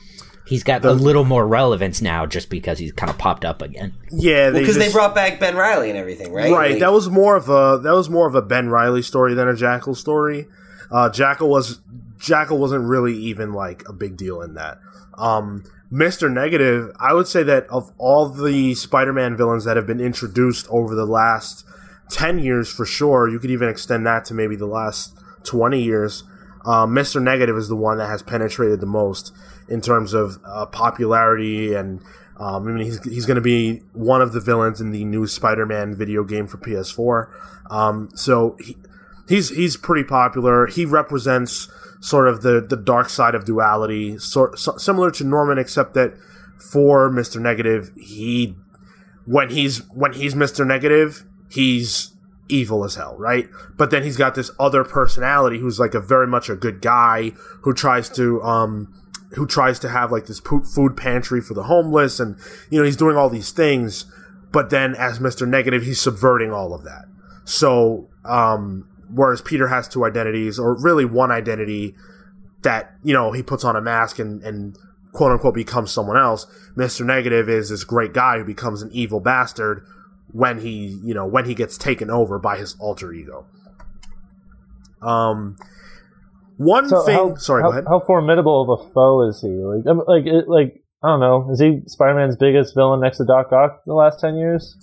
He's 0.46 0.62
got 0.62 0.82
a 0.84 0.92
little 0.92 1.24
more 1.26 1.46
relevance 1.46 2.00
now, 2.00 2.24
just 2.24 2.48
because 2.48 2.78
he's 2.78 2.92
kind 2.92 3.10
of 3.10 3.18
popped 3.18 3.44
up 3.44 3.60
again. 3.60 3.92
yeah 4.10 4.48
they 4.48 4.60
because 4.60 4.78
they 4.78 4.90
brought 4.90 5.14
back 5.14 5.38
Ben 5.40 5.56
Reilly 5.56 5.90
and 5.90 5.98
everything, 5.98 6.32
right? 6.32 6.50
right 6.50 6.70
Like- 6.70 6.80
that 6.80 6.90
was 6.92 7.10
more 7.10 7.36
of 7.36 7.50
a 7.50 7.78
that 7.82 7.92
was 7.92 8.08
more 8.08 8.26
of 8.26 8.34
a 8.34 8.40
ben 8.40 8.70
reilly 8.70 9.02
story 9.02 9.34
than 9.34 9.46
a 9.46 9.54
jackal 9.54 9.94
story 9.94 10.46
uh 10.90 11.08
jackal 11.08 11.48
was 11.48 11.80
jackal 12.18 12.58
wasn't 12.58 12.82
really 12.82 13.14
even 13.14 13.52
like 13.52 13.82
a 13.88 13.92
big 13.92 14.16
deal 14.16 14.42
in 14.42 14.54
that 14.54 14.78
um 15.16 15.64
mr 15.92 16.30
negative 16.32 16.90
i 16.98 17.12
would 17.12 17.26
say 17.26 17.42
that 17.42 17.66
of 17.68 17.92
all 17.98 18.28
the 18.28 18.74
spider-man 18.74 19.36
villains 19.36 19.64
that 19.64 19.76
have 19.76 19.86
been 19.86 20.00
introduced 20.00 20.66
over 20.68 20.94
the 20.94 21.06
last 21.06 21.64
10 22.10 22.38
years 22.38 22.70
for 22.70 22.84
sure 22.84 23.28
you 23.28 23.38
could 23.38 23.50
even 23.50 23.68
extend 23.68 24.06
that 24.06 24.24
to 24.24 24.34
maybe 24.34 24.56
the 24.56 24.66
last 24.66 25.16
20 25.44 25.80
years 25.80 26.24
um, 26.64 26.94
mr 26.94 27.22
negative 27.22 27.56
is 27.56 27.68
the 27.68 27.76
one 27.76 27.98
that 27.98 28.08
has 28.08 28.22
penetrated 28.22 28.80
the 28.80 28.86
most 28.86 29.32
in 29.68 29.80
terms 29.80 30.12
of 30.14 30.38
uh, 30.44 30.66
popularity 30.66 31.74
and 31.74 32.00
um, 32.38 32.68
I 32.68 32.70
mean, 32.70 32.84
he's, 32.84 33.02
he's 33.02 33.26
going 33.26 33.36
to 33.36 33.40
be 33.40 33.82
one 33.92 34.22
of 34.22 34.32
the 34.32 34.40
villains 34.40 34.80
in 34.80 34.90
the 34.90 35.04
new 35.04 35.26
Spider-Man 35.26 35.94
video 35.96 36.22
game 36.22 36.46
for 36.46 36.56
PS4. 36.58 37.28
Um, 37.70 38.10
so 38.14 38.56
he, 38.60 38.76
he's 39.28 39.50
he's 39.50 39.76
pretty 39.76 40.04
popular. 40.04 40.66
He 40.66 40.84
represents 40.84 41.68
sort 42.00 42.28
of 42.28 42.42
the 42.42 42.60
the 42.60 42.76
dark 42.76 43.08
side 43.08 43.34
of 43.34 43.44
duality, 43.44 44.18
sort 44.18 44.58
so, 44.58 44.76
similar 44.76 45.10
to 45.12 45.24
Norman, 45.24 45.58
except 45.58 45.94
that 45.94 46.14
for 46.58 47.10
Mister 47.10 47.38
Negative, 47.38 47.90
he 47.96 48.56
when 49.26 49.50
he's 49.50 49.86
when 49.90 50.14
he's 50.14 50.34
Mister 50.34 50.64
Negative, 50.64 51.24
he's 51.50 52.14
evil 52.48 52.84
as 52.84 52.94
hell, 52.94 53.16
right? 53.18 53.48
But 53.76 53.90
then 53.90 54.02
he's 54.02 54.16
got 54.16 54.34
this 54.34 54.50
other 54.58 54.84
personality 54.84 55.58
who's 55.58 55.78
like 55.78 55.94
a 55.94 56.00
very 56.00 56.26
much 56.26 56.48
a 56.48 56.56
good 56.56 56.80
guy 56.80 57.30
who 57.62 57.74
tries 57.74 58.08
to 58.10 58.42
um 58.42 58.94
who 59.32 59.46
tries 59.46 59.78
to 59.80 59.88
have 59.90 60.10
like 60.10 60.26
this 60.26 60.40
food 60.40 60.96
pantry 60.96 61.40
for 61.40 61.52
the 61.52 61.64
homeless 61.64 62.18
and 62.18 62.36
you 62.70 62.78
know 62.78 62.84
he's 62.84 62.96
doing 62.96 63.14
all 63.14 63.28
these 63.28 63.52
things 63.52 64.06
but 64.50 64.70
then 64.70 64.94
as 64.94 65.18
Mr. 65.18 65.46
Negative 65.46 65.82
he's 65.82 66.00
subverting 66.00 66.50
all 66.50 66.72
of 66.72 66.84
that. 66.84 67.04
So 67.44 68.08
um 68.24 68.88
whereas 69.12 69.40
Peter 69.40 69.68
has 69.68 69.88
two 69.88 70.04
identities 70.04 70.58
or 70.58 70.76
really 70.80 71.04
one 71.04 71.30
identity 71.30 71.94
that 72.62 72.92
you 73.02 73.12
know 73.14 73.32
he 73.32 73.42
puts 73.42 73.64
on 73.64 73.76
a 73.76 73.80
mask 73.80 74.18
and 74.18 74.42
and 74.42 74.76
quote 75.12 75.32
unquote 75.32 75.54
becomes 75.54 75.90
someone 75.90 76.16
else. 76.16 76.46
Mr. 76.76 77.04
Negative 77.04 77.48
is 77.48 77.70
this 77.70 77.84
great 77.84 78.12
guy 78.12 78.38
who 78.38 78.44
becomes 78.44 78.82
an 78.82 78.90
evil 78.92 79.20
bastard 79.20 79.84
when 80.32 80.60
he 80.60 80.98
you 81.02 81.14
know 81.14 81.26
when 81.26 81.44
he 81.46 81.54
gets 81.54 81.78
taken 81.78 82.10
over 82.10 82.38
by 82.38 82.56
his 82.58 82.76
alter 82.78 83.12
ego. 83.12 83.46
Um, 85.00 85.56
one 86.56 86.88
So 86.88 87.02
thing. 87.06 87.14
how, 87.16 87.34
sorry, 87.36 87.62
how, 87.62 87.68
go 87.68 87.72
ahead. 87.72 87.84
how 87.88 88.00
formidable 88.00 88.62
of 88.62 88.80
a 88.80 88.92
foe 88.92 89.28
is 89.28 89.40
he? 89.40 89.48
Like, 89.48 89.84
like, 90.08 90.26
it, 90.26 90.48
like 90.48 90.82
I 91.02 91.08
don't 91.10 91.20
know. 91.20 91.48
Is 91.52 91.60
he 91.60 91.82
Spider-Man's 91.86 92.36
biggest 92.36 92.74
villain 92.74 93.00
next 93.00 93.18
to 93.18 93.24
Doc 93.24 93.52
Ock 93.52 93.82
the 93.86 93.94
last 93.94 94.20
ten 94.20 94.36
years? 94.36 94.76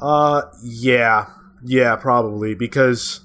Uh, 0.00 0.42
yeah, 0.62 1.26
yeah, 1.64 1.94
probably 1.96 2.54
because 2.54 3.20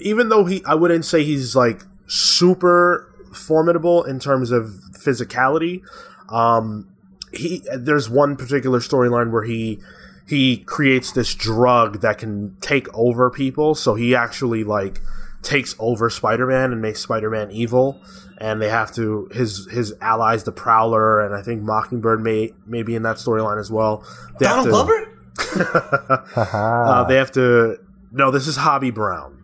even 0.00 0.28
though 0.28 0.44
he, 0.44 0.62
I 0.64 0.74
wouldn't 0.74 1.04
say 1.04 1.24
he's 1.24 1.54
like 1.56 1.82
super 2.06 3.12
formidable 3.32 4.04
in 4.04 4.18
terms 4.18 4.50
of 4.50 4.70
physicality. 4.92 5.82
Um, 6.28 6.88
he 7.32 7.62
there's 7.76 8.08
one 8.08 8.36
particular 8.36 8.80
storyline 8.80 9.30
where 9.30 9.44
he 9.44 9.80
he 10.26 10.58
creates 10.58 11.12
this 11.12 11.34
drug 11.34 12.00
that 12.00 12.18
can 12.18 12.56
take 12.60 12.92
over 12.94 13.30
people, 13.30 13.74
so 13.74 13.94
he 13.94 14.14
actually 14.14 14.64
like 14.64 15.00
takes 15.42 15.76
over 15.78 16.10
Spider-Man 16.10 16.72
and 16.72 16.82
makes 16.82 17.00
Spider-Man 17.00 17.50
evil, 17.52 18.00
and 18.38 18.60
they 18.60 18.68
have 18.68 18.92
to 18.94 19.28
his 19.32 19.68
his 19.70 19.94
allies, 20.00 20.44
the 20.44 20.52
Prowler, 20.52 21.24
and 21.24 21.34
I 21.34 21.42
think 21.42 21.62
Mockingbird 21.62 22.22
may 22.22 22.52
may 22.66 22.82
be 22.82 22.94
in 22.94 23.02
that 23.02 23.16
storyline 23.16 23.60
as 23.60 23.70
well. 23.70 24.04
They 24.38 24.46
Donald 24.46 24.68
Glover? 24.68 25.12
uh, 26.36 27.04
they 27.04 27.16
have 27.16 27.32
to. 27.32 27.78
No, 28.12 28.30
this 28.30 28.46
is 28.46 28.56
Hobie 28.58 28.94
Brown. 28.94 29.35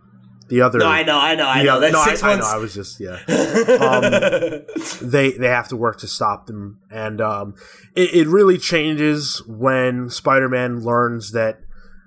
The 0.53 0.61
other. 0.61 0.77
No, 0.77 0.85
I 0.85 1.01
know, 1.01 1.17
I 1.17 1.33
know, 1.33 1.47
I 1.47 1.63
know. 1.63 1.79
That's 1.79 1.93
no, 1.93 1.99
I- 1.99 2.05
six 2.09 2.21
I, 2.21 2.27
months. 2.27 2.45
know. 2.51 2.53
I 2.53 2.61
was 2.61 2.75
just 2.75 2.99
yeah. 2.99 3.17
Um, 3.73 4.61
they 5.01 5.31
they 5.31 5.47
have 5.47 5.67
to 5.69 5.75
work 5.75 5.97
to 6.01 6.07
stop 6.07 6.45
them, 6.45 6.79
and 6.91 7.19
um, 7.19 7.55
it, 7.95 8.13
it 8.13 8.27
really 8.27 8.59
changes 8.59 9.41
when 9.47 10.11
Spider-Man 10.11 10.81
learns 10.81 11.31
that. 11.31 11.59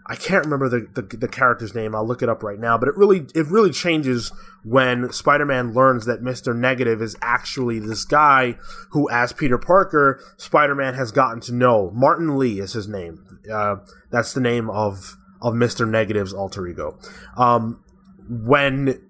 I 0.09 0.14
can't 0.14 0.44
remember 0.44 0.68
the, 0.68 0.86
the 0.94 1.16
the 1.16 1.27
character's 1.27 1.74
name. 1.74 1.93
I'll 1.97 2.06
look 2.06 2.23
it 2.23 2.28
up 2.28 2.44
right 2.44 2.60
now. 2.60 2.78
But 2.78 2.89
it 2.90 2.97
really 2.97 3.27
it 3.35 3.48
really 3.48 3.73
changes 3.73 4.31
when 4.62 5.12
Spider-Man 5.12 5.74
learns 5.74 6.06
that 6.06 6.23
Mister 6.23 6.55
Negative 6.55 7.02
is 7.02 7.16
actually 7.20 7.81
this 7.81 8.05
guy 8.05 8.59
who, 8.90 9.10
as 9.10 9.32
Peter 9.32 9.59
Parker, 9.59 10.20
Spider-Man 10.36 10.94
has 10.94 11.10
gotten 11.10 11.40
to 11.40 11.52
know. 11.52 11.90
Martin 11.93 12.39
Lee 12.39 12.60
is 12.60 12.74
his 12.74 12.86
name. 12.86 13.40
Uh, 13.52 13.78
that's 14.12 14.32
the 14.32 14.40
name 14.40 14.70
of 14.70 15.16
of 15.43 15.55
Mister 15.55 15.85
Negative's 15.85 16.32
alter 16.32 16.64
ego. 16.68 16.97
Um, 17.36 17.82
when 18.28 19.01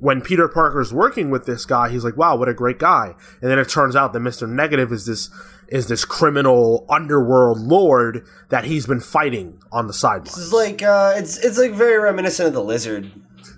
when 0.00 0.20
Peter 0.20 0.48
Parker's 0.48 0.92
working 0.92 1.30
with 1.30 1.46
this 1.46 1.64
guy, 1.64 1.88
he's 1.88 2.04
like, 2.04 2.16
"Wow, 2.16 2.36
what 2.36 2.48
a 2.48 2.54
great 2.54 2.78
guy!" 2.78 3.14
And 3.40 3.50
then 3.50 3.58
it 3.58 3.68
turns 3.68 3.96
out 3.96 4.12
that 4.12 4.20
Mister 4.20 4.46
Negative 4.46 4.92
is 4.92 5.06
this 5.06 5.30
is 5.68 5.86
this 5.86 6.04
criminal 6.04 6.84
underworld 6.90 7.58
lord 7.58 8.26
that 8.50 8.64
he's 8.64 8.86
been 8.86 9.00
fighting 9.00 9.58
on 9.72 9.86
the 9.86 9.94
sidelines. 9.94 10.36
It's 10.36 10.52
like 10.52 10.82
uh, 10.82 11.14
it's 11.16 11.38
it's 11.38 11.58
like 11.58 11.72
very 11.72 11.98
reminiscent 11.98 12.48
of 12.48 12.52
the 12.54 12.62
lizard. 12.62 13.10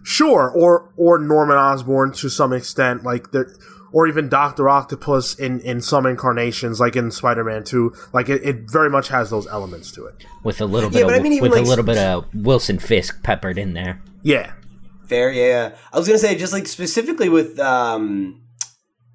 Sure, 0.03 0.51
or 0.55 0.93
or 0.97 1.19
Norman 1.19 1.57
Osborn 1.57 2.13
to 2.13 2.29
some 2.29 2.53
extent, 2.53 3.03
like 3.03 3.33
the, 3.33 3.53
or 3.93 4.07
even 4.07 4.29
Doctor 4.29 4.69
Octopus 4.69 5.35
in 5.35 5.59
in 5.61 5.81
some 5.81 6.07
incarnations, 6.07 6.79
like 6.79 6.95
in 6.95 7.11
Spider 7.11 7.43
Man 7.43 7.65
Two. 7.65 7.93
Like 8.13 8.29
it, 8.29 8.45
it 8.45 8.71
very 8.71 8.89
much 8.89 9.09
has 9.09 9.31
those 9.31 9.49
elements 9.49 9.91
to 9.93 10.07
it. 10.07 10.25
with 10.45 10.61
a 10.61 10.67
little 10.67 10.91
bit 10.91 11.05
but 11.07 11.15
of 11.15 11.21
I 11.21 11.23
mean, 11.23 11.43
with 11.43 11.53
like- 11.53 11.65
a 11.65 11.69
little 11.69 11.85
bit 11.85 11.99
of 11.99 12.25
Wilson 12.35 12.79
Fisk 12.79 13.23
peppered 13.25 13.59
in 13.59 13.75
there. 13.75 14.01
Yeah, 14.23 14.53
Fair, 15.09 15.31
yeah, 15.31 15.47
yeah. 15.47 15.77
I 15.93 15.99
was 15.99 16.07
gonna 16.07 16.19
say 16.19 16.37
just 16.37 16.53
like 16.53 16.67
specifically 16.67 17.29
with 17.29 17.59
um 17.59 18.43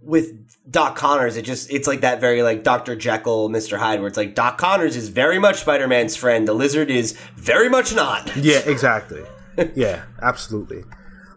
with 0.02 0.32
Doc 0.70 0.96
Connors, 0.96 1.38
it 1.38 1.44
just 1.44 1.72
it's 1.72 1.88
like 1.88 2.02
that 2.02 2.20
very 2.20 2.44
like 2.44 2.64
Doctor 2.64 2.96
Jekyll, 2.96 3.50
Mister 3.50 3.78
Hyde, 3.78 4.00
where 4.00 4.08
it's 4.08 4.18
like 4.18 4.36
Doc 4.36 4.58
Connors 4.58 4.96
is 4.96 5.10
very 5.10 5.40
much 5.40 5.58
Spider 5.58 5.88
Man's 5.88 6.16
friend. 6.16 6.48
The 6.48 6.54
Lizard 6.54 6.90
is 6.90 7.18
very 7.36 7.70
much 7.70 7.94
not. 7.94 8.36
yeah, 8.36 8.60
exactly. 8.66 9.24
yeah, 9.76 10.04
absolutely. 10.22 10.84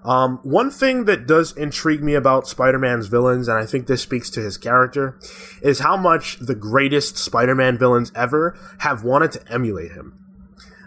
Um, 0.04 0.38
one 0.42 0.70
thing 0.70 1.06
that 1.06 1.26
does 1.26 1.56
intrigue 1.56 2.02
me 2.02 2.14
about 2.14 2.46
Spider 2.46 2.78
Man's 2.78 3.06
villains, 3.06 3.48
and 3.48 3.58
I 3.58 3.64
think 3.64 3.86
this 3.86 4.02
speaks 4.02 4.28
to 4.30 4.40
his 4.40 4.58
character, 4.58 5.18
is 5.62 5.78
how 5.78 5.96
much 5.96 6.38
the 6.38 6.54
greatest 6.54 7.16
Spider 7.16 7.54
Man 7.54 7.78
villains 7.78 8.12
ever 8.14 8.58
have 8.80 9.02
wanted 9.02 9.32
to 9.32 9.52
emulate 9.52 9.92
him. 9.92 10.18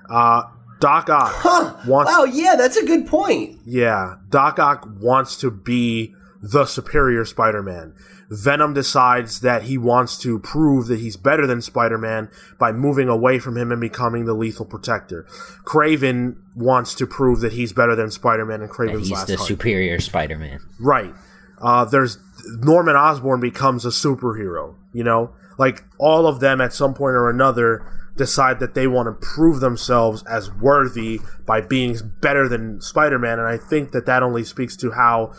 Uh, 0.07 0.43
Doc 0.79 1.09
Ock 1.09 1.33
Huh. 1.35 1.75
wants 1.87 2.11
Wow, 2.11 2.23
yeah, 2.25 2.55
that's 2.55 2.77
a 2.77 2.85
good 2.85 3.07
point. 3.07 3.59
Yeah, 3.65 4.15
Doc 4.29 4.59
Ock 4.59 4.87
wants 4.99 5.35
to 5.37 5.49
be 5.51 6.13
the 6.41 6.65
superior 6.65 7.25
Spider 7.25 7.63
Man. 7.63 7.93
Venom 8.29 8.73
decides 8.73 9.39
that 9.39 9.63
he 9.63 9.77
wants 9.77 10.17
to 10.19 10.37
prove 10.39 10.87
that 10.87 10.99
he's 10.99 11.15
better 11.15 11.47
than 11.47 11.61
Spider 11.61 11.97
Man 11.97 12.29
by 12.59 12.71
moving 12.73 13.07
away 13.07 13.39
from 13.39 13.57
him 13.57 13.71
and 13.71 13.79
becoming 13.79 14.25
the 14.25 14.33
lethal 14.33 14.65
protector. 14.65 15.25
Kraven 15.65 16.35
wants 16.55 16.93
to 16.95 17.07
prove 17.07 17.39
that 17.41 17.53
he's 17.53 17.73
better 17.73 17.95
than 17.95 18.11
Spider 18.11 18.45
Man 18.45 18.61
and 18.61 18.63
And 18.63 18.71
Kraven's 18.71 19.07
he's 19.07 19.11
last 19.11 19.27
the 19.27 19.35
hunt. 19.37 19.47
superior 19.47 19.99
Spider-Man. 19.99 20.59
Right. 20.79 21.13
Uh, 21.59 21.85
there's 21.85 22.17
Norman 22.59 22.95
Osborn 22.95 23.39
becomes 23.39 23.85
a 23.85 23.89
superhero. 23.89 24.75
You 24.93 25.03
know, 25.03 25.31
like 25.57 25.83
all 25.97 26.27
of 26.27 26.39
them 26.39 26.61
at 26.61 26.73
some 26.73 26.93
point 26.93 27.15
or 27.15 27.29
another 27.29 27.85
decide 28.17 28.59
that 28.59 28.73
they 28.73 28.87
want 28.87 29.07
to 29.07 29.27
prove 29.27 29.59
themselves 29.59 30.23
as 30.23 30.51
worthy 30.51 31.21
by 31.45 31.61
being 31.61 31.97
better 32.21 32.49
than 32.49 32.81
Spider-Man, 32.81 33.39
and 33.39 33.47
I 33.47 33.57
think 33.57 33.91
that 33.91 34.05
that 34.05 34.23
only 34.23 34.43
speaks 34.43 34.75
to 34.77 34.91
how 34.91 35.33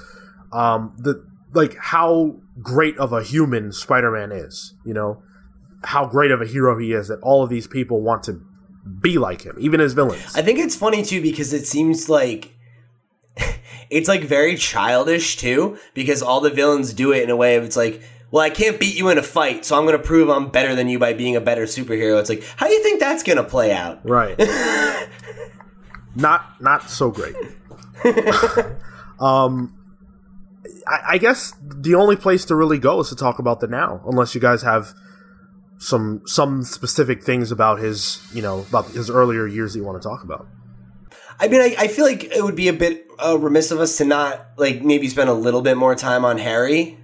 um, 0.53 0.95
the 0.99 1.27
like 1.53 1.77
how 1.77 2.41
great 2.63 2.97
of 2.99 3.13
a 3.13 3.23
human 3.23 3.73
Spider-Man 3.73 4.33
is. 4.33 4.75
You 4.85 4.95
know, 4.95 5.23
how 5.85 6.07
great 6.07 6.31
of 6.31 6.41
a 6.41 6.47
hero 6.47 6.79
he 6.79 6.93
is 6.93 7.09
that 7.09 7.21
all 7.21 7.43
of 7.43 7.51
these 7.51 7.67
people 7.67 8.01
want 8.01 8.23
to 8.25 8.41
be 9.01 9.19
like 9.19 9.43
him, 9.43 9.57
even 9.59 9.81
as 9.81 9.93
villains. 9.93 10.35
I 10.35 10.43
think 10.43 10.59
it's 10.59 10.77
funny 10.77 11.03
too 11.03 11.21
because 11.21 11.53
it 11.53 11.67
seems 11.67 12.09
like 12.09 12.55
it's 13.91 14.09
like 14.09 14.23
very 14.23 14.57
childish 14.57 15.37
too 15.37 15.79
because 15.95 16.23
all 16.23 16.41
the 16.41 16.51
villains 16.51 16.93
do 16.93 17.13
it 17.13 17.23
in 17.23 17.31
a 17.31 17.37
way 17.37 17.57
of 17.57 17.65
it's 17.65 17.77
like 17.77 18.03
well 18.31 18.43
I 18.43 18.51
can't 18.51 18.79
beat 18.79 18.97
you 18.97 19.09
in 19.09 19.19
a 19.19 19.23
fight 19.23 19.65
so 19.65 19.77
I'm 19.77 19.85
going 19.85 19.97
to 19.97 20.03
prove 20.03 20.29
I'm 20.29 20.49
better 20.49 20.75
than 20.75 20.89
you 20.89 20.99
by 20.99 21.13
being 21.13 21.37
a 21.37 21.41
better 21.41 21.65
superhero. 21.65 22.21
It's 22.21 22.29
like 22.29 22.45
how 22.57 22.67
do 22.67 22.73
you 22.73 22.83
think 22.83 23.01
that's 23.01 23.23
going 23.23 23.39
to 23.39 23.45
play 23.45 23.73
out? 23.73 24.01
Right. 24.05 24.39
not 26.15 26.61
not 26.61 26.91
so 26.91 27.11
great. 27.11 27.35
um, 29.21 29.75
I, 30.87 31.01
I 31.11 31.19
guess 31.19 31.55
the 31.63 31.95
only 31.95 32.17
place 32.17 32.45
to 32.47 32.57
really 32.57 32.79
go 32.79 33.01
is 33.01 33.09
to 33.09 33.17
talk 33.17 33.39
about 33.39 33.61
the 33.61 33.67
now, 33.67 34.03
unless 34.07 34.35
you 34.35 34.41
guys 34.41 34.63
have 34.63 34.95
some 35.79 36.23
some 36.27 36.65
specific 36.65 37.23
things 37.23 37.53
about 37.53 37.79
his 37.79 38.21
you 38.35 38.43
know 38.43 38.61
about 38.69 38.87
his 38.89 39.09
earlier 39.09 39.47
years 39.47 39.73
that 39.73 39.79
you 39.79 39.85
want 39.85 40.01
to 40.01 40.07
talk 40.07 40.23
about. 40.23 40.47
I 41.41 41.47
mean, 41.47 41.61
I, 41.61 41.77
I 41.79 41.89
feel 41.89 42.05
like 42.05 42.25
it 42.25 42.43
would 42.43 42.57
be 42.57 42.67
a 42.67 42.73
bit 42.73 43.07
uh, 43.25 43.39
remiss 43.39 43.71
of 43.71 43.79
us 43.79 43.97
to 43.99 44.05
not 44.05 44.49
like 44.57 44.83
maybe 44.83 45.09
spend 45.09 45.31
a 45.31 45.35
little 45.35 45.63
bit 45.63 45.77
more 45.77 45.95
time 45.95 46.25
on 46.25 46.39
Harry, 46.39 46.99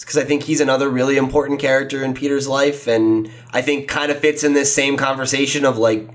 because 0.00 0.16
I 0.16 0.24
think 0.24 0.44
he's 0.44 0.60
another 0.60 0.88
really 0.88 1.16
important 1.16 1.60
character 1.60 2.02
in 2.02 2.14
Peter's 2.14 2.48
life, 2.48 2.86
and 2.86 3.30
I 3.52 3.62
think 3.62 3.88
kind 3.88 4.10
of 4.10 4.18
fits 4.18 4.42
in 4.42 4.54
this 4.54 4.74
same 4.74 4.96
conversation 4.96 5.64
of 5.64 5.78
like 5.78 6.08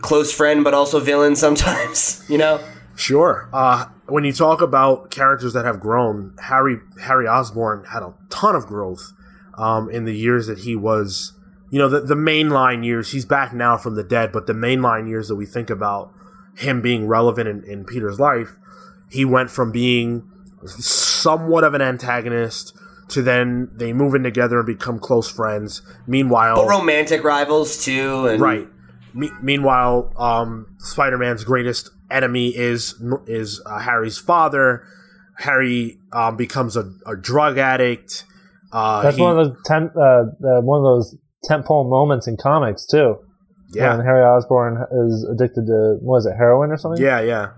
close 0.00 0.32
friend 0.32 0.64
but 0.64 0.74
also 0.74 1.00
villain 1.00 1.36
sometimes. 1.46 2.24
You 2.28 2.38
know? 2.38 2.60
Sure. 2.94 3.48
Uh, 3.52 3.86
when 4.06 4.24
you 4.24 4.32
talk 4.32 4.60
about 4.60 5.10
characters 5.10 5.52
that 5.52 5.64
have 5.64 5.80
grown, 5.80 6.34
Harry 6.44 6.78
Harry 7.02 7.26
Osborn 7.26 7.84
had 7.84 8.02
a 8.02 8.14
ton 8.30 8.56
of 8.56 8.66
growth 8.66 9.12
um, 9.58 9.90
in 9.90 10.04
the 10.04 10.14
years 10.14 10.46
that 10.46 10.58
he 10.60 10.76
was, 10.76 11.32
you 11.70 11.78
know, 11.78 11.88
the, 11.88 12.00
the 12.00 12.14
mainline 12.14 12.84
years. 12.84 13.12
He's 13.12 13.24
back 13.24 13.52
now 13.52 13.76
from 13.76 13.96
the 13.96 14.04
dead, 14.04 14.32
but 14.32 14.46
the 14.46 14.52
mainline 14.52 15.08
years 15.08 15.28
that 15.28 15.36
we 15.36 15.44
think 15.44 15.70
about 15.70 16.12
him 16.56 16.80
being 16.80 17.06
relevant 17.06 17.48
in, 17.48 17.64
in 17.64 17.84
Peter's 17.84 18.18
life, 18.18 18.56
he 19.10 19.24
went 19.24 19.50
from 19.50 19.72
being 19.72 20.30
somewhat 21.26 21.64
of 21.64 21.74
an 21.74 21.82
antagonist 21.82 22.72
to 23.08 23.20
then 23.22 23.68
they 23.72 23.92
move 23.92 24.14
in 24.14 24.22
together 24.22 24.58
and 24.58 24.66
become 24.66 24.98
close 24.98 25.28
friends. 25.30 25.82
Meanwhile, 26.06 26.56
But 26.56 26.68
romantic 26.68 27.24
rivals 27.24 27.84
too, 27.84 28.26
and 28.28 28.40
Right. 28.40 28.68
me- 29.14 29.30
meanwhile, 29.42 30.12
um, 30.16 30.66
Spider-Man's 30.78 31.42
greatest 31.44 31.90
enemy 32.10 32.48
is 32.56 32.94
is 33.26 33.60
uh, 33.66 33.80
Harry's 33.80 34.18
father. 34.18 34.82
Harry 35.38 35.98
um, 36.12 36.36
becomes 36.36 36.76
a, 36.76 36.84
a 37.06 37.16
drug 37.16 37.58
addict. 37.58 38.24
Uh, 38.72 39.02
That's 39.02 39.16
he- 39.16 39.22
one 39.22 39.38
of 39.38 39.46
those 39.46 39.56
temp, 39.64 39.92
uh, 39.96 40.00
uh, 40.00 40.60
one 40.62 40.78
of 40.80 40.84
those 40.84 41.16
tentpole 41.48 41.88
moments 41.90 42.26
in 42.26 42.36
comics 42.36 42.86
too. 42.86 43.16
yeah, 43.70 43.96
When 43.96 44.04
Harry 44.06 44.24
Osborn 44.24 44.78
is 45.06 45.26
addicted 45.32 45.66
to 45.66 45.96
what 46.00 46.18
is 46.18 46.26
it, 46.26 46.34
heroin 46.36 46.70
or 46.70 46.76
something? 46.76 47.02
yeah, 47.02 47.20
yeah. 47.20 47.50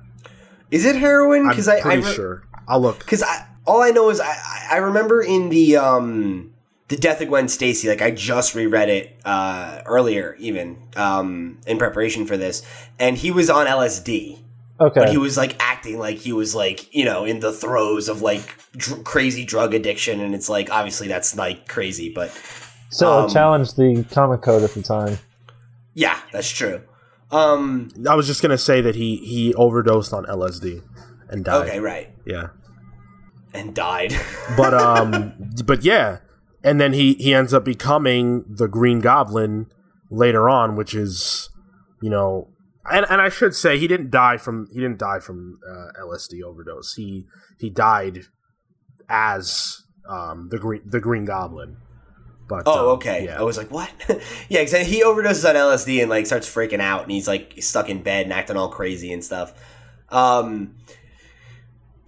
Is 0.70 0.84
it 0.84 0.96
heroin? 0.96 1.42
I'm 1.42 1.48
Because 1.50 1.68
I, 1.68 1.76
I 1.76 1.80
pretty 1.80 2.02
re- 2.02 2.12
sure. 2.14 2.42
I'll 2.66 2.80
look. 2.82 2.98
Because 2.98 3.22
I, 3.22 3.46
all 3.68 3.82
I 3.82 3.90
know 3.90 4.10
is 4.10 4.18
I, 4.20 4.26
I- 4.28 4.54
I 4.70 4.76
remember 4.78 5.22
in 5.22 5.48
the 5.50 5.76
um 5.76 6.52
the 6.88 6.96
Death 6.96 7.20
of 7.20 7.28
Gwen 7.28 7.48
Stacy, 7.48 7.86
like 7.88 8.00
I 8.02 8.10
just 8.10 8.54
reread 8.54 8.88
it 8.88 9.14
uh, 9.24 9.82
earlier, 9.86 10.34
even 10.38 10.78
um, 10.96 11.58
in 11.66 11.76
preparation 11.78 12.24
for 12.26 12.36
this, 12.38 12.62
and 12.98 13.16
he 13.18 13.30
was 13.30 13.50
on 13.50 13.66
LSD, 13.66 14.38
Okay. 14.80 15.00
but 15.00 15.10
he 15.10 15.18
was 15.18 15.36
like 15.36 15.54
acting 15.60 15.98
like 15.98 16.16
he 16.16 16.32
was 16.32 16.54
like 16.54 16.92
you 16.94 17.04
know 17.04 17.24
in 17.26 17.40
the 17.40 17.52
throes 17.52 18.08
of 18.08 18.22
like 18.22 18.56
dr- 18.76 19.04
crazy 19.04 19.44
drug 19.44 19.74
addiction, 19.74 20.20
and 20.20 20.34
it's 20.34 20.48
like 20.48 20.70
obviously 20.70 21.08
that's 21.08 21.36
like 21.36 21.68
crazy, 21.68 22.10
but 22.12 22.30
so 22.90 23.10
um, 23.20 23.26
it 23.26 23.32
challenged 23.32 23.76
the 23.76 24.04
comic 24.10 24.40
code 24.42 24.62
at 24.62 24.70
the 24.72 24.82
time. 24.82 25.18
yeah, 25.94 26.18
that's 26.32 26.48
true. 26.50 26.80
Um, 27.30 27.90
I 28.08 28.14
was 28.14 28.26
just 28.26 28.40
gonna 28.40 28.56
say 28.58 28.80
that 28.80 28.94
he 28.94 29.16
he 29.16 29.52
overdosed 29.54 30.12
on 30.14 30.24
LSD 30.24 30.82
and 31.28 31.44
died. 31.44 31.68
okay, 31.68 31.80
right, 31.80 32.08
Yeah, 32.24 32.48
and 33.54 33.74
died. 33.74 34.14
but 34.56 34.74
um, 34.74 35.34
but 35.64 35.82
yeah, 35.84 36.18
and 36.62 36.80
then 36.80 36.92
he 36.92 37.14
he 37.14 37.34
ends 37.34 37.52
up 37.54 37.64
becoming 37.64 38.44
the 38.48 38.68
Green 38.68 39.00
Goblin 39.00 39.66
later 40.10 40.48
on, 40.48 40.76
which 40.76 40.94
is 40.94 41.50
you 42.02 42.10
know. 42.10 42.48
And, 42.90 43.04
and 43.10 43.20
I 43.20 43.28
should 43.28 43.54
say 43.54 43.78
he 43.78 43.86
didn't 43.86 44.10
die 44.10 44.38
from 44.38 44.66
he 44.72 44.80
didn't 44.80 44.98
die 44.98 45.18
from 45.20 45.58
uh, 45.68 46.02
LSD 46.02 46.42
overdose. 46.42 46.94
He 46.94 47.26
he 47.58 47.68
died 47.68 48.20
as 49.10 49.82
um, 50.08 50.48
the 50.50 50.58
green 50.58 50.80
the 50.86 51.00
Green 51.00 51.26
Goblin. 51.26 51.76
But 52.48 52.62
Oh, 52.64 52.92
um, 52.92 52.96
okay. 52.96 53.26
yeah. 53.26 53.38
I 53.38 53.42
was 53.42 53.58
like, 53.58 53.70
what? 53.70 53.90
yeah, 54.48 54.64
because 54.64 54.86
he 54.86 55.02
overdoses 55.02 55.46
on 55.46 55.54
LSD 55.54 56.00
and 56.00 56.08
like 56.08 56.24
starts 56.24 56.48
freaking 56.48 56.80
out, 56.80 57.02
and 57.02 57.12
he's 57.12 57.28
like 57.28 57.54
stuck 57.60 57.90
in 57.90 58.02
bed 58.02 58.24
and 58.24 58.32
acting 58.32 58.56
all 58.56 58.70
crazy 58.70 59.12
and 59.12 59.22
stuff. 59.22 59.52
Um, 60.08 60.76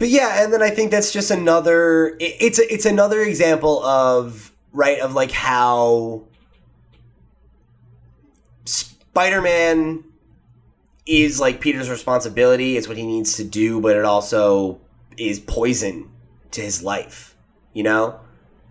but 0.00 0.08
yeah, 0.08 0.42
and 0.42 0.50
then 0.50 0.62
I 0.62 0.70
think 0.70 0.90
that's 0.90 1.12
just 1.12 1.30
another. 1.30 2.16
It, 2.18 2.34
it's 2.40 2.58
a, 2.58 2.72
it's 2.72 2.86
another 2.86 3.20
example 3.20 3.84
of 3.84 4.50
right 4.72 4.98
of 4.98 5.14
like 5.14 5.30
how 5.30 6.22
Spider 8.64 9.42
Man 9.42 10.02
is 11.04 11.38
like 11.38 11.60
Peter's 11.60 11.90
responsibility. 11.90 12.78
It's 12.78 12.88
what 12.88 12.96
he 12.96 13.04
needs 13.04 13.36
to 13.36 13.44
do, 13.44 13.78
but 13.78 13.94
it 13.94 14.06
also 14.06 14.80
is 15.18 15.38
poison 15.38 16.10
to 16.52 16.62
his 16.62 16.82
life. 16.82 17.36
You 17.74 17.82
know, 17.82 18.20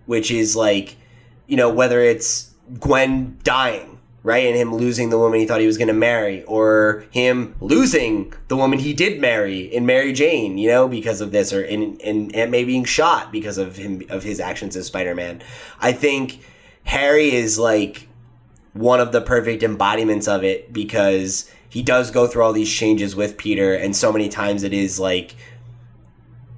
which 0.08 0.32
is 0.32 0.56
like 0.56 0.98
you 1.46 1.58
know, 1.58 1.70
whether 1.70 2.02
it's 2.02 2.56
Gwen 2.80 3.38
dying, 3.44 3.99
right, 4.30 4.46
and 4.46 4.56
him 4.56 4.74
losing 4.74 5.10
the 5.10 5.18
woman 5.18 5.40
he 5.40 5.48
thought 5.48 5.60
he 5.60 5.68
was 5.68 5.78
going 5.78 5.88
to 5.88 5.94
marry, 5.94 6.44
or 6.44 7.04
him 7.10 7.56
losing 7.60 8.32
the 8.48 8.56
woman 8.56 8.78
he 8.80 8.94
did 8.94 9.20
marry 9.20 9.62
in 9.62 9.86
Mary 9.86 10.14
Jane, 10.14 10.58
you 10.60 10.70
know, 10.70 10.88
because 10.88 11.20
of 11.20 11.32
this, 11.32 11.52
or 11.52 11.64
in 11.64 11.98
in 11.98 12.34
Aunt 12.36 12.52
May 12.52 12.64
being 12.64 12.86
shot 12.86 13.32
because 13.32 13.58
of 13.58 13.78
him 13.78 14.04
of 14.10 14.24
his 14.24 14.40
actions 14.40 14.76
as 14.76 14.86
Spider 14.86 15.16
Man. 15.16 15.42
I 15.82 15.92
think 15.92 16.40
Harry 16.84 17.34
is 17.34 17.58
like 17.58 18.08
one 18.74 19.00
of 19.00 19.12
the 19.12 19.22
perfect 19.22 19.64
embodiments 19.64 20.28
of 20.28 20.44
it 20.44 20.72
because 20.72 21.52
he 21.68 21.82
does 21.82 22.12
go 22.12 22.28
through 22.28 22.44
all 22.44 22.54
these 22.54 22.72
changes 22.72 23.16
with 23.16 23.36
Peter, 23.36 23.74
and 23.74 23.96
so 23.96 24.12
many 24.14 24.30
times 24.30 24.62
it 24.64 24.74
is 24.74 25.00
like 25.00 25.36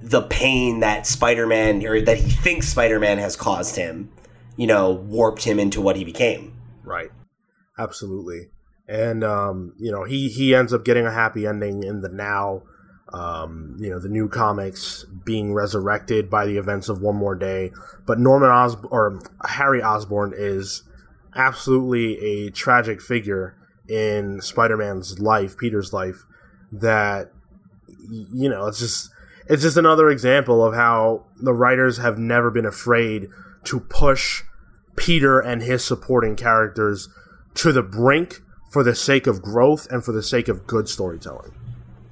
the 0.01 0.23
pain 0.23 0.81
that 0.81 1.07
Spider-Man 1.07 1.85
or 1.85 2.01
that 2.01 2.17
he 2.17 2.31
thinks 2.31 2.67
Spider-Man 2.67 3.17
has 3.17 3.37
caused 3.37 3.77
him, 3.77 4.11
you 4.57 4.67
know, 4.67 4.91
warped 4.91 5.45
him 5.45 5.57
into 5.57 5.79
what 5.79 5.95
he 5.95 6.03
became. 6.03 6.53
Right. 6.83 7.11
Absolutely. 7.81 8.49
And 8.87 9.23
um, 9.23 9.73
you 9.79 9.91
know, 9.91 10.03
he 10.03 10.29
he 10.29 10.53
ends 10.53 10.73
up 10.73 10.85
getting 10.85 11.05
a 11.05 11.11
happy 11.11 11.47
ending 11.47 11.83
in 11.83 12.01
the 12.01 12.09
now. 12.09 12.63
Um, 13.13 13.75
you 13.79 13.89
know, 13.89 13.99
the 13.99 14.07
new 14.07 14.29
comics 14.29 15.03
being 15.25 15.53
resurrected 15.53 16.29
by 16.29 16.45
the 16.45 16.57
events 16.57 16.87
of 16.87 17.01
One 17.01 17.17
More 17.17 17.35
Day. 17.35 17.71
But 18.05 18.19
Norman 18.19 18.49
Os 18.49 18.77
or 18.89 19.19
Harry 19.43 19.81
Osborn 19.83 20.33
is 20.35 20.83
absolutely 21.35 22.17
a 22.19 22.51
tragic 22.51 23.01
figure 23.01 23.57
in 23.89 24.39
Spider-Man's 24.39 25.19
life, 25.19 25.57
Peter's 25.57 25.91
life, 25.91 26.23
that 26.71 27.31
you 28.09 28.49
know, 28.49 28.67
it's 28.67 28.79
just 28.79 29.09
it's 29.47 29.63
just 29.63 29.77
another 29.77 30.09
example 30.09 30.63
of 30.63 30.73
how 30.73 31.25
the 31.41 31.53
writers 31.53 31.97
have 31.97 32.17
never 32.17 32.51
been 32.51 32.65
afraid 32.65 33.27
to 33.65 33.79
push 33.79 34.43
Peter 34.95 35.39
and 35.39 35.61
his 35.61 35.83
supporting 35.83 36.35
characters 36.35 37.09
to 37.55 37.71
the 37.71 37.81
brink 37.83 38.41
for 38.71 38.83
the 38.83 38.95
sake 38.95 39.27
of 39.27 39.41
growth 39.41 39.87
and 39.91 40.03
for 40.03 40.11
the 40.11 40.23
sake 40.23 40.47
of 40.47 40.65
good 40.67 40.87
storytelling. 40.87 41.53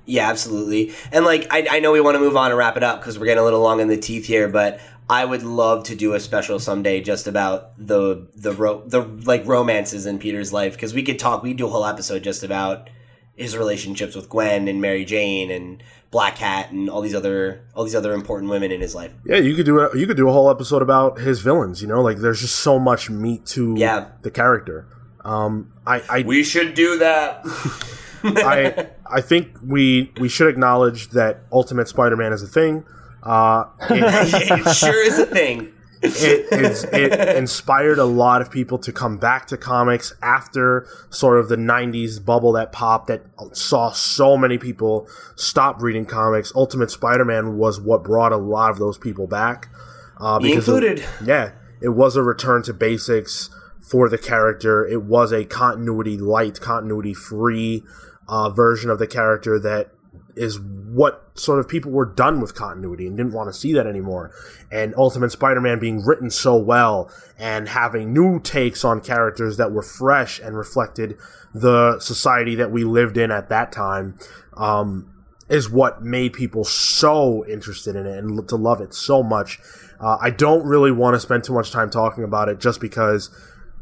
Yeah, 0.05 0.29
absolutely. 0.29 0.93
And 1.11 1.23
like, 1.23 1.47
I, 1.51 1.67
I 1.69 1.79
know 1.79 1.91
we 1.91 2.01
want 2.01 2.15
to 2.15 2.19
move 2.19 2.35
on 2.35 2.49
and 2.51 2.57
wrap 2.57 2.75
it 2.77 2.83
up 2.83 2.99
because 2.99 3.19
we're 3.19 3.25
getting 3.27 3.41
a 3.41 3.43
little 3.45 3.61
long 3.61 3.79
in 3.79 3.87
the 3.87 3.97
teeth 3.97 4.25
here, 4.25 4.47
but 4.47 4.79
I 5.07 5.23
would 5.23 5.43
love 5.43 5.83
to 5.85 5.95
do 5.95 6.13
a 6.13 6.19
special 6.19 6.59
someday 6.59 7.01
just 7.01 7.27
about 7.27 7.71
the 7.77 8.27
the 8.35 8.51
ro- 8.53 8.83
the 8.85 9.01
like 9.01 9.45
romances 9.45 10.05
in 10.05 10.19
Peter's 10.19 10.51
life 10.51 10.73
because 10.73 10.93
we 10.93 11.03
could 11.03 11.19
talk. 11.19 11.43
We 11.43 11.53
do 11.53 11.67
a 11.67 11.69
whole 11.69 11.85
episode 11.85 12.23
just 12.23 12.43
about 12.43 12.89
his 13.35 13.55
relationships 13.55 14.15
with 14.15 14.29
Gwen 14.29 14.67
and 14.67 14.81
Mary 14.81 15.05
Jane 15.05 15.49
and 15.49 15.81
Black 16.11 16.35
Cat 16.35 16.71
and 16.71 16.89
all 16.89 17.01
these 17.01 17.15
other 17.15 17.65
all 17.75 17.83
these 17.83 17.95
other 17.95 18.13
important 18.13 18.51
women 18.51 18.71
in 18.71 18.81
his 18.81 18.93
life. 18.95 19.11
Yeah, 19.25 19.37
you 19.37 19.55
could 19.55 19.65
do 19.65 19.79
a, 19.79 19.95
you 19.97 20.05
could 20.07 20.17
do 20.17 20.27
a 20.27 20.31
whole 20.31 20.49
episode 20.49 20.81
about 20.81 21.19
his 21.19 21.39
villains. 21.39 21.81
You 21.81 21.87
know, 21.87 22.01
like 22.01 22.17
there's 22.17 22.41
just 22.41 22.57
so 22.57 22.77
much 22.79 23.09
meat 23.09 23.45
to 23.47 23.75
Yeah. 23.77 24.07
the 24.23 24.31
character. 24.31 24.87
Um, 25.25 25.71
I 25.85 26.01
I, 26.09 26.21
We 26.23 26.43
should 26.43 26.73
do 26.73 26.97
that. 26.99 27.41
I 28.23 28.87
I 29.05 29.21
think 29.21 29.57
we 29.65 30.11
we 30.19 30.29
should 30.29 30.47
acknowledge 30.47 31.09
that 31.09 31.41
Ultimate 31.51 31.87
Spider-Man 31.87 32.33
is 32.33 32.43
a 32.43 32.47
thing. 32.47 32.85
Uh, 33.23 33.65
it, 33.89 34.61
it 34.67 34.73
sure 34.75 35.05
is 35.05 35.19
a 35.19 35.25
thing. 35.25 35.73
it, 36.01 36.47
it's, 36.53 36.85
it 36.85 37.35
inspired 37.35 37.99
a 37.99 38.05
lot 38.05 38.41
of 38.41 38.49
people 38.49 38.77
to 38.77 38.93
come 38.93 39.17
back 39.17 39.45
to 39.47 39.57
comics 39.57 40.13
after 40.21 40.87
sort 41.09 41.37
of 41.37 41.49
the 41.49 41.57
90s 41.57 42.23
bubble 42.23 42.53
that 42.53 42.71
popped 42.71 43.07
that 43.07 43.25
saw 43.51 43.91
so 43.91 44.37
many 44.37 44.57
people 44.57 45.09
stop 45.35 45.81
reading 45.81 46.05
comics 46.05 46.53
ultimate 46.55 46.89
spider-man 46.89 47.57
was 47.57 47.81
what 47.81 48.01
brought 48.01 48.31
a 48.31 48.37
lot 48.37 48.71
of 48.71 48.79
those 48.79 48.97
people 48.97 49.27
back 49.27 49.67
uh, 50.21 50.39
because 50.39 50.69
it- 50.69 50.71
included. 50.83 51.05
yeah 51.25 51.51
it 51.81 51.89
was 51.89 52.15
a 52.15 52.23
return 52.23 52.63
to 52.63 52.73
basics 52.73 53.49
for 53.89 54.09
the 54.09 54.17
character 54.17 54.87
it 54.87 55.03
was 55.03 55.31
a 55.31 55.45
continuity 55.45 56.17
light 56.17 56.59
continuity 56.59 57.13
free 57.13 57.83
uh, 58.27 58.49
version 58.49 58.89
of 58.89 58.99
the 58.99 59.07
character 59.07 59.59
that 59.59 59.91
is 60.35 60.59
what 60.59 61.31
sort 61.33 61.59
of 61.59 61.67
people 61.67 61.91
were 61.91 62.05
done 62.05 62.39
with 62.39 62.55
continuity 62.55 63.05
and 63.05 63.17
didn't 63.17 63.33
want 63.33 63.49
to 63.49 63.53
see 63.53 63.73
that 63.73 63.85
anymore. 63.85 64.31
And 64.71 64.93
Ultimate 64.95 65.31
Spider 65.31 65.59
Man 65.59 65.79
being 65.79 66.03
written 66.05 66.29
so 66.29 66.55
well 66.55 67.11
and 67.37 67.67
having 67.67 68.13
new 68.13 68.39
takes 68.39 68.85
on 68.85 69.01
characters 69.01 69.57
that 69.57 69.71
were 69.71 69.81
fresh 69.81 70.39
and 70.39 70.57
reflected 70.57 71.17
the 71.53 71.99
society 71.99 72.55
that 72.55 72.71
we 72.71 72.83
lived 72.83 73.17
in 73.17 73.31
at 73.31 73.49
that 73.49 73.71
time 73.71 74.17
um, 74.55 75.13
is 75.49 75.69
what 75.69 76.03
made 76.03 76.33
people 76.33 76.63
so 76.63 77.45
interested 77.47 77.95
in 77.95 78.05
it 78.05 78.17
and 78.17 78.47
to 78.47 78.55
love 78.55 78.79
it 78.79 78.93
so 78.93 79.21
much. 79.21 79.59
Uh, 79.99 80.17
I 80.21 80.29
don't 80.29 80.63
really 80.63 80.91
want 80.91 81.15
to 81.15 81.19
spend 81.19 81.43
too 81.43 81.53
much 81.53 81.71
time 81.71 81.89
talking 81.89 82.23
about 82.23 82.47
it 82.47 82.59
just 82.59 82.79
because 82.79 83.29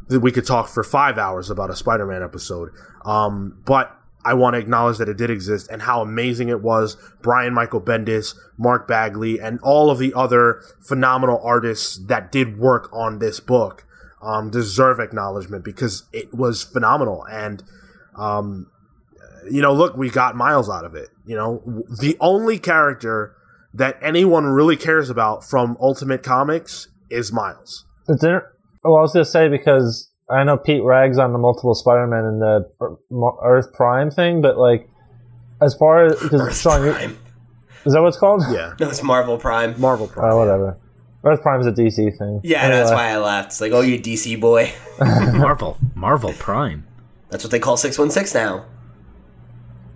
we 0.10 0.32
could 0.32 0.46
talk 0.46 0.70
for 0.70 0.84
five 0.84 1.18
hours 1.18 1.50
about 1.50 1.70
a 1.70 1.76
Spider-Man 1.76 2.24
episode. 2.24 2.70
Um, 3.06 3.62
but 3.66 3.94
I 4.24 4.34
want 4.34 4.56
to 4.56 4.60
acknowledge 4.60 4.98
that 4.98 5.08
it 5.08 5.18
did 5.18 5.30
exist 5.30 5.70
and 5.72 5.84
how 5.84 6.02
amazing 6.02 6.50
it 6.50 6.62
was. 6.62 6.98
Brian 7.22 7.54
Michael 7.54 7.82
Bendis, 7.82 8.36
Mark 8.58 8.88
Bagley, 8.88 9.40
and 9.40 9.60
all 9.62 9.90
of 9.90 10.00
the 10.00 10.14
other 10.14 10.62
phenomenal 10.82 11.40
artists 11.44 11.98
that 12.08 12.32
did 12.32 12.58
work 12.58 12.90
on 12.92 13.20
this 13.20 13.40
book 13.40 13.86
um, 14.22 14.50
deserve 14.50 15.00
acknowledgement 15.00 15.64
because 15.64 16.04
it 16.12 16.34
was 16.34 16.64
phenomenal. 16.64 17.26
And 17.30 17.64
um, 18.18 18.70
you 19.50 19.62
know, 19.62 19.74
look, 19.74 19.96
we 19.96 20.10
got 20.10 20.36
Miles 20.36 20.70
out 20.70 20.86
of 20.86 20.96
it. 20.96 21.10
You 21.26 21.36
know, 21.36 21.84
the 22.02 22.18
only 22.20 22.60
character 22.60 23.36
that 23.74 23.98
anyone 24.02 24.46
really 24.46 24.76
cares 24.76 25.10
about 25.10 25.44
from 25.44 25.78
Ultimate 25.80 26.24
Comics 26.24 26.88
is 27.10 27.32
Miles. 27.32 27.86
It's 28.08 28.24
inter- 28.24 28.52
well, 28.88 28.98
I 28.98 29.02
was 29.02 29.14
gonna 29.14 29.26
say 29.26 29.48
because 29.50 30.10
I 30.30 30.44
know 30.44 30.58
Pete 30.58 30.84
rags 30.84 31.18
on 31.18 31.32
the 31.34 31.40
multiple 31.40 31.74
Spider-Man 31.76 32.24
and 32.26 32.42
the 32.42 32.98
Earth 33.44 33.74
Prime 33.74 34.12
thing, 34.12 34.42
but 34.42 34.58
like 34.58 34.90
as 35.62 35.74
far 35.76 36.06
as 36.06 36.22
because 36.22 36.42
Earth 36.42 36.58
Sean, 36.58 36.86
you- 36.86 36.92
Prime. 36.94 37.18
is 37.86 37.94
that 37.94 38.02
what 38.02 38.10
it's 38.10 38.18
called? 38.18 38.44
Yeah, 38.52 38.74
No, 38.80 38.90
it's 38.90 39.04
Marvel 39.04 39.38
Prime. 39.38 39.80
Marvel 39.80 40.08
oh, 40.10 40.14
Prime. 40.14 40.34
Oh, 40.34 40.38
whatever. 40.38 40.78
Earth 41.24 41.42
Prime 41.42 41.60
is 41.62 41.68
a 41.68 41.72
DC 41.72 42.18
thing. 42.18 42.42
Yeah, 42.44 42.70
that's 42.70 42.92
why 42.92 43.10
I 43.10 43.18
laughed. 43.18 43.48
It's 43.48 43.62
like, 43.62 43.72
oh, 43.72 43.82
you 43.82 44.00
DC 44.00 44.40
boy. 44.40 44.72
Marvel, 45.00 45.78
Marvel 45.96 46.34
Prime. 46.34 46.86
That's 47.30 47.44
what 47.44 47.52
they 47.52 47.60
call 47.60 47.76
616 47.76 48.40
now. 48.40 48.66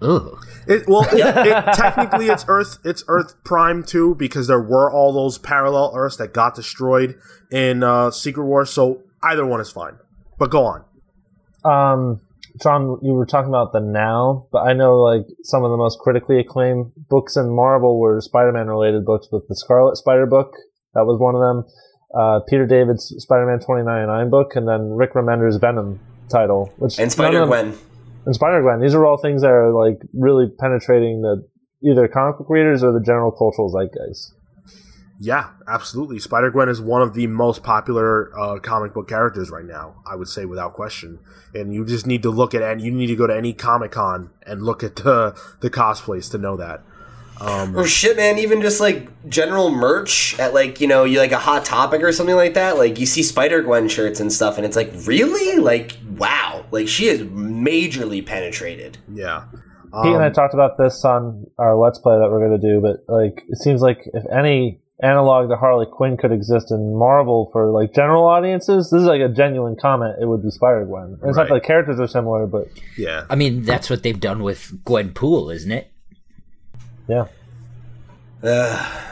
Ooh. 0.04 0.40
It, 0.68 0.88
well, 0.88 1.04
it, 1.12 1.20
it, 1.20 1.74
technically 1.76 2.28
it's 2.28 2.46
Earth. 2.48 2.78
It's 2.84 3.04
Earth 3.08 3.36
Prime 3.44 3.84
too, 3.84 4.16
because 4.16 4.48
there 4.48 4.62
were 4.62 4.92
all 4.92 5.14
those 5.14 5.38
parallel 5.38 5.94
Earths 5.96 6.18
that 6.18 6.34
got 6.34 6.56
destroyed 6.56 7.20
in 7.52 7.84
uh, 7.84 8.12
Secret 8.12 8.46
Wars. 8.46 8.72
So 8.72 9.04
either 9.24 9.46
one 9.46 9.62
is 9.62 9.70
fine. 9.70 9.98
But 10.40 10.50
go 10.50 10.66
on. 10.66 10.86
Um, 11.64 12.22
John, 12.62 13.00
you 13.02 13.14
were 13.14 13.26
talking 13.26 13.50
about 13.50 13.72
the 13.72 13.80
now, 13.80 14.48
but 14.52 14.60
I 14.60 14.74
know 14.74 14.98
like 14.98 15.26
some 15.44 15.64
of 15.64 15.72
the 15.72 15.78
most 15.78 16.00
critically 16.00 16.40
acclaimed 16.40 16.92
books 17.10 17.38
in 17.38 17.50
Marvel 17.56 18.00
were 18.00 18.20
Spider-Man 18.20 18.68
related 18.68 19.06
books 19.06 19.28
with 19.32 19.48
the 19.48 19.56
Scarlet 19.56 19.98
Spider 19.98 20.26
book. 20.26 20.54
That 20.94 21.06
was 21.06 21.20
one 21.20 21.36
of 21.36 21.42
them. 21.42 21.74
Uh, 22.14 22.40
Peter 22.50 22.66
David's 22.66 23.14
Spider-Man 23.20 23.60
2099 23.60 24.30
book, 24.30 24.56
and 24.56 24.68
then 24.68 24.90
Rick 24.90 25.14
Remender's 25.14 25.58
Venom 25.58 26.00
title, 26.30 26.74
which 26.78 27.00
And 27.00 27.12
Spider 27.12 27.46
Gwen. 27.46 27.78
And 28.26 28.36
Spider 28.36 28.62
Gwen. 28.62 28.82
These 28.82 28.96
are 28.96 29.06
all 29.06 29.18
things 29.18 29.42
that 29.42 29.52
are 29.52 29.72
like 29.72 30.00
really 30.14 30.48
penetrating 30.50 31.22
the 31.22 31.48
either 31.84 32.08
comic 32.08 32.38
book 32.38 32.50
readers 32.50 32.84
or 32.84 32.92
the 32.92 33.02
general 33.02 33.32
cultural 33.32 33.72
zeitgeist. 33.72 34.34
Yeah, 35.24 35.52
absolutely. 35.68 36.18
Spider 36.18 36.50
Gwen 36.50 36.68
is 36.68 36.82
one 36.82 37.04
of 37.04 37.14
the 37.14 37.28
most 37.28 37.62
popular 37.62 38.32
uh, 38.36 38.58
comic 38.58 38.96
book 38.96 39.08
characters 39.08 39.52
right 39.52 39.66
now. 39.66 39.98
I 40.04 40.16
would 40.16 40.28
say 40.28 40.46
without 40.46 40.74
question. 40.74 41.20
And 41.54 41.74
you 41.74 41.86
just 41.86 42.08
need 42.08 42.24
to 42.24 42.32
look 42.32 42.56
at 42.56 42.64
and 42.64 42.82
you 42.82 42.92
need 42.92 43.08
to 43.08 43.16
go 43.16 43.28
to 43.28 43.36
any 43.36 43.54
Comic 43.54 43.92
Con 43.92 44.32
and 44.48 44.64
look 44.64 44.84
at 44.84 44.96
the 44.96 45.40
the 45.60 45.70
cosplays 45.70 46.32
to 46.32 46.40
know 46.40 46.58
that. 46.58 46.84
Um, 47.40 47.76
Or 47.76 47.88
shit, 47.88 48.18
man, 48.18 48.38
even 48.38 48.62
just 48.62 48.80
like 48.80 49.10
general 49.30 49.72
merch 49.72 50.38
at 50.40 50.54
like, 50.54 50.80
you 50.82 50.88
know, 50.88 51.04
you 51.06 51.18
like 51.20 51.32
a 51.32 51.40
hot 51.40 51.66
topic 51.66 52.04
or 52.04 52.12
something 52.12 52.36
like 52.36 52.54
that. 52.54 52.78
Like 52.78 53.00
you 53.00 53.06
see 53.06 53.24
Spider 53.24 53.62
Gwen 53.64 53.88
shirts 53.90 54.20
and 54.20 54.32
stuff, 54.32 54.58
and 54.58 54.66
it's 54.66 54.76
like, 54.76 54.92
really? 55.06 55.58
Like, 55.60 55.98
wow. 56.18 56.66
Like 56.72 56.88
she 56.88 57.08
is 57.08 57.22
majorly 57.22 58.26
penetrated. 58.26 58.98
yeah. 59.14 59.44
Pete 60.04 60.14
and 60.14 60.24
I 60.24 60.28
Um, 60.28 60.34
talked 60.34 60.54
about 60.54 60.78
this 60.78 61.04
on 61.04 61.48
our 61.58 61.76
Let's 61.76 62.00
Play 62.00 62.18
that 62.18 62.30
we're 62.32 62.40
going 62.48 62.58
to 62.62 62.66
do, 62.66 62.80
but 62.80 63.04
like 63.14 63.44
it 63.50 63.58
seems 63.58 63.82
like 63.82 64.00
if 64.14 64.24
any 64.32 64.80
analog 65.04 65.50
to 65.50 65.58
Harley 65.58 65.86
Quinn 65.92 66.16
could 66.16 66.32
exist 66.32 66.72
in 66.72 66.96
Marvel 66.96 67.50
for 67.52 67.68
like 67.72 67.94
general 67.94 68.24
audiences, 68.26 68.90
this 68.90 69.02
is 69.02 69.06
like 69.08 69.20
a 69.20 69.28
genuine 69.28 69.76
comment. 69.76 70.16
It 70.22 70.28
would 70.28 70.44
be 70.44 70.50
Spider 70.52 70.86
Gwen. 70.86 71.18
It's 71.26 71.36
not 71.36 71.50
Right. 71.50 71.62
the 71.62 71.68
characters 71.68 72.00
are 72.00 72.08
similar, 72.08 72.48
but 72.48 72.68
yeah. 72.98 73.26
I 73.30 73.36
mean, 73.36 73.64
that's 73.64 73.90
what 73.90 74.04
they've 74.04 74.18
done 74.20 74.44
with 74.44 74.72
Gwenpool, 74.86 75.54
isn't 75.54 75.72
it? 75.72 75.92
Yeah. 77.08 77.28
Uh, 78.44 79.10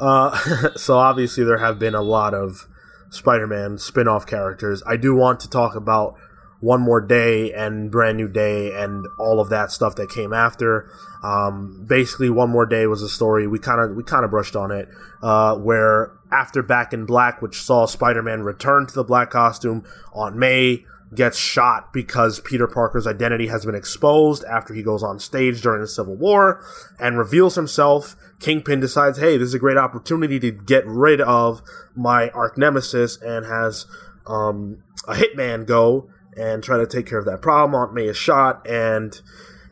so 0.76 0.96
obviously 0.96 1.44
there 1.44 1.58
have 1.58 1.78
been 1.78 1.94
a 1.94 2.02
lot 2.02 2.34
of 2.34 2.66
Spider-Man 3.10 3.78
spin-off 3.78 4.26
characters. 4.26 4.82
I 4.86 4.96
do 4.96 5.14
want 5.14 5.40
to 5.40 5.50
talk 5.50 5.74
about 5.74 6.16
One 6.60 6.80
More 6.80 7.00
Day 7.00 7.52
and 7.52 7.90
Brand 7.90 8.16
New 8.16 8.28
Day 8.28 8.72
and 8.74 9.06
all 9.18 9.40
of 9.40 9.48
that 9.50 9.70
stuff 9.70 9.96
that 9.96 10.08
came 10.08 10.32
after. 10.32 10.90
Um, 11.22 11.84
basically, 11.86 12.30
One 12.30 12.50
More 12.50 12.66
Day 12.66 12.86
was 12.86 13.02
a 13.02 13.08
story 13.08 13.46
we 13.46 13.58
kind 13.58 13.80
of 13.80 13.96
we 13.96 14.02
kind 14.02 14.24
of 14.24 14.30
brushed 14.30 14.56
on 14.56 14.70
it, 14.70 14.88
uh, 15.22 15.56
where 15.56 16.12
after 16.32 16.62
Back 16.62 16.92
in 16.92 17.04
Black, 17.04 17.42
which 17.42 17.60
saw 17.60 17.86
Spider-Man 17.86 18.42
return 18.42 18.86
to 18.86 18.94
the 18.94 19.04
black 19.04 19.30
costume 19.30 19.84
on 20.14 20.38
May. 20.38 20.84
Gets 21.12 21.38
shot 21.38 21.92
because 21.92 22.38
Peter 22.38 22.68
Parker's 22.68 23.06
identity 23.06 23.48
has 23.48 23.66
been 23.66 23.74
exposed 23.74 24.44
after 24.44 24.74
he 24.74 24.82
goes 24.82 25.02
on 25.02 25.18
stage 25.18 25.60
during 25.60 25.80
the 25.80 25.88
Civil 25.88 26.14
War 26.14 26.64
and 27.00 27.18
reveals 27.18 27.56
himself. 27.56 28.14
Kingpin 28.38 28.78
decides, 28.78 29.18
hey, 29.18 29.36
this 29.36 29.48
is 29.48 29.54
a 29.54 29.58
great 29.58 29.76
opportunity 29.76 30.38
to 30.38 30.52
get 30.52 30.86
rid 30.86 31.20
of 31.20 31.62
my 31.96 32.28
arch 32.30 32.56
nemesis 32.56 33.16
and 33.20 33.44
has 33.44 33.86
um, 34.26 34.84
a 35.08 35.14
hitman 35.14 35.66
go 35.66 36.08
and 36.36 36.62
try 36.62 36.78
to 36.78 36.86
take 36.86 37.06
care 37.06 37.18
of 37.18 37.24
that 37.24 37.42
problem. 37.42 37.74
Aunt 37.74 37.92
May 37.92 38.04
is 38.04 38.16
shot, 38.16 38.64
and 38.66 39.20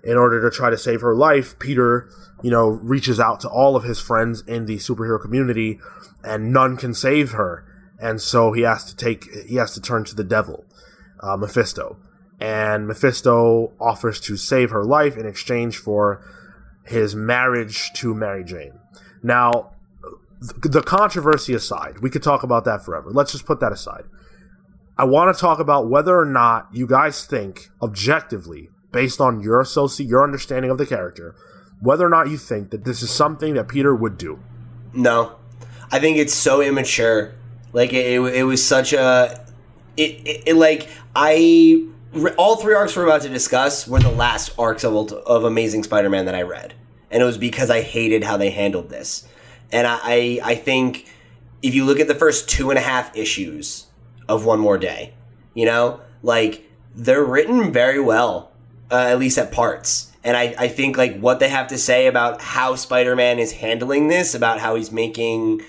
in 0.02 0.16
order 0.16 0.42
to 0.42 0.54
try 0.54 0.70
to 0.70 0.76
save 0.76 1.00
her 1.02 1.14
life, 1.14 1.58
Peter, 1.58 2.10
you 2.42 2.50
know, 2.50 2.68
reaches 2.68 3.20
out 3.20 3.40
to 3.40 3.48
all 3.48 3.76
of 3.76 3.84
his 3.84 4.00
friends 4.00 4.42
in 4.42 4.66
the 4.66 4.76
superhero 4.76 5.20
community, 5.20 5.78
and 6.24 6.52
none 6.52 6.76
can 6.76 6.94
save 6.94 7.30
her. 7.32 7.64
And 8.00 8.20
so 8.20 8.52
he 8.52 8.62
has 8.62 8.84
to 8.86 8.96
take, 8.96 9.24
he 9.46 9.56
has 9.56 9.72
to 9.74 9.80
turn 9.80 10.04
to 10.04 10.14
the 10.14 10.24
devil, 10.24 10.64
uh, 11.20 11.36
Mephisto. 11.36 11.96
And 12.40 12.86
Mephisto 12.86 13.72
offers 13.80 14.20
to 14.20 14.36
save 14.36 14.70
her 14.70 14.84
life 14.84 15.16
in 15.16 15.26
exchange 15.26 15.76
for 15.78 16.24
his 16.86 17.14
marriage 17.14 17.90
to 17.94 18.14
Mary 18.14 18.44
Jane. 18.44 18.78
Now, 19.22 19.72
the 20.40 20.82
controversy 20.82 21.52
aside, 21.52 21.98
we 21.98 22.10
could 22.10 22.22
talk 22.22 22.42
about 22.42 22.64
that 22.64 22.84
forever. 22.84 23.10
Let's 23.10 23.32
just 23.32 23.44
put 23.44 23.60
that 23.60 23.72
aside. 23.72 24.04
I 24.96 25.04
want 25.04 25.34
to 25.34 25.40
talk 25.40 25.58
about 25.58 25.88
whether 25.88 26.18
or 26.18 26.24
not 26.24 26.68
you 26.72 26.86
guys 26.86 27.24
think, 27.24 27.70
objectively, 27.82 28.68
based 28.92 29.20
on 29.20 29.40
your 29.40 29.62
associ- 29.62 30.08
your 30.08 30.24
understanding 30.24 30.70
of 30.70 30.78
the 30.78 30.86
character, 30.86 31.34
whether 31.80 32.06
or 32.06 32.08
not 32.08 32.30
you 32.30 32.36
think 32.36 32.70
that 32.70 32.84
this 32.84 33.02
is 33.02 33.10
something 33.10 33.54
that 33.54 33.68
Peter 33.68 33.94
would 33.94 34.16
do. 34.18 34.40
No, 34.92 35.36
I 35.90 35.98
think 35.98 36.16
it's 36.18 36.34
so 36.34 36.60
immature. 36.60 37.34
Like 37.72 37.92
it, 37.92 38.06
it, 38.06 38.20
it 38.20 38.42
was 38.44 38.64
such 38.64 38.92
a, 38.92 39.44
it, 39.98 40.26
it, 40.26 40.42
it 40.46 40.54
like 40.54 40.88
I 41.14 41.86
all 42.38 42.56
three 42.56 42.74
arcs 42.74 42.96
we're 42.96 43.04
about 43.04 43.22
to 43.22 43.28
discuss 43.28 43.86
were 43.86 43.98
the 43.98 44.10
last 44.10 44.54
arcs 44.58 44.84
of 44.84 45.12
of 45.12 45.44
Amazing 45.44 45.82
Spider-Man 45.82 46.24
that 46.26 46.34
I 46.34 46.42
read, 46.42 46.74
and 47.10 47.22
it 47.22 47.26
was 47.26 47.36
because 47.38 47.68
I 47.68 47.82
hated 47.82 48.24
how 48.24 48.36
they 48.36 48.50
handled 48.50 48.88
this, 48.88 49.26
and 49.70 49.86
I 49.86 49.98
I, 50.02 50.40
I 50.44 50.54
think 50.54 51.06
if 51.62 51.74
you 51.74 51.84
look 51.84 52.00
at 52.00 52.08
the 52.08 52.14
first 52.14 52.48
two 52.48 52.70
and 52.70 52.78
a 52.78 52.82
half 52.82 53.14
issues 53.16 53.86
of 54.28 54.44
One 54.44 54.60
More 54.60 54.78
Day, 54.78 55.14
you 55.54 55.66
know, 55.66 56.00
like 56.22 56.70
they're 56.94 57.24
written 57.24 57.72
very 57.72 58.00
well, 58.00 58.52
uh, 58.90 58.94
at 58.96 59.18
least 59.18 59.38
at 59.38 59.52
parts. 59.52 60.12
And 60.24 60.36
I, 60.36 60.54
I 60.58 60.68
think 60.68 60.98
like 60.98 61.18
what 61.18 61.40
they 61.40 61.48
have 61.48 61.68
to 61.68 61.78
say 61.78 62.06
about 62.06 62.42
how 62.42 62.74
Spider-Man 62.74 63.38
is 63.38 63.52
handling 63.52 64.08
this, 64.08 64.34
about 64.34 64.60
how 64.60 64.74
he's 64.74 64.92
making 64.92 65.62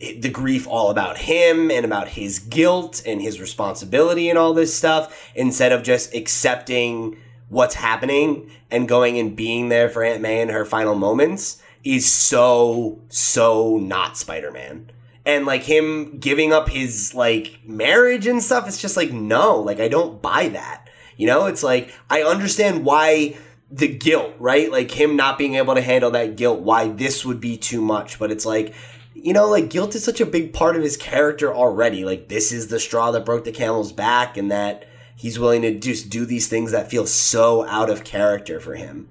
the 0.00 0.30
grief 0.30 0.66
all 0.66 0.90
about 0.90 1.18
him 1.18 1.70
and 1.70 1.84
about 1.84 2.08
his 2.08 2.38
guilt 2.38 3.02
and 3.06 3.20
his 3.20 3.40
responsibility 3.40 4.30
and 4.30 4.38
all 4.38 4.54
this 4.54 4.74
stuff, 4.74 5.30
instead 5.34 5.72
of 5.72 5.82
just 5.82 6.14
accepting 6.14 7.18
what's 7.48 7.74
happening 7.74 8.50
and 8.70 8.88
going 8.88 9.18
and 9.18 9.36
being 9.36 9.68
there 9.68 9.90
for 9.90 10.02
Aunt 10.02 10.22
May 10.22 10.40
in 10.40 10.48
her 10.48 10.64
final 10.64 10.94
moments, 10.94 11.62
is 11.84 12.10
so, 12.10 13.00
so 13.08 13.78
not 13.78 14.16
Spider-Man. 14.16 14.90
And 15.26 15.44
like 15.44 15.64
him 15.64 16.18
giving 16.18 16.52
up 16.52 16.70
his 16.70 17.14
like 17.14 17.60
marriage 17.64 18.26
and 18.26 18.42
stuff 18.42 18.66
it's 18.66 18.80
just 18.80 18.96
like 18.96 19.12
no 19.12 19.60
like 19.60 19.78
i 19.78 19.86
don't 19.86 20.22
buy 20.22 20.48
that. 20.48 20.88
You 21.18 21.26
know 21.26 21.44
it's 21.44 21.62
like 21.62 21.92
i 22.08 22.22
understand 22.22 22.86
why 22.86 23.36
the 23.70 23.86
guilt 23.86 24.34
right? 24.38 24.70
Like 24.70 24.90
him 24.90 25.16
not 25.16 25.38
being 25.38 25.54
able 25.54 25.74
to 25.74 25.82
handle 25.82 26.10
that 26.12 26.36
guilt 26.36 26.60
why 26.60 26.88
this 26.88 27.24
would 27.24 27.40
be 27.40 27.56
too 27.56 27.80
much. 27.80 28.18
But 28.18 28.30
it's 28.30 28.46
like 28.46 28.74
you 29.14 29.32
know 29.32 29.48
like 29.48 29.70
guilt 29.70 29.94
is 29.94 30.04
such 30.04 30.20
a 30.20 30.26
big 30.26 30.52
part 30.52 30.76
of 30.76 30.82
his 30.82 30.96
character 30.96 31.54
already 31.54 32.04
like 32.04 32.28
this 32.28 32.52
is 32.52 32.68
the 32.68 32.80
straw 32.80 33.10
that 33.10 33.24
broke 33.24 33.44
the 33.44 33.52
camel's 33.52 33.92
back 33.92 34.36
and 34.36 34.50
that 34.50 34.86
he's 35.16 35.38
willing 35.38 35.62
to 35.62 35.78
just 35.78 36.08
do 36.08 36.24
these 36.24 36.48
things 36.48 36.72
that 36.72 36.90
feel 36.90 37.06
so 37.06 37.66
out 37.66 37.90
of 37.90 38.04
character 38.04 38.60
for 38.60 38.74
him 38.74 39.08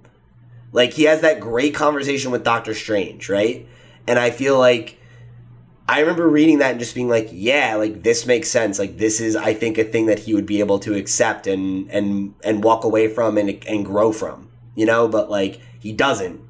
like 0.72 0.94
he 0.94 1.04
has 1.04 1.22
that 1.22 1.40
great 1.40 1.74
conversation 1.74 2.32
with 2.32 2.44
doctor 2.44 2.74
strange 2.74 3.30
right 3.30 3.68
and 4.08 4.18
i 4.18 4.30
feel 4.30 4.58
like 4.58 5.00
I 5.90 6.02
remember 6.02 6.30
reading 6.30 6.60
that 6.60 6.70
and 6.70 6.80
just 6.80 6.94
being 6.94 7.10
like, 7.10 7.30
yeah, 7.32 7.74
like 7.74 8.04
this 8.04 8.28
makes 8.28 8.48
sense. 8.48 8.78
Like 8.78 9.00
this 9.00 9.20
is, 9.20 9.36
I 9.36 9.56
think, 9.56 9.80
a 9.80 9.84
thing 9.84 10.06
that 10.06 10.20
he 10.20 10.36
would 10.36 10.46
be 10.46 10.60
able 10.60 10.78
to 10.80 10.94
accept 10.94 11.48
and 11.48 11.90
and 11.90 12.36
and 12.44 12.64
walk 12.64 12.84
away 12.84 13.08
from 13.08 13.40
and 13.40 13.50
and 13.66 13.84
grow 13.84 14.12
from, 14.12 14.52
you 14.76 14.86
know. 14.86 15.08
But 15.08 15.32
like 15.32 15.60
he 15.80 15.92
doesn't. 15.92 16.42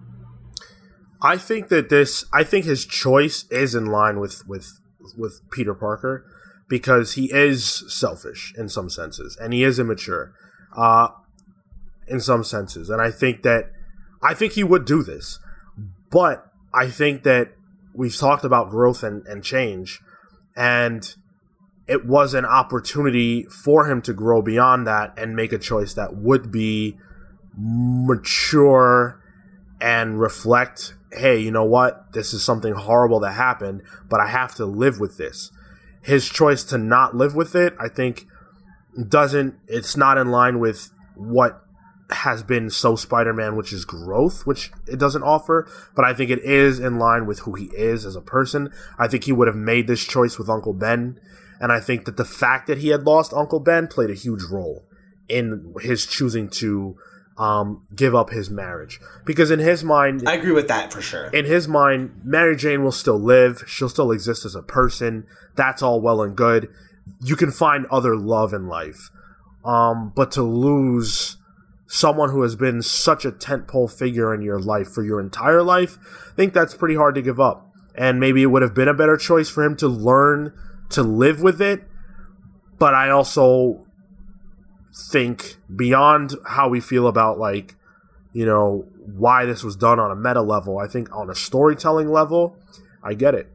I 1.22 1.38
think 1.38 1.68
that 1.70 1.90
this 1.90 2.26
I 2.34 2.44
think 2.44 2.66
his 2.66 2.86
choice 2.86 3.46
is 3.52 3.76
in 3.76 3.88
line 3.88 4.20
with 4.20 4.48
with 4.48 4.80
with 5.18 5.42
Peter 5.52 5.74
Parker 5.74 6.26
because 6.68 7.14
he 7.14 7.32
is 7.34 7.84
selfish 7.88 8.54
in 8.58 8.70
some 8.70 8.90
senses 8.90 9.38
and 9.42 9.54
he 9.54 9.64
is 9.64 9.80
immature 9.80 10.34
uh 10.76 11.10
in 12.08 12.20
some 12.20 12.44
senses. 12.44 12.90
And 12.90 13.02
I 13.02 13.12
think 13.12 13.44
that 13.44 13.72
I 14.22 14.34
think 14.34 14.54
he 14.54 14.64
would 14.64 14.86
do 14.86 15.04
this 15.04 15.40
but 16.12 16.52
I 16.74 16.90
think 16.90 17.24
that 17.24 17.54
we've 17.94 18.16
talked 18.16 18.44
about 18.44 18.70
growth 18.70 19.04
and, 19.04 19.26
and 19.28 19.44
change 19.44 20.00
and 20.56 21.16
it 21.88 22.06
was 22.06 22.36
an 22.36 22.46
opportunity 22.46 23.44
for 23.46 23.90
him 23.90 24.02
to 24.04 24.14
grow 24.14 24.42
beyond 24.44 24.86
that 24.86 25.12
and 25.18 25.36
make 25.36 25.52
a 25.52 25.58
choice 25.58 25.96
that 25.96 26.16
would 26.16 26.52
be 26.52 26.98
mature 27.58 29.20
and 29.82 30.20
reflect 30.20 30.94
hey, 31.12 31.40
you 31.40 31.52
know 31.52 31.64
what? 31.64 32.14
This 32.14 32.34
is 32.34 32.44
something 32.44 32.74
horrible 32.74 33.20
that 33.22 33.34
happened, 33.34 33.82
but 34.10 34.20
I 34.20 34.28
have 34.28 34.56
to 34.56 34.66
live 34.66 35.00
with 35.00 35.18
this. 35.18 35.52
His 36.02 36.30
choice 36.30 36.64
to 36.66 36.78
not 36.78 37.16
live 37.16 37.36
with 37.36 37.56
it, 37.56 37.76
I 37.80 37.90
think, 37.90 38.26
doesn't, 39.08 39.56
it's 39.68 39.98
not 39.98 40.18
in 40.18 40.30
line 40.30 40.60
with 40.60 40.92
what 41.16 41.64
has 42.12 42.42
been 42.42 42.70
so 42.70 42.96
Spider 42.96 43.34
Man, 43.34 43.56
which 43.56 43.72
is 43.72 43.86
growth, 43.86 44.46
which 44.46 44.72
it 44.88 44.98
doesn't 44.98 45.24
offer, 45.24 45.68
but 45.96 46.06
I 46.06 46.14
think 46.14 46.32
it 46.32 46.40
is 46.40 46.80
in 46.80 46.98
line 46.98 47.26
with 47.26 47.40
who 47.40 47.54
he 47.54 47.66
is 47.66 48.06
as 48.06 48.16
a 48.16 48.22
person. 48.22 48.72
I 48.98 49.08
think 49.08 49.26
he 49.26 49.32
would 49.32 49.48
have 49.48 49.56
made 49.56 49.88
this 49.88 50.04
choice 50.04 50.38
with 50.38 50.50
Uncle 50.50 50.74
Ben, 50.74 51.20
and 51.60 51.72
I 51.72 51.80
think 51.80 52.06
that 52.06 52.18
the 52.18 52.26
fact 52.26 52.68
that 52.68 52.80
he 52.80 52.90
had 52.90 53.04
lost 53.04 53.34
Uncle 53.34 53.60
Ben 53.60 53.88
played 53.88 54.10
a 54.10 54.16
huge 54.16 54.44
role 54.44 54.86
in 55.28 55.76
his 55.82 56.06
choosing 56.06 56.50
to 56.50 56.98
um, 57.40 57.88
give 57.96 58.14
up 58.14 58.32
his 58.32 58.50
marriage 58.50 59.00
because 59.26 59.50
in 59.50 59.60
his 59.60 59.82
mind 59.82 60.28
I 60.28 60.34
agree 60.34 60.52
with 60.52 60.68
that 60.68 60.92
for 60.92 61.02
sure. 61.02 61.28
in 61.28 61.46
his 61.46 61.70
mind, 61.70 62.22
Mary 62.24 62.58
Jane 62.58 62.84
will 62.84 62.92
still 62.92 63.18
live. 63.18 63.64
She'll 63.66 63.90
still 63.90 64.12
exist 64.12 64.46
as 64.46 64.56
a 64.56 64.62
person. 64.62 65.26
That's 65.56 65.82
all 65.82 66.02
well 66.02 66.22
and 66.22 66.36
good. 66.36 66.68
You 67.24 67.38
can 67.38 67.52
find 67.52 67.86
other 67.88 68.16
love 68.16 68.54
in 68.54 68.68
life. 68.68 69.10
Um, 69.64 70.12
but 70.16 70.32
to 70.34 70.44
lose 70.44 71.38
someone 71.88 72.30
who 72.30 72.42
has 72.44 72.56
been 72.56 72.82
such 72.82 73.26
a 73.26 73.32
tentpole 73.32 73.92
figure 73.92 74.34
in 74.34 74.42
your 74.42 74.60
life 74.60 74.92
for 74.92 75.04
your 75.04 75.20
entire 75.20 75.64
life, 75.64 75.98
I 76.32 76.36
think 76.36 76.54
that's 76.54 76.76
pretty 76.76 76.96
hard 76.96 77.16
to 77.16 77.22
give 77.22 77.40
up. 77.40 77.74
And 77.96 78.20
maybe 78.20 78.44
it 78.44 78.48
would 78.48 78.62
have 78.62 78.76
been 78.76 78.88
a 78.88 78.94
better 78.94 79.18
choice 79.18 79.50
for 79.50 79.64
him 79.64 79.76
to 79.78 79.88
learn 79.88 80.54
to 80.90 81.04
live 81.04 81.42
with 81.42 81.62
it. 81.62 81.84
But 82.78 82.94
I 82.94 83.10
also 83.10 83.86
think 84.94 85.58
beyond 85.76 86.36
how 86.48 86.68
we 86.70 86.80
feel 86.80 87.08
about 87.08 87.38
like 87.38 87.76
you 88.34 88.46
know 88.46 88.86
why 89.06 89.46
this 89.46 89.64
was 89.64 89.76
done 89.76 90.00
on 90.00 90.12
a 90.12 90.16
meta 90.16 90.42
level 90.42 90.78
i 90.80 90.88
think 90.88 91.14
on 91.16 91.30
a 91.30 91.36
storytelling 91.36 92.10
level 92.12 92.58
i 93.04 93.14
get 93.14 93.34
it. 93.36 93.52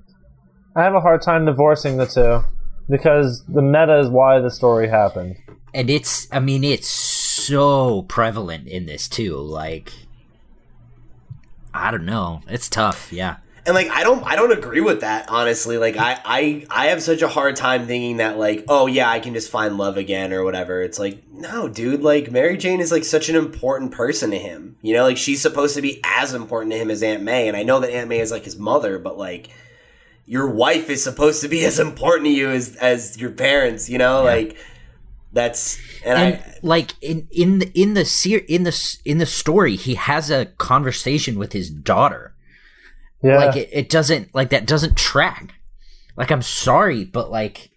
I 0.77 0.83
have 0.83 0.95
a 0.95 1.01
hard 1.01 1.23
time 1.23 1.45
divorcing 1.45 1.97
the 1.99 2.07
two 2.07 2.45
because 2.91 3.45
the 3.47 3.63
meta 3.63 3.99
is 4.01 4.09
why 4.09 4.41
the 4.41 4.51
story 4.51 4.89
happened. 4.89 5.37
and 5.73 5.91
it's 5.91 6.29
i 6.33 6.41
mean 6.41 6.65
it's 6.65 6.89
so 6.89 8.03
prevalent 8.03 8.67
in 8.69 8.87
this 8.87 9.09
too 9.09 9.37
like 9.37 9.93
i 11.73 11.91
don't 11.91 12.07
know. 12.07 12.41
It's 12.49 12.69
tough 12.69 13.13
yeah 13.13 13.37
and 13.67 13.75
like 13.75 13.89
I 13.91 14.03
don't 14.03 14.23
I 14.25 14.37
don't 14.37 14.53
agree 14.53 14.81
with 14.81 15.01
that 15.01 15.29
honestly. 15.29 15.79
Like 15.79 15.97
I 15.97 16.21
I 16.25 16.67
I 16.71 16.87
have 16.87 17.03
such 17.03 17.23
a 17.23 17.29
hard 17.29 17.57
time 17.57 17.87
thinking 17.87 18.19
that 18.19 18.39
like 18.39 18.65
oh 18.69 18.87
yeah 18.87 19.09
I 19.09 19.21
can 19.21 19.35
just 19.35 19.51
find 19.51 19.79
love 19.79 19.97
again 19.97 20.33
or 20.33 20.45
whatever. 20.45 20.83
It's 20.83 20.99
like 20.99 21.23
no 21.33 21.69
dude 21.69 22.03
like 22.03 22.31
Mary 22.31 22.57
Jane 22.57 22.81
is 22.81 22.93
like 22.93 23.05
such 23.05 23.29
an 23.29 23.37
important 23.37 23.93
person 23.93 24.31
to 24.33 24.39
him. 24.39 24.77
You 24.83 24.95
know 24.95 25.05
like 25.05 25.17
she's 25.17 25.41
supposed 25.41 25.75
to 25.77 25.83
be 25.83 26.01
as 26.05 26.35
important 26.35 26.73
to 26.73 26.79
him 26.79 26.91
as 26.91 27.03
Aunt 27.03 27.23
May 27.23 27.49
and 27.49 27.57
I 27.57 27.63
know 27.63 27.81
that 27.81 27.91
Aunt 27.91 28.09
May 28.09 28.21
is 28.21 28.31
like 28.31 28.45
his 28.45 28.57
mother 28.59 28.99
but 28.99 29.17
like 29.17 29.49
your 30.27 30.49
wife 30.49 30.91
is 30.91 31.03
supposed 31.03 31.41
to 31.43 31.49
be 31.49 31.65
as 31.67 31.79
important 31.79 32.27
to 32.27 32.33
you 32.33 32.51
as 32.51 32.77
as 32.77 33.19
your 33.19 33.31
parents. 33.31 33.89
You 33.89 33.99
know 33.99 34.23
like 34.23 34.57
that's 35.33 35.79
and, 36.05 36.19
and 36.19 36.35
I 36.43 36.59
like 36.63 36.93
in 37.01 37.29
in 37.31 37.59
the 37.61 37.73
in 37.75 37.95
the 37.95 38.45
in 38.47 38.63
the 38.63 38.69
s- 38.69 38.99
in 39.05 39.19
the 39.19 39.27
story 39.27 39.75
he 39.75 39.95
has 39.95 40.31
a 40.31 40.47
conversation 40.47 41.39
with 41.39 41.53
his 41.53 41.71
daughter 41.71 42.34
Yeah. 43.25 43.39
like 43.39 43.57
it, 43.57 43.71
it 43.73 43.89
doesn't 43.89 44.35
like 44.35 44.51
that 44.51 44.67
doesn't 44.67 44.97
track. 44.97 45.55
Like 46.17 46.31
i'm 46.31 46.43
sorry 46.43 47.05
but 47.05 47.31
like 47.31 47.71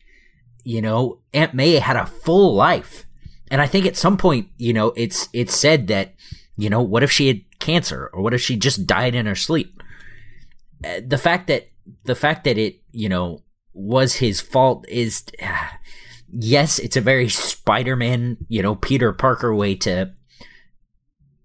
you 0.64 0.82
know 0.82 1.22
aunt 1.34 1.53
may 1.56 1.74
had 1.74 1.95
a 1.95 2.06
full 2.06 2.53
life. 2.53 3.06
And 3.50 3.61
i 3.61 3.67
think 3.67 3.85
at 3.85 3.95
some 3.95 4.17
point 4.17 4.50
you 4.58 4.74
know 4.74 4.93
it's 4.95 5.30
it's 5.34 5.56
said 5.56 5.88
that 5.88 6.14
you 6.58 6.69
know 6.69 6.82
what 6.82 7.03
if 7.03 7.11
she 7.11 7.27
had 7.27 7.42
cancer 7.59 8.09
or 8.14 8.22
what 8.22 8.34
if 8.34 8.42
she 8.42 8.56
just 8.56 8.85
died 8.85 9.16
in 9.16 9.26
her 9.26 9.35
sleep? 9.35 9.82
Uh, 10.84 11.01
the 11.06 11.17
fact 11.17 11.48
that 11.48 11.69
the 12.03 12.16
fact 12.16 12.43
that 12.43 12.58
it 12.58 12.82
you 12.92 13.09
know 13.09 13.42
was 13.74 14.16
his 14.16 14.42
fault 14.42 14.85
is 14.90 15.24
yes 16.32 16.77
it's 16.80 16.98
a 16.98 17.01
very 17.01 17.30
spider-man 17.30 18.38
you 18.50 18.61
know 18.61 18.76
peter 18.76 19.14
parker 19.14 19.56
way 19.56 19.74
to 19.74 20.11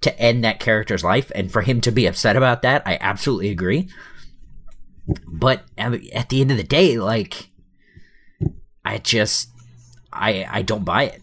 to 0.03 0.19
end 0.21 0.45
that 0.45 0.61
character's 0.61 1.05
life 1.05 1.33
and 1.35 1.51
for 1.53 1.63
him 1.63 1.81
to 1.81 1.91
be 1.91 2.07
upset 2.07 2.37
about 2.37 2.63
that 2.63 2.83
i 2.87 2.99
absolutely 3.01 3.51
agree 3.51 3.89
but 5.27 5.63
at 5.79 6.29
the 6.29 6.41
end 6.41 6.51
of 6.51 6.57
the 6.57 6.63
day 6.63 6.99
like 6.99 7.51
i 8.85 8.99
just 8.99 9.51
i 10.13 10.47
i 10.51 10.63
don't 10.63 10.85
buy 10.85 11.05
it 11.05 11.23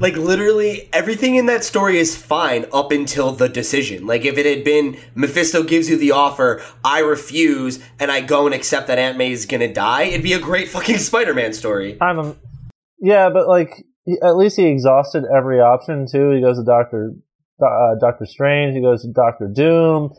Like 0.00 0.16
literally 0.16 0.88
everything 0.92 1.34
in 1.34 1.46
that 1.46 1.64
story 1.64 1.98
is 1.98 2.16
fine 2.16 2.66
up 2.72 2.92
until 2.92 3.32
the 3.32 3.48
decision. 3.48 4.06
Like 4.06 4.24
if 4.24 4.38
it 4.38 4.46
had 4.46 4.62
been 4.64 4.96
Mephisto 5.16 5.64
gives 5.64 5.90
you 5.90 5.96
the 5.96 6.12
offer, 6.12 6.62
I 6.84 7.00
refuse, 7.00 7.80
and 7.98 8.10
I 8.10 8.20
go 8.20 8.46
and 8.46 8.54
accept 8.54 8.86
that 8.86 8.98
Aunt 8.98 9.18
May 9.18 9.32
is 9.32 9.44
gonna 9.44 9.72
die, 9.72 10.04
it'd 10.04 10.22
be 10.22 10.34
a 10.34 10.38
great 10.38 10.68
fucking 10.74 10.98
Spider-Man 10.98 11.52
story. 11.52 11.98
I'm 12.00 12.18
a, 12.20 12.36
yeah, 13.00 13.28
but 13.30 13.48
like 13.48 13.84
at 14.22 14.36
least 14.36 14.56
he 14.56 14.66
exhausted 14.66 15.24
every 15.36 15.60
option 15.60 16.06
too. 16.10 16.30
He 16.30 16.40
goes 16.40 16.58
to 16.58 16.64
Doctor 16.64 17.14
uh, 17.60 17.94
Doctor 18.00 18.26
Strange. 18.26 18.74
He 18.74 18.80
goes 18.80 19.02
to 19.02 19.08
Doctor 19.12 19.48
Doom. 19.48 20.14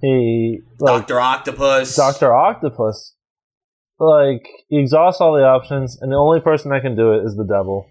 He 0.00 0.60
like 0.78 1.02
Doctor 1.06 1.20
Octopus. 1.20 1.96
Doctor 1.96 2.34
Octopus. 2.34 3.14
Like 3.98 4.46
he 4.68 4.78
exhausts 4.78 5.20
all 5.20 5.34
the 5.34 5.44
options, 5.44 6.00
and 6.00 6.12
the 6.12 6.16
only 6.16 6.40
person 6.40 6.70
that 6.72 6.82
can 6.82 6.96
do 6.96 7.12
it 7.12 7.24
is 7.24 7.36
the 7.36 7.44
devil. 7.44 7.88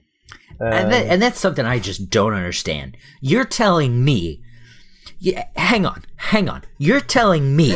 and, 0.59 0.91
that, 0.91 1.07
and 1.07 1.21
that's 1.21 1.39
something 1.39 1.65
i 1.65 1.79
just 1.79 2.11
don't 2.11 2.35
understand 2.35 2.95
you're 3.21 3.43
telling 3.43 4.05
me 4.05 4.39
yeah, 5.17 5.47
hang 5.55 5.83
on 5.83 6.05
hang 6.17 6.47
on 6.47 6.61
you're 6.77 7.01
telling 7.01 7.55
me 7.55 7.71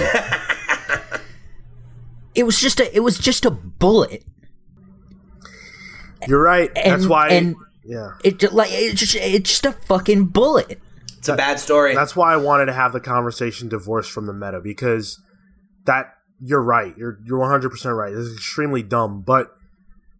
it 2.35 2.43
was 2.43 2.59
just 2.61 2.79
a 2.79 2.95
it 2.95 2.99
was 2.99 3.17
just 3.17 3.45
a 3.45 3.51
bullet 3.51 4.23
you're 6.27 6.41
right 6.41 6.69
that's 6.75 7.07
why 7.07 7.29
and- 7.29 7.55
yeah 7.83 8.11
it 8.23 8.41
like 8.53 8.69
it's 8.71 8.99
just 8.99 9.15
it's 9.15 9.49
just 9.49 9.65
a 9.65 9.71
fucking 9.71 10.25
bullet 10.25 10.79
It's 11.17 11.29
a 11.29 11.35
bad 11.35 11.59
story. 11.59 11.95
that's 11.95 12.15
why 12.15 12.33
i 12.33 12.37
wanted 12.37 12.65
to 12.67 12.73
have 12.73 12.93
the 12.93 12.99
conversation 12.99 13.69
divorced 13.69 14.11
from 14.11 14.25
the 14.27 14.33
meta 14.33 14.59
because 14.61 15.19
that 15.85 16.13
you're 16.39 16.61
right. 16.61 16.95
You're 16.95 17.19
you're 17.25 17.39
100% 17.39 17.97
right. 17.97 18.13
This 18.13 18.25
is 18.25 18.35
extremely 18.35 18.83
dumb 18.83 19.21
but 19.21 19.55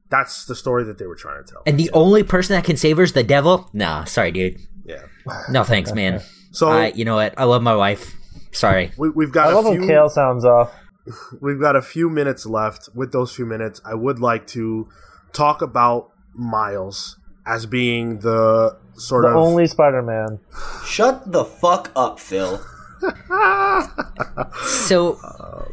that's 0.09 0.45
the 0.45 0.55
story 0.55 0.83
that 0.85 0.97
they 0.97 1.05
were 1.05 1.15
trying 1.15 1.43
to 1.43 1.51
tell. 1.51 1.61
And 1.65 1.77
the 1.77 1.91
only 1.91 2.23
person 2.23 2.55
that 2.55 2.63
can 2.63 2.77
save 2.77 2.97
her 2.97 3.03
is 3.03 3.13
the 3.13 3.23
devil? 3.23 3.69
Nah 3.73 4.05
sorry 4.05 4.31
dude. 4.31 4.59
Yeah. 4.85 5.03
No 5.49 5.63
thanks 5.63 5.93
man. 5.93 6.21
So 6.51 6.69
I, 6.69 6.87
you 6.87 7.05
know 7.05 7.15
what? 7.15 7.33
I 7.37 7.43
love 7.43 7.61
my 7.61 7.75
wife. 7.75 8.15
Sorry. 8.51 8.91
we, 8.97 9.09
we've 9.09 9.31
got 9.31 9.49
I 9.49 9.53
love 9.53 9.65
a 9.65 9.69
when 9.69 9.79
few 9.79 9.87
Cale 9.87 10.09
sounds 10.09 10.43
off. 10.43 10.73
we've 11.41 11.59
got 11.59 11.75
a 11.75 11.81
few 11.81 12.09
minutes 12.09 12.45
left. 12.45 12.89
With 12.95 13.11
those 13.11 13.35
few 13.35 13.45
minutes, 13.45 13.81
I 13.85 13.93
would 13.93 14.19
like 14.19 14.47
to 14.47 14.89
talk 15.33 15.61
about 15.61 16.11
Miles 16.33 17.17
as 17.47 17.65
being 17.65 18.19
the 18.19 18.77
sort 18.95 19.23
The 19.23 19.29
of 19.29 19.37
only 19.37 19.67
Spider-Man. 19.67 20.39
Shut 20.85 21.31
the 21.31 21.45
fuck 21.45 21.91
up, 21.95 22.19
Phil. 22.19 22.61
so 24.65 25.19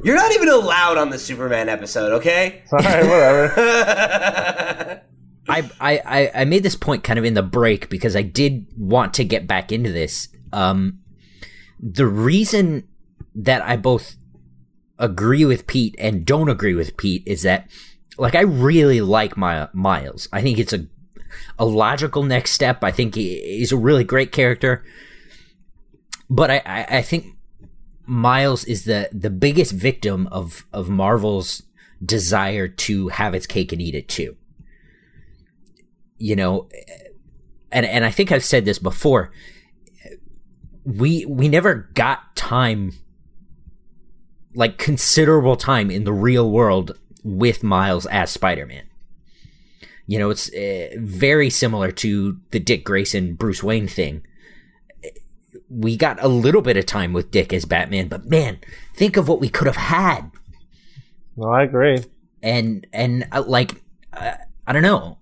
You're 0.03 0.17
not 0.17 0.33
even 0.33 0.49
allowed 0.49 0.99
on 0.99 1.11
the 1.11 1.19
Superman 1.19 1.69
episode, 1.69 2.12
okay? 2.12 2.62
All 2.73 2.78
right, 2.78 3.03
whatever. 3.05 5.03
I, 5.49 5.70
I 5.81 6.01
I 6.05 6.31
I 6.35 6.44
made 6.47 6.62
this 6.62 6.77
point 6.77 7.05
kind 7.05 7.19
of 7.19 7.25
in 7.25 7.35
the 7.35 7.43
break 7.43 7.91
because 7.91 8.17
I 8.17 8.23
did 8.23 8.67
want 8.78 9.12
to 9.15 9.25
get 9.25 9.47
back 9.47 9.73
into 9.73 9.93
this. 9.93 10.28
Um, 10.53 11.01
the 11.78 12.07
reason 12.07 12.89
that 13.35 13.62
I 13.62 13.77
both 13.77 14.17
agree 14.99 15.44
with 15.44 15.67
Pete 15.67 15.94
and 15.99 16.25
don't 16.25 16.49
agree 16.49 16.75
with 16.75 16.97
Pete 16.97 17.23
is 17.27 17.43
that, 17.43 17.69
like, 18.17 18.35
I 18.35 18.41
really 18.41 19.01
like 19.01 19.36
my 19.36 19.69
Miles. 19.73 20.28
I 20.33 20.41
think 20.41 20.59
it's 20.59 20.73
a 20.73 20.86
a 21.58 21.65
logical 21.65 22.23
next 22.23 22.52
step. 22.52 22.83
I 22.83 22.91
think 22.91 23.15
he, 23.15 23.41
he's 23.41 23.73
a 23.73 23.76
really 23.76 24.05
great 24.05 24.33
character, 24.33 24.84
but 26.28 26.50
I, 26.50 26.62
I 26.66 26.86
I 26.99 27.02
think 27.02 27.36
Miles 28.07 28.65
is 28.65 28.84
the 28.84 29.08
the 29.12 29.31
biggest 29.31 29.73
victim 29.73 30.26
of 30.28 30.66
of 30.73 30.89
Marvel's 30.89 31.62
desire 32.05 32.68
to 32.68 33.08
have 33.08 33.34
its 33.34 33.47
cake 33.47 33.73
and 33.73 33.81
eat 33.81 33.94
it 33.94 34.08
too 34.08 34.36
you 36.18 36.36
know 36.36 36.68
and 37.73 37.84
and 37.84 38.05
I 38.05 38.10
think 38.10 38.33
I've 38.33 38.44
said 38.44 38.65
this 38.65 38.78
before 38.78 39.31
we 40.84 41.26
we 41.26 41.49
never 41.49 41.91
got 41.94 42.34
time 42.36 42.92
like 44.55 44.78
considerable 44.78 45.57
time 45.57 45.91
in 45.91 46.05
the 46.05 46.12
real 46.12 46.50
world 46.50 46.99
with 47.24 47.62
Miles 47.65 48.07
as 48.07 48.31
Spider-Man. 48.31 48.84
You 50.07 50.18
know, 50.18 50.31
it's 50.31 50.52
uh, 50.52 50.89
very 50.99 51.49
similar 51.50 51.91
to 51.92 52.39
the 52.50 52.60
Dick 52.60 52.84
Grayson 52.84 53.34
Bruce 53.34 53.62
Wayne 53.62 53.89
thing. 53.89 54.23
We 55.70 55.97
got 55.97 56.23
a 56.23 56.28
little 56.28 56.62
bit 56.62 56.76
of 56.76 56.86
time 56.86 57.12
with 57.12 57.31
Dick 57.31 57.52
as 57.52 57.65
Batman, 57.65 58.08
but 58.08 58.26
man, 58.26 58.58
think 58.94 59.16
of 59.16 59.28
what 59.28 59.41
we 59.41 59.49
could 59.49 59.66
have 59.66 59.76
had 59.76 60.31
No, 61.36 61.49
I 61.49 61.62
agree. 61.62 62.05
and 62.42 62.86
and 62.92 63.26
uh, 63.33 63.42
like 63.47 63.83
uh, 64.12 64.33
I 64.66 64.73
don't 64.73 64.83
know. 64.83 65.18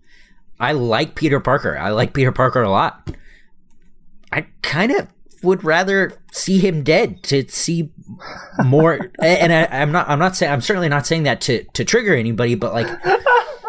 I 0.59 0.73
like 0.73 1.15
Peter 1.15 1.41
Parker. 1.41 1.79
I 1.79 1.91
like 1.91 2.13
Peter 2.13 2.33
Parker 2.33 2.63
a 2.63 2.71
lot. 2.71 3.11
I 4.31 4.47
kind 4.63 4.93
of 4.93 5.09
would 5.43 5.65
rather 5.65 6.13
see 6.33 6.59
him 6.59 6.83
dead 6.85 7.23
to 7.25 7.49
see 7.49 7.91
more. 8.65 9.11
and 9.23 9.53
I, 9.53 9.69
I'm 9.81 9.91
not. 9.93 10.09
I'm 10.09 10.19
not 10.19 10.37
saying. 10.37 10.53
I'm 10.53 10.61
certainly 10.61 10.89
not 10.89 11.07
saying 11.07 11.23
that 11.23 11.41
to 11.43 11.65
to 11.65 11.85
trigger 11.85 12.15
anybody. 12.15 12.55
But 12.57 12.75
like, 12.75 12.89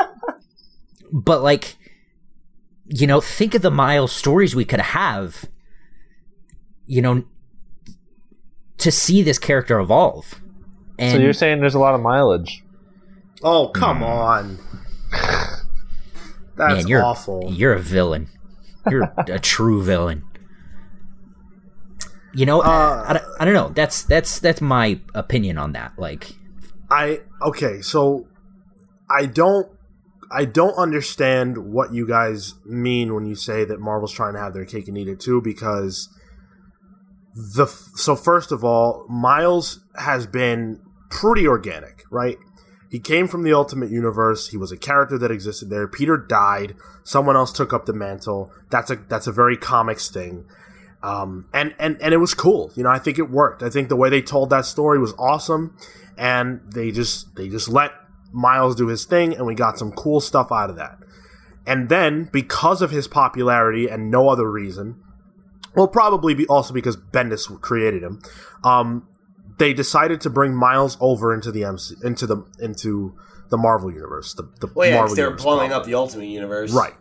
but 1.14 1.42
like, 1.44 1.78
you 2.88 3.08
know, 3.08 3.22
think 3.22 3.56
of 3.56 3.62
the 3.62 3.72
Miles 3.72 4.12
stories 4.12 4.56
we 4.56 4.66
could 4.66 4.82
have. 4.82 5.46
You 6.86 7.02
know, 7.02 7.24
to 8.80 8.92
see 8.92 9.22
this 9.22 9.40
character 9.40 9.80
evolve. 9.80 10.42
And 11.00 11.14
so 11.14 11.18
you're 11.20 11.32
saying 11.32 11.62
there's 11.62 11.76
a 11.76 11.80
lot 11.80 11.96
of 11.96 12.02
mileage. 12.02 12.62
oh 13.42 13.70
come 13.70 14.04
on. 14.04 14.58
That's 16.56 16.76
man, 16.84 16.88
you're 16.88 17.04
awful. 17.04 17.50
You're 17.52 17.74
a 17.74 17.80
villain. 17.80 18.28
You're 18.90 19.12
a 19.28 19.40
true 19.40 19.82
villain. 19.82 20.24
You 22.36 22.46
know, 22.46 22.62
Uh, 22.62 23.06
I, 23.08 23.14
don't, 23.14 23.26
I 23.40 23.46
don't 23.46 23.54
know. 23.54 23.70
That's 23.70 24.04
that's 24.04 24.40
that's 24.40 24.60
my 24.60 25.00
opinion 25.14 25.58
on 25.58 25.72
that. 25.74 25.94
Like, 25.98 26.36
I 26.92 27.22
okay, 27.42 27.82
so 27.82 28.28
I 29.10 29.26
don't 29.28 29.72
I 30.34 30.46
don't 30.46 30.76
understand 30.76 31.72
what 31.72 31.94
you 31.94 32.08
guys 32.08 32.56
mean 32.66 33.14
when 33.14 33.26
you 33.26 33.36
say 33.36 33.66
that 33.66 33.80
Marvel's 33.80 34.12
trying 34.12 34.34
to 34.34 34.40
have 34.40 34.54
their 34.54 34.66
cake 34.66 34.88
and 34.88 34.98
eat 34.98 35.08
it 35.08 35.20
too 35.20 35.42
because 35.42 36.10
the 37.36 37.68
so 37.68 38.16
first 38.16 38.52
of 38.52 38.64
all, 38.64 39.06
Miles 39.08 39.80
has 39.96 40.26
been 40.26 40.82
pretty 41.10 41.48
organic, 41.48 42.04
right? 42.12 42.38
He 42.90 43.00
came 43.00 43.28
from 43.28 43.44
the 43.44 43.54
Ultimate 43.54 43.90
Universe. 43.90 44.50
He 44.50 44.58
was 44.58 44.72
a 44.72 44.78
character 44.78 45.18
that 45.18 45.32
existed 45.32 45.70
there. 45.70 45.88
Peter 45.88 46.18
died. 46.18 46.76
Someone 47.04 47.36
else 47.36 47.52
took 47.52 47.74
up 47.74 47.86
the 47.86 47.94
mantle. 47.94 48.52
That's 48.70 48.92
a 48.92 48.96
that's 48.96 49.28
a 49.28 49.32
very 49.32 49.58
comics 49.58 50.10
thing. 50.10 50.46
Um, 51.04 51.48
and, 51.54 51.76
and, 51.80 52.02
and 52.02 52.14
it 52.14 52.18
was 52.18 52.34
cool. 52.34 52.72
You 52.76 52.84
know, 52.84 52.90
I 52.90 52.98
think 52.98 53.20
it 53.20 53.30
worked. 53.30 53.62
I 53.62 53.70
think 53.70 53.90
the 53.90 53.96
way 53.98 54.10
they 54.10 54.22
told 54.22 54.50
that 54.50 54.66
story 54.66 54.98
was 54.98 55.14
awesome. 55.20 55.78
And 56.18 56.62
they 56.72 56.92
just, 56.92 57.36
they 57.36 57.50
just 57.50 57.68
let 57.68 57.92
Miles 58.34 58.76
do 58.76 58.88
his 58.88 59.06
thing 59.06 59.34
and 59.34 59.46
we 59.46 59.56
got 59.56 59.78
some 59.78 59.92
cool 59.92 60.20
stuff 60.20 60.52
out 60.52 60.70
of 60.70 60.76
that. 60.76 60.98
And 61.66 61.88
then 61.88 62.30
because 62.34 62.82
of 62.82 62.92
his 62.92 63.08
popularity 63.08 63.88
and 63.88 64.12
no 64.12 64.28
other 64.28 64.52
reason, 64.52 65.02
well, 65.76 65.88
probably 65.88 66.34
be 66.34 66.46
also 66.48 66.74
because 66.74 66.98
Bendis 66.98 67.48
created 67.62 68.04
him, 68.04 68.22
um, 68.64 69.08
they 69.60 69.74
decided 69.74 70.20
to 70.22 70.30
bring 70.30 70.54
Miles 70.54 70.98
over 71.00 71.34
into 71.34 71.52
the 71.52 71.64
MC, 71.64 71.96
into 72.04 72.28
the, 72.28 72.46
into 72.60 73.16
the 73.50 73.58
Marvel 73.58 73.92
universe. 73.92 74.34
The, 74.34 74.44
the 74.60 74.68
Well, 74.74 74.90
yeah, 74.90 74.98
Marvel 74.98 75.16
they're 75.16 75.26
universe 75.26 75.44
blowing 75.44 75.70
proper. 75.70 75.82
up 75.82 75.86
the 75.86 75.94
Ultimate 75.94 76.26
Universe. 76.26 76.74
Right. 76.74 76.94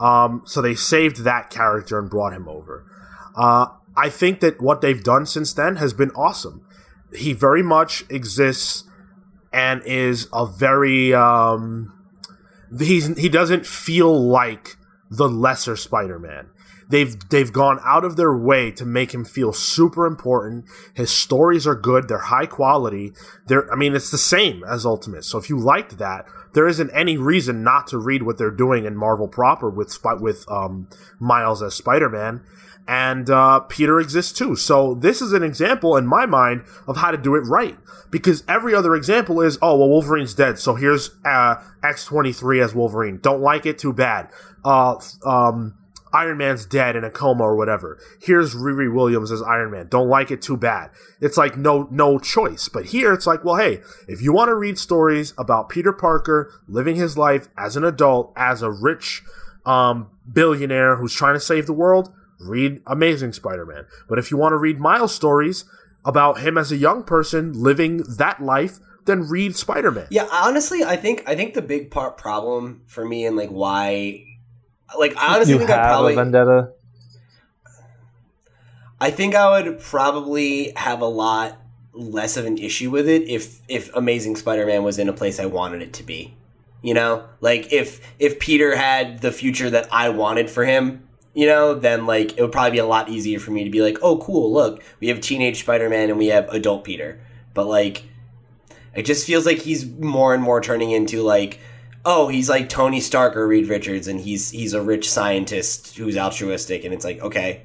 Um, 0.00 0.42
so 0.46 0.62
they 0.62 0.74
saved 0.74 1.24
that 1.24 1.50
character 1.50 1.98
and 1.98 2.08
brought 2.10 2.32
him 2.32 2.48
over. 2.48 2.84
Uh, 3.36 3.66
I 3.96 4.08
think 4.08 4.40
that 4.40 4.60
what 4.60 4.80
they've 4.80 5.02
done 5.02 5.26
since 5.26 5.52
then 5.52 5.76
has 5.76 5.92
been 5.92 6.10
awesome. 6.12 6.66
He 7.14 7.32
very 7.32 7.62
much 7.62 8.04
exists 8.08 8.84
and 9.52 9.82
is 9.84 10.28
a 10.32 10.46
very 10.46 11.12
um, 11.14 11.92
he's 12.78 13.16
he 13.18 13.28
doesn't 13.28 13.66
feel 13.66 14.18
like 14.20 14.76
the 15.10 15.28
lesser 15.28 15.76
Spider-Man. 15.76 16.50
They've 16.88 17.16
they've 17.28 17.52
gone 17.52 17.78
out 17.84 18.04
of 18.04 18.16
their 18.16 18.36
way 18.36 18.72
to 18.72 18.84
make 18.84 19.14
him 19.14 19.24
feel 19.24 19.52
super 19.52 20.06
important. 20.06 20.64
His 20.92 21.10
stories 21.10 21.66
are 21.66 21.76
good, 21.76 22.08
they're 22.08 22.18
high 22.18 22.46
quality. 22.46 23.12
They're 23.46 23.72
I 23.72 23.76
mean 23.76 23.94
it's 23.94 24.10
the 24.10 24.18
same 24.18 24.64
as 24.64 24.84
Ultimate. 24.84 25.24
So 25.24 25.38
if 25.38 25.48
you 25.48 25.58
liked 25.58 25.98
that, 25.98 26.26
there 26.52 26.66
isn't 26.66 26.90
any 26.90 27.16
reason 27.16 27.62
not 27.62 27.86
to 27.88 27.98
read 27.98 28.24
what 28.24 28.38
they're 28.38 28.50
doing 28.50 28.86
in 28.86 28.96
Marvel 28.96 29.28
proper 29.28 29.70
with 29.70 29.96
with 30.20 30.44
um, 30.50 30.88
Miles 31.20 31.62
as 31.62 31.74
Spider-Man. 31.74 32.42
And 32.92 33.30
uh, 33.30 33.60
Peter 33.60 34.00
exists 34.00 34.36
too. 34.36 34.56
So 34.56 34.94
this 34.94 35.22
is 35.22 35.32
an 35.32 35.44
example 35.44 35.96
in 35.96 36.08
my 36.08 36.26
mind 36.26 36.64
of 36.88 36.96
how 36.96 37.12
to 37.12 37.16
do 37.16 37.36
it 37.36 37.42
right. 37.42 37.78
Because 38.10 38.42
every 38.48 38.74
other 38.74 38.96
example 38.96 39.40
is, 39.40 39.58
oh 39.62 39.78
well, 39.78 39.88
Wolverine's 39.88 40.34
dead, 40.34 40.58
so 40.58 40.74
here's 40.74 41.10
uh, 41.24 41.62
X 41.84 42.04
twenty 42.04 42.32
three 42.32 42.60
as 42.60 42.74
Wolverine. 42.74 43.20
Don't 43.22 43.40
like 43.40 43.64
it? 43.64 43.78
Too 43.78 43.92
bad. 43.92 44.28
Uh, 44.64 44.96
um, 45.24 45.76
Iron 46.12 46.38
Man's 46.38 46.66
dead 46.66 46.96
in 46.96 47.04
a 47.04 47.10
coma 47.10 47.44
or 47.44 47.54
whatever. 47.54 47.96
Here's 48.20 48.56
Riri 48.56 48.92
Williams 48.92 49.30
as 49.30 49.40
Iron 49.40 49.70
Man. 49.70 49.86
Don't 49.86 50.08
like 50.08 50.32
it? 50.32 50.42
Too 50.42 50.56
bad. 50.56 50.90
It's 51.20 51.36
like 51.36 51.56
no 51.56 51.86
no 51.92 52.18
choice. 52.18 52.68
But 52.68 52.86
here 52.86 53.12
it's 53.12 53.24
like, 53.24 53.44
well, 53.44 53.54
hey, 53.54 53.82
if 54.08 54.20
you 54.20 54.32
want 54.32 54.48
to 54.48 54.56
read 54.56 54.76
stories 54.76 55.32
about 55.38 55.68
Peter 55.68 55.92
Parker 55.92 56.52
living 56.66 56.96
his 56.96 57.16
life 57.16 57.48
as 57.56 57.76
an 57.76 57.84
adult, 57.84 58.32
as 58.34 58.62
a 58.62 58.70
rich 58.72 59.22
um, 59.64 60.10
billionaire 60.30 60.96
who's 60.96 61.14
trying 61.14 61.34
to 61.34 61.40
save 61.40 61.66
the 61.66 61.72
world, 61.72 62.12
read 62.40 62.82
Amazing 62.86 63.32
Spider-Man. 63.32 63.86
But 64.08 64.18
if 64.18 64.30
you 64.30 64.36
want 64.36 64.52
to 64.52 64.56
read 64.56 64.78
Miles 64.78 65.14
stories 65.14 65.64
about 66.04 66.40
him 66.40 66.56
as 66.56 66.72
a 66.72 66.76
young 66.76 67.04
person 67.04 67.52
living 67.52 67.98
that 68.16 68.42
life, 68.42 68.78
then 69.04 69.28
read 69.28 69.56
Spider-Man. 69.56 70.06
Yeah, 70.10 70.28
honestly, 70.32 70.82
I 70.82 70.96
think 70.96 71.22
I 71.26 71.34
think 71.34 71.54
the 71.54 71.62
big 71.62 71.90
part 71.90 72.16
problem 72.16 72.82
for 72.86 73.04
me 73.04 73.26
and 73.26 73.36
like 73.36 73.50
why, 73.50 74.24
like 74.98 75.16
I 75.16 75.36
honestly 75.36 75.54
you 75.54 75.58
think 75.58 75.70
I 75.70 75.76
probably 75.76 76.12
a 76.14 76.16
vendetta. 76.16 76.72
I 79.00 79.10
think 79.10 79.34
I 79.34 79.62
would 79.62 79.80
probably 79.80 80.72
have 80.76 81.00
a 81.00 81.06
lot 81.06 81.58
less 81.92 82.36
of 82.36 82.44
an 82.46 82.58
issue 82.58 82.90
with 82.90 83.08
it 83.08 83.22
if 83.28 83.60
if 83.68 83.94
Amazing 83.94 84.36
Spider-Man 84.36 84.82
was 84.82 84.98
in 84.98 85.08
a 85.08 85.12
place 85.12 85.40
I 85.40 85.46
wanted 85.46 85.82
it 85.82 85.92
to 85.94 86.02
be. 86.02 86.34
You 86.82 86.94
know, 86.94 87.24
like 87.40 87.72
if 87.72 88.00
if 88.18 88.38
Peter 88.38 88.76
had 88.76 89.20
the 89.20 89.32
future 89.32 89.68
that 89.70 89.88
I 89.92 90.08
wanted 90.10 90.50
for 90.50 90.64
him, 90.64 91.06
you 91.34 91.46
know, 91.46 91.74
then 91.74 92.06
like 92.06 92.36
it 92.36 92.42
would 92.42 92.52
probably 92.52 92.72
be 92.72 92.78
a 92.78 92.86
lot 92.86 93.08
easier 93.08 93.38
for 93.38 93.50
me 93.50 93.64
to 93.64 93.70
be 93.70 93.82
like, 93.82 93.98
"Oh, 94.02 94.18
cool, 94.18 94.52
look, 94.52 94.82
we 95.00 95.08
have 95.08 95.20
teenage 95.20 95.60
Spider-Man 95.60 96.10
and 96.10 96.18
we 96.18 96.28
have 96.28 96.48
adult 96.48 96.84
Peter." 96.84 97.20
But 97.54 97.66
like 97.66 98.04
it 98.94 99.04
just 99.04 99.26
feels 99.26 99.46
like 99.46 99.58
he's 99.58 99.86
more 99.86 100.34
and 100.34 100.42
more 100.42 100.60
turning 100.60 100.90
into 100.90 101.22
like 101.22 101.60
oh, 102.04 102.28
he's 102.28 102.48
like 102.48 102.68
Tony 102.68 102.98
Stark 102.98 103.36
or 103.36 103.46
Reed 103.46 103.68
Richards 103.68 104.08
and 104.08 104.20
he's 104.20 104.50
he's 104.50 104.72
a 104.72 104.82
rich 104.82 105.10
scientist 105.10 105.96
who's 105.96 106.16
altruistic 106.16 106.84
and 106.84 106.94
it's 106.94 107.04
like, 107.04 107.20
"Okay, 107.20 107.62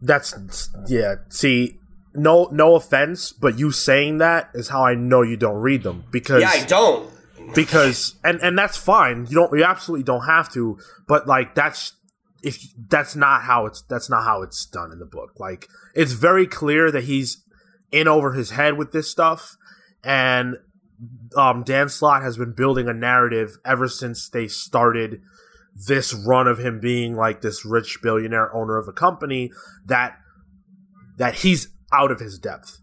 That's 0.00 0.70
yeah. 0.88 1.16
See, 1.28 1.78
no 2.14 2.48
no 2.52 2.74
offense, 2.74 3.32
but 3.32 3.58
you 3.58 3.70
saying 3.70 4.18
that 4.18 4.50
is 4.54 4.68
how 4.68 4.84
I 4.84 4.94
know 4.94 5.22
you 5.22 5.36
don't 5.36 5.60
read 5.60 5.82
them 5.82 6.04
because 6.10 6.42
yeah, 6.42 6.50
I 6.50 6.64
don't." 6.64 7.10
because 7.54 8.16
and 8.24 8.40
and 8.42 8.58
that's 8.58 8.76
fine. 8.76 9.26
You 9.28 9.34
don't 9.36 9.58
you 9.58 9.64
absolutely 9.64 10.04
don't 10.04 10.26
have 10.26 10.52
to, 10.52 10.78
but 11.06 11.26
like 11.26 11.54
that's 11.54 11.94
if 12.42 12.60
that's 12.88 13.14
not 13.14 13.42
how 13.42 13.66
it's 13.66 13.82
that's 13.82 14.10
not 14.10 14.24
how 14.24 14.42
it's 14.42 14.66
done 14.66 14.92
in 14.92 14.98
the 14.98 15.06
book. 15.06 15.38
Like 15.38 15.68
it's 15.94 16.12
very 16.12 16.46
clear 16.46 16.90
that 16.90 17.04
he's 17.04 17.44
in 17.90 18.08
over 18.08 18.32
his 18.32 18.50
head 18.50 18.76
with 18.76 18.92
this 18.92 19.10
stuff 19.10 19.56
and 20.02 20.56
um 21.36 21.62
Dan 21.62 21.88
Slott 21.88 22.22
has 22.22 22.36
been 22.36 22.52
building 22.52 22.88
a 22.88 22.94
narrative 22.94 23.58
ever 23.64 23.88
since 23.88 24.28
they 24.28 24.48
started 24.48 25.20
this 25.74 26.12
run 26.12 26.46
of 26.46 26.58
him 26.58 26.80
being 26.80 27.14
like 27.14 27.40
this 27.40 27.64
rich 27.64 28.00
billionaire 28.02 28.54
owner 28.54 28.76
of 28.76 28.88
a 28.88 28.92
company 28.92 29.50
that 29.86 30.16
that 31.16 31.36
he's 31.36 31.68
out 31.92 32.10
of 32.10 32.20
his 32.20 32.38
depth 32.38 32.81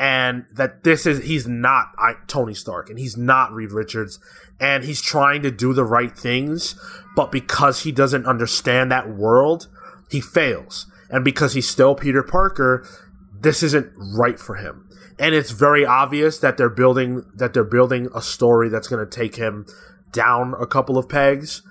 and 0.00 0.46
that 0.50 0.82
this 0.82 1.04
is 1.04 1.24
he's 1.24 1.46
not 1.46 1.92
Tony 2.26 2.54
Stark 2.54 2.88
and 2.88 2.98
he's 2.98 3.18
not 3.18 3.52
Reed 3.52 3.70
Richards 3.70 4.18
and 4.58 4.82
he's 4.82 5.02
trying 5.02 5.42
to 5.42 5.50
do 5.50 5.74
the 5.74 5.84
right 5.84 6.16
things 6.16 6.74
but 7.14 7.30
because 7.30 7.82
he 7.82 7.92
doesn't 7.92 8.24
understand 8.24 8.90
that 8.90 9.10
world 9.10 9.68
he 10.10 10.20
fails. 10.20 10.86
And 11.10 11.22
because 11.22 11.52
he's 11.52 11.68
still 11.68 11.94
Peter 11.94 12.22
Parker 12.22 12.88
this 13.42 13.62
isn't 13.62 13.92
right 13.96 14.38
for 14.38 14.56
him. 14.56 14.88
And 15.18 15.34
it's 15.34 15.50
very 15.50 15.84
obvious 15.84 16.38
that 16.38 16.56
they're 16.56 16.70
building 16.70 17.26
that 17.34 17.52
they're 17.52 17.62
building 17.62 18.08
a 18.14 18.22
story 18.22 18.70
that's 18.70 18.88
going 18.88 19.06
to 19.06 19.10
take 19.10 19.36
him 19.36 19.66
down 20.12 20.54
a 20.58 20.66
couple 20.66 20.96
of 20.96 21.10
pegs 21.10 21.62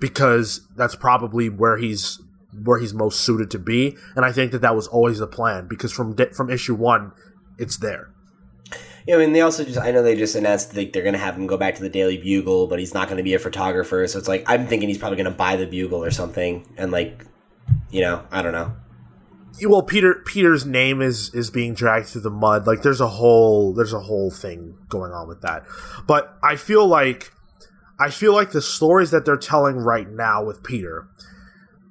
because 0.00 0.66
that's 0.74 0.94
probably 0.94 1.50
where 1.50 1.76
he's 1.76 2.18
where 2.62 2.78
he's 2.78 2.94
most 2.94 3.20
suited 3.20 3.50
to 3.50 3.58
be. 3.58 3.96
And 4.16 4.24
I 4.24 4.32
think 4.32 4.52
that 4.52 4.62
that 4.62 4.74
was 4.74 4.86
always 4.86 5.18
the 5.18 5.26
plan 5.26 5.66
because 5.68 5.92
from 5.92 6.16
from 6.32 6.48
issue 6.48 6.74
1 6.74 7.12
it's 7.58 7.76
there. 7.76 8.10
Yeah, 9.06 9.16
I 9.16 9.18
mean, 9.18 9.32
they 9.32 9.42
also 9.42 9.64
just, 9.64 9.78
I 9.78 9.90
know 9.90 10.02
they 10.02 10.16
just 10.16 10.34
announced 10.34 10.74
like 10.74 10.92
they're 10.92 11.02
going 11.02 11.14
to 11.14 11.18
have 11.18 11.36
him 11.36 11.46
go 11.46 11.58
back 11.58 11.74
to 11.76 11.82
the 11.82 11.90
Daily 11.90 12.16
Bugle, 12.16 12.66
but 12.66 12.78
he's 12.78 12.94
not 12.94 13.06
going 13.08 13.18
to 13.18 13.22
be 13.22 13.34
a 13.34 13.38
photographer. 13.38 14.06
So 14.06 14.18
it's 14.18 14.28
like, 14.28 14.44
I'm 14.46 14.66
thinking 14.66 14.88
he's 14.88 14.98
probably 14.98 15.16
going 15.16 15.30
to 15.30 15.36
buy 15.36 15.56
the 15.56 15.66
Bugle 15.66 16.02
or 16.02 16.10
something. 16.10 16.66
And 16.78 16.90
like, 16.90 17.24
you 17.90 18.00
know, 18.00 18.24
I 18.30 18.40
don't 18.40 18.52
know. 18.52 18.74
Well, 19.62 19.82
Peter 19.82 20.22
Peter's 20.26 20.66
name 20.66 21.00
is 21.00 21.32
is 21.32 21.48
being 21.48 21.74
dragged 21.74 22.08
through 22.08 22.22
the 22.22 22.30
mud. 22.30 22.66
Like 22.66 22.82
there's 22.82 23.00
a 23.00 23.06
whole 23.06 23.72
there's 23.72 23.92
a 23.92 24.00
whole 24.00 24.30
thing 24.30 24.76
going 24.88 25.12
on 25.12 25.28
with 25.28 25.42
that. 25.42 25.64
But 26.08 26.36
I 26.42 26.56
feel 26.56 26.86
like 26.86 27.30
I 28.00 28.10
feel 28.10 28.34
like 28.34 28.50
the 28.50 28.60
stories 28.60 29.12
that 29.12 29.24
they're 29.24 29.36
telling 29.36 29.76
right 29.76 30.10
now 30.10 30.42
with 30.42 30.64
Peter 30.64 31.06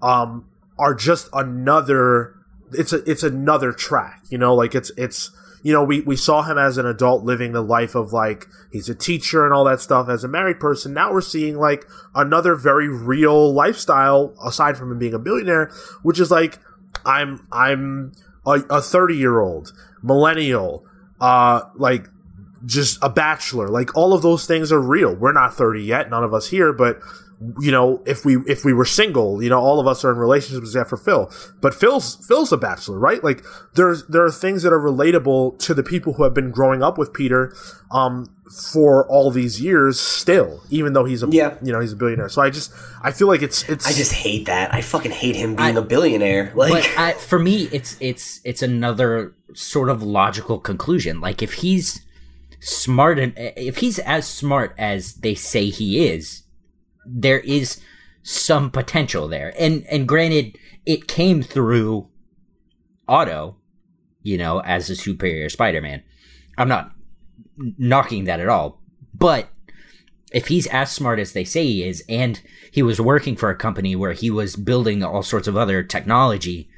um 0.02 0.50
are 0.78 0.94
just 0.94 1.30
another 1.32 2.36
it's 2.74 2.92
a 2.92 3.10
it's 3.10 3.24
another 3.24 3.72
track, 3.72 4.24
you 4.30 4.38
know, 4.38 4.54
like 4.54 4.76
it's 4.76 4.92
it's 4.98 5.32
you 5.64 5.72
know, 5.72 5.84
we, 5.84 6.02
we 6.02 6.18
saw 6.18 6.44
him 6.44 6.58
as 6.58 6.78
an 6.78 6.86
adult 6.86 7.24
living 7.24 7.54
the 7.54 7.62
life 7.62 7.96
of 7.96 8.12
like 8.12 8.48
he's 8.70 8.90
a 8.90 8.96
teacher 8.96 9.46
and 9.46 9.54
all 9.54 9.64
that 9.64 9.80
stuff 9.80 10.10
as 10.10 10.24
a 10.26 10.28
married 10.28 10.60
person. 10.60 10.94
Now 10.94 11.12
we're 11.14 11.22
seeing 11.22 11.58
like 11.58 11.86
another 12.14 12.56
very 12.56 12.90
real 12.90 13.52
lifestyle 13.54 14.36
aside 14.46 14.78
from 14.78 14.92
him 14.92 15.00
being 15.00 15.14
a 15.14 15.20
billionaire, 15.20 15.72
which 16.02 16.20
is 16.20 16.30
like 16.30 16.60
I'm 17.06 17.48
I'm 17.50 18.12
a 18.46 18.82
30 18.82 19.16
year 19.16 19.40
old 19.40 19.72
millennial, 20.02 20.86
uh, 21.22 21.62
like 21.76 22.10
just 22.66 23.00
a 23.02 23.10
bachelor. 23.10 23.70
Like 23.70 23.96
all 23.96 24.14
of 24.14 24.22
those 24.22 24.46
things 24.46 24.70
are 24.70 24.82
real. 24.82 25.16
We're 25.16 25.32
not 25.32 25.54
30 25.54 25.82
yet, 25.82 26.10
none 26.10 26.26
of 26.26 26.34
us 26.34 26.50
here, 26.50 26.74
but 26.74 27.00
you 27.60 27.72
know, 27.72 28.02
if 28.06 28.26
we 28.26 28.38
if 28.48 28.64
we 28.66 28.74
were 28.74 28.86
single, 28.86 29.42
you 29.44 29.50
know, 29.50 29.60
all 29.60 29.80
of 29.80 29.88
us 29.88 30.04
are 30.06 30.12
in 30.12 30.18
relationships 30.18 30.68
except 30.70 30.90
for 30.90 30.98
Phil. 30.98 31.32
But 31.62 31.74
Phil's 31.74 32.16
Phil's 32.28 32.52
a 32.52 32.58
bachelor, 32.58 33.00
right? 33.00 33.24
Like 33.24 33.44
there's 33.76 34.06
there 34.08 34.24
are 34.24 34.32
things 34.32 34.64
that 34.64 34.72
are 34.74 34.80
relatable 34.80 35.60
to 35.60 35.74
the 35.74 35.84
people 35.84 36.14
who 36.14 36.24
have 36.24 36.34
been 36.34 36.52
growing 36.52 36.82
up 36.84 36.98
with 36.98 37.14
Peter 37.14 37.56
um 37.92 38.34
for 38.72 39.08
all 39.10 39.32
these 39.32 39.60
years 39.62 40.00
still, 40.00 40.62
even 40.70 40.94
though 40.94 41.06
he's 41.06 41.24
a 41.24 41.28
Yeah. 41.30 41.56
you 41.64 41.72
know, 41.74 41.80
he's 41.80 41.94
a 41.94 41.96
billionaire. 41.96 42.30
So 42.30 42.42
I 42.42 42.50
just 42.50 42.72
I 43.02 43.12
feel 43.12 43.28
like 43.28 43.42
it's 43.42 43.68
it's 43.68 43.88
I 43.88 43.94
just 43.94 44.14
hate 44.14 44.46
that. 44.46 44.74
I 44.74 44.82
fucking 44.82 45.12
hate 45.12 45.36
him 45.36 45.56
being 45.56 45.78
I- 45.78 45.82
a 45.82 45.84
billionaire. 45.84 46.52
Like, 46.56 46.72
but 46.72 46.90
I, 46.98 47.14
for 47.30 47.40
me 47.40 47.64
it's 47.72 47.98
it's 48.00 48.40
it's 48.44 48.62
another 48.62 49.34
sort 49.56 49.90
of 49.90 50.02
logical 50.04 50.60
conclusion 50.60 51.20
like 51.22 51.42
if 51.42 51.54
he's 51.54 52.02
smart 52.60 53.20
and 53.20 53.34
if 53.38 53.78
he's 53.78 54.00
as 54.00 54.26
smart 54.28 54.74
as 54.78 55.16
they 55.16 55.36
say 55.36 55.66
he 55.70 56.08
is 56.08 56.43
there 57.06 57.40
is 57.40 57.82
some 58.24 58.72
potential 58.72 59.28
there 59.28 59.54
and 59.60 59.86
and 59.88 60.08
granted 60.08 60.58
it 60.86 61.08
came 61.08 61.42
through 61.42 62.08
Otto 63.08 63.58
you 64.24 64.38
know 64.38 64.60
as 64.60 64.90
a 64.90 64.96
superior 64.96 65.50
spider-man 65.50 66.02
i'm 66.58 66.68
not 66.68 66.92
knocking 67.78 68.24
that 68.24 68.40
at 68.40 68.50
all 68.50 68.82
but 69.14 69.50
if 70.32 70.48
he's 70.48 70.66
as 70.68 70.92
smart 70.92 71.20
as 71.20 71.34
they 71.34 71.44
say 71.44 71.64
he 71.64 71.84
is 71.84 72.04
and 72.10 72.42
he 72.72 72.82
was 72.82 73.00
working 73.00 73.36
for 73.36 73.50
a 73.50 73.56
company 73.56 73.96
where 73.96 74.14
he 74.14 74.32
was 74.32 74.56
building 74.56 75.04
all 75.04 75.22
sorts 75.22 75.48
of 75.48 75.56
other 75.56 75.84
technology 75.84 76.70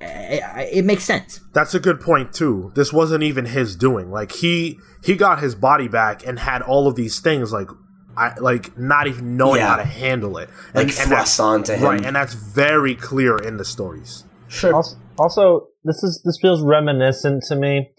eh, 0.00 0.40
it 0.72 0.84
makes 0.84 1.04
sense 1.04 1.40
That's 1.52 1.74
a 1.74 1.80
good 1.80 2.00
point 2.00 2.34
too. 2.34 2.72
This 2.74 2.92
wasn't 2.92 3.22
even 3.22 3.46
his 3.46 3.76
doing. 3.76 4.10
Like 4.10 4.32
he 4.32 4.78
he 5.02 5.16
got 5.16 5.40
his 5.40 5.54
body 5.54 5.88
back 5.88 6.26
and 6.26 6.38
had 6.40 6.60
all 6.60 6.86
of 6.86 6.96
these 6.96 7.18
things 7.18 7.50
like 7.50 7.68
I 8.16 8.34
like 8.38 8.76
not 8.78 9.06
even 9.06 9.36
knowing 9.36 9.60
Yeah. 9.60 9.68
how 9.68 9.76
to 9.76 9.84
handle 9.84 10.38
it. 10.38 10.48
like 10.74 10.88
and, 10.88 10.90
and 10.90 10.92
thrust 10.92 11.08
that's, 11.10 11.40
onto 11.40 11.72
him. 11.74 11.82
right, 11.84 12.04
and 12.04 12.14
that's 12.16 12.34
very 12.34 12.94
clear 12.94 13.36
in 13.36 13.56
the 13.56 13.64
stories. 13.64 14.24
sure. 14.48 14.74
Also, 14.74 14.96
also, 15.18 15.66
this 15.84 16.02
is 16.02 16.22
this 16.24 16.38
feels 16.40 16.62
reminiscent 16.62 17.42
to 17.48 17.56
me 17.56 17.90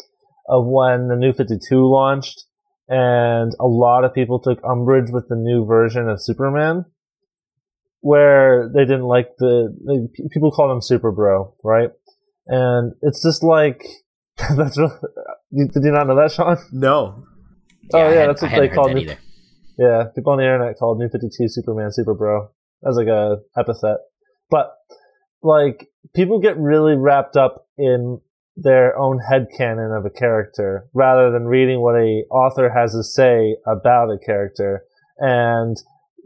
of 0.50 0.66
when 0.66 1.08
the 1.08 1.16
New 1.16 1.34
Fifty 1.34 1.58
Two 1.70 1.86
launched, 1.88 2.44
and 2.88 3.52
a 3.60 3.66
lot 3.68 4.04
of 4.06 4.14
people 4.14 4.40
took 4.40 4.60
umbrage 4.64 5.10
with 5.12 5.28
the 5.30 5.36
new 5.36 5.66
version 5.66 6.08
of 6.10 6.22
Superman, 6.22 6.86
where 8.02 8.70
they 8.74 8.82
didn't 8.86 9.04
like 9.06 9.30
the, 9.40 9.76
the 9.84 10.30
people 10.32 10.52
called 10.52 10.72
him 10.72 10.82
Super 10.82 11.12
Bro, 11.12 11.56
right? 11.64 11.90
And 12.46 12.94
it's 13.02 13.22
just 13.24 13.44
like 13.44 13.84
that's 14.56 14.78
really, 14.78 14.94
did 15.52 15.84
you 15.84 15.92
not 15.92 16.08
know 16.08 16.16
that, 16.16 16.32
Sean? 16.32 16.58
No. 16.72 17.26
Oh, 17.94 18.00
I 18.00 18.14
yeah, 18.14 18.20
had- 18.22 18.30
that's 18.30 18.42
what 18.42 18.52
I 18.52 18.60
they 18.60 18.68
heard 18.68 18.76
called 18.76 18.90
that 18.92 18.96
me. 18.96 19.16
Yeah, 19.78 20.06
people 20.16 20.34
on 20.34 20.40
the 20.40 20.44
internet 20.44 20.78
called 20.78 21.00
New 21.00 21.10
52 21.10 21.50
Superman 21.50 21.92
Super 21.92 22.14
Bro 22.14 22.50
as 22.88 22.96
like 22.96 23.08
a 23.08 23.38
epithet. 23.58 23.98
But 24.50 24.72
like 25.44 25.90
people 26.16 26.40
get 26.40 26.58
really 26.58 26.96
wrapped 26.96 27.38
up 27.38 27.68
in 27.78 28.22
their 28.56 28.98
own 28.98 29.20
head 29.20 29.48
headcanon 29.52 29.98
of 29.98 30.06
a 30.06 30.10
character 30.10 30.88
rather 30.94 31.32
than 31.32 31.46
reading 31.46 31.80
what 31.80 31.96
a 31.96 32.24
author 32.32 32.72
has 32.76 32.92
to 32.94 33.04
say 33.04 33.56
about 33.68 34.10
a 34.10 34.18
character. 34.18 34.84
And 35.20 35.78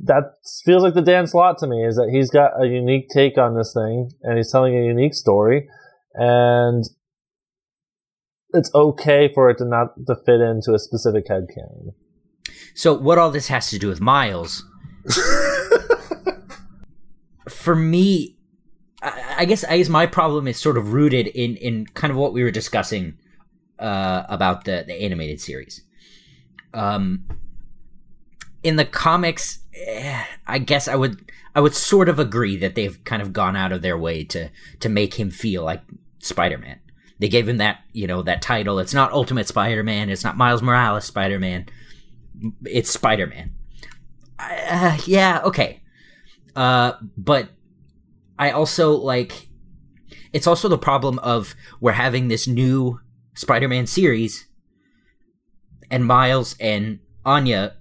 that 0.04 0.36
feels 0.64 0.82
like 0.82 0.94
the 0.94 1.02
Dan 1.02 1.28
Slott 1.28 1.58
to 1.60 1.68
me 1.68 1.86
is 1.86 1.96
that 1.96 2.10
he's 2.12 2.32
got 2.32 2.52
a 2.62 2.68
unique 2.68 3.10
take 3.14 3.38
on 3.38 3.56
this 3.56 3.74
thing 3.74 4.12
and 4.24 4.38
he's 4.38 4.52
telling 4.52 4.76
a 4.76 4.86
unique 4.86 5.14
story 5.14 5.68
and 6.14 6.86
it's 8.54 8.74
okay 8.74 9.32
for 9.34 9.50
it 9.50 9.58
to 9.58 9.66
not 9.66 9.94
to 10.08 10.16
fit 10.16 10.42
into 10.42 10.74
a 10.74 10.80
specific 10.80 11.28
head 11.28 11.48
headcanon. 11.50 11.94
So, 12.74 12.94
what 12.94 13.18
all 13.18 13.32
this 13.32 13.48
has 13.48 13.70
to 13.70 13.80
do 13.80 13.88
with 13.88 14.02
Miles? 14.02 14.66
for 17.50 17.76
me, 17.76 18.38
I, 19.02 19.36
I 19.40 19.46
guess 19.46 19.64
I 19.64 19.78
guess 19.78 19.90
my 19.90 20.06
problem 20.06 20.48
is 20.48 20.58
sort 20.58 20.78
of 20.78 20.94
rooted 20.94 21.28
in 21.28 21.56
in 21.58 21.86
kind 21.88 22.12
of 22.12 22.18
what 22.18 22.34
we 22.34 22.44
were 22.44 22.52
discussing 22.52 23.18
uh, 23.80 24.24
about 24.30 24.66
the 24.66 24.84
the 24.86 24.94
animated 25.02 25.42
series. 25.42 25.82
Um, 26.74 27.26
in 28.64 28.76
the 28.78 28.86
comics, 28.86 29.60
eh, 29.76 30.24
I 30.48 30.60
guess 30.60 30.88
I 30.88 30.96
would 30.96 31.32
I 31.56 31.62
would 31.62 31.76
sort 31.76 32.10
of 32.10 32.20
agree 32.20 32.58
that 32.58 32.76
they've 32.76 33.04
kind 33.04 33.22
of 33.22 33.34
gone 33.34 33.56
out 33.56 33.72
of 33.72 33.82
their 33.82 33.98
way 33.98 34.24
to 34.26 34.50
to 34.80 34.90
make 34.90 35.16
him 35.16 35.30
feel 35.30 35.64
like 35.64 35.82
Spider 36.20 36.58
Man. 36.58 36.80
They 37.20 37.30
gave 37.30 37.48
him 37.48 37.58
that 37.58 37.82
you 37.92 38.08
know 38.08 38.22
that 38.24 38.42
title. 38.42 38.80
It's 38.80 38.94
not 38.94 39.12
Ultimate 39.12 39.48
Spider 39.48 39.84
Man. 39.84 40.10
It's 40.10 40.24
not 40.24 40.38
Miles 40.38 40.62
Morales 40.62 41.06
Spider 41.06 41.40
Man 41.40 41.68
it's 42.66 42.90
Spider 42.90 43.28
Man. 43.28 43.54
Uh, 44.40 44.98
yeah, 45.06 45.42
okay. 45.44 45.82
Uh, 46.56 46.94
but 47.18 47.50
I 48.38 48.52
also 48.52 48.92
like. 48.94 49.48
It's 50.34 50.48
also 50.48 50.70
the 50.70 50.78
problem 50.78 51.20
of 51.20 51.56
we're 51.82 51.92
having 51.92 52.30
this 52.30 52.48
new 52.48 53.00
Spider 53.34 53.68
Man 53.68 53.86
series, 53.86 54.48
and 55.90 56.06
Miles 56.06 56.56
and 56.60 57.00
Anya 57.26 57.76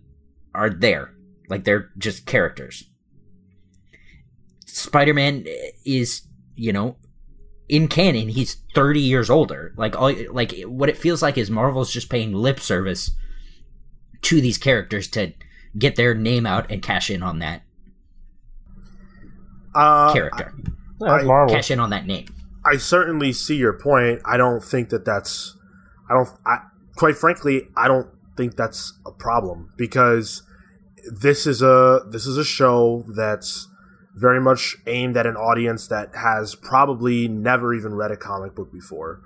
are 0.55 0.71
there. 0.71 1.15
Like 1.49 1.65
they're 1.65 1.91
just 1.97 2.27
characters. 2.27 2.85
Spider 4.67 5.15
Man 5.15 5.45
is, 5.85 6.23
you 6.55 6.73
know, 6.73 6.97
in 7.69 7.87
canon, 7.87 8.29
he's 8.29 8.57
30 8.75 9.01
years 9.01 9.31
older. 9.31 9.73
Like 9.77 9.97
all 9.97 10.13
like 10.31 10.61
what 10.63 10.89
it 10.89 10.97
feels 10.97 11.23
like 11.23 11.39
is 11.39 11.51
Marvel's 11.51 11.93
just 11.93 12.11
paying 12.11 12.33
lip 12.33 12.59
service 12.61 13.13
to 14.23 14.41
these 14.41 14.59
characters 14.59 15.09
to 15.09 15.33
get 15.79 15.97
their 15.97 16.15
name 16.15 16.47
out 16.47 16.71
and 16.71 16.83
cash 16.83 17.11
in 17.11 17.23
on 17.23 17.39
that 17.39 17.63
Uh, 19.75 20.13
character, 20.13 20.53
Yeah, 20.57 20.69
that's 21.01 21.25
I- 21.25 21.27
Marvel. 21.27 21.55
cash 21.55 21.71
in 21.71 21.79
on 21.81 21.91
that 21.91 22.07
name. 22.07 22.27
I 22.65 22.77
certainly 22.77 23.33
see 23.33 23.57
your 23.57 23.73
point. 23.73 24.21
I 24.25 24.37
don't 24.37 24.63
think 24.63 24.91
that 24.91 25.05
that's. 25.05 25.57
I 26.11 26.15
don't. 26.15 26.29
I 26.45 26.59
quite 26.97 27.17
frankly, 27.17 27.69
I 27.77 27.89
don't 27.89 28.09
think 28.37 28.57
that's 28.57 28.99
a 29.07 29.13
problem 29.13 29.71
because 29.79 30.43
this 31.11 31.47
is 31.47 31.63
a 31.63 32.03
this 32.11 32.27
is 32.27 32.37
a 32.37 32.45
show 32.45 33.05
that's 33.17 33.69
very 34.17 34.41
much 34.41 34.77
aimed 34.87 35.17
at 35.17 35.25
an 35.27 35.37
audience 35.37 35.87
that 35.87 36.15
has 36.17 36.55
probably 36.57 37.29
never 37.29 37.73
even 37.73 37.95
read 37.95 38.11
a 38.11 38.17
comic 38.17 38.55
book 38.55 38.71
before, 38.73 39.21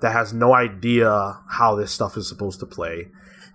that 0.00 0.12
has 0.12 0.32
no 0.32 0.54
idea 0.54 1.40
how 1.50 1.74
this 1.74 1.90
stuff 1.90 2.16
is 2.16 2.26
supposed 2.28 2.60
to 2.60 2.66
play. 2.66 3.08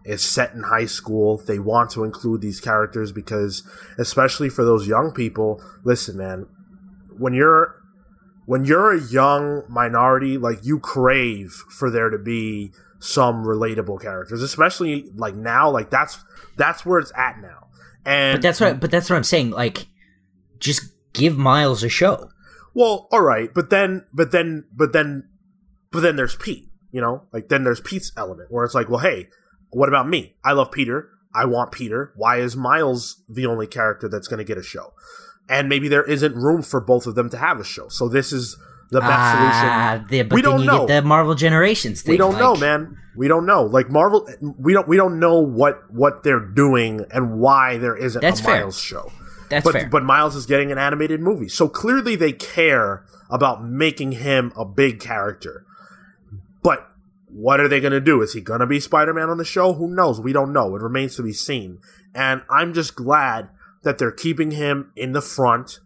It's 0.05 0.23
set 0.23 0.53
in 0.53 0.63
high 0.63 0.85
school. 0.85 1.37
They 1.37 1.59
want 1.59 1.91
to 1.91 2.03
include 2.03 2.41
these 2.41 2.59
characters 2.59 3.11
because, 3.11 3.63
especially 3.97 4.49
for 4.49 4.65
those 4.65 4.87
young 4.87 5.11
people, 5.11 5.63
listen, 5.83 6.17
man, 6.17 6.47
when 7.17 7.33
you're 7.33 7.81
when 8.45 8.65
you're 8.65 8.93
a 8.93 9.01
young 9.01 9.63
minority, 9.69 10.37
like 10.37 10.59
you 10.63 10.79
crave 10.79 11.51
for 11.69 11.89
there 11.89 12.09
to 12.09 12.17
be 12.17 12.73
some 12.99 13.43
relatable 13.43 14.01
characters, 14.01 14.41
especially 14.41 15.11
like 15.15 15.35
now. 15.35 15.69
Like 15.69 15.89
that's 15.89 16.23
that's 16.57 16.85
where 16.85 16.99
it's 16.99 17.11
at 17.15 17.39
now. 17.41 17.67
And 18.05 18.37
But 18.37 18.41
that's 18.41 18.59
what. 18.59 18.79
But 18.79 18.91
that's 18.91 19.09
what 19.09 19.15
I'm 19.15 19.23
saying. 19.23 19.51
Like, 19.51 19.87
just 20.59 20.83
give 21.13 21.37
Miles 21.37 21.83
a 21.83 21.89
show. 21.89 22.29
Well, 22.73 23.07
all 23.11 23.21
right, 23.21 23.53
but 23.53 23.69
then, 23.69 24.05
but 24.13 24.31
then, 24.31 24.65
but 24.73 24.93
then, 24.93 25.29
but 25.91 26.01
then 26.01 26.15
there's 26.15 26.35
Pete. 26.35 26.69
You 26.91 27.01
know, 27.01 27.23
like 27.31 27.49
then 27.49 27.63
there's 27.63 27.81
Pete's 27.81 28.11
element 28.17 28.51
where 28.51 28.65
it's 28.65 28.75
like, 28.75 28.89
well, 28.89 28.99
hey, 28.99 29.27
what 29.73 29.89
about 29.89 30.07
me? 30.07 30.35
I 30.43 30.53
love 30.53 30.71
Peter. 30.71 31.09
I 31.35 31.45
want 31.45 31.71
Peter. 31.71 32.13
Why 32.15 32.37
is 32.39 32.55
Miles 32.55 33.21
the 33.27 33.45
only 33.45 33.67
character 33.67 34.07
that's 34.07 34.27
going 34.27 34.37
to 34.37 34.43
get 34.43 34.57
a 34.57 34.63
show? 34.63 34.93
And 35.49 35.67
maybe 35.67 35.87
there 35.87 36.03
isn't 36.03 36.35
room 36.35 36.61
for 36.61 36.79
both 36.79 37.05
of 37.07 37.15
them 37.15 37.29
to 37.31 37.37
have 37.37 37.59
a 37.59 37.63
show. 37.63 37.87
So 37.89 38.07
this 38.07 38.31
is 38.31 38.55
the 38.91 38.99
best 39.01 39.11
Ah, 39.13 39.89
solution. 39.97 40.07
the, 40.09 40.21
but 40.29 40.35
We 40.35 40.41
then 40.41 40.51
don't 40.51 40.59
you 40.61 40.65
know. 40.67 40.85
get 40.87 41.01
the 41.01 41.07
Marvel 41.07 41.35
Generations 41.35 42.01
thing. 42.01 42.13
We 42.13 42.17
don't 42.17 42.37
know, 42.37 42.55
man. 42.55 42.97
We 43.17 43.27
don't 43.27 43.45
know. 43.45 43.63
Like 43.63 43.89
Marvel, 43.89 44.27
we 44.59 44.73
don't. 44.73 44.87
We 44.87 44.95
don't 44.97 45.19
know 45.19 45.39
what 45.39 45.91
what 45.91 46.23
they're 46.23 46.39
doing 46.39 47.05
and 47.11 47.39
why 47.39 47.77
there 47.77 47.95
isn't 47.95 48.21
That's 48.21 48.39
a 48.39 48.43
fair. 48.43 48.59
Miles 48.61 48.79
show. 48.79 49.11
That's 49.49 49.63
but 49.63 49.73
fair. 49.73 49.89
but 49.89 50.03
Miles 50.03 50.35
is 50.35 50.45
getting 50.45 50.71
an 50.71 50.77
animated 50.77 51.19
movie, 51.19 51.47
so 51.49 51.67
clearly 51.67 52.15
they 52.15 52.31
care 52.31 53.05
about 53.29 53.63
making 53.63 54.13
him 54.13 54.51
a 54.57 54.65
big 54.65 54.99
character. 54.99 55.65
But 56.63 56.87
what 57.33 57.59
are 57.59 57.67
they 57.67 57.79
going 57.79 57.93
to 57.93 57.99
do? 57.99 58.21
Is 58.21 58.33
he 58.33 58.41
going 58.41 58.59
to 58.59 58.67
be 58.67 58.79
Spider 58.79 59.13
Man 59.13 59.29
on 59.29 59.37
the 59.37 59.45
show? 59.45 59.73
Who 59.73 59.87
knows? 59.87 60.21
We 60.21 60.33
don't 60.33 60.53
know. 60.53 60.75
It 60.75 60.81
remains 60.81 61.15
to 61.15 61.23
be 61.23 61.33
seen. 61.33 61.79
And 62.13 62.43
I'm 62.49 62.73
just 62.73 62.95
glad 62.95 63.49
that 63.81 63.97
they're 63.97 64.11
keeping 64.11 64.51
him 64.51 64.91
in 64.95 65.13
the 65.13 65.21
front. 65.21 65.79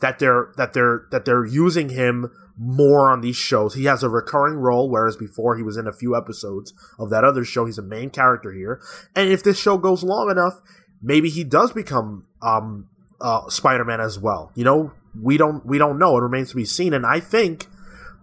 That 0.00 0.18
they're 0.18 0.52
that 0.56 0.74
they're 0.74 1.06
that 1.10 1.24
they're 1.24 1.46
using 1.46 1.90
him 1.90 2.30
more 2.58 3.10
on 3.10 3.20
these 3.20 3.36
shows. 3.36 3.74
He 3.74 3.84
has 3.84 4.02
a 4.02 4.08
recurring 4.08 4.56
role, 4.56 4.90
whereas 4.90 5.16
before 5.16 5.56
he 5.56 5.62
was 5.62 5.76
in 5.76 5.86
a 5.86 5.92
few 5.92 6.16
episodes 6.16 6.74
of 6.98 7.08
that 7.10 7.24
other 7.24 7.44
show. 7.44 7.64
He's 7.64 7.78
a 7.78 7.82
main 7.82 8.10
character 8.10 8.52
here. 8.52 8.80
And 9.16 9.30
if 9.30 9.42
this 9.42 9.58
show 9.58 9.78
goes 9.78 10.02
long 10.02 10.30
enough, 10.30 10.60
maybe 11.00 11.30
he 11.30 11.44
does 11.44 11.72
become 11.72 12.26
um, 12.42 12.88
uh, 13.20 13.48
Spider-Man 13.48 14.00
as 14.00 14.18
well. 14.18 14.52
You 14.54 14.64
know, 14.64 14.92
we 15.18 15.36
don't 15.36 15.64
we 15.64 15.78
don't 15.78 15.98
know. 15.98 16.18
It 16.18 16.22
remains 16.22 16.50
to 16.50 16.56
be 16.56 16.64
seen. 16.64 16.92
And 16.92 17.06
I 17.06 17.20
think 17.20 17.68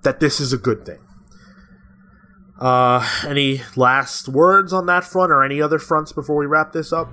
that 0.03 0.19
this 0.19 0.39
is 0.39 0.53
a 0.53 0.57
good 0.57 0.85
thing. 0.85 0.99
Uh, 2.59 3.07
any 3.25 3.61
last 3.77 4.27
words 4.27 4.73
on 4.73 4.85
that 4.87 5.03
front, 5.05 5.31
or 5.31 5.43
any 5.43 5.61
other 5.61 5.79
fronts 5.79 6.11
before 6.11 6.35
we 6.35 6.45
wrap 6.45 6.73
this 6.73 6.91
up? 6.93 7.09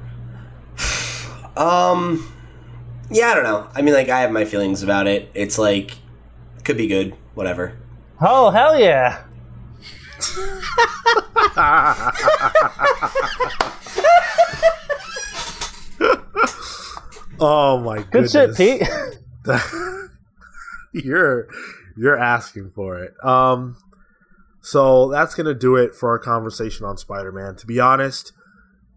Um, 1.57 2.31
Yeah, 3.11 3.29
I 3.29 3.35
don't 3.35 3.45
know. 3.45 3.69
I 3.75 3.81
mean, 3.83 3.95
like 3.95 4.09
I 4.09 4.21
have 4.21 4.33
my 4.33 4.45
feelings 4.45 4.83
about 4.83 5.07
it. 5.07 5.31
It's 5.35 5.57
like 5.59 5.93
could 6.65 6.77
be 6.77 6.89
good, 6.89 7.15
whatever. 7.35 7.79
Oh 8.21 8.51
hell 8.51 8.79
yeah! 8.79 9.23
Oh 17.39 17.79
my 17.79 17.99
Good 17.99 18.31
goodness. 18.31 18.57
shit, 18.57 18.81
Pete. 18.81 18.89
you're 21.05 21.49
you're 21.97 22.19
asking 22.19 22.71
for 22.71 22.99
it. 23.03 23.15
Um 23.23 23.77
so 24.67 25.09
that's 25.11 25.37
going 25.37 25.47
to 25.47 25.55
do 25.55 25.77
it 25.77 25.95
for 25.95 26.09
our 26.09 26.19
conversation 26.19 26.85
on 26.85 26.97
Spider-Man. 26.97 27.55
To 27.55 27.67
be 27.69 27.79
honest, 27.79 28.33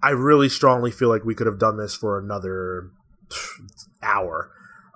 I 0.02 0.10
really 0.10 0.50
strongly 0.50 0.90
feel 0.90 1.10
like 1.10 1.24
we 1.24 1.36
could 1.36 1.46
have 1.46 1.60
done 1.60 1.78
this 1.78 1.94
for 1.94 2.18
another 2.18 2.90
hour. 4.02 4.50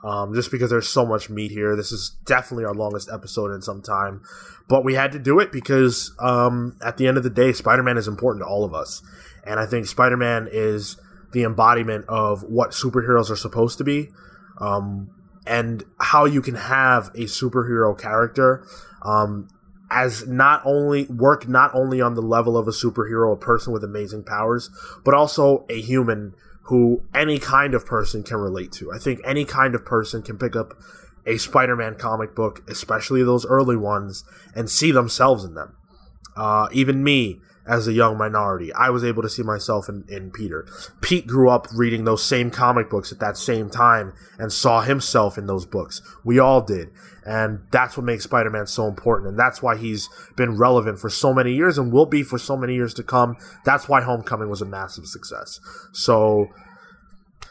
Um, 0.03 0.33
just 0.33 0.49
because 0.49 0.71
there's 0.71 0.89
so 0.89 1.05
much 1.05 1.29
meat 1.29 1.51
here. 1.51 1.75
This 1.75 1.91
is 1.91 2.17
definitely 2.25 2.65
our 2.65 2.73
longest 2.73 3.07
episode 3.13 3.51
in 3.51 3.61
some 3.61 3.83
time. 3.83 4.23
But 4.67 4.83
we 4.83 4.95
had 4.95 5.11
to 5.11 5.19
do 5.19 5.39
it 5.39 5.51
because 5.51 6.11
um, 6.19 6.75
at 6.83 6.97
the 6.97 7.05
end 7.05 7.17
of 7.17 7.23
the 7.23 7.29
day, 7.29 7.53
Spider 7.53 7.83
Man 7.83 7.95
is 7.95 8.07
important 8.07 8.43
to 8.43 8.47
all 8.47 8.65
of 8.65 8.73
us. 8.73 9.03
And 9.45 9.59
I 9.59 9.67
think 9.67 9.85
Spider 9.85 10.17
Man 10.17 10.49
is 10.51 10.97
the 11.33 11.43
embodiment 11.43 12.05
of 12.09 12.41
what 12.41 12.71
superheroes 12.71 13.29
are 13.29 13.35
supposed 13.35 13.77
to 13.77 13.83
be. 13.83 14.09
Um, 14.57 15.11
and 15.45 15.83
how 15.99 16.25
you 16.25 16.41
can 16.41 16.55
have 16.55 17.09
a 17.09 17.25
superhero 17.25 17.95
character 17.95 18.65
um, 19.03 19.49
as 19.93 20.27
not 20.27 20.61
only 20.65 21.05
work 21.05 21.47
not 21.47 21.73
only 21.75 22.01
on 22.01 22.15
the 22.15 22.21
level 22.21 22.57
of 22.57 22.67
a 22.67 22.71
superhero, 22.71 23.31
a 23.31 23.37
person 23.37 23.71
with 23.71 23.83
amazing 23.83 24.23
powers, 24.23 24.71
but 25.05 25.13
also 25.13 25.65
a 25.69 25.79
human 25.79 26.33
who 26.63 27.03
any 27.13 27.37
kind 27.37 27.75
of 27.75 27.85
person 27.85 28.23
can 28.23 28.37
relate 28.37 28.71
to. 28.71 28.91
I 28.91 28.97
think 28.97 29.19
any 29.23 29.45
kind 29.45 29.75
of 29.75 29.85
person 29.85 30.23
can 30.23 30.37
pick 30.37 30.55
up 30.55 30.73
a 31.25 31.37
Spider-Man 31.37 31.95
comic 31.95 32.33
book, 32.35 32.63
especially 32.67 33.23
those 33.23 33.45
early 33.45 33.77
ones, 33.77 34.23
and 34.55 34.69
see 34.69 34.91
themselves 34.91 35.43
in 35.43 35.53
them. 35.53 35.75
Uh, 36.35 36.67
even 36.71 37.03
me, 37.03 37.39
as 37.65 37.87
a 37.87 37.93
young 37.93 38.17
minority, 38.17 38.73
I 38.73 38.89
was 38.89 39.03
able 39.03 39.21
to 39.21 39.29
see 39.29 39.43
myself 39.43 39.87
in, 39.87 40.03
in 40.09 40.31
Peter. 40.31 40.65
Pete 41.01 41.27
grew 41.27 41.49
up 41.49 41.67
reading 41.73 42.03
those 42.03 42.23
same 42.23 42.51
comic 42.51 42.89
books 42.89 43.11
at 43.11 43.19
that 43.19 43.37
same 43.37 43.69
time 43.69 44.13
and 44.37 44.51
saw 44.51 44.81
himself 44.81 45.37
in 45.37 45.45
those 45.45 45.65
books. 45.65 46.01
We 46.23 46.39
all 46.39 46.61
did. 46.61 46.89
And 47.25 47.59
that's 47.71 47.95
what 47.95 48.05
makes 48.05 48.25
Spider 48.25 48.49
Man 48.49 48.67
so 48.67 48.87
important. 48.87 49.29
And 49.29 49.39
that's 49.39 49.61
why 49.61 49.77
he's 49.77 50.09
been 50.35 50.57
relevant 50.57 50.99
for 50.99 51.09
so 51.09 51.33
many 51.33 51.53
years 51.53 51.77
and 51.77 51.91
will 51.91 52.05
be 52.05 52.23
for 52.23 52.37
so 52.37 52.57
many 52.57 52.75
years 52.75 52.93
to 52.95 53.03
come. 53.03 53.37
That's 53.63 53.87
why 53.87 54.01
Homecoming 54.01 54.49
was 54.49 54.61
a 54.61 54.65
massive 54.65 55.05
success. 55.05 55.59
So 55.93 56.47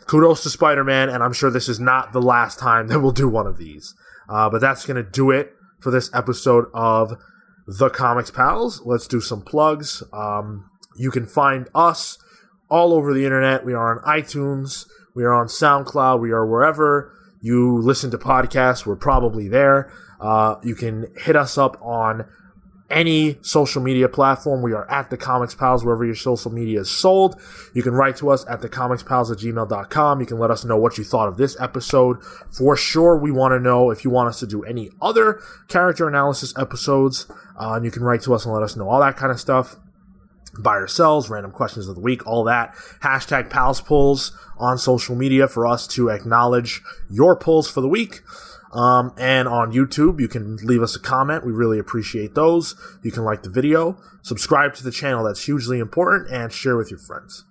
kudos 0.07 0.43
to 0.43 0.51
Spider 0.51 0.85
Man. 0.85 1.09
And 1.09 1.23
I'm 1.23 1.33
sure 1.33 1.51
this 1.51 1.69
is 1.69 1.81
not 1.81 2.13
the 2.13 2.21
last 2.21 2.59
time 2.59 2.87
that 2.89 3.01
we'll 3.01 3.13
do 3.13 3.29
one 3.29 3.47
of 3.47 3.59
these. 3.59 3.95
Uh, 4.29 4.49
but 4.51 4.61
that's 4.61 4.87
going 4.87 5.03
to 5.03 5.11
do 5.11 5.31
it 5.31 5.55
for 5.81 5.91
this 5.91 6.11
episode 6.15 6.67
of 6.75 7.15
The 7.67 7.91
Comics 7.91 8.31
Pals. 8.31 8.83
Let's 8.85 9.07
do 9.07 9.21
some 9.21 9.43
plugs. 9.43 10.03
Um, 10.13 10.71
you 10.97 11.11
can 11.11 11.27
find 11.27 11.69
us 11.75 12.19
all 12.71 12.93
over 12.93 13.13
the 13.13 13.25
internet. 13.25 13.65
We 13.65 13.75
are 13.75 13.99
on 13.99 14.05
iTunes. 14.05 14.87
We 15.15 15.25
are 15.25 15.33
on 15.33 15.47
SoundCloud. 15.47 16.21
We 16.21 16.31
are 16.31 16.47
wherever 16.47 17.13
you 17.43 17.77
listen 17.79 18.11
to 18.13 18.19
podcasts. 18.19 18.87
We're 18.87 18.97
probably 18.97 19.49
there. 19.49 19.93
Uh, 20.21 20.55
you 20.63 20.75
can 20.75 21.13
hit 21.19 21.37
us 21.37 21.59
up 21.59 21.77
on 21.83 22.25
any 22.89 23.39
social 23.43 23.83
media 23.83 24.09
platform. 24.09 24.63
We 24.63 24.73
are 24.73 24.89
at 24.89 25.11
the 25.11 25.17
Comics 25.17 25.55
Pals, 25.55 25.85
wherever 25.85 26.05
your 26.05 26.15
social 26.15 26.53
media 26.53 26.81
is 26.81 26.91
sold. 26.91 27.41
You 27.75 27.83
can 27.83 27.95
write 27.95 28.17
to 28.17 28.31
us 28.31 28.47
at 28.49 28.61
thecomicspals 28.61 29.33
at 29.33 29.39
gmail.com. 29.39 30.21
You 30.21 30.27
can 30.27 30.39
let 30.39 30.51
us 30.51 30.65
know 30.65 30.77
what 30.77 30.99
you 30.99 31.05
thought 31.05 31.29
of 31.29 31.37
this 31.37 31.57
episode. 31.59 32.23
For 32.53 32.77
sure, 32.77 33.17
we 33.17 33.33
want 33.33 33.53
to 33.53 33.61
know 33.61 33.91
if 33.91 34.05
you 34.05 34.11
want 34.11 34.29
us 34.29 34.39
to 34.41 34.47
do 34.47 34.63
any 34.63 34.91
other 35.01 35.41
character 35.69 36.07
analysis 36.07 36.55
episodes. 36.57 37.27
Uh, 37.59 37.73
and 37.75 37.85
you 37.85 37.91
can 37.91 38.05
write 38.05 38.23
to 38.23 38.35
us 38.35 38.45
and 38.45 38.55
let 38.55 38.63
us 38.63 38.77
know 38.77 38.89
all 38.89 39.01
that 39.01 39.17
kind 39.17 39.33
of 39.33 39.41
stuff 39.41 39.77
buy 40.59 40.77
or 40.77 40.87
sells, 40.87 41.31
random 41.31 41.51
questions 41.51 41.89
of 41.89 41.95
the 41.95 42.01
week, 42.01 42.27
all 42.27 42.45
that. 42.45 42.75
Hashtag 43.03 43.51
pals 43.51 43.81
pulls 43.81 44.37
on 44.59 44.79
social 44.79 45.15
media 45.15 45.49
for 45.49 45.67
us 45.67 45.87
to 45.89 46.09
acknowledge 46.09 46.83
your 47.11 47.37
pulls 47.37 47.71
for 47.71 47.81
the 47.81 47.89
week. 47.89 48.21
Um, 48.73 49.13
and 49.19 49.49
on 49.49 49.73
YouTube, 49.73 50.19
you 50.19 50.29
can 50.29 50.57
leave 50.57 50.83
us 50.83 50.97
a 50.97 51.01
comment. 51.01 51.45
We 51.45 51.53
really 51.53 51.79
appreciate 51.79 52.35
those. 52.35 52.75
You 53.03 53.11
can 53.11 53.25
like 53.25 53.43
the 53.43 53.51
video, 53.51 53.99
subscribe 54.23 54.75
to 54.77 54.85
the 54.85 54.91
channel. 54.91 55.25
That's 55.25 55.45
hugely 55.45 55.79
important, 55.79 56.31
and 56.31 56.53
share 56.53 56.77
with 56.77 56.91
your 56.91 57.01
friends. 57.01 57.45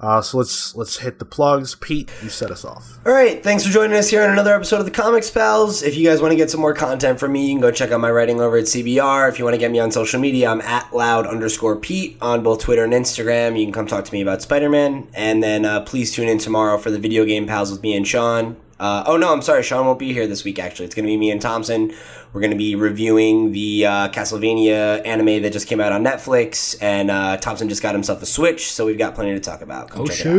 Uh, 0.00 0.20
so 0.20 0.38
let's 0.38 0.74
let's 0.74 0.98
hit 0.98 1.18
the 1.18 1.24
plugs. 1.24 1.74
Pete, 1.76 2.10
you 2.22 2.28
set 2.28 2.50
us 2.50 2.64
off. 2.64 2.98
All 3.06 3.12
right, 3.12 3.42
thanks 3.42 3.64
for 3.64 3.72
joining 3.72 3.96
us 3.96 4.10
here 4.10 4.22
on 4.22 4.30
another 4.30 4.54
episode 4.54 4.80
of 4.80 4.84
the 4.84 4.90
Comics 4.90 5.30
Pals. 5.30 5.82
If 5.82 5.96
you 5.96 6.06
guys 6.06 6.20
want 6.20 6.32
to 6.32 6.36
get 6.36 6.50
some 6.50 6.60
more 6.60 6.74
content 6.74 7.20
from 7.20 7.32
me, 7.32 7.46
you 7.46 7.54
can 7.54 7.60
go 7.60 7.70
check 7.70 7.90
out 7.90 8.00
my 8.00 8.10
writing 8.10 8.40
over 8.40 8.56
at 8.56 8.64
CBR. 8.64 9.28
If 9.28 9.38
you 9.38 9.44
want 9.44 9.54
to 9.54 9.58
get 9.58 9.70
me 9.70 9.78
on 9.78 9.90
social 9.92 10.20
media, 10.20 10.50
I'm 10.50 10.60
at 10.62 10.94
loud 10.94 11.26
underscore 11.26 11.76
Pete 11.76 12.18
on 12.20 12.42
both 12.42 12.60
Twitter 12.60 12.84
and 12.84 12.92
Instagram. 12.92 13.58
You 13.58 13.64
can 13.64 13.72
come 13.72 13.86
talk 13.86 14.04
to 14.04 14.12
me 14.12 14.20
about 14.20 14.42
Spider 14.42 14.68
Man. 14.68 15.08
And 15.14 15.42
then 15.42 15.64
uh, 15.64 15.80
please 15.82 16.12
tune 16.12 16.28
in 16.28 16.38
tomorrow 16.38 16.76
for 16.76 16.90
the 16.90 16.98
Video 16.98 17.24
Game 17.24 17.46
Pals 17.46 17.70
with 17.70 17.82
me 17.82 17.96
and 17.96 18.06
Sean. 18.06 18.56
Uh, 18.84 19.02
oh 19.06 19.16
no, 19.16 19.32
I'm 19.32 19.40
sorry, 19.40 19.62
Sean 19.62 19.86
won't 19.86 19.98
be 19.98 20.12
here 20.12 20.26
this 20.26 20.44
week. 20.44 20.58
Actually, 20.58 20.84
it's 20.84 20.94
going 20.94 21.06
to 21.06 21.10
be 21.10 21.16
me 21.16 21.30
and 21.30 21.40
Thompson. 21.40 21.94
We're 22.32 22.40
going 22.42 22.50
to 22.50 22.56
be 22.56 22.74
reviewing 22.74 23.52
the 23.52 23.86
uh, 23.86 24.08
Castlevania 24.10 25.00
anime 25.06 25.40
that 25.42 25.52
just 25.54 25.68
came 25.68 25.80
out 25.80 25.90
on 25.92 26.04
Netflix, 26.04 26.76
and 26.82 27.10
uh, 27.10 27.38
Thompson 27.38 27.68
just 27.70 27.80
got 27.82 27.94
himself 27.94 28.20
a 28.22 28.26
Switch, 28.26 28.70
so 28.70 28.84
we've 28.84 28.98
got 28.98 29.14
plenty 29.14 29.32
to 29.32 29.40
talk 29.40 29.62
about. 29.62 29.88
Come 29.90 30.02
Oh 30.02 30.06
check 30.06 30.26
it 30.26 30.28
out. 30.28 30.34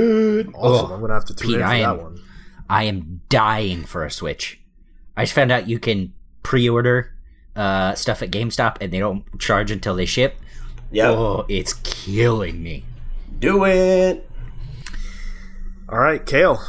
shit! 0.46 0.48
Awesome. 0.56 0.92
Oh, 0.92 0.94
I'm 0.94 1.02
gonna 1.02 1.14
have 1.16 1.26
to 1.26 1.34
tune 1.36 1.48
Pete, 1.48 1.56
in 1.56 1.62
for 1.62 1.68
I 1.68 1.80
that 1.80 1.90
am, 1.90 1.98
one. 1.98 2.22
I 2.70 2.84
am 2.84 3.22
dying 3.30 3.84
for 3.84 4.04
a 4.06 4.12
Switch. 4.12 4.60
I 5.18 5.24
just 5.24 5.34
found 5.34 5.52
out 5.52 5.68
you 5.68 5.80
can 5.80 6.14
pre-order 6.44 7.16
uh, 7.56 7.96
stuff 7.96 8.22
at 8.22 8.30
GameStop 8.30 8.78
and 8.82 8.92
they 8.94 9.00
don't 9.00 9.24
charge 9.40 9.72
until 9.72 9.96
they 9.96 10.06
ship. 10.06 10.36
Yep, 10.92 11.10
Oh, 11.10 11.46
it's 11.50 11.74
killing 11.74 12.62
me. 12.62 12.84
do 13.40 13.66
it. 13.66 14.30
All 15.90 15.98
right, 16.00 16.24
Cale. 16.26 16.60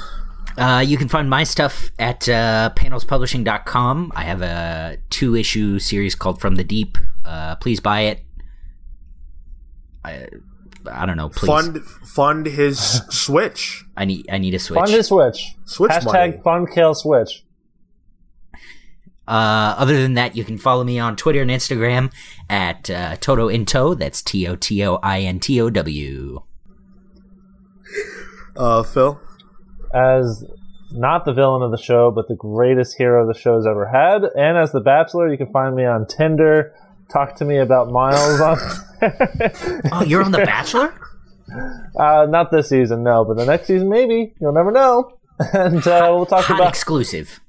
Uh, 0.59 0.83
you 0.87 0.97
can 0.97 1.09
find 1.09 1.29
my 1.29 1.45
stuff 1.45 1.91
at 1.99 2.29
uh, 2.29 2.71
panelspublishing.com. 2.77 4.13
I 4.15 4.23
have 4.25 4.41
a 4.43 4.97
two 5.11 5.37
issue 5.37 5.79
series 5.79 6.15
called 6.15 6.41
From 6.41 6.55
the 6.55 6.65
Deep. 6.65 6.97
Uh, 7.25 7.57
please 7.57 7.79
buy 7.81 8.01
it. 8.03 8.25
I, 10.05 10.29
I 10.91 11.05
don't 11.05 11.17
know. 11.17 11.29
Please. 11.29 11.47
Fund 11.47 11.85
fund 11.85 12.47
his 12.47 12.79
Switch. 13.11 13.85
I 13.97 14.05
need 14.05 14.27
I 14.31 14.39
need 14.39 14.55
a 14.55 14.59
switch. 14.59 14.79
Fund 14.79 14.91
his 14.91 15.09
Switch. 15.09 15.55
Switch 15.67 15.91
Hashtag 15.91 16.05
money. 16.31 16.41
fund 16.43 16.71
Cale 16.73 16.95
Switch. 16.95 17.45
Uh, 19.29 19.75
other 19.77 20.01
than 20.01 20.15
that, 20.15 20.37
you 20.37 20.45
can 20.45 20.57
follow 20.57 20.85
me 20.85 21.01
on 21.01 21.17
Twitter 21.17 21.43
and 21.43 21.51
Instagram 21.51 22.13
at 22.49 22.89
uh, 22.89 23.17
Toto 23.17 23.49
Into. 23.49 23.97
That's 23.97 24.23
T 24.23 24.47
O 24.47 24.55
T 24.55 24.85
O 24.87 25.01
I 25.03 25.21
N 25.21 25.41
T 25.41 25.61
O 25.61 25.69
W. 25.69 26.43
Uh, 28.57 28.83
Phil. 28.85 29.21
As 29.97 30.45
not 30.91 31.25
the 31.25 31.33
villain 31.33 31.63
of 31.63 31.71
the 31.71 31.83
show, 31.83 32.11
but 32.11 32.29
the 32.29 32.37
greatest 32.37 32.97
hero 32.97 33.27
the 33.27 33.39
show's 33.39 33.67
ever 33.67 33.87
had. 33.87 34.23
And 34.37 34.59
as 34.59 34.73
the 34.73 34.81
Bachelor, 34.81 35.31
you 35.31 35.39
can 35.39 35.51
find 35.53 35.75
me 35.75 35.85
on 35.85 36.07
Tinder. 36.07 36.75
Talk 37.11 37.37
to 37.37 37.45
me 37.45 37.59
about 37.59 37.91
Miles 37.91 38.41
on. 38.41 38.59
Oh, 39.93 40.03
you're 40.05 40.23
on 40.23 40.33
The 40.33 40.45
Bachelor? 40.45 40.95
uh, 41.99 42.27
not 42.29 42.51
this 42.51 42.69
season, 42.69 43.03
no, 43.03 43.25
but 43.25 43.37
the 43.37 43.47
next 43.47 43.67
season 43.67 43.89
maybe. 43.89 44.35
You'll 44.41 44.55
never 44.55 44.71
know. 44.71 45.13
And 45.53 45.87
uh, 45.87 46.13
we'll 46.15 46.25
talk 46.25 46.47
Hot 46.47 46.57
about 46.57 46.71
exclusive. 46.71 47.41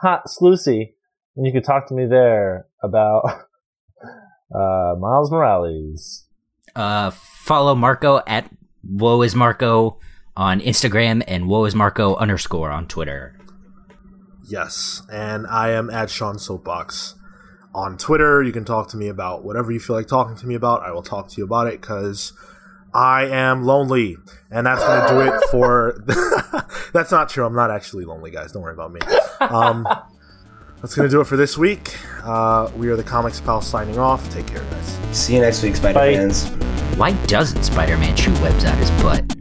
Hot 0.00 0.22
Sluicy, 0.28 0.94
and 1.36 1.44
you 1.44 1.52
can 1.52 1.62
talk 1.62 1.86
to 1.88 1.94
me 1.94 2.06
there 2.06 2.66
about 2.82 3.22
uh, 4.54 4.94
Miles 4.98 5.30
Morales. 5.30 6.24
Uh, 6.74 7.10
follow 7.10 7.74
Marco 7.74 8.22
at 8.26 8.50
Woe 8.82 9.20
is 9.20 9.34
Marco 9.34 10.00
on 10.38 10.60
Instagram 10.60 11.22
and 11.26 11.48
Woe 11.48 11.64
is 11.64 11.74
Marco 11.74 12.14
underscore 12.14 12.70
on 12.70 12.86
Twitter. 12.86 13.36
Yes, 14.48 15.02
and 15.12 15.46
I 15.48 15.72
am 15.72 15.90
at 15.90 16.08
Sean 16.08 16.38
Soapbox 16.38 17.16
on 17.74 17.98
Twitter. 17.98 18.42
You 18.42 18.52
can 18.52 18.64
talk 18.64 18.88
to 18.90 18.96
me 18.96 19.08
about 19.08 19.44
whatever 19.44 19.72
you 19.72 19.80
feel 19.80 19.96
like 19.96 20.06
talking 20.06 20.36
to 20.36 20.46
me 20.46 20.54
about. 20.54 20.82
I 20.82 20.92
will 20.92 21.02
talk 21.02 21.28
to 21.30 21.34
you 21.38 21.44
about 21.44 21.66
it 21.66 21.80
because 21.80 22.32
I 22.94 23.26
am 23.26 23.64
lonely, 23.64 24.16
and 24.48 24.64
that's 24.64 24.82
going 24.82 25.02
to 25.02 25.08
do 25.08 25.34
it 25.34 25.50
for. 25.50 26.02
that's 26.92 27.10
not 27.10 27.28
true. 27.28 27.44
I'm 27.44 27.54
not 27.54 27.72
actually 27.72 28.04
lonely, 28.04 28.30
guys. 28.30 28.52
Don't 28.52 28.62
worry 28.62 28.74
about 28.74 28.92
me. 28.92 29.00
Um, 29.40 29.86
that's 30.80 30.94
going 30.94 31.08
to 31.08 31.14
do 31.14 31.20
it 31.20 31.26
for 31.26 31.36
this 31.36 31.58
week. 31.58 31.96
Uh, 32.22 32.70
we 32.76 32.88
are 32.88 32.96
the 32.96 33.02
Comics 33.02 33.40
Pal 33.40 33.60
signing 33.60 33.98
off. 33.98 34.30
Take 34.30 34.46
care, 34.46 34.62
guys. 34.62 34.98
See 35.10 35.34
you 35.34 35.40
next 35.40 35.64
week, 35.64 35.74
Spider 35.74 35.98
Bye. 35.98 36.14
fans. 36.14 36.48
Why 36.96 37.12
doesn't 37.26 37.64
Spider 37.64 37.98
Man 37.98 38.16
shoot 38.16 38.40
webs 38.40 38.64
out 38.64 38.78
his 38.78 38.90
butt? 39.02 39.37